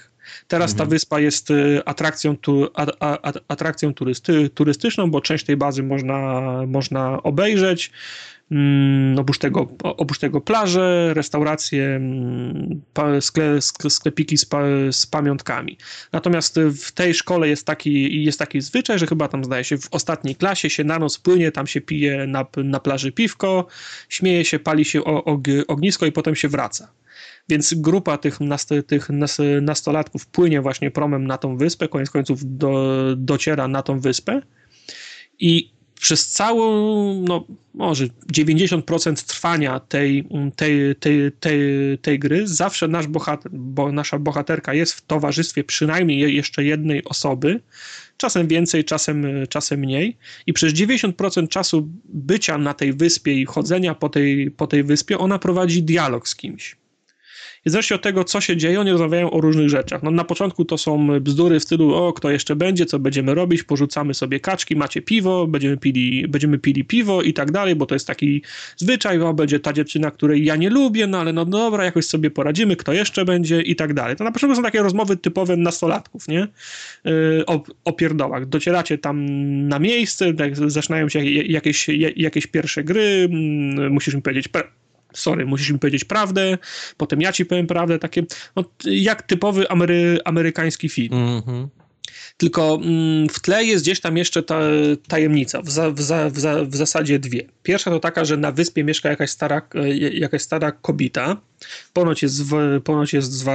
Teraz 0.49 0.71
mhm. 0.71 0.89
ta 0.89 0.91
wyspa 0.91 1.21
jest 1.21 1.51
y, 1.51 1.81
atrakcją, 1.85 2.37
tu, 2.37 2.69
a, 2.75 2.87
a, 3.01 3.33
atrakcją 3.49 3.95
turysty, 3.95 4.51
turystyczną, 4.51 5.11
bo 5.11 5.21
część 5.21 5.45
tej 5.45 5.57
bazy 5.57 5.83
można, 5.83 6.41
można 6.67 7.23
obejrzeć. 7.23 7.91
Mm, 8.53 9.19
oprócz 9.19 9.39
tego, 9.39 9.69
oprócz 9.83 10.19
tego 10.19 10.41
plaże, 10.41 11.15
restauracje, 11.15 11.87
mm, 11.87 12.83
skle, 13.21 13.61
sklepiki 13.89 14.39
z, 14.39 14.47
z, 14.91 15.07
pamiątkami. 15.07 15.79
Natomiast 16.13 16.61
w 16.61 16.93
tej 16.93 17.15
szkole 17.15 17.49
jest 17.49 17.67
taki, 17.67 18.25
jest 18.25 18.39
taki 18.39 18.61
zwyczaj, 18.61 18.99
że 18.99 19.07
chyba 19.07 19.29
tam 19.29 19.45
zdaje 19.45 19.65
się 19.65 19.79
w 19.79 19.89
ostatniej 19.91 20.37
klasie 20.37 20.71
się 20.71 20.85
na 20.85 20.99
noc 20.99 21.19
płynie, 21.19 21.53
tam 21.53 21.67
się 21.67 21.81
pije 21.81 22.27
na, 22.27 22.47
na 22.57 22.81
plaży 22.81 23.13
piwko, 23.13 23.67
śmieje 24.09 24.45
się, 24.45 24.59
pali 24.59 24.85
się 24.85 25.05
ognisko 25.69 26.07
i 26.07 26.13
potem 26.13 26.37
się 26.37 26.49
wraca. 26.49 26.93
Więc 27.49 27.75
grupa 27.75 28.19
tych, 28.19 28.39
tych 28.87 29.09
nastolatków 29.63 30.27
płynie 30.27 30.61
właśnie 30.61 30.91
promem 30.91 31.27
na 31.27 31.39
tą 31.39 31.57
wyspę, 31.57 31.89
koniec 31.89 32.11
końców 32.11 32.59
do, 32.59 32.95
dociera 33.17 33.69
na 33.69 33.83
tą 33.83 34.01
wyspę 34.01 34.43
i 35.39 35.73
przez 36.03 36.29
całą, 36.29 37.15
no 37.29 37.47
może 37.75 38.07
90% 38.35 39.27
trwania 39.27 39.81
tej, 39.81 40.29
tej, 40.57 40.97
tej, 40.97 41.33
tej, 41.41 41.59
tej 41.99 42.19
gry 42.19 42.49
zawsze 42.49 42.89
nasz 42.89 43.07
bohater, 43.07 43.53
bo 43.53 43.93
nasza 43.93 44.19
bohaterka 44.19 44.75
jest 44.75 44.93
w 44.93 45.07
towarzystwie 45.07 45.65
przynajmniej 45.65 46.35
jeszcze 46.35 46.65
jednej 46.65 47.05
osoby, 47.05 47.61
czasem 48.17 48.49
więcej, 48.49 48.85
czasem, 48.85 49.27
czasem 49.49 49.81
mniej 49.81 50.17
i 50.47 50.53
przez 50.53 50.73
90% 50.73 51.49
czasu 51.49 51.89
bycia 52.05 52.59
na 52.59 52.75
tej 52.75 52.93
wyspie 52.93 53.35
i 53.35 53.47
chodzenia 53.47 53.95
po 53.95 54.09
tej, 54.09 54.51
po 54.51 54.67
tej 54.67 54.85
wyspie 54.85 55.19
ona 55.19 55.39
prowadzi 55.39 55.83
dialog 55.83 56.29
z 56.29 56.37
kimś. 56.37 56.82
Zresztą 57.67 57.95
od 57.95 58.03
tego, 58.03 58.25
co 58.25 58.41
się 58.41 58.57
dzieje, 58.57 58.81
oni 58.81 58.91
rozmawiają 58.91 59.31
o 59.31 59.41
różnych 59.41 59.69
rzeczach. 59.69 60.03
No, 60.03 60.11
na 60.11 60.25
początku 60.25 60.65
to 60.65 60.79
są 60.79 61.21
bzdury 61.21 61.61
w 61.61 61.63
stylu, 61.63 61.95
o, 61.95 62.13
kto 62.13 62.31
jeszcze 62.31 62.57
będzie, 62.57 62.87
co 62.87 62.99
będziemy 62.99 63.35
robić, 63.35 63.63
porzucamy 63.63 64.15
sobie 64.15 64.41
kaczki, 64.41 64.77
macie 64.77 65.03
piwo, 65.03 65.47
będziemy 65.47 65.77
pili, 65.77 66.29
będziemy 66.29 66.59
pili 66.59 66.85
piwo 66.85 67.23
i 67.23 67.33
tak 67.33 67.51
dalej, 67.51 67.77
bo 67.77 67.87
to 67.87 67.95
jest 67.95 68.07
taki 68.07 68.43
zwyczaj, 68.77 69.21
o, 69.21 69.35
będzie 69.35 69.61
ta 69.61 69.73
dziewczyna, 69.73 70.11
której 70.11 70.45
ja 70.45 70.57
nie 70.57 70.71
lubię, 70.71 71.07
no 71.07 71.19
ale 71.21 71.33
no 71.33 71.45
dobra, 71.45 71.85
jakoś 71.85 72.07
sobie 72.07 72.31
poradzimy, 72.31 72.77
kto 72.77 72.93
jeszcze 72.93 73.25
będzie 73.25 73.63
i 73.63 73.77
tak 73.77 73.95
dalej. 73.95 74.17
To 74.17 74.25
na 74.25 74.33
początku 74.33 74.57
są 74.57 74.63
takie 74.63 74.83
rozmowy 74.83 75.17
typowe 75.17 75.57
nastolatków, 75.57 76.29
nie? 76.29 76.49
Yy, 77.05 77.47
o, 77.47 77.63
o 77.85 77.93
pierdołach. 77.93 78.47
Docieracie 78.47 78.99
tam 78.99 79.27
na 79.69 79.79
miejsce, 79.79 80.35
tak, 80.35 80.71
zaczynają 80.71 81.09
się 81.09 81.25
jakieś, 81.25 81.89
jakieś 82.17 82.47
pierwsze 82.47 82.85
gry, 82.85 83.29
mm, 83.31 83.93
musisz 83.93 84.15
mi 84.15 84.23
powiedzieć 84.23 84.49
sorry, 85.15 85.47
musisz 85.47 85.71
mi 85.71 85.79
powiedzieć 85.79 86.05
prawdę, 86.05 86.59
potem 86.97 87.21
ja 87.21 87.33
ci 87.33 87.47
powiem 87.47 87.67
prawdę, 87.67 87.99
takie, 87.99 88.23
no, 88.57 88.65
jak 88.85 89.23
typowy 89.23 89.69
amery, 89.69 90.19
amerykański 90.25 90.89
film. 90.89 91.13
Mm 91.13 91.41
-hmm. 91.41 91.67
Tylko 92.37 92.81
mm, 92.83 93.29
w 93.29 93.41
tle 93.41 93.65
jest 93.65 93.85
gdzieś 93.85 94.01
tam 94.01 94.17
jeszcze 94.17 94.43
ta 94.43 94.61
tajemnica, 95.09 95.63
w, 95.63 95.71
za, 95.71 95.91
w, 95.91 96.01
za, 96.01 96.31
w, 96.31 96.39
za, 96.39 96.65
w 96.65 96.77
zasadzie 96.77 97.19
dwie. 97.19 97.45
Pierwsza 97.63 97.91
to 97.91 98.01
taka, 98.01 98.25
że 98.25 98.37
na 98.37 98.53
wyspie 98.53 98.85
mieszka 98.85 99.09
jakaś 99.09 99.31
stara, 99.31 99.63
e, 99.75 99.97
jakaś 99.97 100.43
stara 100.43 100.73
kobita, 100.73 101.37
ponoć 101.93 102.23
jest, 102.23 102.43
ponoć 102.85 103.13
jest 103.13 103.33
zwa, 103.33 103.55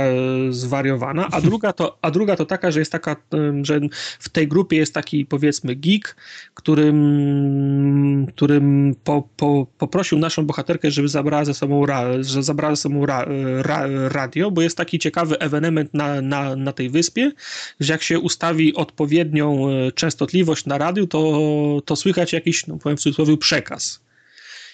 zwariowana, 0.50 1.28
a 1.32 1.42
druga, 1.42 1.74
to, 1.74 1.98
a 2.02 2.12
druga 2.12 2.36
to 2.36 2.46
taka, 2.46 2.72
że 2.72 2.80
jest 2.80 2.92
taka, 2.92 3.16
że 3.62 3.80
w 4.20 4.30
tej 4.30 4.48
grupie 4.48 4.78
jest 4.78 4.94
taki 4.94 5.26
powiedzmy 5.26 5.76
geek, 5.76 6.16
którym, 6.54 8.28
którym 8.36 8.96
po, 9.04 9.28
po, 9.38 9.68
poprosił 9.78 10.20
naszą 10.20 10.46
bohaterkę, 10.46 10.92
żeby 10.92 11.08
zabrała 11.08 11.46
ze 11.46 11.54
sobą, 11.54 11.86
ra, 11.86 12.24
że 12.24 12.44
zabrała 12.44 12.76
ze 12.76 12.82
sobą 12.82 13.06
ra, 13.06 13.26
ra, 13.62 13.88
radio, 14.10 14.52
bo 14.52 14.62
jest 14.62 14.78
taki 14.78 15.00
ciekawy 15.00 15.40
ewenement 15.40 15.94
na, 15.94 16.22
na, 16.22 16.56
na 16.56 16.74
tej 16.74 16.90
wyspie, 16.90 17.32
że 17.80 17.94
jak 17.94 18.04
się 18.04 18.20
ustawi 18.20 18.76
odpowiednią 18.76 19.70
e, 19.70 19.92
częstotliwość 19.92 20.66
na 20.66 20.78
radiu, 20.78 21.08
to, 21.08 21.82
to 21.86 21.96
słychać 21.96 22.34
jakiś, 22.34 22.68
no 22.68 22.78
powiem 22.78 22.98
w 22.98 23.02
cudzysłowie, 23.02 23.38
przekaz. 23.38 24.07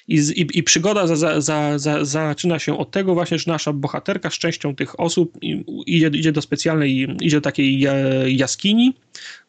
I, 0.07 0.15
i, 0.15 0.57
i 0.59 0.63
przygoda 0.63 1.07
za, 1.07 1.41
za, 1.41 1.79
za, 1.79 2.05
zaczyna 2.05 2.59
się 2.59 2.77
od 2.77 2.91
tego 2.91 3.13
właśnie, 3.13 3.39
że 3.39 3.51
nasza 3.51 3.73
bohaterka 3.73 4.29
z 4.29 4.33
częścią 4.33 4.75
tych 4.75 4.99
osób 4.99 5.37
idzie, 5.85 6.07
idzie 6.07 6.31
do 6.31 6.41
specjalnej, 6.41 7.07
idzie 7.21 7.37
do 7.37 7.41
takiej 7.41 7.87
jaskini 8.25 8.93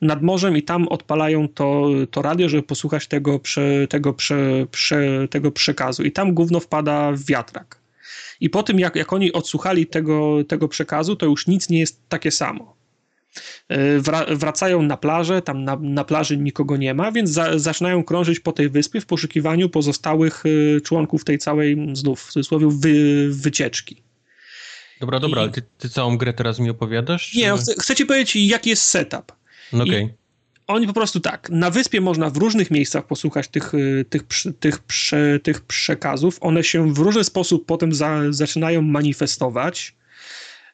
nad 0.00 0.22
morzem 0.22 0.56
i 0.56 0.62
tam 0.62 0.88
odpalają 0.88 1.48
to, 1.48 1.88
to 2.10 2.22
radio, 2.22 2.48
żeby 2.48 2.62
posłuchać 2.62 3.06
tego, 3.06 3.38
prze, 3.38 3.88
tego, 3.88 4.12
prze, 4.12 4.66
prze, 4.70 5.28
tego 5.30 5.52
przekazu. 5.52 6.02
I 6.02 6.12
tam 6.12 6.34
gówno 6.34 6.60
wpada 6.60 7.12
w 7.12 7.24
wiatrak. 7.24 7.78
I 8.40 8.50
po 8.50 8.62
tym, 8.62 8.78
jak, 8.78 8.96
jak 8.96 9.12
oni 9.12 9.32
odsłuchali 9.32 9.86
tego, 9.86 10.44
tego 10.48 10.68
przekazu, 10.68 11.16
to 11.16 11.26
już 11.26 11.46
nic 11.46 11.68
nie 11.68 11.78
jest 11.78 12.08
takie 12.08 12.30
samo. 12.30 12.83
E, 13.68 14.36
wracają 14.36 14.82
na 14.82 14.96
plażę, 14.96 15.42
tam 15.42 15.64
na, 15.64 15.76
na 15.80 16.04
plaży 16.04 16.36
nikogo 16.36 16.76
nie 16.76 16.94
ma, 16.94 17.12
więc 17.12 17.30
za, 17.30 17.58
zaczynają 17.58 18.04
krążyć 18.04 18.40
po 18.40 18.52
tej 18.52 18.70
wyspie 18.70 19.00
w 19.00 19.06
poszukiwaniu 19.06 19.68
pozostałych 19.68 20.42
e, 20.76 20.80
członków 20.80 21.24
tej 21.24 21.38
całej, 21.38 21.76
znów 21.92 22.22
w 22.22 22.32
cudzysłowie, 22.32 22.66
wy, 22.70 23.28
wycieczki. 23.30 24.02
Dobra, 25.00 25.20
dobra, 25.20 25.40
ale 25.42 25.50
ty, 25.50 25.62
ty, 25.78 25.88
całą 25.88 26.16
grę 26.16 26.32
teraz 26.32 26.58
mi 26.58 26.70
opowiadasz? 26.70 27.34
Nie, 27.34 27.48
no, 27.48 27.56
chcę, 27.56 27.74
chcę 27.80 27.94
ci 27.94 28.06
powiedzieć, 28.06 28.36
jaki 28.36 28.70
jest 28.70 28.84
setup. 28.84 29.32
No 29.72 29.84
okej. 29.84 30.04
Okay. 30.04 30.16
Oni 30.66 30.86
po 30.86 30.92
prostu 30.92 31.20
tak, 31.20 31.50
na 31.50 31.70
wyspie 31.70 32.00
można 32.00 32.30
w 32.30 32.36
różnych 32.36 32.70
miejscach 32.70 33.06
posłuchać 33.06 33.48
tych, 33.48 33.72
e, 33.74 34.04
tych, 34.04 34.22
tych, 34.60 34.78
tych 35.42 35.60
przekazów. 35.60 36.38
One 36.40 36.64
się 36.64 36.94
w 36.94 36.98
różny 36.98 37.24
sposób 37.24 37.66
potem 37.66 37.94
za, 37.94 38.20
zaczynają 38.30 38.82
manifestować. 38.82 39.94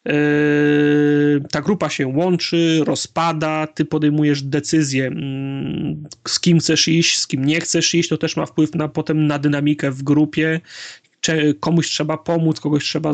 Yy, 0.04 1.40
ta 1.52 1.60
grupa 1.60 1.88
się 1.88 2.06
łączy, 2.06 2.80
rozpada, 2.84 3.66
ty 3.66 3.84
podejmujesz 3.84 4.42
decyzję, 4.42 5.06
mm, 5.06 6.04
z 6.28 6.40
kim 6.40 6.58
chcesz 6.58 6.88
iść, 6.88 7.18
z 7.18 7.26
kim 7.26 7.44
nie 7.44 7.60
chcesz 7.60 7.94
iść, 7.94 8.08
to 8.08 8.18
też 8.18 8.36
ma 8.36 8.46
wpływ 8.46 8.74
na, 8.74 8.88
potem 8.88 9.26
na 9.26 9.38
dynamikę 9.38 9.90
w 9.90 10.02
grupie. 10.02 10.60
Komuś 11.60 11.88
trzeba 11.88 12.16
pomóc, 12.16 12.60
kogoś 12.60 12.84
trzeba, 12.84 13.12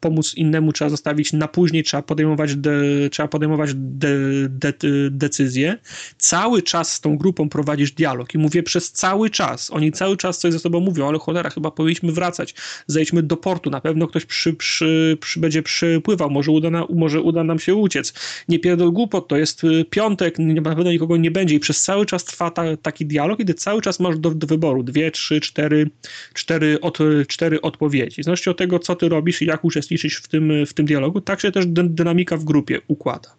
pomóc 0.00 0.34
innemu 0.34 0.72
trzeba 0.72 0.90
zostawić 0.90 1.32
na 1.32 1.48
później, 1.48 1.82
trzeba 1.82 2.02
podejmować, 2.02 2.56
de, 2.56 2.72
trzeba 3.10 3.28
podejmować 3.28 3.70
de, 3.74 4.08
de, 4.48 4.72
decyzje. 5.10 5.78
Cały 6.18 6.62
czas 6.62 6.92
z 6.92 7.00
tą 7.00 7.16
grupą 7.16 7.48
prowadzisz 7.48 7.92
dialog 7.92 8.34
i 8.34 8.38
mówię 8.38 8.62
przez 8.62 8.92
cały 8.92 9.30
czas. 9.30 9.70
Oni 9.70 9.92
cały 9.92 10.16
czas 10.16 10.38
coś 10.38 10.52
ze 10.52 10.58
sobą 10.58 10.80
mówią, 10.80 11.08
ale 11.08 11.18
cholera, 11.18 11.50
chyba 11.50 11.70
powinniśmy 11.70 12.12
wracać. 12.12 12.54
Zejdźmy 12.86 13.22
do 13.22 13.36
portu, 13.36 13.70
na 13.70 13.80
pewno 13.80 14.06
ktoś 14.06 14.24
przy, 14.24 14.54
przy, 14.54 15.18
przy 15.20 15.40
będzie 15.40 15.62
przypływał, 15.62 16.30
może 16.30 16.50
uda, 16.50 16.70
na, 16.70 16.86
może 16.94 17.20
uda 17.20 17.44
nam 17.44 17.58
się 17.58 17.74
uciec. 17.74 18.14
Nie 18.48 18.58
pierdol 18.58 18.92
głupot, 18.92 19.28
to 19.28 19.36
jest 19.36 19.64
y, 19.64 19.84
piątek, 19.84 20.38
na 20.38 20.74
pewno 20.74 20.92
nikogo 20.92 21.16
nie 21.16 21.30
będzie 21.30 21.54
i 21.54 21.60
przez 21.60 21.82
cały 21.82 22.06
czas 22.06 22.24
trwa 22.24 22.50
ta, 22.50 22.76
taki 22.76 23.06
dialog 23.06 23.40
i 23.40 23.44
ty 23.44 23.54
cały 23.54 23.82
czas 23.82 24.00
masz 24.00 24.18
do, 24.18 24.30
do 24.30 24.46
wyboru 24.46 24.82
dwie, 24.82 25.10
trzy, 25.10 25.40
cztery, 25.40 25.90
cztery, 26.34 26.80
od, 26.80 26.98
cztery 27.28 27.60
odpowiedzi. 27.60 28.22
Zależności 28.22 28.50
od 28.50 28.58
tego, 28.58 28.78
co 28.78 28.96
ty 28.96 29.08
robisz 29.08 29.42
i 29.42 29.46
jak 29.46 29.64
uczestniczysz 29.64 29.87
w 29.96 30.28
tym, 30.28 30.66
w 30.66 30.74
tym 30.74 30.86
dialogu, 30.86 31.20
tak 31.20 31.40
się 31.40 31.52
też 31.52 31.66
dynamika 31.66 32.36
w 32.36 32.44
grupie 32.44 32.80
układa. 32.88 33.38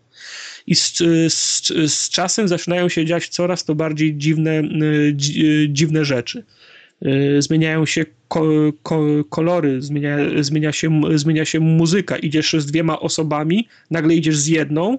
I 0.67 0.75
z, 0.75 0.97
z, 1.33 1.67
z 1.93 2.09
czasem 2.09 2.47
zaczynają 2.47 2.89
się 2.89 3.05
dziać 3.05 3.27
coraz 3.27 3.65
to 3.65 3.75
bardziej 3.75 4.17
dziwne, 4.17 4.63
dziwne 5.67 6.05
rzeczy. 6.05 6.43
Zmieniają 7.39 7.85
się 7.85 8.05
ko, 8.27 8.43
ko, 8.83 9.05
kolory, 9.29 9.81
zmienia, 9.81 10.17
zmienia, 10.41 10.71
się, 10.71 11.01
zmienia 11.15 11.45
się 11.45 11.59
muzyka. 11.59 12.17
Idziesz 12.17 12.53
z 12.53 12.65
dwiema 12.65 12.99
osobami, 12.99 13.67
nagle 13.91 14.15
idziesz 14.15 14.37
z 14.37 14.47
jedną, 14.47 14.97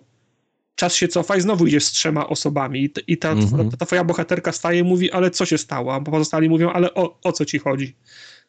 czas 0.75 0.95
się 0.95 1.09
cofa 1.09 1.37
i 1.37 1.41
znowu 1.41 1.67
idziesz 1.67 1.85
z 1.85 1.91
trzema 1.91 2.29
osobami. 2.29 2.85
I, 2.85 3.13
i 3.13 3.19
ta, 3.19 3.31
mhm. 3.31 3.71
ta, 3.71 3.77
ta 3.77 3.87
twoja 3.87 4.05
bohaterka 4.05 4.53
staje 4.53 4.81
i 4.81 4.83
mówi, 4.83 5.13
ale 5.13 5.31
co 5.31 5.47
się 5.47 5.59
stało? 5.59 5.95
A 5.95 6.01
pozostali 6.01 6.49
mówią, 6.49 6.71
ale 6.71 6.95
o, 6.95 7.19
o 7.23 7.33
co 7.33 7.45
ci 7.45 7.59
chodzi? 7.59 7.95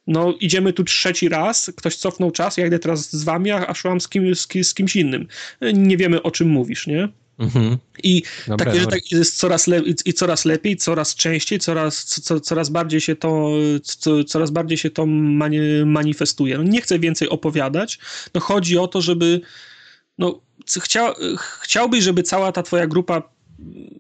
No 0.07 0.33
idziemy 0.39 0.73
tu 0.73 0.83
trzeci 0.83 1.29
raz, 1.29 1.71
ktoś 1.77 1.95
cofnął 1.95 2.31
czas, 2.31 2.57
ja 2.57 2.67
idę 2.67 2.79
teraz 2.79 3.11
z 3.11 3.23
wami, 3.23 3.51
a 3.51 3.73
szłam 3.73 4.01
z, 4.01 4.07
kim, 4.07 4.35
z, 4.35 4.47
z 4.63 4.73
kimś 4.73 4.95
innym. 4.95 5.27
Nie 5.73 5.97
wiemy, 5.97 6.23
o 6.23 6.31
czym 6.31 6.49
mówisz, 6.49 6.87
nie? 6.87 7.09
Mhm. 7.39 7.77
I 8.03 8.23
Dobre, 8.47 8.65
takie, 8.65 8.79
że 8.79 8.87
tak 8.87 9.11
jest 9.11 9.37
coraz, 9.37 9.67
le- 9.67 9.81
i 10.05 10.13
coraz 10.13 10.45
lepiej, 10.45 10.77
coraz 10.77 11.15
częściej, 11.15 11.59
coraz, 11.59 12.05
co, 12.05 12.39
coraz 12.39 12.69
bardziej 12.69 13.01
się 13.01 13.15
to, 13.15 13.51
co, 13.83 14.23
coraz 14.23 14.51
bardziej 14.51 14.77
się 14.77 14.89
to 14.89 15.05
mani- 15.05 15.85
manifestuje. 15.85 16.57
No 16.57 16.63
nie 16.63 16.81
chcę 16.81 16.99
więcej 16.99 17.29
opowiadać. 17.29 17.99
No 18.33 18.41
chodzi 18.41 18.77
o 18.77 18.87
to, 18.87 19.01
żeby 19.01 19.41
no, 20.17 20.41
chcia, 20.81 21.13
chciałbyś, 21.61 22.03
żeby 22.03 22.23
cała 22.23 22.51
ta 22.51 22.63
twoja 22.63 22.87
grupa 22.87 23.21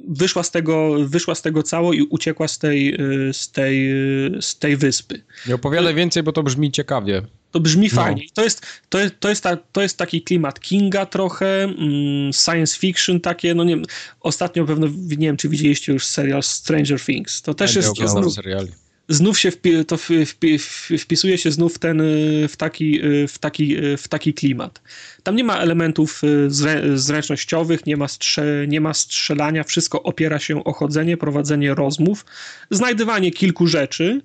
wyszła 0.07 0.43
z 0.43 0.51
tego, 0.51 0.95
wyszła 1.05 1.35
z 1.35 1.41
tego 1.41 1.63
cało 1.63 1.93
i 1.93 2.01
uciekła 2.01 2.47
z 2.47 2.59
tej, 2.59 3.01
y, 3.29 3.33
z 3.33 3.51
tej, 3.51 3.91
y, 4.37 4.41
z 4.41 4.59
tej 4.59 4.77
wyspy. 4.77 5.23
Nie 5.47 5.55
opowiadaj 5.55 5.95
więcej, 5.95 6.23
bo 6.23 6.31
to 6.31 6.43
brzmi 6.43 6.71
ciekawie. 6.71 7.21
To 7.51 7.59
brzmi 7.59 7.89
no. 7.93 8.01
fajnie. 8.01 8.23
To 8.33 8.43
jest, 8.43 8.65
to, 8.89 8.99
jest, 8.99 9.19
to, 9.19 9.29
jest 9.29 9.43
ta, 9.43 9.57
to 9.71 9.81
jest 9.81 9.97
taki 9.97 10.21
klimat 10.21 10.59
Kinga 10.59 11.05
trochę, 11.05 11.63
mm, 11.63 12.33
science 12.33 12.79
fiction 12.79 13.19
takie, 13.19 13.55
no 13.55 13.63
nie 13.63 13.77
ostatnio 14.19 14.65
pewno, 14.65 14.87
nie 14.87 15.27
wiem, 15.27 15.37
czy 15.37 15.49
widzieliście 15.49 15.93
już 15.93 16.05
serial 16.05 16.43
Stranger 16.43 17.01
Things. 17.01 17.41
To 17.41 17.53
też 17.53 17.75
ja 17.75 17.81
jest... 17.81 18.15
Nie 18.15 18.31
seriali 18.31 18.71
znów 19.13 19.39
się 19.39 19.51
wpi, 19.51 19.85
to 19.85 19.97
wpi, 19.97 20.59
wpisuje 20.99 21.37
się 21.37 21.51
znów 21.51 21.79
ten, 21.79 22.01
y, 22.01 22.47
w, 22.47 22.57
taki, 22.57 23.05
y, 23.05 23.27
w, 23.27 23.37
taki, 23.37 23.77
y, 23.85 23.97
w 23.97 24.07
taki 24.07 24.33
klimat. 24.33 24.81
Tam 25.23 25.35
nie 25.35 25.43
ma 25.43 25.57
elementów 25.57 26.21
zrę, 26.47 26.97
zręcznościowych, 26.97 27.85
nie 27.85 27.97
ma, 27.97 28.07
strze, 28.07 28.65
nie 28.67 28.81
ma 28.81 28.93
strzelania, 28.93 29.63
wszystko 29.63 30.03
opiera 30.03 30.39
się 30.39 30.63
o 30.63 30.73
chodzenie, 30.73 31.17
prowadzenie 31.17 31.75
rozmów, 31.75 32.25
znajdywanie 32.71 33.31
kilku 33.31 33.67
rzeczy. 33.67 34.21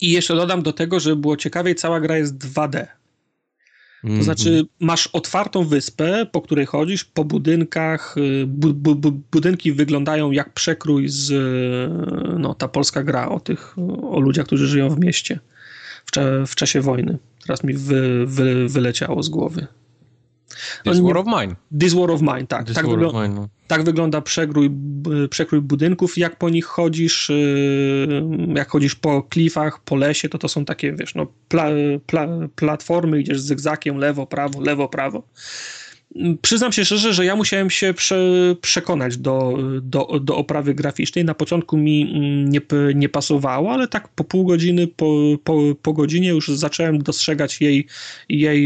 I 0.00 0.10
jeszcze 0.10 0.34
dodam 0.34 0.62
do 0.62 0.72
tego, 0.72 1.00
że 1.00 1.16
było 1.16 1.36
ciekawiej, 1.36 1.74
cała 1.74 2.00
gra 2.00 2.18
jest 2.18 2.34
2D. 2.34 2.86
To 4.02 4.08
mm 4.08 4.20
-hmm. 4.20 4.24
znaczy, 4.24 4.66
masz 4.80 5.06
otwartą 5.06 5.64
wyspę, 5.64 6.26
po 6.32 6.40
której 6.40 6.66
chodzisz, 6.66 7.04
po 7.04 7.24
budynkach. 7.24 8.14
Y, 8.18 8.44
bu, 8.46 8.74
bu, 8.74 8.94
bu, 8.94 9.12
budynki 9.32 9.72
wyglądają 9.72 10.30
jak 10.30 10.52
przekrój 10.52 11.08
z 11.08 11.30
y, 11.30 12.38
no, 12.38 12.54
ta 12.54 12.68
polska 12.68 13.02
gra 13.02 13.28
o 13.28 13.40
tych, 13.40 13.76
o 14.02 14.20
ludziach, 14.20 14.46
którzy 14.46 14.66
żyją 14.66 14.88
w 14.88 15.00
mieście 15.00 15.38
w, 16.06 16.44
w 16.46 16.54
czasie 16.54 16.80
wojny. 16.80 17.18
Teraz 17.42 17.64
mi 17.64 17.74
wy, 17.74 18.26
wy, 18.26 18.68
wyleciało 18.68 19.22
z 19.22 19.28
głowy. 19.28 19.66
This 20.84 21.00
War 21.00 21.16
of 21.18 21.26
Mine. 21.26 21.56
This 21.80 21.94
War 21.94 22.10
of 22.10 22.20
Mine, 22.20 22.46
tak. 22.46 22.72
tak, 22.72 22.86
wygl 22.86 23.06
mine, 23.12 23.34
no. 23.34 23.48
tak, 23.66 23.82
wygląda 23.82 24.20
przekrój, 24.20 24.70
przekrój 25.30 25.60
budynków. 25.60 26.18
Jak 26.18 26.38
po 26.38 26.50
nich 26.50 26.64
chodzisz, 26.64 27.30
y, 27.30 28.22
jak 28.54 28.68
chodzisz 28.68 28.94
po 28.94 29.22
klifach, 29.22 29.80
po 29.80 29.96
lesie, 29.96 30.28
to 30.28 30.38
to 30.38 30.48
są 30.48 30.64
takie, 30.64 30.92
wiesz, 30.92 31.14
no, 31.14 31.26
pla, 31.48 31.68
pla, 32.06 32.28
platformy, 32.56 33.20
idziesz 33.20 33.40
z 33.40 33.44
zygzakiem, 33.44 33.96
lewo, 33.96 34.26
prawo, 34.26 34.60
lewo, 34.60 34.88
prawo. 34.88 35.22
Przyznam 36.42 36.72
się 36.72 36.84
szczerze, 36.84 37.12
że 37.14 37.24
ja 37.24 37.36
musiałem 37.36 37.70
się 37.70 37.94
prze, 37.94 38.16
przekonać 38.60 39.16
do, 39.16 39.58
do, 39.82 40.20
do 40.20 40.36
oprawy 40.36 40.74
graficznej. 40.74 41.24
Na 41.24 41.34
początku 41.34 41.76
mi 41.76 42.02
mm, 42.02 42.48
nie, 42.48 42.60
nie 42.94 43.08
pasowało, 43.08 43.72
ale 43.72 43.88
tak 43.88 44.08
po 44.08 44.24
pół 44.24 44.44
godziny, 44.44 44.86
po, 44.86 45.06
po, 45.44 45.60
po 45.82 45.92
godzinie 45.92 46.28
już 46.28 46.48
zacząłem 46.48 47.02
dostrzegać 47.02 47.60
jej, 47.60 47.86
jej, 48.28 48.64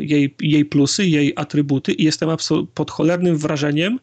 jej, 0.00 0.34
jej 0.40 0.64
plusy, 0.64 1.06
jej 1.06 1.32
atrybuty 1.36 1.92
i 1.92 2.04
jestem 2.04 2.28
pod 2.74 2.90
cholernym 2.90 3.36
wrażeniem 3.36 3.98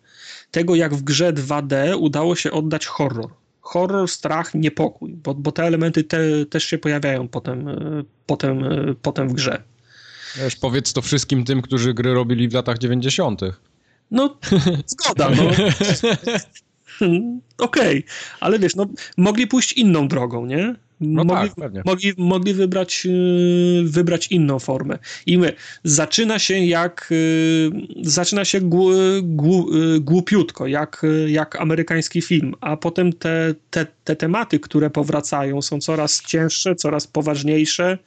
tego, 0.52 0.76
jak 0.76 0.96
w 0.96 1.04
grze 1.04 1.34
2D 1.34 1.96
udało 2.00 2.36
się 2.36 2.52
oddać 2.52 2.86
horror. 2.86 3.30
Horror, 3.62 4.10
strach, 4.10 4.54
niepokój, 4.54 5.14
bo, 5.14 5.34
bo 5.34 5.52
te 5.52 5.64
elementy 5.64 6.04
te, 6.04 6.46
też 6.46 6.64
się 6.64 6.78
pojawiają 6.78 7.28
potem, 7.28 7.66
potem, 8.26 8.64
potem 9.02 9.30
w 9.30 9.34
grze. 9.34 9.64
Wiesz, 10.36 10.56
powiedz 10.56 10.94
to 10.94 11.02
wszystkim 11.02 11.44
tym, 11.46 11.62
którzy 11.62 11.94
gry 11.94 12.14
robili 12.14 12.50
w 12.50 12.54
latach 12.54 12.78
90. 12.78 13.42
No, 14.12 14.38
zgoda, 14.88 15.30
no. 15.30 15.44
Okej, 17.58 17.98
okay. 17.98 18.04
ale 18.40 18.60
wiesz, 18.60 18.76
no, 18.76 18.86
mogli 19.18 19.48
pójść 19.48 19.74
inną 19.74 20.08
drogą, 20.08 20.46
nie? 20.46 20.76
No 21.02 21.24
mogli, 21.24 21.50
tak, 21.50 21.56
pewnie. 21.56 21.82
Mogli, 21.86 22.14
mogli 22.18 22.54
wybrać, 22.54 23.06
yy, 23.06 23.84
wybrać 23.84 24.28
inną 24.28 24.60
formę. 24.60 25.00
I 25.26 25.38
my, 25.38 25.54
zaczyna 25.84 26.40
się 26.40 26.58
jak, 26.58 27.08
yy, 27.12 27.72
zaczyna 28.02 28.46
się 28.46 28.58
yy, 28.58 30.00
głupiutko, 30.00 30.68
jak, 30.68 31.06
jak 31.28 31.62
amerykański 31.62 32.22
film, 32.22 32.56
a 32.62 32.78
potem 32.78 33.14
te, 33.14 33.56
te, 33.70 33.88
te 34.04 34.16
tematy, 34.16 34.60
które 34.60 34.90
powracają, 34.90 35.62
są 35.62 35.80
coraz 35.80 36.22
cięższe, 36.22 36.76
coraz 36.76 37.08
poważniejsze. 37.08 37.98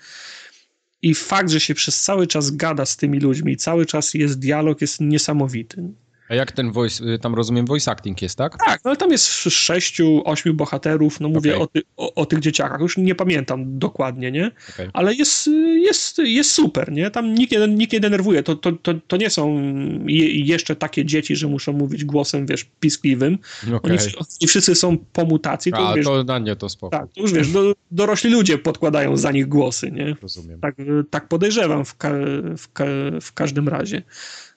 I 1.07 1.15
fakt, 1.15 1.51
że 1.51 1.61
się 1.61 1.75
przez 1.75 2.01
cały 2.01 2.27
czas 2.27 2.51
gada 2.51 2.87
z 2.87 2.97
tymi 2.97 3.21
ludźmi, 3.21 3.57
cały 3.57 3.87
czas 3.87 4.15
jest 4.15 4.39
dialog, 4.39 4.81
jest 4.81 5.01
niesamowity. 5.01 5.89
A 6.29 6.35
jak 6.35 6.53
ten 6.53 6.73
voice, 6.73 7.05
y, 7.05 7.19
tam 7.19 7.35
rozumiem 7.35 7.67
voice 7.67 7.91
acting 7.91 8.23
jest, 8.23 8.39
tak? 8.39 8.57
Tak, 8.67 8.81
no 8.85 8.91
ale 8.91 8.97
tam 8.97 9.11
jest 9.13 9.27
sześciu, 9.29 10.23
ośmiu 10.25 10.55
bohaterów, 10.55 11.21
no 11.21 11.29
mówię 11.29 11.55
okay. 11.55 11.63
o, 11.63 11.67
ty, 11.67 11.83
o, 11.97 12.15
o, 12.15 12.27
tych 12.27 12.41
dzieciakach, 12.41 12.81
już 12.81 12.97
nie 12.97 13.15
pamiętam 13.15 13.79
dokładnie, 13.79 14.33
nie? 14.33 14.51
Okay. 14.71 14.91
Ale 14.93 15.15
jest, 15.15 15.47
jest, 15.75 16.19
jest 16.19 16.51
super, 16.51 16.93
nie? 16.93 17.11
Tam 17.11 17.35
nikt 17.35 17.53
nie, 17.53 17.69
nikt 17.69 17.93
nie 17.93 18.01
denerwuje, 18.01 18.43
to, 18.43 18.57
to, 18.57 18.73
to, 18.73 18.95
to 19.07 19.17
nie 19.17 19.31
są 19.31 19.59
je, 20.07 20.41
jeszcze 20.41 20.77
takie 20.77 21.05
dzieci, 21.05 21.37
że 21.37 21.47
muszą 21.47 21.73
mówić 21.73 22.05
głosem, 22.05 22.47
wiesz, 22.47 22.67
piskliwym. 22.81 23.39
Okay. 23.63 23.79
Oni, 23.83 23.99
oni, 24.17 24.49
wszyscy 24.49 24.75
są 24.75 24.99
po 25.13 25.25
mutacji. 25.25 25.73
To, 25.73 25.89
A, 25.89 25.95
wiesz, 25.95 26.07
to 26.07 26.25
na 26.25 26.39
nie 26.39 26.57
to 26.57 26.69
spoko. 26.69 26.99
Tak, 26.99 27.13
to 27.15 27.21
już 27.21 27.33
wiesz, 27.33 27.53
do, 27.53 27.75
dorośli 27.91 28.31
ludzie 28.31 28.59
podkładają 28.59 29.17
za 29.17 29.33
nich 29.33 29.49
głosy, 29.49 29.91
nie? 29.91 30.17
Rozumiem. 30.23 30.61
Tak, 30.61 30.75
tak 31.11 31.29
podejrzewam 31.29 31.85
w, 31.85 31.97
ka, 31.97 32.11
w, 32.59 32.73
ka, 32.73 32.85
w 33.21 33.33
każdym 33.33 33.69
razie. 33.69 34.03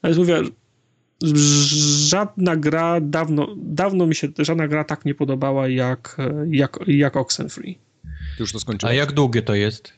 Ale 0.01 0.15
mówię, 0.15 0.41
żadna 2.07 2.55
gra 2.55 3.01
dawno, 3.01 3.55
dawno 3.57 4.07
mi 4.07 4.15
się 4.15 4.27
żadna 4.39 4.67
gra 4.67 4.83
tak 4.83 5.05
nie 5.05 5.15
podobała 5.15 5.67
jak, 5.67 6.17
jak, 6.49 6.79
jak 6.87 7.17
Oxenfree. 7.17 7.77
Ty 8.37 8.43
już 8.43 8.51
to 8.51 8.59
skończyłeś. 8.59 8.91
A 8.91 8.95
jak 8.95 9.11
długie 9.11 9.41
to 9.41 9.55
jest? 9.55 9.93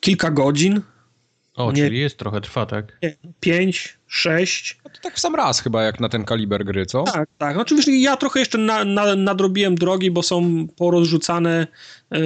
Kilka 0.00 0.30
godzin. 0.30 0.80
O, 1.58 1.72
nie, 1.72 1.82
czyli 1.82 2.00
jest 2.00 2.16
trochę 2.16 2.40
trwa, 2.40 2.66
tak? 2.66 2.98
Nie, 3.02 3.16
pięć, 3.40 3.98
sześć. 4.06 4.78
No 4.84 4.90
to 4.90 5.00
tak 5.02 5.14
w 5.14 5.20
sam 5.20 5.34
raz 5.34 5.60
chyba, 5.60 5.82
jak 5.82 6.00
na 6.00 6.08
ten 6.08 6.24
kaliber 6.24 6.64
gry, 6.64 6.86
co? 6.86 7.02
Tak, 7.02 7.28
tak. 7.38 7.56
Oczywiście 7.56 8.00
ja 8.00 8.16
trochę 8.16 8.40
jeszcze 8.40 8.58
na, 8.58 8.84
na, 8.84 9.16
nadrobiłem 9.16 9.74
drogi, 9.74 10.10
bo 10.10 10.22
są 10.22 10.68
porozrzucane 10.76 11.66
yy, 12.10 12.18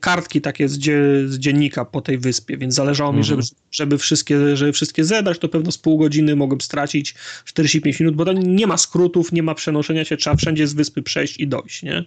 kartki 0.00 0.40
takie 0.40 0.68
z, 0.68 0.78
dzie, 0.78 1.02
z, 1.26 1.38
dziennika 1.38 1.84
po 1.84 2.00
tej 2.00 2.18
wyspie, 2.18 2.56
więc 2.56 2.74
zależało 2.74 3.12
mi, 3.12 3.24
żeby, 3.24 3.42
mhm. 3.42 3.60
żeby, 3.70 3.98
wszystkie, 3.98 4.56
żeby 4.56 4.72
wszystkie 4.72 5.04
zebrać, 5.04 5.38
to 5.38 5.48
pewno 5.48 5.72
z 5.72 5.78
pół 5.78 5.98
godziny 5.98 6.36
mogłem 6.36 6.60
stracić 6.60 7.14
45 7.44 8.00
minut, 8.00 8.14
bo 8.14 8.24
tam 8.24 8.56
nie 8.56 8.66
ma 8.66 8.76
skrótów, 8.76 9.32
nie 9.32 9.42
ma 9.42 9.54
przenoszenia 9.54 10.04
się, 10.04 10.16
trzeba 10.16 10.36
wszędzie 10.36 10.66
z 10.66 10.74
wyspy 10.74 11.02
przejść 11.02 11.40
i 11.40 11.48
dojść, 11.48 11.82
nie? 11.82 12.04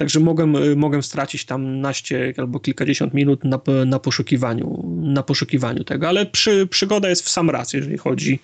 Także 0.00 0.20
mogłem, 0.20 0.56
y, 0.56 0.76
mogłem 0.76 1.02
stracić 1.02 1.44
tam 1.44 1.80
naście 1.80 2.34
albo 2.36 2.60
kilkadziesiąt 2.60 3.14
minut 3.14 3.44
na, 3.44 3.60
na, 3.86 3.98
poszukiwaniu, 3.98 4.84
na 5.02 5.22
poszukiwaniu 5.22 5.84
tego, 5.84 6.08
ale 6.08 6.26
przy, 6.26 6.66
przygoda 6.66 7.08
jest 7.08 7.24
w 7.24 7.28
sam 7.28 7.50
raz, 7.50 7.72
jeżeli 7.72 7.98
chodzi, 7.98 8.38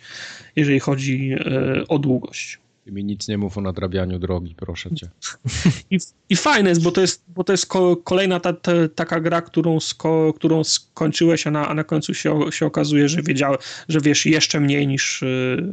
jeżeli 0.57 0.81
chodzi 0.81 1.33
e, 1.33 1.89
o 1.89 1.99
długość. 1.99 2.59
Ty 2.85 2.93
mi 2.93 3.05
nic 3.05 3.29
nie 3.29 3.39
mów 3.39 3.59
o 3.59 3.61
nadrabianiu 3.61 4.19
drogi, 4.19 4.55
proszę 4.57 4.91
cię. 4.95 5.09
I, 5.91 5.99
i 6.29 6.37
fajne 6.37 6.69
jest, 6.69 6.83
bo 6.83 6.91
to 6.93 7.01
jest, 7.01 7.25
bo 7.29 7.45
to 7.45 7.53
jest 7.53 7.67
kolejna 8.05 8.41
ta, 8.41 8.53
ta, 8.53 8.73
taka 8.95 9.21
gra, 9.21 9.43
którą, 9.43 9.81
sko, 9.81 10.33
którą 10.37 10.65
skończyłeś, 10.65 11.47
a 11.47 11.51
na, 11.51 11.69
a 11.69 11.75
na 11.75 11.85
końcu 11.85 12.15
się, 12.15 12.41
się 12.53 12.67
okazuje, 12.67 13.09
że 13.09 13.23
wiedział, 13.23 13.57
że 13.89 14.01
wiesz 14.01 14.27
jeszcze 14.27 14.61
mniej 14.61 14.87
niż, 14.87 15.25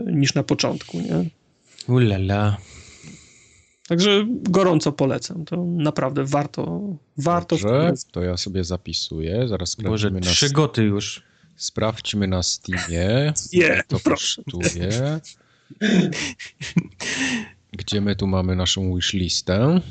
niż 0.06 0.34
na 0.34 0.44
początku, 0.44 0.98
nie? 1.02 1.30
Ulala. 1.88 2.58
Także 3.88 4.26
gorąco 4.30 4.92
polecam. 4.92 5.46
To 5.46 5.66
naprawdę 5.66 6.24
warto. 6.24 6.82
warto 7.18 7.56
Dobrze, 7.56 7.94
to 8.12 8.22
ja 8.22 8.38
sobie 8.38 8.64
zapisuję. 8.64 9.48
Zaraz 9.48 9.70
sprawdzimy 9.70 10.12
Boże, 10.12 10.30
na... 10.30 10.34
trzy 10.34 10.50
goty 10.50 10.84
już. 10.84 11.24
Sprawdźmy 11.56 12.28
na 12.28 12.44
Steamie. 12.44 13.34
Nie, 13.54 13.84
to 13.88 14.00
proszę. 14.00 14.44
kosztuje. 14.44 15.20
Gdzie 17.72 18.02
my 18.02 18.16
tu 18.16 18.28
mamy 18.28 18.56
naszą 18.56 18.96
wishlistę? 18.96 19.82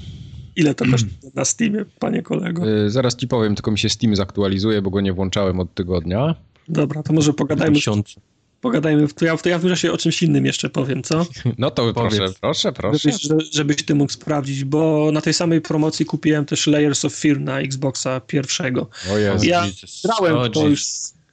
Ile 0.57 0.75
to 0.75 0.85
kosztuje 0.91 1.33
na 1.35 1.45
Steamie, 1.45 1.85
panie 1.99 2.23
kolego? 2.23 2.67
Yy, 2.67 2.91
zaraz 2.91 3.17
ci 3.17 3.29
powiem, 3.29 3.55
tylko 3.55 3.71
mi 3.71 3.79
się 3.79 3.89
Steam 3.89 4.17
zaktualizuje, 4.17 4.83
bo 4.83 4.91
go 4.91 5.01
nie 5.01 5.12
włączałem 5.12 5.61
od 5.61 5.75
tygodnia. 5.75 6.35
Dobra, 6.69 7.03
to 7.03 7.12
może 7.12 7.33
pogadajmy. 7.33 7.75
Miesiąc. 7.75 8.15
Pogadajmy, 8.63 9.09
to 9.09 9.25
ja, 9.25 9.37
to 9.37 9.49
ja 9.49 9.59
w 9.59 9.69
czasie 9.69 9.93
o 9.93 9.97
czymś 9.97 10.23
innym 10.23 10.47
jeszcze 10.47 10.71
powiem, 10.71 11.03
co? 11.03 11.27
No 11.59 11.71
to 11.71 11.93
Powiedz. 11.93 12.17
proszę, 12.17 12.35
proszę, 12.41 12.73
proszę. 12.73 13.11
Żebyś, 13.21 13.51
żebyś 13.53 13.85
ty 13.85 13.95
mógł 13.95 14.13
sprawdzić, 14.13 14.65
bo 14.65 15.11
na 15.13 15.21
tej 15.21 15.35
samej 15.35 15.61
promocji 15.61 16.07
kupiłem 16.07 16.45
też 16.45 16.67
Layers 16.67 17.05
of 17.05 17.15
Fear 17.15 17.41
na 17.41 17.61
Xboxa 17.61 18.21
pierwszego. 18.21 18.89
O 19.13 19.19
Jezu. 19.19 19.47
Ja 19.47 19.67
grałem 20.05 20.51
w 20.51 20.55
to 20.55 20.69
już 20.69 20.85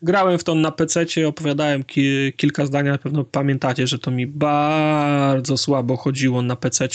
grałem 0.01 0.39
w 0.39 0.43
to 0.43 0.55
na 0.55 0.71
PC, 0.71 1.05
opowiadałem 1.27 1.83
ki 1.83 2.33
kilka 2.37 2.65
zdań, 2.65 2.85
na 2.85 2.97
pewno 2.97 3.23
pamiętacie, 3.23 3.87
że 3.87 3.99
to 3.99 4.11
mi 4.11 4.27
bardzo 4.27 5.57
słabo 5.57 5.97
chodziło 5.97 6.41
na 6.41 6.55
PC. 6.55 6.87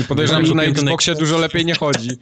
I 0.00 0.04
podejrzewam, 0.04 0.46
że 0.46 0.54
na 0.54 0.62
Xboxie 0.62 1.14
dużo 1.14 1.38
lepiej 1.38 1.64
nie 1.64 1.74
chodzi. 1.74 2.08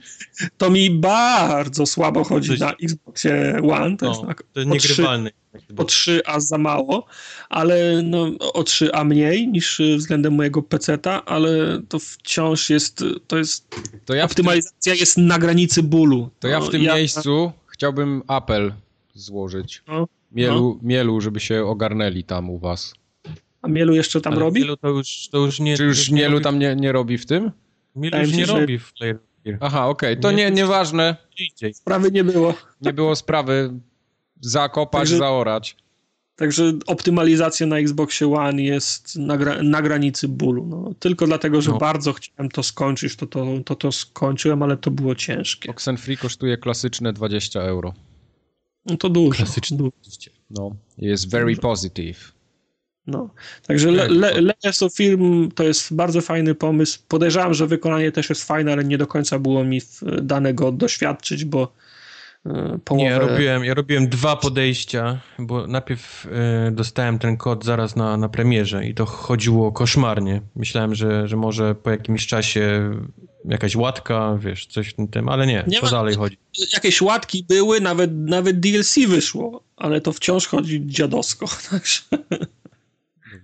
To 0.58 0.70
mi 0.70 0.90
bardzo 0.90 1.86
słabo 1.86 2.24
chodzi 2.24 2.58
na 2.58 2.72
Xboxie 2.82 3.60
One. 3.72 3.96
To 3.96 4.06
no, 4.06 4.12
jest 4.12 4.26
tak, 4.26 4.42
to 4.52 4.62
niegrywalny. 4.62 5.30
O 5.76 5.84
3 5.84 6.22
a 6.26 6.40
za 6.40 6.58
mało, 6.58 7.06
ale 7.48 8.02
no, 8.02 8.30
o 8.54 8.62
3 8.62 8.94
a 8.94 9.04
mniej 9.04 9.48
niż 9.48 9.82
względem 9.96 10.34
mojego 10.34 10.62
PC-ta, 10.62 11.24
ale 11.24 11.82
to 11.88 11.98
wciąż 11.98 12.70
jest, 12.70 13.04
to 13.26 13.38
jest, 13.38 13.68
to 14.04 14.14
ja 14.14 14.24
optymalizacja 14.24 14.92
tym, 14.92 15.00
jest 15.00 15.18
na 15.18 15.38
granicy 15.38 15.82
bólu. 15.82 16.30
To 16.40 16.48
ja 16.48 16.60
w 16.60 16.64
no, 16.64 16.70
tym 16.70 16.82
ja... 16.82 16.94
miejscu 16.94 17.52
chciałbym 17.66 18.22
apel 18.26 18.72
złożyć. 19.14 19.82
No, 19.88 20.08
mielu, 20.32 20.78
no. 20.82 20.88
mielu, 20.88 21.20
żeby 21.20 21.40
się 21.40 21.64
ogarnęli 21.64 22.24
tam 22.24 22.50
u 22.50 22.58
was. 22.58 22.94
A 23.62 23.68
Mielu 23.68 23.94
jeszcze 23.94 24.20
tam 24.20 24.32
Ale 24.32 24.40
robi? 24.40 24.60
Mielu 24.60 24.76
to 24.76 24.88
już, 24.88 25.28
to 25.28 25.38
już 25.38 25.60
nie... 25.60 25.76
Czy 25.76 25.84
już 25.84 26.10
Mielu 26.10 26.32
robi... 26.32 26.44
tam 26.44 26.58
nie, 26.58 26.76
nie 26.76 26.92
robi 26.92 27.18
w 27.18 27.26
tym? 27.26 27.50
Mielu 27.96 28.18
już 28.18 28.32
nie 28.32 28.46
robi 28.46 28.78
w 28.78 28.92
Player 28.92 29.18
Aha, 29.60 29.88
okej, 29.88 30.12
okay. 30.12 30.22
to 30.22 30.32
nie, 30.32 30.50
nieważne. 30.50 31.16
Sprawy 31.72 32.10
nie 32.10 32.24
było. 32.24 32.54
Nie 32.80 32.92
było 32.92 33.16
sprawy. 33.16 33.72
Zakopać, 34.40 35.00
Także... 35.00 35.18
zaorać. 35.18 35.76
Także 36.36 36.72
optymalizacja 36.86 37.66
na 37.66 37.78
Xboxie 37.78 38.34
One 38.34 38.62
jest 38.62 39.16
na, 39.16 39.36
gra, 39.36 39.62
na 39.62 39.82
granicy 39.82 40.28
bólu. 40.28 40.66
No, 40.66 40.94
tylko 40.98 41.26
dlatego, 41.26 41.62
że 41.62 41.70
no. 41.70 41.78
bardzo 41.78 42.12
chciałem 42.12 42.50
to 42.50 42.62
skończyć, 42.62 43.16
to 43.16 43.26
to, 43.26 43.46
to 43.64 43.74
to 43.74 43.92
skończyłem, 43.92 44.62
ale 44.62 44.76
to 44.76 44.90
było 44.90 45.14
ciężkie. 45.14 45.70
Oxenfree 45.70 46.16
kosztuje 46.16 46.56
klasyczne 46.56 47.12
20 47.12 47.60
euro. 47.60 47.94
No 48.86 48.96
to 48.96 49.08
dużo. 49.08 49.36
Klasyczny. 49.44 49.90
No, 50.50 50.76
jest 50.98 51.30
very 51.30 51.56
positive. 51.56 52.32
No, 53.06 53.30
także 53.66 53.90
Le 53.90 54.08
Le 54.08 54.40
Layers 54.40 54.82
of 54.82 54.94
Film 54.94 55.50
to 55.54 55.64
jest 55.64 55.94
bardzo 55.94 56.20
fajny 56.20 56.54
pomysł. 56.54 57.00
Podejrzewam, 57.08 57.54
że 57.54 57.66
wykonanie 57.66 58.12
też 58.12 58.28
jest 58.28 58.44
fajne, 58.44 58.72
ale 58.72 58.84
nie 58.84 58.98
do 58.98 59.06
końca 59.06 59.38
było 59.38 59.64
mi 59.64 59.80
danego 60.22 60.72
doświadczyć, 60.72 61.44
bo 61.44 61.72
Połowę... 62.84 63.04
Nie, 63.04 63.10
ja 63.10 63.18
robiłem, 63.18 63.64
ja 63.64 63.74
robiłem 63.74 64.08
dwa 64.08 64.36
podejścia, 64.36 65.20
bo 65.38 65.66
najpierw 65.66 66.26
y, 66.68 66.70
dostałem 66.70 67.18
ten 67.18 67.36
kod 67.36 67.64
zaraz 67.64 67.96
na, 67.96 68.16
na 68.16 68.28
premierze 68.28 68.86
i 68.86 68.94
to 68.94 69.06
chodziło 69.06 69.72
koszmarnie. 69.72 70.42
Myślałem, 70.56 70.94
że, 70.94 71.28
że 71.28 71.36
może 71.36 71.74
po 71.74 71.90
jakimś 71.90 72.26
czasie 72.26 72.90
jakaś 73.44 73.76
łatka, 73.76 74.38
wiesz, 74.40 74.66
coś 74.66 74.88
w 74.88 74.94
tym, 74.94 75.08
tym 75.08 75.28
ale 75.28 75.46
nie, 75.46 75.64
nie 75.66 75.80
co 75.80 75.86
ma, 75.86 75.92
dalej 75.92 76.14
chodzi? 76.14 76.36
Jakieś 76.72 77.02
łatki 77.02 77.44
były, 77.48 77.80
nawet, 77.80 78.10
nawet 78.14 78.60
DLC 78.60 78.98
wyszło, 79.08 79.62
ale 79.76 80.00
to 80.00 80.12
wciąż 80.12 80.46
chodzi 80.46 80.86
dziadowsko, 80.86 81.46
także 81.70 82.00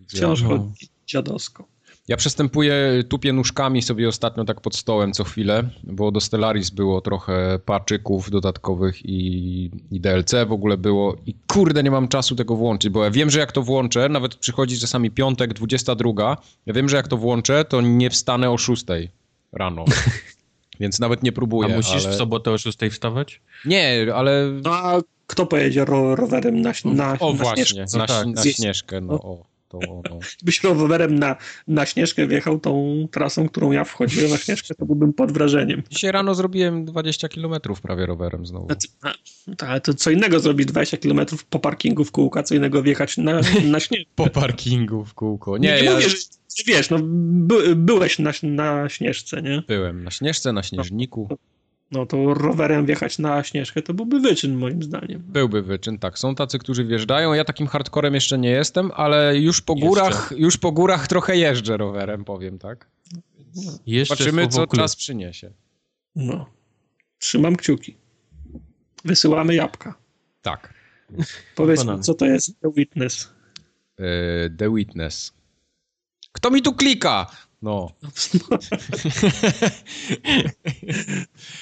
wciąż 0.09 0.43
no. 0.43 0.49
chodzi 0.49 0.89
dziadowsko. 1.07 1.76
Ja 2.09 2.17
przestępuję, 2.17 3.05
tupię 3.09 3.33
nóżkami 3.33 3.83
sobie 3.83 4.09
ostatnio 4.09 4.45
tak 4.45 4.61
pod 4.61 4.77
stołem 4.77 5.13
co 5.13 5.25
chwilę, 5.25 5.69
bo 5.85 6.11
do 6.11 6.21
Stellaris 6.21 6.71
było 6.71 7.01
trochę 7.01 7.59
paczyków 7.65 8.31
dodatkowych 8.31 9.05
i, 9.05 9.71
i 9.91 10.01
DLC 10.01 10.35
w 10.47 10.53
ogóle 10.53 10.77
było 10.77 11.17
i 11.27 11.35
kurde 11.47 11.83
nie 11.83 11.91
mam 11.91 12.09
czasu 12.09 12.37
tego 12.37 12.57
włączyć, 12.57 12.91
bo 12.91 13.05
ja 13.05 13.11
wiem, 13.11 13.31
że 13.31 13.41
jak 13.41 13.53
to 13.53 13.63
włączę, 13.63 14.09
nawet 14.09 14.35
przychodzi 14.35 14.79
czasami 14.79 15.11
piątek, 15.11 15.55
22, 15.55 16.37
ja 16.67 16.75
wiem, 16.75 16.89
że 16.89 16.97
jak 16.97 17.09
to 17.09 17.17
włączę, 17.17 17.65
to 17.65 17.81
nie 17.81 18.11
wstanę 18.11 18.51
o 18.51 18.59
6 18.59 18.85
rano. 19.53 19.85
Więc 20.81 21.01
nawet 21.01 21.23
nie 21.23 21.33
próbuję. 21.33 21.75
A 21.75 21.77
musisz 21.77 22.07
ale... 22.07 22.15
w 22.15 22.19
sobotę 22.19 22.51
o 22.51 22.59
6 22.59 22.79
wstawać? 22.91 23.41
Nie, 23.65 24.07
ale... 24.15 24.53
No 24.65 24.75
a 24.75 25.01
kto 25.27 25.47
pojedzie 25.47 25.85
ro 25.85 26.17
rowerem 26.17 26.61
na, 26.61 26.73
na, 26.85 27.19
o, 27.19 27.33
na 27.33 27.39
właśnie, 27.39 27.65
śnieżkę? 27.65 27.99
Na, 27.99 28.07
tak. 28.07 28.27
na 28.27 28.43
śnieżkę, 28.43 29.01
no, 29.01 29.15
o. 29.15 29.56
To, 29.69 29.79
no. 30.11 30.19
Gdybyś 30.37 30.63
rowerem 30.63 31.19
na, 31.19 31.37
na 31.69 31.87
Śnieżkę 31.87 32.27
wjechał 32.27 32.59
tą 32.59 33.07
trasą, 33.11 33.49
którą 33.49 33.73
ja 33.73 33.85
wchodziłem 33.85 34.31
na 34.31 34.37
Śnieżkę, 34.37 34.75
to 34.75 34.87
byłbym 34.87 35.13
pod 35.13 35.33
wrażeniem. 35.33 35.83
Dzisiaj 35.91 36.13
rano 36.13 36.35
zrobiłem 36.35 36.85
20 36.85 37.29
km 37.29 37.55
prawie 37.83 38.07
rowerem 38.07 38.47
znowu. 38.47 38.69
Tak, 39.57 39.85
to 39.85 39.95
co 39.95 40.11
innego 40.11 40.41
zrobić 40.41 40.67
20 40.67 40.97
km 40.97 41.21
po 41.51 41.59
parkingu 41.59 42.05
w 42.05 42.13
kółka, 42.13 42.43
co 42.43 42.55
innego 42.55 42.83
wjechać 42.83 43.17
na, 43.17 43.41
na 43.65 43.81
Śnieżkę. 43.81 44.11
po 44.15 44.31
parkingu 44.31 45.05
w 45.05 45.15
kółko. 45.15 45.59
Nie, 45.59 45.69
nie, 45.69 45.77
nie 45.77 45.85
ja... 45.85 45.95
mówię, 45.95 46.09
że 46.09 46.17
wiesz, 46.67 46.91
no 46.91 46.99
by, 47.03 47.77
byłeś 47.77 48.19
na, 48.19 48.33
na 48.43 48.89
Śnieżce, 48.89 49.43
nie? 49.43 49.63
Byłem 49.69 50.05
na 50.05 50.11
Śnieżce, 50.11 50.53
na 50.53 50.63
Śnieżniku. 50.63 51.27
No, 51.31 51.37
no 51.91 52.07
to 52.07 52.35
rowerem 52.35 52.87
wjechać 52.87 53.19
na 53.19 53.45
Śnieżkę 53.45 53.83
to 53.83 53.95
byłby 53.95 54.21
wyczyn 54.21 54.57
moim 54.57 54.83
zdaniem. 54.83 55.23
Byłby 55.27 55.63
wyczyn, 55.63 55.99
tak. 55.99 56.19
Są 56.19 56.35
tacy, 56.35 56.59
którzy 56.59 56.85
wjeżdżają. 56.85 57.33
Ja 57.33 57.45
takim 57.45 57.67
hardcorem 57.67 58.15
jeszcze 58.15 58.39
nie 58.39 58.51
jestem, 58.51 58.91
ale 58.95 59.39
już 59.39 59.61
po 59.61 59.75
górach, 59.75 60.33
już 60.37 60.57
po 60.57 60.73
górach 60.73 61.09
trochę 61.09 61.37
jeżdżę 61.37 61.77
rowerem, 61.77 62.25
powiem, 62.25 62.59
tak? 62.59 62.87
Jeszcze 63.87 64.15
Zobaczymy, 64.15 64.49
co 64.49 64.67
czas 64.67 64.97
przyniesie. 64.97 65.51
No. 66.17 66.47
Trzymam 67.19 67.57
kciuki. 67.57 67.97
Wysyłamy 69.05 69.55
jabłka. 69.55 69.95
Tak. 70.43 70.75
Powiedz 71.55 71.85
mi, 71.85 72.01
co 72.01 72.15
to 72.15 72.27
jest 72.27 72.61
The 72.61 72.73
Witness? 72.73 73.33
Yy, 73.99 74.07
The 74.59 74.75
Witness. 74.75 75.33
Kto 76.33 76.51
mi 76.51 76.63
tu 76.63 76.73
klika? 76.73 77.27
No. 77.63 77.91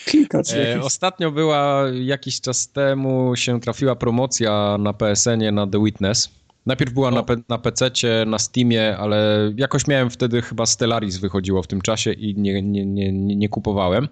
Klika 0.06 0.40
e, 0.54 0.80
Ostatnio 0.80 1.30
była, 1.30 1.84
jakiś 2.02 2.40
czas 2.40 2.68
temu 2.68 3.36
się 3.36 3.60
trafiła 3.60 3.96
promocja 3.96 4.76
na 4.78 4.92
PSN-ie 4.92 5.52
na 5.52 5.66
The 5.66 5.84
Witness. 5.84 6.30
Najpierw 6.66 6.92
była 6.92 7.10
na, 7.10 7.22
pe 7.22 7.36
na 7.48 7.58
PC, 7.58 7.90
na 8.26 8.38
Steamie, 8.38 8.96
ale 8.98 9.50
jakoś 9.56 9.86
miałem 9.86 10.10
wtedy 10.10 10.42
chyba 10.42 10.66
Stellaris 10.66 11.16
wychodziło 11.16 11.62
w 11.62 11.66
tym 11.66 11.80
czasie 11.80 12.12
i 12.12 12.34
nie, 12.34 12.62
nie, 12.62 12.86
nie, 12.86 13.12
nie 13.12 13.48
kupowałem. 13.48 14.08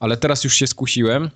Ale 0.00 0.16
teraz 0.16 0.44
już 0.44 0.54
się 0.54 0.66
skusiłem 0.66 1.30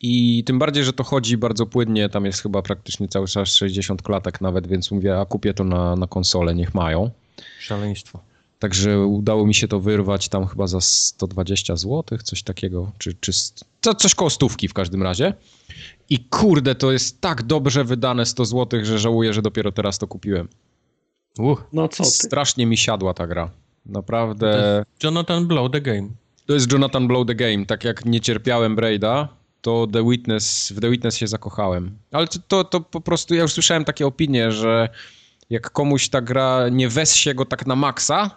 i 0.00 0.44
tym 0.44 0.58
bardziej, 0.58 0.84
że 0.84 0.92
to 0.92 1.04
chodzi 1.04 1.36
bardzo 1.36 1.66
płynnie, 1.66 2.08
tam 2.08 2.24
jest 2.24 2.42
chyba 2.42 2.62
praktycznie 2.62 3.08
cały 3.08 3.26
czas 3.26 3.54
60 3.54 4.02
klatek 4.02 4.40
nawet, 4.40 4.66
więc 4.66 4.90
mówię, 4.90 5.20
a 5.20 5.26
kupię 5.26 5.54
to 5.54 5.64
na, 5.64 5.96
na 5.96 6.06
konsolę, 6.06 6.54
niech 6.54 6.74
mają. 6.74 7.10
Szaleństwo. 7.60 8.20
Także 8.58 8.98
udało 8.98 9.46
mi 9.46 9.54
się 9.54 9.68
to 9.68 9.80
wyrwać 9.80 10.28
tam 10.28 10.46
chyba 10.46 10.66
za 10.66 10.80
120 10.80 11.76
zł, 11.76 12.18
coś 12.24 12.42
takiego, 12.42 12.92
czy, 12.98 13.14
czy 13.20 13.32
co, 13.80 13.94
coś 13.94 14.14
koło 14.14 14.30
stówki 14.30 14.68
w 14.68 14.74
każdym 14.74 15.02
razie. 15.02 15.34
I 16.10 16.18
kurde, 16.24 16.74
to 16.74 16.92
jest 16.92 17.20
tak 17.20 17.42
dobrze 17.42 17.84
wydane 17.84 18.26
100 18.26 18.44
zł, 18.44 18.84
że 18.84 18.98
żałuję, 18.98 19.32
że 19.32 19.42
dopiero 19.42 19.72
teraz 19.72 19.98
to 19.98 20.06
kupiłem. 20.06 20.48
Uh, 21.38 21.62
no 21.72 21.88
co 21.88 22.04
ty? 22.04 22.10
Strasznie 22.10 22.66
mi 22.66 22.76
siadła 22.76 23.14
ta 23.14 23.26
gra. 23.26 23.50
Naprawdę. 23.86 24.84
Jonathan 25.02 25.46
Blow 25.46 25.70
the 25.70 25.80
Game. 25.80 26.08
To 26.46 26.54
jest 26.54 26.72
Jonathan 26.72 27.08
Blow 27.08 27.26
the 27.26 27.34
Game. 27.34 27.66
Tak 27.66 27.84
jak 27.84 28.04
nie 28.04 28.20
cierpiałem 28.20 28.76
Braida, 28.76 29.28
to 29.60 29.86
The 29.92 30.10
Witness, 30.10 30.72
w 30.76 30.80
The 30.80 30.90
Witness 30.90 31.16
się 31.16 31.26
zakochałem. 31.26 31.98
Ale 32.12 32.26
to, 32.26 32.38
to, 32.48 32.64
to 32.64 32.80
po 32.80 33.00
prostu, 33.00 33.34
ja 33.34 33.42
już 33.42 33.52
słyszałem 33.52 33.84
takie 33.84 34.06
opinie, 34.06 34.52
że 34.52 34.88
jak 35.50 35.70
komuś 35.70 36.08
ta 36.08 36.20
gra 36.20 36.68
nie 36.68 36.90
się 37.04 37.34
go 37.34 37.44
tak 37.44 37.66
na 37.66 37.76
maksa, 37.76 38.30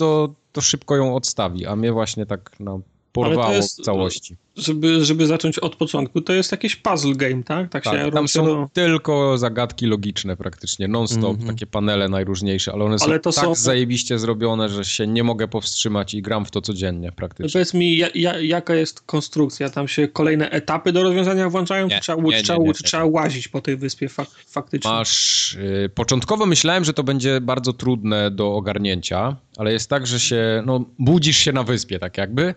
to, 0.00 0.34
to 0.52 0.60
szybko 0.60 0.96
ją 0.96 1.14
odstawi, 1.14 1.66
a 1.66 1.76
mnie 1.76 1.92
właśnie 1.92 2.26
tak 2.26 2.50
no, 2.60 2.80
porwało 3.12 3.52
jest, 3.52 3.80
w 3.80 3.84
całości. 3.84 4.36
Żeby, 4.60 5.04
żeby 5.04 5.26
zacząć 5.26 5.58
od 5.58 5.76
początku, 5.76 6.20
to 6.20 6.32
jest 6.32 6.52
jakiś 6.52 6.76
puzzle 6.76 7.14
game, 7.14 7.42
tak? 7.42 7.68
Tak, 7.68 7.84
tak 7.84 7.94
się 7.94 8.10
tam 8.10 8.28
są 8.28 8.44
do... 8.44 8.68
tylko 8.72 9.38
zagadki 9.38 9.86
logiczne 9.86 10.36
praktycznie, 10.36 10.88
non-stop, 10.88 11.24
mm 11.24 11.36
-hmm. 11.36 11.46
takie 11.46 11.66
panele 11.66 12.08
najróżniejsze, 12.08 12.72
ale 12.72 12.84
one 12.84 12.98
są 12.98 13.04
ale 13.04 13.20
to 13.20 13.32
tak 13.32 13.44
są... 13.44 13.54
zajebiście 13.54 14.18
zrobione, 14.18 14.68
że 14.68 14.84
się 14.84 15.06
nie 15.06 15.24
mogę 15.24 15.48
powstrzymać 15.48 16.14
i 16.14 16.22
gram 16.22 16.44
w 16.44 16.50
to 16.50 16.60
codziennie 16.60 17.12
praktycznie. 17.12 17.52
Powiedz 17.52 17.74
mi, 17.74 17.96
ja, 17.96 18.08
ja, 18.14 18.40
jaka 18.40 18.74
jest 18.74 19.00
konstrukcja? 19.00 19.70
Tam 19.70 19.88
się 19.88 20.08
kolejne 20.08 20.50
etapy 20.50 20.92
do 20.92 21.02
rozwiązania 21.02 21.50
włączają? 21.50 21.88
Nie, 21.88 21.94
czy 21.94 22.00
trzeba, 22.00 22.22
nie, 22.22 22.28
nie, 22.28 22.42
trzeba, 22.42 22.72
trzeba 22.84 23.04
łazić 23.04 23.48
po 23.48 23.60
tej 23.60 23.76
wyspie 23.76 24.08
fak 24.08 24.28
faktycznie? 24.46 24.90
Masz... 24.90 25.56
Yy, 25.82 25.88
początkowo 25.88 26.46
myślałem, 26.46 26.84
że 26.84 26.92
to 26.92 27.04
będzie 27.04 27.40
bardzo 27.40 27.72
trudne 27.72 28.30
do 28.30 28.54
ogarnięcia, 28.54 29.36
ale 29.56 29.72
jest 29.72 29.90
tak, 29.90 30.06
że 30.06 30.20
się, 30.20 30.62
no, 30.66 30.84
budzisz 30.98 31.36
się 31.36 31.52
na 31.52 31.62
wyspie, 31.62 31.98
tak 31.98 32.18
jakby, 32.18 32.54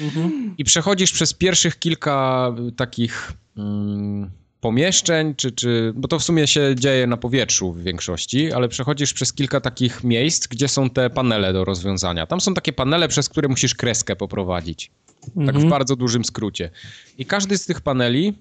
mhm. 0.00 0.54
i 0.58 0.64
przechodzisz 0.64 1.12
przez 1.12 1.34
pierwszych 1.38 1.78
kilka 1.78 2.52
takich 2.76 3.32
mm, 3.56 4.30
pomieszczeń, 4.60 5.34
czy, 5.34 5.52
czy, 5.52 5.92
bo 5.96 6.08
to 6.08 6.18
w 6.18 6.24
sumie 6.24 6.46
się 6.46 6.74
dzieje 6.74 7.06
na 7.06 7.16
powietrzu 7.16 7.72
w 7.72 7.82
większości, 7.82 8.52
ale 8.52 8.68
przechodzisz 8.68 9.12
przez 9.12 9.32
kilka 9.32 9.60
takich 9.60 10.04
miejsc, 10.04 10.46
gdzie 10.46 10.68
są 10.68 10.90
te 10.90 11.10
panele 11.10 11.52
do 11.52 11.64
rozwiązania. 11.64 12.26
Tam 12.26 12.40
są 12.40 12.54
takie 12.54 12.72
panele, 12.72 13.08
przez 13.08 13.28
które 13.28 13.48
musisz 13.48 13.74
kreskę 13.74 14.16
poprowadzić. 14.16 14.90
Mhm. 15.26 15.46
Tak 15.46 15.54
w 15.54 15.56
mhm. 15.56 15.70
bardzo 15.70 15.96
dużym 15.96 16.24
skrócie. 16.24 16.70
I 17.18 17.26
każdy 17.26 17.58
z 17.58 17.66
tych 17.66 17.80
paneli, 17.80 18.34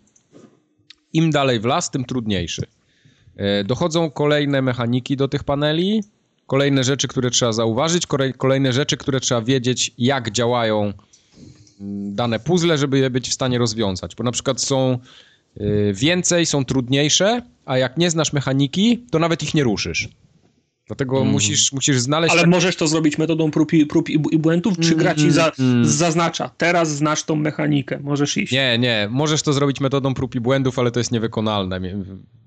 im 1.13 1.31
dalej 1.31 1.59
w 1.59 1.65
las, 1.65 1.91
tym 1.91 2.05
trudniejszy. 2.05 2.61
E, 3.35 3.63
dochodzą 3.63 4.11
kolejne 4.11 4.61
mechaniki 4.61 5.17
do 5.17 5.27
tych 5.27 5.43
paneli, 5.43 6.03
kolejne 6.47 6.83
rzeczy, 6.83 7.07
które 7.07 7.29
trzeba 7.29 7.51
zauważyć, 7.51 8.03
kolejne 8.37 8.73
rzeczy, 8.73 8.97
które 8.97 9.19
trzeba 9.19 9.41
wiedzieć, 9.41 9.93
jak 9.97 10.31
działają 10.31 10.93
dane 12.11 12.39
puzzle, 12.39 12.77
żeby 12.77 12.99
je 12.99 13.09
być 13.09 13.29
w 13.29 13.33
stanie 13.33 13.57
rozwiązać. 13.57 14.15
Bo 14.15 14.23
na 14.23 14.31
przykład 14.31 14.61
są 14.61 14.97
y, 15.61 15.91
więcej, 15.95 16.45
są 16.45 16.65
trudniejsze, 16.65 17.41
a 17.65 17.77
jak 17.77 17.97
nie 17.97 18.09
znasz 18.11 18.33
mechaniki, 18.33 19.05
to 19.11 19.19
nawet 19.19 19.43
ich 19.43 19.53
nie 19.53 19.63
ruszysz. 19.63 20.09
Dlatego 20.87 21.17
mm. 21.17 21.31
musisz, 21.31 21.73
musisz 21.73 21.99
znaleźć... 21.99 22.33
Ale 22.33 22.47
możesz 22.47 22.75
to 22.75 22.87
zrobić 22.87 23.17
metodą 23.17 23.51
prób 23.51 23.73
i, 23.73 23.85
prób 23.85 24.09
i 24.09 24.19
błędów, 24.19 24.79
czy 24.79 24.95
gra 24.95 25.15
ci 25.15 25.31
za, 25.31 25.51
mm. 25.59 25.85
zaznacza, 25.85 26.49
teraz 26.57 26.95
znasz 26.95 27.23
tą 27.23 27.35
mechanikę, 27.35 27.99
możesz 28.03 28.37
iść. 28.37 28.53
Nie, 28.53 28.77
nie, 28.79 29.07
możesz 29.11 29.41
to 29.41 29.53
zrobić 29.53 29.79
metodą 29.79 30.13
prób 30.13 30.35
i 30.35 30.39
błędów, 30.39 30.79
ale 30.79 30.91
to 30.91 30.99
jest 30.99 31.11
niewykonalne. 31.11 31.81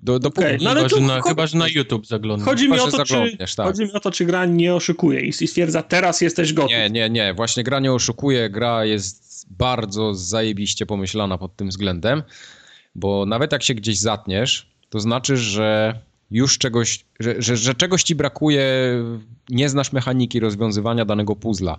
Do, 0.02 0.19
do 0.19 0.28
okay. 0.28 0.59
no, 0.62 0.70
ale 0.70 0.81
chyba, 0.81 0.97
że 0.97 1.01
na, 1.01 1.23
chyba, 1.23 1.47
że 1.47 1.59
na 1.59 1.69
YouTube 1.69 2.07
zaglądasz. 2.07 2.49
Chodzi 2.49 2.69
mi, 2.69 2.78
o 2.78 2.91
to, 2.91 3.05
czy, 3.05 3.36
tak. 3.57 3.67
chodzi 3.67 3.83
mi 3.83 3.93
o 3.93 4.01
to, 4.01 4.10
czy 4.10 4.25
gra 4.25 4.47
nie 4.47 4.75
oszukuje 4.75 5.20
i 5.20 5.33
stwierdza, 5.33 5.83
teraz 5.83 6.20
jesteś 6.20 6.52
gotów. 6.52 6.70
Nie, 6.70 6.91
nie, 6.91 7.10
nie, 7.10 7.35
właśnie 7.35 7.65
gra 7.65 7.81
nie 7.81 7.93
oszukuje, 7.93 8.51
gra 8.51 8.85
jest 8.85 9.47
bardzo 9.51 10.15
zajebiście 10.15 10.86
pomyślana 10.86 11.39
pod 11.39 11.57
tym 11.57 11.69
względem, 11.69 12.23
bo 12.94 13.27
nawet 13.27 13.52
jak 13.52 13.62
się 13.62 13.75
gdzieś 13.75 13.99
zatniesz, 13.99 14.70
to 14.91 15.01
znaczy, 15.01 15.36
że 15.36 16.01
już 16.31 16.59
czegoś, 16.59 17.05
że, 17.20 17.42
że, 17.42 17.57
że, 17.57 17.75
czegoś 17.75 18.02
ci 18.02 18.15
brakuje, 18.15 18.65
nie 19.49 19.68
znasz 19.68 19.92
mechaniki 19.92 20.41
rozwiązywania 20.41 21.05
danego 21.05 21.36
puzla. 21.36 21.78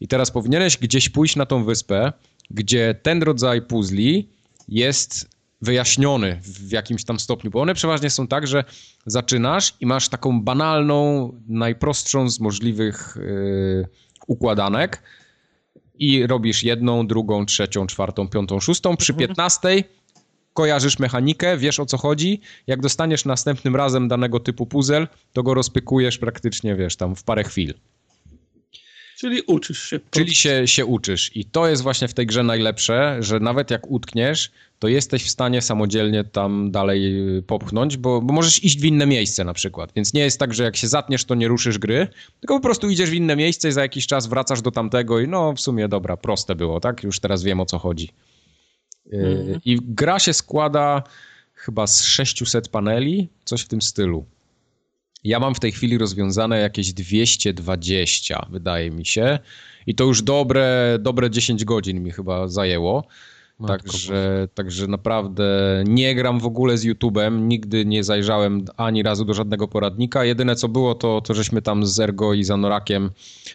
I 0.00 0.08
teraz 0.08 0.30
powinieneś 0.30 0.78
gdzieś 0.78 1.08
pójść 1.08 1.36
na 1.36 1.46
tą 1.46 1.64
wyspę, 1.64 2.12
gdzie 2.50 2.94
ten 3.02 3.22
rodzaj 3.22 3.62
puzli 3.62 4.28
jest 4.68 5.28
wyjaśniony 5.62 6.40
w 6.42 6.72
jakimś 6.72 7.04
tam 7.04 7.20
stopniu, 7.20 7.50
bo 7.50 7.60
one 7.60 7.74
przeważnie 7.74 8.10
są 8.10 8.26
tak, 8.26 8.46
że 8.46 8.64
zaczynasz 9.06 9.74
i 9.80 9.86
masz 9.86 10.08
taką 10.08 10.42
banalną, 10.42 11.32
najprostszą 11.48 12.30
z 12.30 12.40
możliwych 12.40 13.16
yy, 13.16 13.88
układanek 14.26 15.02
i 15.98 16.26
robisz 16.26 16.62
jedną, 16.62 17.06
drugą, 17.06 17.46
trzecią, 17.46 17.86
czwartą, 17.86 18.28
piątą, 18.28 18.60
szóstą. 18.60 18.96
Przy 18.96 19.12
mhm. 19.12 19.28
piętnastej 19.28 19.84
kojarzysz 20.60 20.98
mechanikę, 20.98 21.56
wiesz 21.56 21.80
o 21.80 21.86
co 21.86 21.98
chodzi. 21.98 22.40
Jak 22.66 22.80
dostaniesz 22.80 23.24
następnym 23.24 23.76
razem 23.76 24.08
danego 24.08 24.40
typu 24.40 24.66
puzzle, 24.66 25.06
to 25.32 25.42
go 25.42 25.54
rozpykujesz 25.54 26.18
praktycznie, 26.18 26.76
wiesz, 26.76 26.96
tam 26.96 27.16
w 27.16 27.22
parę 27.22 27.44
chwil. 27.44 27.74
Czyli 29.18 29.42
uczysz 29.46 29.82
się. 29.82 30.00
Czyli 30.10 30.34
się, 30.34 30.68
się 30.68 30.86
uczysz. 30.86 31.36
I 31.36 31.44
to 31.44 31.68
jest 31.68 31.82
właśnie 31.82 32.08
w 32.08 32.14
tej 32.14 32.26
grze 32.26 32.42
najlepsze, 32.42 33.16
że 33.20 33.40
nawet 33.40 33.70
jak 33.70 33.90
utkniesz, 33.90 34.50
to 34.78 34.88
jesteś 34.88 35.24
w 35.24 35.30
stanie 35.30 35.62
samodzielnie 35.62 36.24
tam 36.24 36.70
dalej 36.70 37.28
y, 37.38 37.42
popchnąć, 37.42 37.96
bo, 37.96 38.20
bo 38.22 38.34
możesz 38.34 38.64
iść 38.64 38.80
w 38.80 38.84
inne 38.84 39.06
miejsce 39.06 39.44
na 39.44 39.52
przykład. 39.52 39.92
Więc 39.96 40.14
nie 40.14 40.20
jest 40.20 40.38
tak, 40.38 40.54
że 40.54 40.64
jak 40.64 40.76
się 40.76 40.88
zatniesz, 40.88 41.24
to 41.24 41.34
nie 41.34 41.48
ruszysz 41.48 41.78
gry, 41.78 42.08
tylko 42.40 42.54
po 42.54 42.60
prostu 42.60 42.90
idziesz 42.90 43.10
w 43.10 43.14
inne 43.14 43.36
miejsce 43.36 43.68
i 43.68 43.72
za 43.72 43.82
jakiś 43.82 44.06
czas 44.06 44.26
wracasz 44.26 44.62
do 44.62 44.70
tamtego 44.70 45.20
i 45.20 45.28
no 45.28 45.52
w 45.52 45.60
sumie 45.60 45.88
dobra, 45.88 46.16
proste 46.16 46.54
było, 46.54 46.80
tak? 46.80 47.02
Już 47.02 47.20
teraz 47.20 47.42
wiem 47.42 47.60
o 47.60 47.66
co 47.66 47.78
chodzi. 47.78 48.10
Mhm. 49.12 49.60
I 49.64 49.78
gra 49.82 50.18
się 50.18 50.32
składa 50.32 51.02
chyba 51.54 51.86
z 51.86 52.02
600 52.02 52.68
paneli, 52.68 53.28
coś 53.44 53.62
w 53.62 53.68
tym 53.68 53.82
stylu. 53.82 54.24
Ja 55.24 55.40
mam 55.40 55.54
w 55.54 55.60
tej 55.60 55.72
chwili 55.72 55.98
rozwiązane 55.98 56.60
jakieś 56.60 56.92
220, 56.92 58.46
wydaje 58.50 58.90
mi 58.90 59.06
się. 59.06 59.38
I 59.86 59.94
to 59.94 60.04
już 60.04 60.22
dobre, 60.22 60.98
dobre 61.00 61.30
10 61.30 61.64
godzin 61.64 62.02
mi 62.02 62.10
chyba 62.10 62.48
zajęło. 62.48 63.04
Także, 63.66 64.48
także 64.54 64.86
naprawdę 64.86 65.44
nie 65.86 66.14
gram 66.14 66.40
w 66.40 66.46
ogóle 66.46 66.78
z 66.78 66.84
YouTube'em, 66.84 67.40
nigdy 67.40 67.86
nie 67.86 68.04
zajrzałem 68.04 68.64
ani 68.76 69.02
razu 69.02 69.24
do 69.24 69.34
żadnego 69.34 69.68
poradnika. 69.68 70.24
Jedyne 70.24 70.56
co 70.56 70.68
było, 70.68 70.94
to, 70.94 71.20
to 71.20 71.34
żeśmy 71.34 71.62
tam 71.62 71.86
z 71.86 72.00
Ergo 72.00 72.34
i 72.34 72.44
z 72.44 72.50
Anorakiem, 72.50 73.10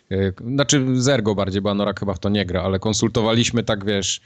yy, 0.10 0.34
znaczy 0.54 0.86
z 1.02 1.08
Ergo 1.08 1.36
bardziej, 1.36 1.62
bo 1.62 1.72
Anorak 1.72 2.00
chyba 2.00 2.14
w 2.14 2.20
to 2.20 2.30
nie 2.30 2.46
gra, 2.46 2.62
ale 2.62 2.80
konsultowaliśmy 2.80 3.64
tak, 3.64 3.86
wiesz, 3.86 4.22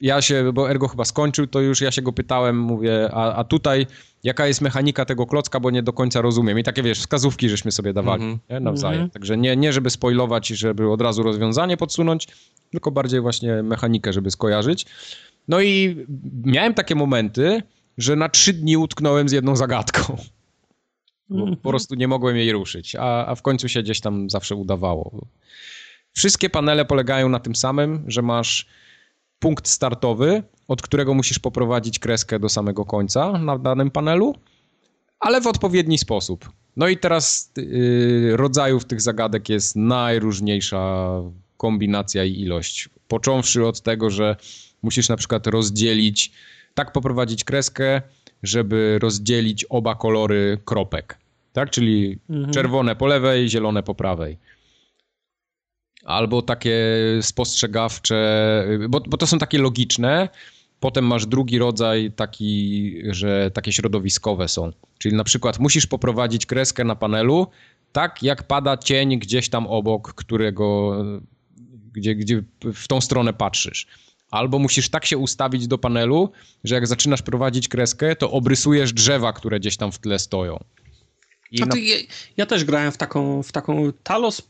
ja 0.00 0.22
się, 0.22 0.52
bo 0.52 0.70
Ergo 0.70 0.88
chyba 0.88 1.04
skończył, 1.04 1.46
to 1.46 1.60
już 1.60 1.80
ja 1.80 1.90
się 1.90 2.02
go 2.02 2.12
pytałem, 2.12 2.58
mówię, 2.58 3.10
a, 3.12 3.34
a 3.34 3.44
tutaj 3.44 3.86
jaka 4.24 4.46
jest 4.46 4.60
mechanika 4.60 5.04
tego 5.04 5.26
klocka, 5.26 5.60
bo 5.60 5.70
nie 5.70 5.82
do 5.82 5.92
końca 5.92 6.20
rozumiem. 6.20 6.58
I 6.58 6.62
takie, 6.62 6.82
wiesz, 6.82 6.98
wskazówki 6.98 7.48
żeśmy 7.48 7.72
sobie 7.72 7.92
dawali 7.92 8.24
mm 8.24 8.36
-hmm. 8.36 8.40
nie? 8.50 8.60
nawzajem. 8.60 8.98
Mm 8.98 9.10
-hmm. 9.10 9.12
Także 9.12 9.36
nie, 9.36 9.56
nie 9.56 9.72
żeby 9.72 9.90
spoilować 9.90 10.50
i 10.50 10.56
żeby 10.56 10.90
od 10.90 11.00
razu 11.00 11.22
rozwiązanie 11.22 11.76
podsunąć, 11.76 12.28
tylko 12.70 12.90
bardziej 12.90 13.20
właśnie 13.20 13.62
mechanikę, 13.62 14.12
żeby 14.12 14.30
skojarzyć. 14.30 14.86
No 15.48 15.60
i 15.60 16.06
miałem 16.44 16.74
takie 16.74 16.94
momenty, 16.94 17.62
że 17.98 18.16
na 18.16 18.28
trzy 18.28 18.52
dni 18.52 18.76
utknąłem 18.76 19.28
z 19.28 19.32
jedną 19.32 19.56
zagadką. 19.56 20.16
Bo 21.28 21.42
mm 21.42 21.54
-hmm. 21.54 21.56
po 21.56 21.68
prostu 21.68 21.94
nie 21.94 22.08
mogłem 22.08 22.36
jej 22.36 22.52
ruszyć, 22.52 22.96
a, 22.96 23.26
a 23.26 23.34
w 23.34 23.42
końcu 23.42 23.68
się 23.68 23.82
gdzieś 23.82 24.00
tam 24.00 24.30
zawsze 24.30 24.54
udawało. 24.54 25.26
Wszystkie 26.16 26.50
panele 26.50 26.84
polegają 26.84 27.28
na 27.28 27.40
tym 27.40 27.56
samym, 27.56 28.04
że 28.06 28.22
masz 28.22 28.66
punkt 29.38 29.68
startowy, 29.68 30.42
od 30.68 30.82
którego 30.82 31.14
musisz 31.14 31.38
poprowadzić 31.38 31.98
kreskę 31.98 32.38
do 32.38 32.48
samego 32.48 32.84
końca 32.84 33.32
na 33.32 33.58
danym 33.58 33.90
panelu, 33.90 34.34
ale 35.20 35.40
w 35.40 35.46
odpowiedni 35.46 35.98
sposób. 35.98 36.50
No 36.76 36.88
i 36.88 36.96
teraz 36.96 37.52
yy, 37.56 38.36
rodzajów 38.36 38.84
tych 38.84 39.00
zagadek 39.00 39.48
jest 39.48 39.76
najróżniejsza 39.76 41.10
kombinacja 41.56 42.24
i 42.24 42.40
ilość. 42.40 42.88
Począwszy 43.08 43.66
od 43.66 43.80
tego, 43.80 44.10
że 44.10 44.36
musisz 44.82 45.08
na 45.08 45.16
przykład 45.16 45.46
rozdzielić, 45.46 46.32
tak 46.74 46.92
poprowadzić 46.92 47.44
kreskę, 47.44 48.02
żeby 48.42 48.98
rozdzielić 49.02 49.64
oba 49.64 49.94
kolory 49.94 50.58
kropek. 50.64 51.18
Tak? 51.52 51.70
Czyli 51.70 52.18
mhm. 52.30 52.54
czerwone 52.54 52.96
po 52.96 53.06
lewej, 53.06 53.48
zielone 53.48 53.82
po 53.82 53.94
prawej 53.94 54.38
albo 56.06 56.42
takie 56.42 56.78
spostrzegawcze, 57.20 58.64
bo, 58.88 59.00
bo 59.00 59.16
to 59.16 59.26
są 59.26 59.38
takie 59.38 59.58
logiczne. 59.58 60.28
Potem 60.80 61.04
masz 61.04 61.26
drugi 61.26 61.58
rodzaj 61.58 62.12
taki, 62.12 62.94
że 63.10 63.50
takie 63.50 63.72
środowiskowe 63.72 64.48
są. 64.48 64.70
Czyli 64.98 65.16
na 65.16 65.24
przykład 65.24 65.58
musisz 65.58 65.86
poprowadzić 65.86 66.46
kreskę 66.46 66.84
na 66.84 66.96
panelu 66.96 67.46
tak, 67.92 68.22
jak 68.22 68.42
pada 68.42 68.76
cień 68.76 69.18
gdzieś 69.18 69.48
tam 69.48 69.66
obok, 69.66 70.14
którego, 70.14 70.96
gdzie, 71.92 72.14
gdzie 72.14 72.42
w 72.74 72.88
tą 72.88 73.00
stronę 73.00 73.32
patrzysz. 73.32 73.86
Albo 74.30 74.58
musisz 74.58 74.88
tak 74.88 75.06
się 75.06 75.18
ustawić 75.18 75.66
do 75.66 75.78
panelu, 75.78 76.32
że 76.64 76.74
jak 76.74 76.86
zaczynasz 76.86 77.22
prowadzić 77.22 77.68
kreskę, 77.68 78.16
to 78.16 78.30
obrysujesz 78.30 78.92
drzewa, 78.92 79.32
które 79.32 79.60
gdzieś 79.60 79.76
tam 79.76 79.92
w 79.92 79.98
tle 79.98 80.18
stoją. 80.18 80.58
I 81.52 81.60
na... 81.60 81.76
ja, 81.76 81.96
ja, 82.36 82.46
też 82.46 82.64
grałem 82.64 82.92
w 82.92 82.96
taką, 82.96 83.42
w 83.42 83.52
taką 83.52 83.92
Talos 84.02 84.42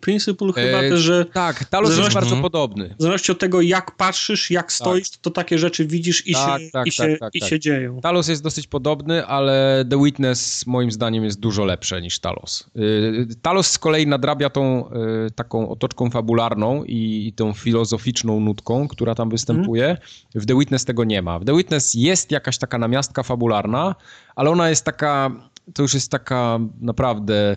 Principle 0.00 0.52
chyba 0.52 0.78
e, 0.78 0.88
też, 0.88 1.00
że... 1.00 1.24
Tak, 1.24 1.64
Talos 1.64 1.98
jest 1.98 2.14
bardzo 2.14 2.36
podobny. 2.36 2.94
W 2.98 3.02
zależności 3.02 3.32
od 3.32 3.38
tego, 3.38 3.60
jak 3.60 3.96
patrzysz, 3.96 4.50
jak 4.50 4.66
tak. 4.66 4.72
stoisz, 4.72 5.10
tak. 5.10 5.20
to 5.20 5.30
takie 5.30 5.58
rzeczy 5.58 5.86
widzisz 5.86 6.26
i, 6.26 6.32
tak, 6.32 6.60
się, 6.62 6.70
tak, 6.70 6.86
i, 6.86 6.92
się, 6.92 7.16
tak, 7.20 7.34
i 7.34 7.40
tak. 7.40 7.48
się 7.48 7.60
dzieją. 7.60 8.00
Talos 8.00 8.28
jest 8.28 8.42
dosyć 8.42 8.66
podobny, 8.66 9.26
ale 9.26 9.84
The 9.90 10.04
Witness 10.04 10.66
moim 10.66 10.92
zdaniem 10.92 11.24
jest 11.24 11.40
dużo 11.40 11.64
lepsze 11.64 12.02
niż 12.02 12.18
Talos. 12.18 12.70
Y, 12.76 13.26
Talos 13.42 13.70
z 13.70 13.78
kolei 13.78 14.06
nadrabia 14.06 14.50
tą 14.50 14.90
y, 15.26 15.30
taką 15.30 15.68
otoczką 15.68 16.10
fabularną 16.10 16.84
i, 16.84 17.26
i 17.26 17.32
tą 17.32 17.52
filozoficzną 17.52 18.40
nutką, 18.40 18.88
która 18.88 19.14
tam 19.14 19.30
występuje. 19.30 19.84
Hmm. 19.84 20.00
W 20.34 20.46
The 20.46 20.58
Witness 20.58 20.84
tego 20.84 21.04
nie 21.04 21.22
ma. 21.22 21.38
W 21.38 21.44
The 21.44 21.56
Witness 21.56 21.94
jest 21.94 22.30
jakaś 22.30 22.58
taka 22.58 22.78
namiastka 22.78 23.22
fabularna, 23.22 23.94
ale 24.36 24.50
ona 24.50 24.70
jest 24.70 24.84
taka 24.84 25.30
to 25.74 25.82
już 25.82 25.94
jest 25.94 26.10
taka 26.10 26.58
naprawdę 26.80 27.56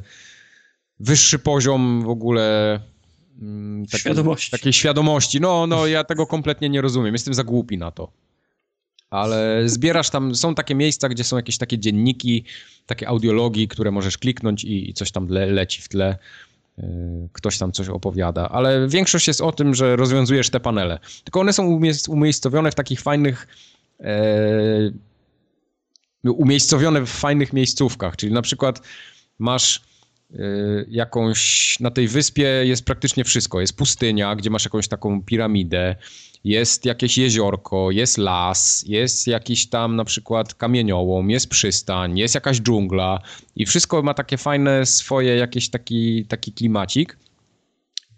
wyższy 0.99 1.39
poziom 1.39 2.03
w 2.03 2.09
ogóle 2.09 2.79
mm, 3.41 3.85
takiej, 3.85 3.99
świadomości. 3.99 4.51
takiej 4.51 4.73
świadomości. 4.73 5.41
No, 5.41 5.67
no, 5.67 5.87
ja 5.87 6.03
tego 6.03 6.27
kompletnie 6.27 6.69
nie 6.69 6.81
rozumiem. 6.81 7.13
Jestem 7.13 7.33
za 7.33 7.43
głupi 7.43 7.77
na 7.77 7.91
to. 7.91 8.11
Ale 9.09 9.69
zbierasz 9.69 10.09
tam, 10.09 10.35
są 10.35 10.55
takie 10.55 10.75
miejsca, 10.75 11.09
gdzie 11.09 11.23
są 11.23 11.35
jakieś 11.35 11.57
takie 11.57 11.79
dzienniki, 11.79 12.43
takie 12.85 13.07
audiologii, 13.07 13.67
które 13.67 13.91
możesz 13.91 14.17
kliknąć 14.17 14.63
i, 14.63 14.89
i 14.89 14.93
coś 14.93 15.11
tam 15.11 15.27
le, 15.27 15.45
leci 15.45 15.81
w 15.81 15.87
tle. 15.89 16.17
Y, 16.79 16.83
ktoś 17.33 17.57
tam 17.57 17.71
coś 17.71 17.89
opowiada, 17.89 18.49
ale 18.49 18.87
większość 18.87 19.27
jest 19.27 19.41
o 19.41 19.51
tym, 19.51 19.75
że 19.75 19.95
rozwiązujesz 19.95 20.49
te 20.49 20.59
panele. 20.59 20.99
Tylko 21.23 21.39
one 21.39 21.53
są 21.53 21.79
umiejscowione 22.07 22.71
w 22.71 22.75
takich 22.75 23.01
fajnych 23.01 23.47
e, 23.99 24.91
umiejscowione 26.23 27.01
w 27.01 27.09
fajnych 27.09 27.53
miejscówkach, 27.53 28.15
czyli 28.15 28.31
na 28.31 28.41
przykład 28.41 28.81
masz 29.39 29.81
y, 30.31 30.85
jakąś, 30.89 31.79
na 31.79 31.91
tej 31.91 32.07
wyspie 32.07 32.43
jest 32.43 32.85
praktycznie 32.85 33.23
wszystko. 33.23 33.61
Jest 33.61 33.77
pustynia, 33.77 34.35
gdzie 34.35 34.49
masz 34.49 34.65
jakąś 34.65 34.87
taką 34.87 35.23
piramidę, 35.23 35.95
jest 36.43 36.85
jakieś 36.85 37.17
jeziorko, 37.17 37.91
jest 37.91 38.17
las, 38.17 38.83
jest 38.87 39.27
jakiś 39.27 39.67
tam 39.69 39.95
na 39.95 40.05
przykład 40.05 40.53
kamieniołom, 40.53 41.29
jest 41.29 41.49
przystań, 41.49 42.17
jest 42.17 42.35
jakaś 42.35 42.61
dżungla 42.61 43.21
i 43.55 43.65
wszystko 43.65 44.01
ma 44.01 44.13
takie 44.13 44.37
fajne 44.37 44.85
swoje 44.85 45.35
jakieś 45.35 45.69
taki, 45.69 46.25
taki 46.25 46.53
klimacik 46.53 47.17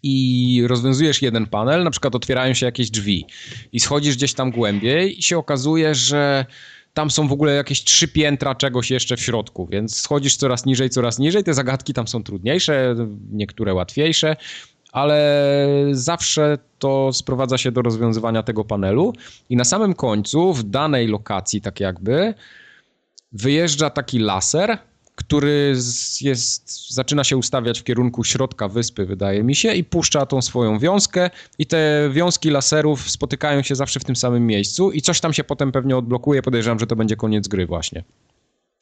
i 0.03 0.63
rozwiązujesz 0.67 1.21
jeden 1.21 1.45
panel, 1.45 1.83
na 1.83 1.91
przykład 1.91 2.15
otwierają 2.15 2.53
się 2.53 2.65
jakieś 2.65 2.89
drzwi 2.89 3.25
i 3.71 3.79
schodzisz 3.79 4.15
gdzieś 4.15 4.33
tam 4.33 4.51
głębiej 4.51 5.19
i 5.19 5.23
się 5.23 5.37
okazuje, 5.37 5.95
że 5.95 6.45
tam 6.93 7.11
są 7.11 7.27
w 7.27 7.31
ogóle 7.31 7.55
jakieś 7.55 7.83
trzy 7.83 8.07
piętra 8.07 8.55
czegoś 8.55 8.91
jeszcze 8.91 9.17
w 9.17 9.21
środku, 9.21 9.67
więc 9.71 9.97
schodzisz 9.97 10.37
coraz 10.37 10.65
niżej, 10.65 10.89
coraz 10.89 11.19
niżej. 11.19 11.43
Te 11.43 11.53
zagadki 11.53 11.93
tam 11.93 12.07
są 12.07 12.23
trudniejsze, 12.23 12.95
niektóre 13.31 13.73
łatwiejsze, 13.73 14.35
ale 14.91 15.55
zawsze 15.91 16.57
to 16.79 17.13
sprowadza 17.13 17.57
się 17.57 17.71
do 17.71 17.81
rozwiązywania 17.81 18.43
tego 18.43 18.65
panelu 18.65 19.13
i 19.49 19.55
na 19.55 19.63
samym 19.63 19.93
końcu, 19.93 20.53
w 20.53 20.63
danej 20.63 21.07
lokacji, 21.07 21.61
tak 21.61 21.79
jakby, 21.79 22.33
wyjeżdża 23.31 23.89
taki 23.89 24.19
laser, 24.19 24.77
który 25.19 25.73
jest, 26.21 26.93
zaczyna 26.93 27.23
się 27.23 27.37
ustawiać 27.37 27.79
w 27.79 27.83
kierunku 27.83 28.23
środka 28.23 28.67
wyspy, 28.67 29.05
wydaje 29.05 29.43
mi 29.43 29.55
się, 29.55 29.73
i 29.73 29.83
puszcza 29.83 30.25
tą 30.25 30.41
swoją 30.41 30.79
wiązkę 30.79 31.29
i 31.57 31.65
te 31.65 32.09
wiązki 32.13 32.49
laserów 32.49 33.11
spotykają 33.11 33.61
się 33.61 33.75
zawsze 33.75 33.99
w 33.99 34.03
tym 34.03 34.15
samym 34.15 34.47
miejscu 34.47 34.91
i 34.91 35.01
coś 35.01 35.19
tam 35.19 35.33
się 35.33 35.43
potem 35.43 35.71
pewnie 35.71 35.97
odblokuje, 35.97 36.41
podejrzewam, 36.41 36.79
że 36.79 36.87
to 36.87 36.95
będzie 36.95 37.15
koniec 37.15 37.47
gry 37.47 37.65
właśnie. 37.65 38.03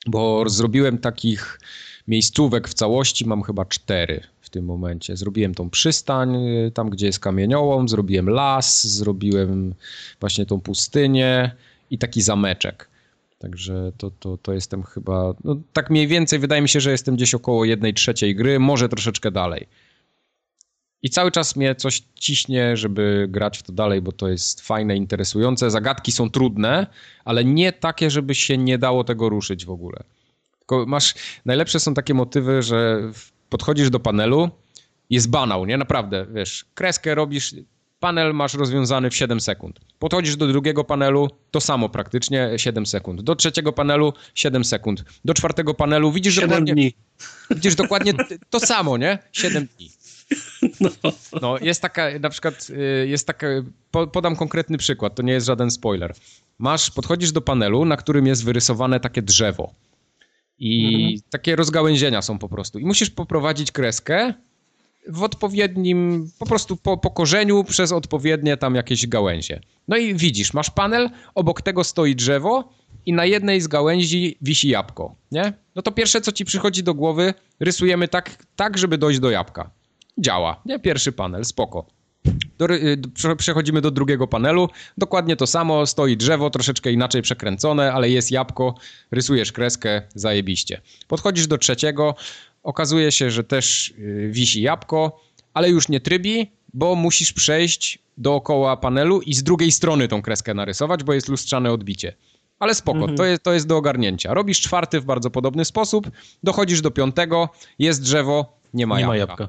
Bo 0.07 0.49
zrobiłem 0.49 0.97
takich 0.97 1.59
miejscówek 2.07 2.67
w 2.67 2.73
całości, 2.73 3.27
mam 3.27 3.43
chyba 3.43 3.65
cztery 3.65 4.23
w 4.41 4.49
tym 4.49 4.65
momencie. 4.65 5.17
Zrobiłem 5.17 5.55
tą 5.55 5.69
przystań, 5.69 6.35
y, 6.35 6.71
tam 6.71 6.89
gdzie 6.89 7.05
jest 7.05 7.19
kamieniołom, 7.19 7.89
zrobiłem 7.89 8.29
las, 8.29 8.87
zrobiłem 8.87 9.73
właśnie 10.19 10.45
tą 10.45 10.61
pustynię 10.61 11.51
i 11.91 11.97
taki 11.97 12.21
zameczek. 12.21 12.89
Także 13.37 13.91
to, 13.97 14.11
to, 14.11 14.37
to 14.37 14.53
jestem 14.53 14.83
chyba, 14.83 15.33
no 15.43 15.55
tak 15.73 15.89
mniej 15.89 16.07
więcej 16.07 16.39
wydaje 16.39 16.61
mi 16.61 16.69
się, 16.69 16.79
że 16.79 16.91
jestem 16.91 17.15
gdzieś 17.15 17.33
około 17.33 17.65
jednej 17.65 17.93
trzeciej 17.93 18.35
gry, 18.35 18.59
może 18.59 18.89
troszeczkę 18.89 19.31
dalej. 19.31 19.67
I 21.01 21.09
cały 21.09 21.31
czas 21.31 21.55
mnie 21.55 21.75
coś 21.75 22.03
ciśnie, 22.15 22.77
żeby 22.77 23.27
grać 23.29 23.57
w 23.57 23.63
to 23.63 23.73
dalej, 23.73 24.01
bo 24.01 24.11
to 24.11 24.27
jest 24.27 24.61
fajne, 24.61 24.95
interesujące. 24.95 25.71
Zagadki 25.71 26.11
są 26.11 26.29
trudne, 26.29 26.87
ale 27.25 27.45
nie 27.45 27.73
takie, 27.73 28.11
żeby 28.11 28.35
się 28.35 28.57
nie 28.57 28.77
dało 28.77 29.03
tego 29.03 29.29
ruszyć 29.29 29.65
w 29.65 29.69
ogóle. 29.69 30.03
Tylko 30.59 30.85
masz, 30.85 31.13
najlepsze 31.45 31.79
są 31.79 31.93
takie 31.93 32.13
motywy, 32.13 32.61
że 32.61 33.11
podchodzisz 33.49 33.89
do 33.89 33.99
panelu, 33.99 34.49
jest 35.09 35.29
banał, 35.29 35.65
nie? 35.65 35.77
Naprawdę, 35.77 36.25
wiesz, 36.33 36.65
kreskę 36.73 37.15
robisz, 37.15 37.55
panel 37.99 38.33
masz 38.33 38.53
rozwiązany 38.53 39.09
w 39.09 39.15
7 39.15 39.41
sekund. 39.41 39.79
Podchodzisz 39.99 40.35
do 40.35 40.47
drugiego 40.47 40.83
panelu, 40.83 41.29
to 41.51 41.61
samo 41.61 41.89
praktycznie 41.89 42.49
7 42.57 42.85
sekund. 42.85 43.21
Do 43.21 43.35
trzeciego 43.35 43.73
panelu 43.73 44.13
7 44.35 44.65
sekund. 44.65 45.03
Do 45.25 45.33
czwartego 45.33 45.73
panelu 45.73 46.11
widzisz 46.11 46.35
7 46.35 46.49
dokładnie, 46.49 46.73
dni. 46.73 46.93
Widzisz 47.51 47.75
dokładnie 47.75 48.13
to 48.49 48.59
samo, 48.59 48.97
nie? 48.97 49.17
7 49.31 49.67
dni. 49.77 49.89
No. 50.79 50.89
no. 51.41 51.57
jest 51.61 51.81
taka, 51.81 52.19
na 52.19 52.29
przykład, 52.29 52.67
y, 52.69 53.07
jest 53.07 53.27
taka, 53.27 53.47
podam 53.91 54.35
konkretny 54.35 54.77
przykład, 54.77 55.15
to 55.15 55.23
nie 55.23 55.33
jest 55.33 55.47
żaden 55.47 55.71
spoiler. 55.71 56.13
Masz, 56.59 56.91
podchodzisz 56.91 57.31
do 57.31 57.41
panelu, 57.41 57.85
na 57.85 57.97
którym 57.97 58.27
jest 58.27 58.45
wyrysowane 58.45 58.99
takie 58.99 59.21
drzewo. 59.21 59.73
I 60.59 60.95
mhm. 60.95 61.29
takie 61.29 61.55
rozgałęzienia 61.55 62.21
są 62.21 62.39
po 62.39 62.49
prostu. 62.49 62.79
I 62.79 62.85
musisz 62.85 63.09
poprowadzić 63.09 63.71
kreskę 63.71 64.33
w 65.09 65.23
odpowiednim, 65.23 66.29
po 66.39 66.45
prostu 66.45 66.77
po, 66.77 66.97
po 66.97 67.11
korzeniu 67.11 67.63
przez 67.63 67.91
odpowiednie 67.91 68.57
tam 68.57 68.75
jakieś 68.75 69.07
gałęzie. 69.07 69.61
No 69.87 69.97
i 69.97 70.15
widzisz, 70.15 70.53
masz 70.53 70.69
panel, 70.69 71.09
obok 71.35 71.61
tego 71.61 71.83
stoi 71.83 72.15
drzewo 72.15 72.69
i 73.05 73.13
na 73.13 73.25
jednej 73.25 73.61
z 73.61 73.67
gałęzi 73.67 74.37
wisi 74.41 74.69
jabłko, 74.69 75.15
nie? 75.31 75.53
No 75.75 75.81
to 75.81 75.91
pierwsze, 75.91 76.21
co 76.21 76.31
ci 76.31 76.45
przychodzi 76.45 76.83
do 76.83 76.93
głowy, 76.93 77.33
rysujemy 77.59 78.07
tak, 78.07 78.45
tak 78.55 78.77
żeby 78.77 78.97
dojść 78.97 79.19
do 79.19 79.31
jabłka. 79.31 79.71
Działa, 80.17 80.61
nie? 80.65 80.79
Pierwszy 80.79 81.11
panel, 81.11 81.45
spoko. 81.45 81.85
Do, 82.57 82.69
y, 82.69 83.35
przechodzimy 83.37 83.81
do 83.81 83.91
drugiego 83.91 84.27
panelu. 84.27 84.69
Dokładnie 84.97 85.35
to 85.35 85.47
samo, 85.47 85.85
stoi 85.85 86.17
drzewo, 86.17 86.49
troszeczkę 86.49 86.91
inaczej 86.91 87.21
przekręcone, 87.21 87.93
ale 87.93 88.09
jest 88.09 88.31
jabłko, 88.31 88.75
rysujesz 89.11 89.51
kreskę, 89.51 90.01
zajebiście. 90.15 90.81
Podchodzisz 91.07 91.47
do 91.47 91.57
trzeciego, 91.57 92.15
okazuje 92.67 93.11
się, 93.11 93.31
że 93.31 93.43
też 93.43 93.89
y, 93.99 94.29
wisi 94.31 94.61
jabłko, 94.61 95.21
ale 95.53 95.69
już 95.69 95.89
nie 95.89 95.99
trybi, 95.99 96.51
bo 96.73 96.95
musisz 96.95 97.33
przejść 97.33 97.99
dookoła 98.17 98.77
panelu 98.77 99.21
i 99.21 99.33
z 99.33 99.43
drugiej 99.43 99.71
strony 99.71 100.07
tą 100.07 100.21
kreskę 100.21 100.53
narysować, 100.53 101.03
bo 101.03 101.13
jest 101.13 101.29
lustrzane 101.29 101.71
odbicie. 101.71 102.13
Ale 102.59 102.75
spoko, 102.75 102.99
mhm. 102.99 103.17
to, 103.17 103.25
jest, 103.25 103.43
to 103.43 103.53
jest 103.53 103.67
do 103.67 103.77
ogarnięcia. 103.77 104.33
Robisz 104.33 104.61
czwarty 104.61 104.99
w 104.99 105.05
bardzo 105.05 105.29
podobny 105.29 105.65
sposób, 105.65 106.11
dochodzisz 106.43 106.81
do 106.81 106.91
piątego, 106.91 107.49
jest 107.79 108.01
drzewo, 108.01 108.59
nie 108.73 108.87
ma 108.87 108.95
nie 108.95 109.01
jabłka. 109.01 109.15
Ma 109.15 109.17
jabłka. 109.17 109.47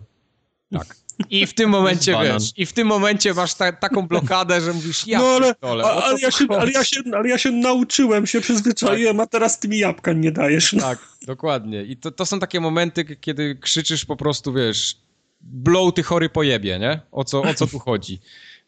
Tak. 0.72 1.07
I 1.30 1.46
w 1.46 1.54
tym 1.54 1.70
momencie, 1.70 2.16
wiesz, 2.22 2.52
i 2.56 2.66
w 2.66 2.72
tym 2.72 2.88
momencie 2.88 3.34
masz 3.34 3.54
ta, 3.54 3.72
taką 3.72 4.08
blokadę, 4.08 4.60
że 4.60 4.72
mówisz, 4.72 5.06
ja 5.06 5.18
no 5.18 5.26
ale, 5.26 5.54
dole, 5.62 5.84
ale, 5.84 6.20
ja 6.20 6.30
się, 6.30 6.44
ale, 6.50 6.72
ja 6.72 6.84
się, 6.84 7.00
ale 7.14 7.28
ja 7.28 7.38
się 7.38 7.52
nauczyłem, 7.52 8.26
się 8.26 8.40
przyzwyczaiłem, 8.40 9.16
tak. 9.16 9.24
a 9.24 9.26
teraz 9.26 9.58
ty 9.58 9.68
mi 9.68 9.78
jabłka 9.78 10.12
nie 10.12 10.32
dajesz. 10.32 10.72
No. 10.72 10.82
Tak, 10.82 10.98
dokładnie. 11.26 11.82
I 11.82 11.96
to, 11.96 12.10
to 12.10 12.26
są 12.26 12.40
takie 12.40 12.60
momenty, 12.60 13.16
kiedy 13.16 13.56
krzyczysz 13.56 14.04
po 14.04 14.16
prostu, 14.16 14.52
wiesz, 14.52 14.96
blow 15.40 15.94
ty 15.94 16.02
chory 16.02 16.28
pojebie, 16.28 16.78
nie? 16.78 17.00
O 17.12 17.24
co, 17.24 17.42
o 17.42 17.54
co 17.54 17.66
tu 17.66 17.78
chodzi? 17.78 18.20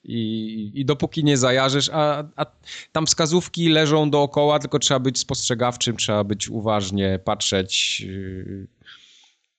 I, 0.04 0.72
I 0.74 0.84
dopóki 0.84 1.24
nie 1.24 1.36
zajarzysz, 1.36 1.90
a, 1.92 2.24
a 2.36 2.46
tam 2.92 3.06
wskazówki 3.06 3.68
leżą 3.68 4.10
dookoła, 4.10 4.58
tylko 4.58 4.78
trzeba 4.78 5.00
być 5.00 5.18
spostrzegawczym, 5.18 5.96
trzeba 5.96 6.24
być 6.24 6.48
uważnie, 6.48 7.18
patrzeć, 7.24 8.00
yy, 8.00 8.66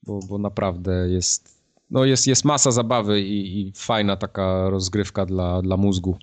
bo, 0.04 0.20
bo 0.20 0.38
naprawdę 0.38 1.10
jest 1.10 1.61
no 1.92 2.06
jest, 2.06 2.28
jest 2.28 2.46
masa 2.46 2.72
zabawy 2.72 3.22
i, 3.22 3.60
i, 3.60 3.72
fajna 3.76 4.18
taka 4.18 4.70
rozgrywka 4.70 5.26
dla, 5.26 5.62
dla 5.62 5.78
mózgu. 5.78 6.18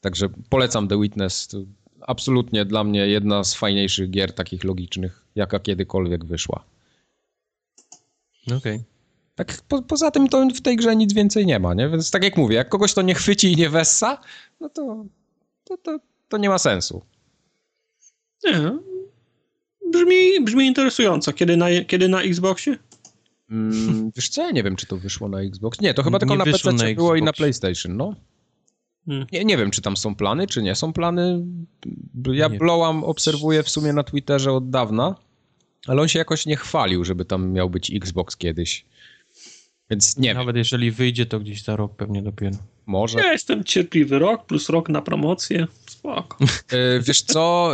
Także 0.00 0.28
polecam 0.48 0.88
The 0.88 1.00
Witness. 1.00 1.48
To 1.48 1.58
absolutnie 2.00 2.64
dla 2.64 2.84
mnie 2.84 3.06
jedna 3.06 3.44
z 3.44 3.54
fajniejszych 3.54 4.10
gier 4.10 4.34
takich 4.34 4.64
logicznych, 4.64 5.24
jaka 5.34 5.60
kiedykolwiek 5.60 6.24
wyszła. 6.24 6.64
Okej. 8.46 8.56
Okay. 8.56 8.84
Tak, 9.34 9.62
po, 9.68 9.82
poza 9.82 10.10
tym 10.10 10.28
to 10.28 10.46
w 10.54 10.60
tej 10.60 10.76
grze 10.76 10.96
nic 10.96 11.12
więcej 11.12 11.46
nie 11.46 11.58
ma, 11.58 11.74
nie? 11.74 11.88
Więc 11.88 12.10
tak 12.10 12.24
jak 12.24 12.36
mówię, 12.36 12.56
jak 12.56 12.68
kogoś 12.68 12.94
to 12.94 13.02
nie 13.02 13.14
chwyci 13.14 13.52
i 13.52 13.56
nie 13.56 13.70
wessa, 13.70 14.20
no 14.60 14.68
to, 14.68 15.04
to, 15.64 15.76
to, 15.76 15.98
to 16.28 16.38
nie 16.38 16.48
ma 16.48 16.58
sensu. 16.58 17.02
Nie, 18.44 18.78
brzmi, 19.92 20.44
brzmi 20.44 20.66
interesująco. 20.66 21.32
Kiedy 21.32 21.56
na, 21.56 21.66
kiedy 21.86 22.08
na 22.08 22.22
Xboxie? 22.22 22.78
Mm, 23.50 24.10
wiesz 24.16 24.28
co, 24.28 24.42
ja 24.42 24.50
nie 24.50 24.62
wiem, 24.62 24.76
czy 24.76 24.86
to 24.86 24.96
wyszło 24.96 25.28
na 25.28 25.40
Xbox. 25.40 25.80
Nie, 25.80 25.94
to 25.94 26.02
chyba 26.02 26.18
tylko 26.18 26.34
nie 26.34 26.38
na 26.38 26.44
PC 26.44 26.72
na 26.72 26.94
było 26.94 27.16
i 27.16 27.22
na 27.22 27.32
PlayStation, 27.32 27.96
no. 27.96 28.14
Hmm. 29.06 29.26
Nie, 29.32 29.44
nie 29.44 29.56
wiem, 29.56 29.70
czy 29.70 29.82
tam 29.82 29.96
są 29.96 30.14
plany, 30.14 30.46
czy 30.46 30.62
nie 30.62 30.74
są 30.74 30.92
plany. 30.92 31.46
Ja 32.32 32.48
nie. 32.48 32.58
Blowam 32.58 33.04
obserwuję 33.04 33.62
w 33.62 33.68
sumie 33.68 33.92
na 33.92 34.02
Twitterze 34.02 34.52
od 34.52 34.70
dawna, 34.70 35.14
ale 35.86 36.02
on 36.02 36.08
się 36.08 36.18
jakoś 36.18 36.46
nie 36.46 36.56
chwalił, 36.56 37.04
żeby 37.04 37.24
tam 37.24 37.52
miał 37.52 37.70
być 37.70 37.90
Xbox 37.94 38.36
kiedyś. 38.36 38.84
Więc 39.90 40.16
nie 40.16 40.34
Nawet 40.34 40.54
wiem. 40.54 40.58
jeżeli 40.58 40.90
wyjdzie, 40.90 41.26
to 41.26 41.40
gdzieś 41.40 41.62
za 41.62 41.76
rok 41.76 41.96
pewnie 41.96 42.22
dopiero. 42.22 42.56
Może. 42.90 43.18
Ja 43.18 43.32
jestem 43.32 43.64
cierpliwy 43.64 44.18
rok 44.18 44.46
plus 44.46 44.68
rok 44.68 44.88
na 44.88 45.02
promocję. 45.02 45.66
Spoko. 45.86 46.36
E, 46.70 47.00
wiesz 47.00 47.22
co, 47.22 47.72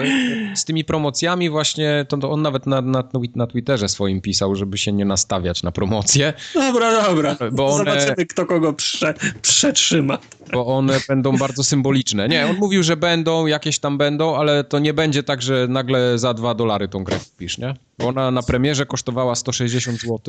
z 0.54 0.64
tymi 0.64 0.84
promocjami 0.84 1.50
właśnie, 1.50 2.06
to, 2.08 2.30
on 2.30 2.42
nawet 2.42 2.66
na, 2.66 2.80
na, 2.82 3.04
na 3.34 3.46
Twitterze 3.46 3.88
swoim 3.88 4.20
pisał, 4.20 4.54
żeby 4.54 4.78
się 4.78 4.92
nie 4.92 5.04
nastawiać 5.04 5.62
na 5.62 5.72
promocję. 5.72 6.32
Dobra, 6.54 7.02
dobra. 7.02 7.36
Bo 7.52 7.66
one, 7.66 7.78
Zobaczymy, 7.78 8.26
kto 8.26 8.46
kogo 8.46 8.72
prze, 8.72 9.14
przetrzyma. 9.42 10.18
Bo 10.52 10.66
one 10.66 11.00
będą 11.08 11.36
bardzo 11.36 11.64
symboliczne. 11.64 12.28
Nie, 12.28 12.46
on 12.46 12.56
mówił, 12.56 12.82
że 12.82 12.96
będą, 12.96 13.46
jakieś 13.46 13.78
tam 13.78 13.98
będą, 13.98 14.36
ale 14.36 14.64
to 14.64 14.78
nie 14.78 14.94
będzie 14.94 15.22
tak, 15.22 15.42
że 15.42 15.66
nagle 15.68 16.18
za 16.18 16.34
dwa 16.34 16.54
dolary 16.54 16.88
tą 16.88 17.04
grę 17.04 17.18
kupisz, 17.18 17.58
nie? 17.58 17.74
Bo 17.98 18.08
ona 18.08 18.30
na 18.30 18.42
premierze 18.42 18.86
kosztowała 18.86 19.34
160 19.34 20.00
zł 20.00 20.20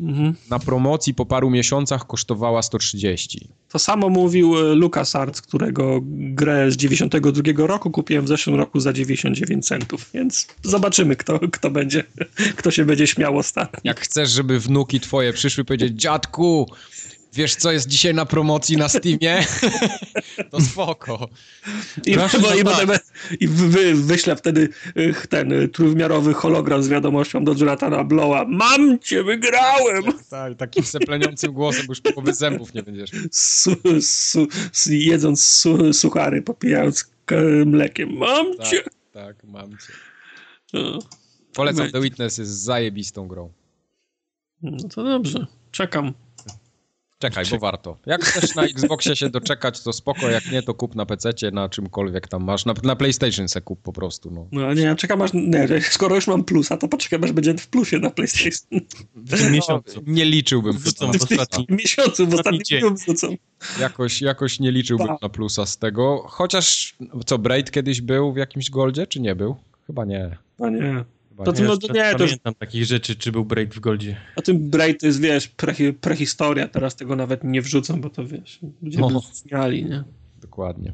mhm. 0.00 0.34
na 0.50 0.58
promocji 0.58 1.14
po 1.14 1.26
paru 1.26 1.50
miesiącach 1.50 2.06
kosztowała 2.06 2.62
130. 2.62 3.48
To 3.68 3.78
samo 3.78 4.08
mówił 4.08 4.21
e, 4.28 4.74
LucasArts, 4.74 5.42
którego 5.42 6.00
grę 6.04 6.70
z 6.70 6.76
92 6.76 7.66
roku 7.66 7.90
kupiłem 7.90 8.24
w 8.24 8.28
zeszłym 8.28 8.56
roku 8.56 8.80
za 8.80 8.92
99 8.92 9.66
centów, 9.66 10.10
więc 10.14 10.46
zobaczymy, 10.62 11.16
kto, 11.16 11.40
kto 11.52 11.70
będzie, 11.70 12.04
kto 12.56 12.70
się 12.70 12.84
będzie 12.84 13.06
śmiał 13.06 13.38
ostatni. 13.38 13.80
Jak 13.84 14.00
chcesz, 14.00 14.30
żeby 14.30 14.60
wnuki 14.60 15.00
twoje 15.00 15.32
przyszły 15.32 15.64
powiedzieć, 15.64 16.00
dziadku, 16.00 16.66
wiesz 17.32 17.56
co 17.56 17.72
jest 17.72 17.88
dzisiaj 17.88 18.14
na 18.14 18.26
promocji 18.26 18.76
na 18.76 18.88
Steamie? 18.88 19.44
to 20.50 20.60
spoko. 20.60 21.28
I, 22.06 22.16
bo, 22.16 22.54
i, 22.54 22.64
potem, 22.64 22.90
i 23.40 23.48
wy, 23.48 23.94
wyślę 23.94 24.36
wtedy 24.36 24.68
y, 24.96 25.14
ten 25.28 25.52
y, 25.52 25.68
trójwymiarowy 25.68 26.34
hologram 26.34 26.82
z 26.82 26.88
wiadomością 26.88 27.44
do 27.44 27.54
Jonathana 27.54 28.04
Blowa. 28.04 28.44
Mam 28.48 28.98
cię, 28.98 29.24
wygrałem! 29.24 30.04
Tak, 30.30 30.56
takim 30.56 30.84
sepleniącym 30.84 31.52
głosem, 31.52 31.86
bo 31.86 31.90
już 31.90 32.00
połowy 32.00 32.34
zębów 32.34 32.74
nie 32.74 32.82
będziesz. 32.82 33.10
Su, 33.30 33.76
su, 34.00 34.46
su, 34.72 34.92
jedząc 34.92 35.48
su, 35.48 35.92
suchary, 35.92 36.42
popijając 36.42 37.10
mlekiem. 37.66 38.16
Mam 38.16 38.56
tak, 38.56 38.66
cię! 38.66 38.82
Tak, 39.12 39.44
mam 39.44 39.70
cię. 39.70 39.92
No. 40.72 40.98
Polecam 41.54 41.90
The 41.90 42.00
Witness, 42.00 42.38
jest 42.38 42.50
zajebistą 42.50 43.28
grą. 43.28 43.52
No 44.62 44.88
to 44.88 45.04
dobrze, 45.04 45.46
czekam. 45.70 46.12
Czekaj, 47.22 47.44
bo 47.50 47.58
warto. 47.58 47.96
Jak 48.06 48.24
chcesz 48.24 48.54
na 48.54 48.62
Xboxie 48.62 49.16
się 49.16 49.30
doczekać, 49.30 49.80
to 49.80 49.92
spoko, 49.92 50.30
jak 50.30 50.50
nie, 50.52 50.62
to 50.62 50.74
kup 50.74 50.94
na 50.94 51.06
PC, 51.06 51.30
na 51.52 51.68
czymkolwiek 51.68 52.28
tam 52.28 52.44
masz. 52.44 52.64
Na, 52.66 52.74
na 52.82 52.96
PlayStation 52.96 53.48
se 53.48 53.60
kup 53.60 53.82
po 53.82 53.92
prostu. 53.92 54.30
No, 54.30 54.46
no 54.52 54.74
nie, 54.74 54.82
ja 54.82 54.96
czekam 54.96 55.22
aż, 55.22 55.30
nie, 55.34 55.68
skoro 55.90 56.14
już 56.14 56.26
mam 56.26 56.44
plusa, 56.44 56.76
to 56.76 56.88
poczekam 56.88 57.24
aż 57.24 57.32
będzie 57.32 57.54
w 57.54 57.68
plusie 57.68 57.98
na 57.98 58.10
PlayStation. 58.10 58.80
W 59.14 59.38
tym 59.38 59.52
miesiącu. 59.52 60.02
No, 60.06 60.12
nie 60.12 60.24
liczyłbym. 60.24 60.72
Wrzucą 60.72 61.12
w 61.12 61.22
ostatnim 61.22 61.66
miesiącu, 61.70 62.26
w 62.26 62.34
ostatnim 62.34 62.62
dniu 62.70 62.94
wrzucą. 62.94 63.36
Jakoś, 63.80 64.22
jakoś 64.22 64.60
nie 64.60 64.72
liczyłbym 64.72 65.06
ba. 65.06 65.18
na 65.22 65.28
plusa 65.28 65.66
z 65.66 65.78
tego, 65.78 66.24
chociaż, 66.28 66.96
co, 67.26 67.38
Braid 67.38 67.70
kiedyś 67.70 68.00
był 68.00 68.32
w 68.32 68.36
jakimś 68.36 68.70
Goldzie, 68.70 69.06
czy 69.06 69.20
nie 69.20 69.34
był? 69.34 69.56
Chyba 69.86 70.04
nie. 70.04 70.36
No 70.58 70.70
nie. 70.70 71.04
To, 71.36 71.52
to, 71.52 71.62
no, 71.62 71.76
to 71.76 71.92
nie, 71.92 72.12
to 72.12 72.18
pamiętam 72.18 72.54
takich 72.54 72.84
rzeczy, 72.84 73.16
czy 73.16 73.32
był 73.32 73.44
Braid 73.44 73.74
w 73.74 73.80
Goldzie. 73.80 74.16
A 74.36 74.42
tym 74.42 74.70
Braid 74.70 75.00
to 75.00 75.06
jest, 75.06 75.20
wiesz, 75.20 75.48
pre, 75.48 75.74
prehistoria, 76.00 76.68
teraz 76.68 76.96
tego 76.96 77.16
nawet 77.16 77.44
nie 77.44 77.62
wrzucam, 77.62 78.00
bo 78.00 78.10
to, 78.10 78.26
wiesz, 78.26 78.58
ludzie 78.82 78.98
no. 78.98 79.08
by 79.68 79.82
nie? 79.82 80.04
Dokładnie. 80.40 80.92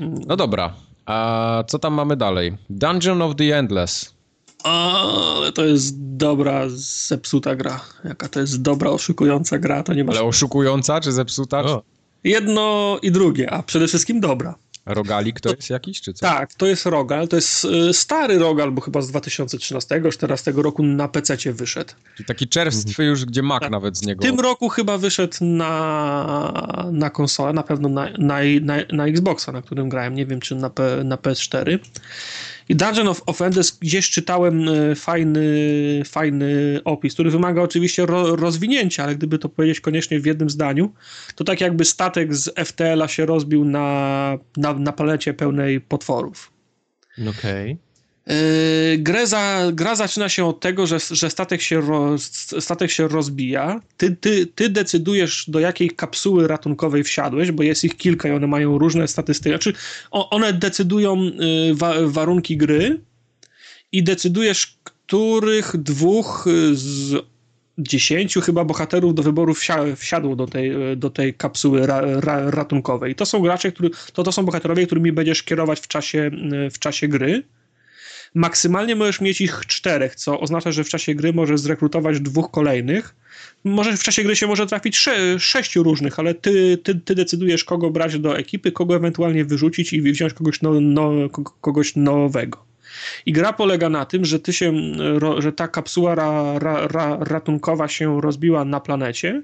Mm. 0.00 0.14
No 0.26 0.36
dobra, 0.36 0.74
a 1.06 1.64
co 1.66 1.78
tam 1.78 1.94
mamy 1.94 2.16
dalej? 2.16 2.56
Dungeon 2.70 3.22
of 3.22 3.36
the 3.36 3.58
Endless. 3.58 4.14
Ale 4.62 5.52
to 5.52 5.64
jest 5.64 6.16
dobra, 6.16 6.64
zepsuta 6.68 7.56
gra. 7.56 7.80
Jaka 8.04 8.28
to 8.28 8.40
jest 8.40 8.62
dobra, 8.62 8.90
oszukująca 8.90 9.58
gra, 9.58 9.82
to 9.82 9.94
nie 9.94 10.04
ma... 10.04 10.12
Ale 10.12 10.22
oszukująca 10.22 11.00
czy 11.00 11.12
zepsuta? 11.12 11.64
Czy... 11.64 11.76
Jedno 12.24 12.98
i 13.02 13.12
drugie, 13.12 13.50
a 13.50 13.62
przede 13.62 13.88
wszystkim 13.88 14.20
dobra. 14.20 14.54
Rogalik 14.86 15.40
to, 15.40 15.48
to 15.48 15.56
jest 15.56 15.70
jakiś, 15.70 16.00
czy 16.00 16.12
co? 16.12 16.26
Tak, 16.26 16.54
to 16.54 16.66
jest 16.66 16.86
Rogal, 16.86 17.28
to 17.28 17.36
jest 17.36 17.64
y, 17.64 17.92
stary 17.92 18.38
Rogal, 18.38 18.72
bo 18.72 18.80
chyba 18.80 19.02
z 19.02 19.12
2013-2014 19.12 20.62
roku 20.62 20.82
na 20.82 21.08
PC 21.08 21.52
wyszedł. 21.52 21.92
Czyli 22.16 22.26
taki 22.26 22.48
czerstwy 22.48 22.90
mhm. 22.90 23.08
już, 23.08 23.24
gdzie 23.24 23.42
Mac 23.42 23.60
tak. 23.60 23.70
nawet 23.70 23.96
z 23.96 24.02
niego... 24.02 24.22
W 24.22 24.26
tym 24.26 24.40
roku 24.40 24.68
chyba 24.68 24.98
wyszedł 24.98 25.36
na, 25.40 26.88
na 26.92 27.10
konsolę, 27.10 27.52
na 27.52 27.62
pewno 27.62 27.88
na, 27.88 28.10
na, 28.18 28.38
na, 28.60 28.76
na 28.92 29.06
Xboxa, 29.06 29.52
na 29.52 29.62
którym 29.62 29.88
grałem, 29.88 30.14
nie 30.14 30.26
wiem 30.26 30.40
czy 30.40 30.54
na, 30.54 30.70
P, 30.70 31.04
na 31.04 31.16
PS4. 31.16 31.78
I 32.68 32.76
Dungeon 32.76 33.08
of, 33.08 33.22
of 33.26 33.42
Endless 33.42 33.78
gdzieś 33.78 34.10
czytałem 34.10 34.68
e, 34.68 34.94
fajny, 34.94 35.42
fajny 36.06 36.80
opis, 36.84 37.14
który 37.14 37.30
wymaga 37.30 37.62
oczywiście 37.62 38.06
ro, 38.06 38.36
rozwinięcia, 38.36 39.04
ale 39.04 39.16
gdyby 39.16 39.38
to 39.38 39.48
powiedzieć 39.48 39.80
koniecznie 39.80 40.20
w 40.20 40.26
jednym 40.26 40.50
zdaniu, 40.50 40.92
to 41.34 41.44
tak 41.44 41.60
jakby 41.60 41.84
statek 41.84 42.34
z 42.34 42.68
FTL-a 42.68 43.08
się 43.08 43.26
rozbił 43.26 43.64
na, 43.64 44.38
na, 44.56 44.74
na 44.74 44.92
palecie 44.92 45.34
pełnej 45.34 45.80
potworów. 45.80 46.52
Okej. 47.18 47.72
Okay. 47.72 47.93
Yy, 48.26 48.98
grę 48.98 49.26
za, 49.26 49.62
gra 49.72 49.94
zaczyna 49.94 50.28
się 50.28 50.44
od 50.44 50.60
tego, 50.60 50.86
że, 50.86 50.98
że 51.10 51.30
statek, 51.30 51.62
się 51.62 51.80
roz, 51.80 52.22
statek 52.60 52.90
się 52.90 53.08
rozbija. 53.08 53.80
Ty, 53.96 54.16
ty, 54.16 54.46
ty 54.46 54.68
decydujesz, 54.68 55.44
do 55.48 55.60
jakiej 55.60 55.90
kapsuły 55.90 56.48
ratunkowej 56.48 57.04
wsiadłeś, 57.04 57.52
bo 57.52 57.62
jest 57.62 57.84
ich 57.84 57.96
kilka 57.96 58.28
i 58.28 58.32
one 58.32 58.46
mają 58.46 58.78
różne 58.78 59.08
statystyki. 59.08 59.50
Znaczy, 59.50 59.72
one 60.10 60.52
decydują 60.52 61.16
yy, 61.16 61.74
wa, 61.74 61.94
warunki 62.06 62.56
gry 62.56 63.00
i 63.92 64.02
decydujesz, 64.02 64.78
których 64.84 65.76
dwóch 65.76 66.44
z 66.72 67.14
dziesięciu 67.78 68.40
chyba 68.40 68.64
bohaterów 68.64 69.14
do 69.14 69.22
wyboru 69.22 69.54
wsiadło 69.96 70.36
do 70.36 70.46
tej, 70.46 70.96
do 70.96 71.10
tej 71.10 71.34
kapsuły 71.34 71.86
ra, 71.86 72.00
ra, 72.20 72.50
ratunkowej. 72.50 73.14
To 73.14 73.26
są 73.26 73.40
gracze, 73.40 73.72
który, 73.72 73.90
to, 74.12 74.22
to 74.22 74.32
są 74.32 74.42
bohaterowie, 74.42 74.86
którymi 74.86 75.12
będziesz 75.12 75.42
kierować 75.42 75.80
w 75.80 75.88
czasie, 75.88 76.30
w 76.70 76.78
czasie 76.78 77.08
gry. 77.08 77.42
Maksymalnie 78.34 78.96
możesz 78.96 79.20
mieć 79.20 79.40
ich 79.40 79.66
czterech, 79.66 80.14
co 80.14 80.40
oznacza, 80.40 80.72
że 80.72 80.84
w 80.84 80.88
czasie 80.88 81.14
gry 81.14 81.32
możesz 81.32 81.60
zrekrutować 81.60 82.20
dwóch 82.20 82.50
kolejnych. 82.50 83.14
Może 83.64 83.96
w 83.96 84.02
czasie 84.02 84.22
gry 84.22 84.36
się 84.36 84.46
może 84.46 84.66
trafić 84.66 84.96
sze 84.96 85.40
sześciu 85.40 85.82
różnych, 85.82 86.18
ale 86.18 86.34
ty, 86.34 86.78
ty, 86.78 86.94
ty 86.94 87.14
decydujesz, 87.14 87.64
kogo 87.64 87.90
brać 87.90 88.18
do 88.18 88.38
ekipy, 88.38 88.72
kogo 88.72 88.96
ewentualnie 88.96 89.44
wyrzucić 89.44 89.92
i 89.92 90.02
wziąć 90.02 90.34
kogoś, 90.34 90.62
no, 90.62 90.80
no, 90.80 91.10
kogoś 91.60 91.96
nowego. 91.96 92.64
I 93.26 93.32
gra 93.32 93.52
polega 93.52 93.88
na 93.88 94.04
tym, 94.04 94.24
że 94.24 94.40
ty 94.40 94.52
się, 94.52 94.72
że 95.38 95.52
ta 95.52 95.68
kapsuła 95.68 96.14
ra, 96.14 96.58
ra, 96.58 96.86
ra, 96.86 97.18
ratunkowa 97.20 97.88
się 97.88 98.20
rozbiła 98.20 98.64
na 98.64 98.80
planecie 98.80 99.42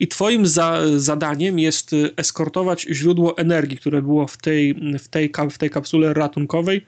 i 0.00 0.08
twoim 0.08 0.46
za, 0.46 0.80
zadaniem 0.96 1.58
jest 1.58 1.90
eskortować 2.16 2.86
źródło 2.90 3.38
energii, 3.38 3.76
które 3.76 4.02
było 4.02 4.26
w 4.26 4.36
tej, 4.36 4.74
w 4.98 5.08
tej, 5.08 5.32
w 5.50 5.58
tej 5.58 5.70
kapsule 5.70 6.14
ratunkowej 6.14 6.86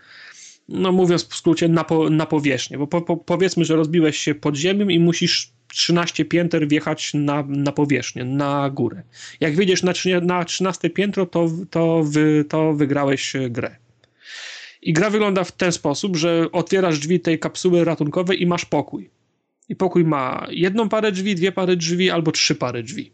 no 0.69 0.93
mówiąc 0.93 1.29
w 1.29 1.37
skrócie, 1.37 1.69
na, 1.69 1.85
po, 1.85 2.11
na 2.11 2.27
powierzchnię, 2.27 2.79
bo 2.79 2.87
po, 2.87 3.01
po, 3.01 3.17
powiedzmy, 3.17 3.65
że 3.65 3.77
rozbiłeś 3.77 4.19
się 4.19 4.35
pod 4.35 4.57
ziemią 4.57 4.89
i 4.89 5.01
musisz 5.01 5.53
13 5.69 6.25
pięter 6.25 6.69
wjechać 6.69 7.15
na, 7.15 7.45
na 7.49 7.73
powierzchnię, 7.73 8.25
na 8.25 8.71
górę. 8.71 9.03
Jak 9.41 9.57
wyjdziesz 9.57 9.83
na, 9.83 9.93
na 10.23 10.45
13 10.45 10.91
piętro, 10.91 11.27
to, 11.27 11.49
to, 11.71 12.05
wy, 12.05 12.45
to 12.49 12.73
wygrałeś 12.73 13.33
grę. 13.51 13.77
I 14.83 14.93
gra 14.93 15.11
wygląda 15.11 15.45
w 15.45 15.53
ten 15.53 15.73
sposób, 15.73 16.17
że 16.17 16.47
otwierasz 16.53 16.99
drzwi 16.99 17.21
tej 17.21 17.39
kapsuły 17.39 17.85
ratunkowej 17.85 18.43
i 18.43 18.47
masz 18.47 18.65
pokój. 18.65 19.11
I 19.69 19.77
pokój 19.77 20.05
ma 20.05 20.47
jedną 20.51 20.89
parę 20.89 21.13
drzwi, 21.13 21.35
dwie 21.35 21.53
pary 21.53 21.77
drzwi 21.77 22.11
albo 22.11 22.33
trzy 22.33 22.55
pary 22.55 22.83
drzwi. 22.83 23.13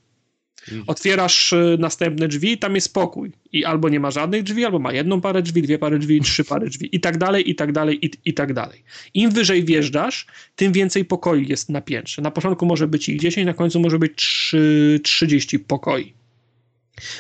Otwierasz 0.87 1.53
y, 1.53 1.77
następne 1.81 2.29
drzwi, 2.29 2.59
tam 2.59 2.75
jest 2.75 2.87
spokój. 2.87 3.33
I 3.53 3.65
albo 3.65 3.89
nie 3.89 4.01
ma 4.01 4.11
żadnych 4.11 4.43
drzwi, 4.43 4.65
albo 4.65 4.79
ma 4.79 4.93
jedną 4.93 5.21
parę 5.21 5.43
drzwi, 5.43 5.63
dwie 5.63 5.79
pary 5.79 5.99
drzwi, 5.99 6.21
trzy 6.21 6.45
pary 6.45 6.69
drzwi. 6.69 6.97
I 6.97 7.01
tak 7.01 7.19
dalej, 7.19 7.51
i 7.51 7.55
tak 7.55 7.73
dalej, 7.73 8.07
i, 8.07 8.11
i 8.25 8.35
tak 8.35 8.53
dalej. 8.53 8.83
Im 9.15 9.31
wyżej 9.31 9.65
wjeżdżasz, 9.65 10.27
tym 10.57 10.73
więcej 10.73 11.05
pokoi 11.05 11.49
jest 11.49 11.69
na 11.69 11.81
piętrze. 11.81 12.23
Na 12.23 12.31
początku 12.31 12.67
może 12.67 12.89
być 12.89 13.09
ich 13.09 13.21
10, 13.21 13.47
na 13.47 13.55
końcu 13.55 13.81
może 13.81 13.99
być 13.99 14.13
3, 14.17 15.01
30 15.05 15.59
pokoi. 15.59 16.22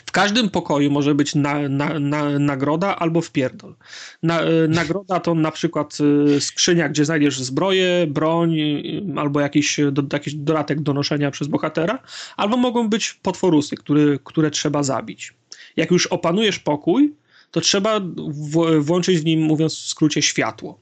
W 0.06 0.12
każdym 0.12 0.50
pokoju 0.50 0.90
może 0.90 1.14
być 1.14 1.34
na, 1.34 1.68
na, 1.68 1.98
na, 1.98 2.38
nagroda 2.38 2.96
albo 2.96 3.20
wpierdol. 3.20 3.74
E, 4.22 4.68
nagroda 4.68 5.20
to 5.20 5.34
na 5.34 5.50
przykład 5.50 5.98
e, 6.36 6.40
skrzynia, 6.40 6.88
gdzie 6.88 7.04
znajdziesz 7.04 7.40
zbroję, 7.40 8.06
broń 8.08 8.60
e, 8.60 8.72
albo 9.16 9.40
jakiś, 9.40 9.80
do, 9.92 10.02
jakiś 10.12 10.34
dodatek 10.34 10.80
do 10.80 10.94
noszenia 10.94 11.30
przez 11.30 11.48
bohatera, 11.48 11.98
albo 12.36 12.56
mogą 12.56 12.88
być 12.88 13.12
potworusy, 13.22 13.76
który, 13.76 14.18
które 14.24 14.50
trzeba 14.50 14.82
zabić. 14.82 15.34
Jak 15.76 15.90
już 15.90 16.06
opanujesz 16.06 16.58
pokój, 16.58 17.14
to 17.50 17.60
trzeba 17.60 18.00
w, 18.00 18.80
włączyć 18.80 19.18
w 19.18 19.24
nim, 19.24 19.42
mówiąc 19.42 19.74
w 19.74 19.88
skrócie, 19.88 20.22
światło 20.22 20.81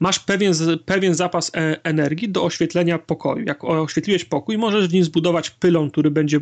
masz 0.00 0.18
pewien, 0.18 0.54
pewien 0.84 1.14
zapas 1.14 1.50
e 1.54 1.84
energii 1.84 2.28
do 2.28 2.44
oświetlenia 2.44 2.98
pokoju. 2.98 3.44
Jak 3.46 3.64
oświetliłeś 3.64 4.24
pokój, 4.24 4.58
możesz 4.58 4.88
w 4.88 4.92
nim 4.92 5.04
zbudować 5.04 5.50
pylon, 5.50 5.90
który 5.90 6.10
będzie, 6.10 6.40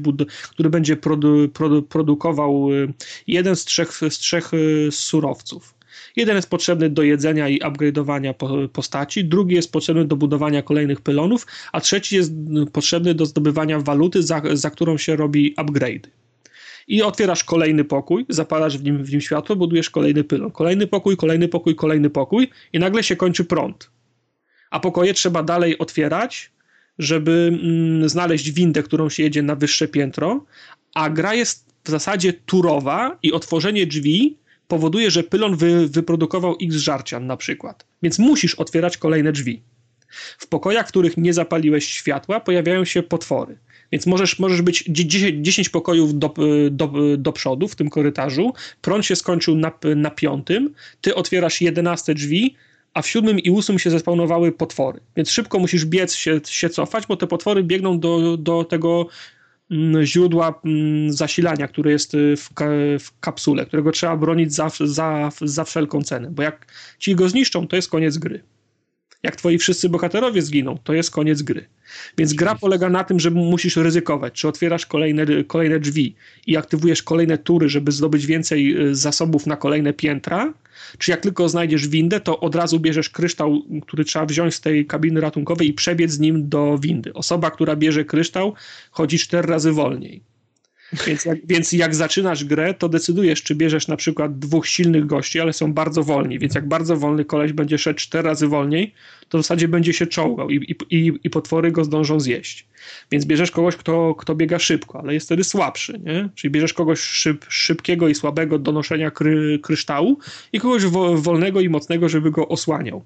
który 0.50 0.70
będzie 0.70 0.96
produ 0.96 1.48
produ 1.48 1.82
produkował 1.82 2.72
y, 2.72 2.92
jeden 3.26 3.56
z 3.56 3.64
trzech, 3.64 3.92
z 3.92 4.18
trzech 4.18 4.54
y, 4.54 4.88
surowców. 4.92 5.74
Jeden 6.16 6.36
jest 6.36 6.50
potrzebny 6.50 6.90
do 6.90 7.02
jedzenia 7.02 7.48
i 7.48 7.60
upgrade'owania 7.60 8.34
postaci, 8.72 9.24
drugi 9.24 9.54
jest 9.54 9.72
potrzebny 9.72 10.04
do 10.04 10.16
budowania 10.16 10.62
kolejnych 10.62 11.00
pylonów, 11.00 11.46
a 11.72 11.80
trzeci 11.80 12.16
jest 12.16 12.32
y, 12.32 12.70
potrzebny 12.72 13.14
do 13.14 13.26
zdobywania 13.26 13.80
waluty, 13.80 14.22
za, 14.22 14.42
za 14.52 14.70
którą 14.70 14.98
się 14.98 15.16
robi 15.16 15.54
upgrade 15.56 16.08
i 16.86 17.02
otwierasz 17.02 17.44
kolejny 17.44 17.84
pokój, 17.84 18.26
zapalasz 18.28 18.78
w 18.78 18.84
nim, 18.84 19.04
w 19.04 19.10
nim 19.10 19.20
światło, 19.20 19.56
budujesz 19.56 19.90
kolejny 19.90 20.24
pylon. 20.24 20.50
Kolejny 20.50 20.86
pokój, 20.86 21.16
kolejny 21.16 21.48
pokój, 21.48 21.74
kolejny 21.74 22.10
pokój 22.10 22.50
i 22.72 22.78
nagle 22.78 23.02
się 23.02 23.16
kończy 23.16 23.44
prąd. 23.44 23.90
A 24.70 24.80
pokoje 24.80 25.14
trzeba 25.14 25.42
dalej 25.42 25.78
otwierać, 25.78 26.52
żeby 26.98 27.58
mm, 27.62 28.08
znaleźć 28.08 28.50
windę, 28.50 28.82
którą 28.82 29.08
się 29.08 29.22
jedzie 29.22 29.42
na 29.42 29.54
wyższe 29.54 29.88
piętro, 29.88 30.44
a 30.94 31.10
gra 31.10 31.34
jest 31.34 31.66
w 31.84 31.90
zasadzie 31.90 32.32
turowa 32.32 33.18
i 33.22 33.32
otworzenie 33.32 33.86
drzwi 33.86 34.38
powoduje, 34.68 35.10
że 35.10 35.22
pylon 35.22 35.56
wy, 35.56 35.88
wyprodukował 35.88 36.56
x 36.62 36.76
żarcia 36.76 37.20
na 37.20 37.36
przykład. 37.36 37.86
Więc 38.02 38.18
musisz 38.18 38.54
otwierać 38.54 38.98
kolejne 38.98 39.32
drzwi. 39.32 39.62
W 40.38 40.46
pokojach, 40.46 40.86
w 40.86 40.88
których 40.88 41.16
nie 41.16 41.32
zapaliłeś 41.32 41.86
światła, 41.86 42.40
pojawiają 42.40 42.84
się 42.84 43.02
potwory. 43.02 43.58
Więc 43.92 44.06
możesz, 44.06 44.38
możesz 44.38 44.62
być 44.62 44.84
10, 44.88 45.46
10 45.46 45.68
pokojów 45.68 46.18
do, 46.18 46.34
do, 46.70 46.92
do 47.18 47.32
przodu 47.32 47.68
w 47.68 47.76
tym 47.76 47.90
korytarzu, 47.90 48.52
prąd 48.82 49.06
się 49.06 49.16
skończył 49.16 49.56
na, 49.56 49.72
na 49.96 50.10
piątym, 50.10 50.74
ty 51.00 51.14
otwierasz 51.14 51.60
jedenaste 51.60 52.14
drzwi, 52.14 52.56
a 52.94 53.02
w 53.02 53.08
siódmym 53.08 53.38
i 53.38 53.50
ósmym 53.50 53.78
się 53.78 53.90
zespawnowały 53.90 54.52
potwory. 54.52 55.00
Więc 55.16 55.30
szybko 55.30 55.58
musisz 55.58 55.84
biec 55.84 56.14
się, 56.14 56.40
się 56.48 56.68
cofać, 56.68 57.06
bo 57.06 57.16
te 57.16 57.26
potwory 57.26 57.62
biegną 57.62 58.00
do, 58.00 58.36
do 58.36 58.64
tego 58.64 59.06
mm, 59.70 60.04
źródła 60.04 60.60
mm, 60.64 61.12
zasilania, 61.12 61.68
które 61.68 61.90
jest 61.90 62.14
y, 62.14 62.36
w, 62.36 62.50
w 62.98 63.20
kapsule, 63.20 63.66
którego 63.66 63.92
trzeba 63.92 64.16
bronić 64.16 64.54
za, 64.54 64.70
za, 64.80 65.30
za 65.40 65.64
wszelką 65.64 66.02
cenę, 66.02 66.30
bo 66.30 66.42
jak 66.42 66.66
ci 66.98 67.14
go 67.14 67.28
zniszczą, 67.28 67.68
to 67.68 67.76
jest 67.76 67.90
koniec 67.90 68.18
gry 68.18 68.42
jak 69.22 69.36
twoi 69.36 69.58
wszyscy 69.58 69.88
bohaterowie 69.88 70.42
zginą, 70.42 70.78
to 70.84 70.92
jest 70.92 71.10
koniec 71.10 71.42
gry. 71.42 71.66
Więc 72.18 72.34
gra 72.34 72.54
polega 72.54 72.88
na 72.88 73.04
tym, 73.04 73.20
że 73.20 73.30
musisz 73.30 73.76
ryzykować, 73.76 74.32
czy 74.32 74.48
otwierasz 74.48 74.86
kolejne, 74.86 75.26
kolejne 75.46 75.80
drzwi 75.80 76.14
i 76.46 76.56
aktywujesz 76.56 77.02
kolejne 77.02 77.38
tury, 77.38 77.68
żeby 77.68 77.92
zdobyć 77.92 78.26
więcej 78.26 78.88
y, 78.88 78.94
zasobów 78.94 79.46
na 79.46 79.56
kolejne 79.56 79.92
piętra, 79.92 80.54
czy 80.98 81.10
jak 81.10 81.20
tylko 81.20 81.48
znajdziesz 81.48 81.88
windę, 81.88 82.20
to 82.20 82.40
od 82.40 82.54
razu 82.54 82.80
bierzesz 82.80 83.10
kryształ, 83.10 83.62
który 83.82 84.04
trzeba 84.04 84.26
wziąć 84.26 84.54
z 84.54 84.60
tej 84.60 84.86
kabiny 84.86 85.20
ratunkowej 85.20 85.68
i 85.68 85.72
przebiec 85.72 86.10
z 86.10 86.18
nim 86.18 86.48
do 86.48 86.78
windy. 86.78 87.12
Osoba, 87.14 87.50
która 87.50 87.76
bierze 87.76 88.04
kryształ, 88.04 88.54
chodzi 88.90 89.18
cztery 89.18 89.48
razy 89.48 89.72
wolniej. 89.72 90.22
Więc 91.06 91.24
jak, 91.24 91.46
więc 91.46 91.72
jak 91.72 91.94
zaczynasz 91.94 92.44
grę, 92.44 92.74
to 92.74 92.88
decydujesz, 92.88 93.42
czy 93.42 93.54
bierzesz 93.54 93.88
na 93.88 93.96
przykład 93.96 94.38
dwóch 94.38 94.66
silnych 94.66 95.06
gości, 95.06 95.40
ale 95.40 95.52
są 95.52 95.72
bardzo 95.72 96.02
wolni, 96.02 96.38
więc 96.38 96.54
jak 96.54 96.68
bardzo 96.68 96.96
wolny 96.96 97.24
koleś 97.24 97.52
będzie 97.52 97.78
szedł 97.78 97.98
cztery 97.98 98.28
razy 98.28 98.48
wolniej, 98.48 98.94
to 99.28 99.38
w 99.38 99.42
zasadzie 99.42 99.68
będzie 99.68 99.92
się 99.92 100.06
czołgał 100.06 100.50
i, 100.50 100.76
i, 100.90 101.12
i 101.24 101.30
potwory 101.30 101.72
go 101.72 101.84
zdążą 101.84 102.20
zjeść. 102.20 102.66
Więc 103.10 103.24
bierzesz 103.24 103.50
kogoś, 103.50 103.76
kto, 103.76 104.14
kto 104.14 104.34
biega 104.34 104.58
szybko, 104.58 105.00
ale 105.00 105.14
jest 105.14 105.26
wtedy 105.26 105.44
słabszy, 105.44 106.00
nie? 106.04 106.28
Czyli 106.34 106.50
bierzesz 106.50 106.72
kogoś 106.72 107.00
szyb, 107.00 107.46
szybkiego 107.48 108.08
i 108.08 108.14
słabego 108.14 108.58
do 108.58 108.72
noszenia 108.72 109.10
kry, 109.10 109.58
kryształu 109.62 110.18
i 110.52 110.60
kogoś 110.60 110.84
wo, 110.84 111.16
wolnego 111.16 111.60
i 111.60 111.68
mocnego, 111.68 112.08
żeby 112.08 112.30
go 112.30 112.48
osłaniał. 112.48 113.04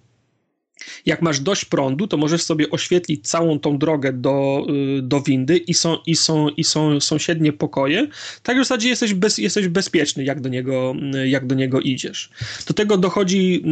Jak 1.06 1.22
masz 1.22 1.40
dość 1.40 1.64
prądu, 1.64 2.06
to 2.06 2.16
możesz 2.16 2.42
sobie 2.42 2.70
oświetlić 2.70 3.28
całą 3.28 3.58
tą 3.58 3.78
drogę 3.78 4.12
do, 4.12 4.66
y, 4.98 5.02
do 5.02 5.20
windy 5.20 5.56
i 5.56 5.74
są, 5.74 5.96
i, 6.06 6.16
są, 6.16 6.48
i 6.48 6.64
są 6.64 7.00
sąsiednie 7.00 7.52
pokoje, 7.52 8.08
tak 8.42 8.56
w 8.56 8.60
zasadzie 8.60 8.88
jesteś, 8.88 9.14
bez, 9.14 9.38
jesteś 9.38 9.68
bezpieczny, 9.68 10.24
jak 10.24 10.40
do, 10.40 10.48
niego, 10.48 10.94
y, 11.14 11.28
jak 11.28 11.46
do 11.46 11.54
niego 11.54 11.80
idziesz. 11.80 12.30
Do 12.66 12.74
tego 12.74 12.96
dochodzi, 12.96 13.62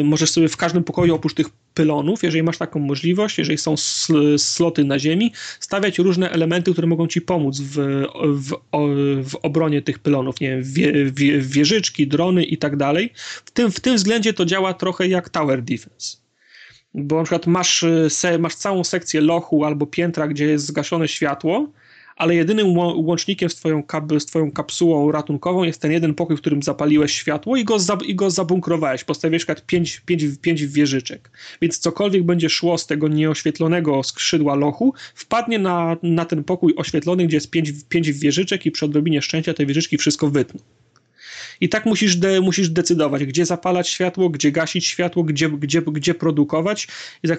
y, 0.00 0.04
możesz 0.04 0.30
sobie 0.30 0.48
w 0.48 0.56
każdym 0.56 0.84
pokoju 0.84 1.14
oprócz 1.14 1.34
tych 1.34 1.46
pylonów, 1.74 2.22
jeżeli 2.22 2.42
masz 2.42 2.58
taką 2.58 2.80
możliwość, 2.80 3.38
jeżeli 3.38 3.58
są 3.58 3.74
sloty 4.36 4.84
na 4.84 4.98
ziemi, 4.98 5.32
stawiać 5.60 5.98
różne 5.98 6.30
elementy, 6.30 6.72
które 6.72 6.86
mogą 6.86 7.06
ci 7.06 7.20
pomóc 7.20 7.60
w, 7.60 8.04
w, 8.24 8.50
w 9.22 9.36
obronie 9.42 9.82
tych 9.82 9.98
pylonów, 9.98 10.40
nie 10.40 10.50
wiem, 10.50 10.62
wie, 10.62 11.04
wie, 11.04 11.40
wieżyczki, 11.40 12.06
drony 12.06 12.44
i 12.44 12.58
tak 12.58 12.76
dalej. 12.76 13.12
W 13.44 13.50
tym, 13.50 13.72
w 13.72 13.80
tym 13.80 13.96
względzie 13.96 14.32
to 14.32 14.44
działa 14.44 14.74
trochę 14.74 15.08
jak 15.08 15.28
tower 15.28 15.62
defense 15.62 16.21
bo 16.94 17.16
na 17.16 17.22
przykład 17.22 17.46
masz, 17.46 17.82
y, 17.82 18.10
se, 18.10 18.38
masz 18.38 18.54
całą 18.54 18.84
sekcję 18.84 19.20
lochu 19.20 19.64
albo 19.64 19.86
piętra, 19.86 20.28
gdzie 20.28 20.46
jest 20.46 20.66
zgaszone 20.66 21.08
światło, 21.08 21.68
ale 22.16 22.34
jedynym 22.34 22.78
łącznikiem 22.78 23.50
z 23.50 23.54
twoją, 23.54 23.82
kap, 23.82 24.12
z 24.18 24.26
twoją 24.26 24.52
kapsułą 24.52 25.12
ratunkową 25.12 25.62
jest 25.62 25.80
ten 25.80 25.92
jeden 25.92 26.14
pokój, 26.14 26.36
w 26.36 26.40
którym 26.40 26.62
zapaliłeś 26.62 27.12
światło 27.12 27.56
i 27.56 27.64
go, 27.64 27.78
za, 27.78 27.98
i 28.06 28.14
go 28.14 28.30
zabunkrowałeś. 28.30 29.04
Postawiłeś 29.04 29.48
na 29.48 29.54
pięć, 29.54 30.00
pięć, 30.06 30.24
pięć 30.40 30.66
wieżyczek. 30.66 31.30
Więc 31.62 31.78
cokolwiek 31.78 32.22
będzie 32.22 32.50
szło 32.50 32.78
z 32.78 32.86
tego 32.86 33.08
nieoświetlonego 33.08 34.02
skrzydła 34.02 34.54
lochu, 34.54 34.94
wpadnie 35.14 35.58
na, 35.58 35.96
na 36.02 36.24
ten 36.24 36.44
pokój 36.44 36.74
oświetlony, 36.76 37.26
gdzie 37.26 37.36
jest 37.36 37.50
pięć, 37.50 37.72
pięć 37.88 38.12
wieżyczek 38.12 38.66
i 38.66 38.70
przy 38.70 38.84
odrobinie 38.84 39.22
szczęścia 39.22 39.54
te 39.54 39.66
wieżyczki 39.66 39.98
wszystko 39.98 40.30
wytną. 40.30 40.60
I 41.62 41.68
tak 41.68 41.86
musisz, 41.86 42.16
de, 42.16 42.40
musisz 42.40 42.68
decydować, 42.68 43.24
gdzie 43.24 43.46
zapalać 43.46 43.88
światło, 43.88 44.28
gdzie 44.28 44.52
gasić 44.52 44.86
światło, 44.86 45.22
gdzie, 45.22 45.48
gdzie, 45.48 45.82
gdzie 45.82 46.14
produkować. 46.14 46.88
I 47.22 47.28
za, 47.28 47.36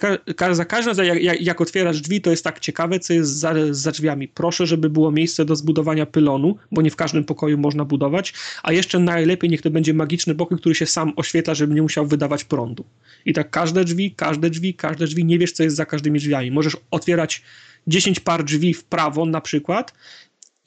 za 0.52 0.66
każdym 0.66 0.90
razem, 0.90 1.06
jak, 1.06 1.42
jak, 1.42 1.62
otwierasz 1.62 2.02
drzwi, 2.02 2.22
to 2.22 2.32
jest 2.32 2.44
tak 2.44 2.60
ciekawe, 2.60 3.00
co 3.00 3.14
jest 3.14 3.32
za, 3.32 3.54
za 3.72 3.92
drzwiami. 3.92 4.28
Proszę, 4.28 4.68
żeby 4.68 4.90
było 4.90 5.12
miejsce 5.12 5.46
do 5.46 5.56
zbudowania 5.56 6.06
pylonu, 6.06 6.58
bo 6.72 6.82
nie 6.82 6.92
w 6.92 6.96
każdym 6.96 7.24
pokoju 7.24 7.58
można 7.58 7.86
budować, 7.86 8.34
a 8.64 8.72
jeszcze 8.72 9.00
najlepiej 9.00 9.50
niech 9.50 9.62
to 9.62 9.70
będzie 9.70 9.94
magiczny 9.94 10.36
pokój, 10.36 10.58
który 10.58 10.76
się 10.76 10.86
sam 10.86 11.14
oświetla, 11.16 11.54
żeby 11.54 11.74
nie 11.74 11.82
musiał 11.82 12.08
wydawać 12.08 12.44
prądu. 12.44 12.86
I 13.26 13.34
tak 13.34 13.50
każde 13.50 13.84
drzwi, 13.84 14.12
każde 14.12 14.50
drzwi, 14.50 14.74
każde 14.74 15.06
drzwi, 15.06 15.26
nie 15.26 15.40
wiesz, 15.40 15.52
co 15.52 15.64
jest 15.64 15.76
za 15.76 15.86
każdymi 15.86 16.20
drzwiami. 16.20 16.52
Możesz 16.52 16.78
otwierać 16.92 17.42
10 17.88 18.20
par 18.20 18.44
drzwi 18.44 18.74
w 18.74 18.84
prawo 18.84 19.26
na 19.26 19.42
przykład 19.42 19.94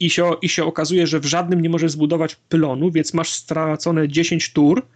i 0.01 0.11
się, 0.11 0.31
i 0.43 0.49
się 0.49 0.65
okazuje, 0.65 1.07
że 1.07 1.21
w 1.21 1.25
żadnym 1.25 1.61
nie 1.61 1.69
możesz 1.69 1.93
zbudować 1.93 2.35
pylonu, 2.35 2.91
więc 2.91 3.15
masz 3.15 3.33
stracone 3.33 4.09
10 4.09 4.53
tur, 4.53 4.87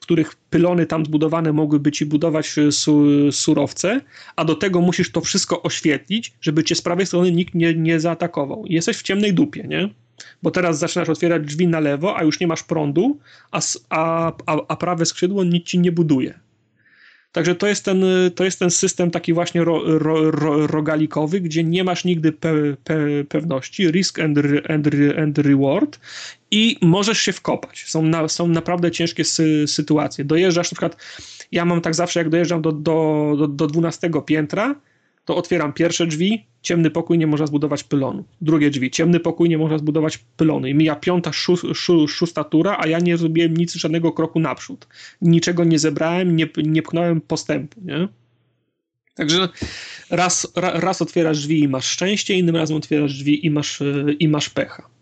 których 0.00 0.34
pylony 0.34 0.86
tam 0.86 1.04
zbudowane 1.04 1.52
mogłyby 1.52 1.92
ci 1.92 2.06
budować 2.06 2.58
e, 2.58 2.72
su, 2.72 3.04
surowce, 3.32 4.00
a 4.36 4.44
do 4.44 4.54
tego 4.54 4.80
musisz 4.80 5.12
to 5.12 5.20
wszystko 5.20 5.62
oświetlić, 5.62 6.32
żeby 6.40 6.64
cię 6.64 6.74
z 6.74 6.82
prawej 6.82 7.06
strony 7.06 7.32
nikt 7.32 7.54
nie, 7.54 7.74
nie 7.74 8.00
zaatakował. 8.00 8.66
I 8.66 8.74
jesteś 8.74 8.96
w 8.96 9.02
ciemnej 9.02 9.34
dupie, 9.34 9.62
nie? 9.68 9.88
Bo 10.42 10.50
teraz 10.50 10.78
zaczynasz 10.78 11.08
otwierać 11.08 11.42
drzwi 11.42 11.68
na 11.68 11.80
lewo, 11.80 12.16
a 12.16 12.24
już 12.24 12.40
nie 12.40 12.46
masz 12.46 12.62
prądu, 12.62 13.18
a, 13.50 13.60
a, 13.90 14.32
a, 14.68 14.76
prawe 14.76 15.06
skrzydło 15.06 15.44
nic 15.44 15.66
ci 15.66 15.78
nie 15.78 15.92
buduje. 15.92 16.38
Także 17.34 17.54
to 17.54 17.66
jest 17.66 17.84
ten, 17.84 18.04
to 18.34 18.44
jest 18.44 18.58
ten 18.58 18.70
system 18.70 19.10
taki 19.10 19.32
właśnie 19.32 19.64
ro, 19.64 19.82
ro, 19.84 20.30
ro, 20.30 20.66
rogalikowy, 20.66 21.40
gdzie 21.40 21.64
nie 21.64 21.84
masz 21.84 22.04
nigdy 22.04 22.32
pe, 22.32 22.52
pe, 22.84 22.96
pewności, 23.28 23.90
risk 23.90 24.18
and, 24.20 24.38
and, 24.68 24.88
and 25.18 25.38
reward 25.38 26.00
i 26.50 26.78
możesz 26.82 27.18
się 27.18 27.32
wkopać. 27.32 27.84
Są, 27.86 28.02
na, 28.02 28.28
są 28.28 28.48
naprawdę 28.48 28.90
ciężkie 28.90 29.24
sy, 29.24 29.64
sytuacje. 29.68 30.24
Dojeżdżasz 30.24 30.72
na 30.72 30.74
przykład, 30.74 30.96
ja 31.52 31.64
mam 31.64 31.80
tak 31.80 31.94
zawsze, 31.94 32.20
jak 32.20 32.28
dojeżdżam 32.28 32.62
do, 32.62 32.72
do, 32.72 33.34
do, 33.38 33.48
do 33.48 33.66
12 33.66 34.10
piętra, 34.26 34.74
to 35.24 35.36
otwieram 35.36 35.72
pierwsze 35.72 36.06
drzwi, 36.06 36.46
ciemny 36.62 36.90
pokój, 36.90 37.18
nie 37.18 37.26
można 37.26 37.46
zbudować 37.46 37.84
pylonu. 37.84 38.24
Drugie 38.40 38.70
drzwi, 38.70 38.90
ciemny 38.90 39.20
pokój, 39.20 39.48
nie 39.48 39.58
można 39.58 39.78
zbudować 39.78 40.18
pylonu. 40.36 40.66
I 40.66 40.74
mija 40.74 40.96
piąta, 40.96 41.30
szó, 41.30 41.56
szó, 41.74 42.08
szósta 42.08 42.44
tura, 42.44 42.76
a 42.80 42.86
ja 42.86 42.98
nie 42.98 43.16
zrobiłem 43.16 43.56
nic, 43.56 43.74
żadnego 43.74 44.12
kroku 44.12 44.40
naprzód. 44.40 44.86
Niczego 45.22 45.64
nie 45.64 45.78
zebrałem, 45.78 46.36
nie, 46.36 46.48
nie 46.56 46.82
pchnąłem 46.82 47.20
postępu, 47.20 47.80
nie? 47.84 48.08
Także 49.14 49.48
raz, 50.10 50.52
raz 50.56 51.02
otwierasz 51.02 51.38
drzwi 51.38 51.62
i 51.62 51.68
masz 51.68 51.86
szczęście, 51.86 52.34
innym 52.34 52.56
razem 52.56 52.76
otwierasz 52.76 53.14
drzwi 53.14 53.46
i 53.46 53.50
masz, 53.50 53.82
i 54.18 54.28
masz 54.28 54.50
pecha. 54.50 54.93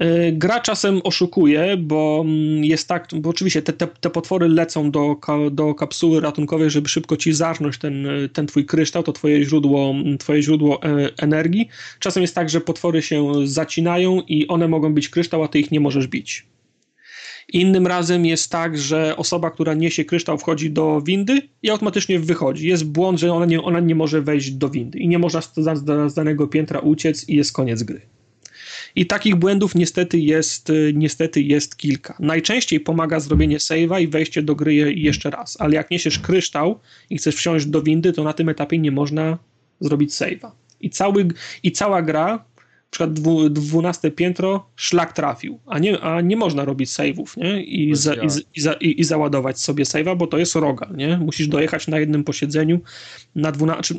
E, 0.00 0.32
gra 0.32 0.60
czasem 0.60 1.00
oszukuje, 1.04 1.76
bo 1.76 2.22
mm, 2.24 2.64
jest 2.64 2.88
tak, 2.88 3.08
bo 3.14 3.30
oczywiście 3.30 3.62
te, 3.62 3.72
te, 3.72 3.86
te 3.86 4.10
potwory 4.10 4.48
lecą 4.48 4.90
do, 4.90 5.16
do 5.50 5.74
kapsuły 5.74 6.20
ratunkowej, 6.20 6.70
żeby 6.70 6.88
szybko 6.88 7.16
ci 7.16 7.32
zarznąć 7.32 7.78
ten, 7.78 8.06
ten 8.32 8.46
twój 8.46 8.66
kryształ, 8.66 9.02
to 9.02 9.12
twoje 9.12 9.44
źródło, 9.44 9.94
twoje 10.18 10.42
źródło 10.42 10.82
e, 10.82 11.08
energii. 11.18 11.68
Czasem 11.98 12.22
jest 12.22 12.34
tak, 12.34 12.50
że 12.50 12.60
potwory 12.60 13.02
się 13.02 13.32
zacinają 13.44 14.20
i 14.20 14.48
one 14.48 14.68
mogą 14.68 14.94
być 14.94 15.08
kryształ, 15.08 15.42
a 15.42 15.48
ty 15.48 15.58
ich 15.58 15.70
nie 15.70 15.80
możesz 15.80 16.06
bić. 16.06 16.46
Innym 17.52 17.86
razem 17.86 18.26
jest 18.26 18.50
tak, 18.52 18.78
że 18.78 19.16
osoba, 19.16 19.50
która 19.50 19.74
niesie 19.74 20.04
kryształ, 20.04 20.38
wchodzi 20.38 20.70
do 20.70 21.00
windy 21.00 21.42
i 21.62 21.70
automatycznie 21.70 22.20
wychodzi. 22.20 22.68
Jest 22.68 22.84
błąd, 22.84 23.20
że 23.20 23.32
ona 23.32 23.46
nie, 23.46 23.62
ona 23.62 23.80
nie 23.80 23.94
może 23.94 24.22
wejść 24.22 24.50
do 24.50 24.68
windy 24.68 24.98
i 24.98 25.08
nie 25.08 25.18
można 25.18 25.40
z, 25.40 25.52
z 26.06 26.14
danego 26.14 26.46
piętra 26.46 26.80
uciec 26.80 27.28
i 27.28 27.36
jest 27.36 27.52
koniec 27.52 27.82
gry. 27.82 28.00
I 28.96 29.06
takich 29.06 29.36
błędów 29.36 29.74
niestety 29.74 30.18
jest, 30.18 30.70
y, 30.70 30.92
niestety 30.94 31.42
jest 31.42 31.76
kilka. 31.76 32.16
Najczęściej 32.20 32.80
pomaga 32.80 33.20
zrobienie 33.20 33.58
save'a 33.58 34.02
i 34.02 34.08
wejście 34.08 34.42
do 34.42 34.54
gry 34.54 34.74
jeszcze 34.94 35.30
raz, 35.30 35.56
ale 35.60 35.74
jak 35.74 35.90
niesiesz 35.90 36.18
kryształ 36.18 36.80
i 37.10 37.18
chcesz 37.18 37.36
wsiąść 37.36 37.66
do 37.66 37.82
windy, 37.82 38.12
to 38.12 38.24
na 38.24 38.32
tym 38.32 38.48
etapie 38.48 38.78
nie 38.78 38.90
można 38.90 39.38
zrobić 39.80 40.10
save'a. 40.10 40.50
I, 40.80 40.90
cały, 40.90 41.28
I 41.62 41.72
cała 41.72 42.02
gra, 42.02 42.26
na 42.26 42.90
przykład 42.90 43.12
dwunaste 43.52 44.10
piętro, 44.10 44.66
szlak 44.76 45.12
trafił, 45.12 45.58
a 45.66 45.78
nie, 45.78 46.00
a 46.00 46.20
nie 46.20 46.36
można 46.36 46.64
robić 46.64 46.90
save'ów 46.90 47.36
nie? 47.36 47.64
I, 47.64 47.96
za, 47.96 48.14
i, 48.14 48.26
i, 48.54 48.60
za, 48.60 48.72
i, 48.72 49.00
i, 49.00 49.04
załadować 49.04 49.60
sobie 49.60 49.84
save'a, 49.84 50.16
bo 50.16 50.26
to 50.26 50.38
jest 50.38 50.54
rogal. 50.54 50.96
Nie? 50.96 51.16
Musisz 51.16 51.48
dojechać 51.48 51.88
na 51.88 51.98
jednym 51.98 52.24
posiedzeniu 52.24 52.80
na 53.34 53.52
12, 53.52 53.94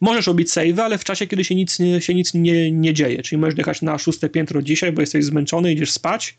Możesz 0.00 0.26
robić 0.26 0.52
save, 0.52 0.78
ale 0.78 0.98
w 0.98 1.04
czasie, 1.04 1.26
kiedy 1.26 1.44
się 1.44 1.54
nic, 1.54 1.78
nie, 1.78 2.00
się 2.00 2.14
nic 2.14 2.34
nie, 2.34 2.72
nie 2.72 2.94
dzieje. 2.94 3.22
Czyli 3.22 3.40
możesz 3.40 3.58
jechać 3.58 3.82
na 3.82 3.98
szóste 3.98 4.28
piętro 4.28 4.62
dzisiaj, 4.62 4.92
bo 4.92 5.00
jesteś 5.00 5.24
zmęczony, 5.24 5.72
idziesz 5.72 5.90
spać 5.90 6.36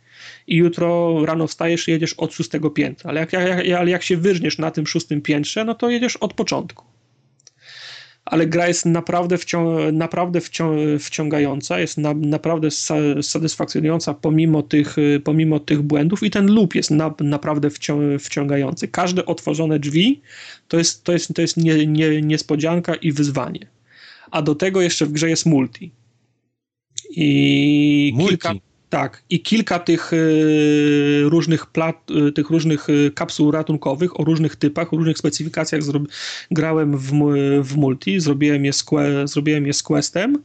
i 0.47 0.55
jutro 0.55 1.17
rano 1.25 1.47
wstajesz 1.47 1.87
i 1.87 1.91
jedziesz 1.91 2.13
od 2.13 2.33
szóstego 2.33 2.69
piętra. 2.69 3.09
Ale 3.09 3.19
jak, 3.19 3.33
jak, 3.33 3.79
ale 3.79 3.91
jak 3.91 4.03
się 4.03 4.17
wyrżniesz 4.17 4.57
na 4.57 4.71
tym 4.71 4.87
szóstym 4.87 5.21
piętrze, 5.21 5.65
no 5.65 5.75
to 5.75 5.89
jedziesz 5.89 6.17
od 6.17 6.33
początku. 6.33 6.98
Ale 8.25 8.47
gra 8.47 8.67
jest 8.67 8.85
naprawdę, 8.85 9.37
wcią 9.37 9.91
naprawdę 9.91 10.41
wcią 10.41 10.75
wciągająca, 10.99 11.79
jest 11.79 11.97
na 11.97 12.13
naprawdę 12.13 12.71
satysfakcjonująca 13.21 14.13
pomimo 14.13 14.63
tych, 14.63 14.95
pomimo 15.23 15.59
tych 15.59 15.81
błędów 15.81 16.23
i 16.23 16.29
ten 16.29 16.47
loop 16.47 16.75
jest 16.75 16.91
na 16.91 17.13
naprawdę 17.19 17.69
wcią 17.69 17.99
wciągający. 18.19 18.87
Każde 18.87 19.25
otworzone 19.25 19.79
drzwi 19.79 20.21
to 20.67 20.77
jest, 20.77 21.03
to 21.03 21.13
jest, 21.13 21.33
to 21.33 21.41
jest 21.41 21.57
nie, 21.57 21.87
nie, 21.87 22.21
niespodzianka 22.21 22.95
i 22.95 23.11
wyzwanie. 23.11 23.67
A 24.31 24.41
do 24.41 24.55
tego 24.55 24.81
jeszcze 24.81 25.05
w 25.05 25.11
grze 25.11 25.29
jest 25.29 25.45
multi. 25.45 25.91
I 27.09 28.11
multi. 28.15 28.29
kilka 28.29 28.68
tak, 28.89 29.23
i 29.29 29.41
kilka 29.41 29.79
tych 29.79 30.13
y, 30.13 31.21
różnych 31.25 31.65
plat, 31.65 32.11
y, 32.11 32.31
tych 32.31 32.49
różnych 32.49 32.89
y, 32.89 33.11
kapsuł 33.15 33.51
ratunkowych 33.51 34.19
o 34.19 34.23
różnych 34.23 34.55
typach, 34.55 34.93
o 34.93 34.97
różnych 34.97 35.17
specyfikacjach 35.17 35.81
grałem 36.51 36.97
w, 36.97 37.11
w 37.63 37.77
multi, 37.77 38.19
zrobiłem 38.19 38.65
je 38.65 38.73
z, 38.73 38.85
zrobiłem 39.25 39.67
je 39.67 39.73
z 39.73 39.83
Questem 39.83 40.37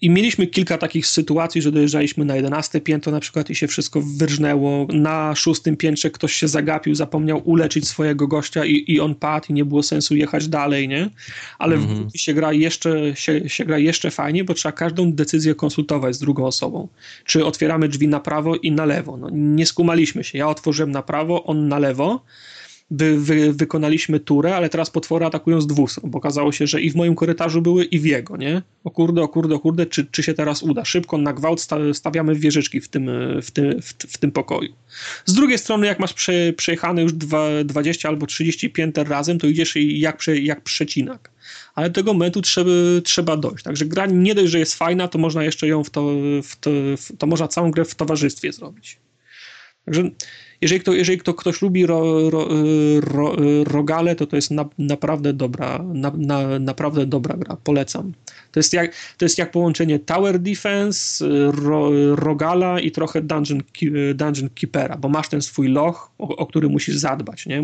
i 0.00 0.10
mieliśmy 0.10 0.46
kilka 0.46 0.78
takich 0.78 1.06
sytuacji, 1.06 1.62
że 1.62 1.72
dojeżdżaliśmy 1.72 2.24
na 2.24 2.36
11 2.36 2.80
piętro 2.80 3.12
na 3.12 3.20
przykład 3.20 3.50
i 3.50 3.54
się 3.54 3.66
wszystko 3.66 4.00
wyrżnęło. 4.00 4.86
Na 4.92 5.34
szóstym 5.34 5.76
piętrze 5.76 6.10
ktoś 6.10 6.32
się 6.32 6.48
zagapił, 6.48 6.94
zapomniał 6.94 7.42
uleczyć 7.44 7.88
swojego 7.88 8.26
gościa 8.26 8.64
i, 8.64 8.84
i 8.86 9.00
on 9.00 9.14
padł 9.14 9.46
i 9.48 9.52
nie 9.52 9.64
było 9.64 9.82
sensu 9.82 10.16
jechać 10.16 10.48
dalej, 10.48 10.88
nie? 10.88 11.10
Ale 11.58 11.76
mm 11.76 11.88
-hmm. 11.88 12.10
w 12.10 12.20
się 12.20 12.34
gra, 12.34 12.52
jeszcze, 12.52 13.16
się, 13.16 13.48
się 13.48 13.64
gra 13.64 13.78
jeszcze 13.78 14.10
fajnie, 14.10 14.44
bo 14.44 14.54
trzeba 14.54 14.72
każdą 14.72 15.12
decyzję 15.12 15.54
konsultować 15.54 16.14
z 16.14 16.18
drugą 16.18 16.46
osobą. 16.46 16.88
Czy 17.24 17.44
otwieramy 17.44 17.88
drzwi 17.88 18.08
na 18.08 18.20
prawo 18.20 18.56
i 18.56 18.72
na 18.72 18.84
lewo. 18.84 19.16
No, 19.16 19.28
nie 19.32 19.66
skumaliśmy 19.66 20.24
się. 20.24 20.38
Ja 20.38 20.48
otworzyłem 20.48 20.90
na 20.90 21.02
prawo, 21.02 21.44
on 21.44 21.68
na 21.68 21.78
lewo 21.78 22.20
wy, 22.90 23.20
wy, 23.20 23.52
wykonaliśmy 23.52 24.20
turę, 24.20 24.56
ale 24.56 24.68
teraz 24.68 24.90
potwory 24.90 25.26
atakują 25.26 25.60
z 25.60 25.66
dwóch 25.66 25.90
stron, 25.92 26.10
bo 26.10 26.18
okazało 26.18 26.52
się, 26.52 26.66
że 26.66 26.80
i 26.80 26.90
w 26.90 26.96
moim 26.96 27.14
korytarzu 27.14 27.62
były 27.62 27.84
i 27.84 27.98
w 27.98 28.04
jego, 28.04 28.36
nie? 28.36 28.62
O 28.84 28.90
kurde, 28.90 29.22
o 29.22 29.28
kurde, 29.28 29.54
o 29.54 29.58
kurde, 29.58 29.86
czy, 29.86 30.06
czy 30.10 30.22
się 30.22 30.34
teraz 30.34 30.62
uda? 30.62 30.84
Szybko 30.84 31.18
na 31.18 31.32
gwałt 31.32 31.66
stawiamy 31.92 32.34
wieżyczki 32.34 32.80
w 32.80 32.88
tym, 32.88 33.10
w 33.42 33.50
tym, 33.50 33.82
w, 33.82 33.92
w 33.92 34.18
tym 34.18 34.32
pokoju. 34.32 34.72
Z 35.24 35.34
drugiej 35.34 35.58
strony, 35.58 35.86
jak 35.86 36.00
masz 36.00 36.12
prze, 36.12 36.52
przejechane 36.52 37.02
już 37.02 37.12
dwa, 37.12 37.48
20 37.64 38.08
albo 38.08 38.26
30 38.26 38.70
pięter 38.70 39.08
razem, 39.08 39.38
to 39.38 39.46
idziesz 39.46 39.74
jak, 39.76 40.20
jak 40.42 40.60
przecinak. 40.60 41.30
Ale 41.74 41.90
do 41.90 41.94
tego 41.94 42.12
momentu 42.12 42.42
trzeba, 42.42 42.70
trzeba 43.04 43.36
dojść. 43.36 43.64
Także 43.64 43.84
gra 43.84 44.06
nie 44.06 44.34
dość, 44.34 44.50
że 44.50 44.58
jest 44.58 44.74
fajna, 44.74 45.08
to 45.08 45.18
można 45.18 45.44
jeszcze 45.44 45.68
ją 45.68 45.84
w 45.84 45.90
to, 45.90 46.10
w 46.42 46.56
to, 46.56 46.70
w, 46.96 47.16
to 47.18 47.26
można 47.26 47.48
całą 47.48 47.70
grę 47.70 47.84
w 47.84 47.94
towarzystwie 47.94 48.52
zrobić. 48.52 48.98
Także 49.84 50.10
jeżeli, 50.60 50.80
kto, 50.80 50.92
jeżeli 50.92 51.18
kto, 51.18 51.34
ktoś 51.34 51.62
lubi 51.62 51.86
ro, 51.86 52.30
ro, 52.30 52.48
ro, 53.00 53.36
rogale, 53.64 54.16
to 54.16 54.26
to 54.26 54.36
jest 54.36 54.50
na, 54.50 54.68
naprawdę 54.78 55.32
dobra, 55.32 55.84
na, 55.94 56.12
na, 56.16 56.58
naprawdę 56.58 57.06
dobra 57.06 57.36
gra, 57.36 57.56
polecam. 57.64 58.12
To 58.52 58.60
jest 58.60 58.72
jak, 58.72 58.94
to 59.18 59.24
jest 59.24 59.38
jak 59.38 59.50
połączenie 59.50 59.98
Tower 59.98 60.38
Defense, 60.38 61.24
ro, 61.52 61.90
Rogala 62.14 62.80
i 62.80 62.90
trochę 62.90 63.22
Dungeon, 63.22 63.62
dungeon 64.14 64.50
Keepera, 64.54 64.96
bo 64.96 65.08
masz 65.08 65.28
ten 65.28 65.42
swój 65.42 65.68
loch, 65.68 66.10
o, 66.18 66.36
o 66.36 66.46
który 66.46 66.68
musisz 66.68 66.96
zadbać, 66.96 67.46
nie? 67.46 67.62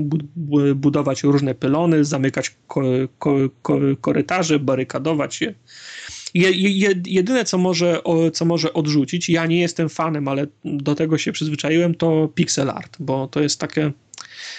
budować 0.74 1.22
różne 1.22 1.54
pylony, 1.54 2.04
zamykać 2.04 2.54
ko, 2.66 2.82
ko, 3.18 3.36
ko, 3.62 3.78
korytarze, 4.00 4.58
barykadować 4.58 5.40
je. 5.40 5.54
Je, 6.34 6.50
je, 6.50 6.94
jedyne, 7.06 7.44
co 7.44 7.58
może, 7.58 8.00
co 8.32 8.44
może 8.44 8.72
odrzucić, 8.72 9.28
ja 9.28 9.46
nie 9.46 9.60
jestem 9.60 9.88
fanem, 9.88 10.28
ale 10.28 10.46
do 10.64 10.94
tego 10.94 11.18
się 11.18 11.32
przyzwyczaiłem, 11.32 11.94
to 11.94 12.28
pixel 12.34 12.70
art, 12.70 12.96
bo 13.00 13.26
to 13.26 13.40
jest 13.40 13.60
takie. 13.60 13.92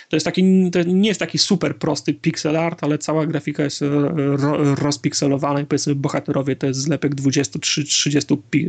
To 0.10 0.16
jest 0.16 0.26
taki, 0.26 0.72
to 0.72 0.84
nie 0.84 1.08
jest 1.08 1.20
taki 1.20 1.38
super 1.38 1.78
prosty 1.78 2.14
pixel 2.14 2.58
art, 2.58 2.84
ale 2.84 2.98
cała 2.98 3.28
grafika 3.28 3.64
jest 3.64 3.82
ro, 3.82 4.76
rozpikselowana 4.76 5.62
i 5.62 5.66
powiedzmy 5.66 5.96
bohaterowie 5.96 6.56
to 6.56 6.68
jest 6.68 6.80
zlepek 6.80 7.16
20-30 7.16 8.38
pi, 8.50 8.68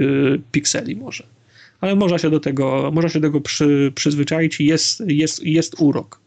pikseli 0.52 0.96
może. 0.96 1.26
Ale 1.80 1.96
można 1.96 2.18
się 2.18 2.30
do 2.30 2.40
tego, 2.40 2.90
można 2.94 3.10
się 3.10 3.20
do 3.20 3.28
tego 3.28 3.40
przy, 3.40 3.92
przyzwyczaić 3.94 4.60
i 4.60 4.66
jest, 4.66 5.02
jest, 5.06 5.42
jest 5.42 5.74
urok 5.78 6.20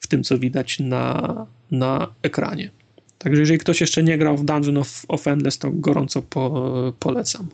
w 0.00 0.06
tym, 0.06 0.24
co 0.24 0.38
widać 0.38 0.78
na, 0.78 1.46
na 1.70 2.14
ekranie. 2.22 2.70
Także 3.22 3.40
jeżeli 3.40 3.58
ktoś 3.58 3.80
jeszcze 3.80 4.02
nie 4.02 4.18
grał 4.18 4.36
w 4.36 4.44
Dungeon 4.44 4.76
of, 4.76 5.04
of 5.08 5.26
Endless, 5.26 5.58
to 5.58 5.70
gorąco 5.70 6.22
po, 6.22 6.72
polecam. 6.98 7.48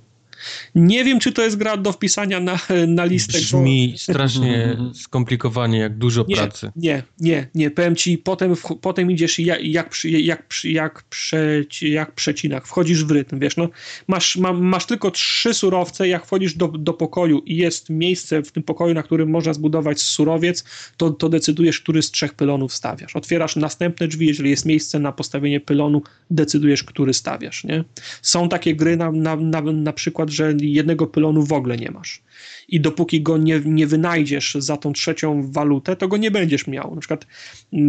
Nie 0.74 1.04
wiem, 1.04 1.20
czy 1.20 1.32
to 1.32 1.42
jest 1.42 1.56
gra 1.56 1.76
do 1.76 1.92
wpisania 1.92 2.40
na, 2.40 2.58
na 2.86 3.04
listę. 3.04 3.38
Brzmi 3.38 3.88
bo... 3.92 3.98
strasznie 3.98 4.76
skomplikowanie, 4.94 5.78
jak 5.78 5.98
dużo 5.98 6.24
nie, 6.28 6.36
pracy. 6.36 6.72
Nie, 6.76 7.02
nie, 7.20 7.48
nie. 7.54 7.70
Powiem 7.70 7.96
ci, 7.96 8.18
potem, 8.18 8.54
potem 8.80 9.10
idziesz 9.10 9.38
jak, 9.38 9.64
jak, 9.64 9.94
jak, 10.04 10.48
jak, 10.64 11.02
prze, 11.02 11.64
jak 11.82 12.12
przecinak, 12.12 12.66
wchodzisz 12.66 13.04
w 13.04 13.10
rytm, 13.10 13.38
wiesz, 13.38 13.56
no, 13.56 13.68
masz, 14.08 14.36
ma, 14.36 14.52
masz 14.52 14.86
tylko 14.86 15.10
trzy 15.10 15.54
surowce, 15.54 16.08
jak 16.08 16.26
wchodzisz 16.26 16.54
do, 16.54 16.68
do 16.68 16.92
pokoju 16.92 17.38
i 17.38 17.56
jest 17.56 17.90
miejsce 17.90 18.42
w 18.42 18.52
tym 18.52 18.62
pokoju, 18.62 18.94
na 18.94 19.02
którym 19.02 19.30
można 19.30 19.52
zbudować 19.52 20.00
surowiec, 20.00 20.64
to, 20.96 21.10
to 21.10 21.28
decydujesz, 21.28 21.80
który 21.80 22.02
z 22.02 22.10
trzech 22.10 22.34
pylonów 22.34 22.74
stawiasz. 22.74 23.16
Otwierasz 23.16 23.56
następne 23.56 24.08
drzwi, 24.08 24.26
jeżeli 24.26 24.50
jest 24.50 24.64
miejsce 24.64 24.98
na 24.98 25.12
postawienie 25.12 25.60
pylonu, 25.60 26.02
decydujesz, 26.30 26.84
który 26.84 27.14
stawiasz, 27.14 27.64
nie? 27.64 27.84
Są 28.22 28.48
takie 28.48 28.76
gry 28.76 28.96
na, 28.96 29.12
na, 29.12 29.36
na, 29.36 29.60
na 29.60 29.92
przykład, 29.92 30.30
że 30.36 30.54
jednego 30.60 31.06
pylonu 31.06 31.42
w 31.42 31.52
ogóle 31.52 31.76
nie 31.76 31.90
masz. 31.90 32.22
I 32.68 32.80
dopóki 32.80 33.22
go 33.22 33.38
nie, 33.38 33.60
nie 33.64 33.86
wynajdziesz 33.86 34.54
za 34.58 34.76
tą 34.76 34.92
trzecią 34.92 35.52
walutę, 35.52 35.96
to 35.96 36.08
go 36.08 36.16
nie 36.16 36.30
będziesz 36.30 36.66
miał. 36.66 36.94
Na 36.94 37.00
przykład 37.00 37.26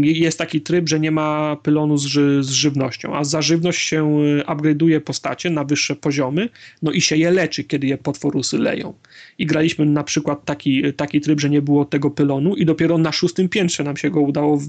jest 0.02 0.38
taki 0.38 0.62
tryb, 0.62 0.90
że 0.90 1.00
nie 1.00 1.12
ma 1.12 1.56
pylonu 1.64 1.98
z, 1.98 2.06
z 2.46 2.50
żywnością, 2.50 3.16
a 3.16 3.24
za 3.24 3.42
żywność 3.42 3.88
się 3.88 4.22
y, 4.22 4.44
upgrade'uje 4.44 5.00
postacie 5.00 5.50
na 5.50 5.64
wyższe 5.64 5.96
poziomy, 5.96 6.50
no 6.82 6.92
i 6.92 7.02
się 7.02 7.18
je 7.18 7.32
leczy, 7.32 7.64
kiedy 7.64 7.88
je 7.88 7.98
potworusy 7.98 8.58
leją. 8.58 8.94
I 9.38 9.46
graliśmy 9.46 9.86
na 9.86 10.04
przykład 10.04 10.46
taki, 10.46 10.94
taki 10.94 11.22
tryb, 11.22 11.40
że 11.40 11.50
nie 11.50 11.62
było 11.62 11.86
tego 11.86 12.12
pylonu 12.12 12.56
i 12.56 12.66
dopiero 12.66 12.98
na 12.98 13.12
szóstym 13.12 13.50
piętrze 13.50 13.84
nam 13.84 13.98
się 13.98 14.10
go 14.10 14.22
udało 14.22 14.62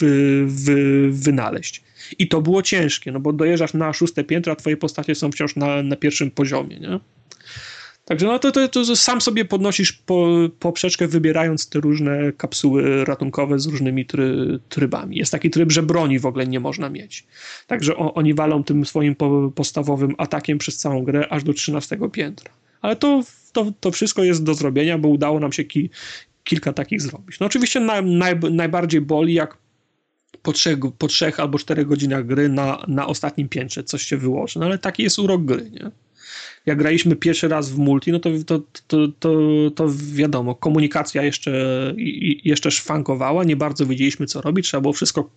wy, 0.00 0.44
wy, 0.46 1.08
wynaleźć. 1.10 1.82
I 2.18 2.28
to 2.28 2.42
było 2.42 2.62
ciężkie, 2.62 3.12
no 3.12 3.20
bo 3.20 3.32
dojeżdżasz 3.32 3.74
na 3.74 3.92
szóste 3.92 4.24
piętro, 4.24 4.52
a 4.52 4.56
twoje 4.56 4.76
postacie 4.76 5.14
są 5.14 5.32
wciąż 5.32 5.56
na, 5.56 5.82
na 5.82 5.96
pierwszym 5.96 6.30
poziomie, 6.30 6.80
nie? 6.80 7.00
Także 8.06 8.26
no 8.26 8.38
to, 8.38 8.52
to, 8.52 8.68
to 8.68 8.96
sam 8.96 9.20
sobie 9.20 9.44
podnosisz 9.44 9.92
po, 9.92 10.28
poprzeczkę, 10.58 11.08
wybierając 11.08 11.68
te 11.68 11.80
różne 11.80 12.32
kapsuły 12.32 13.04
ratunkowe 13.04 13.58
z 13.58 13.66
różnymi 13.66 14.06
try, 14.06 14.58
trybami. 14.68 15.16
Jest 15.16 15.32
taki 15.32 15.50
tryb, 15.50 15.72
że 15.72 15.82
broni 15.82 16.18
w 16.18 16.26
ogóle 16.26 16.46
nie 16.46 16.60
można 16.60 16.90
mieć. 16.90 17.26
Także 17.66 17.96
o, 17.96 18.14
oni 18.14 18.34
walą 18.34 18.64
tym 18.64 18.84
swoim 18.84 19.14
po, 19.14 19.52
podstawowym 19.54 20.14
atakiem 20.18 20.58
przez 20.58 20.76
całą 20.76 21.04
grę 21.04 21.28
aż 21.30 21.44
do 21.44 21.52
13 21.52 21.98
piętra. 22.12 22.50
Ale 22.82 22.96
to, 22.96 23.22
to, 23.52 23.72
to 23.80 23.90
wszystko 23.90 24.24
jest 24.24 24.44
do 24.44 24.54
zrobienia, 24.54 24.98
bo 24.98 25.08
udało 25.08 25.40
nam 25.40 25.52
się 25.52 25.64
ki, 25.64 25.90
kilka 26.44 26.72
takich 26.72 27.02
zrobić. 27.02 27.40
No 27.40 27.46
oczywiście 27.46 27.80
na, 27.80 28.02
naj, 28.02 28.36
najbardziej 28.50 29.00
boli, 29.00 29.34
jak 29.34 29.58
po 30.42 30.52
trzech, 30.52 30.78
po 30.98 31.08
trzech 31.08 31.40
albo 31.40 31.58
czterech 31.58 31.86
godzinach 31.86 32.26
gry 32.26 32.48
na, 32.48 32.84
na 32.88 33.06
ostatnim 33.06 33.48
piętrze 33.48 33.84
coś 33.84 34.02
się 34.02 34.16
wyłoży. 34.16 34.58
No 34.58 34.66
ale 34.66 34.78
taki 34.78 35.02
jest 35.02 35.18
urok 35.18 35.44
gry, 35.44 35.70
nie? 35.70 35.90
Jak 36.66 36.78
graliśmy 36.78 37.16
pierwszy 37.16 37.48
raz 37.48 37.70
w 37.70 37.78
multi, 37.78 38.12
no 38.12 38.18
to, 38.18 38.30
to, 38.46 38.60
to, 38.86 39.08
to, 39.18 39.38
to 39.74 39.86
wiadomo, 40.12 40.54
komunikacja 40.54 41.22
jeszcze, 41.22 41.94
jeszcze 42.44 42.70
szwankowała, 42.70 43.44
nie 43.44 43.56
bardzo 43.56 43.86
wiedzieliśmy 43.86 44.26
co 44.26 44.40
robić, 44.40 44.66
trzeba 44.66 44.80
było 44.80 44.92
wszystko 44.92 45.30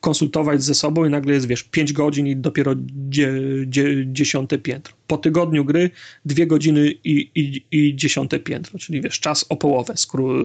konsultować 0.00 0.62
ze 0.62 0.74
sobą 0.74 1.04
i 1.04 1.10
nagle 1.10 1.34
jest, 1.34 1.46
wiesz, 1.46 1.62
5 1.62 1.92
godzin 1.92 2.26
i 2.26 2.36
dopiero 2.36 2.74
dzie, 3.08 3.32
dzie, 3.66 4.04
dziesiąte 4.06 4.58
piętro. 4.58 4.94
Po 5.06 5.18
tygodniu 5.18 5.64
gry 5.64 5.90
dwie 6.24 6.46
godziny 6.46 6.94
i, 7.04 7.30
i, 7.34 7.64
i 7.70 7.96
dziesiąte 7.96 8.38
piętro, 8.38 8.78
czyli 8.78 9.00
wiesz, 9.00 9.20
czas 9.20 9.46
o 9.48 9.56
połowę 9.56 9.96
skró, 9.96 10.42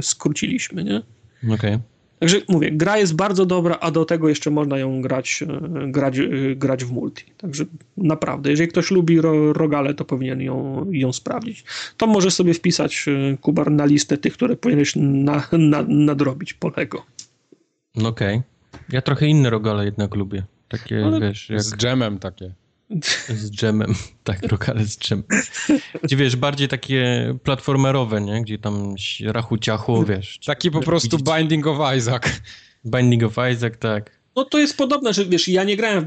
skróciliśmy, 0.00 0.84
nie? 0.84 1.02
Okej. 1.44 1.54
Okay. 1.54 1.91
Także 2.22 2.40
mówię, 2.48 2.70
gra 2.72 2.98
jest 2.98 3.16
bardzo 3.16 3.46
dobra, 3.46 3.78
a 3.80 3.90
do 3.90 4.04
tego 4.04 4.28
jeszcze 4.28 4.50
można 4.50 4.78
ją 4.78 5.02
grać, 5.02 5.42
e, 5.42 5.90
grać, 5.90 6.18
e, 6.18 6.28
grać 6.56 6.84
w 6.84 6.92
multi. 6.92 7.24
Także 7.38 7.64
naprawdę, 7.96 8.50
jeżeli 8.50 8.68
ktoś 8.68 8.90
lubi 8.90 9.20
ro, 9.20 9.52
rogale, 9.52 9.94
to 9.94 10.04
powinien 10.04 10.40
ją, 10.40 10.86
ją 10.90 11.12
sprawdzić. 11.12 11.64
To 11.96 12.06
może 12.06 12.30
sobie 12.30 12.54
wpisać 12.54 13.04
e, 13.08 13.36
Kubar 13.36 13.70
na 13.70 13.84
listę 13.84 14.18
tych, 14.18 14.32
które 14.32 14.56
powinieneś 14.56 14.92
na, 14.96 15.48
na, 15.52 15.84
nadrobić 15.88 16.54
po 16.54 16.72
Lego. 16.76 17.02
No 17.94 18.08
okej. 18.08 18.36
Okay. 18.36 18.80
Ja 18.88 19.02
trochę 19.02 19.26
inne 19.26 19.50
rogale 19.50 19.84
jednak 19.84 20.14
lubię. 20.14 20.42
Takie, 20.68 21.04
Ale 21.04 21.20
wiesz, 21.20 21.50
jak... 21.50 21.62
Z 21.62 21.76
dżemem 21.76 22.18
takie. 22.18 22.52
Z 23.28 23.50
dżemem, 23.50 23.94
tak, 24.24 24.42
rogale 24.42 24.84
z 24.84 24.98
dżemem. 24.98 25.24
Gdzie 26.02 26.16
wiesz, 26.16 26.36
bardziej 26.36 26.68
takie 26.68 27.34
platformerowe, 27.42 28.20
nie? 28.20 28.42
Gdzie 28.42 28.58
tam 28.58 28.94
rachu 29.24 29.58
ciachu, 29.58 30.04
wiesz. 30.04 30.38
Taki 30.46 30.70
po 30.70 30.80
prostu 30.80 31.16
widzieć... 31.16 31.36
Binding 31.36 31.66
of 31.66 31.96
Isaac. 31.96 32.22
Binding 32.84 33.22
of 33.22 33.36
Isaac, 33.52 33.74
tak. 33.78 34.21
No 34.36 34.44
to 34.44 34.58
jest 34.58 34.76
podobne, 34.76 35.12
że 35.12 35.24
wiesz, 35.24 35.48
ja 35.48 35.64
nie 35.64 35.76
grałem 35.76 36.04
w 36.04 36.06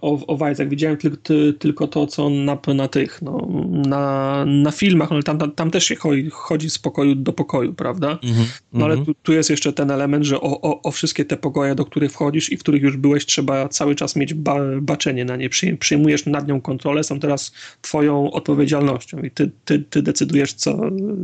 of, 0.00 0.20
of 0.26 0.40
Isaac, 0.52 0.68
widziałem 0.68 0.96
tylko, 0.96 1.16
ty, 1.16 1.54
tylko 1.58 1.88
to, 1.88 2.06
co 2.06 2.30
na, 2.30 2.58
na 2.74 2.88
tych, 2.88 3.22
no, 3.22 3.48
na, 3.70 4.44
na 4.46 4.70
filmach, 4.70 5.12
ale 5.12 5.22
tam, 5.22 5.38
tam, 5.38 5.50
tam 5.50 5.70
też 5.70 5.84
się 5.84 5.96
chodzi, 5.96 6.30
chodzi 6.30 6.70
z 6.70 6.78
pokoju 6.78 7.14
do 7.14 7.32
pokoju, 7.32 7.74
prawda? 7.74 8.18
Mm 8.22 8.36
-hmm, 8.36 8.62
no 8.72 8.84
ale 8.84 8.96
tu, 8.96 9.14
tu, 9.22 9.32
jest 9.32 9.50
jeszcze 9.50 9.72
ten 9.72 9.90
element, 9.90 10.24
że 10.24 10.40
o, 10.40 10.60
o, 10.60 10.82
o, 10.82 10.90
wszystkie 10.90 11.24
te 11.24 11.36
pokoje, 11.36 11.74
do 11.74 11.84
których 11.84 12.12
wchodzisz 12.12 12.52
i 12.52 12.56
w 12.56 12.60
których 12.60 12.82
już 12.82 12.96
byłeś, 12.96 13.26
trzeba 13.26 13.68
cały 13.68 13.94
czas 13.94 14.16
mieć 14.16 14.34
ba, 14.34 14.56
baczenie 14.80 15.24
na 15.24 15.36
nie. 15.36 15.48
Przyjmujesz 15.78 16.26
nad 16.26 16.48
nią 16.48 16.60
kontrolę, 16.60 17.04
są 17.04 17.20
teraz 17.20 17.52
twoją 17.80 18.30
odpowiedzialnością 18.30 19.18
i 19.18 19.30
ty, 19.30 19.50
ty, 19.64 19.78
ty 19.78 20.02
decydujesz, 20.02 20.52
co, 20.52 20.80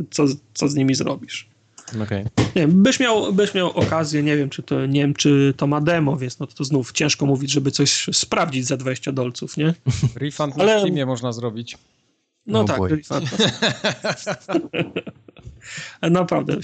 co, 0.09 0.25
co 0.53 0.67
z 0.67 0.75
nimi 0.75 0.95
zrobisz. 0.95 1.47
Okay. 2.03 2.23
Nie 2.37 2.61
wiem, 2.61 2.83
byś 2.83 2.99
miał, 2.99 3.33
byś 3.33 3.53
miał 3.53 3.69
okazję, 3.69 4.23
nie 4.23 4.37
wiem, 4.37 4.49
czy 4.49 4.63
to, 4.63 4.85
nie 4.85 5.01
wiem, 5.01 5.13
czy 5.13 5.53
to 5.57 5.67
ma 5.67 5.81
demo, 5.81 6.17
więc 6.17 6.39
no 6.39 6.47
to, 6.47 6.53
to 6.53 6.63
znów 6.63 6.91
ciężko 6.91 7.25
mówić, 7.25 7.51
żeby 7.51 7.71
coś 7.71 8.05
sprawdzić 8.11 8.65
za 8.65 8.77
20 8.77 9.11
dolców, 9.11 9.57
nie? 9.57 9.73
Refund 10.15 10.57
na 10.57 10.63
Ale... 10.63 10.79
Steamie 10.79 11.05
można 11.05 11.31
zrobić. 11.31 11.77
No, 12.49 12.59
no 12.59 12.65
tak. 12.65 12.79
Naprawdę, 16.11 16.57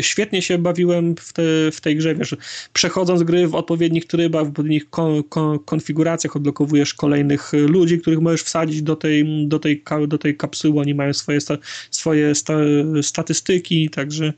świetnie 0.00 0.42
się 0.42 0.58
bawiłem 0.58 1.14
w, 1.16 1.32
te, 1.32 1.42
w 1.72 1.80
tej 1.80 1.96
grze, 1.96 2.14
wiesz, 2.14 2.36
przechodząc 2.72 3.22
gry 3.22 3.48
w 3.48 3.54
odpowiednich 3.54 4.06
trybach, 4.06 4.44
w 4.44 4.48
odpowiednich 4.48 4.90
kon, 4.90 5.22
kon, 5.22 5.58
konfiguracjach, 5.58 6.36
odblokowujesz 6.36 6.94
kolejnych 6.94 7.52
ludzi, 7.52 7.98
których 7.98 8.20
możesz 8.20 8.42
wsadzić 8.42 8.82
do 8.82 8.96
tej, 8.96 9.48
do 9.48 9.58
tej, 9.58 9.82
do 10.08 10.18
tej 10.18 10.36
kapsuły, 10.36 10.80
oni 10.80 10.94
mają 10.94 11.12
swoje, 11.12 11.40
sta, 11.40 11.58
swoje 11.90 12.34
sta, 12.34 12.54
statystyki, 13.02 13.90
także 13.90 14.32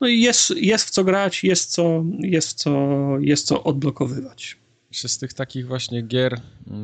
no 0.00 0.08
i 0.08 0.20
jest, 0.20 0.50
jest 0.50 0.86
w 0.86 0.90
co 0.90 1.04
grać, 1.04 1.44
jest 1.44 1.70
co, 1.70 2.04
jest 2.20 2.58
co, 2.58 2.98
jest 3.20 3.46
co 3.46 3.64
odblokowywać. 3.64 4.56
Z 5.06 5.18
tych 5.18 5.32
takich 5.32 5.66
właśnie 5.66 6.02
gier 6.02 6.40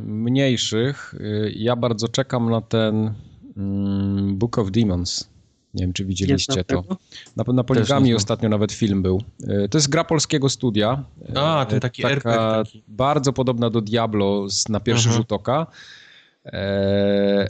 mniejszych, 0.06 1.14
y, 1.14 1.52
ja 1.56 1.76
bardzo 1.76 2.08
czekam 2.08 2.50
na 2.50 2.60
ten 2.60 3.14
mm, 3.56 4.36
Book 4.36 4.58
of 4.58 4.70
Demons. 4.70 5.34
Nie 5.74 5.84
wiem, 5.84 5.92
czy 5.92 6.04
widzieliście 6.04 6.64
to. 6.64 6.84
Na, 7.36 7.44
na 7.52 7.64
Poligami 7.64 8.14
ostatnio 8.14 8.48
nawet 8.48 8.72
film 8.72 9.02
był. 9.02 9.22
E, 9.48 9.68
to 9.68 9.78
jest 9.78 9.88
gra 9.88 10.04
polskiego 10.04 10.48
studia. 10.48 11.04
A, 11.34 11.66
ten 11.68 11.80
taki 11.80 12.02
Taka 12.02 12.64
taki. 12.64 12.82
Bardzo 12.88 13.32
podobna 13.32 13.70
do 13.70 13.80
Diablo 13.80 14.46
na 14.68 14.80
pierwszy 14.80 15.08
mhm. 15.08 15.22
rzut 15.22 15.32
oka. 15.32 15.66
E, 16.46 17.48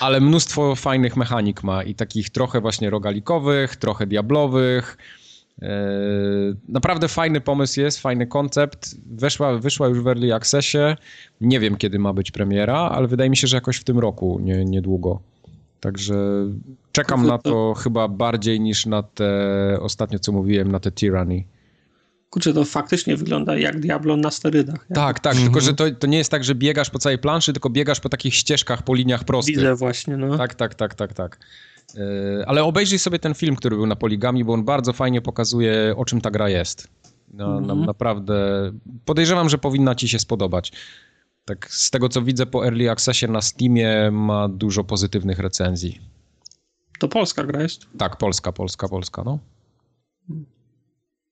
ale 0.00 0.20
mnóstwo 0.20 0.74
fajnych 0.74 1.16
mechanik 1.16 1.62
ma 1.62 1.82
i 1.82 1.94
takich 1.94 2.30
trochę 2.30 2.60
właśnie 2.60 2.90
rogalikowych, 2.90 3.76
trochę 3.76 4.06
diablowych. 4.06 4.98
E, 5.62 5.68
naprawdę 6.68 7.08
fajny 7.08 7.40
pomysł 7.40 7.80
jest, 7.80 8.00
fajny 8.00 8.26
koncept. 8.26 8.96
Weszła, 9.06 9.58
wyszła 9.58 9.88
już 9.88 10.00
w 10.00 10.06
Early 10.06 10.34
Accessie. 10.34 10.78
Nie 11.40 11.60
wiem, 11.60 11.76
kiedy 11.76 11.98
ma 11.98 12.12
być 12.12 12.30
premiera, 12.30 12.78
ale 12.78 13.08
wydaje 13.08 13.30
mi 13.30 13.36
się, 13.36 13.46
że 13.46 13.56
jakoś 13.56 13.76
w 13.76 13.84
tym 13.84 13.98
roku, 13.98 14.40
nie, 14.42 14.64
niedługo. 14.64 15.20
Także 15.80 16.14
czekam 16.92 17.26
na 17.26 17.38
to 17.38 17.74
chyba 17.74 18.08
bardziej 18.08 18.60
niż 18.60 18.86
na 18.86 19.02
te 19.02 19.78
ostatnio, 19.80 20.18
co 20.18 20.32
mówiłem, 20.32 20.72
na 20.72 20.80
te 20.80 20.90
Tyranny. 20.90 21.44
Kurczę, 22.30 22.52
to 22.52 22.64
faktycznie 22.64 23.16
wygląda 23.16 23.58
jak 23.58 23.80
Diablo 23.80 24.16
na 24.16 24.30
sterydach. 24.30 24.86
Tak, 24.94 25.20
tak, 25.20 25.36
tylko 25.36 25.60
że 25.60 25.74
to, 25.74 25.90
to 25.90 26.06
nie 26.06 26.18
jest 26.18 26.30
tak, 26.30 26.44
że 26.44 26.54
biegasz 26.54 26.90
po 26.90 26.98
całej 26.98 27.18
planszy, 27.18 27.52
tylko 27.52 27.70
biegasz 27.70 28.00
po 28.00 28.08
takich 28.08 28.34
ścieżkach, 28.34 28.82
po 28.82 28.94
liniach 28.94 29.24
prostych. 29.24 29.56
Widzę 29.56 29.74
właśnie, 29.74 30.16
no. 30.16 30.38
Tak, 30.38 30.54
tak, 30.54 30.74
tak, 30.74 30.94
tak, 30.94 31.12
tak. 31.12 31.38
E, 31.96 32.48
ale 32.48 32.64
obejrzyj 32.64 32.98
sobie 32.98 33.18
ten 33.18 33.34
film, 33.34 33.56
który 33.56 33.76
był 33.76 33.86
na 33.86 33.96
Poligami, 33.96 34.44
bo 34.44 34.52
on 34.52 34.64
bardzo 34.64 34.92
fajnie 34.92 35.20
pokazuje, 35.20 35.94
o 35.96 36.04
czym 36.04 36.20
ta 36.20 36.30
gra 36.30 36.48
jest. 36.48 36.88
No, 37.32 37.58
mm 37.58 37.64
-hmm. 37.64 37.86
Naprawdę 37.86 38.34
podejrzewam, 39.04 39.48
że 39.48 39.58
powinna 39.58 39.94
ci 39.94 40.08
się 40.08 40.18
spodobać 40.18 40.72
tak 41.44 41.70
z 41.70 41.90
tego 41.90 42.08
co 42.08 42.22
widzę 42.22 42.46
po 42.46 42.66
Early 42.66 42.90
Accessie 42.90 43.28
na 43.28 43.42
Steamie 43.42 44.10
ma 44.10 44.48
dużo 44.48 44.84
pozytywnych 44.84 45.38
recenzji. 45.38 46.00
To 46.98 47.08
polska 47.08 47.44
gra 47.44 47.62
jest? 47.62 47.86
Tak, 47.98 48.16
polska, 48.16 48.52
polska, 48.52 48.88
polska, 48.88 49.22
no. 49.24 49.38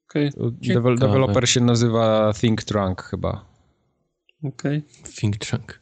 Okay. 0.09 0.31
Devel 0.63 0.99
developer 0.99 1.49
się 1.49 1.61
nazywa 1.61 2.33
Think 2.41 2.63
Trunk 2.63 3.03
chyba. 3.03 3.45
Okej. 4.45 4.79
Okay. 4.79 5.13
Think 5.13 5.37
Trunk. 5.37 5.81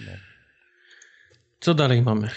No. 0.00 0.12
Co 1.60 1.74
dalej 1.74 2.02
mamy? 2.02 2.30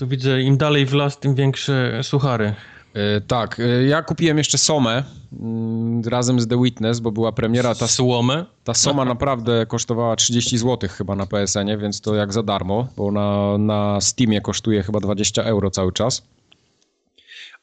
Tu 0.00 0.06
widzę, 0.06 0.42
im 0.42 0.56
dalej 0.56 0.86
w 0.86 0.92
las, 0.92 1.18
tym 1.18 1.34
większe 1.34 2.00
suchary. 2.02 2.54
E, 2.94 3.20
tak, 3.20 3.60
e, 3.60 3.84
ja 3.84 4.02
kupiłem 4.02 4.38
jeszcze 4.38 4.58
Somę 4.58 5.04
mm, 5.40 6.02
razem 6.04 6.40
z 6.40 6.48
The 6.48 6.62
Witness, 6.62 7.00
bo 7.00 7.12
była 7.12 7.32
premiera. 7.32 7.74
Ta 7.74 7.88
Słomę? 7.88 8.46
Ta 8.64 8.74
Soma 8.74 9.04
naprawdę 9.04 9.66
kosztowała 9.66 10.16
30 10.16 10.58
zł 10.58 10.90
chyba 10.92 11.16
na 11.16 11.26
PSN-ie, 11.26 11.78
więc 11.78 12.00
to 12.00 12.14
jak 12.14 12.32
za 12.32 12.42
darmo, 12.42 12.88
bo 12.96 13.12
na, 13.12 13.58
na 13.58 14.00
Steamie 14.00 14.40
kosztuje 14.40 14.82
chyba 14.82 15.00
20 15.00 15.42
euro 15.42 15.70
cały 15.70 15.92
czas. 15.92 16.22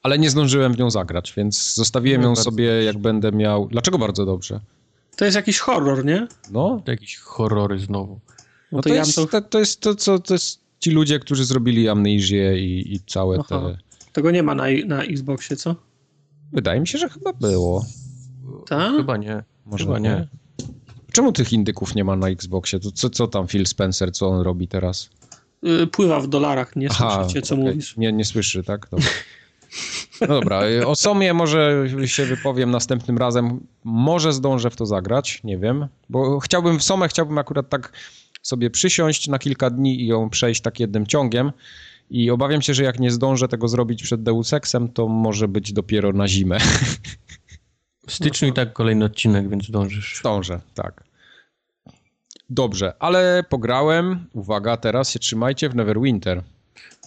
Ale 0.04 0.20
nie 0.20 0.30
zdążyłem 0.30 0.74
w 0.74 0.78
nią 0.78 0.92
zagrać, 0.92 1.34
więc 1.38 1.74
zostawiłem 1.74 2.22
no, 2.22 2.28
ją 2.28 2.36
sobie 2.36 2.84
jak 2.84 2.98
będę 2.98 3.32
miał... 3.32 3.68
Dlaczego 3.68 3.98
bardzo 3.98 4.26
dobrze? 4.26 4.60
To 5.16 5.26
jest 5.26 5.36
jakiś 5.36 5.60
horror, 5.60 6.06
nie? 6.06 6.28
No. 6.52 6.82
To 6.86 6.92
jakieś 6.92 7.18
horrory 7.18 7.80
znowu. 7.80 8.20
No, 8.72 8.78
no 8.78 8.82
to, 8.82 8.90
to, 8.90 8.96
jest, 8.96 9.16
to... 9.16 9.42
to, 9.42 9.60
jest 9.60 9.82
to, 9.82 9.96
co... 9.96 10.20
To 10.20 10.34
jest 10.34 10.67
ci 10.80 10.92
ludzie, 10.92 11.20
którzy 11.20 11.46
zrobili 11.46 11.90
Amnezję 11.90 12.60
i, 12.60 12.94
i 12.94 13.00
całe 13.00 13.38
Aha. 13.40 13.48
te 13.50 13.88
tego 14.18 14.32
nie 14.32 14.44
ma 14.44 14.56
na, 14.56 14.64
na 14.86 15.04
Xboxie, 15.04 15.56
co? 15.56 15.76
Wydaje 16.54 16.80
mi 16.80 16.88
się, 16.88 16.98
że 16.98 17.10
chyba 17.10 17.34
było. 17.34 17.86
Tak? 18.68 18.96
Chyba 18.98 19.18
nie. 19.18 19.44
Może 19.66 19.86
chyba 19.86 20.00
nie. 20.00 20.10
nie. 20.10 20.28
Czemu 21.12 21.32
tych 21.32 21.54
indyków 21.54 21.96
nie 21.96 22.04
ma 22.04 22.16
na 22.16 22.30
Xboxie? 22.30 22.80
To 22.80 22.92
co, 22.92 23.10
co 23.10 23.28
tam 23.28 23.48
Phil 23.48 23.66
Spencer, 23.66 24.12
co 24.12 24.28
on 24.28 24.42
robi 24.42 24.68
teraz? 24.68 25.10
Yy, 25.62 25.88
pływa 25.88 26.20
w 26.20 26.28
dolarach, 26.28 26.76
nie 26.76 26.88
Aha, 26.92 27.16
słyszycie, 27.16 27.42
co 27.42 27.56
okay. 27.56 27.66
mówisz. 27.66 27.98
Nie, 27.98 28.14
nie 28.14 28.26
słyszy, 28.26 28.64
tak? 28.64 28.88
Dobra. 28.92 29.08
No 30.22 30.28
dobra, 30.28 30.62
o 30.86 30.96
Somie 30.96 31.34
może 31.34 31.86
się 32.06 32.26
wypowiem 32.26 32.72
następnym 32.72 33.18
razem. 33.18 33.60
Może 33.84 34.34
zdążę 34.34 34.70
w 34.70 34.76
to 34.76 34.86
zagrać, 34.86 35.42
nie 35.44 35.58
wiem, 35.58 35.88
bo 36.10 36.40
chciałbym 36.40 36.80
w 36.80 36.84
Somę, 36.84 37.08
chciałbym 37.08 37.38
akurat 37.38 37.70
tak 37.70 37.92
sobie 38.48 38.70
przysiąść 38.70 39.28
na 39.28 39.40
kilka 39.40 39.70
dni 39.70 40.02
i 40.02 40.08
ją 40.08 40.30
przejść 40.30 40.62
tak 40.62 40.80
jednym 40.80 41.08
ciągiem, 41.08 41.52
i 42.10 42.32
obawiam 42.32 42.62
się, 42.62 42.74
że 42.74 42.84
jak 42.84 43.00
nie 43.00 43.12
zdążę 43.12 43.48
tego 43.48 43.68
zrobić 43.68 44.04
przed 44.04 44.24
Deus 44.24 44.54
Exem, 44.54 44.90
to 44.90 45.08
może 45.08 45.48
być 45.48 45.74
dopiero 45.74 46.14
na 46.14 46.28
zimę. 46.28 46.58
W 48.08 48.14
styczniu 48.14 48.48
i 48.48 48.54
tak 48.54 48.74
kolejny 48.74 49.06
odcinek, 49.06 49.50
więc 49.50 49.66
zdążysz. 49.66 50.20
Zdążę, 50.20 50.62
tak. 50.74 51.04
Dobrze, 52.50 52.94
ale 53.00 53.44
pograłem, 53.50 54.26
uwaga, 54.34 54.78
teraz 54.78 55.12
się 55.12 55.20
trzymajcie 55.20 55.70
w 55.70 55.76
Neverwinter. 55.76 56.44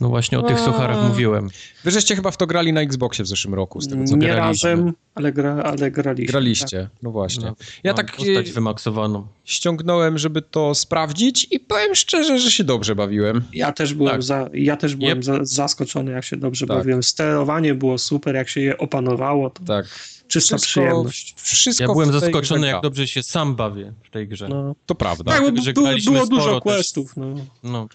No 0.01 0.09
właśnie 0.09 0.39
o 0.39 0.43
tych 0.43 0.61
sucharach 0.61 1.09
mówiłem. 1.09 1.49
Wy 1.85 1.91
żeście 1.91 2.17
chyba 2.17 2.31
w 2.31 2.37
to 2.37 2.47
grali 2.47 2.73
na 2.73 2.81
Xboxie 2.81 3.25
w 3.25 3.29
zeszłym 3.29 3.55
roku, 3.55 3.81
z 3.81 3.89
tego 3.89 4.05
co 4.05 4.17
Nie 4.17 4.37
razem, 4.37 4.93
ale, 5.15 5.33
gra, 5.33 5.63
ale 5.63 5.91
graliście. 5.91 6.33
Graliście, 6.33 6.83
tak. 6.83 7.03
no 7.03 7.11
właśnie. 7.11 7.45
No, 7.45 7.57
ja 7.85 7.95
tak 7.95 8.17
postać 8.17 8.53
wymaksowaną. 8.53 9.27
ściągnąłem, 9.45 10.19
żeby 10.19 10.43
to 10.43 10.75
sprawdzić 10.75 11.47
i 11.51 11.61
powiem 11.61 11.95
szczerze, 11.95 12.39
że 12.39 12.51
się 12.51 12.65
dobrze 12.65 12.95
bawiłem. 12.95 13.43
Ja 13.53 13.73
też 13.73 13.95
byłem, 13.95 14.13
tak. 14.13 14.23
za, 14.23 14.49
ja 14.55 14.77
też 14.77 14.97
byłem 14.97 15.19
yep. 15.19 15.25
za, 15.25 15.39
zaskoczony, 15.43 16.13
jak 16.13 16.25
się 16.25 16.37
dobrze 16.37 16.67
tak. 16.67 16.77
bawiłem. 16.77 17.03
Sterowanie 17.03 17.75
było 17.75 17.99
super, 17.99 18.35
jak 18.35 18.49
się 18.49 18.61
je 18.61 18.79
opanowało. 18.79 19.51
To... 19.51 19.65
Tak 19.65 19.87
czysta 20.31 20.57
wszystko, 20.57 20.81
przyjemność. 20.81 21.35
Wszystko 21.37 21.85
ja 21.85 21.89
byłem 21.89 22.13
zaskoczony, 22.13 22.67
jak 22.67 22.83
dobrze 22.83 23.09
się 23.09 23.23
sam 23.23 23.57
bawię 23.57 23.93
w 24.03 24.11
tej 24.11 24.29
grze. 24.29 24.49
No. 24.49 24.75
To 24.87 24.95
prawda. 24.95 25.33
Tak, 25.33 25.43
bo, 25.43 25.73
było, 25.73 25.97
było 26.05 26.27
dużo 26.27 26.61
questów. 26.61 27.17
No. 27.17 27.35
no 27.63 27.89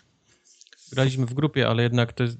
graliśmy 0.91 1.25
w 1.25 1.33
grupie, 1.33 1.67
ale 1.67 1.83
jednak 1.83 2.13
to 2.13 2.23
jest, 2.23 2.37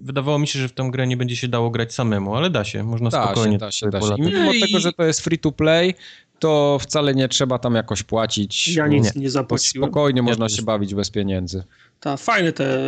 wydawało 0.00 0.38
mi 0.38 0.46
się, 0.46 0.58
że 0.58 0.68
w 0.68 0.72
tę 0.72 0.88
grę 0.92 1.06
nie 1.06 1.16
będzie 1.16 1.36
się 1.36 1.48
dało 1.48 1.70
grać 1.70 1.94
samemu, 1.94 2.34
ale 2.34 2.50
da 2.50 2.64
się, 2.64 2.82
można 2.84 3.10
da 3.10 3.24
spokojnie. 3.24 3.52
Się, 3.52 3.58
da 3.58 3.70
się, 3.72 3.90
da 3.90 4.00
się. 4.00 4.14
I 4.18 4.22
mimo 4.22 4.52
I... 4.52 4.60
tego, 4.60 4.80
że 4.80 4.92
to 4.92 5.04
jest 5.04 5.20
free 5.20 5.38
to 5.38 5.52
play, 5.52 5.94
to 6.38 6.78
wcale 6.80 7.14
nie 7.14 7.28
trzeba 7.28 7.58
tam 7.58 7.74
jakoś 7.74 8.02
płacić. 8.02 8.68
Ja 8.68 8.86
nic 8.86 9.14
nie, 9.14 9.22
nie 9.22 9.30
zapłaciłem. 9.30 9.88
Spokojnie 9.88 10.18
ja 10.18 10.22
można 10.22 10.48
się 10.48 10.62
bawić 10.62 10.94
bez 10.94 11.10
pieniędzy. 11.10 11.64
Ta, 12.00 12.16
fajne 12.16 12.52
te, 12.52 12.78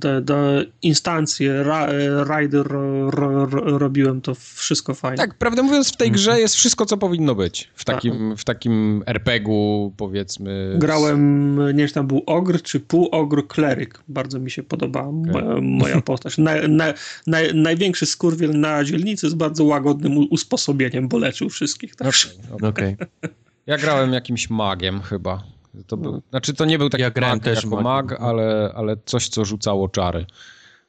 te, 0.00 0.22
te 0.22 0.64
instancje, 0.82 1.62
ra, 1.62 1.88
rider 2.24 2.66
ro, 2.66 3.10
ro, 3.10 3.46
ro, 3.46 3.78
robiłem, 3.78 4.20
to 4.20 4.34
wszystko 4.34 4.94
fajne. 4.94 5.16
Tak, 5.16 5.34
prawdę 5.34 5.62
mówiąc 5.62 5.92
w 5.92 5.96
tej 5.96 6.10
grze 6.10 6.40
jest 6.40 6.54
wszystko, 6.54 6.86
co 6.86 6.96
powinno 6.96 7.34
być. 7.34 7.70
W 7.74 7.84
tak. 7.84 7.96
takim, 7.96 8.36
w 8.36 8.44
takim 8.44 9.02
RPG-u 9.06 9.92
powiedzmy. 9.96 10.76
Grałem, 10.78 11.56
nie 11.56 11.78
wiem, 11.78 11.88
czy 11.88 11.94
tam 11.94 12.06
był 12.06 12.22
ogr, 12.26 12.62
czy 12.62 12.80
półogr 12.80 13.46
kleryk. 13.46 14.02
Bardzo 14.08 14.38
mi 14.38 14.50
się 14.50 14.62
podobała 14.62 15.08
okay. 15.08 15.60
moja, 15.60 16.00
postać. 16.10 16.38
Na, 16.38 16.68
na, 16.68 16.94
na, 17.26 17.38
największy 17.54 18.06
skurwiel 18.06 18.60
na 18.60 18.84
dzielnicy 18.84 19.30
z 19.30 19.34
bardzo 19.34 19.64
łagodnym 19.64 20.26
usposobieniem, 20.30 21.08
bo 21.08 21.18
leczył 21.18 21.48
wszystkich. 21.48 21.96
Tak? 21.96 22.08
Okej. 22.52 22.68
Okay, 22.68 22.96
okay. 23.22 23.34
Ja 23.66 23.78
grałem 23.78 24.12
jakimś 24.12 24.50
magiem 24.50 25.00
chyba. 25.00 25.51
To 25.86 25.96
był, 25.96 26.12
no. 26.12 26.22
Znaczy 26.30 26.54
to 26.54 26.64
nie 26.64 26.78
był 26.78 26.88
taki 26.88 27.02
ja 27.02 27.10
grałem 27.10 27.36
mag 27.36 27.44
też 27.44 27.64
jako 27.64 27.80
mag, 27.80 28.20
ale, 28.20 28.72
ale 28.74 28.96
coś, 29.04 29.28
co 29.28 29.44
rzucało 29.44 29.88
czary. 29.88 30.26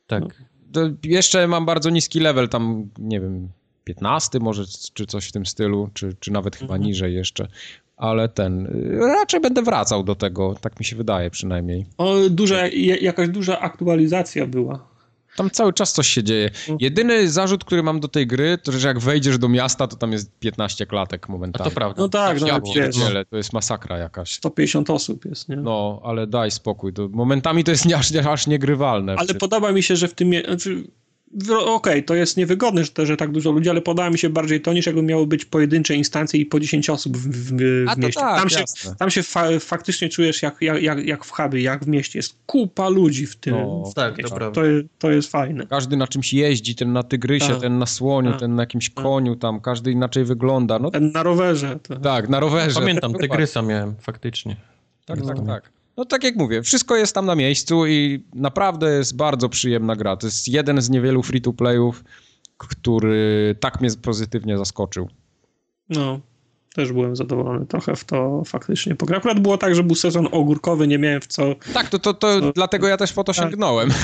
Tak. 0.07 0.23
No. 0.75 0.81
jeszcze 1.03 1.47
mam 1.47 1.65
bardzo 1.65 1.89
niski 1.89 2.19
level, 2.19 2.49
tam 2.49 2.89
nie 2.99 3.19
wiem, 3.19 3.49
15 3.83 4.39
może, 4.39 4.63
czy 4.93 5.05
coś 5.05 5.27
w 5.27 5.31
tym 5.31 5.45
stylu, 5.45 5.89
czy, 5.93 6.15
czy 6.19 6.31
nawet 6.31 6.55
chyba 6.55 6.73
mhm. 6.73 6.81
niżej 6.87 7.13
jeszcze. 7.13 7.47
ale 7.97 8.29
ten, 8.29 8.67
raczej 8.99 9.41
będę 9.41 9.61
wracał 9.61 10.03
do 10.03 10.15
tego, 10.15 10.55
tak 10.61 10.79
mi 10.79 10.85
się 10.85 10.95
wydaje 10.95 11.29
przynajmniej. 11.29 11.85
O, 11.97 12.15
duża, 12.29 12.67
jakaś 13.01 13.29
duża 13.29 13.59
aktualizacja 13.59 14.47
była. 14.47 14.92
Tam 15.35 15.49
cały 15.49 15.73
czas 15.73 15.93
coś 15.93 16.07
się 16.07 16.23
dzieje. 16.23 16.45
Mhm. 16.45 16.77
Jedyny 16.81 17.29
zarzut, 17.29 17.63
który 17.63 17.83
mam 17.83 17.99
do 17.99 18.07
tej 18.07 18.27
gry, 18.27 18.57
to 18.57 18.71
że 18.71 18.87
jak 18.87 18.99
wejdziesz 18.99 19.37
do 19.37 19.49
miasta, 19.49 19.87
to 19.87 19.95
tam 19.95 20.11
jest 20.11 20.39
15 20.39 20.85
klatek 20.85 21.29
momentalnie. 21.29 21.67
A 21.67 21.69
to 21.69 21.75
prawda. 21.75 22.01
No 22.01 22.09
tak, 22.09 22.41
no 22.41 22.47
ja 22.47 22.59
pierdzielę, 22.61 23.25
to 23.25 23.37
jest 23.37 23.53
masakra 23.53 23.97
jakaś. 23.97 24.33
150 24.33 24.89
osób 24.89 25.25
jest, 25.25 25.49
nie? 25.49 25.55
No, 25.55 26.01
ale 26.03 26.27
daj 26.27 26.51
spokój. 26.51 26.93
To 26.93 27.09
momentami 27.09 27.63
to 27.63 27.71
jest 27.71 27.85
aż, 27.93 28.15
aż 28.15 28.47
niegrywalne. 28.47 29.15
Ale 29.17 29.33
podoba 29.33 29.71
mi 29.71 29.83
się, 29.83 29.95
że 29.95 30.07
w 30.07 30.13
tym... 30.13 30.31
Znaczy 30.45 30.83
okej, 31.49 31.65
okay, 31.65 32.03
to 32.03 32.15
jest 32.15 32.37
niewygodne, 32.37 32.83
że, 32.83 33.05
że 33.05 33.17
tak 33.17 33.31
dużo 33.31 33.51
ludzi, 33.51 33.69
ale 33.69 33.81
podoba 33.81 34.09
mi 34.09 34.17
się 34.17 34.29
bardziej 34.29 34.61
to, 34.61 34.73
niż 34.73 34.85
jakby 34.85 35.01
miały 35.03 35.27
być 35.27 35.45
pojedyncze 35.45 35.95
instancje 35.95 36.39
i 36.39 36.45
po 36.45 36.59
10 36.59 36.89
osób 36.89 37.17
w, 37.17 37.27
w, 37.27 37.47
w 37.47 37.97
mieście. 37.97 38.21
Tak, 38.21 38.39
tam, 38.39 38.49
się, 38.49 38.63
tam 38.99 39.09
się 39.09 39.23
fa 39.23 39.59
faktycznie 39.59 40.09
czujesz 40.09 40.41
jak, 40.41 40.61
jak, 40.61 41.05
jak 41.05 41.25
w 41.25 41.31
hubie, 41.31 41.61
jak 41.61 41.85
w 41.85 41.87
mieście. 41.87 42.19
Jest 42.19 42.35
kupa 42.45 42.89
ludzi 42.89 43.27
w 43.27 43.35
tym. 43.35 43.53
No, 43.53 43.91
tak, 43.95 44.15
to, 44.29 44.51
to, 44.51 44.61
to, 44.99 45.11
jest 45.11 45.31
fajne. 45.31 45.67
Każdy 45.67 45.97
na 45.97 46.07
czymś 46.07 46.33
jeździ, 46.33 46.75
ten 46.75 46.93
na 46.93 47.03
tygrysie, 47.03 47.47
tak. 47.47 47.61
ten 47.61 47.79
na 47.79 47.85
słoniu, 47.85 48.31
tak. 48.31 48.39
ten 48.39 48.55
na 48.55 48.61
jakimś 48.61 48.89
tak. 48.89 49.03
koniu 49.03 49.35
tam, 49.35 49.61
każdy 49.61 49.91
inaczej 49.91 50.25
wygląda. 50.25 50.79
No, 50.79 50.91
ten 50.91 51.11
na 51.11 51.23
rowerze. 51.23 51.79
To... 51.83 51.99
Tak, 51.99 52.29
na 52.29 52.39
rowerze. 52.39 52.79
Pamiętam, 52.79 53.13
tygrysa 53.13 53.61
miałem 53.61 53.95
faktycznie. 54.01 54.55
Tak, 55.05 55.19
tak, 55.25 55.45
tak. 55.45 55.82
No 55.97 56.05
tak 56.05 56.23
jak 56.23 56.35
mówię, 56.35 56.61
wszystko 56.61 56.95
jest 56.95 57.15
tam 57.15 57.25
na 57.25 57.35
miejscu 57.35 57.87
i 57.87 58.23
naprawdę 58.33 58.97
jest 58.97 59.15
bardzo 59.15 59.49
przyjemna 59.49 59.95
gra. 59.95 60.17
To 60.17 60.27
jest 60.27 60.47
jeden 60.47 60.81
z 60.81 60.89
niewielu 60.89 61.23
free-to-playów, 61.23 62.03
który 62.57 63.55
tak 63.59 63.81
mnie 63.81 63.89
pozytywnie 64.01 64.57
zaskoczył. 64.57 65.09
No, 65.89 66.19
też 66.75 66.91
byłem 66.91 67.15
zadowolony 67.15 67.65
trochę 67.65 67.95
w 67.95 68.03
to 68.03 68.43
faktycznie. 68.45 68.95
Bo 68.95 69.15
akurat 69.15 69.39
było 69.39 69.57
tak, 69.57 69.75
że 69.75 69.83
był 69.83 69.95
sezon 69.95 70.27
ogórkowy, 70.31 70.87
nie 70.87 70.97
miałem 70.97 71.21
w 71.21 71.27
co... 71.27 71.55
Tak, 71.73 71.89
to, 71.89 71.99
to, 71.99 72.13
to, 72.13 72.51
dlatego 72.51 72.87
ja 72.87 72.97
też 72.97 73.13
po 73.13 73.23
to 73.23 73.33
tak. 73.33 73.43
sięgnąłem. 73.43 73.89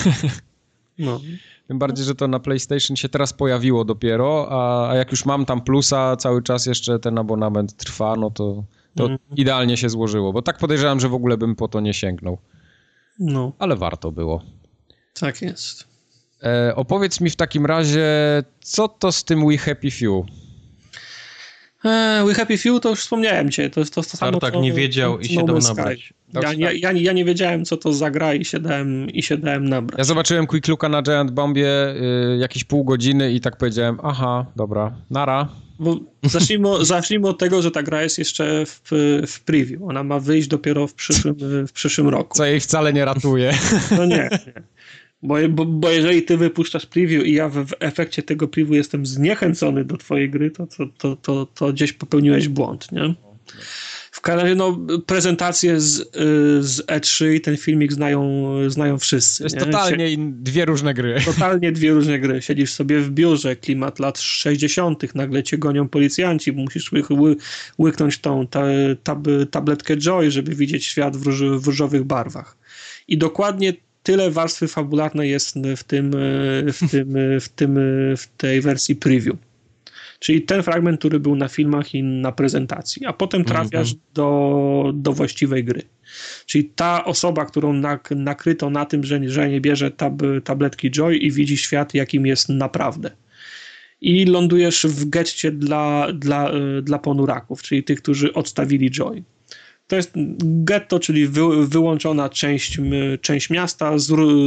No. 1.00 1.19
Tym 1.68 1.80
bardziej, 1.80 2.06
że 2.06 2.16
to 2.16 2.27
na 2.27 2.40
PlayStation 2.40 2.98
się 2.98 3.09
teraz 3.09 3.34
pojawiło 3.34 3.85
dopiero, 3.85 4.48
a, 4.50 4.90
a 4.90 4.95
jak 4.95 5.11
już 5.11 5.26
mam 5.26 5.45
tam 5.45 5.61
plusa, 5.61 6.16
cały 6.16 6.43
czas 6.43 6.66
jeszcze 6.66 7.00
ten 7.00 7.18
abonament 7.18 7.77
trwa, 7.77 8.16
no 8.16 8.32
to 8.32 8.64
to 8.95 9.06
mm. 9.06 9.18
idealnie 9.35 9.77
się 9.77 9.90
złożyło, 9.90 10.34
bo 10.34 10.42
tak 10.42 10.58
podejrzewam, 10.58 11.00
że 11.00 11.09
w 11.09 11.14
ogóle 11.14 11.38
bym 11.38 11.56
po 11.56 11.68
to 11.68 11.80
nie 11.80 11.93
sięgnął. 11.93 12.38
No. 13.19 13.53
Ale 13.59 13.76
warto 13.76 14.11
było. 14.11 14.43
Tak 15.19 15.42
jest. 15.42 15.88
E, 16.43 16.76
opowiedz 16.76 17.22
mi 17.22 17.30
w 17.30 17.35
takim 17.35 17.66
razie, 17.66 18.08
co 18.61 18.88
to 18.88 19.11
z 19.11 19.24
tym 19.24 19.48
We 19.48 19.58
Happy 19.58 19.92
Few? 19.92 20.26
E, 21.85 22.24
We 22.27 22.34
Happy 22.34 22.58
Few 22.58 22.80
to 22.80 22.90
już 22.90 23.00
wspomniałem 23.00 23.51
cię. 23.51 23.69
To 23.69 23.80
jest 23.80 23.93
to, 23.93 24.03
to 24.03 24.18
samo, 24.18 24.40
tak 24.40 24.56
nie 24.56 24.74
wiedział 24.74 25.19
i 25.19 25.26
się 25.27 25.43
dał 25.45 25.59
nabrać. 25.59 26.14
Ja, 26.34 26.53
ja, 26.53 26.72
ja, 26.72 26.92
ja, 26.92 27.14
nie 27.14 27.26
wiedziałem, 27.26 27.66
co 27.66 27.77
to 27.77 27.93
za 27.93 28.11
gra 28.11 28.34
i 28.34 28.45
się 28.45 28.59
dałem, 28.59 29.09
i 29.09 29.24
się 29.24 29.38
dałem 29.38 29.69
nabrać. 29.69 29.98
Ja 29.98 30.03
zobaczyłem 30.03 30.48
Quick 30.48 30.68
Looka 30.68 30.90
na 30.90 31.01
Giant 31.01 31.32
Bombie 31.32 31.66
y, 31.66 32.38
jakieś 32.38 32.64
pół 32.64 32.84
godziny 32.84 33.32
i 33.32 33.42
tak 33.42 33.58
powiedziałem, 33.58 33.98
aha, 34.03 34.45
dobra, 34.56 34.95
nara. 35.09 35.50
Bo 35.80 35.99
zacznijmy, 36.24 36.85
zacznijmy 36.85 37.27
od 37.27 37.40
tego, 37.40 37.61
że 37.61 37.72
ta 37.72 37.83
gra 37.83 38.03
jest 38.03 38.17
jeszcze 38.17 38.66
w, 38.66 38.82
w 39.27 39.40
preview. 39.40 39.82
Ona 39.82 40.03
ma 40.03 40.19
wyjść 40.19 40.48
dopiero 40.48 40.88
w 40.88 40.93
przyszłym, 40.93 41.35
w 41.67 41.72
przyszłym 41.72 42.09
roku. 42.09 42.38
Co 42.38 42.45
jej 42.45 42.59
wcale 42.59 42.93
nie 42.93 43.06
ratuje. 43.06 43.53
No 43.98 44.06
nie, 44.06 44.30
nie. 44.48 44.53
Bo, 45.24 45.35
bo, 45.49 45.66
bo 45.66 45.90
jeżeli 45.90 46.24
ty 46.24 46.38
wypuszczasz 46.38 46.85
preview 46.85 47.25
i 47.25 47.33
ja 47.33 47.49
w, 47.49 47.66
w, 47.66 47.74
efekcie 47.80 48.24
tego 48.24 48.48
preview 48.48 48.72
jestem 48.72 49.06
zniechęcony 49.06 49.85
do 49.85 49.98
twojej 49.98 50.30
gry, 50.30 50.51
to, 50.51 50.67
to, 50.67 50.85
to, 50.98 51.16
to, 51.16 51.45
to 51.45 51.74
gdzieś 51.74 51.93
popełniłeś 51.93 52.48
błąd, 52.48 52.91
nie? 52.91 53.14
W 54.20 54.22
każdym 54.22 54.44
razie, 54.44 54.56
no, 54.56 54.80
prezentację 55.06 55.82
z, 55.82 56.00
y, 56.00 56.04
z 56.64 56.86
E3 56.86 57.34
i 57.34 57.42
ten 57.42 57.58
filmik 57.58 57.94
znają, 57.94 58.52
znają 58.70 58.98
wszyscy. 58.98 59.38
To 59.38 59.44
jest 59.44 59.56
nie? 59.56 59.62
totalnie 59.62 60.18
dwie 60.18 60.66
różne 60.66 60.94
gry. 60.94 61.22
Totalnie 61.26 61.72
dwie 61.72 61.92
różne 61.92 62.20
gry. 62.20 62.42
Siedzisz 62.42 62.74
sobie 62.74 63.00
w 63.00 63.12
biurze, 63.12 63.56
klimat 63.56 64.00
lat 64.00 64.20
60., 64.20 65.16
nagle 65.16 65.44
cię 65.44 65.58
gonią 65.58 65.88
policjanci, 65.88 66.52
musisz 66.52 66.92
ły, 66.92 67.04
ły, 67.10 67.36
łyknąć 67.80 68.18
tą 68.18 68.48
ta, 68.48 68.64
tab, 69.04 69.28
tabletkę 69.52 69.98
Joy, 69.98 70.32
żeby 70.32 70.56
widzieć 70.56 70.86
świat 70.86 71.18
w, 71.18 71.24
róż, 71.26 71.42
w 71.44 71.68
różowych 71.68 72.04
barwach. 72.04 72.58
I 73.08 73.18
dokładnie 73.18 73.74
tyle 74.04 74.32
warstwy 74.32 74.68
fabularnej 74.68 75.30
jest 75.30 75.56
w 75.78 75.84
tym, 75.84 76.12
w 76.74 76.80
tym, 76.92 77.14
w 77.42 77.50
tym, 77.50 77.80
w 78.18 78.28
tej 78.38 78.62
wersji 78.62 78.96
preview. 78.96 79.36
Czyli 80.20 80.42
ten 80.42 80.64
fragment, 80.64 81.00
który 81.00 81.20
był 81.20 81.36
na 81.36 81.48
filmach 81.48 81.96
i 81.96 82.04
na 82.04 82.32
prezentacji, 82.32 83.06
a 83.06 83.14
potem 83.14 83.46
trafiasz 83.46 83.92
mm 83.92 84.00
-hmm. 84.00 84.14
do, 84.14 84.92
do 84.94 85.14
właściwej 85.14 85.64
gry. 85.64 85.82
Czyli 86.46 86.66
ta 86.66 87.06
osoba, 87.06 87.46
którą 87.46 87.74
nak 87.74 88.12
nakryto 88.12 88.70
na 88.70 88.86
tym, 88.86 89.04
że, 89.04 89.30
że 89.30 89.50
nie 89.50 89.62
bierze 89.62 89.92
tab 89.92 90.22
tabletki 90.44 90.92
Joy 90.92 91.16
i 91.16 91.32
widzi 91.32 91.58
świat, 91.58 91.94
jakim 91.94 92.26
jest 92.26 92.50
naprawdę. 92.50 93.12
I 94.02 94.26
lądujesz 94.26 94.86
w 94.86 95.10
getcie 95.10 95.52
dla, 95.52 96.08
dla, 96.14 96.52
dla 96.82 97.00
ponuraków, 97.00 97.62
czyli 97.62 97.84
tych, 97.84 98.02
którzy 98.02 98.34
odstawili 98.34 98.92
Joy. 98.92 99.24
To 99.90 99.95
jest 99.95 100.11
getto, 100.42 101.00
czyli 101.00 101.27
wy, 101.27 101.68
wyłączona 101.68 102.30
część, 102.30 102.77
część 103.22 103.50
miasta, 103.50 103.93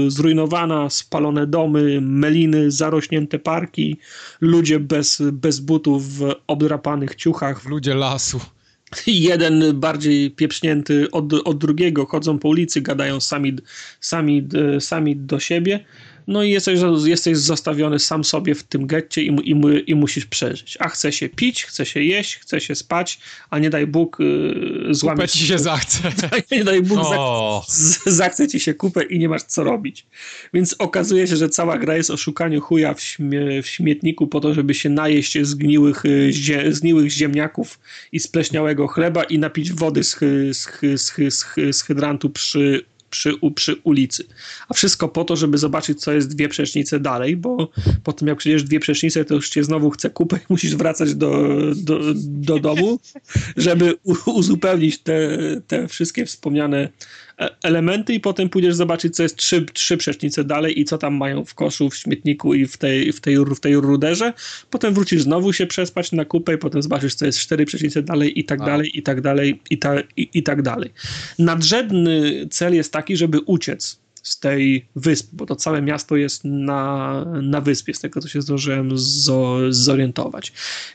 zrujnowana, 0.08 0.90
spalone 0.90 1.46
domy, 1.46 2.00
meliny, 2.00 2.70
zarośnięte 2.70 3.38
parki, 3.38 3.96
ludzie 4.40 4.80
bez, 4.80 5.22
bez 5.32 5.60
butów 5.60 6.18
w 6.18 6.34
obdrapanych 6.46 7.14
ciuchach. 7.14 7.64
Ludzie 7.66 7.94
lasu. 7.94 8.40
Jeden 9.06 9.80
bardziej 9.80 10.30
pieprznięty 10.30 11.10
od, 11.10 11.32
od 11.32 11.58
drugiego, 11.58 12.06
chodzą 12.06 12.38
po 12.38 12.48
ulicy, 12.48 12.80
gadają 12.80 13.20
sami, 13.20 13.56
sami, 14.00 14.48
sami 14.80 15.16
do 15.16 15.40
siebie 15.40 15.84
no 16.26 16.42
i 16.42 16.50
jesteś, 16.50 16.80
jesteś 17.04 17.38
zostawiony 17.38 17.98
sam 17.98 18.24
sobie 18.24 18.54
w 18.54 18.62
tym 18.62 18.86
getcie 18.86 19.22
i, 19.22 19.26
i, 19.26 19.60
i 19.86 19.94
musisz 19.94 20.26
przeżyć. 20.26 20.76
A 20.80 20.88
chce 20.88 21.12
się 21.12 21.28
pić, 21.28 21.64
chce 21.64 21.86
się 21.86 22.02
jeść, 22.02 22.36
chce 22.36 22.60
się 22.60 22.74
spać, 22.74 23.18
a 23.50 23.58
nie 23.58 23.70
daj 23.70 23.86
Bóg 23.86 24.16
yy, 24.20 24.94
złamie 24.94 25.28
ci 25.28 25.46
się 25.46 25.58
zachce. 25.58 26.12
nie 26.52 26.64
daj 26.64 26.82
Bóg 26.82 26.98
zachce, 26.98 28.10
zachce 28.10 28.48
ci 28.48 28.60
się 28.60 28.74
kupę 28.74 29.02
i 29.02 29.18
nie 29.18 29.28
masz 29.28 29.42
co 29.42 29.64
robić. 29.64 30.06
Więc 30.54 30.74
okazuje 30.78 31.26
się, 31.26 31.36
że 31.36 31.48
cała 31.48 31.78
gra 31.78 31.96
jest 31.96 32.10
o 32.10 32.16
szukaniu 32.16 32.60
chuja 32.60 32.94
w, 32.94 33.00
śmie 33.00 33.62
w 33.62 33.66
śmietniku 33.66 34.26
po 34.26 34.40
to, 34.40 34.54
żeby 34.54 34.74
się 34.74 34.88
najeść 34.88 35.38
zgniłych, 35.42 36.04
y, 36.04 36.32
zie 36.32 36.72
zgniłych 36.72 37.10
ziemniaków 37.10 37.78
i 38.12 38.20
spleśniałego 38.20 38.86
chleba 38.86 39.24
i 39.24 39.38
napić 39.38 39.72
wody 39.72 40.04
z, 40.04 40.18
z, 40.52 40.68
z, 40.82 41.12
z, 41.34 41.76
z 41.76 41.82
hydrantu 41.82 42.30
przy 42.30 42.91
przy, 43.12 43.32
przy 43.54 43.76
ulicy. 43.84 44.24
A 44.68 44.74
wszystko 44.74 45.08
po 45.08 45.24
to, 45.24 45.36
żeby 45.36 45.58
zobaczyć, 45.58 46.00
co 46.00 46.12
jest 46.12 46.34
dwie 46.36 46.48
przecznice 46.48 47.00
dalej, 47.00 47.36
bo 47.36 47.70
po 48.04 48.12
tym 48.12 48.28
jak 48.28 48.38
przejdziesz 48.38 48.62
dwie 48.62 48.80
przecznice, 48.80 49.24
to 49.24 49.34
już 49.34 49.48
cię 49.48 49.64
znowu 49.64 49.90
chce 49.90 50.10
kupę 50.10 50.36
i 50.36 50.46
musisz 50.48 50.76
wracać 50.76 51.14
do, 51.14 51.56
do, 51.76 52.00
do 52.24 52.58
domu, 52.58 53.00
żeby 53.56 53.94
uzupełnić 54.26 54.98
te, 54.98 55.38
te 55.66 55.88
wszystkie 55.88 56.26
wspomniane 56.26 56.88
elementy 57.62 58.14
i 58.14 58.20
potem 58.20 58.48
pójdziesz 58.48 58.74
zobaczyć, 58.74 59.16
co 59.16 59.22
jest 59.22 59.36
trzy, 59.36 59.66
trzy 59.72 59.96
przecznice 59.96 60.44
dalej 60.44 60.80
i 60.80 60.84
co 60.84 60.98
tam 60.98 61.14
mają 61.14 61.44
w 61.44 61.54
koszu, 61.54 61.90
w 61.90 61.96
śmietniku 61.96 62.54
i 62.54 62.66
w 62.66 62.76
tej, 62.76 63.12
w 63.12 63.20
tej, 63.20 63.36
w 63.36 63.60
tej 63.60 63.76
ruderze. 63.76 64.32
Potem 64.70 64.94
wrócisz 64.94 65.22
znowu 65.22 65.52
się 65.52 65.66
przespać 65.66 66.12
na 66.12 66.24
kupę 66.24 66.54
i 66.54 66.58
potem 66.58 66.82
zobaczysz, 66.82 67.14
co 67.14 67.26
jest 67.26 67.38
cztery 67.38 67.64
przecznice 67.64 68.02
dalej 68.02 68.40
i 68.40 68.44
tak 68.44 68.60
A. 68.60 68.66
dalej, 68.66 68.98
i 68.98 69.02
tak 69.02 69.20
dalej, 69.20 69.60
i, 69.70 69.78
ta, 69.78 69.94
i, 70.16 70.28
i 70.34 70.42
tak 70.42 70.62
dalej. 70.62 70.90
Nadrzędny 71.38 72.46
cel 72.50 72.74
jest 72.74 72.92
taki, 72.92 73.16
żeby 73.16 73.40
uciec 73.40 74.01
z 74.22 74.40
tej 74.40 74.86
wyspy, 74.96 75.28
bo 75.32 75.46
to 75.46 75.56
całe 75.56 75.82
miasto 75.82 76.16
jest 76.16 76.44
na, 76.44 77.24
na 77.42 77.60
wyspie, 77.60 77.94
z 77.94 78.00
tego 78.00 78.20
co 78.20 78.28
się 78.28 78.42
zdążyłem 78.42 78.90
zo, 78.94 79.58
zorientować. 79.68 80.52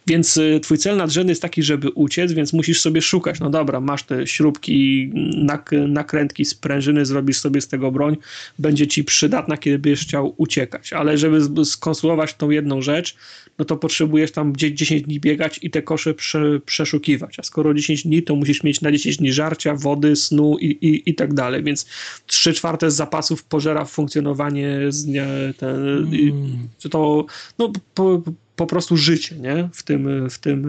Więc 0.07 0.37
y, 0.37 0.59
twój 0.63 0.77
cel 0.77 0.97
nadrzędny 0.97 1.31
jest 1.31 1.41
taki, 1.41 1.63
żeby 1.63 1.89
uciec, 1.89 2.31
więc 2.33 2.53
musisz 2.53 2.81
sobie 2.81 3.01
szukać. 3.01 3.39
No 3.39 3.49
dobra, 3.49 3.79
masz 3.79 4.03
te 4.03 4.27
śrubki, 4.27 5.11
nak, 5.37 5.71
nakrętki, 5.87 6.45
sprężyny, 6.45 7.05
zrobisz 7.05 7.37
sobie 7.37 7.61
z 7.61 7.67
tego 7.67 7.91
broń, 7.91 8.17
będzie 8.59 8.87
ci 8.87 9.03
przydatna, 9.03 9.57
kiedy 9.57 9.79
będziesz 9.79 10.01
chciał 10.01 10.33
uciekać. 10.37 10.93
Ale 10.93 11.17
żeby 11.17 11.65
skonstruować 11.65 12.33
tą 12.33 12.49
jedną 12.49 12.81
rzecz, 12.81 13.15
no 13.57 13.65
to 13.65 13.77
potrzebujesz 13.77 14.31
tam 14.31 14.53
gdzieś 14.53 14.71
10 14.71 15.01
dni 15.01 15.19
biegać 15.19 15.59
i 15.61 15.69
te 15.69 15.81
kosze 15.81 16.13
prze, 16.13 16.59
przeszukiwać. 16.65 17.39
A 17.39 17.43
skoro 17.43 17.73
10 17.73 18.03
dni, 18.03 18.23
to 18.23 18.35
musisz 18.35 18.63
mieć 18.63 18.81
na 18.81 18.91
10 18.91 19.17
dni 19.17 19.33
żarcia, 19.33 19.75
wody, 19.75 20.15
snu 20.15 20.57
i, 20.57 20.65
i, 20.65 21.09
i 21.09 21.15
tak 21.15 21.33
dalej. 21.33 21.63
Więc 21.63 21.85
3 22.25 22.53
czwarte 22.53 22.91
z 22.91 22.95
zapasów 23.17 23.43
pożera 23.43 23.85
funkcjonowanie 23.85 24.79
z 24.89 25.05
dnia, 25.05 25.25
ten, 25.57 25.75
mm. 25.75 26.67
czy 26.79 26.89
to 26.89 27.25
no, 27.57 27.71
po, 27.93 28.21
po 28.55 28.65
prostu 28.65 28.97
życie 28.97 29.35
nie? 29.35 29.69
W, 29.73 29.83
tym, 29.83 30.29
w, 30.29 30.39
tym, 30.39 30.63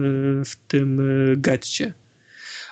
w 0.45 0.55
tym 0.67 1.01
getcie. 1.37 1.93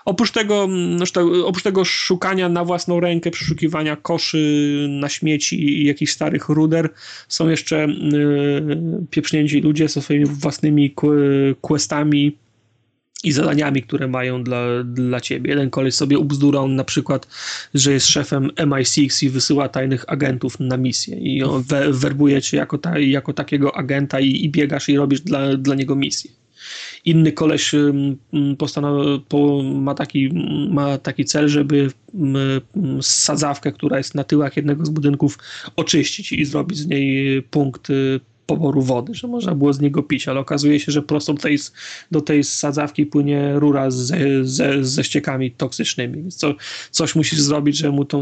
Oprócz 0.06 0.32
tego, 0.32 0.64
mm, 0.64 1.00
oprócz 1.46 1.64
tego 1.64 1.86
szukania 1.86 2.50
na 2.50 2.66
własną 2.66 3.00
rękę, 3.00 3.32
przeszukiwania 3.32 3.96
koszy 3.96 4.88
na 4.90 5.10
śmieci 5.10 5.82
i 5.82 5.86
jakichś 5.86 6.12
starych 6.12 6.50
ruder, 6.50 6.90
są 7.28 7.50
jeszcze 7.50 7.88
yy, 7.88 9.06
pieprznięci 9.10 9.62
ludzie 9.62 9.88
ze 9.88 10.02
swoimi 10.02 10.26
własnymi 10.26 10.96
questami, 11.62 12.38
i 13.24 13.32
zadaniami, 13.32 13.84
które 13.84 14.08
mają 14.08 14.44
dla, 14.44 14.84
dla 14.84 15.22
ciebie. 15.22 15.50
Jeden 15.50 15.70
koleś 15.70 15.96
sobie 15.96 16.20
ubzdurał 16.20 16.68
na 16.68 16.84
przykład, 16.84 17.28
że 17.74 17.94
jest 17.94 18.08
szefem 18.08 18.50
MI6 18.50 19.26
i 19.26 19.30
wysyła 19.30 19.70
tajnych 19.70 20.06
agentów 20.08 20.60
na 20.60 20.78
misję 20.78 21.18
i 21.18 21.44
we, 21.68 21.94
werbuje 21.94 22.42
cię 22.42 22.58
jako, 22.58 22.78
ta, 22.78 23.00
jako 23.00 23.34
takiego 23.34 23.76
agenta 23.76 24.20
i, 24.20 24.46
i 24.46 24.50
biegasz 24.50 24.90
i 24.90 24.98
robisz 24.98 25.22
dla, 25.22 25.58
dla 25.58 25.76
niego 25.76 25.96
misję. 25.96 26.32
Inny 27.06 27.32
koleś 27.32 27.72
postanowił, 28.58 29.22
po, 29.22 29.64
ma, 29.64 29.94
taki, 29.94 30.30
ma 30.72 30.98
taki 30.98 31.26
cel, 31.26 31.48
żeby 31.48 31.92
sadzawkę, 33.02 33.72
która 33.72 33.98
jest 33.98 34.16
na 34.16 34.24
tyłach 34.24 34.58
jednego 34.58 34.86
z 34.86 34.90
budynków, 34.90 35.38
oczyścić 35.76 36.32
i 36.32 36.46
zrobić 36.46 36.78
z 36.78 36.88
niej 36.88 37.42
punkt 37.42 37.88
poboru 38.48 38.82
wody, 38.82 39.14
że 39.14 39.28
można 39.28 39.56
było 39.56 39.74
z 39.74 39.80
niego 39.80 40.04
pić, 40.04 40.28
ale 40.28 40.40
okazuje 40.40 40.80
się, 40.80 40.92
że 40.92 41.02
prosto 41.02 41.34
do 41.34 41.42
tej, 41.42 41.58
do 42.12 42.22
tej 42.22 42.44
sadzawki 42.44 43.06
płynie 43.06 43.54
rura 43.56 43.92
ze, 43.92 44.18
ze, 44.46 44.86
ze 44.86 45.04
ściekami 45.04 45.52
toksycznymi, 45.52 46.22
więc 46.22 46.36
co, 46.36 46.56
coś 46.92 47.16
musisz 47.16 47.40
zrobić, 47.40 47.78
żeby 47.78 47.92
mu 47.92 48.06
tą 48.06 48.22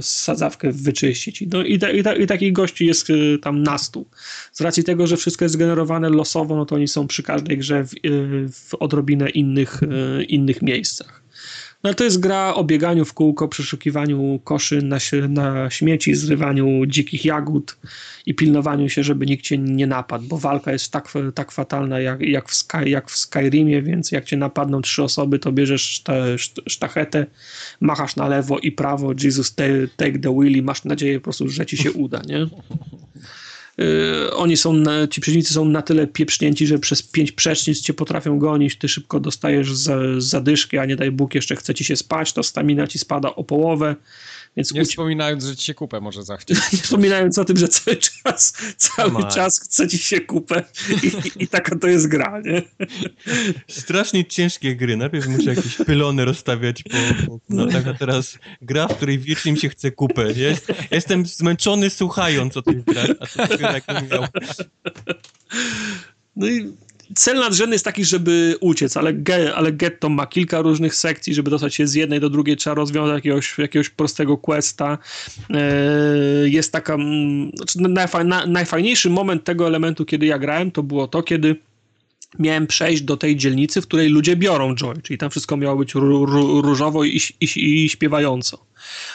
sadzawkę 0.00 0.72
wyczyścić. 0.72 1.44
No 1.52 1.62
i, 1.62 1.78
ta, 1.78 1.90
i, 1.90 2.02
ta, 2.02 2.14
i 2.14 2.26
takich 2.26 2.52
gości 2.52 2.86
jest 2.86 3.10
y, 3.10 3.38
tam 3.42 3.62
na 3.62 3.78
stół. 3.78 4.06
Z 4.52 4.60
racji 4.60 4.84
tego, 4.84 5.06
że 5.06 5.16
wszystko 5.16 5.44
jest 5.44 5.56
generowane 5.56 6.10
losowo, 6.10 6.56
no 6.56 6.66
to 6.66 6.74
oni 6.74 6.88
są 6.88 7.06
przy 7.06 7.22
każdej 7.22 7.58
grze 7.58 7.84
w, 7.84 7.94
y, 7.94 8.48
w 8.52 8.74
odrobinę 8.74 9.30
innych, 9.30 9.82
y, 9.82 10.24
innych 10.24 10.62
miejscach. 10.62 11.22
No 11.84 11.94
to 11.94 12.04
jest 12.04 12.20
gra 12.20 12.54
o 12.54 12.64
bieganiu 12.64 13.04
w 13.04 13.14
kółko, 13.14 13.48
przeszukiwaniu 13.48 14.40
koszy 14.44 14.82
na, 14.82 14.98
na 15.28 15.70
śmieci, 15.70 16.14
zrywaniu 16.14 16.86
dzikich 16.86 17.24
jagód 17.24 17.76
i 18.26 18.34
pilnowaniu 18.34 18.88
się, 18.88 19.04
żeby 19.04 19.26
nikt 19.26 19.44
cię 19.44 19.58
nie 19.58 19.86
napadł, 19.86 20.24
bo 20.24 20.38
walka 20.38 20.72
jest 20.72 20.92
tak, 20.92 21.12
tak 21.34 21.52
fatalna 21.52 22.00
jak, 22.00 22.20
jak, 22.20 22.48
w 22.48 22.54
Sky, 22.54 22.88
jak 22.88 23.10
w 23.10 23.16
Skyrimie, 23.16 23.82
więc 23.82 24.12
jak 24.12 24.24
cię 24.24 24.36
napadną 24.36 24.80
trzy 24.80 25.02
osoby, 25.02 25.38
to 25.38 25.52
bierzesz 25.52 26.02
sztachetę, 26.66 27.26
machasz 27.80 28.16
na 28.16 28.28
lewo 28.28 28.58
i 28.58 28.72
prawo, 28.72 29.12
Jesus 29.24 29.54
take 29.96 30.18
the 30.18 30.36
wheel 30.38 30.52
i 30.52 30.62
masz 30.62 30.84
nadzieję 30.84 31.20
po 31.20 31.24
prostu, 31.24 31.48
że 31.48 31.66
ci 31.66 31.76
się 31.76 31.92
uda, 31.92 32.22
nie? 32.26 32.46
Yy, 33.78 34.34
oni 34.34 34.56
są, 34.56 34.72
na, 34.72 35.08
ci 35.08 35.20
przeciwnicy 35.20 35.54
są 35.54 35.64
na 35.64 35.82
tyle 35.82 36.06
pieprznięci, 36.06 36.66
że 36.66 36.78
przez 36.78 37.02
pięć 37.02 37.32
przecznic 37.32 37.80
cię 37.80 37.94
potrafią 37.94 38.38
gonić, 38.38 38.76
ty 38.76 38.88
szybko 38.88 39.20
dostajesz 39.20 39.72
za, 39.72 39.98
zadyszki, 40.18 40.78
a 40.78 40.84
nie 40.84 40.96
daj 40.96 41.10
Bóg 41.10 41.34
jeszcze 41.34 41.56
chce 41.56 41.74
ci 41.74 41.84
się 41.84 41.96
spać, 41.96 42.32
to 42.32 42.42
stamina 42.42 42.86
ci 42.86 42.98
spada 42.98 43.34
o 43.34 43.44
połowę. 43.44 43.96
Więc 44.56 44.72
nie 44.72 44.82
uci... 44.82 44.90
wspominając, 44.90 45.44
że 45.44 45.56
ci 45.56 45.64
się 45.64 45.74
kupę 45.74 46.00
może 46.00 46.22
zachcieć. 46.22 46.58
nie 46.72 46.78
wspominając 46.78 47.38
o 47.38 47.44
tym, 47.44 47.56
że 47.56 47.68
cały 47.68 47.96
czas, 47.96 48.52
cały 48.76 49.28
czas 49.30 49.60
chce 49.60 49.88
ci 49.88 49.98
się 49.98 50.20
kupę 50.20 50.62
i, 51.02 51.06
i, 51.06 51.42
i, 51.42 51.48
taka 51.48 51.78
to 51.78 51.86
jest 51.86 52.08
gra, 52.08 52.40
nie? 52.44 52.62
Strasznie 53.68 54.24
ciężkie 54.24 54.76
gry. 54.76 54.96
Najpierw 54.96 55.28
muszę 55.28 55.54
jakieś 55.54 55.76
pylony 55.76 56.24
rozstawiać 56.24 56.82
po, 56.82 57.26
po 57.26 57.38
no, 57.48 57.66
tak, 57.66 57.86
a 57.86 57.94
teraz 57.94 58.38
gra, 58.62 58.88
w 58.88 58.96
której 58.96 59.18
wiecznie 59.18 59.52
mi 59.52 59.58
się 59.58 59.68
chce 59.68 59.90
kupę. 59.90 60.32
Jest, 60.32 60.72
jestem 60.90 61.26
zmęczony 61.26 61.90
słuchając 61.90 62.56
o 62.56 62.62
tych 62.62 62.84
grach, 62.84 63.10
a 63.20 63.46
to 63.46 63.58
gra, 63.58 63.80
miał. 64.10 64.24
No 66.36 66.46
i 66.46 66.72
cel 67.14 67.38
nadrzędny 67.38 67.74
jest 67.74 67.84
taki, 67.84 68.04
żeby 68.04 68.56
uciec, 68.60 68.96
ale, 68.96 69.12
ge, 69.14 69.54
ale 69.54 69.72
getto 69.72 70.08
ma 70.08 70.26
kilka 70.26 70.60
różnych 70.60 70.94
sekcji, 70.94 71.34
żeby 71.34 71.50
dostać 71.50 71.74
się 71.74 71.86
z 71.86 71.94
jednej 71.94 72.20
do 72.20 72.30
drugiej, 72.30 72.56
trzeba 72.56 72.74
rozwiązać 72.74 73.14
jakiegoś, 73.14 73.58
jakiegoś 73.58 73.90
prostego 73.90 74.36
questa. 74.36 74.98
E, 75.50 76.48
jest 76.48 76.72
taka... 76.72 76.94
Mm, 76.94 77.50
znaczy 77.56 77.78
najfajniejszy 78.46 79.10
moment 79.10 79.44
tego 79.44 79.66
elementu, 79.66 80.04
kiedy 80.04 80.26
ja 80.26 80.38
grałem, 80.38 80.70
to 80.70 80.82
było 80.82 81.08
to, 81.08 81.22
kiedy 81.22 81.56
miałem 82.38 82.66
przejść 82.66 83.02
do 83.02 83.16
tej 83.16 83.36
dzielnicy, 83.36 83.82
w 83.82 83.86
której 83.86 84.08
ludzie 84.08 84.36
biorą 84.36 84.74
joy, 84.74 85.02
czyli 85.02 85.18
tam 85.18 85.30
wszystko 85.30 85.56
miało 85.56 85.76
być 85.76 85.94
różowo 86.62 87.04
i, 87.04 87.20
i, 87.40 87.84
i 87.84 87.88
śpiewająco. 87.88 88.66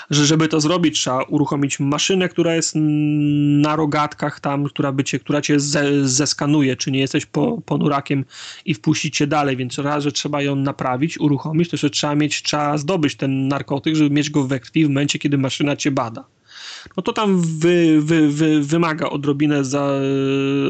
Że 0.09 0.25
żeby 0.25 0.48
to 0.48 0.61
zrobić, 0.61 1.00
trzeba 1.00 1.24
uruchomić 1.24 1.80
maszynę, 1.80 2.30
która 2.30 2.56
jest 2.56 2.74
na 2.75 3.75
rogatkach 3.75 4.40
tam, 4.40 4.66
która, 4.66 4.91
by 4.91 5.03
cię, 5.03 5.19
która 5.19 5.41
cię 5.41 5.59
ze, 5.59 6.08
zeskanuje, 6.08 6.75
czy 6.75 6.91
nie 6.91 7.00
jesteś 7.00 7.25
po, 7.25 7.61
ponurakiem 7.66 8.25
i 8.66 8.74
wpuścić 8.74 9.17
cię 9.17 9.27
dalej, 9.27 9.58
więc 9.58 9.77
raz, 9.77 10.03
że 10.03 10.11
trzeba 10.11 10.41
ją 10.41 10.56
naprawić, 10.56 11.19
uruchomić, 11.19 11.69
to 11.69 11.75
jeszcze 11.75 11.90
trzeba 11.90 12.16
mieć, 12.16 12.43
trzeba 12.43 12.77
zdobyć 12.77 13.16
ten 13.16 13.48
narkotyk, 13.48 13.95
żeby 13.95 14.09
mieć 14.09 14.30
go 14.30 14.43
we 14.43 14.59
krwi 14.59 14.85
w 14.85 14.90
momencie, 14.90 15.19
kiedy 15.19 15.38
maszyna 15.38 15.75
cię 15.75 15.91
bada 15.91 16.25
no 16.98 17.03
to 17.03 17.14
tam 17.14 17.42
wy, 17.42 18.01
wy, 18.01 18.30
wy, 18.30 18.61
wymaga 18.61 19.10
odrobinę, 19.10 19.66
za, 19.66 19.92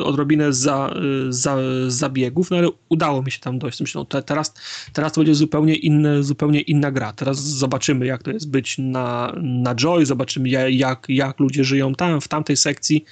odrobinę 0.03 0.53
za, 0.53 0.93
za, 1.29 1.57
zabiegów, 1.87 2.51
no 2.51 2.57
ale 2.57 2.67
udało 2.89 3.21
mi 3.23 3.31
się 3.31 3.39
tam 3.39 3.59
dojść. 3.59 3.81
Myślę, 3.81 3.99
no 3.99 4.05
te, 4.05 4.21
teraz, 4.21 4.53
teraz 4.93 5.13
to 5.13 5.21
będzie 5.21 5.35
zupełnie, 5.35 5.75
inne, 5.75 6.23
zupełnie 6.23 6.61
inna 6.61 6.91
gra. 6.91 7.13
Teraz 7.13 7.43
zobaczymy, 7.43 8.05
jak 8.05 8.23
to 8.23 8.31
jest 8.31 8.49
być 8.49 8.77
na, 8.77 9.35
na 9.41 9.75
Joy, 9.75 10.05
zobaczymy, 10.05 10.49
jak, 10.49 11.05
jak 11.09 11.39
ludzie 11.39 11.63
żyją 11.63 11.95
tam, 11.95 12.21
w 12.21 12.27
tamtej 12.27 12.57
sekcji. 12.57 13.05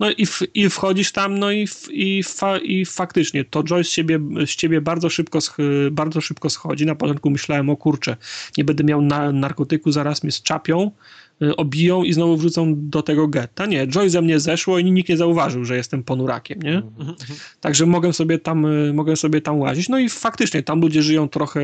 No 0.00 0.10
i, 0.10 0.26
w, 0.26 0.42
i 0.54 0.70
wchodzisz 0.70 1.12
tam, 1.12 1.38
no 1.38 1.50
i, 1.50 1.66
w, 1.66 1.88
i, 1.90 2.22
fa, 2.22 2.58
i 2.58 2.84
faktycznie 2.84 3.44
to 3.44 3.62
Joy 3.64 3.84
z 3.84 3.90
ciebie, 3.90 4.20
z 4.46 4.56
ciebie 4.56 4.80
bardzo, 4.80 5.10
szybko, 5.10 5.38
bardzo 5.90 6.20
szybko 6.20 6.50
schodzi. 6.50 6.86
Na 6.86 6.94
początku 6.94 7.30
myślałem, 7.30 7.70
o 7.70 7.76
kurczę, 7.76 8.16
nie 8.58 8.64
będę 8.64 8.84
miał 8.84 9.02
na, 9.02 9.32
narkotyku, 9.32 9.92
zaraz 9.92 10.22
mnie 10.22 10.32
zczapią, 10.32 10.90
Y, 10.90 11.21
obiją 11.56 12.04
i 12.04 12.12
znowu 12.12 12.36
wrzucą 12.36 12.74
do 12.76 13.02
tego 13.02 13.28
getta. 13.28 13.66
Nie, 13.66 13.88
Joy 13.88 14.10
ze 14.10 14.22
mnie 14.22 14.40
zeszło 14.40 14.78
i 14.78 14.84
nikt 14.92 15.08
nie 15.08 15.16
zauważył, 15.16 15.64
że 15.64 15.76
jestem 15.76 16.02
ponurakiem, 16.02 16.62
nie? 16.62 16.76
Mhm. 16.76 17.14
Także 17.60 17.86
mogę 17.86 18.12
sobie 18.12 18.38
tam, 18.38 18.66
y, 18.66 18.92
mogę 18.92 19.16
sobie 19.16 19.40
tam 19.40 19.58
łazić. 19.58 19.88
No 19.88 19.98
i 19.98 20.08
faktycznie 20.08 20.62
tam 20.62 20.80
ludzie 20.80 21.02
żyją 21.02 21.28
trochę, 21.28 21.60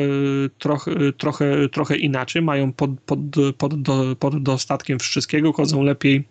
trochę, 0.59 0.93
trochę, 1.17 1.69
trochę 1.69 1.97
inaczej, 1.97 2.43
mają 2.43 2.73
pod, 2.73 2.91
pod, 3.07 3.19
pod, 3.59 3.83
do, 3.83 4.17
pod 4.19 4.43
dostatkiem 4.43 4.99
wszystkiego, 4.99 5.53
chodzą 5.53 5.83
lepiej, 5.83 6.25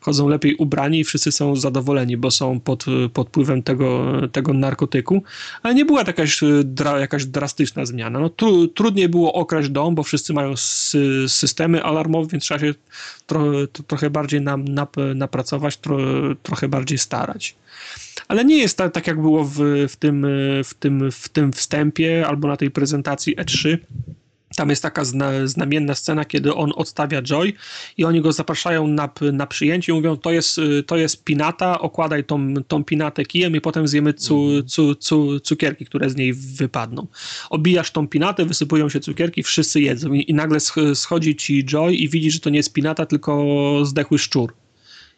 chodzą 0.00 0.28
lepiej 0.28 0.54
ubrani 0.54 1.00
i 1.00 1.04
wszyscy 1.04 1.32
są 1.32 1.56
zadowoleni, 1.56 2.16
bo 2.16 2.30
są 2.30 2.60
pod, 2.60 2.84
pod 3.12 3.28
wpływem 3.28 3.62
tego, 3.62 4.12
tego 4.32 4.52
narkotyku, 4.52 5.22
ale 5.62 5.74
nie 5.74 5.84
była 5.84 6.02
jakaś, 6.06 6.40
dra, 6.64 6.98
jakaś 6.98 7.26
drastyczna 7.26 7.86
zmiana. 7.86 8.20
No, 8.20 8.28
tru, 8.28 8.68
trudniej 8.68 9.08
było 9.08 9.32
okraść 9.32 9.68
dom, 9.68 9.94
bo 9.94 10.02
wszyscy 10.02 10.32
mają 10.32 10.56
sy, 10.56 11.24
systemy 11.28 11.82
alarmowe, 11.82 12.28
więc 12.32 12.44
trzeba 12.44 12.60
się 12.60 12.74
trochę, 13.86 14.10
bardziej 14.10 14.40
nam 14.40 14.64
nap, 14.64 14.96
napracować, 15.14 15.76
tro, 15.76 15.98
trochę 16.42 16.68
bardziej 16.68 16.98
starać. 16.98 17.56
Ale 18.28 18.44
nie 18.44 18.58
jest 18.58 18.78
tak, 18.78 18.92
tak 18.92 19.06
jak 19.06 19.20
było 19.20 19.44
w, 19.44 19.56
w, 19.88 19.96
tym, 19.96 20.26
w, 20.64 20.74
tym, 20.74 21.12
w 21.12 21.28
tym 21.28 21.52
wstępie 21.52 22.26
albo 22.26 22.48
na 22.48 22.56
tej 22.56 22.70
prezentacji 22.70 23.36
E3 23.36 23.78
tam 24.56 24.70
jest 24.70 24.82
taka 24.82 25.04
zna, 25.04 25.46
znamienna 25.46 25.94
scena, 25.94 26.24
kiedy 26.24 26.54
on 26.54 26.72
odstawia 26.76 27.22
Joy 27.22 27.52
i 27.96 28.04
oni 28.04 28.20
go 28.20 28.32
zapraszają 28.32 28.86
na, 28.86 29.08
na 29.32 29.46
przyjęcie 29.46 29.92
i 29.92 29.94
mówią, 29.94 30.16
to 30.16 30.30
jest, 30.30 30.60
to 30.86 30.96
jest 30.96 31.24
pinata, 31.24 31.80
okładaj 31.80 32.24
tą, 32.24 32.54
tą 32.68 32.84
pinatę 32.84 33.24
kijem 33.24 33.56
i 33.56 33.60
potem 33.60 33.88
zjemy 33.88 34.14
cu, 34.14 34.42
mhm. 34.44 34.66
cu, 34.66 34.94
cu, 34.94 35.40
cukierki, 35.40 35.86
które 35.86 36.10
z 36.10 36.16
niej 36.16 36.34
wypadną. 36.34 37.06
Obijasz 37.50 37.90
tą 37.90 38.08
pinatę, 38.08 38.44
wysypują 38.44 38.88
się 38.88 39.00
cukierki, 39.00 39.42
wszyscy 39.42 39.80
jedzą 39.80 40.12
i, 40.12 40.30
i 40.30 40.34
nagle 40.34 40.58
schodzi 40.94 41.36
ci 41.36 41.64
Joy 41.64 41.94
i 41.94 42.08
widzi, 42.08 42.30
że 42.30 42.40
to 42.40 42.50
nie 42.50 42.56
jest 42.56 42.72
pinata, 42.72 43.06
tylko 43.06 43.44
zdechły 43.82 44.18
szczur. 44.18 44.54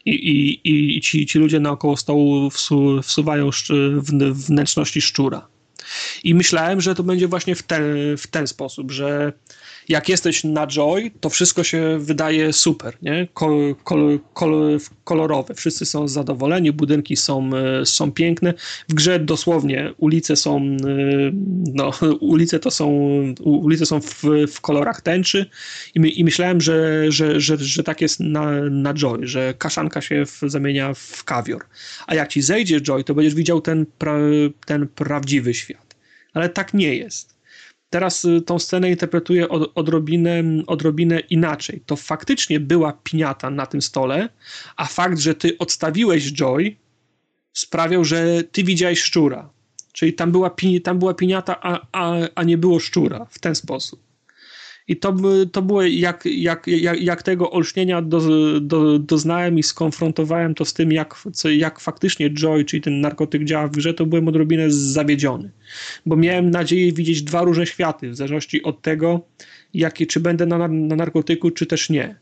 I, 0.04 0.10
i, 0.10 0.96
i 0.96 1.00
ci, 1.00 1.26
ci 1.26 1.38
ludzie 1.38 1.60
naokoło 1.60 1.96
stołu 1.96 2.50
wsu, 2.50 3.02
wsuwają 3.02 3.50
wnętrzności 4.32 5.00
szczura. 5.00 5.48
I 6.24 6.34
myślałem, 6.34 6.80
że 6.80 6.94
to 6.94 7.02
będzie 7.02 7.28
właśnie 7.28 7.54
w 7.54 7.62
ten, 7.62 7.82
w 8.16 8.26
ten 8.26 8.46
sposób, 8.46 8.90
że 8.90 9.32
jak 9.90 10.08
jesteś 10.08 10.44
na 10.44 10.66
Joy, 10.66 11.10
to 11.20 11.30
wszystko 11.30 11.64
się 11.64 11.98
wydaje 11.98 12.52
super, 12.52 12.96
nie? 13.02 13.28
Kol, 13.34 13.74
kol, 13.84 14.20
kol, 14.34 14.78
kolorowe. 15.04 15.54
Wszyscy 15.54 15.86
są 15.86 16.08
zadowoleni, 16.08 16.72
budynki 16.72 17.16
są, 17.16 17.50
e, 17.54 17.86
są 17.86 18.12
piękne. 18.12 18.54
W 18.88 18.94
grze 18.94 19.18
dosłownie 19.18 19.94
ulice 19.98 20.36
są, 20.36 20.56
e, 20.56 20.76
no, 21.74 21.90
ulice 22.20 22.58
to 22.58 22.70
są, 22.70 22.90
ulice 23.40 23.86
są 23.86 24.00
w, 24.00 24.22
w 24.52 24.60
kolorach 24.60 25.00
tęczy 25.00 25.46
i, 25.94 26.00
my, 26.00 26.08
i 26.08 26.24
myślałem, 26.24 26.60
że, 26.60 27.04
że, 27.12 27.40
że, 27.40 27.56
że 27.58 27.82
tak 27.82 28.00
jest 28.00 28.20
na, 28.20 28.50
na 28.70 28.94
Joy, 28.94 29.26
że 29.26 29.54
kaszanka 29.58 30.00
się 30.00 30.26
w, 30.26 30.40
zamienia 30.46 30.94
w 30.94 31.24
kawior. 31.24 31.64
A 32.06 32.14
jak 32.14 32.28
ci 32.28 32.42
zejdzie 32.42 32.80
Joy, 32.80 33.04
to 33.04 33.14
będziesz 33.14 33.34
widział 33.34 33.60
ten, 33.60 33.86
pra, 33.98 34.18
ten 34.66 34.88
prawdziwy 34.88 35.54
świat. 35.54 35.96
Ale 36.34 36.48
tak 36.48 36.74
nie 36.74 36.94
jest 36.94 37.39
teraz 37.90 38.24
y, 38.24 38.40
tą 38.40 38.58
scenę 38.58 38.90
interpretuję 38.90 39.48
od, 39.48 39.72
odrobinę, 39.74 40.42
odrobinę 40.66 41.20
inaczej. 41.20 41.82
To 41.86 41.96
faktycznie 41.96 42.60
była 42.60 42.92
piniata 42.92 43.50
na 43.50 43.66
tym 43.66 43.82
stole, 43.82 44.28
a 44.76 44.86
fakt, 44.86 45.18
że 45.18 45.34
ty 45.34 45.58
odstawiłeś 45.58 46.32
Joy, 46.32 46.76
sprawiał, 47.52 48.04
że 48.04 48.44
ty 48.44 48.64
widziałeś 48.64 49.00
szczura. 49.00 49.50
Czyli 49.92 50.12
tam 50.12 50.32
była, 50.32 50.50
tam 50.84 50.98
była 50.98 51.14
piniata, 51.14 51.60
a, 51.62 51.86
a, 51.92 52.14
a 52.34 52.44
nie 52.44 52.58
było 52.58 52.80
szczura 52.80 53.26
w 53.30 53.38
ten 53.38 53.54
sposób. 53.54 54.09
I 54.90 54.96
to, 54.96 55.16
to 55.52 55.62
było, 55.62 55.82
jak, 55.82 56.24
jak, 56.26 56.66
jak, 56.66 57.00
jak 57.00 57.22
tego 57.22 57.50
olśnienia 57.50 58.02
do, 58.02 58.20
do, 58.60 58.98
doznałem 58.98 59.58
i 59.58 59.62
skonfrontowałem 59.62 60.54
to 60.54 60.64
z 60.64 60.74
tym, 60.74 60.92
jak, 60.92 61.14
co, 61.32 61.50
jak 61.50 61.80
faktycznie 61.80 62.30
Joy, 62.30 62.64
czyli 62.64 62.82
ten 62.82 63.00
narkotyk 63.00 63.44
działa 63.44 63.68
w 63.68 63.70
grze, 63.70 63.94
to 63.94 64.06
byłem 64.06 64.28
odrobinę 64.28 64.70
zawiedziony. 64.70 65.50
Bo 66.06 66.16
miałem 66.16 66.50
nadzieję 66.50 66.92
widzieć 66.92 67.22
dwa 67.22 67.42
różne 67.42 67.66
światy, 67.66 68.10
w 68.10 68.16
zależności 68.16 68.62
od 68.62 68.82
tego, 68.82 69.20
jakie, 69.74 70.06
czy 70.06 70.20
będę 70.20 70.46
na, 70.46 70.68
na 70.68 70.96
narkotyku, 70.96 71.50
czy 71.50 71.66
też 71.66 71.90
nie. 71.90 72.16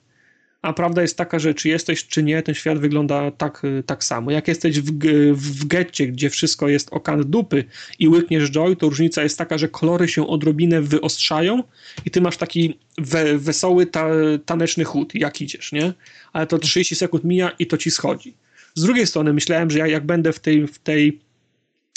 A 0.62 0.72
prawda 0.72 1.02
jest 1.02 1.16
taka, 1.16 1.38
że 1.38 1.54
czy 1.54 1.68
jesteś, 1.68 2.06
czy 2.06 2.22
nie, 2.22 2.42
ten 2.42 2.54
świat 2.54 2.78
wygląda 2.78 3.30
tak, 3.30 3.62
tak 3.86 4.04
samo. 4.04 4.30
Jak 4.30 4.48
jesteś 4.48 4.80
w, 4.80 4.92
w 5.32 5.66
getcie, 5.66 6.06
gdzie 6.06 6.30
wszystko 6.30 6.68
jest 6.68 6.88
okan 6.92 7.30
dupy 7.30 7.64
i 7.98 8.08
łykniesz 8.08 8.50
joy, 8.50 8.76
to 8.76 8.88
różnica 8.88 9.22
jest 9.22 9.38
taka, 9.38 9.58
że 9.58 9.68
kolory 9.68 10.08
się 10.08 10.26
odrobinę 10.26 10.82
wyostrzają 10.82 11.62
i 12.04 12.10
ty 12.10 12.20
masz 12.20 12.36
taki 12.36 12.78
we, 12.98 13.38
wesoły, 13.38 13.86
ta, 13.86 14.08
taneczny 14.46 14.84
chód, 14.84 15.14
jak 15.14 15.40
idziesz, 15.40 15.72
nie? 15.72 15.92
Ale 16.32 16.46
to 16.46 16.58
30 16.58 16.94
sekund 16.94 17.24
mija 17.24 17.50
i 17.58 17.66
to 17.66 17.76
ci 17.76 17.90
schodzi. 17.90 18.34
Z 18.74 18.82
drugiej 18.82 19.06
strony 19.06 19.32
myślałem, 19.32 19.70
że 19.70 19.78
jak, 19.78 19.90
jak 19.90 20.06
będę 20.06 20.32
w 20.32 20.40
tej, 20.40 20.66
w 20.66 20.78
tej 20.78 21.20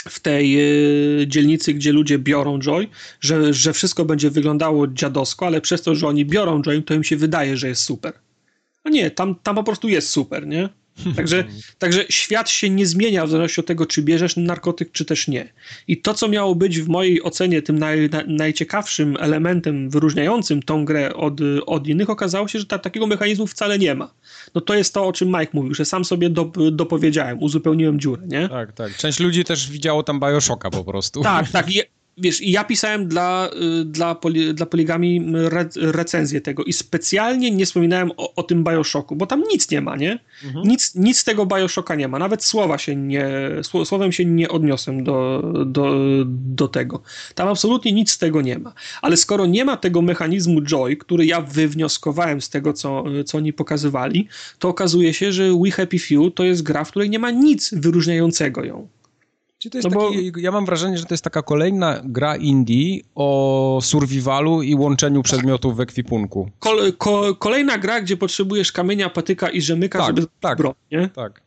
w 0.10 0.20
tej 0.20 0.60
y, 1.22 1.28
dzielnicy, 1.28 1.74
gdzie 1.74 1.92
ludzie 1.92 2.20
biorą 2.20 2.60
Joy, 2.60 2.88
że, 3.20 3.54
że 3.54 3.74
wszystko 3.74 4.06
będzie 4.06 4.30
wyglądało 4.30 4.88
dziadowsko, 4.88 5.46
ale 5.48 5.62
przez 5.62 5.82
to, 5.82 5.96
że 5.96 6.08
oni 6.08 6.26
biorą 6.26 6.62
Joy, 6.62 6.82
to 6.82 6.94
im 6.94 7.04
się 7.04 7.18
wydaje, 7.18 7.58
że 7.58 7.68
jest 7.68 7.82
super. 7.82 8.14
A 8.84 8.90
nie, 8.90 9.12
tam, 9.12 9.36
tam 9.44 9.56
po 9.56 9.64
prostu 9.64 9.90
jest 9.90 10.10
super, 10.10 10.48
nie? 10.48 10.70
Także, 11.16 11.44
także 11.80 12.06
świat 12.10 12.50
się 12.50 12.70
nie 12.70 12.86
zmienia 12.86 13.26
w 13.26 13.30
zależności 13.30 13.60
od 13.62 13.68
tego, 13.68 13.86
czy 13.86 14.02
bierzesz 14.02 14.38
narkotyk, 14.38 14.92
czy 14.92 15.06
też 15.06 15.28
nie. 15.28 15.54
I 15.88 15.98
to, 15.98 16.14
co 16.14 16.28
miało 16.28 16.56
być 16.56 16.80
w 16.80 16.90
mojej 16.90 17.24
ocenie 17.24 17.62
tym 17.62 17.80
naj, 17.80 18.10
na, 18.10 18.24
najciekawszym 18.28 19.18
elementem 19.20 19.90
wyróżniającym 19.90 20.64
tą 20.64 20.86
grę 20.86 21.14
od, 21.14 21.40
od 21.66 21.88
innych, 21.88 22.10
okazało 22.10 22.48
się, 22.48 22.60
że 22.60 22.66
ta, 22.66 22.80
takiego 22.80 23.08
mechanizmu 23.08 23.48
wcale 23.48 23.80
nie 23.80 23.96
ma. 23.96 24.14
No 24.56 24.62
to 24.62 24.74
jest 24.74 24.94
to, 24.94 25.08
o 25.08 25.14
czym 25.14 25.28
Mike 25.28 25.52
mówił, 25.54 25.74
że 25.74 25.86
sam 25.86 26.06
sobie 26.06 26.30
do, 26.30 26.52
dopowiedziałem, 26.72 27.44
uzupełniłem 27.44 28.00
dziurę, 28.00 28.22
nie? 28.28 28.50
Tak, 28.50 28.74
tak. 28.74 28.98
Część 28.98 29.20
ludzi 29.20 29.44
też 29.44 29.70
widziało 29.70 30.04
tam 30.04 30.20
Bioshocka 30.20 30.70
po 30.70 30.84
prostu. 30.84 31.22
Tak, 31.22 31.50
tak. 31.50 31.76
Je, 31.76 31.84
wiesz, 32.18 32.42
ja 32.42 32.64
pisałem 32.64 33.08
dla, 33.08 33.50
y, 33.82 33.86
dla, 33.86 34.16
poli, 34.16 34.54
dla 34.54 34.66
poligami 34.66 35.34
re, 35.36 35.70
recenzję 35.76 36.42
tego 36.42 36.64
i 36.64 36.74
specjalnie 36.74 37.52
nie 37.52 37.66
wspominałem 37.66 38.12
o, 38.18 38.36
o 38.36 38.44
tym 38.44 38.64
Bioshocku, 38.64 39.16
bo 39.16 39.26
tam 39.26 39.44
nic 39.52 39.72
nie 39.72 39.82
ma, 39.82 39.96
nie? 39.96 40.20
Mhm. 40.46 40.68
Nic, 40.68 40.96
nic 40.96 41.18
z 41.18 41.24
tego 41.24 41.46
Bioshocka 41.46 41.96
nie 41.96 42.08
ma, 42.08 42.20
nawet 42.20 42.44
słowa 42.44 42.78
się 42.78 42.96
nie, 42.96 43.30
słowem 43.84 44.12
się 44.12 44.26
nie 44.26 44.50
odniosłem 44.50 45.04
do, 45.04 45.44
do, 45.66 45.96
do 46.26 46.68
tego. 46.68 47.02
Tam 47.36 47.48
absolutnie 47.48 47.92
nic 47.92 48.12
z 48.12 48.18
tego 48.18 48.42
nie 48.42 48.60
ma. 48.60 48.74
Ale 49.02 49.18
skoro 49.18 49.46
nie 49.46 49.66
ma 49.66 49.78
tego 49.78 50.02
mechanizmu 50.02 50.62
Joy, 50.62 50.98
który 50.98 51.26
ja 51.26 51.42
wywnioskowałem 51.42 52.42
z 52.42 52.50
tego, 52.50 52.74
co, 52.74 53.04
co 53.26 53.38
oni 53.38 53.54
pokazywali, 53.54 54.28
to 54.60 54.70
okazuje 54.70 55.14
się, 55.14 55.32
że 55.32 55.52
We 55.64 55.72
Happy 55.72 56.00
Few 56.00 56.34
to 56.36 56.44
jest 56.44 56.64
gra, 56.64 56.84
w 56.84 56.90
której 56.90 57.10
nie 57.10 57.20
ma 57.20 57.32
nic 57.32 57.74
wyróżniającego 57.74 58.64
ją. 58.64 58.88
Czy 59.62 59.70
to 59.70 59.78
jest 59.78 59.90
no 59.90 60.02
taki, 60.02 60.32
bo... 60.32 60.40
Ja 60.40 60.52
mam 60.52 60.66
wrażenie, 60.66 60.98
że 60.98 61.06
to 61.06 61.14
jest 61.14 61.24
taka 61.24 61.42
kolejna 61.42 62.02
gra 62.04 62.36
indie 62.36 63.02
o 63.16 63.80
survivalu 63.82 64.62
i 64.62 64.76
łączeniu 64.76 65.24
przedmiotów 65.24 65.78
w 65.78 65.80
ekwipunku. 65.80 66.50
Kol, 66.60 66.94
ko, 66.98 67.36
kolejna 67.36 67.78
gra, 67.78 68.02
gdzie 68.02 68.18
potrzebujesz 68.18 68.72
kamienia, 68.72 69.10
patyka 69.10 69.50
i 69.50 69.62
rzemyka, 69.62 70.00
tak, 70.00 70.08
żeby 70.08 70.28
tak, 70.40 70.58
broń, 70.58 70.74
nie? 70.92 71.10
Tak. 71.10 71.42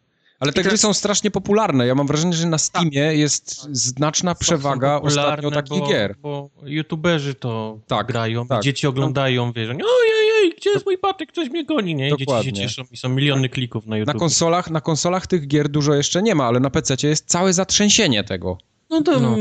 Ale 0.44 0.52
te 0.52 0.62
gry 0.62 0.78
są 0.78 0.92
strasznie 0.92 1.30
popularne. 1.30 1.86
Ja 1.86 1.94
mam 1.94 2.06
wrażenie, 2.06 2.32
że 2.32 2.46
na 2.46 2.58
Steamie 2.58 3.06
tak. 3.06 3.18
jest 3.18 3.68
znaczna 3.72 4.34
przewaga 4.34 5.00
ostatnio 5.00 5.50
takich 5.50 5.78
bo, 5.78 5.88
gier. 5.88 6.14
Bo 6.22 6.50
youtuberzy 6.64 7.34
to 7.34 7.78
tak, 7.86 8.06
grają, 8.06 8.46
tak. 8.46 8.62
dzieci 8.62 8.86
oglądają, 8.86 9.52
wiesz, 9.52 9.68
ojej, 9.68 10.54
gdzie 10.56 10.70
jest 10.70 10.86
mój 10.86 10.98
patyk, 10.98 11.32
ktoś 11.32 11.50
mnie 11.50 11.64
goni, 11.64 11.94
nie? 11.94 12.08
I 12.08 12.10
Dokładnie. 12.10 12.52
dzieci 12.52 12.62
się 12.62 12.68
cieszą 12.68 12.82
i 12.92 12.96
są 12.96 13.08
miliony 13.08 13.48
klików 13.48 13.86
na 13.86 13.96
YouTube. 13.96 14.14
Na 14.14 14.20
konsolach, 14.20 14.70
na 14.70 14.80
konsolach 14.80 15.26
tych 15.26 15.46
gier 15.46 15.68
dużo 15.68 15.94
jeszcze 15.94 16.22
nie 16.22 16.34
ma, 16.34 16.44
ale 16.44 16.60
na 16.60 16.70
PC 16.70 16.94
jest 17.02 17.26
całe 17.26 17.52
zatrzęsienie 17.52 18.24
tego. 18.24 18.58
No 18.94 19.02
to 19.02 19.20
no. 19.20 19.36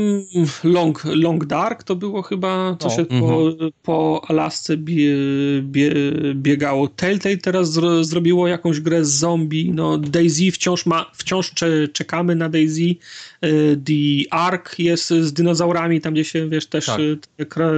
Long, 0.64 1.04
Long 1.04 1.44
Dark 1.44 1.82
to 1.82 1.96
było 1.96 2.22
chyba, 2.22 2.76
co 2.78 2.88
no. 2.88 2.94
się 2.94 3.04
po, 3.04 3.14
mhm. 3.14 3.70
po 3.82 4.22
Alasce 4.28 4.76
bie, 4.76 5.16
bie, 5.62 5.92
biegało. 6.34 6.88
Telltale 6.88 7.36
teraz 7.36 7.72
zro, 7.72 8.04
zrobiło 8.04 8.48
jakąś 8.48 8.80
grę 8.80 9.04
z 9.04 9.10
zombie. 9.10 9.70
No 9.74 9.98
Daisy 9.98 10.50
wciąż 10.52 10.86
ma, 10.86 11.10
wciąż 11.14 11.50
cze, 11.50 11.88
czekamy 11.88 12.34
na 12.36 12.48
Daisy. 12.48 12.96
E, 13.40 13.48
The 13.76 14.32
Ark 14.34 14.78
jest 14.78 15.08
z 15.08 15.32
dinozaurami, 15.32 16.00
tam 16.00 16.14
gdzie 16.14 16.24
się, 16.24 16.48
wiesz, 16.48 16.66
też 16.66 16.86
tak. 16.86 17.00
E, 17.38 17.46
kra, 17.46 17.70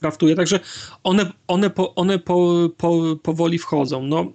kraftuje. 0.00 0.34
Także 0.34 0.60
one, 1.04 1.32
one, 1.48 1.70
po, 1.70 1.94
one 1.94 2.18
po, 2.18 2.68
po, 2.76 3.16
powoli 3.22 3.58
wchodzą. 3.58 4.02
No 4.02 4.32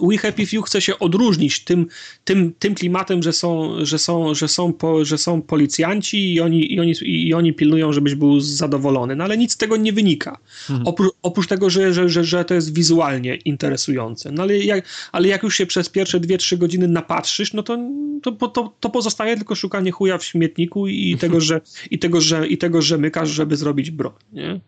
We 0.00 0.18
Happy 0.18 0.46
Few 0.46 0.64
chce 0.64 0.80
się 0.80 0.98
odróżnić 0.98 1.64
tym, 1.64 1.86
tym, 2.24 2.52
tym 2.58 2.74
klimatem, 2.74 3.22
że 3.22 3.32
są, 3.32 3.76
że, 3.84 3.98
są, 3.98 4.34
że, 4.34 4.48
są 4.48 4.72
po, 4.72 5.04
że 5.04 5.18
są 5.18 5.42
policjanci 5.42 6.34
i 6.34 6.40
oni, 6.40 6.74
i, 6.74 6.80
oni, 6.80 6.94
i 7.02 7.34
oni 7.34 7.52
pilnują, 7.52 7.92
żebyś 7.92 8.14
był 8.14 8.40
zadowolony. 8.40 9.16
No 9.16 9.24
ale 9.24 9.36
nic 9.36 9.52
z 9.52 9.56
tego 9.56 9.76
nie 9.76 9.92
wynika. 9.92 10.38
Mhm. 10.70 10.86
Oprócz, 10.86 11.12
oprócz 11.22 11.46
tego, 11.46 11.70
że, 11.70 11.92
że, 11.92 12.08
że, 12.08 12.24
że 12.24 12.44
to 12.44 12.54
jest 12.54 12.74
wizualnie 12.74 13.34
interesujące. 13.34 14.32
No 14.32 14.42
ale 14.42 14.58
jak, 14.58 14.84
ale 15.12 15.28
jak 15.28 15.42
już 15.42 15.56
się 15.56 15.66
przez 15.66 15.88
pierwsze 15.88 16.20
2-3 16.20 16.58
godziny 16.58 16.88
napatrzysz, 16.88 17.52
no 17.52 17.62
to, 17.62 17.78
to, 18.22 18.32
to, 18.48 18.72
to 18.80 18.90
pozostaje 18.90 19.36
tylko 19.36 19.54
szukanie 19.54 19.90
chuja 19.90 20.18
w 20.18 20.24
śmietniku 20.24 20.88
i 20.88 21.16
tego, 21.20 21.40
że, 21.48 21.60
i 21.90 21.98
tego, 21.98 22.20
że, 22.20 22.48
i 22.48 22.58
tego, 22.58 22.82
że 22.82 22.98
mykasz, 22.98 23.30
żeby 23.30 23.56
zrobić 23.56 23.90
broń. 23.90 24.12
Nie? 24.32 24.60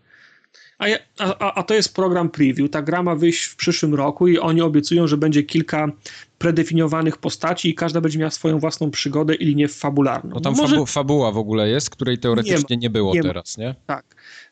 A, 0.78 0.86
a, 1.18 1.54
a, 1.54 1.62
to 1.62 1.74
jest 1.74 1.94
program 1.94 2.30
preview. 2.30 2.70
Ta 2.70 2.82
gra 2.82 3.02
ma 3.02 3.14
wyjść 3.14 3.44
w 3.44 3.56
przyszłym 3.56 3.94
roku 3.94 4.28
i 4.28 4.38
oni 4.38 4.62
obiecują, 4.62 5.06
że 5.06 5.16
będzie 5.16 5.42
kilka 5.42 5.88
predefiniowanych 6.38 7.16
postaci 7.16 7.68
i 7.68 7.74
każda 7.74 8.00
będzie 8.00 8.18
miała 8.18 8.30
swoją 8.30 8.58
własną 8.58 8.90
przygodę 8.90 9.34
i 9.34 9.44
linię 9.44 9.68
fabularną. 9.68 10.34
No 10.34 10.40
tam 10.40 10.54
może... 10.54 10.74
fabu 10.74 10.86
fabuła 10.86 11.32
w 11.32 11.38
ogóle 11.38 11.68
jest, 11.68 11.90
której 11.90 12.18
teoretycznie 12.18 12.76
nie, 12.76 12.76
nie 12.76 12.90
było 12.90 13.14
nie 13.14 13.22
teraz, 13.22 13.58
nie? 13.58 13.74
Tak. 13.86 14.04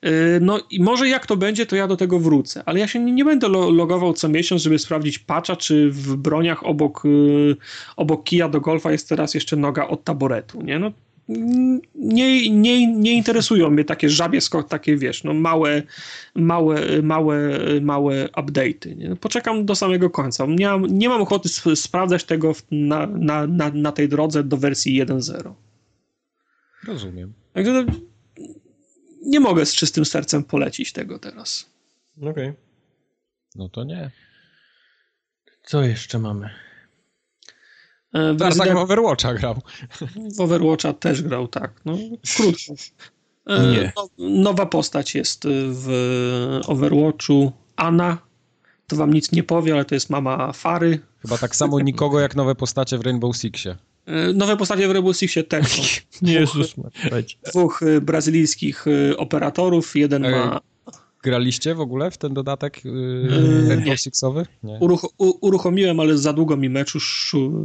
Y, 0.05 0.39
no 0.41 0.61
i 0.71 0.83
może 0.83 1.09
jak 1.09 1.27
to 1.27 1.37
będzie, 1.37 1.67
to 1.67 1.77
ja 1.77 1.87
do 1.87 1.97
tego 1.97 2.19
wrócę, 2.19 2.63
ale 2.67 2.81
ja 2.81 2.89
się 2.89 3.01
nie, 3.01 3.13
nie 3.13 3.25
będę 3.25 3.49
logował 3.49 4.13
co 4.13 4.29
miesiąc, 4.29 4.63
żeby 4.63 4.79
sprawdzić 4.79 5.19
patcha, 5.19 5.57
czy 5.57 5.91
w 5.91 6.17
broniach 6.17 6.67
obok, 6.67 7.05
y, 7.05 7.57
obok 7.97 8.25
kija 8.25 8.49
do 8.49 8.61
golfa 8.61 8.93
jest 8.93 9.09
teraz 9.09 9.35
jeszcze 9.35 9.57
noga 9.57 9.89
od 9.89 10.05
taboretu, 10.05 10.63
nie? 10.63 10.79
No 10.79 10.93
nie, 11.29 12.51
nie, 12.51 12.95
nie 12.97 13.13
interesują 13.13 13.71
mnie 13.71 13.85
takie 13.85 14.11
żabie 14.11 14.41
skok, 14.41 14.69
takie 14.69 14.97
wiesz, 14.97 15.25
no 15.25 15.35
małe, 15.35 15.83
małe, 16.35 17.03
małe, 17.03 17.59
małe 17.81 18.29
update'y. 18.29 18.97
Nie? 18.97 19.17
Poczekam 19.17 19.65
do 19.65 19.75
samego 19.75 20.11
końca. 20.11 20.47
Nie 20.47 20.67
mam, 20.67 20.87
nie 20.87 21.09
mam 21.09 21.23
ochoty 21.23 21.49
sp 21.57 21.65
sprawdzać 21.77 22.25
tego 22.25 22.53
na, 22.71 23.07
na, 23.07 23.47
na, 23.47 23.71
na 23.71 23.93
tej 23.93 24.09
drodze 24.09 24.45
do 24.45 24.57
wersji 24.57 25.05
1.0. 25.05 25.53
Rozumiem. 26.87 27.33
Także 27.53 27.73
no, 27.73 27.93
nie 29.23 29.41
mogę 29.41 29.67
z 29.67 29.75
czystym 29.75 30.05
sercem 30.05 30.45
polecić 30.45 30.93
tego 30.93 31.19
teraz. 31.19 31.71
Okej. 32.17 32.31
Okay. 32.31 32.55
No 33.55 33.69
to 33.69 33.85
nie. 33.85 34.11
Co 35.63 35.83
jeszcze 35.83 36.19
mamy? 36.19 36.51
E, 38.15 38.37
Tarzak 38.37 38.75
w 38.75 38.77
Overwatcha 38.77 39.35
grał. 39.35 39.61
W 40.37 40.41
Overwatcha 40.41 40.93
też 40.93 41.23
grał, 41.23 41.49
tak. 41.49 41.81
No, 41.85 41.97
krótko. 42.37 42.75
E, 43.47 43.67
Nie. 43.67 43.93
No, 43.97 44.09
nowa 44.19 44.67
postać 44.67 45.15
jest 45.15 45.43
w 45.71 46.61
Overwatchu. 46.67 47.53
Anna. 47.77 48.19
To 48.87 48.97
wam 48.97 49.15
nic 49.15 49.33
nie 49.33 49.43
powie, 49.43 49.75
ale 49.75 49.85
to 49.85 49.95
jest 49.95 50.11
mama 50.11 50.53
Fary. 50.53 50.99
Chyba 51.23 51.39
tak 51.39 51.57
samo 51.57 51.81
nikogo 51.81 52.21
jak 52.21 52.37
nowe 52.37 52.55
postacie 52.55 52.99
w 52.99 53.01
Rainbow 53.01 53.37
Sixie. 53.37 53.77
E, 54.07 54.33
nowe 54.33 54.57
postacie 54.57 54.89
w 54.89 54.91
Rainbow 54.91 55.17
Sixie 55.17 55.45
też 55.45 55.69
są. 55.73 55.83
Jezus, 56.33 56.75
dwóch 57.53 57.81
brazylijskich 58.03 58.85
operatorów. 59.17 59.97
Jeden 59.97 60.31
ma 60.31 60.61
Graliście 61.25 61.75
w 61.75 61.81
ogóle 61.81 62.11
w 62.11 62.19
ten 62.19 62.35
dodatek 62.35 62.85
yy, 62.85 63.69
Rainbow 63.69 64.01
Sixowy? 64.01 64.47
Nie. 64.63 64.79
Uruch 64.81 65.07
uruchomiłem, 65.19 66.01
ale 66.01 66.19
za 66.19 66.33
długo 66.33 66.57
mi 66.57 66.69
meczu 66.69 66.99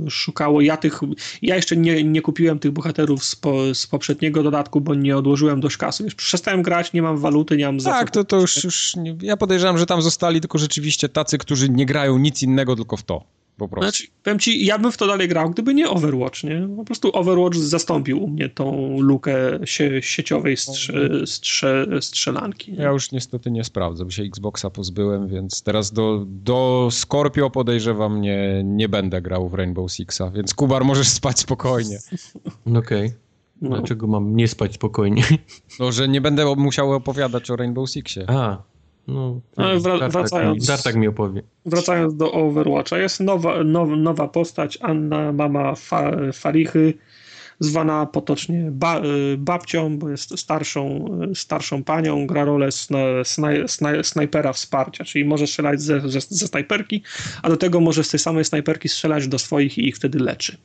szukało. 0.09 0.61
Ja 0.61 0.77
tych, 0.77 0.99
ja 1.41 1.55
jeszcze 1.55 1.77
nie, 1.77 2.03
nie 2.03 2.21
kupiłem 2.21 2.59
tych 2.59 2.71
bohaterów 2.71 3.23
z, 3.23 3.35
po, 3.35 3.75
z 3.75 3.87
poprzedniego 3.87 4.43
dodatku, 4.43 4.81
bo 4.81 4.95
nie 4.95 5.17
odłożyłem 5.17 5.59
dość 5.59 5.77
kasy. 5.77 6.03
Już 6.03 6.15
przestałem 6.15 6.61
grać, 6.61 6.93
nie 6.93 7.01
mam 7.01 7.17
waluty, 7.17 7.57
nie 7.57 7.65
mam 7.65 7.79
Tak, 7.79 8.11
to, 8.11 8.23
to 8.23 8.39
już, 8.39 8.63
już 8.63 8.95
nie, 8.95 9.17
ja 9.21 9.37
podejrzewam, 9.37 9.77
że 9.77 9.85
tam 9.85 10.01
zostali 10.01 10.41
tylko 10.41 10.57
rzeczywiście 10.57 11.09
tacy, 11.09 11.37
którzy 11.37 11.69
nie 11.69 11.85
grają 11.85 12.17
nic 12.17 12.43
innego, 12.43 12.75
tylko 12.75 12.97
w 12.97 13.03
to 13.03 13.38
po 13.59 13.67
prostu. 13.67 13.85
Znaczy, 13.85 14.03
powiem 14.23 14.39
ci, 14.39 14.65
ja 14.65 14.79
bym 14.79 14.91
w 14.91 14.97
to 14.97 15.07
dalej 15.07 15.27
grał, 15.27 15.49
gdyby 15.49 15.73
nie 15.73 15.89
Overwatch, 15.89 16.43
nie? 16.43 16.69
Po 16.77 16.83
prostu 16.83 17.17
Overwatch 17.17 17.55
zastąpił 17.55 18.23
u 18.23 18.27
mnie 18.27 18.49
tą 18.49 18.97
lukę 18.99 19.59
sie 19.65 20.01
sieciowej 20.01 20.57
strze 20.57 21.27
strze 21.27 21.87
strzelanki. 22.01 22.71
Nie? 22.71 22.83
Ja 22.83 22.89
już 22.89 23.11
niestety 23.11 23.51
nie 23.51 23.63
sprawdzę, 23.63 24.05
bo 24.05 24.11
się 24.11 24.23
Xboxa 24.23 24.69
pozbyłem, 24.69 25.27
więc 25.27 25.63
teraz 25.63 25.91
do, 25.91 26.25
do 26.27 26.87
Scorpio 26.91 27.49
podejrzewam 27.49 28.21
nie, 28.21 28.61
nie 28.63 28.89
będę 28.89 29.21
grał 29.21 29.49
w 29.49 29.53
Rainbow 29.53 29.91
Sixa, 29.91 30.31
więc 30.33 30.53
Kubar 30.53 30.85
możesz 30.85 31.07
spać 31.07 31.39
spokojnie. 31.39 31.99
Okej. 32.65 32.79
Okay. 32.79 33.13
No. 33.61 33.69
Dlaczego 33.69 34.07
mam 34.07 34.35
nie 34.35 34.47
spać 34.47 34.73
spokojnie? 34.73 35.23
No, 35.79 35.91
że 35.91 36.07
nie 36.07 36.21
będę 36.21 36.55
musiał 36.55 36.93
opowiadać 36.93 37.51
o 37.51 37.55
Rainbow 37.55 37.89
Sixie. 37.89 38.29
A, 38.29 38.63
No, 39.09 39.41
no 39.57 39.79
wra 39.79 40.09
wracając, 40.09 40.65
Dartak 40.65 40.95
mi 40.95 41.07
opowie. 41.07 41.41
Wracając 41.65 42.15
do 42.15 42.31
Overwatcha, 42.31 42.97
jest 42.97 43.19
nowa, 43.19 43.63
now, 43.63 43.89
nowa 43.97 44.27
postać, 44.27 44.77
Anna, 44.81 45.33
mama 45.33 45.75
fa 45.75 46.11
Farichy, 46.33 46.93
zwana 47.59 48.05
potocznie 48.05 48.67
ba 48.71 49.01
babcią, 49.37 49.97
bo 49.97 50.09
jest 50.09 50.39
starszą, 50.39 51.05
starszą 51.33 51.83
panią, 51.83 52.27
gra 52.27 52.45
rolę 52.45 52.69
snaj 53.23 53.67
snaj 53.67 54.03
snajpera 54.03 54.53
wsparcia, 54.53 55.03
czyli 55.03 55.25
może 55.25 55.47
strzelać 55.47 55.81
ze, 55.81 56.09
ze, 56.09 56.21
ze 56.21 56.47
snajperki, 56.47 57.03
a 57.41 57.49
do 57.49 57.57
tego 57.57 57.79
może 57.79 58.03
z 58.03 58.09
tej 58.09 58.19
samej 58.19 58.45
snajperki 58.45 58.89
strzelać 58.89 59.27
do 59.27 59.39
swoich 59.39 59.77
i 59.77 59.87
ich 59.87 59.95
wtedy 59.95 60.19
leczy 60.19 60.57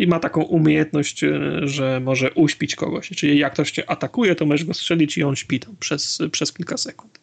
i 0.00 0.06
ma 0.06 0.20
taką 0.20 0.42
umiejętność, 0.42 1.24
e, 1.24 1.40
że 1.64 2.00
może 2.00 2.30
uśpić 2.30 2.76
kogoś. 2.76 3.08
Czyli 3.08 3.38
jak 3.38 3.52
ktoś 3.52 3.70
cię 3.70 3.90
atakuje, 3.90 4.34
to 4.34 4.46
możesz 4.46 4.64
go 4.64 4.74
strzelić 4.74 5.18
i 5.18 5.22
on 5.22 5.36
śpi 5.36 5.60
tam 5.60 5.76
przez, 5.80 6.18
przez 6.32 6.52
kilka 6.52 6.76
sekund. 6.76 7.20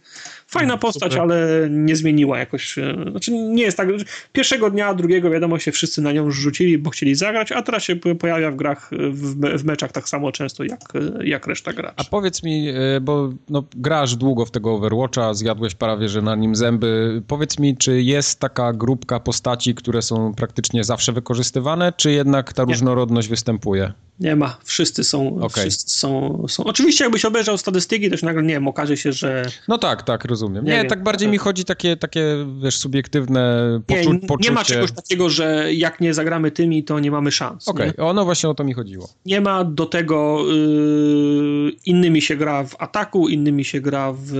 Fajna 0.47 0.73
no, 0.73 0.77
postać, 0.77 1.11
Super. 1.11 1.21
ale 1.21 1.67
nie 1.69 1.95
zmieniła 1.95 2.39
jakoś. 2.39 2.77
E, 2.77 2.95
znaczy 3.11 3.31
nie 3.31 3.63
jest 3.63 3.77
tak. 3.77 3.89
Pierwszego 4.31 4.69
dnia, 4.69 4.93
drugiego 4.93 5.29
wiadomo 5.29 5.59
się 5.59 5.71
wszyscy 5.71 6.01
na 6.01 6.11
nią 6.11 6.31
rzucili, 6.31 6.77
bo 6.77 6.89
chcieli 6.89 7.15
zagrać, 7.15 7.51
a 7.51 7.61
teraz 7.61 7.83
się 7.83 7.95
pojawia 7.95 8.51
w 8.51 8.55
grach, 8.55 8.89
w, 8.91 9.59
w 9.59 9.65
meczach 9.65 9.91
tak 9.91 10.09
samo 10.09 10.31
często 10.31 10.63
jak, 10.63 10.93
jak 11.23 11.47
reszta 11.47 11.73
graczy. 11.73 11.95
A 11.97 12.03
powiedz 12.03 12.43
mi, 12.43 12.69
e, 12.69 13.01
bo 13.01 13.29
no, 13.49 13.63
grasz 13.75 14.15
długo 14.15 14.45
w 14.45 14.51
tego 14.51 14.73
Overwatcha, 14.73 15.33
zjadłeś 15.33 15.75
prawie, 15.75 16.09
że 16.09 16.21
na 16.21 16.35
nim 16.35 16.55
zęby. 16.55 17.21
Powiedz 17.27 17.59
mi, 17.59 17.77
czy 17.77 18.01
jest 18.01 18.39
taka 18.39 18.73
grupka 18.73 19.19
postaci, 19.19 19.75
które 19.75 20.01
są 20.01 20.33
praktycznie 20.33 20.83
zawsze 20.83 21.13
wykorzystywane, 21.13 21.93
czy 21.97 22.11
jednak 22.11 22.53
ta 22.53 22.63
różnorodność 22.63 23.27
występuje? 23.27 23.93
Nie 24.19 24.35
ma. 24.35 24.57
Wszyscy 24.63 25.03
są, 25.03 25.35
okay. 25.35 25.63
wszyscy 25.63 25.99
są, 25.99 26.43
są. 26.47 26.63
Oczywiście 26.63 27.03
jakbyś 27.03 27.25
obejrzał 27.25 27.57
statystyki, 27.57 28.09
to 28.09 28.17
się 28.17 28.25
nagle, 28.25 28.43
nie 28.43 28.53
wiem, 28.53 28.67
okaże 28.67 28.97
się, 28.97 29.11
że... 29.13 29.45
No 29.67 29.77
tak, 29.77 30.03
tak, 30.03 30.25
rozumiem. 30.37 30.65
Nie, 30.65 30.83
nie 30.83 30.85
tak 30.85 31.03
bardziej 31.03 31.29
mi 31.29 31.37
chodzi 31.37 31.65
takie, 31.65 31.97
takie 31.97 32.21
wiesz, 32.63 32.77
subiektywne 32.77 33.81
poczu 33.87 34.13
nie, 34.13 34.19
poczucie. 34.19 34.49
Nie 34.49 34.55
ma 34.55 34.63
czegoś 34.63 34.91
takiego, 34.91 35.29
że 35.29 35.73
jak 35.73 36.01
nie 36.01 36.13
zagramy 36.13 36.51
tymi, 36.51 36.83
to 36.83 36.99
nie 36.99 37.11
mamy 37.11 37.31
szans. 37.31 37.67
Okej, 37.67 37.89
okay. 37.89 38.13
no 38.13 38.25
właśnie 38.25 38.49
o 38.49 38.53
to 38.53 38.63
mi 38.63 38.73
chodziło. 38.73 39.09
Nie 39.25 39.41
ma 39.41 39.63
do 39.63 39.85
tego, 39.85 40.45
yy, 40.47 41.71
innymi 41.85 42.21
się 42.21 42.35
gra 42.35 42.63
w 42.63 42.75
ataku, 42.79 43.29
innymi 43.29 43.65
się 43.65 43.81
gra 43.81 44.13
w, 44.13 44.31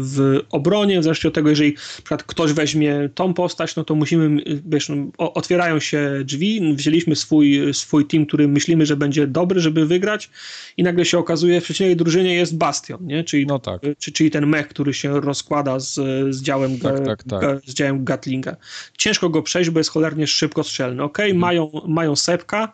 w 0.00 0.40
obronie, 0.50 1.00
w 1.00 1.02
zależności 1.02 1.28
od 1.28 1.34
tego, 1.34 1.50
jeżeli 1.50 1.72
na 1.72 2.02
przykład 2.02 2.22
ktoś 2.22 2.52
weźmie 2.52 3.08
tą 3.14 3.34
postać, 3.34 3.76
no 3.76 3.84
to 3.84 3.94
musimy, 3.94 4.42
wiesz, 4.66 4.88
no, 4.88 5.32
otwierają 5.34 5.80
się 5.80 6.10
drzwi, 6.24 6.74
wzięliśmy 6.74 7.16
swój, 7.16 7.74
swój 7.74 8.06
team, 8.06 8.26
który 8.26 8.48
myślimy, 8.48 8.86
że 8.86 8.96
będzie 8.96 9.26
dobry, 9.26 9.60
żeby 9.60 9.86
wygrać 9.86 10.30
i 10.76 10.82
nagle 10.82 11.04
się 11.04 11.18
okazuje, 11.18 11.60
w 11.60 11.64
przeciwnej 11.64 11.96
drużynie 11.96 12.34
jest 12.34 12.56
Bastion, 12.56 13.06
nie? 13.06 13.24
Czyli, 13.24 13.46
no 13.46 13.58
tak. 13.58 13.80
czyli 13.98 14.30
ten 14.30 14.46
mech, 14.46 14.68
który 14.68 14.94
się 14.94 15.07
rozkłada 15.10 15.80
z, 15.80 15.94
z, 16.34 16.42
działem, 16.42 16.78
tak, 16.78 17.06
tak, 17.06 17.22
tak. 17.22 17.60
z 17.66 17.74
działem 17.74 18.04
Gatlinga. 18.04 18.56
Ciężko 18.98 19.28
go 19.28 19.42
przejść, 19.42 19.70
bo 19.70 19.80
jest 19.80 19.90
cholernie 19.90 20.26
szybko 20.26 20.64
strzelny. 20.64 21.02
Ok, 21.02 21.20
mhm. 21.20 21.38
mają, 21.38 21.70
mają 21.86 22.16
sepka, 22.16 22.72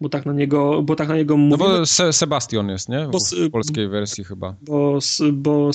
bo 0.00 0.08
tak 0.08 0.26
na 0.26 0.32
niego, 0.32 0.82
bo 0.82 0.96
tak 0.96 1.08
na 1.08 1.16
niego 1.16 1.36
mówimy. 1.36 1.68
No 1.70 1.78
bo 1.78 1.86
Se 1.86 2.12
Sebastian 2.12 2.68
jest, 2.68 2.88
nie? 2.88 3.06
W, 3.06 3.10
bo, 3.10 3.18
w 3.18 3.50
polskiej 3.50 3.88
wersji 3.88 4.24
chyba. 4.24 4.54
Bo, 4.62 4.98
bo, 5.32 5.70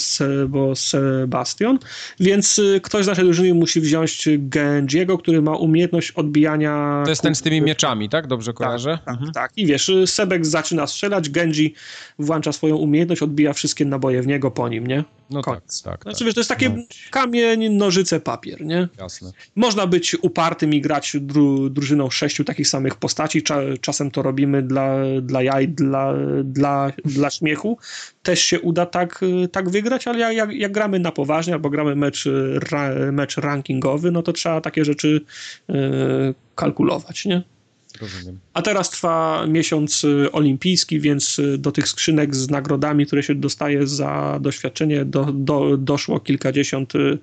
bo 0.48 0.75
Sebastian, 0.75 1.80
więc 2.19 2.59
y, 2.59 2.82
ktoś 2.83 3.06
z 3.06 3.07
naszej 3.07 3.24
drużyny 3.24 3.53
musi 3.53 3.82
wziąć 3.82 4.30
Genjiego, 4.38 5.17
który 5.17 5.41
ma 5.41 5.56
umiejętność 5.56 6.11
odbijania... 6.11 7.01
To 7.03 7.09
jest 7.09 7.22
ten 7.22 7.35
z 7.35 7.41
tymi 7.41 7.61
mieczami, 7.61 8.09
tak? 8.09 8.27
Dobrze 8.27 8.53
tak, 8.53 8.56
kojarzę? 8.56 8.99
Tak, 9.06 9.14
mhm. 9.14 9.32
tak. 9.32 9.51
I 9.57 9.65
wiesz, 9.65 9.91
Sebek 10.06 10.45
zaczyna 10.45 10.88
strzelać, 10.88 11.30
Genji 11.30 11.74
włącza 12.19 12.51
swoją 12.51 12.75
umiejętność, 12.75 13.22
odbija 13.22 13.53
wszystkie 13.53 13.85
naboje 13.85 14.22
w 14.22 14.27
niego 14.27 14.51
po 14.51 14.69
nim, 14.69 14.88
nie? 14.88 15.03
No 15.29 15.41
tak, 15.41 15.61
tak. 15.83 16.03
Znaczy, 16.03 16.19
tak. 16.19 16.25
wiesz, 16.25 16.33
to 16.33 16.39
jest 16.39 16.49
takie 16.49 16.69
no. 16.69 16.83
kamień, 17.11 17.69
nożyce, 17.69 18.19
papier, 18.19 18.65
nie? 18.65 18.87
Jasne. 18.97 19.31
Można 19.55 19.87
być 19.87 20.15
upartym 20.21 20.73
i 20.73 20.81
grać 20.81 21.17
dru, 21.19 21.69
drużyną 21.69 22.09
sześciu 22.09 22.43
takich 22.43 22.67
samych 22.67 22.95
postaci, 22.95 23.43
Cza, 23.43 23.59
czasem 23.81 24.11
to 24.11 24.21
robimy 24.21 24.61
dla, 24.61 24.95
dla 25.21 25.41
jaj, 25.41 25.67
dla, 25.67 26.13
dla, 26.43 26.91
dla 27.05 27.29
śmiechu. 27.29 27.77
Też 28.23 28.39
się 28.39 28.59
uda 28.59 28.85
tak, 28.85 29.21
tak 29.51 29.69
wygrać, 29.69 30.07
ale 30.07 30.19
jak, 30.19 30.35
jak, 30.35 30.51
jak 30.53 30.71
gramy 30.71 30.99
na 30.99 31.11
poważnie, 31.11 31.53
albo 31.53 31.69
gramy 31.69 31.95
mecz, 31.95 32.29
ra, 32.71 32.89
mecz 33.11 33.37
rankingowy, 33.37 34.11
no 34.11 34.23
to 34.23 34.33
trzeba 34.33 34.61
takie 34.61 34.85
rzeczy 34.85 35.21
yy, 35.67 36.35
kalkulować, 36.55 37.25
nie? 37.25 37.55
Rozumiem. 38.01 38.40
A 38.53 38.61
teraz 38.61 38.90
trwa 38.90 39.45
miesiąc 39.48 40.03
y, 40.03 40.32
olimpijski, 40.32 40.99
więc 40.99 41.40
y, 41.40 41.57
do 41.57 41.72
tych 41.72 41.88
skrzynek 41.88 42.35
z 42.35 42.49
nagrodami, 42.49 43.06
które 43.06 43.24
się 43.24 43.35
dostaje 43.35 43.88
za 43.88 44.40
doświadczenie, 44.41 45.06
do, 45.06 45.25
do, 45.33 45.77
doszło 45.77 46.19
kilkadziesiąt 46.19 46.95
y, 46.95 47.17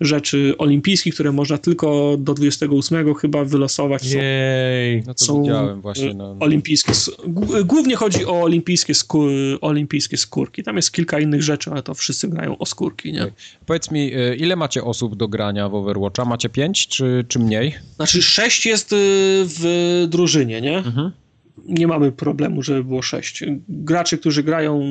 rzeczy 0.00 0.54
olimpijskich, 0.58 1.14
które 1.14 1.32
można 1.32 1.58
tylko 1.58 2.16
do 2.18 2.34
28 2.34 3.14
chyba 3.14 3.44
wylosować. 3.44 4.04
Jej, 4.04 5.02
no 5.06 5.14
to 5.14 5.24
są 5.24 5.42
widziałem 5.42 5.80
właśnie. 5.80 6.14
Na... 6.14 6.24
Olimpijskie, 6.40 6.92
głównie 7.64 7.96
chodzi 7.96 8.26
o 8.26 8.42
olimpijskie, 8.42 8.94
skór, 8.94 9.30
olimpijskie 9.60 10.16
skórki. 10.16 10.62
Tam 10.62 10.76
jest 10.76 10.92
kilka 10.92 11.20
innych 11.20 11.42
rzeczy, 11.42 11.70
ale 11.70 11.82
to 11.82 11.94
wszyscy 11.94 12.28
grają 12.28 12.58
o 12.58 12.66
skórki, 12.66 13.12
nie? 13.12 13.22
Okay. 13.22 13.32
Powiedz 13.66 13.90
mi, 13.90 14.12
ile 14.38 14.56
macie 14.56 14.84
osób 14.84 15.16
do 15.16 15.28
grania 15.28 15.68
w 15.68 15.74
Overwatcha? 15.74 16.24
Macie 16.24 16.48
pięć 16.48 16.88
czy, 16.88 17.24
czy 17.28 17.38
mniej? 17.38 17.74
Znaczy 17.96 18.22
sześć 18.22 18.66
jest 18.66 18.88
w 18.92 20.05
drużynie, 20.06 20.60
nie? 20.60 20.78
Mhm. 20.78 21.10
Nie 21.68 21.86
mamy 21.86 22.12
problemu, 22.12 22.62
żeby 22.62 22.84
było 22.84 23.02
sześć. 23.02 23.44
Graczy, 23.68 24.18
którzy 24.18 24.42
grają, 24.42 24.82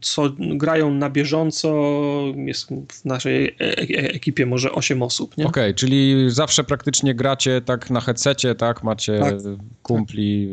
co, 0.00 0.30
grają 0.38 0.94
na 0.94 1.10
bieżąco, 1.10 1.92
jest 2.36 2.68
w 2.88 3.04
naszej 3.04 3.46
e, 3.46 3.54
e 3.60 4.14
ekipie 4.14 4.46
może 4.46 4.72
osiem 4.72 5.02
osób, 5.02 5.36
nie? 5.38 5.46
Okej, 5.46 5.64
okay, 5.64 5.74
czyli 5.74 6.30
zawsze 6.30 6.64
praktycznie 6.64 7.14
gracie 7.14 7.60
tak 7.60 7.90
na 7.90 8.00
headsetie, 8.00 8.54
tak? 8.54 8.82
Macie 8.82 9.18
tak, 9.20 9.34
kumpli 9.82 10.48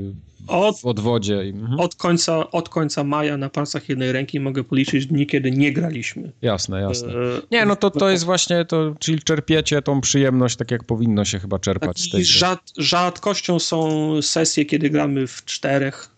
od, 0.48 0.80
w 0.80 0.86
odwodzie. 0.86 1.40
Mhm. 1.42 1.80
Od, 1.80 1.96
końca, 1.96 2.52
od 2.52 2.70
końca 2.70 3.04
maja 3.04 3.38
na 3.38 3.50
palcach 3.50 3.90
jednej 3.90 4.12
ręki 4.12 4.40
mogę 4.40 4.64
policzyć 4.64 5.06
dni, 5.06 5.28
kiedy 5.28 5.52
nie 5.52 5.74
graliśmy. 5.74 6.32
Jasne, 6.42 6.82
jasne. 6.82 7.14
E, 7.14 7.42
nie, 7.52 7.66
no 7.66 7.76
to, 7.76 7.92
to 7.92 8.10
jest 8.10 8.24
właśnie 8.24 8.66
to, 8.66 8.96
czyli 9.00 9.22
czerpiecie 9.22 9.82
tą 9.82 10.02
przyjemność 10.02 10.56
tak, 10.56 10.72
jak 10.72 10.84
powinno 10.84 11.26
się 11.26 11.40
chyba 11.40 11.60
czerpać 11.60 12.00
z 12.00 12.12
tej 12.12 12.26
rzad, 12.26 12.60
Rzadkością 12.78 13.60
są 13.60 14.22
sesje, 14.22 14.66
kiedy 14.66 14.90
gramy 14.90 15.28
w 15.28 15.46
czterech. 15.46 16.10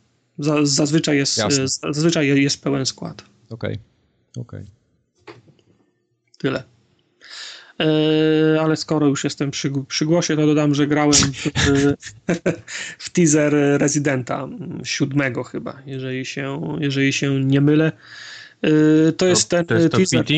Zazwyczaj 0.63 1.17
jest, 1.17 1.41
zazwyczaj 1.91 2.41
jest 2.41 2.63
pełen 2.63 2.85
skład. 2.85 3.23
Okej, 3.49 3.79
okay. 4.35 4.43
okej. 4.43 4.61
Okay. 4.61 4.81
Tyle. 6.37 6.63
E, 7.81 8.61
ale 8.61 8.75
skoro 8.75 9.07
już 9.07 9.23
jestem 9.23 9.51
przy, 9.51 9.71
przy 9.87 10.05
głosie, 10.05 10.35
to 10.35 10.45
dodam, 10.45 10.75
że 10.75 10.87
grałem 10.87 11.13
w, 11.13 11.47
w 12.97 13.09
teaser 13.09 13.53
Residenta 13.77 14.47
siódmego 14.83 15.43
chyba, 15.43 15.81
jeżeli 15.85 16.25
się, 16.25 16.77
jeżeli 16.79 17.13
się 17.13 17.45
nie 17.45 17.61
mylę. 17.61 17.91
E, 18.61 19.11
to 19.11 19.25
jest 19.25 19.49
ten 19.49 19.65
to 19.65 19.75
jest 19.75 19.91
to 19.91 19.97
teaser. 19.97 20.25
PT? 20.25 20.33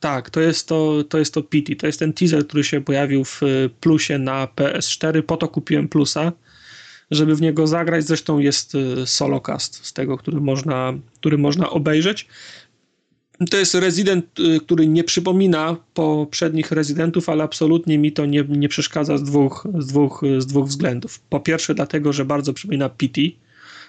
Tak, 0.00 0.30
to 0.30 0.40
jest 0.40 0.68
to, 0.68 1.04
to 1.08 1.18
jest 1.18 1.34
to 1.34 1.42
PT. 1.42 1.76
To 1.76 1.86
jest 1.86 1.98
ten 1.98 2.12
teaser, 2.12 2.46
który 2.46 2.64
się 2.64 2.80
pojawił 2.80 3.24
w 3.24 3.40
plusie 3.80 4.18
na 4.18 4.48
PS4. 4.56 5.22
Po 5.22 5.36
to 5.36 5.48
kupiłem 5.48 5.88
plusa, 5.88 6.32
żeby 7.10 7.34
w 7.34 7.40
niego 7.40 7.66
zagrać. 7.66 8.04
Zresztą 8.04 8.38
jest 8.38 8.72
e, 8.74 9.06
solocast 9.06 9.86
z 9.86 9.92
tego, 9.92 10.16
który 10.18 10.40
można, 10.40 10.92
który 11.20 11.38
można 11.38 11.70
obejrzeć. 11.70 12.26
To 13.50 13.56
jest 13.56 13.74
rezydent, 13.74 14.40
y, 14.40 14.60
który 14.60 14.88
nie 14.88 15.04
przypomina 15.04 15.76
poprzednich 15.94 16.72
rezydentów, 16.72 17.28
ale 17.28 17.44
absolutnie 17.44 17.98
mi 17.98 18.12
to 18.12 18.26
nie, 18.26 18.44
nie 18.48 18.68
przeszkadza 18.68 19.18
z 19.18 19.22
dwóch, 19.22 19.66
z, 19.78 19.86
dwóch, 19.86 20.22
z 20.38 20.46
dwóch 20.46 20.68
względów. 20.68 21.20
Po 21.20 21.40
pierwsze, 21.40 21.74
dlatego, 21.74 22.12
że 22.12 22.24
bardzo 22.24 22.52
przypomina 22.52 22.88
PT, 22.88 23.20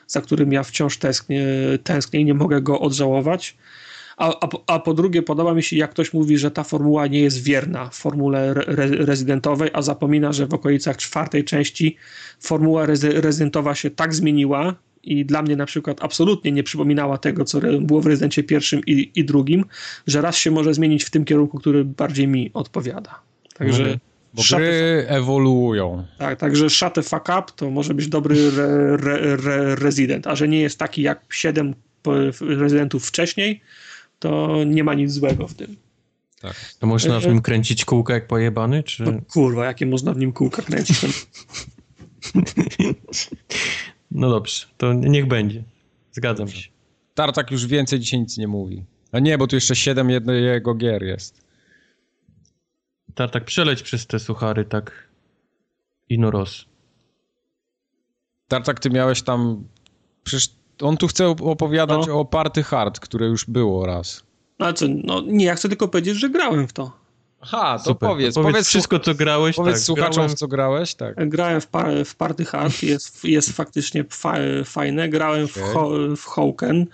za 0.08 0.22
którym 0.22 0.52
ja 0.52 0.64
wciąż 0.64 0.98
tęsknię, 0.98 1.48
tęsknię 1.84 2.20
i 2.20 2.26
nie 2.26 2.34
mogę 2.34 2.62
go 2.62 2.80
odżałować. 2.80 3.58
A, 4.18 4.46
a, 4.46 4.50
a, 4.68 4.80
po 4.80 4.94
drugie, 4.94 5.22
podoba 5.22 5.54
mi 5.54 5.64
się, 5.64 5.78
jak 5.78 5.92
ktoś 5.92 6.14
mówi, 6.14 6.38
że 6.38 6.52
ta 6.52 6.64
formuła 6.64 7.08
nie 7.08 7.20
jest 7.20 7.44
wierna 7.44 7.90
formule 7.90 8.50
re, 8.50 8.88
rezydentowej, 8.88 9.70
a 9.74 9.82
zapomina, 9.82 10.34
że 10.34 10.48
w 10.48 10.54
okolicach 10.54 10.98
czwartej 10.98 11.44
części 11.44 11.98
formuła 12.40 12.86
rezydentowa 13.02 13.76
się 13.76 13.90
tak 13.90 14.14
zmieniła, 14.14 14.76
i 15.06 15.26
dla 15.26 15.42
mnie 15.42 15.56
na 15.56 15.66
przykład 15.66 16.04
absolutnie 16.04 16.52
nie 16.52 16.64
przypominała 16.64 17.18
tego, 17.18 17.46
co 17.46 17.60
było 17.82 18.02
w 18.02 18.06
rezydencie 18.06 18.44
pierwszym 18.44 18.82
i, 18.88 19.12
i 19.16 19.26
drugim, 19.26 19.66
że 20.08 20.22
raz 20.22 20.38
się 20.38 20.52
może 20.52 20.74
zmienić 20.74 21.04
w 21.04 21.10
tym 21.10 21.26
kierunku, 21.26 21.60
który 21.60 21.86
bardziej 21.86 22.28
mi 22.28 22.52
odpowiada. 22.54 23.20
Także. 23.54 23.84
Mhm. 23.84 24.00
Bo 24.34 24.44
gry 24.58 25.06
ewoluują. 25.08 26.06
Tak, 26.18 26.40
także 26.40 26.70
shut 26.70 26.94
the 26.94 27.04
fuck 27.04 27.30
up 27.40 27.44
to 27.56 27.70
może 27.70 27.94
być 27.94 28.08
dobry 28.08 28.36
re, 28.38 28.98
re, 29.04 29.38
re, 29.44 29.76
rezydent, 29.76 30.28
a 30.28 30.36
że 30.36 30.48
nie 30.48 30.62
jest 30.62 30.80
taki 30.80 31.02
jak 31.02 31.26
7 31.30 31.74
rezydentów 32.42 33.06
wcześniej, 33.06 33.62
to 34.20 34.64
nie 34.66 34.84
ma 34.84 34.94
nic 34.94 35.12
złego 35.12 35.48
w 35.48 35.54
tym. 35.54 35.76
Tak. 36.42 36.56
To 36.80 36.88
można 36.88 37.20
w 37.20 37.28
nim 37.28 37.42
kręcić 37.42 37.86
kółka 37.86 38.14
jak 38.14 38.28
pojebany, 38.28 38.84
czy... 38.84 39.04
No, 39.04 39.12
kurwa, 39.28 39.66
jakie 39.66 39.86
można 39.86 40.14
w 40.14 40.18
nim 40.18 40.34
kółka 40.34 40.62
kręcić? 40.62 40.98
No 44.16 44.30
dobrze, 44.30 44.66
to 44.78 44.94
niech 44.94 45.28
będzie. 45.28 45.64
Zgadzam 46.12 46.46
dobrze. 46.46 46.62
się. 46.62 46.70
Tartak 47.14 47.52
już 47.52 47.66
więcej 47.66 48.00
dzisiaj 48.00 48.20
nic 48.20 48.38
nie 48.38 48.48
mówi. 48.48 48.84
A 49.12 49.20
nie, 49.20 49.38
bo 49.38 49.48
tu 49.48 49.56
jeszcze 49.56 49.76
7 49.76 50.10
jego 50.30 50.76
gier 50.76 51.04
jest. 51.04 51.46
Tak, 53.16 53.32
tak, 53.32 53.46
przeleć 53.46 53.82
przez 53.82 54.08
te 54.08 54.20
suchary, 54.20 54.66
tak. 54.66 55.08
Inoros. 56.10 56.66
Tartak, 58.48 58.80
ty 58.80 58.90
miałeś 58.90 59.22
tam... 59.22 59.68
Przecież 60.24 60.50
on 60.82 60.98
tu 60.98 61.08
chce 61.08 61.28
opowiadać 61.28 62.08
no. 62.08 62.20
o 62.20 62.26
Party 62.26 62.64
Hard, 62.64 63.00
które 63.00 63.28
już 63.28 63.46
było 63.46 63.86
raz. 63.86 64.24
Znaczy, 64.58 65.02
no 65.04 65.22
nie, 65.22 65.46
ja 65.46 65.56
chcę 65.56 65.70
tylko 65.70 65.88
powiedzieć, 65.88 66.16
że 66.16 66.30
grałem 66.30 66.68
w 66.68 66.74
to. 66.74 67.05
Aha, 67.46 67.78
to 67.78 67.84
Super, 67.84 68.10
powiedz, 68.10 68.36
to 68.36 68.42
powiedz, 68.42 68.54
powiedz. 68.54 68.68
wszystko, 68.68 69.00
co 69.00 69.16
grałeś. 69.16 69.56
Powiedz 69.56 69.76
tak, 69.76 69.84
słuchaczom, 69.84 70.14
grałem... 70.14 70.30
w 70.30 70.34
co 70.34 70.48
grałeś. 70.48 70.96
Tak. 70.96 71.30
Grałem 71.30 71.62
w, 71.62 71.68
par, 71.68 72.06
w 72.06 72.16
Party 72.16 72.46
Hard, 72.46 72.84
jest, 72.84 73.24
jest 73.24 73.52
faktycznie 73.52 74.04
fa, 74.10 74.34
fajne. 74.66 75.10
Grałem 75.10 75.46
okay. 75.46 75.64
w, 75.64 75.74
Ho, 75.74 75.90
w 76.18 76.26
Hawken, 76.26 76.86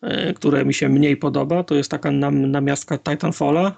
e, 0.00 0.34
które 0.34 0.64
mi 0.64 0.74
się 0.74 0.88
mniej 0.88 1.16
podoba. 1.16 1.64
To 1.64 1.74
jest 1.74 1.90
taka 1.90 2.10
nam, 2.10 2.50
namiastka 2.50 2.98
Titanfalla. 2.98 3.72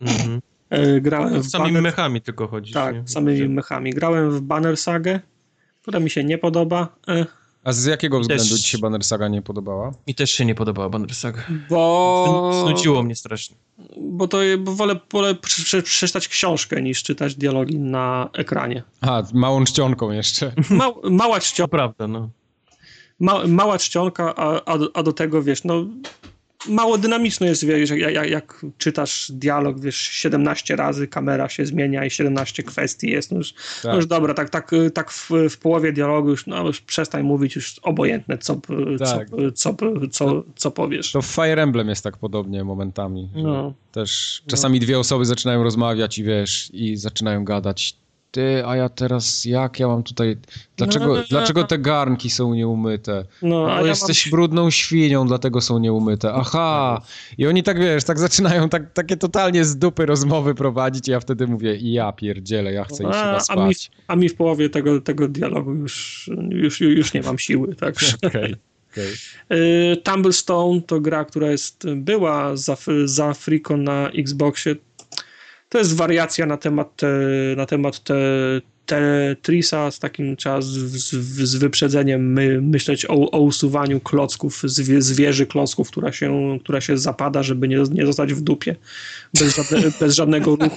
Mhm. 0.00 0.40
E, 0.70 1.00
grałem 1.00 1.42
z 1.42 1.50
samymi 1.50 1.68
Banner... 1.68 1.82
mechami 1.82 2.20
tylko 2.20 2.48
chodzi. 2.48 2.72
Tak, 2.72 2.94
nie? 2.94 3.08
samymi 3.08 3.48
mechami. 3.48 3.90
Grałem 3.90 4.30
w 4.30 4.40
Banner 4.40 4.76
Sagę, 4.76 5.20
która 5.82 6.00
mi 6.00 6.10
się 6.10 6.24
nie 6.24 6.38
podoba. 6.38 6.88
E, 7.08 7.26
a 7.66 7.72
z 7.72 7.84
jakiego 7.84 8.20
względu 8.20 8.44
też... 8.44 8.60
ci 8.60 8.68
się 8.68 8.78
Banner 8.78 9.04
Saga 9.04 9.28
nie 9.28 9.42
podobała? 9.42 9.92
Mi 10.06 10.14
też 10.14 10.30
się 10.30 10.44
nie 10.44 10.54
podobała 10.54 10.88
Banner 10.88 11.14
Saga. 11.14 11.42
Bo... 11.70 12.62
Znudziło 12.66 13.02
mnie 13.02 13.16
strasznie. 13.16 13.56
Bo 14.00 14.28
to 14.28 14.38
bo 14.58 14.72
wolę, 14.72 14.96
wolę 15.12 15.34
przeczytać 15.84 16.28
książkę 16.28 16.82
niż 16.82 17.02
czytać 17.02 17.34
dialogi 17.34 17.78
na 17.78 18.30
ekranie. 18.32 18.82
A, 19.00 19.22
małą 19.34 19.64
czcionką 19.64 20.10
jeszcze. 20.10 20.52
Ma, 20.70 20.92
mała 21.10 21.40
czcionka. 21.40 21.70
prawda, 21.70 22.08
no. 22.08 22.30
Ma, 23.20 23.46
mała 23.46 23.78
czcionka, 23.78 24.34
a, 24.36 24.74
a, 24.74 24.78
a 24.94 25.02
do 25.02 25.12
tego, 25.12 25.42
wiesz, 25.42 25.64
no 25.64 25.86
mało 26.68 26.98
dynamiczne 26.98 27.46
jest, 27.46 27.64
wiesz, 27.64 27.90
jak, 27.90 28.14
jak, 28.14 28.30
jak, 28.30 28.66
czytasz 28.78 29.32
dialog, 29.32 29.80
wiesz, 29.80 29.96
17 29.96 30.76
razy 30.76 31.08
kamera 31.08 31.48
się 31.48 31.66
zmienia 31.66 32.04
i 32.04 32.10
17 32.10 32.62
kwestii 32.62 33.10
jest, 33.10 33.32
no 33.32 33.38
już, 33.38 33.52
tak. 33.52 33.84
no 33.84 33.96
już 33.96 34.06
dobra, 34.06 34.34
tak, 34.34 34.50
tak, 34.50 34.70
tak 34.94 35.10
w, 35.10 35.30
w 35.50 35.58
połowie 35.58 35.92
dialogu 35.92 36.28
już, 36.28 36.46
no 36.46 36.66
już 36.66 36.80
przestań 36.80 37.22
mówić, 37.22 37.56
już 37.56 37.78
obojętne, 37.82 38.38
co, 38.38 38.60
tak. 38.98 39.28
co, 39.54 39.74
co, 39.74 39.76
co, 40.10 40.42
co, 40.56 40.70
powiesz. 40.70 41.12
To 41.12 41.22
w 41.22 41.26
Fire 41.26 41.62
Emblem 41.62 41.88
jest 41.88 42.04
tak 42.04 42.16
podobnie 42.16 42.64
momentami, 42.64 43.28
no. 43.34 43.74
też 43.92 44.42
czasami 44.46 44.78
no. 44.78 44.84
dwie 44.84 44.98
osoby 44.98 45.24
zaczynają 45.24 45.62
rozmawiać 45.62 46.18
i 46.18 46.24
wiesz, 46.24 46.70
i 46.72 46.96
zaczynają 46.96 47.44
gadać 47.44 47.96
ty, 48.36 48.62
a 48.66 48.76
ja 48.76 48.88
teraz 48.88 49.44
jak 49.44 49.80
ja 49.80 49.88
mam 49.88 50.02
tutaj, 50.02 50.36
dlaczego, 50.76 51.06
no, 51.06 51.22
dlaczego 51.30 51.64
te 51.64 51.78
garnki 51.78 52.30
są 52.30 52.54
nieumyte? 52.54 53.24
No, 53.42 53.74
a 53.74 53.80
ja 53.80 53.86
jesteś 53.86 54.26
mam... 54.26 54.30
brudną 54.30 54.70
świnią, 54.70 55.26
dlatego 55.26 55.60
są 55.60 55.78
nieumyte. 55.78 56.32
Aha! 56.34 57.02
I 57.38 57.46
oni 57.46 57.62
tak, 57.62 57.78
wiesz, 57.78 58.04
tak 58.04 58.18
zaczynają 58.18 58.68
tak, 58.68 58.92
takie 58.92 59.16
totalnie 59.16 59.64
z 59.64 59.76
dupy 59.76 60.06
rozmowy 60.06 60.54
prowadzić 60.54 61.08
i 61.08 61.10
ja 61.10 61.20
wtedy 61.20 61.46
mówię, 61.46 61.76
i 61.76 61.92
ja 61.92 62.12
pierdzielę, 62.12 62.72
ja 62.72 62.84
chcę 62.84 63.04
iść 63.04 63.14
a, 63.14 63.40
spać. 63.40 63.58
A 63.58 63.66
mi, 63.68 63.74
a 64.08 64.16
mi 64.16 64.28
w 64.28 64.34
połowie 64.34 64.70
tego, 64.70 65.00
tego 65.00 65.28
dialogu 65.28 65.74
już, 65.74 66.30
już, 66.50 66.80
już 66.80 67.14
nie 67.14 67.22
mam 67.22 67.38
siły, 67.38 67.74
tak? 67.74 67.94
Okay. 68.26 68.56
Okay. 68.92 69.96
Tumblestone 70.02 70.80
to 70.80 71.00
gra, 71.00 71.24
która 71.24 71.50
jest, 71.50 71.84
była 71.96 72.56
za, 72.56 72.76
za 73.04 73.34
na 73.76 74.10
Xboxie. 74.10 74.76
To 75.68 75.78
jest 75.78 75.96
wariacja 75.96 76.46
na 76.46 76.56
temat, 76.56 77.00
na 77.56 77.66
temat 77.66 78.00
te, 78.00 78.14
Tetrisa 78.86 79.90
z 79.90 79.98
takim 79.98 80.36
czas 80.36 80.64
z, 80.64 81.14
z, 81.48 81.56
wyprzedzeniem 81.56 82.32
my, 82.32 82.60
myśleć 82.60 83.06
o, 83.06 83.30
o, 83.30 83.40
usuwaniu 83.40 84.00
klocków 84.00 84.62
z, 84.64 85.04
z 85.04 85.12
wieży 85.12 85.46
klocków, 85.46 85.90
która 85.90 86.12
się, 86.12 86.58
która 86.62 86.80
się 86.80 86.98
zapada, 86.98 87.42
żeby 87.42 87.68
nie, 87.68 87.82
nie 87.92 88.06
zostać 88.06 88.34
w 88.34 88.40
dupie 88.40 88.76
bez, 89.34 89.56
żadne, 89.56 89.90
bez 90.00 90.14
żadnego 90.14 90.56
ruchu. 90.56 90.76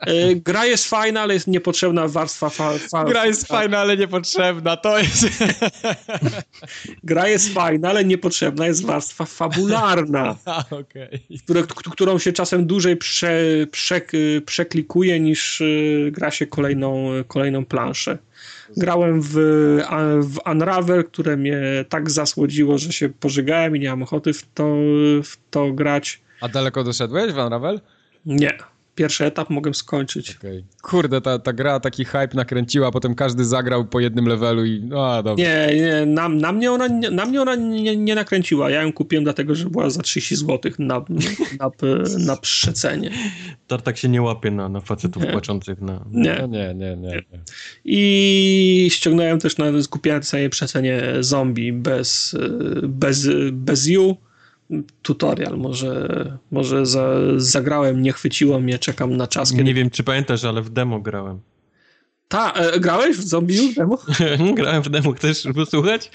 E, 0.00 0.34
gra 0.34 0.66
jest 0.66 0.88
fajna, 0.88 1.20
ale 1.20 1.34
jest 1.34 1.46
niepotrzebna 1.46 2.08
warstwa. 2.08 2.48
Fa, 2.48 2.72
fa, 2.90 3.04
Gra 3.04 3.26
jest 3.26 3.46
fa, 3.46 3.54
fajna, 3.54 3.78
ale 3.78 3.96
niepotrzebna. 3.96 4.76
To 4.76 4.98
jest. 4.98 5.26
Gra 7.04 7.28
jest 7.28 7.52
fajna, 7.52 7.88
ale 7.88 8.04
niepotrzebna 8.04 8.66
jest 8.66 8.86
warstwa 8.86 9.24
fabularna, 9.24 10.36
okay. 10.80 11.20
które, 11.44 11.62
którą 11.92 12.18
się 12.18 12.32
czasem 12.32 12.66
dłużej 12.66 12.96
prze, 12.96 13.40
prze, 13.70 14.00
przeklikuje 14.46 15.20
niż 15.20 15.60
e, 15.60 15.64
gra 16.10 16.30
się 16.30 16.46
kolejną 16.46 17.08
kolejną 17.28 17.64
planszę. 17.64 18.18
Grałem 18.76 19.20
w, 19.22 19.32
w 20.22 20.50
Unravel, 20.52 21.04
które 21.04 21.36
mnie 21.36 21.60
tak 21.88 22.10
zasłodziło, 22.10 22.78
że 22.78 22.92
się 22.92 23.08
pożygałem 23.08 23.76
i 23.76 23.80
nie 23.80 23.88
mam 23.90 24.02
ochoty 24.02 24.32
w 24.32 24.42
to, 24.54 24.64
w 25.24 25.36
to 25.50 25.72
grać. 25.72 26.20
A 26.40 26.48
daleko 26.48 26.84
doszedłeś 26.84 27.32
w 27.32 27.38
Unravel? 27.38 27.80
Nie 28.26 28.58
pierwszy 28.98 29.24
etap 29.24 29.50
mogłem 29.50 29.74
skończyć. 29.74 30.36
Okay. 30.36 30.64
Kurde, 30.82 31.20
ta, 31.20 31.38
ta 31.38 31.52
gra 31.52 31.80
taki 31.80 32.04
hype 32.04 32.28
nakręciła, 32.34 32.90
potem 32.90 33.14
każdy 33.14 33.44
zagrał 33.44 33.84
po 33.84 34.00
jednym 34.00 34.26
levelu 34.26 34.64
i 34.64 34.80
no 34.84 35.22
dobrze. 35.22 35.44
Nie, 35.44 35.76
nie 35.76 36.06
na, 36.06 36.28
na 36.28 36.52
mnie 36.52 36.72
ona, 36.72 36.88
na 37.10 37.26
mnie 37.26 37.42
ona 37.42 37.54
nie, 37.54 37.96
nie, 37.96 38.14
nakręciła. 38.14 38.70
Ja 38.70 38.82
ją 38.82 38.92
kupiłem 38.92 39.24
dlatego, 39.24 39.54
że 39.54 39.70
była 39.70 39.90
za 39.90 40.02
30 40.02 40.36
zł 40.36 40.72
na, 40.78 41.04
na, 41.60 41.70
na 42.18 42.36
przecenie. 42.36 43.10
Tartak 43.66 43.96
się 43.98 44.08
nie 44.08 44.22
łapie 44.22 44.50
na, 44.50 44.68
na 44.68 44.80
facetów 44.80 45.22
nie. 45.22 45.32
płaczących 45.32 45.80
na... 45.80 46.04
Nie. 46.10 46.36
No 46.40 46.46
nie, 46.46 46.74
nie, 46.74 46.96
nie, 46.96 47.10
nie. 47.10 47.22
I 47.84 48.88
ściągnąłem 48.90 49.38
też 49.38 49.58
na, 49.58 49.66
kupiłem 49.90 50.22
sobie 50.22 50.50
przecenie 50.50 51.02
zombie 51.20 51.72
bez, 51.72 52.36
bez, 52.82 53.28
bez 53.52 53.86
you 53.86 54.16
tutorial, 55.02 55.58
może, 55.58 56.08
może 56.50 56.86
za, 56.86 57.10
zagrałem, 57.36 58.02
nie 58.02 58.12
chwyciło 58.12 58.60
mnie, 58.60 58.78
czekam 58.78 59.16
na 59.16 59.26
czas. 59.26 59.50
Kiedy... 59.50 59.64
Nie 59.64 59.74
wiem, 59.74 59.90
czy 59.90 60.04
pamiętasz, 60.04 60.44
ale 60.44 60.62
w 60.62 60.70
demo 60.70 61.00
grałem. 61.00 61.40
Ta, 62.28 62.52
e, 62.52 62.80
grałeś 62.80 63.16
w 63.16 63.28
zombie 63.28 63.72
w 63.72 63.74
demo? 63.74 63.98
grałem 64.56 64.82
w 64.82 64.88
demo, 64.88 65.12
chcesz 65.12 65.44
posłuchać? 65.54 66.10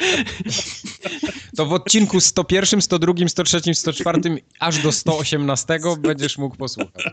To 1.58 1.66
w 1.66 1.74
odcinku 1.74 2.20
101, 2.20 2.82
102, 2.82 3.14
103, 3.28 3.74
104 3.74 4.22
aż 4.60 4.84
do 4.84 4.92
118 4.92 5.80
będziesz 6.00 6.38
mógł 6.38 6.56
posłuchać. 6.56 7.04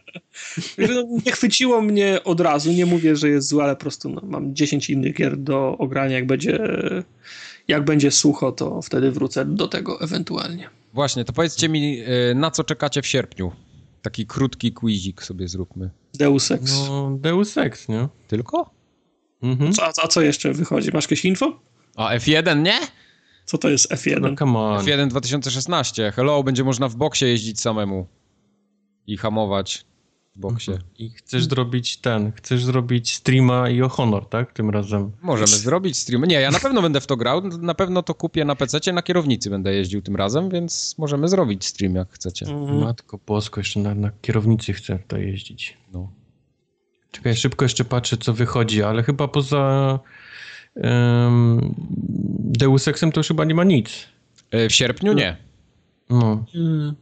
No, 0.78 1.02
nie 1.26 1.32
chwyciło 1.32 1.82
mnie 1.82 2.24
od 2.24 2.40
razu, 2.40 2.72
nie 2.72 2.86
mówię, 2.86 3.16
że 3.16 3.28
jest 3.28 3.48
złe, 3.48 3.64
ale 3.64 3.76
po 3.76 3.80
prostu 3.80 4.08
no, 4.08 4.20
mam 4.24 4.54
10 4.54 4.90
innych 4.90 5.14
gier 5.14 5.36
do 5.36 5.78
ogrania, 5.78 6.14
jak 6.14 6.26
będzie, 6.26 6.58
jak 7.68 7.84
będzie 7.84 8.10
sucho, 8.10 8.52
to 8.52 8.82
wtedy 8.82 9.10
wrócę 9.10 9.44
do 9.44 9.68
tego 9.68 10.00
ewentualnie. 10.00 10.79
Właśnie, 10.92 11.24
to 11.24 11.32
powiedzcie 11.32 11.68
mi, 11.68 12.00
e, 12.00 12.34
na 12.34 12.50
co 12.50 12.64
czekacie 12.64 13.02
w 13.02 13.06
sierpniu? 13.06 13.52
Taki 14.02 14.26
krótki 14.26 14.72
quizik 14.72 15.22
sobie 15.22 15.48
zróbmy. 15.48 15.90
Deus 16.14 16.50
Ex. 16.50 16.72
No, 16.88 17.16
Deus 17.20 17.58
Ex, 17.58 17.88
nie? 17.88 18.08
Tylko? 18.28 18.70
Mhm. 19.42 19.72
A, 19.82 19.92
a 20.04 20.08
co 20.08 20.20
jeszcze 20.20 20.52
wychodzi? 20.52 20.90
Masz 20.92 21.04
jakieś 21.04 21.24
info? 21.24 21.60
A 21.96 22.16
F1, 22.16 22.62
nie? 22.62 22.78
Co 23.44 23.58
to 23.58 23.68
jest 23.68 23.92
F1? 23.92 24.20
No, 24.20 24.36
come 24.36 24.58
on. 24.58 24.84
F1 24.84 25.08
2016. 25.08 26.12
Hello, 26.16 26.42
będzie 26.42 26.64
można 26.64 26.88
w 26.88 26.96
boksie 26.96 27.24
jeździć 27.24 27.60
samemu 27.60 28.06
i 29.06 29.16
hamować 29.16 29.84
boksie. 30.36 30.70
Mhm. 30.70 30.90
I 30.98 31.10
chcesz 31.10 31.44
zrobić 31.44 31.96
ten, 31.96 32.32
chcesz 32.32 32.64
zrobić 32.64 33.14
streama 33.14 33.68
i 33.70 33.82
o 33.82 33.88
Honor, 33.88 34.28
tak? 34.28 34.52
Tym 34.52 34.70
razem. 34.70 35.12
Możemy 35.22 35.48
zrobić 35.48 35.98
stream. 35.98 36.24
Nie, 36.24 36.40
ja 36.40 36.50
na 36.50 36.60
pewno 36.60 36.82
będę 36.82 37.00
w 37.00 37.06
to 37.06 37.16
grał, 37.16 37.48
na 37.48 37.74
pewno 37.74 38.02
to 38.02 38.14
kupię 38.14 38.44
na 38.44 38.56
PC, 38.56 38.92
na 38.92 39.02
kierownicy 39.02 39.50
będę 39.50 39.74
jeździł 39.74 40.02
tym 40.02 40.16
razem, 40.16 40.50
więc 40.50 40.94
możemy 40.98 41.28
zrobić 41.28 41.66
stream 41.66 41.94
jak 41.94 42.12
chcecie. 42.12 42.46
Mhm. 42.46 42.80
Matko 42.80 43.18
Bosko, 43.26 43.60
jeszcze 43.60 43.80
na, 43.80 43.94
na 43.94 44.10
kierownicy 44.22 44.72
chcę 44.72 44.98
to 45.08 45.16
jeździć. 45.16 45.78
No. 45.92 46.12
Czekaj, 47.10 47.36
szybko 47.36 47.64
jeszcze 47.64 47.84
patrzę, 47.84 48.16
co 48.16 48.34
wychodzi, 48.34 48.82
ale 48.82 49.02
chyba 49.02 49.28
poza 49.28 49.98
um, 50.74 51.74
Deus 52.38 52.88
Exem 52.88 53.12
to 53.12 53.20
już 53.20 53.28
chyba 53.28 53.44
nie 53.44 53.54
ma 53.54 53.64
nic. 53.64 53.90
E, 54.50 54.68
w 54.68 54.72
sierpniu 54.72 55.12
nie. 55.12 55.36
No. 56.10 56.44
Hmm. 56.52 56.94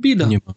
Bida. 0.00 0.26
Nie 0.26 0.38
ma. 0.46 0.54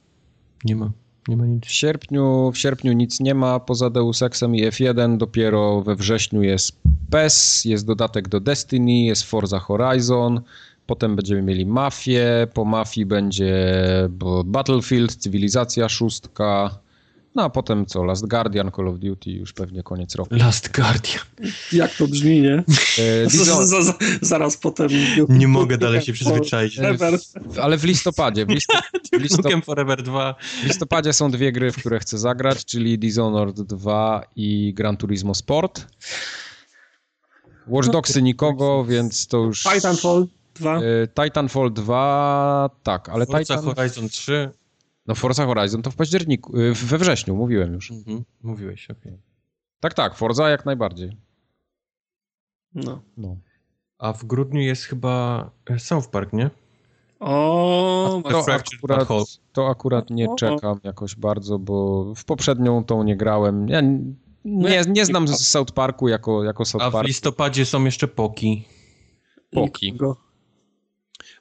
Nie 0.64 0.76
ma. 0.76 0.92
Nie 1.28 1.38
ma 1.38 1.46
nic. 1.46 1.66
W 1.66 1.72
sierpniu, 1.72 2.52
w 2.54 2.58
sierpniu 2.58 2.94
nic 2.94 3.20
nie 3.20 3.36
ma 3.36 3.60
poza 3.60 3.90
Deus 3.90 4.22
Exem 4.22 4.56
i 4.56 4.64
F1. 4.64 5.18
Dopiero 5.18 5.82
we 5.82 5.96
wrześniu 5.96 6.42
jest 6.42 6.82
PES, 7.10 7.66
jest 7.66 7.86
dodatek 7.86 8.28
do 8.28 8.40
Destiny, 8.40 9.00
jest 9.00 9.24
Forza 9.24 9.60
Horizon. 9.60 10.42
Potem 10.86 11.16
będziemy 11.16 11.42
mieli 11.42 11.66
Mafię, 11.66 12.48
po 12.54 12.66
Mafii 12.66 13.06
będzie 13.06 13.56
Battlefield, 14.46 15.16
Cywilizacja 15.16 15.90
szóstka, 15.90 16.80
no 17.36 17.44
a 17.44 17.50
potem 17.50 17.86
co? 17.86 18.04
Last 18.04 18.28
Guardian, 18.28 18.72
Call 18.76 18.88
of 18.88 19.00
Duty, 19.00 19.32
już 19.32 19.54
pewnie 19.54 19.84
koniec 19.84 20.16
roku. 20.16 20.36
Last 20.36 20.76
Guardian. 20.76 21.24
Jak 21.72 21.96
to 21.96 22.08
brzmi, 22.08 22.42
nie? 22.42 22.64
E, 23.00 23.30
zaraz 24.22 24.58
potem... 24.58 24.90
Nie 25.30 25.48
mogę 25.48 25.78
dalej 25.78 26.02
się 26.02 26.14
przyzwyczaić. 26.14 26.80
Ale 27.64 27.78
w 27.78 27.84
listopadzie. 27.84 28.46
W, 28.46 28.50
list... 28.50 28.68
w, 29.14 29.22
listop... 29.22 29.66
Forever 29.66 30.04
2. 30.04 30.36
w 30.62 30.66
listopadzie 30.66 31.14
są 31.14 31.32
dwie 31.32 31.52
gry, 31.52 31.72
w 31.72 31.78
które 31.78 32.00
chcę 32.00 32.18
zagrać, 32.18 32.66
czyli 32.66 33.00
Dishonored 33.00 33.62
2 33.62 34.24
i 34.36 34.74
Gran 34.74 34.98
Turismo 34.98 35.36
Sport. 35.36 35.86
Watch 37.68 37.90
Dogsy 37.90 38.22
nikogo, 38.22 38.86
więc 38.86 39.28
to 39.28 39.38
już... 39.38 39.64
Titanfall 39.64 40.28
2. 40.56 40.78
E, 40.78 40.82
Titanfall 41.08 41.74
2, 41.74 42.70
tak, 42.84 43.10
ale 43.10 43.26
Forza 43.26 43.40
Titan... 43.40 43.76
Horizon 43.76 44.10
3. 44.10 44.50
No 45.06 45.16
Forza 45.16 45.46
Horizon 45.46 45.82
to 45.82 45.92
w 45.92 45.96
październiku, 45.96 46.58
y, 46.60 46.74
we 46.74 46.98
wrześniu, 46.98 47.36
mówiłem 47.36 47.74
już. 47.74 47.92
Mhm. 47.92 48.24
Mówiłeś, 48.44 48.90
okej. 48.90 49.14
Okay. 49.14 49.22
Tak, 49.80 49.94
tak, 49.94 50.16
Forza 50.16 50.50
jak 50.50 50.66
najbardziej. 50.66 51.18
No. 52.76 53.02
no. 53.18 53.38
A 53.98 54.14
w 54.14 54.26
grudniu 54.26 54.62
jest 54.62 54.84
chyba 54.84 55.50
South 55.78 56.08
Park, 56.08 56.34
nie? 56.34 56.50
O, 57.20 58.22
to 58.30 58.40
akurat, 58.40 59.08
to 59.54 59.68
akurat 59.68 60.10
nie 60.10 60.28
czekam 60.36 60.80
jakoś 60.84 61.16
bardzo, 61.16 61.60
bo 61.60 62.06
w 62.16 62.26
poprzednią 62.26 62.84
tą 62.84 63.04
nie 63.04 63.18
grałem. 63.18 63.68
Ja 63.68 63.82
nie, 64.46 64.82
nie 64.88 65.06
znam 65.06 65.28
z 65.28 65.48
South 65.48 65.72
Parku 65.72 66.08
jako, 66.08 66.44
jako 66.44 66.66
South 66.66 66.84
Park. 66.84 66.96
A 66.96 67.04
w 67.04 67.06
listopadzie 67.06 67.66
są 67.66 67.86
jeszcze 67.86 68.08
Poki. 68.08 68.68
Poki. 69.52 69.98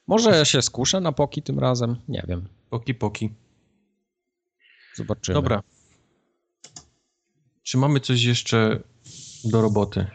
Może 0.07 0.45
się 0.45 0.61
skuszę 0.61 1.01
na 1.01 1.11
Poki 1.11 1.41
tym 1.41 1.59
razem? 1.59 1.95
Nie 2.07 2.23
wiem. 2.27 2.47
Poki, 2.69 2.95
Poki. 2.95 3.29
Zobaczymy. 4.95 5.33
Dobra. 5.33 5.63
Czy 7.63 7.77
mamy 7.77 7.99
coś 7.99 8.23
jeszcze 8.23 8.79
do 9.43 9.61
roboty? 9.61 10.05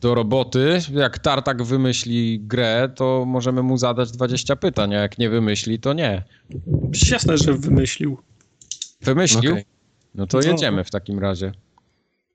Do 0.00 0.14
roboty. 0.14 0.78
Jak 0.92 1.18
Tartak 1.18 1.62
wymyśli 1.62 2.40
grę, 2.40 2.88
to 2.94 3.24
możemy 3.26 3.62
mu 3.62 3.76
zadać 3.76 4.10
20 4.10 4.56
pytań, 4.56 4.94
a 4.94 4.98
jak 4.98 5.18
nie 5.18 5.30
wymyśli, 5.30 5.78
to 5.78 5.92
nie. 5.92 6.22
Jasne, 7.10 7.38
że 7.38 7.54
wymyślił. 7.54 8.18
Wymyślił? 9.00 9.52
Okay. 9.52 9.64
No 10.14 10.26
to 10.26 10.40
jedziemy 10.40 10.84
w 10.84 10.90
takim 10.90 11.18
razie. 11.18 11.52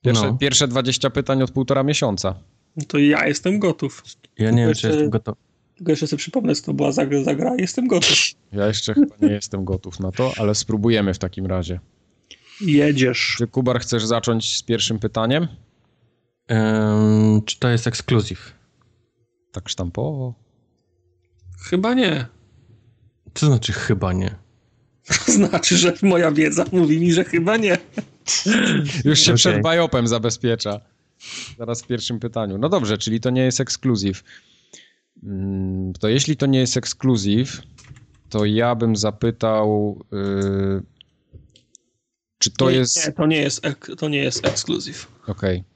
Pierwsze, 0.01 0.27
no. 0.27 0.37
pierwsze 0.37 0.67
20 0.67 1.09
pytań 1.09 1.41
od 1.41 1.51
półtora 1.51 1.83
miesiąca. 1.83 2.35
No 2.77 2.85
to 2.87 2.97
ja 2.97 3.27
jestem 3.27 3.59
gotów. 3.59 4.03
Ja 4.37 4.51
nie 4.51 4.65
wiem, 4.65 4.75
czy 4.75 4.87
jestem 4.87 5.09
gotów. 5.09 5.44
Tylko 5.75 5.91
jeszcze 5.91 6.07
sobie 6.07 6.17
przypomnę, 6.17 6.55
co 6.55 6.65
to 6.65 6.73
była 6.73 6.91
za, 6.91 7.05
za 7.23 7.35
gra. 7.35 7.55
Jestem 7.57 7.87
gotów. 7.87 8.17
Ja 8.51 8.67
jeszcze 8.67 8.93
chyba 8.93 9.15
nie 9.21 9.31
jestem 9.31 9.65
gotów 9.65 9.99
na 9.99 10.11
to, 10.11 10.33
ale 10.37 10.55
spróbujemy 10.55 11.13
w 11.13 11.19
takim 11.19 11.45
razie. 11.45 11.79
Jedziesz. 12.61 13.35
Czy 13.37 13.47
Kubar 13.47 13.79
chcesz 13.79 14.05
zacząć 14.05 14.57
z 14.57 14.63
pierwszym 14.63 14.99
pytaniem? 14.99 15.47
Um, 16.49 17.41
czy 17.45 17.59
to 17.59 17.69
jest 17.69 17.87
ekskluzyw? 17.87 18.53
Tak 19.51 19.69
sztampowo? 19.69 20.33
Chyba 21.69 21.93
nie. 21.93 22.25
Co 23.33 23.45
znaczy 23.45 23.73
chyba 23.73 24.13
nie? 24.13 24.35
To 25.25 25.31
znaczy, 25.31 25.77
że 25.77 25.93
moja 26.01 26.31
wiedza 26.31 26.65
mówi 26.71 26.99
mi, 26.99 27.13
że 27.13 27.23
chyba 27.23 27.57
nie. 27.57 27.77
Już 29.05 29.19
się 29.19 29.31
okay. 29.31 29.37
przed 29.37 29.61
bajopem 29.61 30.07
zabezpiecza. 30.07 30.81
Zaraz 31.57 31.81
w 31.81 31.87
pierwszym 31.87 32.19
pytaniu. 32.19 32.57
No 32.57 32.69
dobrze, 32.69 32.97
czyli 32.97 33.19
to 33.19 33.29
nie 33.29 33.41
jest 33.41 33.59
ekskluzyw. 33.59 34.23
Mm, 35.23 35.93
to 35.93 36.07
jeśli 36.07 36.37
to 36.37 36.45
nie 36.45 36.59
jest 36.59 36.77
ekskluzyw, 36.77 37.61
to 38.29 38.45
ja 38.45 38.75
bym 38.75 38.95
zapytał, 38.95 39.99
yy, 40.11 40.83
czy 42.39 42.51
to 42.51 42.71
nie, 42.71 42.77
jest... 42.77 43.07
Nie, 43.07 43.13
to 43.13 43.25
nie 43.25 43.41
jest, 43.41 43.61
to 43.97 44.09
nie 44.09 44.17
jest 44.17 44.45
ekskluzyw. 44.45 45.07
Okej. 45.27 45.57
Okay. 45.59 45.75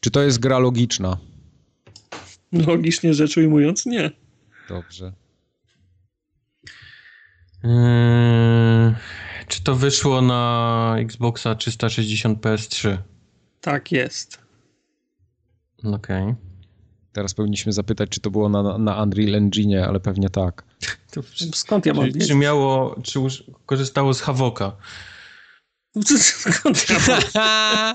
Czy 0.00 0.10
to 0.10 0.22
jest 0.22 0.38
gra 0.38 0.58
logiczna? 0.58 1.16
Logicznie 2.52 3.14
rzecz 3.14 3.36
ujmując, 3.36 3.86
nie. 3.86 4.10
Dobrze. 4.68 5.12
Yy, 7.64 8.94
czy 9.48 9.62
to 9.62 9.74
wyszło 9.74 10.22
na 10.22 10.94
Xboxa 10.98 11.54
360 11.54 12.40
PS3? 12.40 12.96
Tak 13.60 13.92
jest. 13.92 14.38
Okej. 15.84 16.22
Okay. 16.22 16.49
Teraz 17.12 17.34
powinniśmy 17.34 17.72
zapytać, 17.72 18.10
czy 18.10 18.20
to 18.20 18.30
było 18.30 18.48
na, 18.48 18.78
na 18.78 19.02
Unreal 19.02 19.34
Engine, 19.34 19.84
ale 19.88 20.00
pewnie 20.00 20.30
tak. 20.30 20.64
To, 21.10 21.20
skąd 21.54 21.86
ja 21.86 21.94
mam 21.94 22.06
czy, 22.06 22.12
wiedzieć? 22.12 22.28
Czy 22.28 22.34
miało, 22.34 22.96
czy 23.02 23.18
już 23.20 23.44
korzystało 23.66 24.14
z 24.14 24.20
Havoka? 24.20 24.76
Skąd 26.18 26.90
ja 26.90 26.96
mam... 27.08 27.94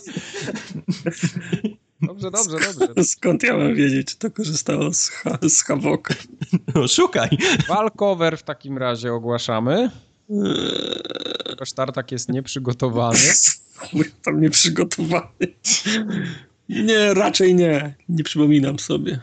Dobrze, 2.02 2.32
dobrze, 2.32 2.58
dobrze. 2.80 3.04
Skąd 3.04 3.44
ja 3.44 3.58
mam 3.58 3.76
wiedzieć, 3.76 4.08
czy 4.08 4.18
to 4.18 4.32
korzystało 4.32 4.94
z, 4.94 5.10
ha 5.10 5.38
z 5.50 5.64
Havoka? 5.64 6.14
No 6.76 6.88
szukaj. 6.88 7.30
Walkover 7.68 8.38
w 8.38 8.44
takim 8.44 8.78
razie 8.78 9.14
ogłaszamy. 9.14 9.92
Kosztartak 11.60 12.12
jest 12.12 12.30
nieprzygotowany. 12.30 13.20
Tam 14.24 14.42
nieprzygotowany. 14.42 15.30
Nie, 16.70 17.14
raczej 17.14 17.56
nie. 17.56 17.96
Nie 18.10 18.24
przypominam 18.24 18.80
sobie. 18.80 19.20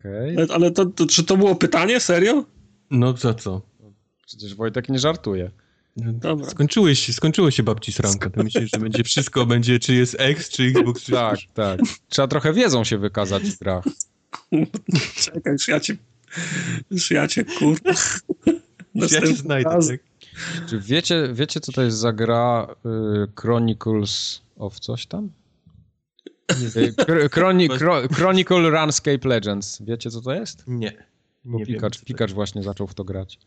Okay. 0.00 0.34
Ale, 0.36 0.46
ale 0.54 0.70
to, 0.70 0.86
to, 0.86 1.06
czy 1.06 1.24
to 1.24 1.36
było 1.36 1.54
pytanie? 1.54 2.00
Serio? 2.00 2.44
No 2.90 3.16
za 3.16 3.34
co? 3.34 3.62
Przecież 4.26 4.54
Wojtek 4.54 4.88
nie 4.88 4.98
żartuje. 4.98 5.50
Dobra. 5.96 6.46
Się, 6.94 7.12
skończyło 7.12 7.50
się 7.50 7.62
babci 7.62 7.92
sranka. 7.92 8.30
To 8.30 8.42
myślisz, 8.42 8.70
że 8.74 8.80
będzie 8.80 9.04
wszystko, 9.04 9.46
będzie 9.46 9.78
czy 9.78 9.94
jest 9.94 10.16
X, 10.18 10.48
czy 10.48 10.62
Xbox, 10.62 11.02
czy 11.02 11.12
Tak, 11.12 11.38
tak. 11.54 11.80
Trzeba 12.08 12.28
trochę 12.28 12.52
wiedzą 12.52 12.84
się 12.84 12.98
wykazać 12.98 13.42
w 13.42 13.58
grach. 13.58 13.84
Czekaj, 15.16 15.52
już 15.52 15.68
ja 15.68 15.80
cię, 15.80 15.96
już 16.90 17.10
ja 17.10 17.28
cię, 17.28 17.44
kurde. 17.44 17.94
ja 18.94 19.08
cię 19.08 19.26
znajdę, 19.26 19.78
tak? 19.88 20.00
Czy 20.68 20.80
wiecie, 20.80 21.28
wiecie, 21.32 21.60
co 21.60 21.72
to 21.72 21.82
jest 21.82 21.98
za 21.98 22.12
gra 22.12 22.66
y, 23.24 23.40
Chronicles 23.40 24.42
of 24.56 24.80
coś 24.80 25.06
tam? 25.06 25.30
Chroni 27.32 27.68
Chronicle 28.16 28.70
Runscape 28.70 29.28
Legends. 29.28 29.82
Wiecie, 29.82 30.10
co 30.10 30.20
to 30.20 30.34
jest? 30.34 30.64
Nie. 30.66 30.92
nie 31.44 31.66
Pikacz, 31.66 31.96
wiem, 31.96 32.04
Pikacz 32.04 32.32
właśnie 32.32 32.62
zaczął 32.62 32.86
w 32.86 32.94
to 32.94 33.04
grać. 33.04 33.38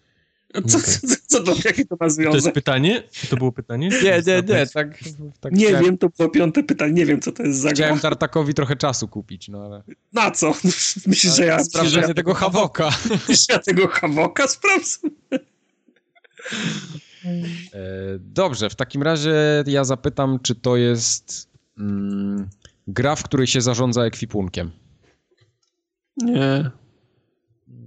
Co, 0.67 0.79
co, 0.79 1.15
co 1.27 1.43
to, 1.43 1.55
jaki 1.65 1.87
to 1.87 1.95
ma 1.99 2.09
związek? 2.09 2.31
To 2.31 2.37
jest 2.37 2.51
pytanie? 2.51 3.03
To 3.29 3.37
było 3.37 3.51
pytanie? 3.51 3.89
Nie, 4.03 4.21
nie, 4.27 4.43
nie. 4.47 4.67
Tak, 4.67 4.99
tak 5.39 5.53
nie 5.53 5.65
chciałem... 5.65 5.85
wiem, 5.85 5.97
to 5.97 6.09
było 6.09 6.29
piąte 6.29 6.63
pytanie. 6.63 6.93
Nie 6.93 7.05
wiem, 7.05 7.21
co 7.21 7.31
to 7.31 7.43
jest 7.43 7.59
za 7.59 7.69
Chciałem 7.69 7.95
gra. 7.95 8.01
Tartakowi 8.01 8.53
trochę 8.53 8.75
czasu 8.75 9.07
kupić, 9.07 9.49
no 9.49 9.65
ale... 9.65 9.83
Na 10.13 10.31
co? 10.31 10.53
Myślisz, 11.07 11.35
że 11.35 11.45
ja... 11.45 11.63
Sprawdzę 11.63 11.99
ja... 11.99 12.13
tego 12.13 12.33
Hawoka. 12.33 12.89
Myślisz, 13.09 13.49
ja 13.49 13.59
tego 13.59 13.87
Hawoka 13.87 14.47
sprawdzę? 14.47 14.97
E, 17.73 17.79
dobrze, 18.19 18.69
w 18.69 18.75
takim 18.75 19.03
razie 19.03 19.33
ja 19.67 19.83
zapytam, 19.83 20.39
czy 20.43 20.55
to 20.55 20.77
jest... 20.77 21.49
Mm, 21.77 22.49
Gra, 22.87 23.15
w 23.15 23.23
której 23.23 23.47
się 23.47 23.61
zarządza 23.61 24.03
ekwipunkiem. 24.03 24.71
Nie. 26.17 26.71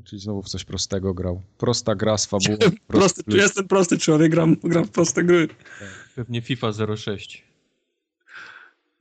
Czyli 0.05 0.23
znowu 0.23 0.43
w 0.43 0.49
coś 0.49 0.65
prostego 0.65 1.15
grał. 1.15 1.43
Prosta 1.59 1.95
gra 1.95 2.19
z 2.19 2.27
fabułą. 2.27 2.57
Prosty, 2.61 2.79
prosty 2.87 3.23
jestem 3.37 3.69
prosty 3.69 3.99
człowiek, 3.99 4.31
gram, 4.31 4.57
gram 4.65 4.85
w 4.85 4.91
proste 4.91 5.25
gry. 5.25 5.49
Pewnie 6.15 6.43
FIFA 6.43 6.71
06. 6.97 7.45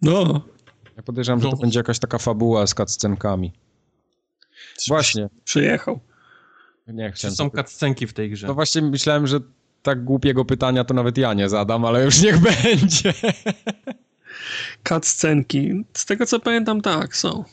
No. 0.01 0.41
Ja 0.97 1.03
podejrzewam, 1.03 1.39
no. 1.39 1.43
że 1.43 1.49
to 1.49 1.55
no. 1.55 1.61
będzie 1.61 1.79
jakaś 1.79 1.99
taka 1.99 2.17
fabuła 2.17 2.67
z 2.67 2.73
cutscenkami. 2.73 3.51
Właśnie. 4.87 5.29
Przyjechał. 5.43 5.99
Nie, 6.87 7.11
chciałem 7.11 7.35
są 7.35 7.49
cutscenki 7.49 8.07
w 8.07 8.13
tej 8.13 8.29
grze? 8.29 8.47
No 8.47 8.53
właśnie 8.53 8.81
myślałem, 8.81 9.27
że 9.27 9.39
tak 9.83 10.03
głupiego 10.03 10.45
pytania 10.45 10.83
to 10.83 10.93
nawet 10.93 11.17
ja 11.17 11.33
nie 11.33 11.49
zadam, 11.49 11.85
ale 11.85 12.05
już 12.05 12.21
niech 12.21 12.39
będzie. 12.63 13.13
Cutscenki. 14.83 15.83
Z 15.93 16.05
tego 16.05 16.25
co 16.25 16.39
pamiętam, 16.39 16.81
tak, 16.81 17.17
są. 17.17 17.43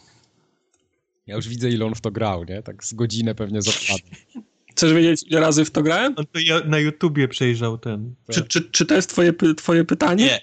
Ja 1.27 1.37
już 1.37 1.49
widzę, 1.49 1.71
ile 1.71 1.87
on 1.87 1.95
w 1.95 2.01
to 2.01 2.11
grał, 2.11 2.45
nie? 2.45 2.63
Tak 2.63 2.85
z 2.85 2.95
godzinę 2.95 3.35
pewnie 3.35 3.63
zapadł. 3.63 4.05
Chcesz 4.71 4.93
wiedzieć, 4.93 5.25
ile 5.27 5.41
razy 5.41 5.65
w 5.65 5.71
to 5.71 5.83
grałem? 5.83 6.15
On 6.17 6.27
to 6.27 6.41
ja 6.41 6.61
na 6.61 6.79
YouTubie 6.79 7.29
przejrzał 7.29 7.79
ten. 7.79 8.15
Czy, 8.31 8.43
czy, 8.43 8.71
czy 8.71 8.87
to 8.87 8.95
jest 8.95 9.11
twoje, 9.11 9.33
twoje 9.57 9.85
pytanie? 9.85 10.25
Nie, 10.25 10.41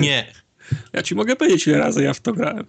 nie. 0.00 0.26
Ja 0.92 1.02
ci 1.02 1.14
mogę 1.14 1.36
powiedzieć, 1.36 1.66
ile 1.66 1.78
razy 1.78 2.02
ja 2.02 2.14
w 2.14 2.20
to 2.20 2.32
grałem. 2.32 2.66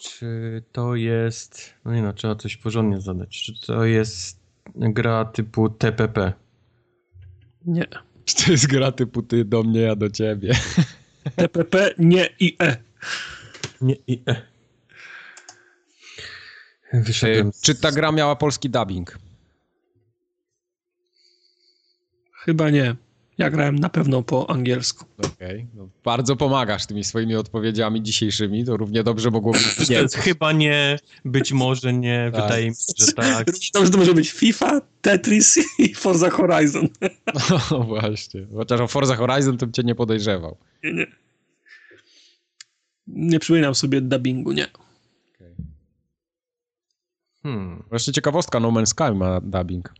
Czy 0.00 0.62
to 0.72 0.94
jest... 0.94 1.74
No 1.84 1.94
nie 1.94 2.02
no, 2.02 2.12
trzeba 2.12 2.34
coś 2.34 2.56
porządnie 2.56 3.00
zadać. 3.00 3.42
Czy 3.42 3.66
to 3.66 3.84
jest 3.84 4.38
gra 4.74 5.24
typu 5.24 5.68
TPP? 5.68 6.32
Nie. 7.64 7.86
Czy 8.24 8.36
to 8.36 8.50
jest 8.52 8.66
gra 8.66 8.92
typu 8.92 9.22
ty 9.22 9.44
do 9.44 9.62
mnie, 9.62 9.80
ja 9.80 9.96
do 9.96 10.10
ciebie? 10.10 10.54
TPP, 11.36 11.94
nie 11.98 12.28
i 12.40 12.56
e. 12.62 12.76
Nie 13.80 13.94
i 14.06 14.22
e. 14.26 14.42
Wyszedłem. 16.92 17.50
Czy 17.62 17.74
ta 17.74 17.92
gra 17.92 18.12
miała 18.12 18.36
polski 18.36 18.70
dubbing? 18.70 19.18
Chyba 22.44 22.70
nie. 22.70 22.96
Ja 23.38 23.50
grałem 23.50 23.78
na 23.78 23.88
pewno 23.88 24.22
po 24.22 24.50
angielsku. 24.50 25.04
Okej. 25.18 25.30
Okay. 25.32 25.66
No, 25.74 25.88
bardzo 26.04 26.36
pomagasz 26.36 26.86
tymi 26.86 27.04
swoimi 27.04 27.36
odpowiedziami 27.36 28.02
dzisiejszymi. 28.02 28.64
To 28.64 28.76
równie 28.76 29.02
dobrze 29.02 29.30
mogłoby 29.30 29.58
być. 29.78 29.88
Nie. 29.88 30.06
Chyba 30.14 30.52
nie, 30.52 30.98
być 31.24 31.52
może 31.52 31.92
nie. 31.92 32.30
Tak. 32.32 32.42
Wydaje 32.42 32.70
mi 32.70 32.76
się, 32.76 33.06
że 33.06 33.12
tak. 33.12 33.46
Dobrze, 33.74 33.90
to 33.90 33.98
może 33.98 34.14
być 34.14 34.30
FIFA, 34.30 34.80
Tetris 35.00 35.58
i 35.78 35.94
Forza 35.94 36.30
Horizon. 36.30 36.88
No 37.70 37.80
właśnie. 37.80 38.46
Chociaż 38.54 38.80
o 38.80 38.86
Forza 38.86 39.16
Horizon 39.16 39.58
to 39.58 39.66
bym 39.66 39.72
cię 39.72 39.82
nie 39.82 39.94
podejrzewał. 39.94 40.56
Nie, 40.84 40.92
nie. 40.92 41.06
Nie 43.06 43.38
przypominam 43.38 43.74
sobie 43.74 44.00
dubbingu, 44.00 44.52
nie. 44.52 44.66
Okay. 44.72 45.54
Hmm. 47.42 47.82
Właśnie 47.88 48.12
ciekawostka, 48.12 48.60
No 48.60 48.68
Man's 48.68 48.86
Sky 48.86 49.14
ma 49.14 49.40
dubbing. 49.40 49.94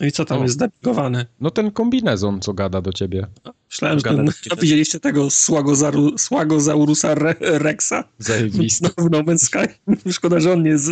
No 0.00 0.06
i 0.06 0.12
co 0.12 0.24
tam 0.24 0.38
no. 0.38 0.42
jest 0.42 0.54
zdebigowane? 0.54 1.26
No 1.40 1.50
ten 1.50 1.70
kombinezon, 1.70 2.40
co 2.40 2.52
gada 2.52 2.80
do 2.80 2.92
ciebie. 2.92 3.26
Myślałem, 3.70 3.98
że 3.98 4.04
ten, 4.04 4.30
widzieliście 4.60 5.00
tego 5.00 5.30
Słagozaru, 5.30 6.18
Słagozaurusa 6.18 7.12
Re, 7.12 7.34
Rexa? 7.40 8.04
Zajebisty. 8.18 8.88
No, 8.98 9.04
w 9.04 9.10
No 9.10 9.18
Man's 9.18 9.44
Sky. 9.44 9.74
Szkoda, 10.12 10.40
że 10.40 10.52
on 10.52 10.62
nie 10.62 10.70
jest 10.70 10.84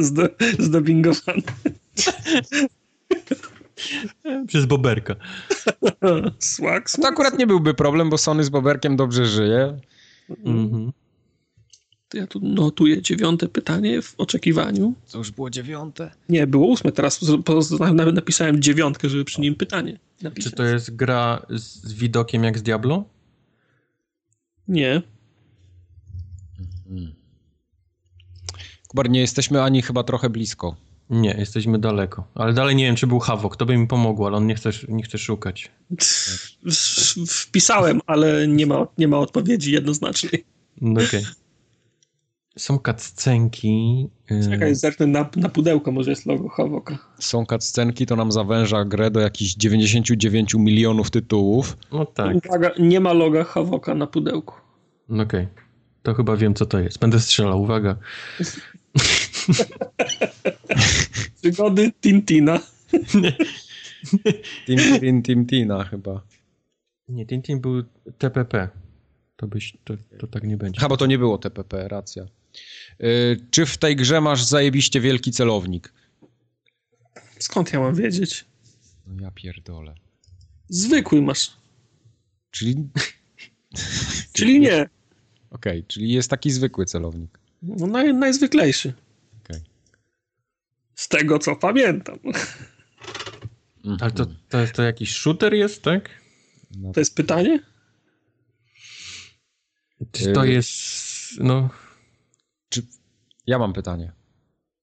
zdobingowany. 0.58 1.42
Przez 4.46 4.66
Boberka. 4.66 5.14
Słag, 6.38 6.90
To 6.90 7.08
akurat 7.08 7.38
nie 7.38 7.46
byłby 7.46 7.74
problem, 7.74 8.10
bo 8.10 8.18
Sony 8.18 8.44
z 8.44 8.48
Boberkiem 8.48 8.96
dobrze 8.96 9.26
żyje. 9.26 9.78
Mhm. 10.44 10.92
Ja 12.14 12.26
tu 12.26 12.40
notuję 12.42 13.02
dziewiąte 13.02 13.48
pytanie 13.48 14.02
w 14.02 14.14
oczekiwaniu. 14.18 14.94
Co 15.06 15.18
już 15.18 15.30
było 15.30 15.50
dziewiąte? 15.50 16.10
Nie, 16.28 16.46
było 16.46 16.66
ósme, 16.66 16.92
teraz 16.92 17.20
nawet 17.94 18.14
napisałem 18.14 18.62
dziewiątkę, 18.62 19.08
żeby 19.08 19.24
przy 19.24 19.40
nim 19.40 19.54
pytanie 19.54 19.98
napisać. 20.22 20.50
Czy 20.50 20.56
to 20.56 20.64
jest 20.64 20.96
gra 20.96 21.46
z 21.50 21.92
widokiem 21.92 22.44
jak 22.44 22.58
z 22.58 22.62
Diablo? 22.62 23.04
Nie. 24.68 25.02
Hmm. 26.88 27.14
Kubar, 28.88 29.10
nie 29.10 29.20
jesteśmy 29.20 29.62
ani 29.62 29.82
chyba 29.82 30.02
trochę 30.02 30.30
blisko. 30.30 30.76
Nie, 31.10 31.34
jesteśmy 31.38 31.78
daleko. 31.78 32.26
Ale 32.34 32.52
dalej 32.52 32.76
nie 32.76 32.84
wiem, 32.84 32.96
czy 32.96 33.06
był 33.06 33.18
Havok. 33.18 33.56
To 33.56 33.66
by 33.66 33.76
mi 33.76 33.86
pomogło, 33.86 34.26
ale 34.26 34.36
on 34.36 34.46
nie 34.46 34.54
chce, 34.54 34.70
nie 34.88 35.02
chce 35.02 35.18
szukać. 35.18 35.70
Wpisałem, 37.28 38.00
ale 38.06 38.48
nie 38.48 38.66
ma, 38.66 38.86
nie 38.98 39.08
ma 39.08 39.18
odpowiedzi 39.18 39.72
jednoznacznej. 39.72 40.44
No 40.80 40.92
okej. 40.92 41.20
Okay. 41.20 41.43
Są 42.58 42.78
cutscenki. 42.78 44.08
Y, 44.30 44.50
Czekaj, 44.50 44.74
zerknę 44.74 45.06
na, 45.06 45.30
na 45.36 45.48
pudełko, 45.48 45.92
może 45.92 46.10
jest 46.10 46.26
logo 46.26 46.48
Havoka. 46.48 46.98
Są 47.18 47.46
cutscenki, 47.46 48.06
to 48.06 48.16
nam 48.16 48.32
zawęża 48.32 48.84
grę 48.84 49.10
do 49.10 49.20
jakichś 49.20 49.54
99 49.54 50.54
milionów 50.54 51.10
tytułów. 51.10 51.76
No 51.92 52.06
tak. 52.06 52.36
Uwaga, 52.46 52.70
nie 52.78 53.00
ma 53.00 53.12
loga 53.12 53.44
Havoka 53.44 53.94
na 53.94 54.06
pudełku. 54.06 54.54
No 55.08 55.22
okej. 55.22 55.44
Okay. 55.44 55.64
To 56.02 56.14
chyba 56.14 56.36
wiem, 56.36 56.54
co 56.54 56.66
to 56.66 56.80
jest. 56.80 56.98
Będę 56.98 57.20
strzelał, 57.20 57.62
uwaga. 57.62 57.96
Przygody 61.42 61.92
Tintina. 62.00 62.60
Tintin, 64.66 65.22
Tintina 65.22 65.84
chyba. 65.84 66.22
Nie, 67.08 67.26
Tintin 67.26 67.60
był 67.60 67.82
TPP. 68.18 68.68
To, 69.36 69.46
byś, 69.46 69.76
to, 69.84 69.94
to 70.18 70.26
tak 70.26 70.44
nie 70.44 70.56
będzie. 70.56 70.88
Bo 70.88 70.96
to 70.96 71.06
nie 71.06 71.18
było 71.18 71.38
TPP, 71.38 71.88
racja. 71.88 72.26
Yy, 72.98 73.40
czy 73.50 73.66
w 73.66 73.78
tej 73.78 73.96
grze 73.96 74.20
masz 74.20 74.44
zajebiście 74.44 75.00
wielki 75.00 75.32
celownik? 75.32 75.92
Skąd 77.38 77.72
ja 77.72 77.80
mam 77.80 77.94
wiedzieć? 77.94 78.44
No 79.06 79.22
ja 79.22 79.30
pierdolę. 79.30 79.94
Zwykły 80.68 81.22
masz. 81.22 81.50
Czyli... 82.50 82.88
czyli 84.34 84.60
nie. 84.60 84.88
Okej, 85.50 85.78
okay, 85.78 85.84
czyli 85.88 86.12
jest 86.12 86.30
taki 86.30 86.50
zwykły 86.50 86.86
celownik. 86.86 87.38
No 87.62 87.86
naj, 87.86 88.14
najzwyklejszy. 88.14 88.92
Okay. 89.44 89.60
Z 90.94 91.08
tego, 91.08 91.38
co 91.38 91.56
pamiętam. 91.56 92.18
Ale 94.00 94.10
to, 94.10 94.26
to, 94.26 94.66
to 94.74 94.82
jakiś 94.82 95.16
shooter 95.16 95.54
jest, 95.54 95.82
tak? 95.82 96.10
No. 96.78 96.92
To 96.92 97.00
jest 97.00 97.14
pytanie? 97.14 97.60
Czy 100.12 100.32
to 100.32 100.44
y, 100.44 100.52
jest, 100.52 100.72
no... 101.40 101.70
Czy... 102.68 102.82
Ja 103.46 103.58
mam 103.58 103.72
pytanie. 103.72 104.12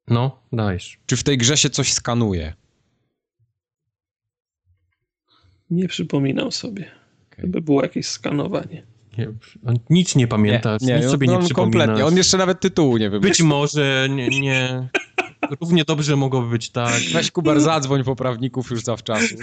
No, 0.08 0.40
dajesz. 0.53 1.00
Czy 1.06 1.18
w 1.18 1.24
tej 1.24 1.38
grze 1.38 1.58
się 1.58 1.69
coś 1.69 1.93
skanuje? 1.93 2.53
Nie 5.69 5.88
przypominam 5.88 6.51
sobie. 6.51 6.92
Okay. 7.32 7.48
By 7.48 7.61
było 7.61 7.84
jakieś 7.84 8.08
skanowanie. 8.08 8.84
Nie, 9.18 9.27
on 9.66 9.76
nic 9.90 10.16
nie 10.16 10.27
pamięta, 10.27 10.77
nie, 10.82 10.88
nie, 10.88 11.00
nic 11.00 11.11
sobie 11.11 11.27
nie 11.27 11.40
przypomina. 11.40 11.56
Kompletnie, 11.56 12.06
on 12.06 12.18
jeszcze 12.18 12.38
nawet 12.38 12.60
tytułu 12.60 12.98
nie 12.98 13.10
wymyślił. 13.10 13.32
Być 13.32 13.42
może, 13.42 14.08
nie, 14.10 14.27
nie. 14.42 14.90
Równie 15.61 15.84
dobrze 15.84 16.16
mogłoby 16.16 16.50
być 16.50 16.69
tak. 16.69 17.01
Weź 17.14 17.32
Kubar, 17.32 17.61
zadzwoń 17.61 18.03
poprawników 18.03 18.72
już 18.72 18.84
zawczasu. 18.84 19.35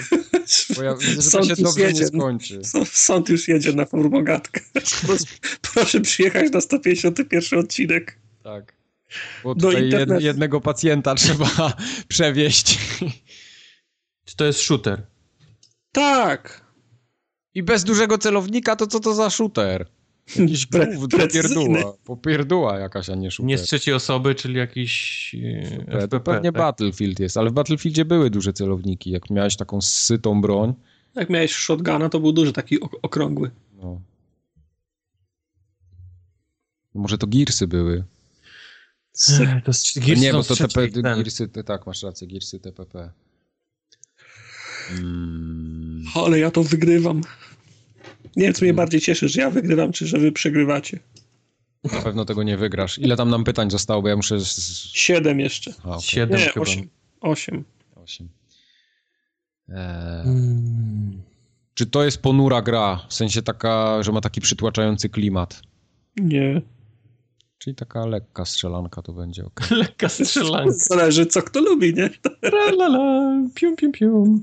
Bo 0.77 0.83
ja 0.83 0.97
widzę, 0.97 1.23
że 1.23 1.31
to 1.31 1.43
się 1.45 1.63
dobrze 1.63 1.81
jedzie. 1.81 2.01
nie 2.01 2.07
skończy. 2.07 2.61
Sąd 2.85 3.29
już 3.29 3.49
jedzie 3.49 3.73
na 3.73 3.85
formogatkę. 3.85 4.61
Proszę, 4.73 5.25
proszę 5.73 6.01
przyjechać 6.01 6.53
na 6.53 6.61
151 6.61 7.59
odcinek. 7.59 8.19
Tak. 8.49 8.77
Bo 9.45 9.55
tutaj 9.55 9.91
jed, 9.91 10.21
jednego 10.21 10.61
pacjenta 10.61 11.15
trzeba 11.25 11.73
przewieźć. 12.09 12.79
Czy 14.25 14.37
to 14.37 14.45
jest 14.45 14.61
shooter? 14.61 15.07
Tak. 15.93 16.65
I 17.55 17.63
bez 17.63 17.85
dużego 17.85 18.19
celownika 18.19 18.77
to 18.77 18.87
co 18.87 19.01
to 19.01 19.15
za 19.15 19.31
shooter? 19.31 19.87
Jakiś 20.37 20.67
głów, 20.71 21.09
popierdła. 21.11 21.93
Popierdła 22.05 22.79
jakaś, 22.79 23.11
a 23.11 23.15
nie 23.15 23.31
shooter. 23.31 23.47
Nie 23.47 23.59
z 23.59 23.63
trzeciej 23.63 23.95
osoby, 23.95 24.35
czyli 24.35 24.57
jakiś 24.57 25.37
FPP. 25.87 26.01
FPP 26.01 26.21
pewnie 26.21 26.53
tak? 26.53 26.61
Battlefield 26.63 27.21
jest, 27.21 27.37
ale 27.37 27.51
w 27.51 27.53
Battlefieldzie 27.53 28.05
były 28.05 28.31
duże 28.31 28.53
celowniki. 28.53 29.11
Jak 29.11 29.31
miałeś 29.31 29.57
taką 29.57 29.81
sytą 29.81 30.41
broń. 30.41 30.75
Jak 31.15 31.31
miałeś 31.31 31.53
shotguna, 31.53 32.09
to 32.09 32.21
był 32.21 32.33
duży, 32.33 32.53
taki 32.53 32.81
okrągły. 32.81 33.51
No. 33.83 34.01
Może 36.95 37.19
to 37.19 37.27
Gearsy 37.27 37.67
były. 37.67 38.05
To 39.27 39.73
Gearsy 40.01 40.21
nie, 40.21 40.33
bo 40.33 40.43
to 40.43 40.57
TP, 40.57 40.89
Gearsy, 40.89 41.49
tak, 41.49 41.87
masz 41.87 42.03
rację, 42.03 42.29
Gearsy 42.29 42.61
TPP. 42.61 43.11
Hmm. 44.89 46.05
Ale 46.15 46.39
ja 46.39 46.51
to 46.51 46.63
wygrywam. 46.63 47.21
Nie 48.37 48.45
wiem, 48.45 48.55
co 48.55 48.65
mnie 48.65 48.75
bardziej 48.75 49.01
cieszy, 49.01 49.29
że 49.29 49.41
ja 49.41 49.51
wygrywam, 49.51 49.93
czy 49.93 50.07
że 50.07 50.19
wy 50.19 50.33
przegrywacie. 50.33 50.99
Na 51.93 52.03
pewno 52.03 52.25
tego 52.25 52.43
nie 52.43 52.57
wygrasz. 52.57 52.99
Ile 52.99 53.17
tam 53.17 53.31
nam 53.31 53.45
pytań 53.45 53.71
zostało, 53.71 54.03
bo 54.03 54.09
ja 54.09 54.17
muszę... 54.17 54.39
Siedem 54.93 55.41
jeszcze. 55.41 55.75
A, 55.85 55.89
okay. 55.89 56.01
Siedem 56.01 56.41
nie, 56.41 56.47
chyba. 56.47 56.63
Osiem. 56.63 56.89
Osiem. 57.21 57.65
osiem. 57.95 58.29
Eee... 59.69 60.25
Hmm. 60.25 61.23
Czy 61.75 61.87
to 61.87 62.05
jest 62.05 62.23
ponura 62.23 62.63
gra? 62.63 63.07
W 63.09 63.15
sensie 63.15 63.43
taka, 63.43 64.03
że 64.03 64.13
ma 64.13 64.21
taki 64.21 64.41
przytłaczający 64.41 65.09
klimat? 65.09 65.63
Nie. 66.17 66.63
Czyli 67.59 67.77
taka 67.77 68.07
lekka 68.07 68.45
strzelanka 68.45 69.03
to 69.03 69.13
będzie 69.13 69.45
ok. 69.45 69.71
Lekka 69.83 70.09
strzelanka. 70.09 70.73
Zależy, 70.91 71.27
co 71.27 71.43
kto 71.43 71.61
lubi, 71.61 71.95
nie? 71.95 72.11
La, 72.53 72.71
la, 72.71 72.87
la. 72.89 73.33
Pium, 73.55 73.77
pium, 73.77 73.93
pium. 73.93 74.41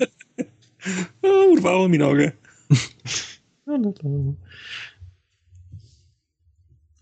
O, 1.22 1.46
urwało 1.46 1.90
mi 1.90 1.98
nogę. 1.98 2.32
No, 3.68 3.78
no, 3.78 3.94
to... 3.94 4.10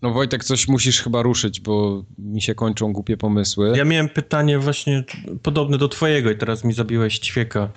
No 0.02 0.12
Wojtek, 0.12 0.44
coś 0.44 0.68
musisz 0.68 1.02
chyba 1.02 1.22
ruszyć, 1.22 1.60
bo 1.60 2.04
mi 2.18 2.42
się 2.42 2.54
kończą 2.54 2.92
głupie 2.92 3.16
pomysły. 3.16 3.72
Ja 3.76 3.84
miałem 3.84 4.08
pytanie 4.08 4.58
właśnie 4.58 5.04
podobne 5.42 5.78
do 5.78 5.88
twojego 5.88 6.30
i 6.30 6.36
teraz 6.36 6.64
mi 6.64 6.72
zabiłeś 6.72 7.18
ćwieka. 7.18 7.72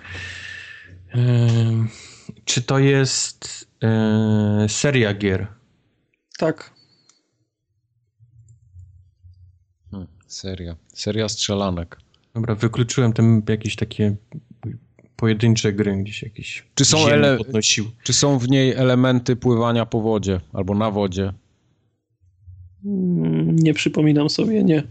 Yy, 1.16 1.22
czy 2.46 2.62
to 2.62 2.80
jest 2.80 3.68
yy, 4.62 4.70
seria 4.70 5.14
gier? 5.14 5.48
Tak. 6.38 6.77
Seria. 10.28 10.76
Seria 10.94 11.30
strzelanek. 11.30 11.98
Dobra, 12.34 12.56
wykluczyłem 12.56 13.14
tam 13.14 13.42
jakieś 13.50 13.76
takie 13.76 14.16
pojedyncze 15.16 15.74
gry 15.74 15.98
gdzieś 15.98 16.24
jakieś 16.24 16.64
czy 16.76 16.86
są, 16.86 17.08
ele- 17.08 17.38
czy 18.04 18.14
są 18.14 18.40
w 18.40 18.50
niej 18.50 18.74
elementy 18.74 19.36
pływania 19.36 19.86
po 19.86 20.02
wodzie 20.02 20.42
albo 20.54 20.76
na 20.76 20.92
wodzie? 20.92 21.34
Mm, 22.86 23.56
nie 23.56 23.74
przypominam 23.74 24.30
sobie, 24.30 24.64
nie. 24.64 24.84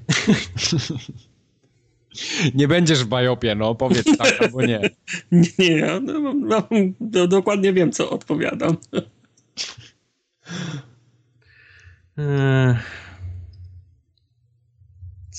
nie 2.54 2.68
będziesz 2.68 3.04
w 3.04 3.08
bajopie, 3.08 3.54
no 3.54 3.74
powiedz 3.74 4.16
tak 4.18 4.36
albo 4.42 4.62
nie. 4.62 4.90
nie, 5.32 5.76
ja 5.76 6.00
no, 6.00 6.34
no, 6.34 6.68
no, 7.00 7.26
dokładnie 7.26 7.72
wiem, 7.72 7.92
co 7.92 8.10
odpowiadam. 8.10 8.76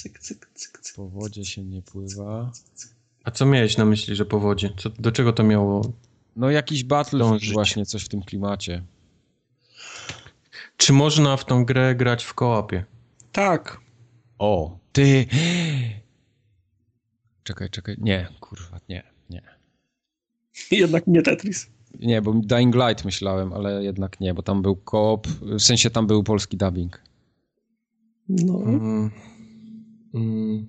Cyk, 0.07 0.19
cyk, 0.19 0.49
cyk, 0.53 0.79
cyk. 0.79 0.95
Po 0.95 1.09
wodzie 1.09 1.45
się 1.45 1.63
nie 1.63 1.81
pływa. 1.81 2.51
A 3.23 3.31
co 3.31 3.45
miałeś 3.45 3.77
na 3.77 3.85
myśli, 3.85 4.15
że 4.15 4.25
po 4.25 4.39
wodzie? 4.39 4.69
Co, 4.77 4.89
do 4.89 5.11
czego 5.11 5.33
to 5.33 5.43
miało? 5.43 5.93
No 6.35 6.49
jakiś 6.49 6.83
Battlefield 6.83 7.53
właśnie, 7.53 7.85
coś 7.85 8.03
w 8.03 8.09
tym 8.09 8.21
klimacie. 8.21 8.83
Czy 10.77 10.93
można 10.93 11.37
w 11.37 11.45
tą 11.45 11.65
grę 11.65 11.95
grać 11.95 12.23
w 12.23 12.33
kołapie? 12.33 12.85
Tak. 13.31 13.81
O, 14.39 14.79
ty... 14.91 15.25
Czekaj, 17.43 17.69
czekaj. 17.69 17.95
Nie, 17.99 18.27
kurwa, 18.39 18.79
nie, 18.89 19.03
nie. 19.29 19.41
Jednak 20.71 21.07
nie 21.07 21.21
Tetris. 21.21 21.67
Nie, 21.99 22.21
bo 22.21 22.33
Dying 22.33 22.75
Light 22.75 23.05
myślałem, 23.05 23.53
ale 23.53 23.83
jednak 23.83 24.19
nie, 24.19 24.33
bo 24.33 24.41
tam 24.41 24.61
był 24.61 24.75
koop, 24.75 25.27
w 25.27 25.59
sensie 25.59 25.89
tam 25.89 26.07
był 26.07 26.23
polski 26.23 26.57
dubbing. 26.57 27.01
No. 28.29 28.61
Mm, 28.61 29.11
mm, 30.13 30.67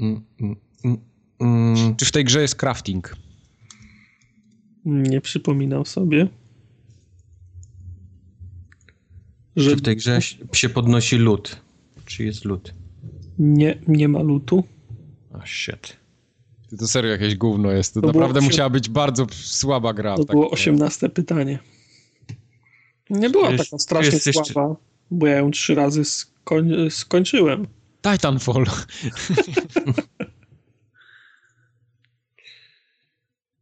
mm, 0.00 0.24
mm, 0.40 0.98
mm. 1.40 1.96
Czy 1.96 2.04
w 2.04 2.12
tej 2.12 2.24
grze 2.24 2.42
jest 2.42 2.56
crafting? 2.56 3.16
Nie 4.84 5.20
przypominał 5.20 5.84
sobie. 5.84 6.28
Że... 9.56 9.70
Czy 9.70 9.76
w 9.76 9.82
tej 9.82 9.96
grze 9.96 10.18
się 10.52 10.68
podnosi 10.68 11.16
lód? 11.16 11.60
Czy 12.04 12.24
jest 12.24 12.44
lód? 12.44 12.74
Nie, 13.38 13.78
nie 13.88 14.08
ma 14.08 14.22
lutu. 14.22 14.64
A 15.32 15.36
oh, 15.36 15.46
shit. 15.46 15.96
To 16.78 16.88
serio 16.88 17.10
jakieś 17.10 17.36
gówno 17.36 17.70
jest. 17.70 17.94
To, 17.94 18.00
to 18.00 18.06
naprawdę 18.06 18.40
musiała 18.40 18.70
być 18.70 18.88
bardzo 18.88 19.26
słaba 19.30 19.92
gra. 19.94 20.16
To 20.16 20.24
było 20.24 20.50
osiemnaste 20.50 21.08
pytanie. 21.08 21.58
Nie 23.10 23.30
była 23.30 23.50
jest, 23.50 23.64
taka 23.64 23.78
strasznie 23.78 24.20
słaba, 24.20 24.38
jeszcze... 24.38 24.74
bo 25.10 25.26
ja 25.26 25.36
ją 25.36 25.50
trzy 25.50 25.74
razy 25.74 26.04
skoń... 26.04 26.90
skończyłem. 26.90 27.66
Titanfall. 28.04 28.64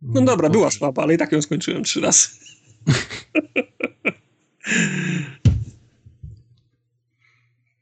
no 0.02 0.22
dobra, 0.22 0.50
była 0.50 0.70
słaba, 0.70 1.02
ale 1.02 1.14
i 1.14 1.18
tak 1.18 1.32
ją 1.32 1.42
skończyłem 1.42 1.84
trzy 1.84 2.00
razy. 2.00 2.28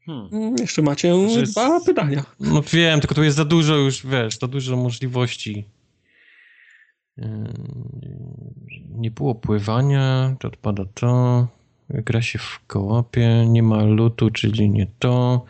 Hmm. 0.06 0.56
Jeszcze 0.60 0.82
macie 0.82 1.08
jest... 1.08 1.52
dwa 1.52 1.80
pytania. 1.80 2.24
No 2.40 2.62
wiem, 2.72 3.00
tylko 3.00 3.14
tu 3.14 3.22
jest 3.22 3.36
za 3.36 3.44
dużo 3.44 3.76
już, 3.76 4.06
wiesz, 4.06 4.38
za 4.38 4.46
dużo 4.46 4.76
możliwości. 4.76 5.64
Yy, 7.16 7.26
nie 8.90 9.10
było 9.10 9.34
pływania, 9.34 10.36
to 10.40 10.48
odpada 10.48 10.84
to. 10.94 11.46
Gra 11.90 12.22
się 12.22 12.38
w 12.38 12.60
kołapie, 12.66 13.46
nie 13.46 13.62
ma 13.62 13.82
lutu, 13.82 14.30
czyli 14.30 14.70
nie 14.70 14.86
to. 14.98 15.44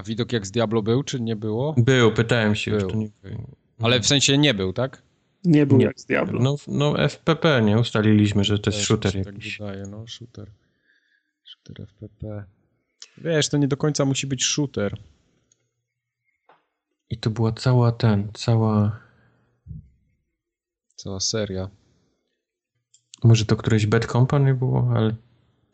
A 0.00 0.02
widok 0.02 0.32
jak 0.32 0.46
z 0.46 0.50
Diablo 0.50 0.82
był, 0.82 1.02
czy 1.02 1.20
nie 1.20 1.36
było? 1.36 1.74
Był, 1.78 2.12
pytałem 2.12 2.54
się. 2.54 2.70
Był. 2.70 2.90
Nie... 2.90 3.10
Ale 3.78 4.00
w 4.00 4.06
sensie 4.06 4.38
nie 4.38 4.54
był, 4.54 4.72
tak? 4.72 5.02
Nie 5.44 5.66
był 5.66 5.78
nie. 5.78 5.84
jak 5.84 6.00
z 6.00 6.06
Diablo. 6.06 6.40
No, 6.42 6.56
no 6.68 7.08
FPP, 7.08 7.62
nie? 7.62 7.78
Ustaliliśmy, 7.78 8.44
że 8.44 8.58
to 8.58 8.70
jest 8.70 8.82
shooter 8.82 9.12
tak 9.12 9.26
jakiś. 9.26 9.58
Tak 9.58 9.66
wydaje, 9.66 9.86
no, 9.86 10.06
shooter. 10.06 10.50
Shooter 11.44 11.86
FPP. 11.86 12.44
Wiesz, 13.18 13.48
to 13.48 13.56
nie 13.56 13.68
do 13.68 13.76
końca 13.76 14.04
musi 14.04 14.26
być 14.26 14.44
shooter. 14.44 14.98
I 17.10 17.18
to 17.18 17.30
była 17.30 17.52
cała 17.52 17.92
ten, 17.92 18.28
cała... 18.34 19.00
Cała 20.96 21.20
seria. 21.20 21.70
Może 23.24 23.44
to 23.44 23.56
któreś 23.56 23.86
Bad 23.86 24.06
Company 24.06 24.54
było, 24.54 24.92
ale 24.96 25.14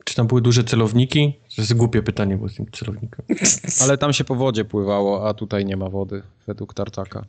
czy 0.07 0.15
tam 0.15 0.27
były 0.27 0.43
duże 0.43 0.65
celowniki? 0.65 1.33
To 1.57 1.63
jest 1.63 1.75
głupie 1.75 2.03
pytanie 2.03 2.37
było 2.37 2.49
z 2.49 2.55
tym 2.55 2.67
celownikiem. 2.73 3.25
Ale 3.83 3.99
tam 3.99 4.13
się 4.13 4.25
po 4.25 4.35
wodzie 4.35 4.65
pływało, 4.65 5.29
a 5.29 5.35
tutaj 5.35 5.65
nie 5.65 5.77
ma 5.77 5.89
wody, 5.89 6.23
według 6.47 6.75
Tartaka. 6.75 7.25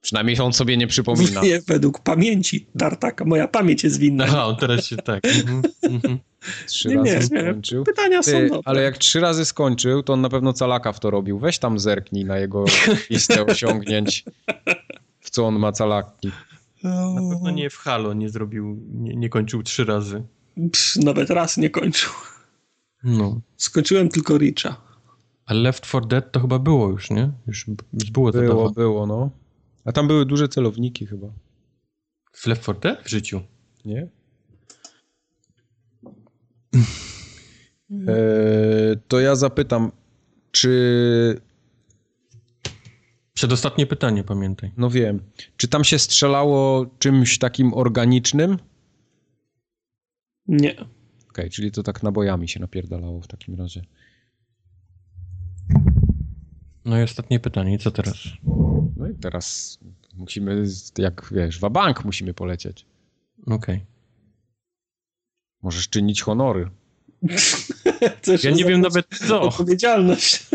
Przynajmniej 0.00 0.40
on 0.40 0.52
sobie 0.52 0.76
nie 0.76 0.86
przypomina. 0.86 1.42
Nie, 1.42 1.60
według 1.60 2.00
pamięci 2.00 2.66
Tartaka. 2.78 3.24
Moja 3.24 3.48
pamięć 3.48 3.84
jest 3.84 3.98
winna. 3.98 4.24
Aha, 4.24 4.46
on 4.46 4.56
teraz 4.56 4.86
się 4.86 4.96
tak. 4.96 5.24
Mhm, 5.24 5.62
mhm. 5.82 6.18
Trzy 6.66 6.88
nie, 6.88 6.96
razy 6.96 7.10
nie, 7.10 7.22
skończył. 7.22 7.84
Pytania 7.84 8.22
są 8.22 8.32
dobre. 8.42 8.60
Ale 8.64 8.82
jak 8.82 8.98
trzy 8.98 9.20
razy 9.20 9.44
skończył, 9.44 10.02
to 10.02 10.12
on 10.12 10.20
na 10.20 10.28
pewno 10.28 10.52
calaka 10.52 10.92
w 10.92 11.00
to 11.00 11.10
robił. 11.10 11.38
Weź 11.38 11.58
tam 11.58 11.78
zerknij 11.78 12.24
na 12.24 12.38
jego 12.38 12.64
listę 13.10 13.44
osiągnięć, 13.52 14.24
w 15.20 15.30
co 15.30 15.46
on 15.46 15.58
ma 15.58 15.72
calaki. 15.72 16.30
Na 16.84 17.30
pewno 17.30 17.50
nie 17.50 17.70
w 17.70 17.76
Halo 17.76 18.12
nie 18.14 18.28
zrobił, 18.28 18.78
nie, 18.92 19.14
nie 19.14 19.28
kończył 19.28 19.62
trzy 19.62 19.84
razy. 19.84 20.22
Psz, 20.56 20.96
nawet 20.96 21.30
raz 21.30 21.56
nie 21.56 21.70
kończył. 21.70 22.10
No. 23.04 23.40
Skończyłem 23.56 24.08
tylko 24.08 24.38
Richa. 24.38 24.76
A 25.46 25.54
Left 25.54 25.84
4 25.84 26.06
Dead 26.06 26.32
to 26.32 26.40
chyba 26.40 26.58
było 26.58 26.88
już, 26.90 27.10
nie? 27.10 27.32
Już, 27.46 27.66
było 28.12 28.32
to 28.32 28.38
Było, 28.38 28.70
było, 28.70 29.06
no. 29.06 29.30
A 29.84 29.92
tam 29.92 30.08
były 30.08 30.26
duże 30.26 30.48
celowniki 30.48 31.06
chyba. 31.06 31.26
W 32.32 32.46
Left 32.46 32.62
4 32.62 32.78
Dead? 32.80 33.02
W 33.04 33.08
życiu. 33.08 33.40
Nie? 33.84 34.08
e, 38.08 38.96
to 39.08 39.20
ja 39.20 39.36
zapytam, 39.36 39.92
czy... 40.50 41.40
Przedostatnie 43.34 43.86
pytanie, 43.86 44.24
pamiętaj. 44.24 44.72
No 44.76 44.90
wiem. 44.90 45.20
Czy 45.56 45.68
tam 45.68 45.84
się 45.84 45.98
strzelało 45.98 46.86
czymś 46.98 47.38
takim 47.38 47.74
organicznym? 47.74 48.58
Nie. 50.48 50.72
Okej, 50.72 50.88
okay, 51.28 51.50
czyli 51.50 51.72
to 51.72 51.82
tak 51.82 52.02
nabojami 52.02 52.48
się 52.48 52.60
napierdalało 52.60 53.20
w 53.20 53.26
takim 53.26 53.54
razie. 53.54 53.84
No 56.84 56.98
i 56.98 57.02
ostatnie 57.02 57.40
pytanie, 57.40 57.78
co 57.78 57.90
teraz? 57.90 58.16
No 58.96 59.08
i 59.08 59.14
teraz 59.14 59.78
musimy, 60.14 60.64
jak 60.98 61.28
wiesz, 61.32 61.60
bank 61.60 62.04
musimy 62.04 62.34
polecieć. 62.34 62.86
Okej. 63.46 63.56
Okay. 63.56 63.80
Możesz 65.62 65.88
czynić 65.88 66.22
honory. 66.22 66.70
ja 68.44 68.50
nie 68.50 68.64
wiem 68.64 68.80
nawet 68.80 69.06
co. 69.28 69.40
Odpowiedzialność. 69.40 70.46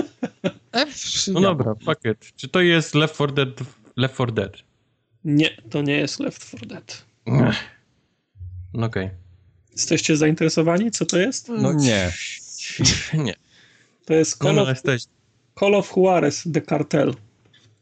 no 1.33 1.41
dobra, 1.41 1.75
it. 2.11 2.33
Czy 2.35 2.47
to 2.47 2.61
jest 2.61 2.95
Left 2.95 3.15
4 3.15 3.33
Dead? 3.33 3.59
Left 3.95 4.15
4 4.15 4.31
Dead? 4.31 4.53
Nie, 5.23 5.49
to 5.69 5.81
nie 5.81 5.97
jest 5.97 6.19
Left 6.19 6.47
4 6.47 6.67
Dead. 6.67 7.05
No 8.73 8.85
okej. 8.85 9.05
Okay. 9.05 9.26
Jesteście 9.77 10.17
zainteresowani, 10.17 10.91
co 10.91 11.05
to 11.05 11.17
jest? 11.17 11.49
No 11.49 11.73
nie. 11.73 12.11
nie. 13.25 13.33
To 14.05 14.13
jest 14.13 14.37
Call, 14.37 14.55
no, 14.55 14.65
no, 14.65 14.71
of, 14.71 14.81
Call 15.59 15.75
of 15.75 15.93
Juarez, 15.97 16.43
The 16.53 16.61
Cartel. 16.61 17.13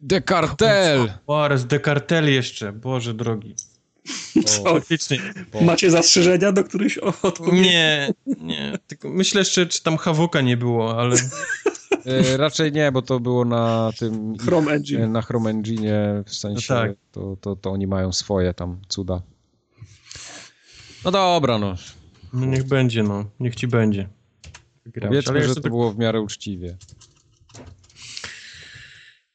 The 0.09 0.21
Cartel! 0.21 1.13
Juarez, 1.27 1.67
The 1.67 1.79
Cartel 1.79 2.33
jeszcze, 2.33 2.71
Boże 2.71 3.13
drogi. 3.13 3.55
Co? 4.45 4.63
Faktycznie. 4.63 5.17
Macie 5.61 5.91
zastrzeżenia 5.91 6.51
do 6.51 6.63
którychś 6.63 6.97
odpowiedzi? 6.97 7.61
Nie, 7.61 8.13
nie. 8.25 8.77
Tylko 8.87 9.09
myślę 9.09 9.41
jeszcze, 9.41 9.65
czy 9.65 9.83
tam 9.83 9.97
Hawuka 9.97 10.41
nie 10.41 10.57
było, 10.57 10.99
ale... 10.99 11.15
E, 12.05 12.37
raczej 12.37 12.71
nie, 12.71 12.91
bo 12.91 13.01
to 13.01 13.19
było 13.19 13.45
na 13.45 13.91
tym... 13.99 14.37
Chrome 14.37 14.71
Engine. 14.71 15.11
Na 15.11 15.21
Chrome 15.21 15.49
Engine, 15.49 16.23
w 16.25 16.33
sensie 16.33 16.73
no 16.73 16.79
tak. 16.79 16.91
to, 17.11 17.37
to, 17.41 17.55
to 17.55 17.71
oni 17.71 17.87
mają 17.87 18.11
swoje 18.11 18.53
tam 18.53 18.81
cuda. 18.87 19.21
No 21.05 21.11
dobra, 21.11 21.57
no. 21.57 21.75
No 22.33 22.45
niech 22.45 22.63
będzie, 22.63 23.03
no. 23.03 23.25
Niech 23.39 23.55
ci 23.55 23.67
będzie. 23.67 24.09
Powiedzmy, 25.01 25.47
że 25.47 25.55
to 25.55 25.61
tak... 25.61 25.71
było 25.71 25.91
w 25.91 25.97
miarę 25.97 26.21
uczciwie. 26.21 26.77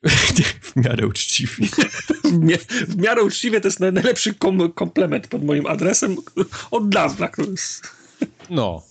w 0.63 0.77
miarę 0.77 1.07
uczciwie. 1.07 1.69
w 2.89 2.97
miarę 2.97 3.23
uczciwie 3.23 3.61
to 3.61 3.69
jest 3.69 3.81
najlepszy 3.81 4.35
kom 4.35 4.73
komplement 4.73 5.27
pod 5.27 5.45
moim 5.45 5.67
adresem 5.67 6.17
od 6.71 6.89
dawna. 6.89 7.29
No. 8.51 8.83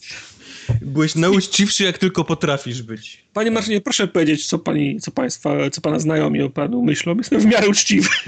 Byłeś 0.81 1.15
nauczciwszy, 1.15 1.83
jak 1.83 1.97
tylko 1.97 2.23
potrafisz 2.23 2.81
być. 2.81 3.25
Panie 3.33 3.51
Marcinie, 3.51 3.81
proszę 3.81 4.07
powiedzieć, 4.07 4.47
co 4.47 4.59
pani, 4.59 4.99
co 4.99 5.11
państwa, 5.11 5.69
co 5.69 5.81
pana 5.81 5.99
znajomi 5.99 6.41
o 6.41 6.49
panu 6.49 6.83
myślą. 6.83 7.17
Jestem 7.17 7.39
w 7.39 7.45
miarę 7.45 7.69
uczciwy. 7.69 8.09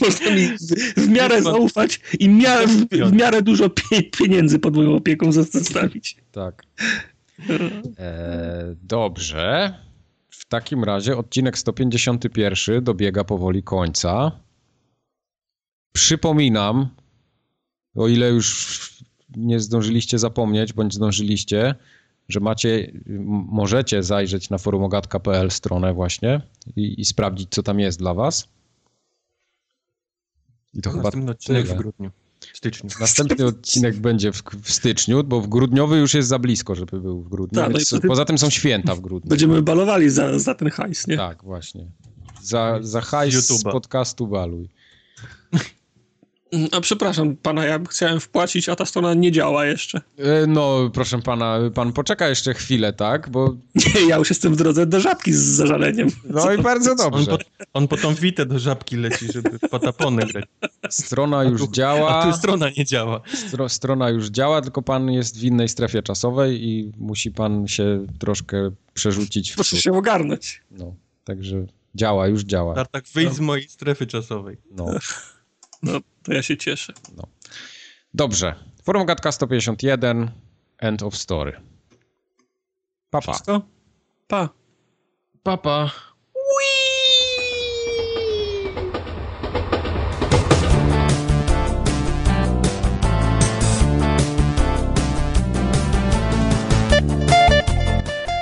Można 0.00 0.30
mi 0.30 0.48
w 0.96 1.08
miarę 1.08 1.42
zaufać 1.42 2.00
i 2.18 2.28
miarę, 2.28 2.66
w, 2.66 2.88
w 2.88 3.12
miarę 3.12 3.42
dużo 3.42 3.70
pieniędzy 4.18 4.58
pod 4.58 4.76
moją 4.76 4.96
opieką 4.96 5.32
zostawić. 5.32 6.16
Tak. 6.32 6.62
E, 7.98 8.74
dobrze. 8.82 9.74
W 10.30 10.46
takim 10.46 10.84
razie 10.84 11.16
odcinek 11.16 11.58
151 11.58 12.84
dobiega 12.84 13.24
powoli 13.24 13.62
końca. 13.62 14.40
Przypominam, 15.92 16.88
o 17.94 18.08
ile 18.08 18.28
już 18.28 18.93
nie 19.36 19.60
zdążyliście 19.60 20.18
zapomnieć, 20.18 20.72
bądź 20.72 20.94
zdążyliście, 20.94 21.74
że 22.28 22.40
macie, 22.40 22.92
możecie 23.48 24.02
zajrzeć 24.02 24.50
na 24.50 24.58
forumogatka.pl 24.58 25.50
stronę 25.50 25.94
właśnie 25.94 26.40
i, 26.76 27.00
i, 27.00 27.04
sprawdzić, 27.04 27.48
co 27.50 27.62
tam 27.62 27.80
jest 27.80 27.98
dla 27.98 28.14
was. 28.14 28.48
I 30.74 30.82
to 30.82 30.90
chyba 30.90 31.08
odcinek 31.08 31.64
tyle. 31.64 31.74
w 31.74 31.78
grudniu. 31.78 32.10
W 32.52 32.56
styczniu. 32.56 32.90
Następny 33.00 33.46
odcinek 33.46 33.96
będzie 33.96 34.32
w, 34.32 34.42
w, 34.62 34.70
styczniu, 34.70 35.24
bo 35.24 35.40
w 35.40 35.48
grudniowy 35.48 35.98
już 35.98 36.14
jest 36.14 36.28
za 36.28 36.38
blisko, 36.38 36.74
żeby 36.74 37.00
był 37.00 37.22
w 37.22 37.28
grudniu. 37.28 37.60
Tak, 37.60 37.72
no 37.92 37.98
poza 38.08 38.24
tym 38.24 38.38
są 38.38 38.50
święta 38.50 38.94
w 38.94 39.00
grudniu. 39.00 39.28
Będziemy 39.28 39.62
balowali 39.62 40.10
za, 40.10 40.38
za 40.38 40.54
ten 40.54 40.70
hajs, 40.70 41.06
nie? 41.06 41.16
Tak, 41.16 41.44
właśnie. 41.44 41.86
Za, 42.42 42.78
za 42.82 43.00
hajs 43.00 43.34
z 43.34 43.62
podcastu 43.62 44.26
baluj. 44.26 44.68
A 46.72 46.80
przepraszam 46.80 47.36
pana, 47.36 47.64
ja 47.64 47.80
chciałem 47.90 48.20
wpłacić, 48.20 48.68
a 48.68 48.76
ta 48.76 48.84
strona 48.84 49.14
nie 49.14 49.32
działa 49.32 49.66
jeszcze. 49.66 50.00
E, 50.18 50.46
no, 50.46 50.90
proszę 50.92 51.22
pana, 51.22 51.58
pan 51.74 51.92
poczeka 51.92 52.28
jeszcze 52.28 52.54
chwilę, 52.54 52.92
tak? 52.92 53.28
Bo... 53.30 53.56
Nie, 53.74 54.06
ja 54.08 54.16
już 54.16 54.30
jestem 54.30 54.54
w 54.54 54.56
drodze 54.56 54.86
do 54.86 55.00
żabki 55.00 55.32
z 55.32 55.42
zażaleniem. 55.42 56.08
No 56.24 56.42
Co? 56.42 56.52
i 56.52 56.62
bardzo 56.62 56.94
dobrze. 56.94 57.32
On 57.32 57.38
po, 57.38 57.44
on 57.72 57.88
po 57.88 57.96
tą 57.96 58.14
witę 58.14 58.46
do 58.46 58.58
żabki 58.58 58.96
leci, 58.96 59.26
żeby 59.32 59.58
patapony 59.58 60.26
grać. 60.26 60.44
Strona 60.90 61.44
już 61.44 61.60
tu, 61.60 61.72
działa. 61.72 62.18
A 62.18 62.30
tu 62.32 62.38
strona 62.38 62.66
nie 62.76 62.84
działa. 62.84 63.20
Stro, 63.34 63.68
strona 63.68 64.10
już 64.10 64.28
działa, 64.28 64.62
tylko 64.62 64.82
pan 64.82 65.10
jest 65.10 65.38
w 65.38 65.44
innej 65.44 65.68
strefie 65.68 66.02
czasowej 66.02 66.68
i 66.68 66.92
musi 66.98 67.30
pan 67.30 67.68
się 67.68 68.06
troszkę 68.18 68.70
przerzucić 68.94 69.52
w 69.52 69.54
Proszę 69.54 69.76
się 69.76 69.92
ogarnąć. 69.92 70.62
No, 70.70 70.94
także 71.24 71.66
działa, 71.94 72.26
już 72.26 72.42
działa. 72.42 72.74
Tak, 72.74 72.88
tak 72.88 73.04
wyjdź 73.14 73.28
no. 73.28 73.34
z 73.34 73.40
mojej 73.40 73.68
strefy 73.68 74.06
czasowej. 74.06 74.56
No. 74.70 74.86
No, 75.84 76.00
to 76.22 76.32
ja 76.32 76.42
się 76.42 76.56
cieszę. 76.56 76.92
No. 77.16 77.22
Dobrze. 78.14 78.54
Formogatka 78.82 79.32
151, 79.32 80.30
end 80.78 81.02
of 81.02 81.16
story. 81.16 81.60
Papa. 83.10 83.32
Wszystko? 83.32 83.62
Pa. 84.28 84.48
Papa. 85.42 85.90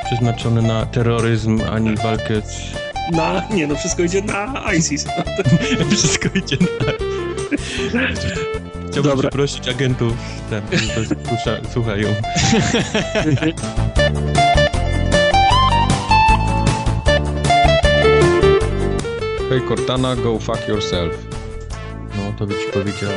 Przeznaczony 0.07 0.63
na 0.63 0.87
terroryzm, 0.87 1.61
ani 1.71 1.97
walkę 1.97 2.41
z... 2.41 2.83
Na, 3.13 3.49
nie 3.49 3.67
no, 3.67 3.75
wszystko 3.75 4.03
idzie 4.03 4.23
na 4.23 4.73
ISIS. 4.75 5.07
wszystko 5.91 6.29
idzie 6.39 6.57
na... 6.61 7.12
Chciałbym 8.91 9.11
Dobra. 9.11 9.17
przeprosić 9.31 9.69
agentów, 9.69 10.13
tam, 10.51 10.63
którzy 10.63 11.61
słuchają. 11.73 12.09
Hej 19.51 19.61
Cortana, 19.69 20.17
go 20.17 20.39
fuck 20.39 20.69
yourself. 20.69 21.13
No, 22.17 22.33
to 22.39 22.47
by 22.47 22.55
ci 22.55 22.67
powiedział. 22.73 23.11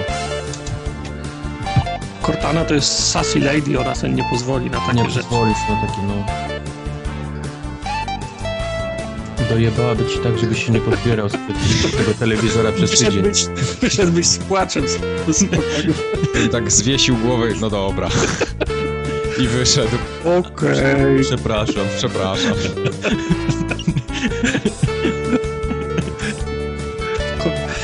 Cortana 2.22 2.66
to 2.66 2.74
jest 2.74 3.10
sassy 3.12 3.40
lady, 3.40 3.80
ona 3.80 3.96
sobie 3.96 4.14
nie 4.14 4.24
pozwoli 4.30 4.70
na 4.70 4.80
takie 4.80 4.94
nie 4.98 5.10
rzeczy. 5.10 5.18
Nie 5.18 5.24
pozwolisz 5.24 5.58
na 5.70 5.88
takie, 5.88 6.02
no. 6.08 6.26
Dojebałaby 9.50 10.06
ci 10.06 10.20
tak, 10.20 10.40
żebyś 10.40 10.66
się 10.66 10.72
nie 10.72 10.80
podbierał 10.80 11.30
z 11.30 11.32
tego 11.98 12.14
telewizora 12.20 12.72
przez 12.72 13.00
tydzień. 13.00 13.24
Wyszedłbyś 13.82 14.26
z 14.26 14.38
płaczem 14.38 14.86
z, 14.88 15.00
tak 16.52 16.72
zwiesił 16.72 17.18
głowę, 17.18 17.48
no 17.62 17.70
dobra. 17.70 18.10
I 19.40 19.48
wyszedł. 19.48 19.98
Okej. 20.22 20.80
Okay. 20.80 21.20
Przepraszam, 21.22 21.86
przepraszam. 21.98 22.54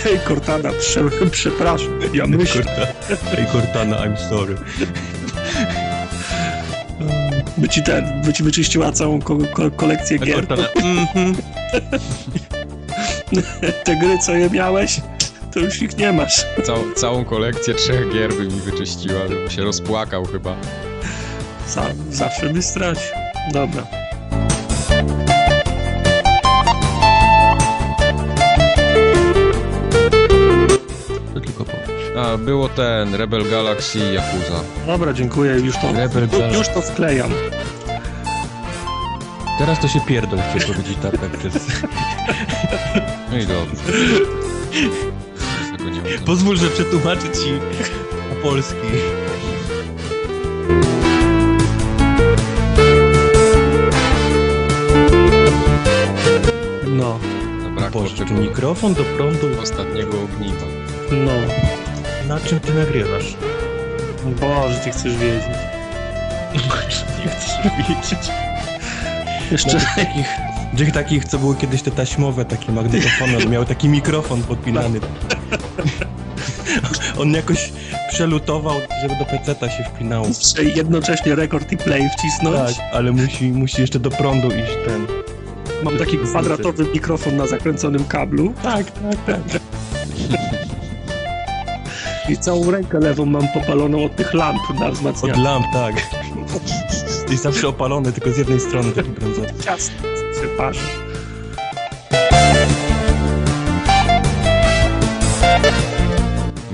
Hej 0.04 0.20
Cortana, 0.28 0.70
prze, 0.80 1.04
przepraszam, 1.32 2.00
ja 2.14 2.28
myślę. 2.28 2.64
Hej 3.36 3.46
Cortana, 3.52 3.98
I'm 3.98 4.30
sorry. 4.30 4.56
By 7.62 7.70
ci 7.70 7.84
ten, 7.84 8.22
by 8.26 8.34
ci 8.34 8.44
wyczyściła 8.44 8.92
całą 8.92 9.22
ko 9.22 9.38
ko 9.54 9.72
kolekcję 9.72 10.20
Hej 10.20 10.28
gier. 10.28 10.48
Mhm. 10.76 11.36
Te 13.86 13.96
gry, 13.96 14.18
co 14.18 14.34
je 14.34 14.50
miałeś, 14.50 15.02
to 15.54 15.60
już 15.60 15.82
ich 15.82 15.98
nie 15.98 16.12
masz. 16.12 16.46
Cał, 16.64 16.78
całą 16.96 17.26
kolekcję 17.26 17.74
trzech 17.74 18.14
gier 18.14 18.34
by 18.34 18.44
mi 18.44 18.62
wyczyściła, 18.62 19.20
bym 19.30 19.50
się 19.50 19.64
rozpłakał 19.64 20.26
chyba. 20.26 20.56
Sam, 21.66 21.92
zawsze 22.10 22.50
by 22.50 22.62
stracił. 22.62 23.12
Dobra. 23.54 24.01
Było 32.38 32.70
ten, 32.70 33.16
Rebel 33.16 33.50
Galaxy 33.50 34.00
i 34.00 34.14
Yakuza. 34.14 34.64
Dobra, 34.88 35.14
dziękuję, 35.14 35.54
już 35.54 35.76
to, 35.76 35.94
Rebel 35.94 36.28
już, 36.50 36.58
już 36.58 36.68
to 36.68 36.82
wklejam. 36.82 37.32
Teraz 39.60 39.80
to 39.80 39.88
się 39.88 40.00
pierdol, 40.02 40.40
chcę 40.40 40.68
powiedzieć 40.68 40.98
tak, 41.02 41.18
tak 41.18 41.30
przez... 41.38 41.68
No 43.32 43.38
i 43.38 43.46
dobrze. 43.46 43.84
Pozwól, 46.26 46.58
że 46.58 46.68
przetłumaczę 46.68 47.22
ci 47.22 47.60
po 48.30 48.36
polski. 48.50 48.76
No. 56.88 57.20
Zabrakło 57.64 58.02
Boże, 58.02 58.26
czy 58.26 58.34
mikrofon 58.34 58.94
do 58.94 59.04
prądu? 59.04 59.48
Ostatniego 59.62 60.22
ogniwa. 60.22 60.66
No. 61.12 61.32
Na 62.28 62.40
czym 62.40 62.60
ty 62.60 62.74
nagrywasz? 62.74 63.36
Boże, 64.26 64.80
ty 64.84 64.92
chcesz 64.92 65.18
wiedzieć. 65.18 65.48
nie 67.26 67.32
chcesz 67.32 67.56
wiedzieć. 67.78 68.30
Jeszcze 69.52 69.80
takich, 69.96 70.28
tych 70.78 70.92
takich, 70.92 71.26
co 71.26 71.40
były 71.40 71.56
kiedyś 71.56 71.82
te 71.82 71.92
taśmowe, 71.92 72.46
takie 72.46 72.72
magnetofony, 72.72 73.38
on 73.38 73.50
miał 73.50 73.66
taki 73.66 73.90
mikrofon 73.90 74.44
podpinany. 74.44 75.00
On 77.20 77.34
jakoś 77.34 77.72
przelutował, 78.10 78.76
żeby 79.02 79.16
do 79.16 79.26
peceta 79.26 79.70
się 79.70 79.84
wpinało. 79.84 80.28
Muszę 80.28 80.64
jednocześnie 80.64 81.36
rekord 81.36 81.72
i 81.72 81.78
play 81.78 82.10
wcisnąć. 82.18 82.78
Tak, 82.78 82.86
ale 82.94 83.12
musi, 83.12 83.52
musi 83.52 83.82
jeszcze 83.82 84.00
do 84.00 84.10
prądu 84.10 84.48
iść 84.48 84.78
ten. 84.86 85.08
Mam 85.84 85.98
taki 85.98 86.18
kwadratowy 86.18 86.86
mikrofon 86.86 87.38
na 87.38 87.48
zakręconym 87.48 88.06
kablu. 88.06 88.54
Tak, 88.64 88.92
tak, 88.92 89.26
tak. 89.26 89.62
I 92.32 92.38
całą 92.38 92.72
rękę 92.72 93.00
lewą 93.00 93.26
mam 93.26 93.48
popaloną 93.48 94.06
od 94.06 94.16
tych 94.16 94.34
lamp 94.34 94.62
na 94.80 94.92
wzmacnianie. 94.92 95.34
Od 95.34 95.40
lamp, 95.40 95.66
tak. 95.74 95.96
Jesteś 97.10 97.40
zawsze 97.40 97.68
opalony, 97.68 98.12
tylko 98.12 98.32
z 98.32 98.38
jednej 98.38 98.60
strony 98.60 98.92
taki 98.92 99.10
brązowy. 99.10 99.48
Ciasno 99.64 100.02
się 100.42 100.58
parzy. 100.58 100.80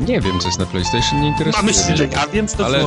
Nie 0.08 0.22
wiem, 0.22 0.40
co 0.40 0.48
jest 0.48 0.60
na 0.60 0.66
PlayStation, 0.66 1.22
nie 1.22 1.28
interesuje 1.28 1.64
Mamy 1.64 2.28
wiem, 2.34 2.48
co 2.48 2.58
to 2.58 2.66
Ale 2.66 2.80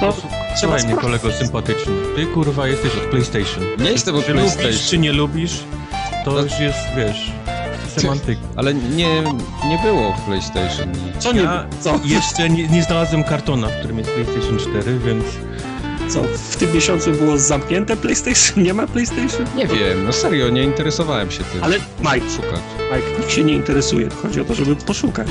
to, 0.00 0.16
słuchaj 0.56 0.84
mnie, 0.84 0.96
kolego 0.96 1.32
sympatyczny. 1.32 1.92
Ty, 2.16 2.26
kurwa, 2.26 2.68
jesteś 2.68 2.92
od 2.96 3.02
PlayStation. 3.02 3.64
Nie 3.78 3.90
jestem 3.90 4.16
od 4.16 4.24
PlayStation. 4.24 4.64
Lubisz, 4.64 4.90
czy 4.90 4.98
nie 4.98 5.12
lubisz, 5.12 5.64
to 6.24 6.32
no. 6.32 6.40
już 6.40 6.60
jest, 6.60 6.78
wiesz 6.96 7.37
semantyki. 7.88 8.42
Ale 8.56 8.74
nie, 8.74 9.22
nie 9.68 9.78
było 9.82 10.12
w 10.12 10.20
PlayStation. 10.20 10.88
Co 11.18 11.32
nie? 11.32 11.40
Ja 11.40 11.66
co? 11.80 12.00
Jeszcze 12.04 12.50
nie, 12.50 12.68
nie 12.68 12.82
znalazłem 12.82 13.24
kartona, 13.24 13.68
w 13.68 13.78
którym 13.78 13.98
jest 13.98 14.10
PlayStation 14.10 14.58
4, 14.58 14.98
więc... 14.98 15.24
Co, 16.08 16.22
w 16.22 16.56
tym 16.56 16.74
miesiącu 16.74 17.10
było 17.10 17.38
zamknięte 17.38 17.96
PlayStation? 17.96 18.64
Nie 18.64 18.74
ma 18.74 18.86
PlayStation? 18.86 19.46
Nie 19.56 19.66
wiem, 19.66 20.04
no 20.04 20.12
serio, 20.12 20.48
nie 20.50 20.62
interesowałem 20.62 21.30
się 21.30 21.44
tym. 21.44 21.64
Ale 21.64 21.76
Mike, 22.00 22.30
szukać. 22.30 22.60
Mike, 22.92 23.18
nikt 23.18 23.30
się 23.30 23.44
nie 23.44 23.54
interesuje, 23.54 24.08
chodzi 24.22 24.40
o 24.40 24.44
to, 24.44 24.54
żeby 24.54 24.76
poszukać. 24.76 25.28